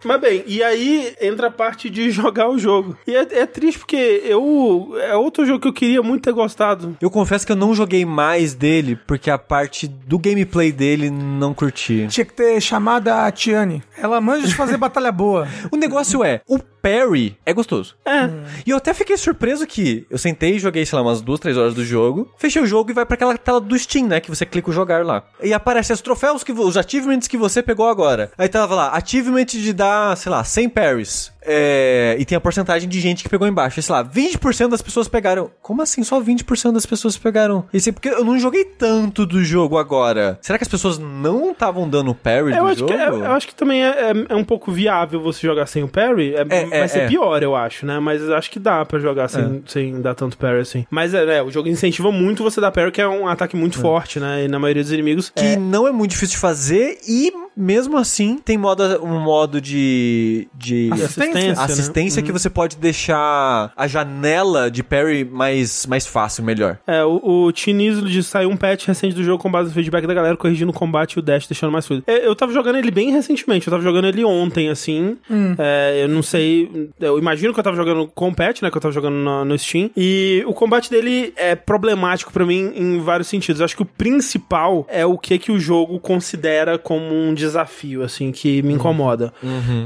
Mas 0.04 0.22
bem, 0.22 0.44
e 0.46 0.62
aí 0.64 1.14
entra 1.22 1.48
a 1.48 1.52
parte 1.52 1.90
de 1.90 2.12
jogar 2.12 2.50
o 2.50 2.60
jogo. 2.60 2.98
E 3.08 3.16
é, 3.16 3.22
é 3.32 3.46
triste 3.46 3.80
porque 3.80 4.22
eu. 4.26 4.96
É 5.02 5.16
outro 5.16 5.46
jogo 5.46 5.60
que 5.60 5.68
eu 5.68 5.74
queria 5.74 6.04
muito 6.04 6.24
ter 6.24 6.34
gostado. 6.34 6.96
Eu 7.02 7.10
confesso 7.10 7.46
que 7.46 7.52
eu 7.52 7.56
não 7.56 7.74
joguei 7.74 8.06
mais 8.06 8.54
dele, 8.54 8.96
porque 9.08 9.30
a 9.30 9.38
parte 9.38 9.88
do 9.88 10.20
gameplay 10.20 10.72
dele 10.72 11.10
não 11.10 11.54
curti. 11.54 12.08
Tinha 12.10 12.26
que 12.26 12.34
ter 12.34 12.60
chamado 12.62 13.08
a 13.08 13.32
Tiane. 13.32 13.84
Ela 13.98 14.20
manja 14.22 14.48
de 14.48 14.56
fazer 14.56 14.78
batalha 14.78 15.12
boa. 15.12 15.48
O 15.72 15.76
negócio 15.76 16.24
é, 16.24 16.42
o 16.48 16.60
parry 17.08 17.38
é 17.46 17.54
gostoso. 17.54 17.96
É. 18.06 18.30
E 18.66 18.70
eu 18.70 18.78
até 18.78 18.94
fiquei 18.94 19.18
surpreso 19.18 19.66
que 19.66 20.06
eu 20.10 20.18
sentei 20.18 20.56
e 20.56 20.60
joguei, 20.60 20.86
sei 20.86 20.98
lá, 20.98 21.02
umas 21.02 21.22
duas, 21.22 21.40
três 21.40 21.58
horas 21.58 21.74
do 21.74 21.84
jogo. 21.84 22.32
Fechei 22.38 22.62
o 22.62 22.66
jogo 22.66 22.92
e 22.92 22.94
vai 22.94 23.06
pra 23.06 23.16
aquela 23.16 23.38
tela 23.38 23.62
do 23.62 23.78
Steam, 23.78 24.08
né? 24.08 24.20
Que 24.20 24.30
você 24.30 24.46
clica 24.46 24.70
o 24.70 24.74
jogar 24.74 25.06
lá. 25.06 25.24
E 25.42 25.54
aparece 25.54 25.94
os 25.94 26.02
troféus, 26.02 26.44
que 26.44 26.52
os 26.52 26.78
achievements 26.78 27.28
que 27.28 27.38
você 27.38 27.64
pegou 27.64 27.88
agora. 27.88 28.32
Aí 28.38 28.50
tava 28.50 28.76
lá, 28.76 28.90
achievement 28.90 29.46
de 29.46 29.74
dar, 29.74 30.16
sei 30.18 30.32
lá, 30.32 30.44
100 30.44 30.70
parries. 30.70 31.32
É, 31.50 32.16
e 32.20 32.26
tem 32.26 32.36
a 32.38 32.42
porcentagem 32.42 32.90
de 32.90 33.00
gente 33.00 33.24
que 33.24 33.30
pegou 33.30 33.48
embaixo. 33.48 33.82
Sei 33.82 33.94
lá, 33.96 34.04
20% 34.04 34.70
das 34.70 34.82
pessoas 34.82 35.08
pegaram. 35.08 35.50
Como 35.62 35.82
assim? 35.82 36.04
Só 36.04 36.20
20% 36.22 36.74
das 36.74 36.86
pessoas 36.86 37.18
pegaram. 37.18 37.66
Isso 37.74 37.90
é 37.90 37.92
porque 37.94 38.10
eu 38.10 38.24
não 38.26 38.38
joguei 38.38 38.66
tanto 38.66 39.26
do 39.26 39.44
jogo 39.44 39.78
agora. 39.78 40.38
Será 40.42 40.58
que 40.58 40.64
as 40.64 40.68
pessoas 40.68 40.98
não 41.00 41.52
estavam 41.52 41.90
dando 41.90 42.14
parry 42.14 42.52
Eu 42.54 42.64
do 42.66 42.68
acho, 42.70 42.80
jogo? 42.80 42.92
que, 42.92 42.98
é, 43.00 43.08
eu 43.08 43.32
acho 43.32 43.48
que 43.48 43.56
também 43.56 43.84
é, 43.84 43.88
é- 44.12 44.26
é 44.30 44.36
um 44.36 44.44
pouco 44.44 44.72
viável 44.72 45.22
você 45.22 45.46
jogar 45.48 45.66
sem 45.68 45.84
o 45.84 45.88
parry. 45.88 46.36
É- 46.36 46.42
É, 46.42 46.66
vai 46.66 46.80
é, 46.82 46.88
ser 46.88 47.00
é. 47.00 47.08
pior, 47.08 47.42
eu 47.42 47.56
acho, 47.56 47.86
né? 47.86 47.98
Mas 48.00 48.22
eu 48.22 48.36
acho 48.36 48.52
que 48.52 48.60
dá 48.60 48.84
pra 48.86 49.00
jogar 49.00 49.28
sem, 49.30 49.64
sem 49.68 50.02
dar 50.02 50.16
tanto 50.16 50.38
parry 50.38 50.60
assim. 50.60 50.86
Mas 50.90 51.14
é, 51.14 51.26
né, 51.26 51.42
o 51.42 51.50
jogo 51.50 51.70
incentiva 51.70 52.12
muito 52.12 52.44
você 52.44 52.60
dar 52.60 52.72
parry, 52.72 52.92
que 52.92 53.02
é 53.02 53.08
um 53.08 53.28
ataque 53.28 53.56
muito 53.56 53.80
forte, 53.80 54.20
né? 54.20 54.44
E 54.46 54.48
na 54.48 54.60
maioria 54.60 54.84
dos 54.84 54.92
inimigos. 54.92 55.32
que 55.34 55.56
não 55.56 55.88
é 55.88 55.92
muito 55.92 56.12
difícil 56.12 56.36
de 56.36 56.42
fazer 56.42 56.98
e 57.08 57.32
mesmo 57.58 57.98
assim 57.98 58.38
tem 58.38 58.58
modo, 58.58 58.84
um 59.04 59.20
modo 59.20 59.60
de, 59.60 60.48
de 60.54 60.90
Assistência? 60.94 61.54
né? 61.54 61.56
assistência 61.58 62.22
que 62.22 62.32
você 62.32 62.50
pode 62.50 62.78
deixar 62.78 63.72
a 63.76 63.88
janela 63.88 64.70
de 64.70 64.84
parry 64.84 65.26
mais, 65.26 65.86
mais 65.86 66.06
fácil, 66.06 66.44
melhor. 66.44 66.78
É, 66.86 67.04
o, 67.04 67.48
o 67.48 67.52
diz 67.52 68.28
saiu 68.28 68.50
um 68.50 68.58
patch 68.58 68.86
recente 68.86 69.16
do 69.16 69.24
jogo 69.24 69.42
com 69.42 69.50
base 69.50 69.70
no 69.70 69.74
feedback 69.74 70.06
da 70.06 70.14
galera, 70.14 70.38
corrigindo 70.38 70.72
o 70.72 70.74
combate 70.74 71.14
e 71.14 71.20
o 71.20 71.22
dash, 71.22 71.48
deixando 71.48 71.72
mais 71.72 71.86
fluido. 71.86 72.04
É, 72.08 72.26
eu 72.26 72.36
tava 72.36 72.54
jogando 72.54 72.78
ele 72.78 72.92
bem 72.92 73.12
recentemente, 73.12 73.68
eu 73.68 73.72
tava 73.72 73.84
jogando 73.84 74.08
ele 74.08 74.24
ontem, 74.24 74.70
assim. 74.70 75.18
É, 75.58 76.04
eu 76.04 76.08
não 76.08 76.22
sei. 76.22 76.90
Eu 77.00 77.18
imagino 77.18 77.54
que 77.54 77.60
eu 77.60 77.64
tava 77.64 77.76
jogando 77.76 78.08
com 78.08 78.30
o 78.30 78.36
patch, 78.36 78.62
né? 78.62 78.70
Que 78.70 78.78
eu 78.78 78.82
tava 78.82 78.94
jogando 78.94 79.16
no, 79.16 79.46
no 79.46 79.58
Steam. 79.58 79.90
E 79.96 80.44
o 80.46 80.54
combate 80.54 80.90
dele 80.90 81.34
é 81.36 81.56
problemático 81.56 82.32
pra 82.32 82.46
mim 82.46 82.72
em 82.76 83.00
vários 83.00 83.28
sentidos. 83.28 83.60
Eu 83.60 83.66
acho 83.66 83.76
que 83.76 83.82
o 83.82 83.86
principal 83.86 84.86
é 84.90 85.06
o 85.06 85.18
que 85.18 85.38
que 85.40 85.52
o 85.52 85.60
jogo 85.60 86.00
considera 86.00 86.78
como 86.78 87.14
um 87.14 87.34
desafio, 87.34 87.47
assim, 87.56 88.32
que 88.32 88.62
me 88.62 88.74
incomoda. 88.74 89.34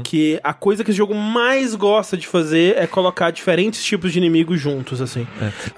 Que 0.04 0.38
a 0.42 0.52
coisa 0.52 0.82
que 0.84 0.90
esse 0.90 0.96
jogo 0.98 1.14
mais 1.14 1.74
gosta 1.74 2.16
de 2.16 2.26
fazer 2.26 2.76
é 2.76 2.86
colocar 2.86 3.30
diferentes 3.30 3.82
tipos 3.84 4.12
de 4.12 4.18
inimigos 4.18 4.60
juntos, 4.60 5.00
assim. 5.00 5.26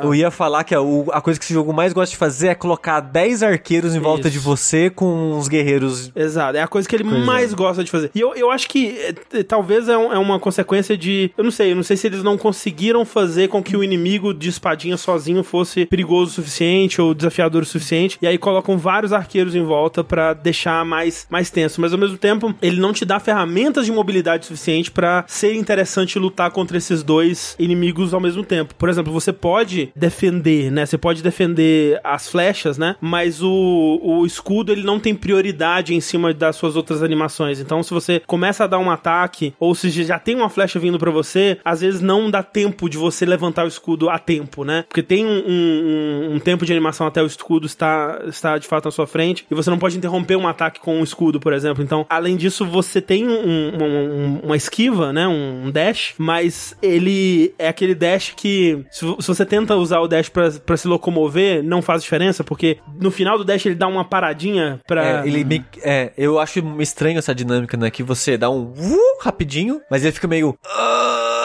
Eu 0.01 0.15
ia 0.15 0.31
falar 0.31 0.65
que 0.65 0.75
a, 0.75 0.81
o- 0.81 1.09
a 1.13 1.21
coisa 1.21 1.39
que 1.39 1.45
esse 1.45 1.55
jogo 1.55 1.73
mais 1.73 1.93
gosta 1.93 2.11
de 2.11 2.17
fazer 2.17 2.49
é 2.49 2.55
colocar 2.55 3.01
10 3.01 3.43
arqueiros 3.43 3.95
em 3.95 3.99
volta 4.01 4.29
Isso. 4.29 4.39
de 4.39 4.45
você 4.45 4.91
com 4.91 5.33
uns 5.33 5.49
guerreiros. 5.49 6.11
Exato, 6.15 6.57
é 6.57 6.63
a 6.63 6.69
coisa 6.69 6.89
que 6.89 6.95
ele 6.95 7.05
mais 7.05 7.53
gosta 7.55 7.83
de 7.85 7.91
fazer. 7.91 8.11
E 8.15 8.21
eu, 8.21 8.35
eu 8.35 8.51
acho 8.51 8.69
que 8.69 8.89
é, 8.99 9.15
é, 9.39 9.43
talvez 9.43 9.89
é, 9.89 9.97
um- 9.97 10.13
é 10.13 10.19
uma 10.19 10.39
consequência 10.39 10.97
de. 10.97 11.31
Eu 11.37 11.45
não 11.45 11.51
sei, 11.51 11.73
eu 11.73 11.77
não 11.77 11.83
sei 11.83 11.97
se 11.97 12.07
eles 12.07 12.23
não 12.23 12.37
conseguiram 12.39 13.05
fazer 13.05 13.49
com 13.49 13.63
que 13.63 13.77
o 13.77 13.83
inimigo 13.85 14.33
de 14.35 14.49
espadinha 14.49 14.97
sozinho 14.97 15.43
fosse 15.43 15.87
perigoso 15.87 16.31
o 16.31 16.35
suficiente 16.35 17.01
ou 17.01 17.15
desafiador 17.15 17.63
o 17.63 17.67
suficiente. 17.67 18.19
E 18.23 18.27
aí 18.27 18.39
colocam 18.39 18.77
vários 18.79 19.13
arqueiros 19.13 19.55
em 19.55 19.63
volta 19.63 20.03
pra 20.05 20.33
deixar 20.35 20.85
mais, 20.85 21.27
mais 21.31 21.51
tenso. 21.51 21.74
Mas 21.81 21.93
ao 21.93 21.99
mesmo 21.99 22.17
tempo 22.19 22.55
ele 22.63 22.81
não 22.81 22.93
te 22.93 23.05
dá 23.05 23.19
ferramentas 23.21 23.87
de 23.87 23.93
mobilidade 23.93 24.47
suficiente 24.47 24.91
pra 24.91 25.25
ser 25.27 25.55
interessante 25.55 26.19
lutar 26.19 26.51
contra 26.51 26.77
esses 26.77 27.03
dois 27.03 27.55
inimigos 27.59 28.13
ao 28.15 28.21
mesmo 28.21 28.45
tempo. 28.45 28.75
Por 28.75 28.89
exemplo, 28.89 29.13
você 29.13 29.33
pode 29.33 29.91
defender, 29.95 30.71
né? 30.71 30.87
Você 30.87 30.99
pode 30.99 31.23
defender 31.23 32.01
as 32.05 32.29
flechas, 32.29 32.79
né? 32.79 32.97
Mas 33.01 33.43
o, 33.43 34.01
o 34.03 34.27
escudo 34.27 34.73
ele 34.73 34.83
não 34.83 34.99
tem 35.01 35.15
prioridade 35.15 35.95
em 35.95 36.01
cima 36.01 36.33
das 36.33 36.57
suas 36.57 36.77
outras 36.77 37.03
animações. 37.03 37.61
Então, 37.61 37.83
se 37.83 37.93
você 37.93 38.21
começa 38.27 38.65
a 38.65 38.67
dar 38.67 38.79
um 38.79 38.91
ataque 38.91 39.55
ou 39.59 39.75
se 39.75 39.91
já 39.91 40.19
tem 40.19 40.35
uma 40.37 40.49
flecha 40.49 40.79
vindo 40.79 40.99
pra 40.99 41.11
você, 41.11 41.59
às 41.65 41.81
vezes 41.81 42.01
não 42.01 42.31
dá 42.31 42.43
tempo 42.43 42.89
de 42.89 42.97
você 42.99 43.25
levantar 43.25 43.65
o 43.65 43.69
escudo 43.69 44.09
a 44.11 44.19
tempo, 44.19 44.65
né? 44.65 44.85
Porque 44.89 45.03
tem 45.03 45.25
um, 45.27 45.43
um- 45.47 46.35
um 46.35 46.39
tempo 46.41 46.65
de 46.65 46.73
animação 46.73 47.07
até 47.07 47.23
o 47.23 47.27
escudo 47.27 47.67
estar, 47.67 48.27
estar 48.29 48.59
de 48.59 48.67
fato 48.67 48.87
na 48.87 48.91
sua 48.91 49.07
frente 49.07 49.45
e 49.51 49.55
você 49.55 49.71
não 49.71 49.79
pode 49.79 49.97
interromper 49.97 50.37
um 50.37 50.47
ataque 50.47 50.81
com 50.81 50.99
um 50.99 51.03
escudo, 51.05 51.39
por 51.41 51.53
exemplo. 51.53 51.64
Então, 51.83 52.05
além 52.09 52.37
disso, 52.37 52.65
você 52.67 53.01
tem 53.01 53.27
um- 53.29 53.31
um- 53.31 53.85
um- 53.85 54.41
uma 54.45 54.57
esquiva, 54.57 55.13
né? 55.13 55.27
Um, 55.27 55.71
dash, 55.71 56.15
mas 56.19 56.77
ele 56.83 57.55
é 57.59 57.69
aquele 57.69 57.95
dash 57.95 58.33
que 58.37 58.85
se, 58.91 59.05
vo- 59.05 59.21
se 59.21 59.29
você 59.29 59.45
tenta 59.47 59.75
usar 59.77 60.01
o 60.01 60.09
dash 60.09 60.29
pra 60.29 60.77
se 60.77 60.87
locomover, 60.89 61.63
não 61.63 61.81
faz 61.83 62.03
diferença, 62.03 62.43
porque 62.45 62.79
no 63.01 63.11
final 63.11 63.39
do 63.39 63.45
dash 63.45 63.65
ele 63.67 63.75
dá 63.75 63.87
uma 63.87 64.05
paradinha 64.05 64.81
pra... 64.87 65.23
É, 65.25 65.27
ele 65.27 65.45
meio, 65.45 65.65
é, 65.83 66.13
eu 66.17 66.39
acho 66.39 66.61
estranho 66.81 67.19
essa 67.19 67.35
dinâmica, 67.35 67.77
né? 67.77 67.91
Que 67.91 68.03
você 68.03 68.37
dá 68.37 68.51
um 68.51 68.73
uh, 68.77 69.19
rapidinho, 69.21 69.81
mas 69.91 70.03
ele 70.05 70.13
fica 70.13 70.29
meio. 70.29 70.57
Ah, 70.67 71.44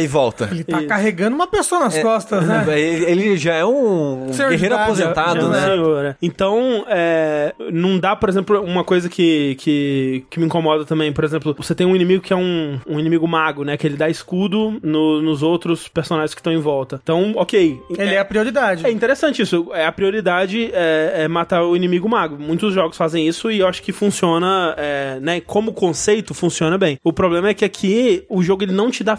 e 0.00 0.06
volta. 0.06 0.48
Ele 0.50 0.64
tá 0.64 0.78
Isso. 0.78 0.88
carregando 0.88 1.34
uma 1.36 1.46
pessoa 1.46 1.80
nas 1.80 1.98
costas, 1.98 2.46
né? 2.46 2.64
Ele, 2.78 3.36
já 3.36 3.54
é 3.54 3.64
um 3.64 4.32
Senhor 4.32 4.50
guerreiro 4.50 4.74
aposentado, 4.76 5.40
Já 5.40 5.48
né? 5.48 5.76
não 5.76 5.84
sei, 5.84 6.02
né? 6.02 6.16
Então, 6.22 6.84
é, 6.88 7.54
não 7.72 7.98
dá, 7.98 8.14
por 8.16 8.28
exemplo, 8.28 8.60
uma 8.62 8.84
coisa 8.84 9.08
que, 9.08 9.54
que, 9.58 10.24
que 10.30 10.38
me 10.40 10.46
incomoda 10.46 10.84
também. 10.84 11.12
Por 11.12 11.24
exemplo, 11.24 11.54
você 11.56 11.74
tem 11.74 11.86
um 11.86 11.94
inimigo 11.94 12.22
que 12.22 12.32
é 12.32 12.36
um, 12.36 12.78
um 12.86 12.98
inimigo 13.00 13.26
mago, 13.26 13.64
né? 13.64 13.76
Que 13.76 13.86
ele 13.86 13.96
dá 13.96 14.08
escudo 14.08 14.78
no- 14.82 15.20
nos 15.22 15.42
outros 15.42 15.88
personagens 15.88 16.34
que 16.34 16.40
estão 16.40 16.52
em 16.52 16.58
volta. 16.60 17.00
Então, 17.02 17.32
ok. 17.36 17.80
Ele 17.98 18.14
é 18.14 18.18
a 18.18 18.24
prioridade. 18.24 18.86
É 18.86 18.90
interessante 18.90 19.42
isso. 19.42 19.68
É 19.72 19.86
a 19.86 19.92
prioridade 19.92 20.70
é, 20.72 21.22
é 21.24 21.28
matar 21.28 21.62
o 21.64 21.76
inimigo 21.76 22.08
mago. 22.08 22.36
Muitos 22.38 22.74
jogos 22.74 22.96
fazem 22.96 23.26
isso 23.26 23.50
e 23.50 23.58
eu 23.60 23.66
acho 23.68 23.82
que 23.82 23.92
funciona, 23.92 24.74
é, 24.76 25.18
né? 25.20 25.40
Como 25.40 25.72
conceito, 25.72 26.34
funciona 26.34 26.76
bem. 26.78 26.98
O 27.02 27.12
problema 27.12 27.48
é 27.48 27.54
que 27.54 27.64
aqui 27.64 28.24
o 28.28 28.42
jogo 28.42 28.62
ele 28.64 28.72
não 28.72 28.90
te 28.90 29.02
dá 29.04 29.16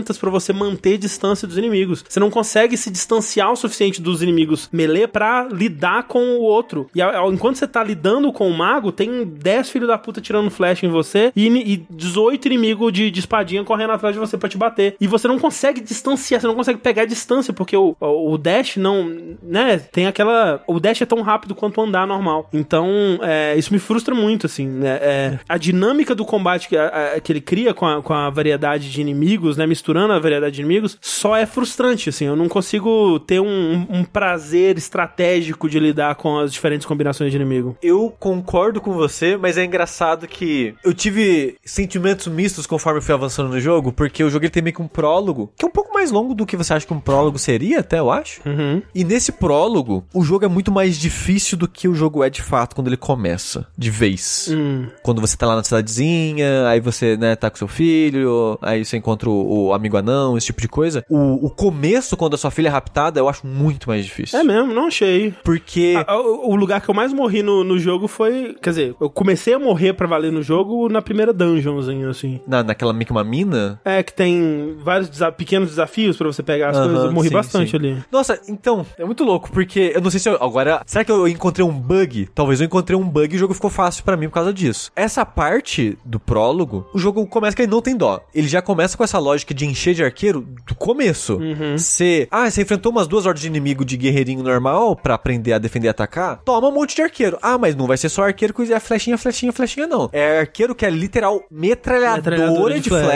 ferramentas 0.00 0.18
pra 0.18 0.30
você 0.30 0.52
manter 0.52 0.98
distância 0.98 1.46
dos 1.46 1.58
inimigos. 1.58 2.04
Você 2.08 2.18
não 2.20 2.30
consegue 2.30 2.76
se 2.76 2.90
distanciar 2.90 3.52
o 3.52 3.56
suficiente 3.56 4.00
dos 4.00 4.22
inimigos 4.22 4.68
melee 4.72 5.06
pra 5.06 5.46
lidar 5.50 6.04
com 6.04 6.18
o 6.36 6.40
outro. 6.40 6.88
E 6.94 7.00
enquanto 7.32 7.56
você 7.56 7.66
tá 7.66 7.82
lidando 7.84 8.32
com 8.32 8.48
o 8.48 8.56
mago, 8.56 8.90
tem 8.92 9.24
10 9.24 9.70
filhos 9.70 9.88
da 9.88 9.98
puta 9.98 10.20
tirando 10.20 10.50
flecha 10.50 10.86
em 10.86 10.88
você 10.88 11.32
e, 11.36 11.46
e 11.48 11.86
18 11.90 12.46
inimigos 12.46 12.92
de, 12.92 13.10
de 13.10 13.20
espadinha 13.20 13.62
correndo 13.64 13.92
atrás 13.92 14.14
de 14.14 14.20
você 14.20 14.36
pra 14.38 14.48
te 14.48 14.56
bater. 14.58 14.96
E 15.00 15.06
você 15.06 15.28
não 15.28 15.38
consegue 15.38 15.80
distanciar, 15.80 16.40
você 16.40 16.46
não 16.46 16.54
consegue 16.54 16.78
pegar 16.78 17.04
distância, 17.04 17.52
porque 17.52 17.76
o, 17.76 17.96
o, 18.00 18.32
o 18.32 18.38
dash 18.38 18.76
não. 18.76 19.04
né? 19.42 19.78
Tem 19.92 20.06
aquela. 20.06 20.62
O 20.66 20.80
dash 20.80 21.02
é 21.02 21.06
tão 21.06 21.20
rápido 21.22 21.54
quanto 21.54 21.80
andar 21.80 22.06
normal. 22.06 22.48
Então, 22.52 22.88
é, 23.22 23.56
isso 23.56 23.72
me 23.72 23.78
frustra 23.78 24.14
muito, 24.14 24.46
assim. 24.46 24.66
né? 24.66 24.98
É, 25.00 25.38
a 25.48 25.56
dinâmica 25.58 26.14
do 26.14 26.24
combate 26.24 26.68
que, 26.68 26.76
a- 26.76 27.14
a- 27.16 27.20
que 27.20 27.32
ele 27.32 27.40
cria 27.40 27.74
com 27.74 27.86
a, 27.86 28.02
com 28.02 28.12
a 28.12 28.30
variedade 28.30 28.90
de 28.90 29.00
inimigos, 29.00 29.56
né? 29.56 29.66
Misturando 29.90 30.12
a 30.12 30.20
variedade 30.20 30.54
de 30.54 30.60
inimigos, 30.60 30.96
só 31.00 31.36
é 31.36 31.44
frustrante, 31.44 32.10
assim. 32.10 32.24
Eu 32.24 32.36
não 32.36 32.48
consigo 32.48 33.18
ter 33.18 33.40
um, 33.40 33.86
um 33.90 34.04
prazer 34.04 34.78
estratégico 34.78 35.68
de 35.68 35.80
lidar 35.80 36.14
com 36.14 36.38
as 36.38 36.52
diferentes 36.52 36.86
combinações 36.86 37.32
de 37.32 37.36
inimigo. 37.36 37.76
Eu 37.82 38.14
concordo 38.20 38.80
com 38.80 38.92
você, 38.92 39.36
mas 39.36 39.58
é 39.58 39.64
engraçado 39.64 40.28
que 40.28 40.76
eu 40.84 40.94
tive 40.94 41.56
sentimentos 41.64 42.28
mistos 42.28 42.68
conforme 42.68 42.98
eu 42.98 43.02
fui 43.02 43.12
avançando 43.12 43.48
no 43.48 43.60
jogo, 43.60 43.92
porque 43.92 44.22
o 44.22 44.30
jogo 44.30 44.44
ele 44.44 44.50
tem 44.50 44.62
meio 44.62 44.76
que 44.76 44.82
um 44.82 44.86
prólogo, 44.86 45.52
que 45.56 45.64
é 45.64 45.68
um 45.68 45.72
pouco 45.72 45.92
mais 45.92 46.12
longo 46.12 46.36
do 46.36 46.46
que 46.46 46.56
você 46.56 46.72
acha 46.72 46.86
que 46.86 46.94
um 46.94 47.00
prólogo 47.00 47.36
seria, 47.36 47.80
até 47.80 47.98
eu 47.98 48.12
acho. 48.12 48.40
Uhum. 48.46 48.80
E 48.94 49.02
nesse 49.02 49.32
prólogo, 49.32 50.04
o 50.14 50.22
jogo 50.22 50.44
é 50.44 50.48
muito 50.48 50.70
mais 50.70 50.96
difícil 50.96 51.58
do 51.58 51.66
que 51.66 51.88
o 51.88 51.94
jogo 51.96 52.22
é 52.22 52.30
de 52.30 52.42
fato 52.42 52.76
quando 52.76 52.86
ele 52.86 52.96
começa, 52.96 53.66
de 53.76 53.90
vez. 53.90 54.48
Hum. 54.52 54.86
Quando 55.02 55.20
você 55.20 55.36
tá 55.36 55.48
lá 55.48 55.56
na 55.56 55.64
cidadezinha, 55.64 56.68
aí 56.68 56.78
você, 56.78 57.16
né, 57.16 57.34
tá 57.34 57.50
com 57.50 57.56
seu 57.56 57.68
filho, 57.68 58.56
aí 58.62 58.84
você 58.84 58.96
encontra 58.96 59.28
o, 59.28 59.66
o 59.66 59.69
amigo 59.74 59.96
anão, 59.96 60.36
esse 60.36 60.46
tipo 60.46 60.60
de 60.60 60.68
coisa. 60.68 61.04
O, 61.08 61.46
o 61.46 61.50
começo, 61.50 62.16
quando 62.16 62.34
a 62.34 62.38
sua 62.38 62.50
filha 62.50 62.68
é 62.68 62.70
raptada, 62.70 63.20
eu 63.20 63.28
acho 63.28 63.46
muito 63.46 63.88
mais 63.88 64.04
difícil. 64.04 64.38
É 64.38 64.42
mesmo, 64.42 64.72
não 64.74 64.86
achei. 64.86 65.34
Porque. 65.44 65.94
A- 66.06 66.18
O, 66.20 66.50
o 66.52 66.56
lugar 66.56 66.80
que 66.80 66.88
eu 66.90 66.94
mais 66.94 67.12
morri 67.12 67.42
no, 67.42 67.64
no 67.64 67.78
jogo 67.78 68.06
foi. 68.08 68.54
Quer 68.62 68.70
dizer, 68.70 68.94
eu 69.00 69.08
comecei 69.10 69.54
a 69.54 69.58
morrer 69.58 69.92
pra 69.94 70.06
valer 70.06 70.30
no 70.32 70.42
jogo 70.42 70.88
na 70.88 71.00
primeira 71.02 71.32
dungeonzinha, 71.32 72.08
assim. 72.10 72.40
Na, 72.46 72.62
naquela 72.62 72.92
meio 72.92 73.06
que 73.06 73.12
uma 73.12 73.24
mina, 73.24 73.80
É, 73.84 74.02
que 74.02 74.12
tem 74.12 74.76
vários 74.82 75.08
desa- 75.08 75.32
pequenos 75.32 75.70
desafios 75.70 76.16
pra 76.16 76.26
você 76.26 76.42
pegar 76.42 76.70
as 76.70 76.76
coisas. 76.78 77.04
Eu 77.04 77.12
morri 77.12 77.28
sim, 77.28 77.34
bastante 77.34 77.70
sim. 77.70 77.76
ali. 77.76 77.96
Nossa, 78.12 78.40
então, 78.48 78.84
é 78.98 79.04
muito 79.04 79.24
louco, 79.24 79.50
porque 79.50 79.92
eu 79.94 80.00
não 80.00 80.10
sei 80.10 80.20
se 80.20 80.28
eu. 80.28 80.36
Agora, 80.42 80.82
será 80.86 81.04
que 81.04 81.12
eu 81.12 81.26
encontrei 81.28 81.64
um 81.66 81.72
bug? 81.72 82.28
Talvez 82.34 82.60
eu 82.60 82.66
encontrei 82.66 82.96
um 82.96 83.08
bug 83.08 83.32
e 83.32 83.36
o 83.36 83.38
jogo 83.38 83.54
ficou 83.54 83.70
fácil 83.70 84.04
pra 84.04 84.16
mim 84.16 84.28
por 84.28 84.34
causa 84.34 84.52
disso. 84.52 84.90
Essa 84.94 85.24
parte 85.24 85.96
do 86.04 86.18
prólogo, 86.20 86.86
o 86.94 86.98
jogo 86.98 87.24
começa 87.26 87.56
que 87.56 87.62
ele 87.62 87.70
não 87.70 87.80
tem 87.82 87.96
dó. 87.96 88.20
Ele 88.34 88.48
já 88.48 88.60
começa 88.62 88.96
com 88.96 89.04
essa 89.04 89.18
lógica 89.18 89.52
de 89.54 89.59
encher 89.66 89.94
de 89.94 90.02
arqueiro 90.04 90.46
do 90.66 90.74
começo. 90.74 91.38
Você. 91.76 92.28
Ah, 92.30 92.50
você 92.50 92.62
enfrentou 92.62 92.90
umas 92.92 93.06
duas 93.06 93.26
hordas 93.26 93.40
de 93.42 93.46
inimigo 93.48 93.84
de 93.84 93.96
guerreirinho 93.96 94.42
normal 94.42 94.96
pra 94.96 95.14
aprender 95.14 95.52
a 95.52 95.58
defender 95.58 95.86
e 95.86 95.90
atacar? 95.90 96.40
Toma 96.44 96.68
um 96.68 96.72
monte 96.72 96.94
de 96.96 97.02
arqueiro. 97.02 97.38
Ah, 97.42 97.56
mas 97.58 97.74
não 97.76 97.86
vai 97.86 97.96
ser 97.96 98.08
só 98.08 98.24
arqueiro 98.24 98.52
que 98.54 98.72
é 98.72 98.80
flechinha, 98.80 99.16
flechinha, 99.18 99.52
flechinha, 99.52 99.86
não. 99.86 100.08
É 100.12 100.40
arqueiro 100.40 100.74
que 100.74 100.84
é 100.84 100.90
literal 100.90 101.42
metralhadora, 101.50 102.36
Metralhadora 102.36 102.74
de, 102.74 102.80
de 102.80 102.88
flecha. 102.88 103.06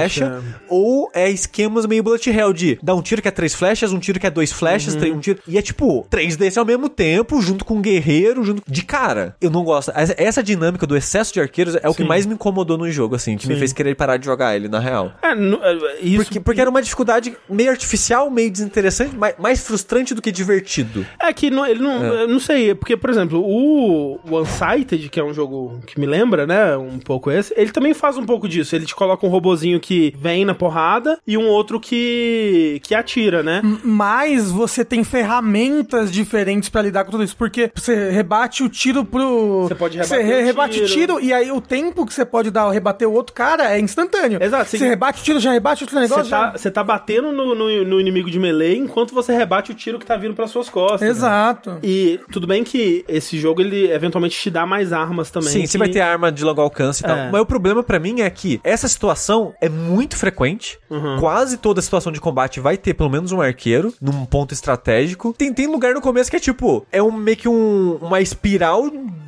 flecha. 0.40 0.42
Ou 0.68 1.10
é 1.14 1.28
esquemas 1.31 1.86
meio 1.86 2.02
bullet 2.02 2.31
hell 2.31 2.52
de 2.52 2.78
dar 2.82 2.94
um 2.94 3.02
tiro 3.02 3.20
que 3.23 3.28
é 3.28 3.31
três 3.31 3.55
flechas, 3.55 3.92
um 3.92 3.98
tiro 3.98 4.18
que 4.20 4.26
é 4.26 4.31
dois 4.31 4.52
flechas, 4.52 4.94
três- 4.94 5.14
um 5.14 5.20
tiro. 5.20 5.39
E 5.47 5.58
é 5.58 5.62
tipo, 5.62 6.06
três 6.10 6.36
desses 6.36 6.58
ao 6.58 6.64
mesmo 6.64 6.89
tempo, 6.89 7.40
junto 7.40 7.64
com 7.64 7.74
um 7.74 7.82
guerreiro, 7.82 8.42
junto. 8.44 8.62
De 8.66 8.84
cara, 8.84 9.36
eu 9.40 9.50
não 9.50 9.64
gosto. 9.64 9.92
Essa- 9.94 10.44
dinâmica 10.44 10.86
do 10.86 10.94
excesso 10.97 11.32
de 11.32 11.40
arqueiros 11.40 11.74
é 11.82 11.89
o 11.89 11.94
que 11.94 12.02
Sim. 12.02 12.08
mais 12.08 12.26
me 12.26 12.34
incomodou 12.34 12.76
no 12.76 12.90
jogo, 12.90 13.14
assim, 13.14 13.36
que 13.36 13.48
me 13.48 13.55
Sim. 13.55 13.58
fez 13.60 13.73
querer 13.73 13.94
parar 13.94 14.18
de 14.18 14.26
jogar 14.26 14.55
ele, 14.55 14.68
na 14.68 14.78
real. 14.78 15.12
É, 15.23 15.34
no- 15.34 15.56
é, 15.62 15.97
isso. 16.02 16.18
Porque, 16.35 16.41
porque 16.41 16.61
era 16.61 16.71
uma 16.71 16.83
dificuldade 16.83 17.37
meio 17.49 17.71
artificial, 17.71 18.31
meio 18.31 18.51
desinteressante, 18.51 19.15
mais, 19.17 19.35
mais 19.39 19.61
frustrante 19.67 20.15
do 20.15 20.23
que 20.23 20.33
divertido. 20.33 21.07
É 21.21 21.33
que 21.33 21.51
não, 21.51 21.67
ele 21.67 21.81
não. 21.83 22.03
eu 22.05 22.29
Não 22.29 22.41
sei, 22.41 22.75
porque, 22.75 22.97
por 22.97 23.11
exemplo, 23.11 23.41
o 23.45 24.19
One-Sighted, 24.29 25.09
que 25.09 25.21
é 25.21 25.25
um 25.25 25.33
jogo 25.35 25.81
que 25.87 25.99
me 26.01 26.07
lembra, 26.07 26.47
né? 26.47 26.77
Um 26.77 26.99
pouco 26.99 27.31
esse, 27.31 27.53
ele 27.57 27.71
também 27.71 27.95
faz 27.95 28.17
um 28.17 28.25
pouco 28.25 28.49
disso. 28.49 28.75
Ele 28.75 28.87
te 28.87 28.95
coloca 28.95 29.27
um 29.27 29.29
robozinho 29.31 29.79
que 29.81 30.15
vem 30.19 30.45
na 30.45 30.55
porrada 30.55 31.19
e 31.27 31.37
um 31.37 31.47
outro 31.49 31.79
que. 31.81 32.81
que 32.83 32.95
atira, 32.95 33.43
né? 33.43 33.61
Mas 33.85 34.51
você 34.51 34.85
tem 34.85 35.05
ferramentas 35.05 36.11
diferentes 36.11 36.69
pra 36.69 36.83
lidar 36.83 37.05
com 37.05 37.11
tudo 37.11 37.25
isso. 37.25 37.37
Porque 37.37 37.71
você 37.75 38.11
rebate 38.11 38.63
o 38.63 38.69
tiro 38.69 39.05
pro. 39.05 39.65
Você 39.69 39.75
pode 39.75 39.99
Você 39.99 40.17
rebater 40.17 40.27
re- 40.37 40.43
o 40.43 40.47
rebate 40.47 40.71
o 40.81 40.87
tiro. 40.87 40.89
tiro 41.17 41.21
e 41.21 41.33
aí 41.33 41.51
o 41.51 41.61
tempo 41.61 42.07
que 42.07 42.15
você 42.15 42.25
pode 42.25 42.51
dar 42.51 42.63
ao 42.63 42.71
rebater 42.71 43.09
o 43.09 43.13
outro 43.13 43.35
cara 43.35 43.75
é 43.75 43.81
instantâneo. 43.81 44.43
Exato, 44.43 44.71
Você 44.71 44.79
você- 44.79 44.89
rebate 44.89 45.21
o 45.21 45.25
tiro, 45.25 45.41
já 45.41 45.53
rebate 45.53 45.85
outro 45.85 45.99
negócio. 45.99 46.24
Você 46.25 46.31
tá, 46.31 46.47
já- 46.47 46.53
você 46.59 46.70
tá 46.70 46.83
batendo 46.85 47.33
no, 47.33 47.55
no- 47.55 47.85
no 47.85 48.01
inimigo 48.01 48.31
de 48.31 48.39
melee 48.39 48.78
enquanto 48.78 49.15
você 49.15 49.33
rebate 49.36 49.70
o 49.70 49.75
tiro 49.75 49.99
que 49.99 50.07
tá 50.07 50.17
vindo 50.17 50.35
pras 50.35 50.51
suas 50.51 50.69
costas. 50.69 51.03
Exato. 51.03 51.78
E 51.83 52.19
tudo 52.33 52.47
bem 52.47 52.65
que 52.65 53.05
esse 53.09 53.39
jogo, 53.39 53.61
ele 53.61 53.91
eventualmente 53.93 54.39
te 54.39 54.51
dá 54.51 54.67
mais 54.67 54.93
armas 54.93 55.31
também. 55.31 55.49
Sim, 55.51 55.61
que- 55.62 55.69
você 55.69 55.78
vai 55.78 55.89
ter 55.89 56.01
arma 56.01 56.31
de 56.33 56.44
longo 56.44 56.61
alcance 56.61 57.03
e 57.03 57.07
tal. 57.07 57.17
É. 57.17 57.31
Mas 57.31 57.41
o 57.41 57.47
problema 57.47 57.83
pra 57.83 57.99
mim 57.99 58.20
é 58.20 58.31
que 58.31 58.61
essa 58.65 58.89
situação 58.89 59.55
é 59.61 59.69
muito 59.69 60.17
frequente. 60.17 60.78
Uhum. 60.91 61.19
Quase 61.19 61.57
toda 61.59 61.81
situação 61.83 62.12
de 62.12 62.20
combate 62.20 62.61
vai 62.61 62.77
ter 62.77 62.94
pelo 62.94 63.11
menos 63.11 63.33
um 63.33 63.41
arqueiro 63.41 63.93
num 64.01 64.25
ponto 64.25 64.53
estratégico. 64.53 65.35
Tem, 65.36 65.53
tem 65.53 65.67
lugar 65.67 65.94
no 65.94 66.01
começo 66.01 66.31
que 66.31 66.36
é 66.36 66.41
tipo, 66.41 66.86
é 66.91 67.03
um 67.03 67.12
meio 67.12 67.36
que 67.36 67.49
um, 67.49 67.97
uma 68.01 68.20
espiral 68.20 68.85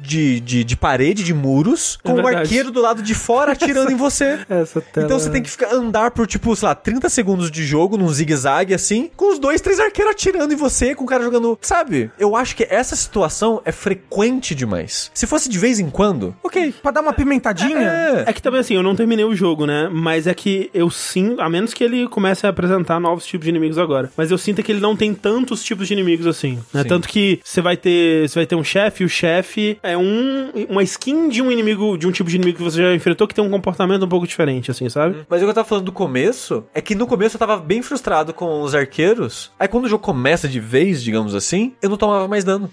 de, 0.06 0.40
de, 0.40 0.64
de 0.64 0.76
parede, 0.76 1.24
de 1.24 1.34
muros, 1.34 1.98
É 2.04 2.08
com 2.08 2.12
um 2.12 2.16
verdade. 2.16 2.36
arqueiro 2.36 2.70
do 2.70 2.80
lado 2.80 3.02
de 3.02 3.14
fora 3.14 3.52
atirando 3.52 3.90
em 3.90 3.96
você. 3.96 4.38
Essa 4.48 4.80
tela... 4.80 5.06
Então 5.06 5.18
você 5.18 5.30
tem 5.30 5.42
que 5.42 5.50
ficar, 5.50 5.72
andar 5.72 6.10
por, 6.12 6.26
tipo, 6.26 6.54
sei 6.54 6.68
lá, 6.68 6.74
30 6.74 7.08
segundos 7.08 7.50
de 7.50 7.64
jogo, 7.64 7.96
num 7.96 8.08
zigue-zague 8.08 8.74
assim, 8.74 9.10
com 9.16 9.32
os 9.32 9.38
dois, 9.38 9.60
três 9.60 9.80
arqueiros 9.80 10.12
atirando 10.12 10.52
em 10.52 10.56
você, 10.56 10.94
com 10.94 11.04
o 11.04 11.06
cara 11.06 11.22
jogando. 11.22 11.58
Sabe? 11.60 12.10
Eu 12.18 12.36
acho 12.36 12.54
que 12.56 12.66
essa 12.68 12.94
situação 12.94 13.60
é 13.64 13.72
frequente 13.72 14.54
demais. 14.54 15.10
Se 15.14 15.26
fosse 15.26 15.48
de 15.48 15.58
vez 15.58 15.78
em 15.80 15.90
quando, 15.90 16.34
ok. 16.42 16.74
Pra 16.82 16.90
dar 16.90 17.00
uma 17.00 17.12
pimentadinha. 17.12 17.78
É. 17.78 18.24
É 18.28 18.32
que 18.32 18.42
também 18.42 18.60
assim, 18.60 18.74
eu 18.74 18.82
não 18.82 18.94
terminei 18.94 19.24
o 19.24 19.34
jogo, 19.34 19.66
né? 19.66 19.88
Mas 19.92 20.26
é 20.26 20.34
que 20.34 20.70
eu 20.72 20.90
sinto, 20.90 21.40
a 21.40 21.48
menos 21.48 21.74
que 21.74 21.82
ele 21.82 22.08
comece 22.08 22.46
a 22.46 22.50
apresentar 22.50 23.00
novos 23.00 23.26
tipos 23.26 23.44
de 23.44 23.50
inimigos 23.50 23.78
agora. 23.78 24.10
Mas 24.16 24.30
eu 24.30 24.38
sinto 24.38 24.62
que 24.62 24.70
ele 24.72 24.80
não 24.80 24.96
tem 24.96 25.14
tantos 25.14 25.62
tipos 25.64 25.86
de 25.88 25.92
inimigos 25.92 26.26
assim, 26.26 26.58
né? 26.72 26.84
Tanto 26.84 27.08
que 27.08 27.40
você 27.44 27.60
vai 27.60 27.76
ter, 27.76 28.28
você 28.28 28.38
vai 28.38 28.46
ter 28.46 28.54
um 28.54 28.64
chefe, 28.64 29.02
e 29.02 29.06
o 29.06 29.08
chefe 29.08 29.78
é 29.82 29.95
é 29.96 29.98
um, 29.98 30.50
uma 30.68 30.82
skin 30.82 31.28
de 31.28 31.42
um 31.42 31.50
inimigo, 31.50 31.96
de 31.96 32.06
um 32.06 32.12
tipo 32.12 32.28
de 32.30 32.36
inimigo 32.36 32.58
que 32.58 32.64
você 32.64 32.82
já 32.82 32.94
enfrentou 32.94 33.26
que 33.26 33.34
tem 33.34 33.44
um 33.44 33.50
comportamento 33.50 34.04
um 34.04 34.08
pouco 34.08 34.26
diferente, 34.26 34.70
assim, 34.70 34.88
sabe? 34.88 35.26
Mas 35.28 35.40
o 35.40 35.44
que 35.44 35.50
eu 35.50 35.54
tava 35.54 35.66
falando 35.68 35.84
do 35.84 35.92
começo 35.92 36.64
é 36.74 36.80
que 36.80 36.94
no 36.94 37.06
começo 37.06 37.36
eu 37.36 37.38
tava 37.40 37.56
bem 37.56 37.82
frustrado 37.82 38.32
com 38.32 38.62
os 38.62 38.74
arqueiros. 38.74 39.50
Aí 39.58 39.68
quando 39.68 39.84
o 39.84 39.88
jogo 39.88 40.02
começa 40.04 40.48
de 40.48 40.60
vez, 40.60 41.02
digamos 41.02 41.34
assim, 41.34 41.72
eu 41.82 41.88
não 41.90 41.96
tomava 41.96 42.28
mais 42.28 42.44
dano. 42.44 42.70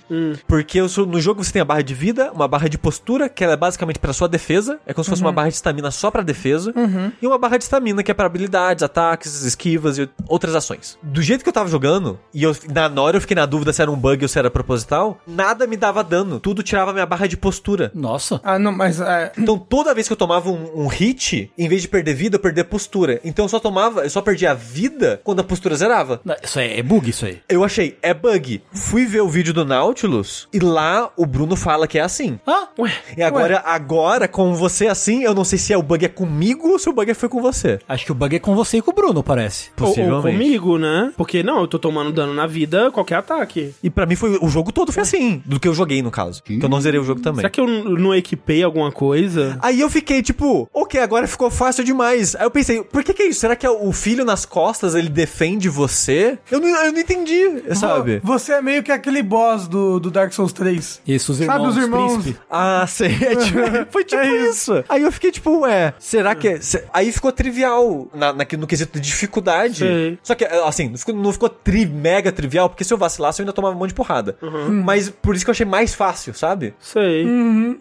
Porque 0.48 0.80
eu 0.80 0.88
sou- 0.90 1.06
no 1.06 1.20
jogo 1.20 1.44
você 1.44 1.52
tem 1.52 1.62
a 1.62 1.66
barra 1.66 1.82
de 1.82 1.94
vida, 1.94 2.32
uma 2.34 2.48
barra 2.48 2.68
de 2.68 2.78
postura, 2.78 3.28
que 3.30 3.44
ela 3.44 3.54
é 3.54 3.58
basicamente 3.58 4.00
pra 4.00 4.14
sua 4.14 4.28
defesa. 4.28 4.80
É 4.86 4.94
como 4.94 5.04
se 5.04 5.10
fosse 5.10 5.22
uma 5.22 5.32
barra 5.32 5.50
de 5.50 5.56
estamina 5.56 5.92
só 5.92 6.12
pra 6.12 6.22
defesa. 6.22 6.74
E 7.22 7.28
uma 7.28 7.38
barra 7.38 7.58
de 7.58 7.64
estamina 7.64 8.04
que 8.04 8.12
é 8.12 8.14
pra 8.14 8.26
habilidades, 8.26 8.84
ataques, 8.84 9.44
esquivas 9.44 9.98
e 9.98 10.10
outras 10.28 10.56
ações. 10.56 10.98
Do 11.02 11.22
jeito 11.22 11.44
que 11.44 11.50
eu 11.50 11.54
tava 11.54 11.70
jogando, 11.70 12.20
e 12.34 12.44
eu, 12.44 12.56
na 12.74 12.90
na 12.90 13.02
hora 13.02 13.18
eu 13.18 13.22
fiquei 13.22 13.36
na 13.36 13.46
dúvida 13.46 13.72
se 13.74 13.82
era 13.82 13.90
um 13.90 13.96
bug 13.96 14.24
ou 14.24 14.28
se 14.28 14.38
era 14.38 14.50
proposital, 14.52 15.20
nada 15.26 15.66
me 15.66 15.76
dava 15.78 16.04
dano. 16.04 16.40
Tudo 16.40 16.62
tirava 16.64 16.92
minha 16.94 17.06
barra 17.14 17.28
de 17.28 17.38
postura. 17.38 17.92
Nossa. 17.94 18.42
Ah, 18.44 18.58
não, 18.58 18.72
mas 18.72 19.00
é, 19.00 19.32
Então 19.38 19.58
toda 19.58 19.94
vez 19.94 20.08
que 20.08 20.14
eu 20.14 20.18
tomava 20.18 20.50
um, 20.50 20.84
um 20.84 20.88
hit, 20.88 21.52
em 21.56 21.70
vez 21.70 21.84
de 21.84 21.88
perder 21.88 22.16
vida, 22.16 22.36
eu 22.38 22.40
perdia 22.40 22.64
postura. 22.64 23.22
Então 23.24 23.46
eu 23.46 23.50
só 23.50 23.60
tomava, 23.60 24.02
eu 24.02 24.10
só 24.10 24.22
perdia 24.22 24.52
a 24.52 24.54
vida 24.56 25.22
quando 25.24 25.40
a 25.40 25.44
postura 25.44 25.76
zerava. 25.76 26.20
Não, 26.26 26.36
Isso 26.44 26.60
é, 26.60 26.80
é 26.80 26.82
bug, 26.84 27.08
isso 27.10 27.26
aí. 27.26 27.40
Eu 27.48 27.64
achei, 27.64 27.98
é 28.02 28.14
bug. 28.14 28.64
Fui 28.74 29.06
ver 29.06 29.22
o 29.22 29.30
vídeo 29.30 29.54
do 29.54 29.64
Nautilus 29.64 30.48
e 30.52 30.60
lá 30.60 31.12
o 31.16 31.26
Bruno 31.26 31.56
fala 31.56 31.88
que 31.88 32.00
é 32.00 32.02
assim. 32.02 32.40
Ah, 32.48 32.68
Ué, 32.80 32.92
E 33.16 33.22
agora, 33.22 33.62
agora, 33.64 34.28
com 34.28 34.56
você 34.56 34.88
assim, 34.88 35.24
eu 35.24 35.36
não 35.36 35.44
sei 35.44 35.60
se 35.60 35.72
é 35.72 35.78
o 35.78 35.84
bug 35.84 36.04
é 36.04 36.10
comigo 36.10 36.68
ou 36.70 36.80
se 36.80 36.90
o 36.90 36.94
bug 36.94 37.14
foi 37.14 37.30
com 37.30 37.42
você. 37.42 37.80
acho 37.88 38.06
que 38.06 38.12
o 38.12 38.16
bug 38.16 38.36
é 38.36 38.40
com 38.40 38.56
você 38.56 38.78
e 38.78 38.82
com 38.82 38.90
o 38.90 38.94
Bruno, 38.94 39.22
parece. 39.22 39.70
ou, 39.80 40.16
ou 40.16 40.22
comigo, 40.24 40.80
né? 40.80 41.14
Porque, 41.16 41.44
não, 41.44 41.62
eu 41.62 41.68
tô 41.68 41.78
tomando 41.78 42.12
dano 42.12 42.34
na 42.34 42.48
vida, 42.48 42.90
qualquer 42.90 43.18
ataque. 43.18 43.76
E 43.84 43.90
pra 43.90 44.08
mim 44.08 44.16
foi 44.16 44.40
o 44.42 44.48
jogo 44.48 44.72
todo 44.72 44.92
foi 44.92 45.04
assim, 45.04 45.44
do 45.46 45.60
que 45.60 45.68
eu 45.68 45.74
joguei 45.74 46.02
no 46.02 46.10
caso. 46.10 46.42
Que 46.42 46.60
eu 46.62 46.70
não 46.70 46.82
zerei 46.82 47.03
o 47.04 47.06
jogo 47.06 47.22
também. 47.22 47.38
Será 47.42 47.50
que 47.50 47.60
eu 47.62 47.68
não 47.68 48.14
equipei 48.16 48.64
alguma 48.64 48.92
coisa? 48.92 49.58
Aí 49.62 49.80
eu 49.80 49.90
fiquei 49.90 50.22
tipo, 50.22 50.68
ok, 50.74 51.00
agora 51.00 51.28
ficou 51.28 51.50
fácil 51.52 51.84
demais. 51.84 52.36
Aí 52.36 52.44
eu 52.46 52.52
pensei, 52.52 52.84
por 52.84 53.04
que 53.04 53.14
que 53.14 53.24
é 53.24 53.28
isso? 53.28 53.40
Será 53.42 53.56
que 53.56 53.66
é 53.66 53.70
o 53.70 53.92
filho 53.92 54.26
nas 54.26 54.46
costas, 54.46 54.96
ele 54.96 55.10
defende 55.10 55.70
você? 55.70 56.38
Eu 56.50 56.60
não, 56.60 56.68
eu 56.68 56.92
não 56.92 57.00
entendi, 57.00 57.64
sabe? 57.76 58.22
Você 58.24 58.54
é 58.54 58.62
meio 58.62 58.82
que 58.84 58.92
aquele 58.92 59.22
boss 59.22 59.68
do, 59.68 60.00
do 60.00 60.10
Dark 60.10 60.32
Souls 60.34 60.54
3. 60.54 61.02
Isso, 61.08 61.32
os 61.32 61.40
irmãos, 61.42 61.56
Sabe 61.58 61.68
os 61.70 61.78
irmãos? 61.78 62.14
príncipe. 62.14 62.40
Ah, 62.50 62.86
sei. 62.88 63.08
É 63.22 63.36
tipo- 63.36 63.60
foi 63.92 64.04
tipo 64.04 64.22
É 64.22 64.50
isso. 64.50 64.84
Aí 64.90 65.02
eu 65.04 65.12
fiquei 65.12 65.32
tipo, 65.32 65.60
ué, 65.62 65.94
será 66.00 66.34
que. 66.36 66.48
é- 66.48 66.60
se- 66.62 66.84
Aí 66.94 67.12
ficou 67.12 67.32
trivial 67.32 68.08
na, 68.14 68.32
na- 68.34 68.46
no 68.58 68.68
quesito 68.68 69.00
de 69.00 69.08
dificuldade. 69.08 69.80
Sei. 69.80 70.18
Só 70.24 70.36
que, 70.36 70.46
assim, 70.46 70.90
não 70.90 70.98
ficou, 70.98 71.16
não 71.16 71.34
ficou 71.34 71.50
tri, 71.50 71.86
mega 71.86 72.32
trivial, 72.32 72.70
porque 72.70 72.84
se 72.84 72.94
eu 72.94 72.98
vacilasse 72.98 73.42
eu 73.42 73.44
ainda 73.44 73.54
tomava 73.54 73.76
um 73.76 73.80
monte 73.80 73.90
de 73.90 73.96
porrada. 73.96 74.38
Mas 74.70 75.10
por 75.10 75.36
isso 75.36 75.44
que 75.46 75.50
eu 75.50 75.54
achei 75.54 75.66
mais 75.66 75.94
fácil, 75.94 76.34
sabe? 76.34 76.74
Sei. 76.94 77.26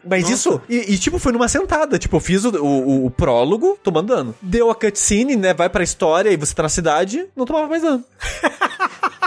Mas 0.08 0.30
isso. 0.30 0.58
E, 0.68 0.94
e, 0.94 0.98
tipo, 0.98 1.18
foi 1.18 1.32
numa 1.32 1.46
sentada. 1.46 1.98
Tipo, 1.98 2.16
eu 2.16 2.20
fiz 2.20 2.44
o, 2.46 2.50
o, 2.64 3.06
o 3.06 3.10
prólogo 3.10 3.78
tomando 3.82 4.08
dano. 4.08 4.34
Deu 4.40 4.70
a 4.70 4.74
cutscene, 4.74 5.36
né? 5.36 5.52
Vai 5.52 5.68
pra 5.68 5.84
história 5.84 6.30
e 6.30 6.36
você 6.36 6.54
tá 6.54 6.62
na 6.62 6.68
cidade, 6.70 7.26
não 7.36 7.44
tomava 7.44 7.68
mais 7.68 7.82
dano. 7.82 8.02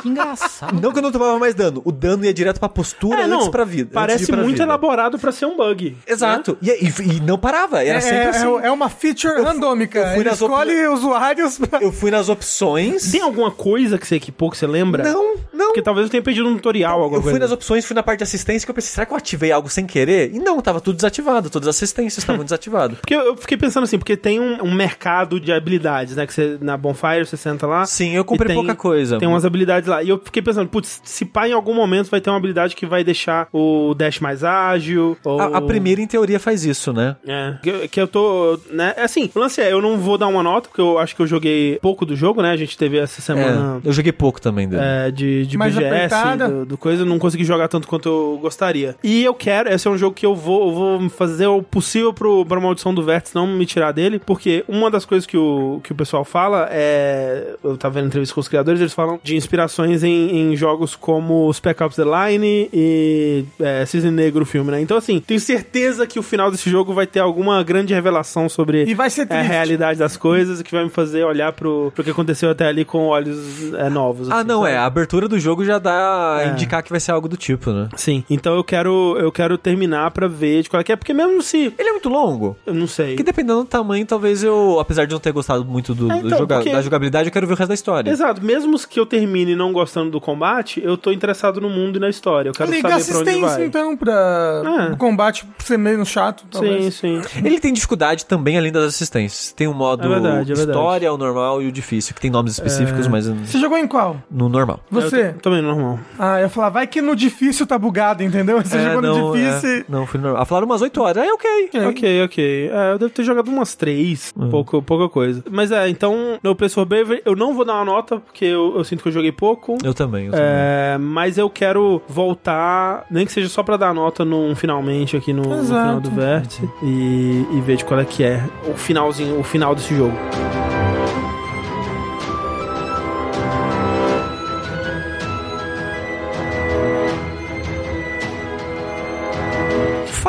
Que 0.06 0.10
engraçado. 0.10 0.80
Não 0.80 0.92
que 0.92 1.00
eu 1.00 1.02
não 1.04 1.12
tomava 1.12 1.40
mais 1.40 1.56
dano. 1.56 1.82
O 1.84 1.92
dano 1.92 2.26
ia 2.26 2.34
direto 2.34 2.60
pra 2.60 2.70
postura 2.70 3.22
É, 3.22 3.24
antes 3.24 3.30
não, 3.46 3.52
pra 3.52 3.64
vida. 3.64 3.84
antes 3.84 3.94
parece 3.94 4.26
pra 4.28 4.38
muito 4.38 4.52
vida. 4.58 4.64
elaborado 4.64 5.18
pra 5.18 5.32
ser 5.32 5.46
um 5.48 5.58
bug. 5.58 5.98
Exato. 6.08 6.58
E, 6.62 6.70
e- 6.70 7.18
e 7.18 7.20
não 7.22 7.38
parava. 7.38 7.84
Era 7.84 7.98
É, 7.98 8.02
sempre 8.02 8.18
é, 8.24 8.30
assim. 8.30 8.58
é 8.64 8.72
uma 8.72 8.90
feature 8.90 9.42
randômica. 9.42 10.00
eu 10.00 10.06
fui 10.10 10.16
Ele 10.20 10.30
nas 10.30 10.42
op- 10.42 10.52
escolhe 10.52 10.88
usuários 10.88 11.58
pra... 11.58 11.82
Eu 11.82 11.92
fui 11.92 12.12
nas 12.12 12.30
opções. 12.30 13.12
Tem 13.12 13.22
alguma 13.22 13.52
coisa 13.52 13.98
que 13.98 14.08
você 14.08 14.16
equipou 14.16 14.50
que 14.52 14.58
você 14.58 14.68
lembra? 14.68 15.04
Não, 15.04 15.36
não. 15.54 15.66
Porque 15.68 15.82
talvez 15.82 16.06
eu 16.06 16.12
tenha 16.12 16.24
pedido 16.24 16.48
um 16.48 16.56
tutorial, 16.56 17.02
alguma 17.02 17.18
Eu 17.18 17.22
fui 17.24 17.32
coisa. 17.32 17.46
nas 17.46 17.52
opções, 17.52 17.86
fui 17.86 17.96
na 17.96 18.04
parte 18.04 18.20
de 18.20 18.24
assistência 18.24 18.66
que 18.66 18.72
eu 18.72 18.76
pensei, 18.76 18.92
será 18.92 19.06
que 19.06 19.12
eu 19.14 19.18
ativei 19.18 19.52
algo 19.52 19.70
sem 19.70 19.86
querer? 19.86 20.32
E 20.34 20.40
não, 20.40 20.62
tava 20.62 20.80
tudo 20.80 20.96
desativado, 20.96 21.50
todas 21.50 21.68
as 21.68 21.76
assistências 21.76 22.20
estavam 22.20 22.44
desativadas. 22.46 23.00
Porque 23.00 23.14
eu 23.16 23.26
eu 23.26 23.36
fiquei 23.36 23.58
pensando 23.58 23.84
assim, 23.86 23.98
porque 23.98 24.16
tem 24.16 24.40
um, 24.40 24.64
um 24.64 24.74
mercado 24.74 25.40
de 25.40 25.52
habilidades, 25.52 26.16
né? 26.16 26.28
Que 26.28 26.34
você, 26.34 26.58
na 26.62 26.78
Bonfire, 26.78 27.26
você 27.26 27.36
senta 27.36 27.66
lá. 27.66 27.86
Sim, 27.86 28.12
eu 28.16 28.24
comprei 28.24 28.50
tem- 28.50 28.56
pouca 28.56 28.76
coisa. 28.76 29.18
Tem 29.18 29.28
umas 29.28 29.44
habilidades 29.46 29.90
lá. 29.90 29.95
E 30.04 30.10
eu 30.10 30.22
fiquei 30.24 30.42
pensando, 30.42 30.68
putz, 30.70 31.02
se 31.04 31.26
pá, 31.26 31.48
em 31.48 31.54
algum 31.54 31.74
momento 31.74 32.10
vai 32.10 32.22
ter 32.22 32.30
uma 32.30 32.38
habilidade 32.38 32.76
que 32.76 32.86
vai 32.86 33.04
deixar 33.04 33.48
o 33.54 33.94
dash 33.96 34.20
mais 34.20 34.44
ágil. 34.44 35.18
Ou... 35.24 35.40
A, 35.40 35.58
a 35.58 35.62
primeira, 35.62 36.02
em 36.02 36.08
teoria, 36.08 36.40
faz 36.40 36.66
isso, 36.66 36.92
né? 36.94 37.16
É, 37.28 37.56
que, 37.62 37.88
que 37.88 38.02
eu 38.02 38.08
tô, 38.08 38.60
né, 38.72 38.94
assim, 38.98 39.30
o 39.34 39.40
lance 39.40 39.62
é, 39.62 39.72
eu 39.72 39.82
não 39.82 39.98
vou 39.98 40.18
dar 40.18 40.28
uma 40.28 40.44
nota, 40.44 40.68
porque 40.70 40.82
eu 40.82 40.98
acho 41.00 41.16
que 41.16 41.22
eu 41.22 41.28
joguei 41.28 41.78
pouco 41.82 42.06
do 42.06 42.16
jogo, 42.16 42.42
né, 42.42 42.52
a 42.52 42.56
gente 42.58 42.78
teve 42.78 42.98
essa 42.98 43.22
semana 43.22 43.82
É, 43.84 43.88
eu 43.88 43.94
joguei 43.94 44.12
pouco 44.12 44.42
também 44.42 44.68
dele. 44.68 44.82
é, 44.84 45.12
de, 45.12 45.46
de 45.46 45.58
Mais 45.58 45.74
BGS, 45.76 45.96
apertada. 45.96 46.50
do, 46.50 46.66
do 46.66 46.78
coisa, 46.78 47.02
eu 47.04 47.06
não 47.06 47.20
consegui 47.20 47.44
jogar 47.44 47.68
tanto 47.68 47.88
quanto 47.88 48.08
eu 48.10 48.40
gostaria. 48.42 48.96
E 49.04 49.24
eu 49.24 49.34
quero, 49.34 49.70
esse 49.70 49.88
é 49.88 49.92
um 49.92 49.98
jogo 49.98 50.16
que 50.16 50.26
eu 50.26 50.36
vou, 50.36 50.68
eu 50.68 50.74
vou 50.74 51.10
fazer 51.10 51.48
o 51.48 51.62
possível 51.62 52.14
pro, 52.14 52.46
pra 52.46 52.60
Maldição 52.60 52.94
do 52.94 53.04
Vértice 53.04 53.36
não 53.36 53.48
me 53.48 53.66
tirar 53.66 53.92
dele, 53.92 54.20
porque 54.20 54.64
uma 54.68 54.90
das 54.90 55.06
coisas 55.06 55.26
que 55.26 55.38
o, 55.38 55.80
que 55.84 55.92
o 55.92 55.96
pessoal 55.96 56.24
fala 56.24 56.68
é, 56.72 57.56
eu 57.64 57.78
tava 57.78 57.96
vendo 57.96 58.08
entrevista 58.08 58.34
com 58.34 58.42
os 58.42 58.48
criadores, 58.48 58.80
eles 58.80 58.94
falam 58.94 59.20
de 59.24 59.36
em, 59.84 60.52
em 60.52 60.56
jogos 60.56 60.96
como 60.96 61.52
Spec 61.54 61.82
Ops 61.84 61.96
The 61.96 62.04
Line 62.04 62.70
e 62.74 63.44
é, 63.60 63.86
Cisne 63.86 64.12
Negro, 64.12 64.44
o 64.44 64.46
filme, 64.46 64.72
né? 64.72 64.82
Então, 64.82 64.98
assim, 64.98 65.20
tenho 65.20 65.40
certeza 65.40 66.06
que 66.08 66.20
o 66.20 66.24
final 66.24 66.52
desse 66.52 66.70
jogo 66.70 66.94
vai 66.94 67.08
ter 67.08 67.20
alguma 67.20 67.62
grande 67.64 67.94
revelação 67.94 68.48
sobre 68.48 68.84
E 68.86 68.94
vai 68.94 69.10
ser 69.10 69.32
a 69.32 69.42
realidade 69.42 70.00
das 70.00 70.16
coisas 70.18 70.62
que 70.62 70.72
vai 70.72 70.84
me 70.84 70.90
fazer 70.90 71.24
olhar 71.24 71.52
pro, 71.54 71.92
pro 71.94 72.04
que 72.04 72.10
aconteceu 72.12 72.50
até 72.50 72.68
ali 72.68 72.86
com 72.86 73.08
olhos 73.08 73.74
é, 73.74 73.90
novos. 73.90 74.30
Ah, 74.30 74.38
assim, 74.40 74.48
não, 74.48 74.62
sabe? 74.62 74.74
é. 74.74 74.78
A 74.78 74.86
abertura 74.86 75.28
do 75.28 75.40
jogo 75.40 75.66
já 75.66 75.80
dá 75.80 76.36
a 76.38 76.44
É. 76.44 76.48
indicar 76.50 76.84
que 76.84 76.90
vai 76.92 77.00
ser 77.00 77.12
algo 77.12 77.28
do 77.28 77.38
tipo, 77.38 77.72
né? 77.72 77.90
Sim, 77.96 78.24
então 78.30 78.56
eu 78.56 78.64
quero 78.64 79.18
eu 79.20 79.32
quero 79.32 79.58
terminar 79.58 80.12
pra 80.12 80.28
ver 80.28 80.62
de 80.64 80.70
qual 80.70 80.80
é 80.80 80.84
que 80.84 80.92
é, 80.92 80.96
porque 80.96 81.14
mesmo 81.14 81.42
se. 81.42 81.74
Ele 81.78 81.90
é 81.90 81.92
muito 81.92 82.10
longo. 82.10 82.58
Eu 82.66 82.74
não 82.74 82.88
sei. 82.88 83.16
Que 83.16 83.24
dependendo 83.24 83.60
do 83.60 83.66
tamanho, 83.66 84.06
talvez 84.06 84.44
eu, 84.44 84.78
apesar 84.80 85.06
de 85.06 85.14
não 85.14 85.20
ter 85.20 85.32
gostado 85.32 85.64
muito 85.66 85.94
do, 85.96 86.12
É, 86.12 86.20
do 86.20 86.28
então, 86.28 86.38
joga- 86.40 86.56
porque- 86.58 86.72
da 86.72 86.82
jogabilidade, 86.82 87.28
eu 87.30 87.32
quero 87.34 87.48
ver 87.48 87.54
o 87.54 87.56
resto 87.56 87.70
da 87.70 87.74
história. 87.74 88.10
Exato, 88.10 88.44
mesmo 88.44 88.76
que 88.88 89.00
eu 89.00 89.06
termine 89.06 89.56
não 89.56 89.65
gostando 89.74 90.12
do 90.12 90.22
combate, 90.22 90.82
eu 90.84 90.98
tô 90.98 91.12
interessado 91.12 91.60
no 91.62 91.70
mundo 91.70 91.98
e 91.98 92.00
na 92.00 92.10
história. 92.10 92.50
Eu 92.50 92.54
quero 92.54 92.72
Liga 92.72 92.90
saber 92.90 93.04
pra 93.06 93.18
onde 93.20 93.30
assistência, 93.30 93.58
vai. 93.58 93.66
então, 93.66 93.98
pra 93.98 94.62
É. 94.90 94.94
o 94.94 94.98
combate 94.98 95.46
ser 95.60 95.78
menos 95.78 96.10
chato, 96.10 96.42
Sim, 96.42 96.48
talvez. 96.52 96.94
sim. 96.96 97.22
Ele 97.44 97.60
tem 97.60 97.74
dificuldade 97.74 98.26
também 98.26 98.58
além 98.58 98.72
das 98.72 98.84
assistências. 98.86 99.52
Tem 99.54 99.68
um 99.68 99.74
modo 99.74 100.06
É 100.06 100.10
verdade, 100.10 100.52
é 100.52 100.56
verdade. 100.56 100.70
história, 100.78 101.14
o 101.14 101.18
normal 101.18 101.62
e 101.62 101.68
o 101.68 101.72
difícil, 101.72 102.14
que 102.16 102.22
tem 102.22 102.30
nomes 102.32 102.54
específicos, 102.54 103.08
mas 103.08 103.28
Você 103.28 103.60
jogou 103.60 103.78
em 103.78 103.88
qual? 103.88 104.18
no 104.30 104.50
normal. 104.50 104.80
Você? 104.92 105.34
Também 105.42 105.62
normal. 105.62 106.00
Ah, 106.18 106.38
eu 106.40 106.44
ia 106.44 106.50
falar, 106.50 106.70
vai 106.70 106.88
que 106.88 107.02
no 107.02 107.16
difícil 107.16 107.66
tá 107.68 107.78
bugado, 107.78 108.24
entendeu? 108.24 108.62
Você 108.62 108.80
jogou 108.82 109.02
no 109.02 109.32
difícil 109.34 109.70
é, 109.70 109.86
não, 109.90 110.06
fui 110.06 110.20
no 110.20 110.26
normal. 110.28 110.42
Ah, 110.42 110.46
falaram 110.46 110.66
umas 110.68 110.82
8 110.82 111.02
horas. 111.02 111.24
É 111.26 111.32
ok. 111.32 111.70
É. 111.74 111.88
Ok, 111.88 112.24
ok. 112.24 112.70
É, 112.72 112.92
eu 112.94 113.00
devo 113.00 113.12
ter 113.12 113.24
jogado 113.24 113.48
umas 113.48 113.76
três, 113.76 114.34
pouco, 114.52 114.82
pouca 114.82 115.08
coisa. 115.10 115.44
Mas 115.50 115.72
é, 115.72 115.88
então, 115.90 116.40
no 116.44 116.56
Place 116.56 116.74
for 116.76 116.86
Bravery, 116.86 117.22
eu 117.26 117.36
não 117.36 117.54
vou 117.54 117.66
dar 117.66 117.76
uma 117.76 117.86
nota, 117.86 118.18
porque 118.20 118.46
eu, 118.46 118.74
eu 118.78 118.84
sinto 118.84 119.02
que 119.04 119.10
eu 119.10 119.14
joguei 119.14 119.32
pouco. 119.32 119.55
Eu 119.84 119.94
também, 119.94 120.26
eu 120.26 120.32
também. 120.32 120.48
É, 120.48 120.98
mas 121.00 121.38
eu 121.38 121.50
quero 121.50 122.02
voltar, 122.08 123.06
nem 123.10 123.26
que 123.26 123.32
seja 123.32 123.50
só 123.50 123.64
pra 123.64 123.78
dar 123.78 123.94
nota 123.94 124.24
num 124.26 124.56
finalmente 124.56 125.16
aqui 125.16 125.34
no, 125.34 125.44
no 125.44 125.66
final 125.66 126.00
do 126.00 126.12
vértice 126.12 126.70
e, 126.84 127.46
e 127.52 127.62
ver 127.62 127.78
de 127.78 127.86
qual 127.86 128.00
é 128.00 128.06
que 128.06 128.24
é 128.24 128.44
o 128.68 128.74
finalzinho, 128.74 129.40
o 129.40 129.44
final 129.44 129.74
desse 129.76 129.96
jogo. 129.96 130.16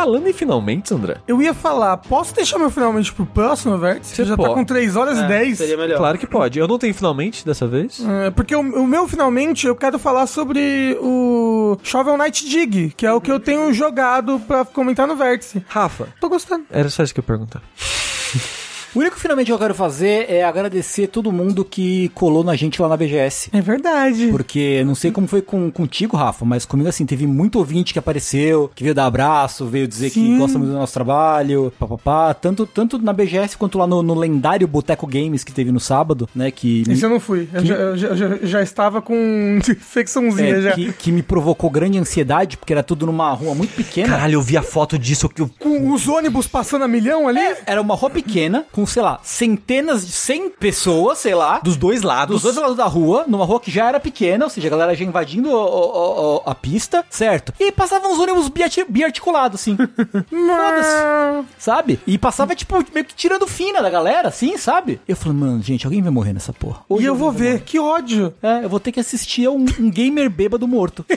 Falando 0.07 0.29
em 0.29 0.33
finalmente, 0.33 0.95
André. 0.95 1.17
Eu 1.27 1.43
ia 1.43 1.53
falar, 1.53 1.97
posso 1.97 2.33
deixar 2.33 2.61
meu 2.61 2.71
finalmente 2.71 3.13
pro 3.13 3.27
próximo 3.27 3.77
vértice? 3.77 4.15
Você 4.15 4.25
Já 4.25 4.37
pode. 4.37 4.51
tá 4.51 4.55
com 4.55 4.65
3 4.65 4.95
horas 4.95 5.19
e 5.19 5.27
10. 5.27 5.53
É, 5.53 5.55
Seria 5.57 5.77
melhor. 5.77 5.99
Claro 5.99 6.17
que 6.17 6.29
pode. 6.29 6.61
Eu 6.61 6.69
não 6.69 6.79
tenho 6.79 6.95
finalmente 6.95 7.45
dessa 7.45 7.67
vez. 7.67 8.01
É, 8.09 8.31
porque 8.31 8.55
o, 8.55 8.61
o 8.61 8.87
meu, 8.87 9.09
finalmente, 9.09 9.67
eu 9.67 9.75
quero 9.75 9.99
falar 9.99 10.29
sobre 10.29 10.97
o 11.01 11.77
Shovel 11.83 12.17
Knight 12.17 12.49
Dig, 12.49 12.93
que 12.97 13.05
é 13.05 13.13
o 13.13 13.21
que 13.21 13.33
eu 13.33 13.41
tenho 13.41 13.73
jogado 13.75 14.39
pra 14.47 14.65
comentar 14.65 15.09
no 15.09 15.17
vértice. 15.17 15.65
Rafa, 15.67 16.07
Tô 16.21 16.29
gostando. 16.29 16.67
era 16.71 16.89
só 16.89 17.03
isso 17.03 17.13
que 17.13 17.19
eu 17.19 17.25
ia 17.25 17.27
perguntar. 17.27 17.61
O 18.97 19.01
único 19.01 19.17
que 19.17 19.21
finalmente 19.23 19.51
eu 19.51 19.59
quero 19.59 19.75
fazer 19.75 20.25
é 20.31 20.43
agradecer 20.43 21.07
todo 21.09 21.31
mundo 21.31 21.65
que 21.65 22.09
colou 22.15 22.43
na 22.43 22.57
gente 22.57 22.81
lá 22.81 22.89
na 22.89 22.97
BGS. 22.97 23.51
É 23.53 23.61
verdade. 23.61 24.29
Porque 24.29 24.83
não 24.85 24.95
sei 24.95 25.11
como 25.11 25.27
foi 25.29 25.43
com, 25.43 25.71
contigo, 25.71 26.17
Rafa, 26.17 26.45
mas 26.45 26.65
comigo 26.65 26.89
assim, 26.89 27.05
teve 27.05 27.27
muito 27.27 27.59
ouvinte 27.59 27.93
que 27.93 27.99
apareceu, 27.99 28.71
que 28.75 28.83
veio 28.83 28.95
dar 28.95 29.05
abraço, 29.07 29.67
veio 29.67 29.87
dizer 29.87 30.09
que 30.11 30.15
Sim. 30.21 30.39
gosta 30.39 30.59
muito 30.59 30.71
do 30.71 30.79
nosso 30.79 30.95
trabalho, 30.95 31.73
papapá. 31.79 32.33
Tanto, 32.35 32.65
tanto 32.67 32.99
na 32.99 33.13
BGS 33.13 33.57
quanto 33.59 33.77
lá 33.79 33.87
no, 33.87 34.03
no 34.03 34.15
lendário 34.15 34.67
Boteco 34.67 35.07
Games 35.07 35.45
que 35.45 35.53
teve 35.53 35.71
no 35.71 35.79
sábado, 35.81 36.27
né? 36.35 36.51
Que, 36.51 36.83
me- 36.87 36.95
Esse 36.95 37.05
eu 37.05 37.11
não 37.11 37.21
fui. 37.21 37.49
Eu, 37.53 37.65
já, 37.67 37.75
eu 37.75 37.97
já- 37.99 38.15
já- 38.15 38.37
já 38.43 38.63
estava 38.63 39.03
com 39.03 39.15
infecçãozinha 39.61 40.57
é, 40.57 40.63
já. 40.63 40.73
que, 40.73 40.93
que 40.93 41.13
me 41.13 41.23
provocou 41.23 41.69
grande 41.69 41.99
ansiedade, 41.99 42.57
porque 42.57 42.73
era 42.73 42.83
tudo 42.83 43.05
numa 43.07 43.31
rua 43.33 43.55
muito 43.55 43.75
pequena. 43.75 44.09
Caralho, 44.09 44.35
eu 44.35 44.43
vi 44.43 44.57
a 44.57 44.63
foto 44.63 44.99
disso 44.99 45.29
que 45.29 45.43
eu... 45.43 45.51
Com 45.59 45.93
os 45.93 46.09
ônibus 46.09 46.47
passando 46.47 46.83
a 46.85 46.89
milhão 46.89 47.29
ali. 47.29 47.41
Era 47.67 47.81
uma 47.81 47.95
rua 47.95 48.09
pequena, 48.11 48.65
com 48.73 48.86
sei 48.87 49.03
lá, 49.03 49.19
centenas 49.23 50.07
de 50.07 50.13
100 50.13 50.51
pessoas, 50.51 51.19
sei 51.19 51.35
lá, 51.35 51.59
Dos 51.59 51.77
dois 51.77 52.03
lados. 52.03 52.35
dos 52.37 52.43
dois 52.43 52.57
lados 52.57 52.77
da 52.77 52.85
rua, 52.87 53.25
numa 53.27 53.45
rua 53.45 53.61
que 53.61 53.71
já 53.71 53.89
era 53.89 54.01
pequena, 54.01 54.45
ou 54.45 54.51
seja, 54.51 54.69
a 54.69 54.71
galera 54.71 54.95
já 54.95 55.05
invadindo 55.05 55.51
o- 55.51 55.55
o- 55.55 56.37
o- 56.37 56.43
a 56.47 56.55
pista, 56.55 57.05
certo? 57.11 57.53
E 57.61 57.71
passavam 57.73 58.13
uns 58.13 58.19
ônibus 58.19 58.49
biarti- 58.49 58.85
biarticulados, 58.89 59.61
assim. 59.61 59.77
Foda-se. 60.31 61.47
Sabe? 61.59 62.01
E 62.07 62.19
passava, 62.19 62.55
tipo, 62.55 62.77
meio 62.93 63.05
que 63.07 63.15
tirando 63.15 63.47
fina 63.47 63.83
da 63.83 63.91
galera, 63.91 64.29
assim, 64.29 64.57
sabe? 64.57 65.01
Eu 65.07 65.17
falei, 65.17 65.37
mano, 65.39 65.63
gente, 65.63 65.87
alguém 65.87 66.03
vai 66.03 66.11
morrer 66.11 66.33
nessa 66.33 66.53
porra. 66.53 66.81
Hoje 66.89 67.03
E 67.05 67.07
eu 67.07 67.15
vou 67.15 67.31
ver, 67.33 67.53
morrer. 67.53 67.63
que 67.65 67.79
ódio. 67.79 68.35
É, 68.43 68.65
eu 68.65 68.69
vou 68.69 68.81
ter 68.81 68.93
que 68.93 69.01
assistir 69.01 69.47
a 69.47 69.51
um, 69.51 69.65
um 69.79 69.91
gamer 69.91 70.29
bêbado 70.31 70.67
morto. 70.69 71.05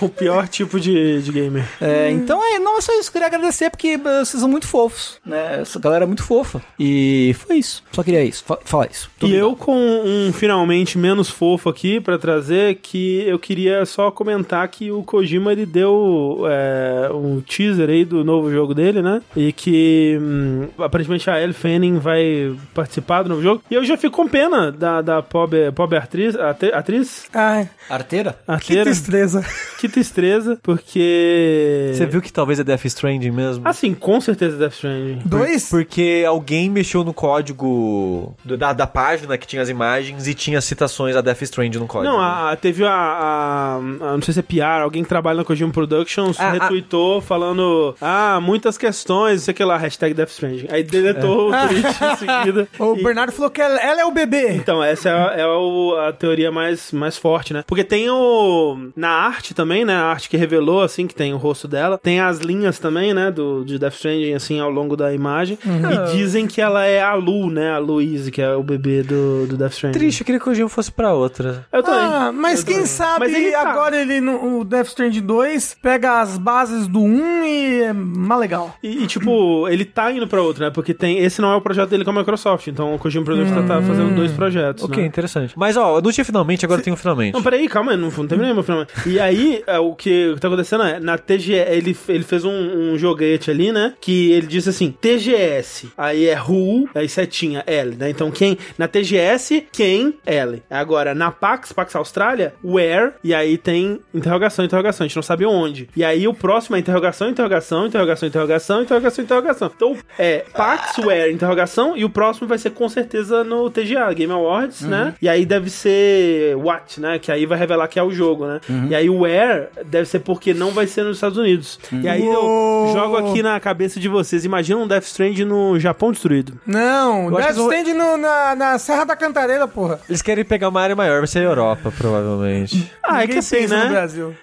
O 0.00 0.08
pior 0.08 0.46
tipo 0.48 0.78
de, 0.80 1.20
de 1.22 1.32
gamer. 1.32 1.68
É, 1.80 2.10
então 2.10 2.40
é, 2.42 2.58
não 2.58 2.78
é 2.78 2.80
só 2.80 2.92
isso. 2.98 3.10
Queria 3.10 3.26
agradecer 3.26 3.70
porque 3.70 3.88
eh, 3.88 3.98
vocês 4.24 4.40
são 4.40 4.48
muito 4.48 4.66
fofos, 4.66 5.18
né? 5.24 5.60
Essa 5.60 5.78
galera 5.78 6.04
é 6.04 6.06
muito 6.06 6.21
fofa. 6.22 6.62
E 6.78 7.34
foi 7.38 7.56
isso. 7.58 7.82
Só 7.92 8.02
queria 8.02 8.24
isso. 8.24 8.44
Fa 8.46 8.58
falar 8.64 8.88
isso. 8.90 9.10
Muito 9.20 9.22
E 9.34 9.36
obrigado. 9.42 9.50
eu 9.50 9.56
com 9.56 9.76
um 10.04 10.32
finalmente 10.32 10.96
menos 10.98 11.28
fofo 11.28 11.68
aqui 11.68 12.00
pra 12.00 12.18
trazer, 12.18 12.76
que 12.76 13.22
eu 13.26 13.38
queria 13.38 13.84
só 13.84 14.10
comentar 14.10 14.66
que 14.68 14.90
o 14.90 15.02
Kojima 15.02 15.52
ele 15.52 15.66
deu 15.66 16.44
é, 16.48 17.10
um 17.12 17.40
teaser 17.40 17.88
aí 17.90 18.04
do 18.04 18.24
novo 18.24 18.50
jogo 18.50 18.74
dele, 18.74 19.02
né? 19.02 19.20
E 19.36 19.52
que 19.52 20.18
hum, 20.20 20.68
aparentemente 20.78 21.28
a 21.28 21.40
Elle 21.40 21.52
Fanning 21.52 21.98
vai 21.98 22.54
participar 22.74 23.22
do 23.22 23.28
novo 23.30 23.42
jogo. 23.42 23.62
E 23.70 23.74
eu 23.74 23.84
já 23.84 23.96
fico 23.96 24.16
com 24.16 24.28
pena 24.28 24.70
da, 24.72 25.00
da 25.02 25.22
pobre, 25.22 25.70
pobre 25.72 25.98
atriz, 25.98 26.34
atriz, 26.36 27.26
Ai, 27.34 27.68
Arteira? 27.88 28.36
que 28.44 28.50
arteira. 28.52 28.84
tristeza. 28.84 29.44
Que 29.78 29.88
tristeza, 29.88 30.58
porque. 30.62 31.90
Você 31.94 32.06
viu 32.06 32.20
que 32.22 32.32
talvez 32.32 32.60
é 32.60 32.64
Death 32.64 32.84
Stranding 32.84 33.30
mesmo? 33.30 33.66
Assim, 33.66 33.94
com 33.94 34.20
certeza 34.20 34.56
Death 34.56 34.74
Stranding. 34.74 35.22
Dois? 35.24 35.68
Porque 35.68 36.02
alguém 36.26 36.68
mexeu 36.70 37.02
no 37.04 37.12
código 37.14 38.34
do- 38.44 38.56
da, 38.56 38.72
da 38.72 38.86
página 38.86 39.36
que 39.38 39.46
tinha 39.46 39.62
as 39.62 39.68
imagens 39.68 40.26
e 40.26 40.34
tinha 40.34 40.60
citações 40.60 41.16
a 41.16 41.20
Death 41.20 41.42
Stranding 41.42 41.78
no 41.78 41.86
código. 41.86 42.12
Não, 42.12 42.20
a, 42.20 42.52
a- 42.52 42.56
teve 42.56 42.84
a, 42.84 42.90
a- 42.92 43.76
a- 43.76 43.80
Não 43.80 44.22
sei 44.22 44.34
se 44.34 44.40
é 44.40 44.42
PR, 44.42 44.82
alguém 44.82 45.02
que 45.02 45.08
trabalha 45.08 45.38
na 45.38 45.44
Kojima 45.44 45.72
Productions 45.72 46.38
Ah, 46.38 46.50
retweetou 46.52 47.20
falando. 47.20 47.94
Ah, 48.00 48.40
muitas 48.42 48.76
questões, 48.78 49.40
não 49.40 49.44
sei 49.44 49.52
o 49.52 49.54
que 49.56 49.64
lá, 49.64 49.76
hashtag 49.76 50.14
Death 50.14 50.30
Stranding. 50.30 50.66
Aí 50.70 50.82
deletou 50.82 51.50
o 51.50 51.52
tweet 51.68 51.86
em 51.86 52.16
seguida. 52.16 52.68
O 52.78 52.94
E- 52.96 53.02
Bernardo 53.02 53.32
falou 53.32 53.50
que 53.50 53.60
ela, 53.60 53.78
ela 53.80 54.00
é 54.00 54.04
o 54.04 54.10
bebê. 54.10 54.52
Então, 54.54 54.82
essa 54.82 55.08
é, 55.08 55.12
a, 55.12 55.40
é 55.42 55.46
o- 55.46 55.96
a 56.08 56.12
teoria 56.12 56.50
mais, 56.50 56.92
mais 56.92 57.16
forte, 57.16 57.52
né? 57.52 57.62
Porque 57.66 57.84
tem 57.84 58.08
o. 58.10 58.90
Na 58.96 59.10
arte 59.10 59.54
também, 59.54 59.84
né? 59.84 59.94
A 59.94 60.04
arte 60.06 60.28
que 60.28 60.36
revelou, 60.36 60.82
assim, 60.82 61.06
que 61.06 61.14
tem 61.14 61.32
o 61.32 61.36
rosto 61.36 61.66
dela. 61.68 61.98
Tem 61.98 62.20
as 62.20 62.38
linhas 62.38 62.78
também, 62.78 63.12
né? 63.14 63.30
Do, 63.30 63.64
de 63.64 63.78
Death 63.78 63.94
Stranding, 63.94 64.34
assim, 64.34 64.60
ao 64.60 64.70
longo 64.70 64.96
da 64.96 65.12
imagem. 65.12 65.58
E 65.64 66.01
dizem 66.12 66.46
que 66.46 66.60
ela 66.60 66.84
é 66.84 67.00
a 67.00 67.14
Lu, 67.14 67.50
né? 67.50 67.70
A 67.72 67.78
Louise, 67.78 68.30
que 68.30 68.40
é 68.40 68.54
o 68.54 68.62
bebê 68.62 69.02
do, 69.02 69.46
do 69.46 69.56
Death 69.56 69.72
Stranding. 69.72 69.98
Triste, 69.98 70.20
eu 70.20 70.26
queria 70.26 70.38
que 70.38 70.44
o 70.44 70.48
Kojima 70.48 70.68
fosse 70.68 70.90
pra 70.90 71.12
outra. 71.12 71.66
Eu 71.72 71.82
também. 71.82 72.00
Ah, 72.00 72.32
mas 72.32 72.60
Eu 72.60 72.66
quem 72.66 72.74
também. 72.76 72.86
sabe 72.88 73.20
Mas 73.20 73.34
ele 73.34 73.52
tá. 73.52 73.60
agora 73.70 74.00
ele 74.00 74.20
no 74.20 74.60
o 74.60 74.64
Death 74.64 74.88
Stranding 74.88 75.22
2 75.22 75.76
pega 75.82 76.20
as 76.20 76.38
bases 76.38 76.86
do 76.86 77.00
1 77.00 77.44
e 77.44 77.82
é 77.82 77.92
mais 77.92 78.40
legal. 78.40 78.74
E, 78.82 79.02
e, 79.04 79.06
tipo, 79.06 79.68
ele 79.68 79.84
tá 79.84 80.10
indo 80.10 80.26
pra 80.26 80.40
outro, 80.42 80.64
né? 80.64 80.70
Porque 80.70 80.92
tem. 80.94 81.18
Esse 81.18 81.40
não 81.40 81.52
é 81.52 81.56
o 81.56 81.60
projeto 81.60 81.90
dele 81.90 82.04
com 82.04 82.10
a 82.10 82.14
Microsoft. 82.14 82.66
Então 82.66 82.94
o 82.94 82.98
Kojima 82.98 83.24
Productions 83.24 83.54
tá, 83.66 83.74
tá 83.76 83.82
fazendo 83.82 84.14
dois 84.14 84.32
projetos. 84.32 84.84
Ok, 84.84 85.02
né? 85.02 85.06
interessante. 85.06 85.54
Mas 85.56 85.76
ó, 85.76 85.98
eu 85.98 86.02
não 86.02 86.10
tinha 86.12 86.24
finalmente, 86.24 86.64
agora 86.64 86.80
tem 86.82 86.92
um 86.92 86.96
finalmente. 86.96 87.34
Não, 87.34 87.42
peraí, 87.42 87.68
calma, 87.68 87.96
não, 87.96 88.10
não 88.10 88.26
terminei 88.26 88.52
meu 88.52 88.62
final. 88.62 88.86
E 89.06 89.18
aí, 89.20 89.62
é, 89.66 89.78
o 89.78 89.94
que 89.94 90.30
o 90.30 90.34
que 90.34 90.40
tá 90.40 90.48
acontecendo 90.48 90.82
é, 90.84 91.00
na 91.00 91.16
TGE, 91.18 91.52
ele, 91.52 91.96
ele 92.08 92.24
fez 92.24 92.44
um, 92.44 92.50
um 92.92 92.98
joguete 92.98 93.50
ali, 93.50 93.72
né? 93.72 93.94
Que 94.00 94.32
ele 94.32 94.46
disse 94.46 94.68
assim, 94.68 94.90
TGS, 94.90 95.91
aí 95.96 96.26
é 96.26 96.38
who, 96.40 96.88
aí 96.94 97.08
setinha, 97.08 97.62
L, 97.66 97.96
né? 97.96 98.10
Então 98.10 98.30
quem, 98.30 98.58
na 98.78 98.88
TGS, 98.88 99.66
quem, 99.72 100.14
L. 100.26 100.62
Agora, 100.70 101.14
na 101.14 101.30
PAX, 101.30 101.72
PAX 101.72 101.94
Austrália, 101.96 102.54
where, 102.64 103.12
e 103.22 103.34
aí 103.34 103.58
tem 103.58 104.00
interrogação, 104.14 104.64
interrogação, 104.64 105.04
a 105.04 105.08
gente 105.08 105.16
não 105.16 105.22
sabe 105.22 105.44
onde. 105.44 105.88
E 105.96 106.04
aí 106.04 106.26
o 106.26 106.34
próximo 106.34 106.76
é 106.76 106.78
interrogação, 106.78 107.28
interrogação, 107.28 107.86
interrogação, 107.86 108.28
interrogação, 108.28 108.82
interrogação, 108.82 109.24
interrogação. 109.24 109.70
Então, 109.74 109.96
é 110.18 110.44
PAX, 110.54 110.98
where, 110.98 111.32
interrogação, 111.32 111.96
e 111.96 112.04
o 112.04 112.10
próximo 112.10 112.48
vai 112.48 112.58
ser 112.58 112.70
com 112.70 112.88
certeza 112.88 113.44
no 113.44 113.70
TGA, 113.70 114.12
Game 114.14 114.32
Awards, 114.32 114.82
né? 114.82 115.14
E 115.20 115.28
aí 115.28 115.44
deve 115.44 115.70
ser 115.70 116.56
what, 116.56 117.00
né? 117.00 117.18
Que 117.18 117.30
aí 117.30 117.46
vai 117.46 117.58
revelar 117.58 117.88
que 117.88 117.98
é 117.98 118.02
o 118.02 118.10
jogo, 118.10 118.46
né? 118.46 118.60
E 118.88 118.94
aí 118.94 119.08
o 119.08 119.20
where 119.20 119.68
deve 119.86 120.06
ser 120.08 120.20
porque 120.20 120.54
não 120.54 120.70
vai 120.70 120.86
ser 120.86 121.04
nos 121.04 121.16
Estados 121.16 121.38
Unidos. 121.38 121.78
E 121.92 122.08
aí 122.08 122.24
eu 122.24 122.90
jogo 122.92 123.16
aqui 123.16 123.42
na 123.42 123.58
cabeça 123.60 123.98
de 124.00 124.08
vocês, 124.08 124.44
imagina 124.44 124.78
um 124.80 124.86
Death 124.86 125.04
Strand 125.04 125.38
no 125.40 125.78
Japão 125.82 126.10
destruído. 126.12 126.54
Não, 126.66 127.28
Eu 127.30 127.38
acho 127.38 127.48
Death 127.48 127.58
Stranding 127.58 127.92
no- 127.94 128.16
na, 128.16 128.54
na 128.56 128.78
Serra 128.78 129.04
da 129.04 129.16
Cantareira, 129.16 129.66
porra. 129.68 130.00
Eles 130.08 130.22
querem 130.22 130.44
pegar 130.44 130.68
uma 130.68 130.80
área 130.80 130.96
maior, 130.96 131.18
vai 131.18 131.26
ser 131.26 131.40
a 131.40 131.42
Europa, 131.42 131.92
provavelmente. 131.96 132.90
Ah, 133.04 133.16
é 133.18 133.20
Ninguém 133.22 133.32
que 133.34 133.38
assim, 133.40 133.56
pensa 133.56 133.76
no 133.76 133.84
né? 133.84 133.90
Brasil. 133.90 134.34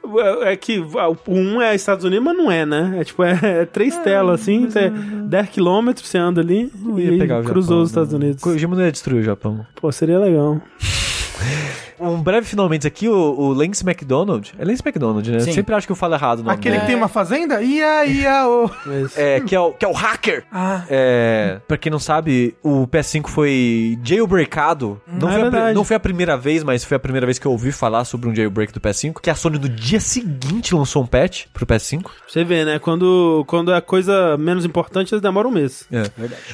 É 0.43 0.55
que 0.55 0.77
o 0.79 1.17
um 1.27 1.59
é 1.61 1.73
Estados 1.73 2.03
Unidos, 2.05 2.23
mas 2.23 2.37
não 2.37 2.51
é, 2.51 2.65
né? 2.65 2.97
É 2.99 3.03
tipo, 3.03 3.23
é, 3.23 3.39
é 3.61 3.65
três 3.65 3.97
telas 3.97 4.41
assim, 4.41 4.67
é 4.75 4.89
10 4.89 5.49
quilômetros 5.49 6.07
você 6.07 6.17
anda 6.19 6.41
ali 6.41 6.71
Não 6.75 6.99
e 6.99 7.05
ia 7.05 7.11
aí 7.13 7.17
pegar 7.17 7.39
o 7.39 7.43
cruzou 7.43 7.77
Japão, 7.77 7.81
os 7.83 7.89
Estados 7.89 8.11
não. 8.13 8.19
Unidos. 8.19 8.43
Kojima 8.43 8.75
não 8.75 8.83
ia 8.83 8.91
destruir 8.91 9.21
o 9.21 9.23
Japão. 9.23 9.65
Pô, 9.75 9.91
seria 9.91 10.19
legal. 10.19 10.61
Um 11.99 12.21
breve 12.21 12.45
finalmente 12.47 12.87
aqui, 12.87 13.07
o, 13.07 13.13
o 13.15 13.53
Lance 13.53 13.83
McDonald. 13.87 14.53
É 14.57 14.65
Lance 14.65 14.81
McDonald, 14.85 15.29
né? 15.31 15.39
Sim. 15.39 15.51
Sempre 15.53 15.75
acho 15.75 15.87
que 15.87 15.91
eu 15.91 15.95
falo 15.95 16.13
errado 16.13 16.39
o 16.39 16.43
nome 16.43 16.55
Aquele 16.55 16.75
dele. 16.75 16.81
que 16.81 16.87
tem 16.87 16.95
uma 16.95 17.07
fazenda? 17.07 17.61
Ia, 17.61 18.05
ia, 18.05 18.47
ô. 18.47 18.69
Mas... 18.85 19.17
É, 19.17 19.39
que 19.39 19.55
é 19.55 19.59
o, 19.59 19.73
que 19.73 19.85
é 19.85 19.87
o 19.87 19.91
hacker. 19.91 20.45
Ah. 20.51 20.83
É, 20.89 21.59
pra 21.67 21.77
quem 21.77 21.91
não 21.91 21.99
sabe, 21.99 22.55
o 22.63 22.87
PS5 22.87 23.27
foi 23.27 23.97
jailbreakado. 24.03 25.01
Não, 25.07 25.29
é 25.29 25.31
foi 25.33 25.41
a, 25.41 25.43
verdade. 25.49 25.75
não 25.75 25.83
foi 25.83 25.95
a 25.95 25.99
primeira 25.99 26.37
vez, 26.37 26.63
mas 26.63 26.83
foi 26.83 26.95
a 26.97 26.99
primeira 26.99 27.25
vez 27.25 27.39
que 27.39 27.45
eu 27.45 27.51
ouvi 27.51 27.71
falar 27.71 28.05
sobre 28.05 28.29
um 28.29 28.35
jailbreak 28.35 28.71
do 28.71 28.79
PS5. 28.79 29.21
Que 29.21 29.29
a 29.29 29.35
Sony 29.35 29.59
no 29.59 29.69
dia 29.69 29.99
seguinte 29.99 30.73
lançou 30.73 31.03
um 31.03 31.07
patch 31.07 31.45
pro 31.53 31.65
PS5. 31.65 32.05
Você 32.27 32.43
vê, 32.43 32.63
né? 32.65 32.79
Quando, 32.79 33.43
quando 33.47 33.73
é 33.73 33.81
coisa 33.81 34.37
menos 34.37 34.65
importante, 34.65 35.13
eles 35.13 35.21
demoram 35.21 35.49
um 35.49 35.53
mês. 35.53 35.85
É. 35.91 36.03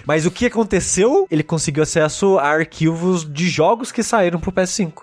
Mas 0.06 0.26
o 0.26 0.32
que 0.32 0.46
aconteceu? 0.46 1.28
Ele 1.30 1.44
conseguiu 1.44 1.84
acesso 1.84 2.38
a 2.40 2.48
arquivos 2.48 3.26
de 3.32 3.48
jogos 3.50 3.92
que 3.92 4.04
saíram 4.04 4.40
pro 4.40 4.52
PS5. 4.52 4.94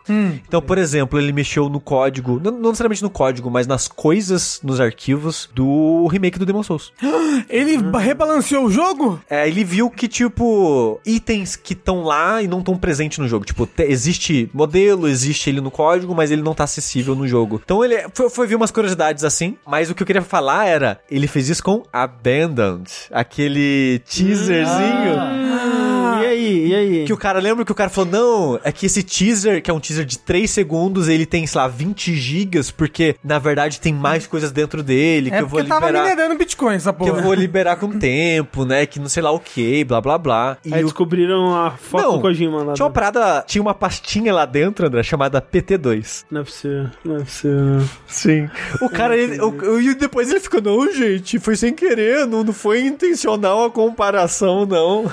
Então, 0.47 0.61
por 0.63 0.79
exemplo, 0.79 1.19
ele 1.19 1.33
mexeu 1.33 1.69
no 1.69 1.81
código, 1.81 2.41
não, 2.43 2.53
não 2.53 2.71
necessariamente 2.71 3.03
no 3.03 3.11
código, 3.11 3.51
mas 3.51 3.67
nas 3.67 3.89
coisas, 3.89 4.61
nos 4.63 4.81
arquivos 4.81 5.49
do 5.55 6.07
remake 6.07 6.39
do 6.39 6.47
Demon 6.47 6.63
Souls. 6.63 6.93
Ele 7.49 7.79
rebalanceou 7.99 8.67
o 8.67 8.71
jogo? 8.71 9.21
É, 9.29 9.49
ele 9.49 9.65
viu 9.65 9.91
que, 9.91 10.07
tipo, 10.09 11.01
itens 11.05 11.57
que 11.57 11.73
estão 11.73 12.03
lá 12.03 12.43
e 12.43 12.47
não 12.49 12.59
estão 12.61 12.77
presentes 12.77 13.19
no 13.19 13.27
jogo. 13.29 13.45
Tipo, 13.45 13.67
te- 13.67 13.83
existe 13.85 14.49
modelo, 14.53 15.09
existe 15.09 15.49
ele 15.51 15.61
no 15.61 15.71
código, 15.71 16.15
mas 16.15 16.31
ele 16.31 16.43
não 16.43 16.55
tá 16.55 16.65
acessível 16.65 17.15
no 17.15 17.27
jogo. 17.27 17.61
Então 17.65 17.85
ele 17.85 18.07
foi, 18.15 18.29
foi 18.31 18.47
ver 18.47 18.55
umas 18.57 18.71
curiosidades 18.71 19.25
assim, 19.25 19.57
mas 19.67 19.91
o 19.91 19.95
que 19.95 20.03
eu 20.03 20.07
queria 20.07 20.23
falar 20.23 20.67
era, 20.67 21.01
ele 21.11 21.27
fez 21.27 21.49
isso 21.49 21.63
com 21.63 21.83
Abandoned, 21.93 22.91
aquele 23.11 24.01
teaserzinho. 24.09 25.15
Hum, 25.21 25.57
e 25.57 25.62
aí? 26.43 26.67
E 26.69 26.75
aí? 26.75 27.05
Que 27.05 27.13
o 27.13 27.17
cara, 27.17 27.39
lembra 27.41 27.65
que 27.65 27.73
o 27.73 27.75
cara 27.75 27.91
falou, 27.91 28.11
não, 28.11 28.61
é 28.65 28.71
que 28.73 28.87
esse 28.87 29.03
teaser, 29.03 29.63
que 29.63 29.71
é 29.71 29.75
um 29.75 29.81
teaser 29.81 30.05
de 30.05 30.19
3 30.19 30.51
segundos, 30.51 31.09
ele 31.09 31.25
tem, 31.27 31.47
sei 31.47 31.61
lá, 31.61 31.69
20 31.69 32.15
gigas, 32.15 32.71
porque, 32.71 33.17
na 33.23 33.39
verdade, 33.39 33.81
tem 33.81 33.93
mais 33.93 34.27
coisas 34.27 34.53
dentro 34.53 34.83
dele, 34.83 35.31
que 35.31 35.37
É 35.37 35.41
eu 35.41 35.47
vou 35.47 35.59
porque 35.59 35.69
tava 35.69 35.87
liberar... 35.87 36.05
minerando 36.09 36.37
Bitcoin, 36.39 36.75
essa 36.75 36.93
Que 36.93 36.99
porra. 36.99 37.11
eu 37.19 37.23
vou 37.23 37.35
liberar 37.35 37.77
com 37.77 37.87
o 37.87 37.99
tempo, 37.99 38.65
né? 38.65 38.87
Que 38.87 38.99
não 39.01 39.09
sei 39.09 39.23
lá 39.23 39.31
o 39.31 39.39
que, 39.41 39.85
blá 39.85 40.01
blá 40.01 40.19
blá. 40.19 40.57
E 40.65 40.73
Aí 40.75 40.83
o 40.83 40.87
descobriram 40.87 41.55
a 41.55 41.73
foto 41.73 42.03
Não, 42.05 42.13
do 42.17 42.21
Kojima 42.21 42.63
lá. 42.63 42.75
tinha 42.75 42.87
uma 42.87 42.93
parada, 42.93 43.45
tinha 43.47 43.63
uma 43.63 43.75
pastinha 43.75 44.33
lá 44.33 44.45
dentro, 44.45 44.87
André, 44.87 45.03
chamada 45.03 45.41
PT2. 45.41 46.25
Não 46.31 46.41
é 46.41 46.45
possível, 46.45 46.89
não 47.05 47.17
é 47.17 47.21
possível. 47.21 47.83
Sim. 48.07 48.51
O 48.81 48.89
cara, 48.89 49.17
ele, 49.17 49.41
o- 49.41 49.81
e 49.81 49.95
depois 49.95 50.31
ele 50.31 50.41
ficou, 50.41 50.61
não, 50.61 50.93
gente, 50.93 51.39
foi 51.39 51.57
sem 51.57 51.73
querer, 51.73 52.27
não, 52.27 52.43
não 52.45 52.53
foi 52.53 52.81
intencional 52.85 53.65
a 53.65 53.71
comparação, 53.71 54.67
não. 54.67 55.11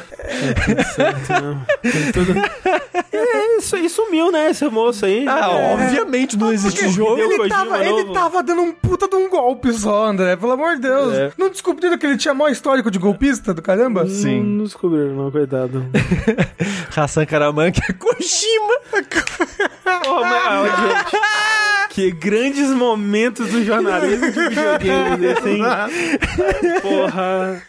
Certo. 1.26 1.58
Tem 1.82 2.12
tudo... 2.12 2.34
É, 3.12 3.58
isso, 3.58 3.76
isso 3.78 4.00
sumiu, 4.04 4.32
né, 4.32 4.50
esse 4.50 4.66
moço 4.70 5.06
aí. 5.06 5.28
Ah, 5.28 5.50
É. 5.52 5.74
obviamente 5.74 6.38
não 6.38 6.52
existe 6.54 6.80
porque 6.80 6.92
jogo. 6.94 7.18
Ele 7.20 7.50
tava, 7.50 7.80
ele 7.86 8.04
novo. 8.04 8.14
tava 8.14 8.42
dando 8.44 8.62
um 8.62 8.72
puta 8.72 9.08
de 9.08 9.16
um 9.16 9.30
golpe 9.30 9.74
só, 9.74 10.06
André. 10.06 10.36
Pelo 10.36 10.54
amor 10.54 10.76
de 10.76 10.82
Deus. 10.84 11.14
É. 11.14 11.32
Não 11.38 11.50
descobriram 11.50 11.98
que 11.98 12.06
ele 12.06 12.18
tinha 12.18 12.34
maior 12.34 12.52
histórico 12.52 12.90
de 12.90 12.98
golpista 13.00 13.54
do 13.54 13.62
caramba? 13.62 14.06
Não, 14.06 14.44
não 14.44 14.64
descobriram, 14.64 15.16
não, 15.16 15.32
coitado. 15.32 15.86
Hassan 16.96 17.26
Karaman, 17.26 17.72
que 17.72 17.82
é 17.90 17.94
Kojima. 17.94 18.80
Porra, 20.04 20.22
mas, 20.22 20.44
ah, 20.48 20.64
gente, 20.82 21.22
Que 21.90 22.12
grandes 22.12 22.70
momentos 22.70 23.50
do 23.50 23.64
jornalismo 23.64 24.32
de 24.32 24.40
videogame 24.50 25.18
desse, 25.18 25.50
hein? 25.50 25.64
Porra. 26.82 27.62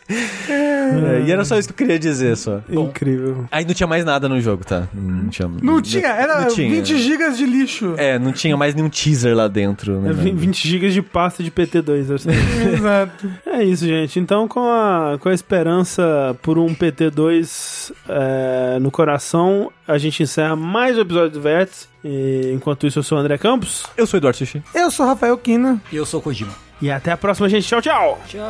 É, 0.49 1.23
e 1.27 1.33
era 1.33 1.45
só 1.45 1.59
isso 1.59 1.69
que 1.69 1.73
eu 1.73 1.87
queria 1.87 1.99
dizer, 1.99 2.37
só. 2.37 2.61
Incrível. 2.69 3.47
Aí 3.51 3.65
não 3.65 3.73
tinha 3.73 3.87
mais 3.87 4.05
nada 4.05 4.29
no 4.29 4.41
jogo, 4.41 4.65
tá? 4.65 4.89
Não 4.93 5.29
tinha. 5.29 5.49
Não 5.63 5.81
tinha, 5.81 6.09
era 6.09 6.43
não 6.43 6.49
tinha. 6.49 6.71
20 6.71 6.99
gigas 6.99 7.39
de 7.39 7.47
lixo. 7.47 7.95
É, 7.97 8.19
não 8.19 8.33
tinha 8.33 8.57
mais 8.57 8.75
nenhum 8.75 8.91
teaser 8.91 9.35
lá 9.35 9.49
dentro, 9.49 10.01
né? 10.01 10.11
É 10.11 10.13
20 10.13 10.69
GB 10.69 10.91
de 10.91 11.03
pasta 11.03 11.43
de 11.43 11.51
PT2. 11.51 12.15
assim. 12.15 12.29
Exato. 12.75 13.31
É 13.47 13.65
isso, 13.65 13.87
gente. 13.87 14.19
Então, 14.21 14.47
com 14.47 14.69
a, 14.71 15.17
com 15.19 15.29
a 15.29 15.35
esperança 15.35 16.37
por 16.43 16.59
um 16.59 16.75
PT2 16.75 17.93
é, 18.09 18.79
no 18.81 18.91
coração, 18.91 19.73
a 19.89 19.99
gente 19.99 20.23
encerra 20.23 20.55
mais 20.57 20.97
um 20.99 21.01
episódio 21.01 21.31
do 21.31 21.41
Vértice. 21.41 21.89
E, 22.05 22.53
enquanto 22.55 22.87
isso, 22.87 22.99
eu 22.99 23.03
sou 23.03 23.19
o 23.19 23.20
André 23.20 23.37
Campos. 23.39 23.85
Eu 23.97 24.07
sou 24.07 24.17
o 24.17 24.20
Eduardo 24.20 24.39
Sushi. 24.39 24.62
Eu 24.75 24.91
sou 24.91 25.07
Rafael 25.07 25.37
Kina. 25.39 25.81
E 25.93 25.97
eu 25.97 26.07
sou 26.07 26.20
o 26.20 26.23
Kojima. 26.23 26.53
E 26.81 26.91
até 26.91 27.12
a 27.12 27.17
próxima, 27.17 27.49
gente. 27.49 27.69
Tchau, 27.69 27.83
tchau. 27.83 28.19
Tchau. 28.27 28.41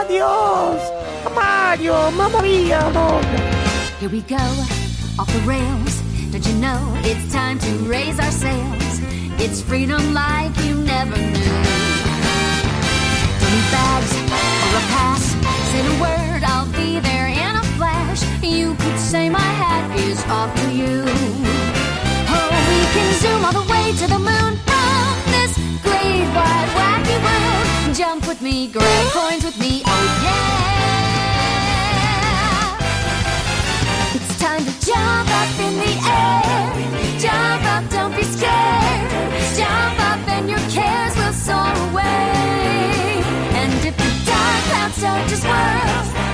Adiós. 0.00 0.80
Mario, 1.34 2.10
mamma 2.12 2.40
mia, 2.40 2.78
amor. 2.78 3.20
Here 4.00 4.10
we 4.10 4.22
go, 4.22 4.36
off 5.18 5.30
the 5.32 5.40
rails. 5.46 6.02
Don't 6.32 6.46
you 6.46 6.54
know 6.58 6.80
it's 7.04 7.32
time 7.32 7.58
to 7.58 7.88
raise 7.88 8.18
our 8.18 8.32
sails? 8.32 9.00
It's 9.38 9.60
freedom 9.60 10.14
like 10.14 10.52
you 10.64 10.76
never 10.76 11.16
knew. 11.16 11.52
Don't 13.40 13.52
need 13.52 13.70
bags 13.70 14.12
or 14.12 14.76
a 14.76 14.84
pass. 14.92 15.36
Say 15.72 15.82
the 15.82 16.00
word, 16.00 16.42
I'll 16.44 16.70
be 16.72 17.00
there 17.00 17.28
in 17.28 17.56
a 17.56 17.62
flash. 17.76 18.22
You 18.42 18.74
could 18.74 18.98
say 18.98 19.28
my 19.28 19.38
hat 19.38 19.98
is 19.98 20.22
off 20.26 20.54
to 20.62 20.72
you. 20.72 21.45
Zoom 23.18 23.44
all 23.44 23.52
the 23.52 23.64
way 23.72 23.92
to 23.92 24.06
the 24.06 24.18
moon 24.18 24.58
from 24.66 25.14
this 25.32 25.52
great 25.82 26.26
wide 26.36 26.70
wacky 26.76 27.16
world. 27.24 27.96
Jump 27.96 28.26
with 28.28 28.40
me, 28.42 28.68
grab 28.68 29.06
coins 29.12 29.42
with 29.42 29.58
me, 29.58 29.82
oh 29.86 30.04
yeah. 30.22 30.66
It's 34.16 34.38
time 34.38 34.62
to 34.64 34.72
jump 34.84 35.30
up 35.40 35.58
in 35.66 35.78
the 35.84 35.94
air. 36.20 36.74
Jump 37.18 37.64
up, 37.74 37.88
don't 37.90 38.14
be 38.14 38.22
scared. 38.22 39.10
Jump 39.56 39.98
up 40.10 40.28
and 40.28 40.50
your 40.50 40.64
cares 40.68 41.16
will 41.16 41.32
soar 41.32 41.72
away. 41.88 43.22
And 43.60 43.72
if 43.88 43.96
the 43.96 44.10
dark 44.28 44.60
clouds 44.68 44.96
start 44.96 45.28
to 45.30 45.36
swirl, 45.36 46.25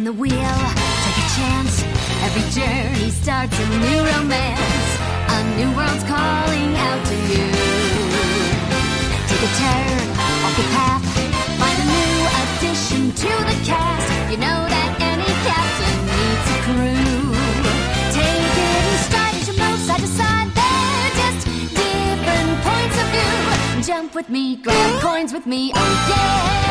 Spin 0.00 0.16
the 0.16 0.18
wheel, 0.18 0.32
take 0.32 1.18
a 1.20 1.28
chance. 1.36 1.84
Every 2.24 2.46
journey 2.56 3.10
starts 3.10 3.52
a 3.52 3.66
new 3.84 4.00
romance. 4.00 4.88
A 5.28 5.38
new 5.58 5.76
world's 5.76 6.04
calling 6.04 6.72
out 6.88 7.04
to 7.04 7.16
you. 7.28 7.44
Take 9.28 9.44
a 9.44 9.52
turn 9.60 10.00
off 10.16 10.56
the 10.56 10.64
path. 10.72 11.04
Find 11.60 11.78
a 11.84 11.88
new 11.96 12.16
addition 12.40 13.12
to 13.12 13.30
the 13.44 13.56
cast. 13.68 14.08
You 14.30 14.38
know 14.38 14.60
that 14.72 14.90
any 15.12 15.32
captain 15.44 15.98
needs 16.16 16.46
a 16.48 16.58
crew. 16.64 17.36
Take 18.16 18.56
it 18.56 18.80
in 18.80 18.98
stride 19.04 19.36
as 19.36 19.44
you 19.48 19.56
move 19.60 19.80
side 19.84 20.00
to 20.00 20.10
side. 20.16 20.48
They're 20.56 21.12
just 21.20 21.44
different 21.76 22.52
points 22.64 22.96
of 23.02 23.06
view. 23.12 23.84
Jump 23.84 24.14
with 24.14 24.30
me, 24.30 24.56
grab 24.56 25.00
coins 25.02 25.34
with 25.34 25.44
me, 25.46 25.72
oh 25.74 26.06
yeah. 26.08 26.70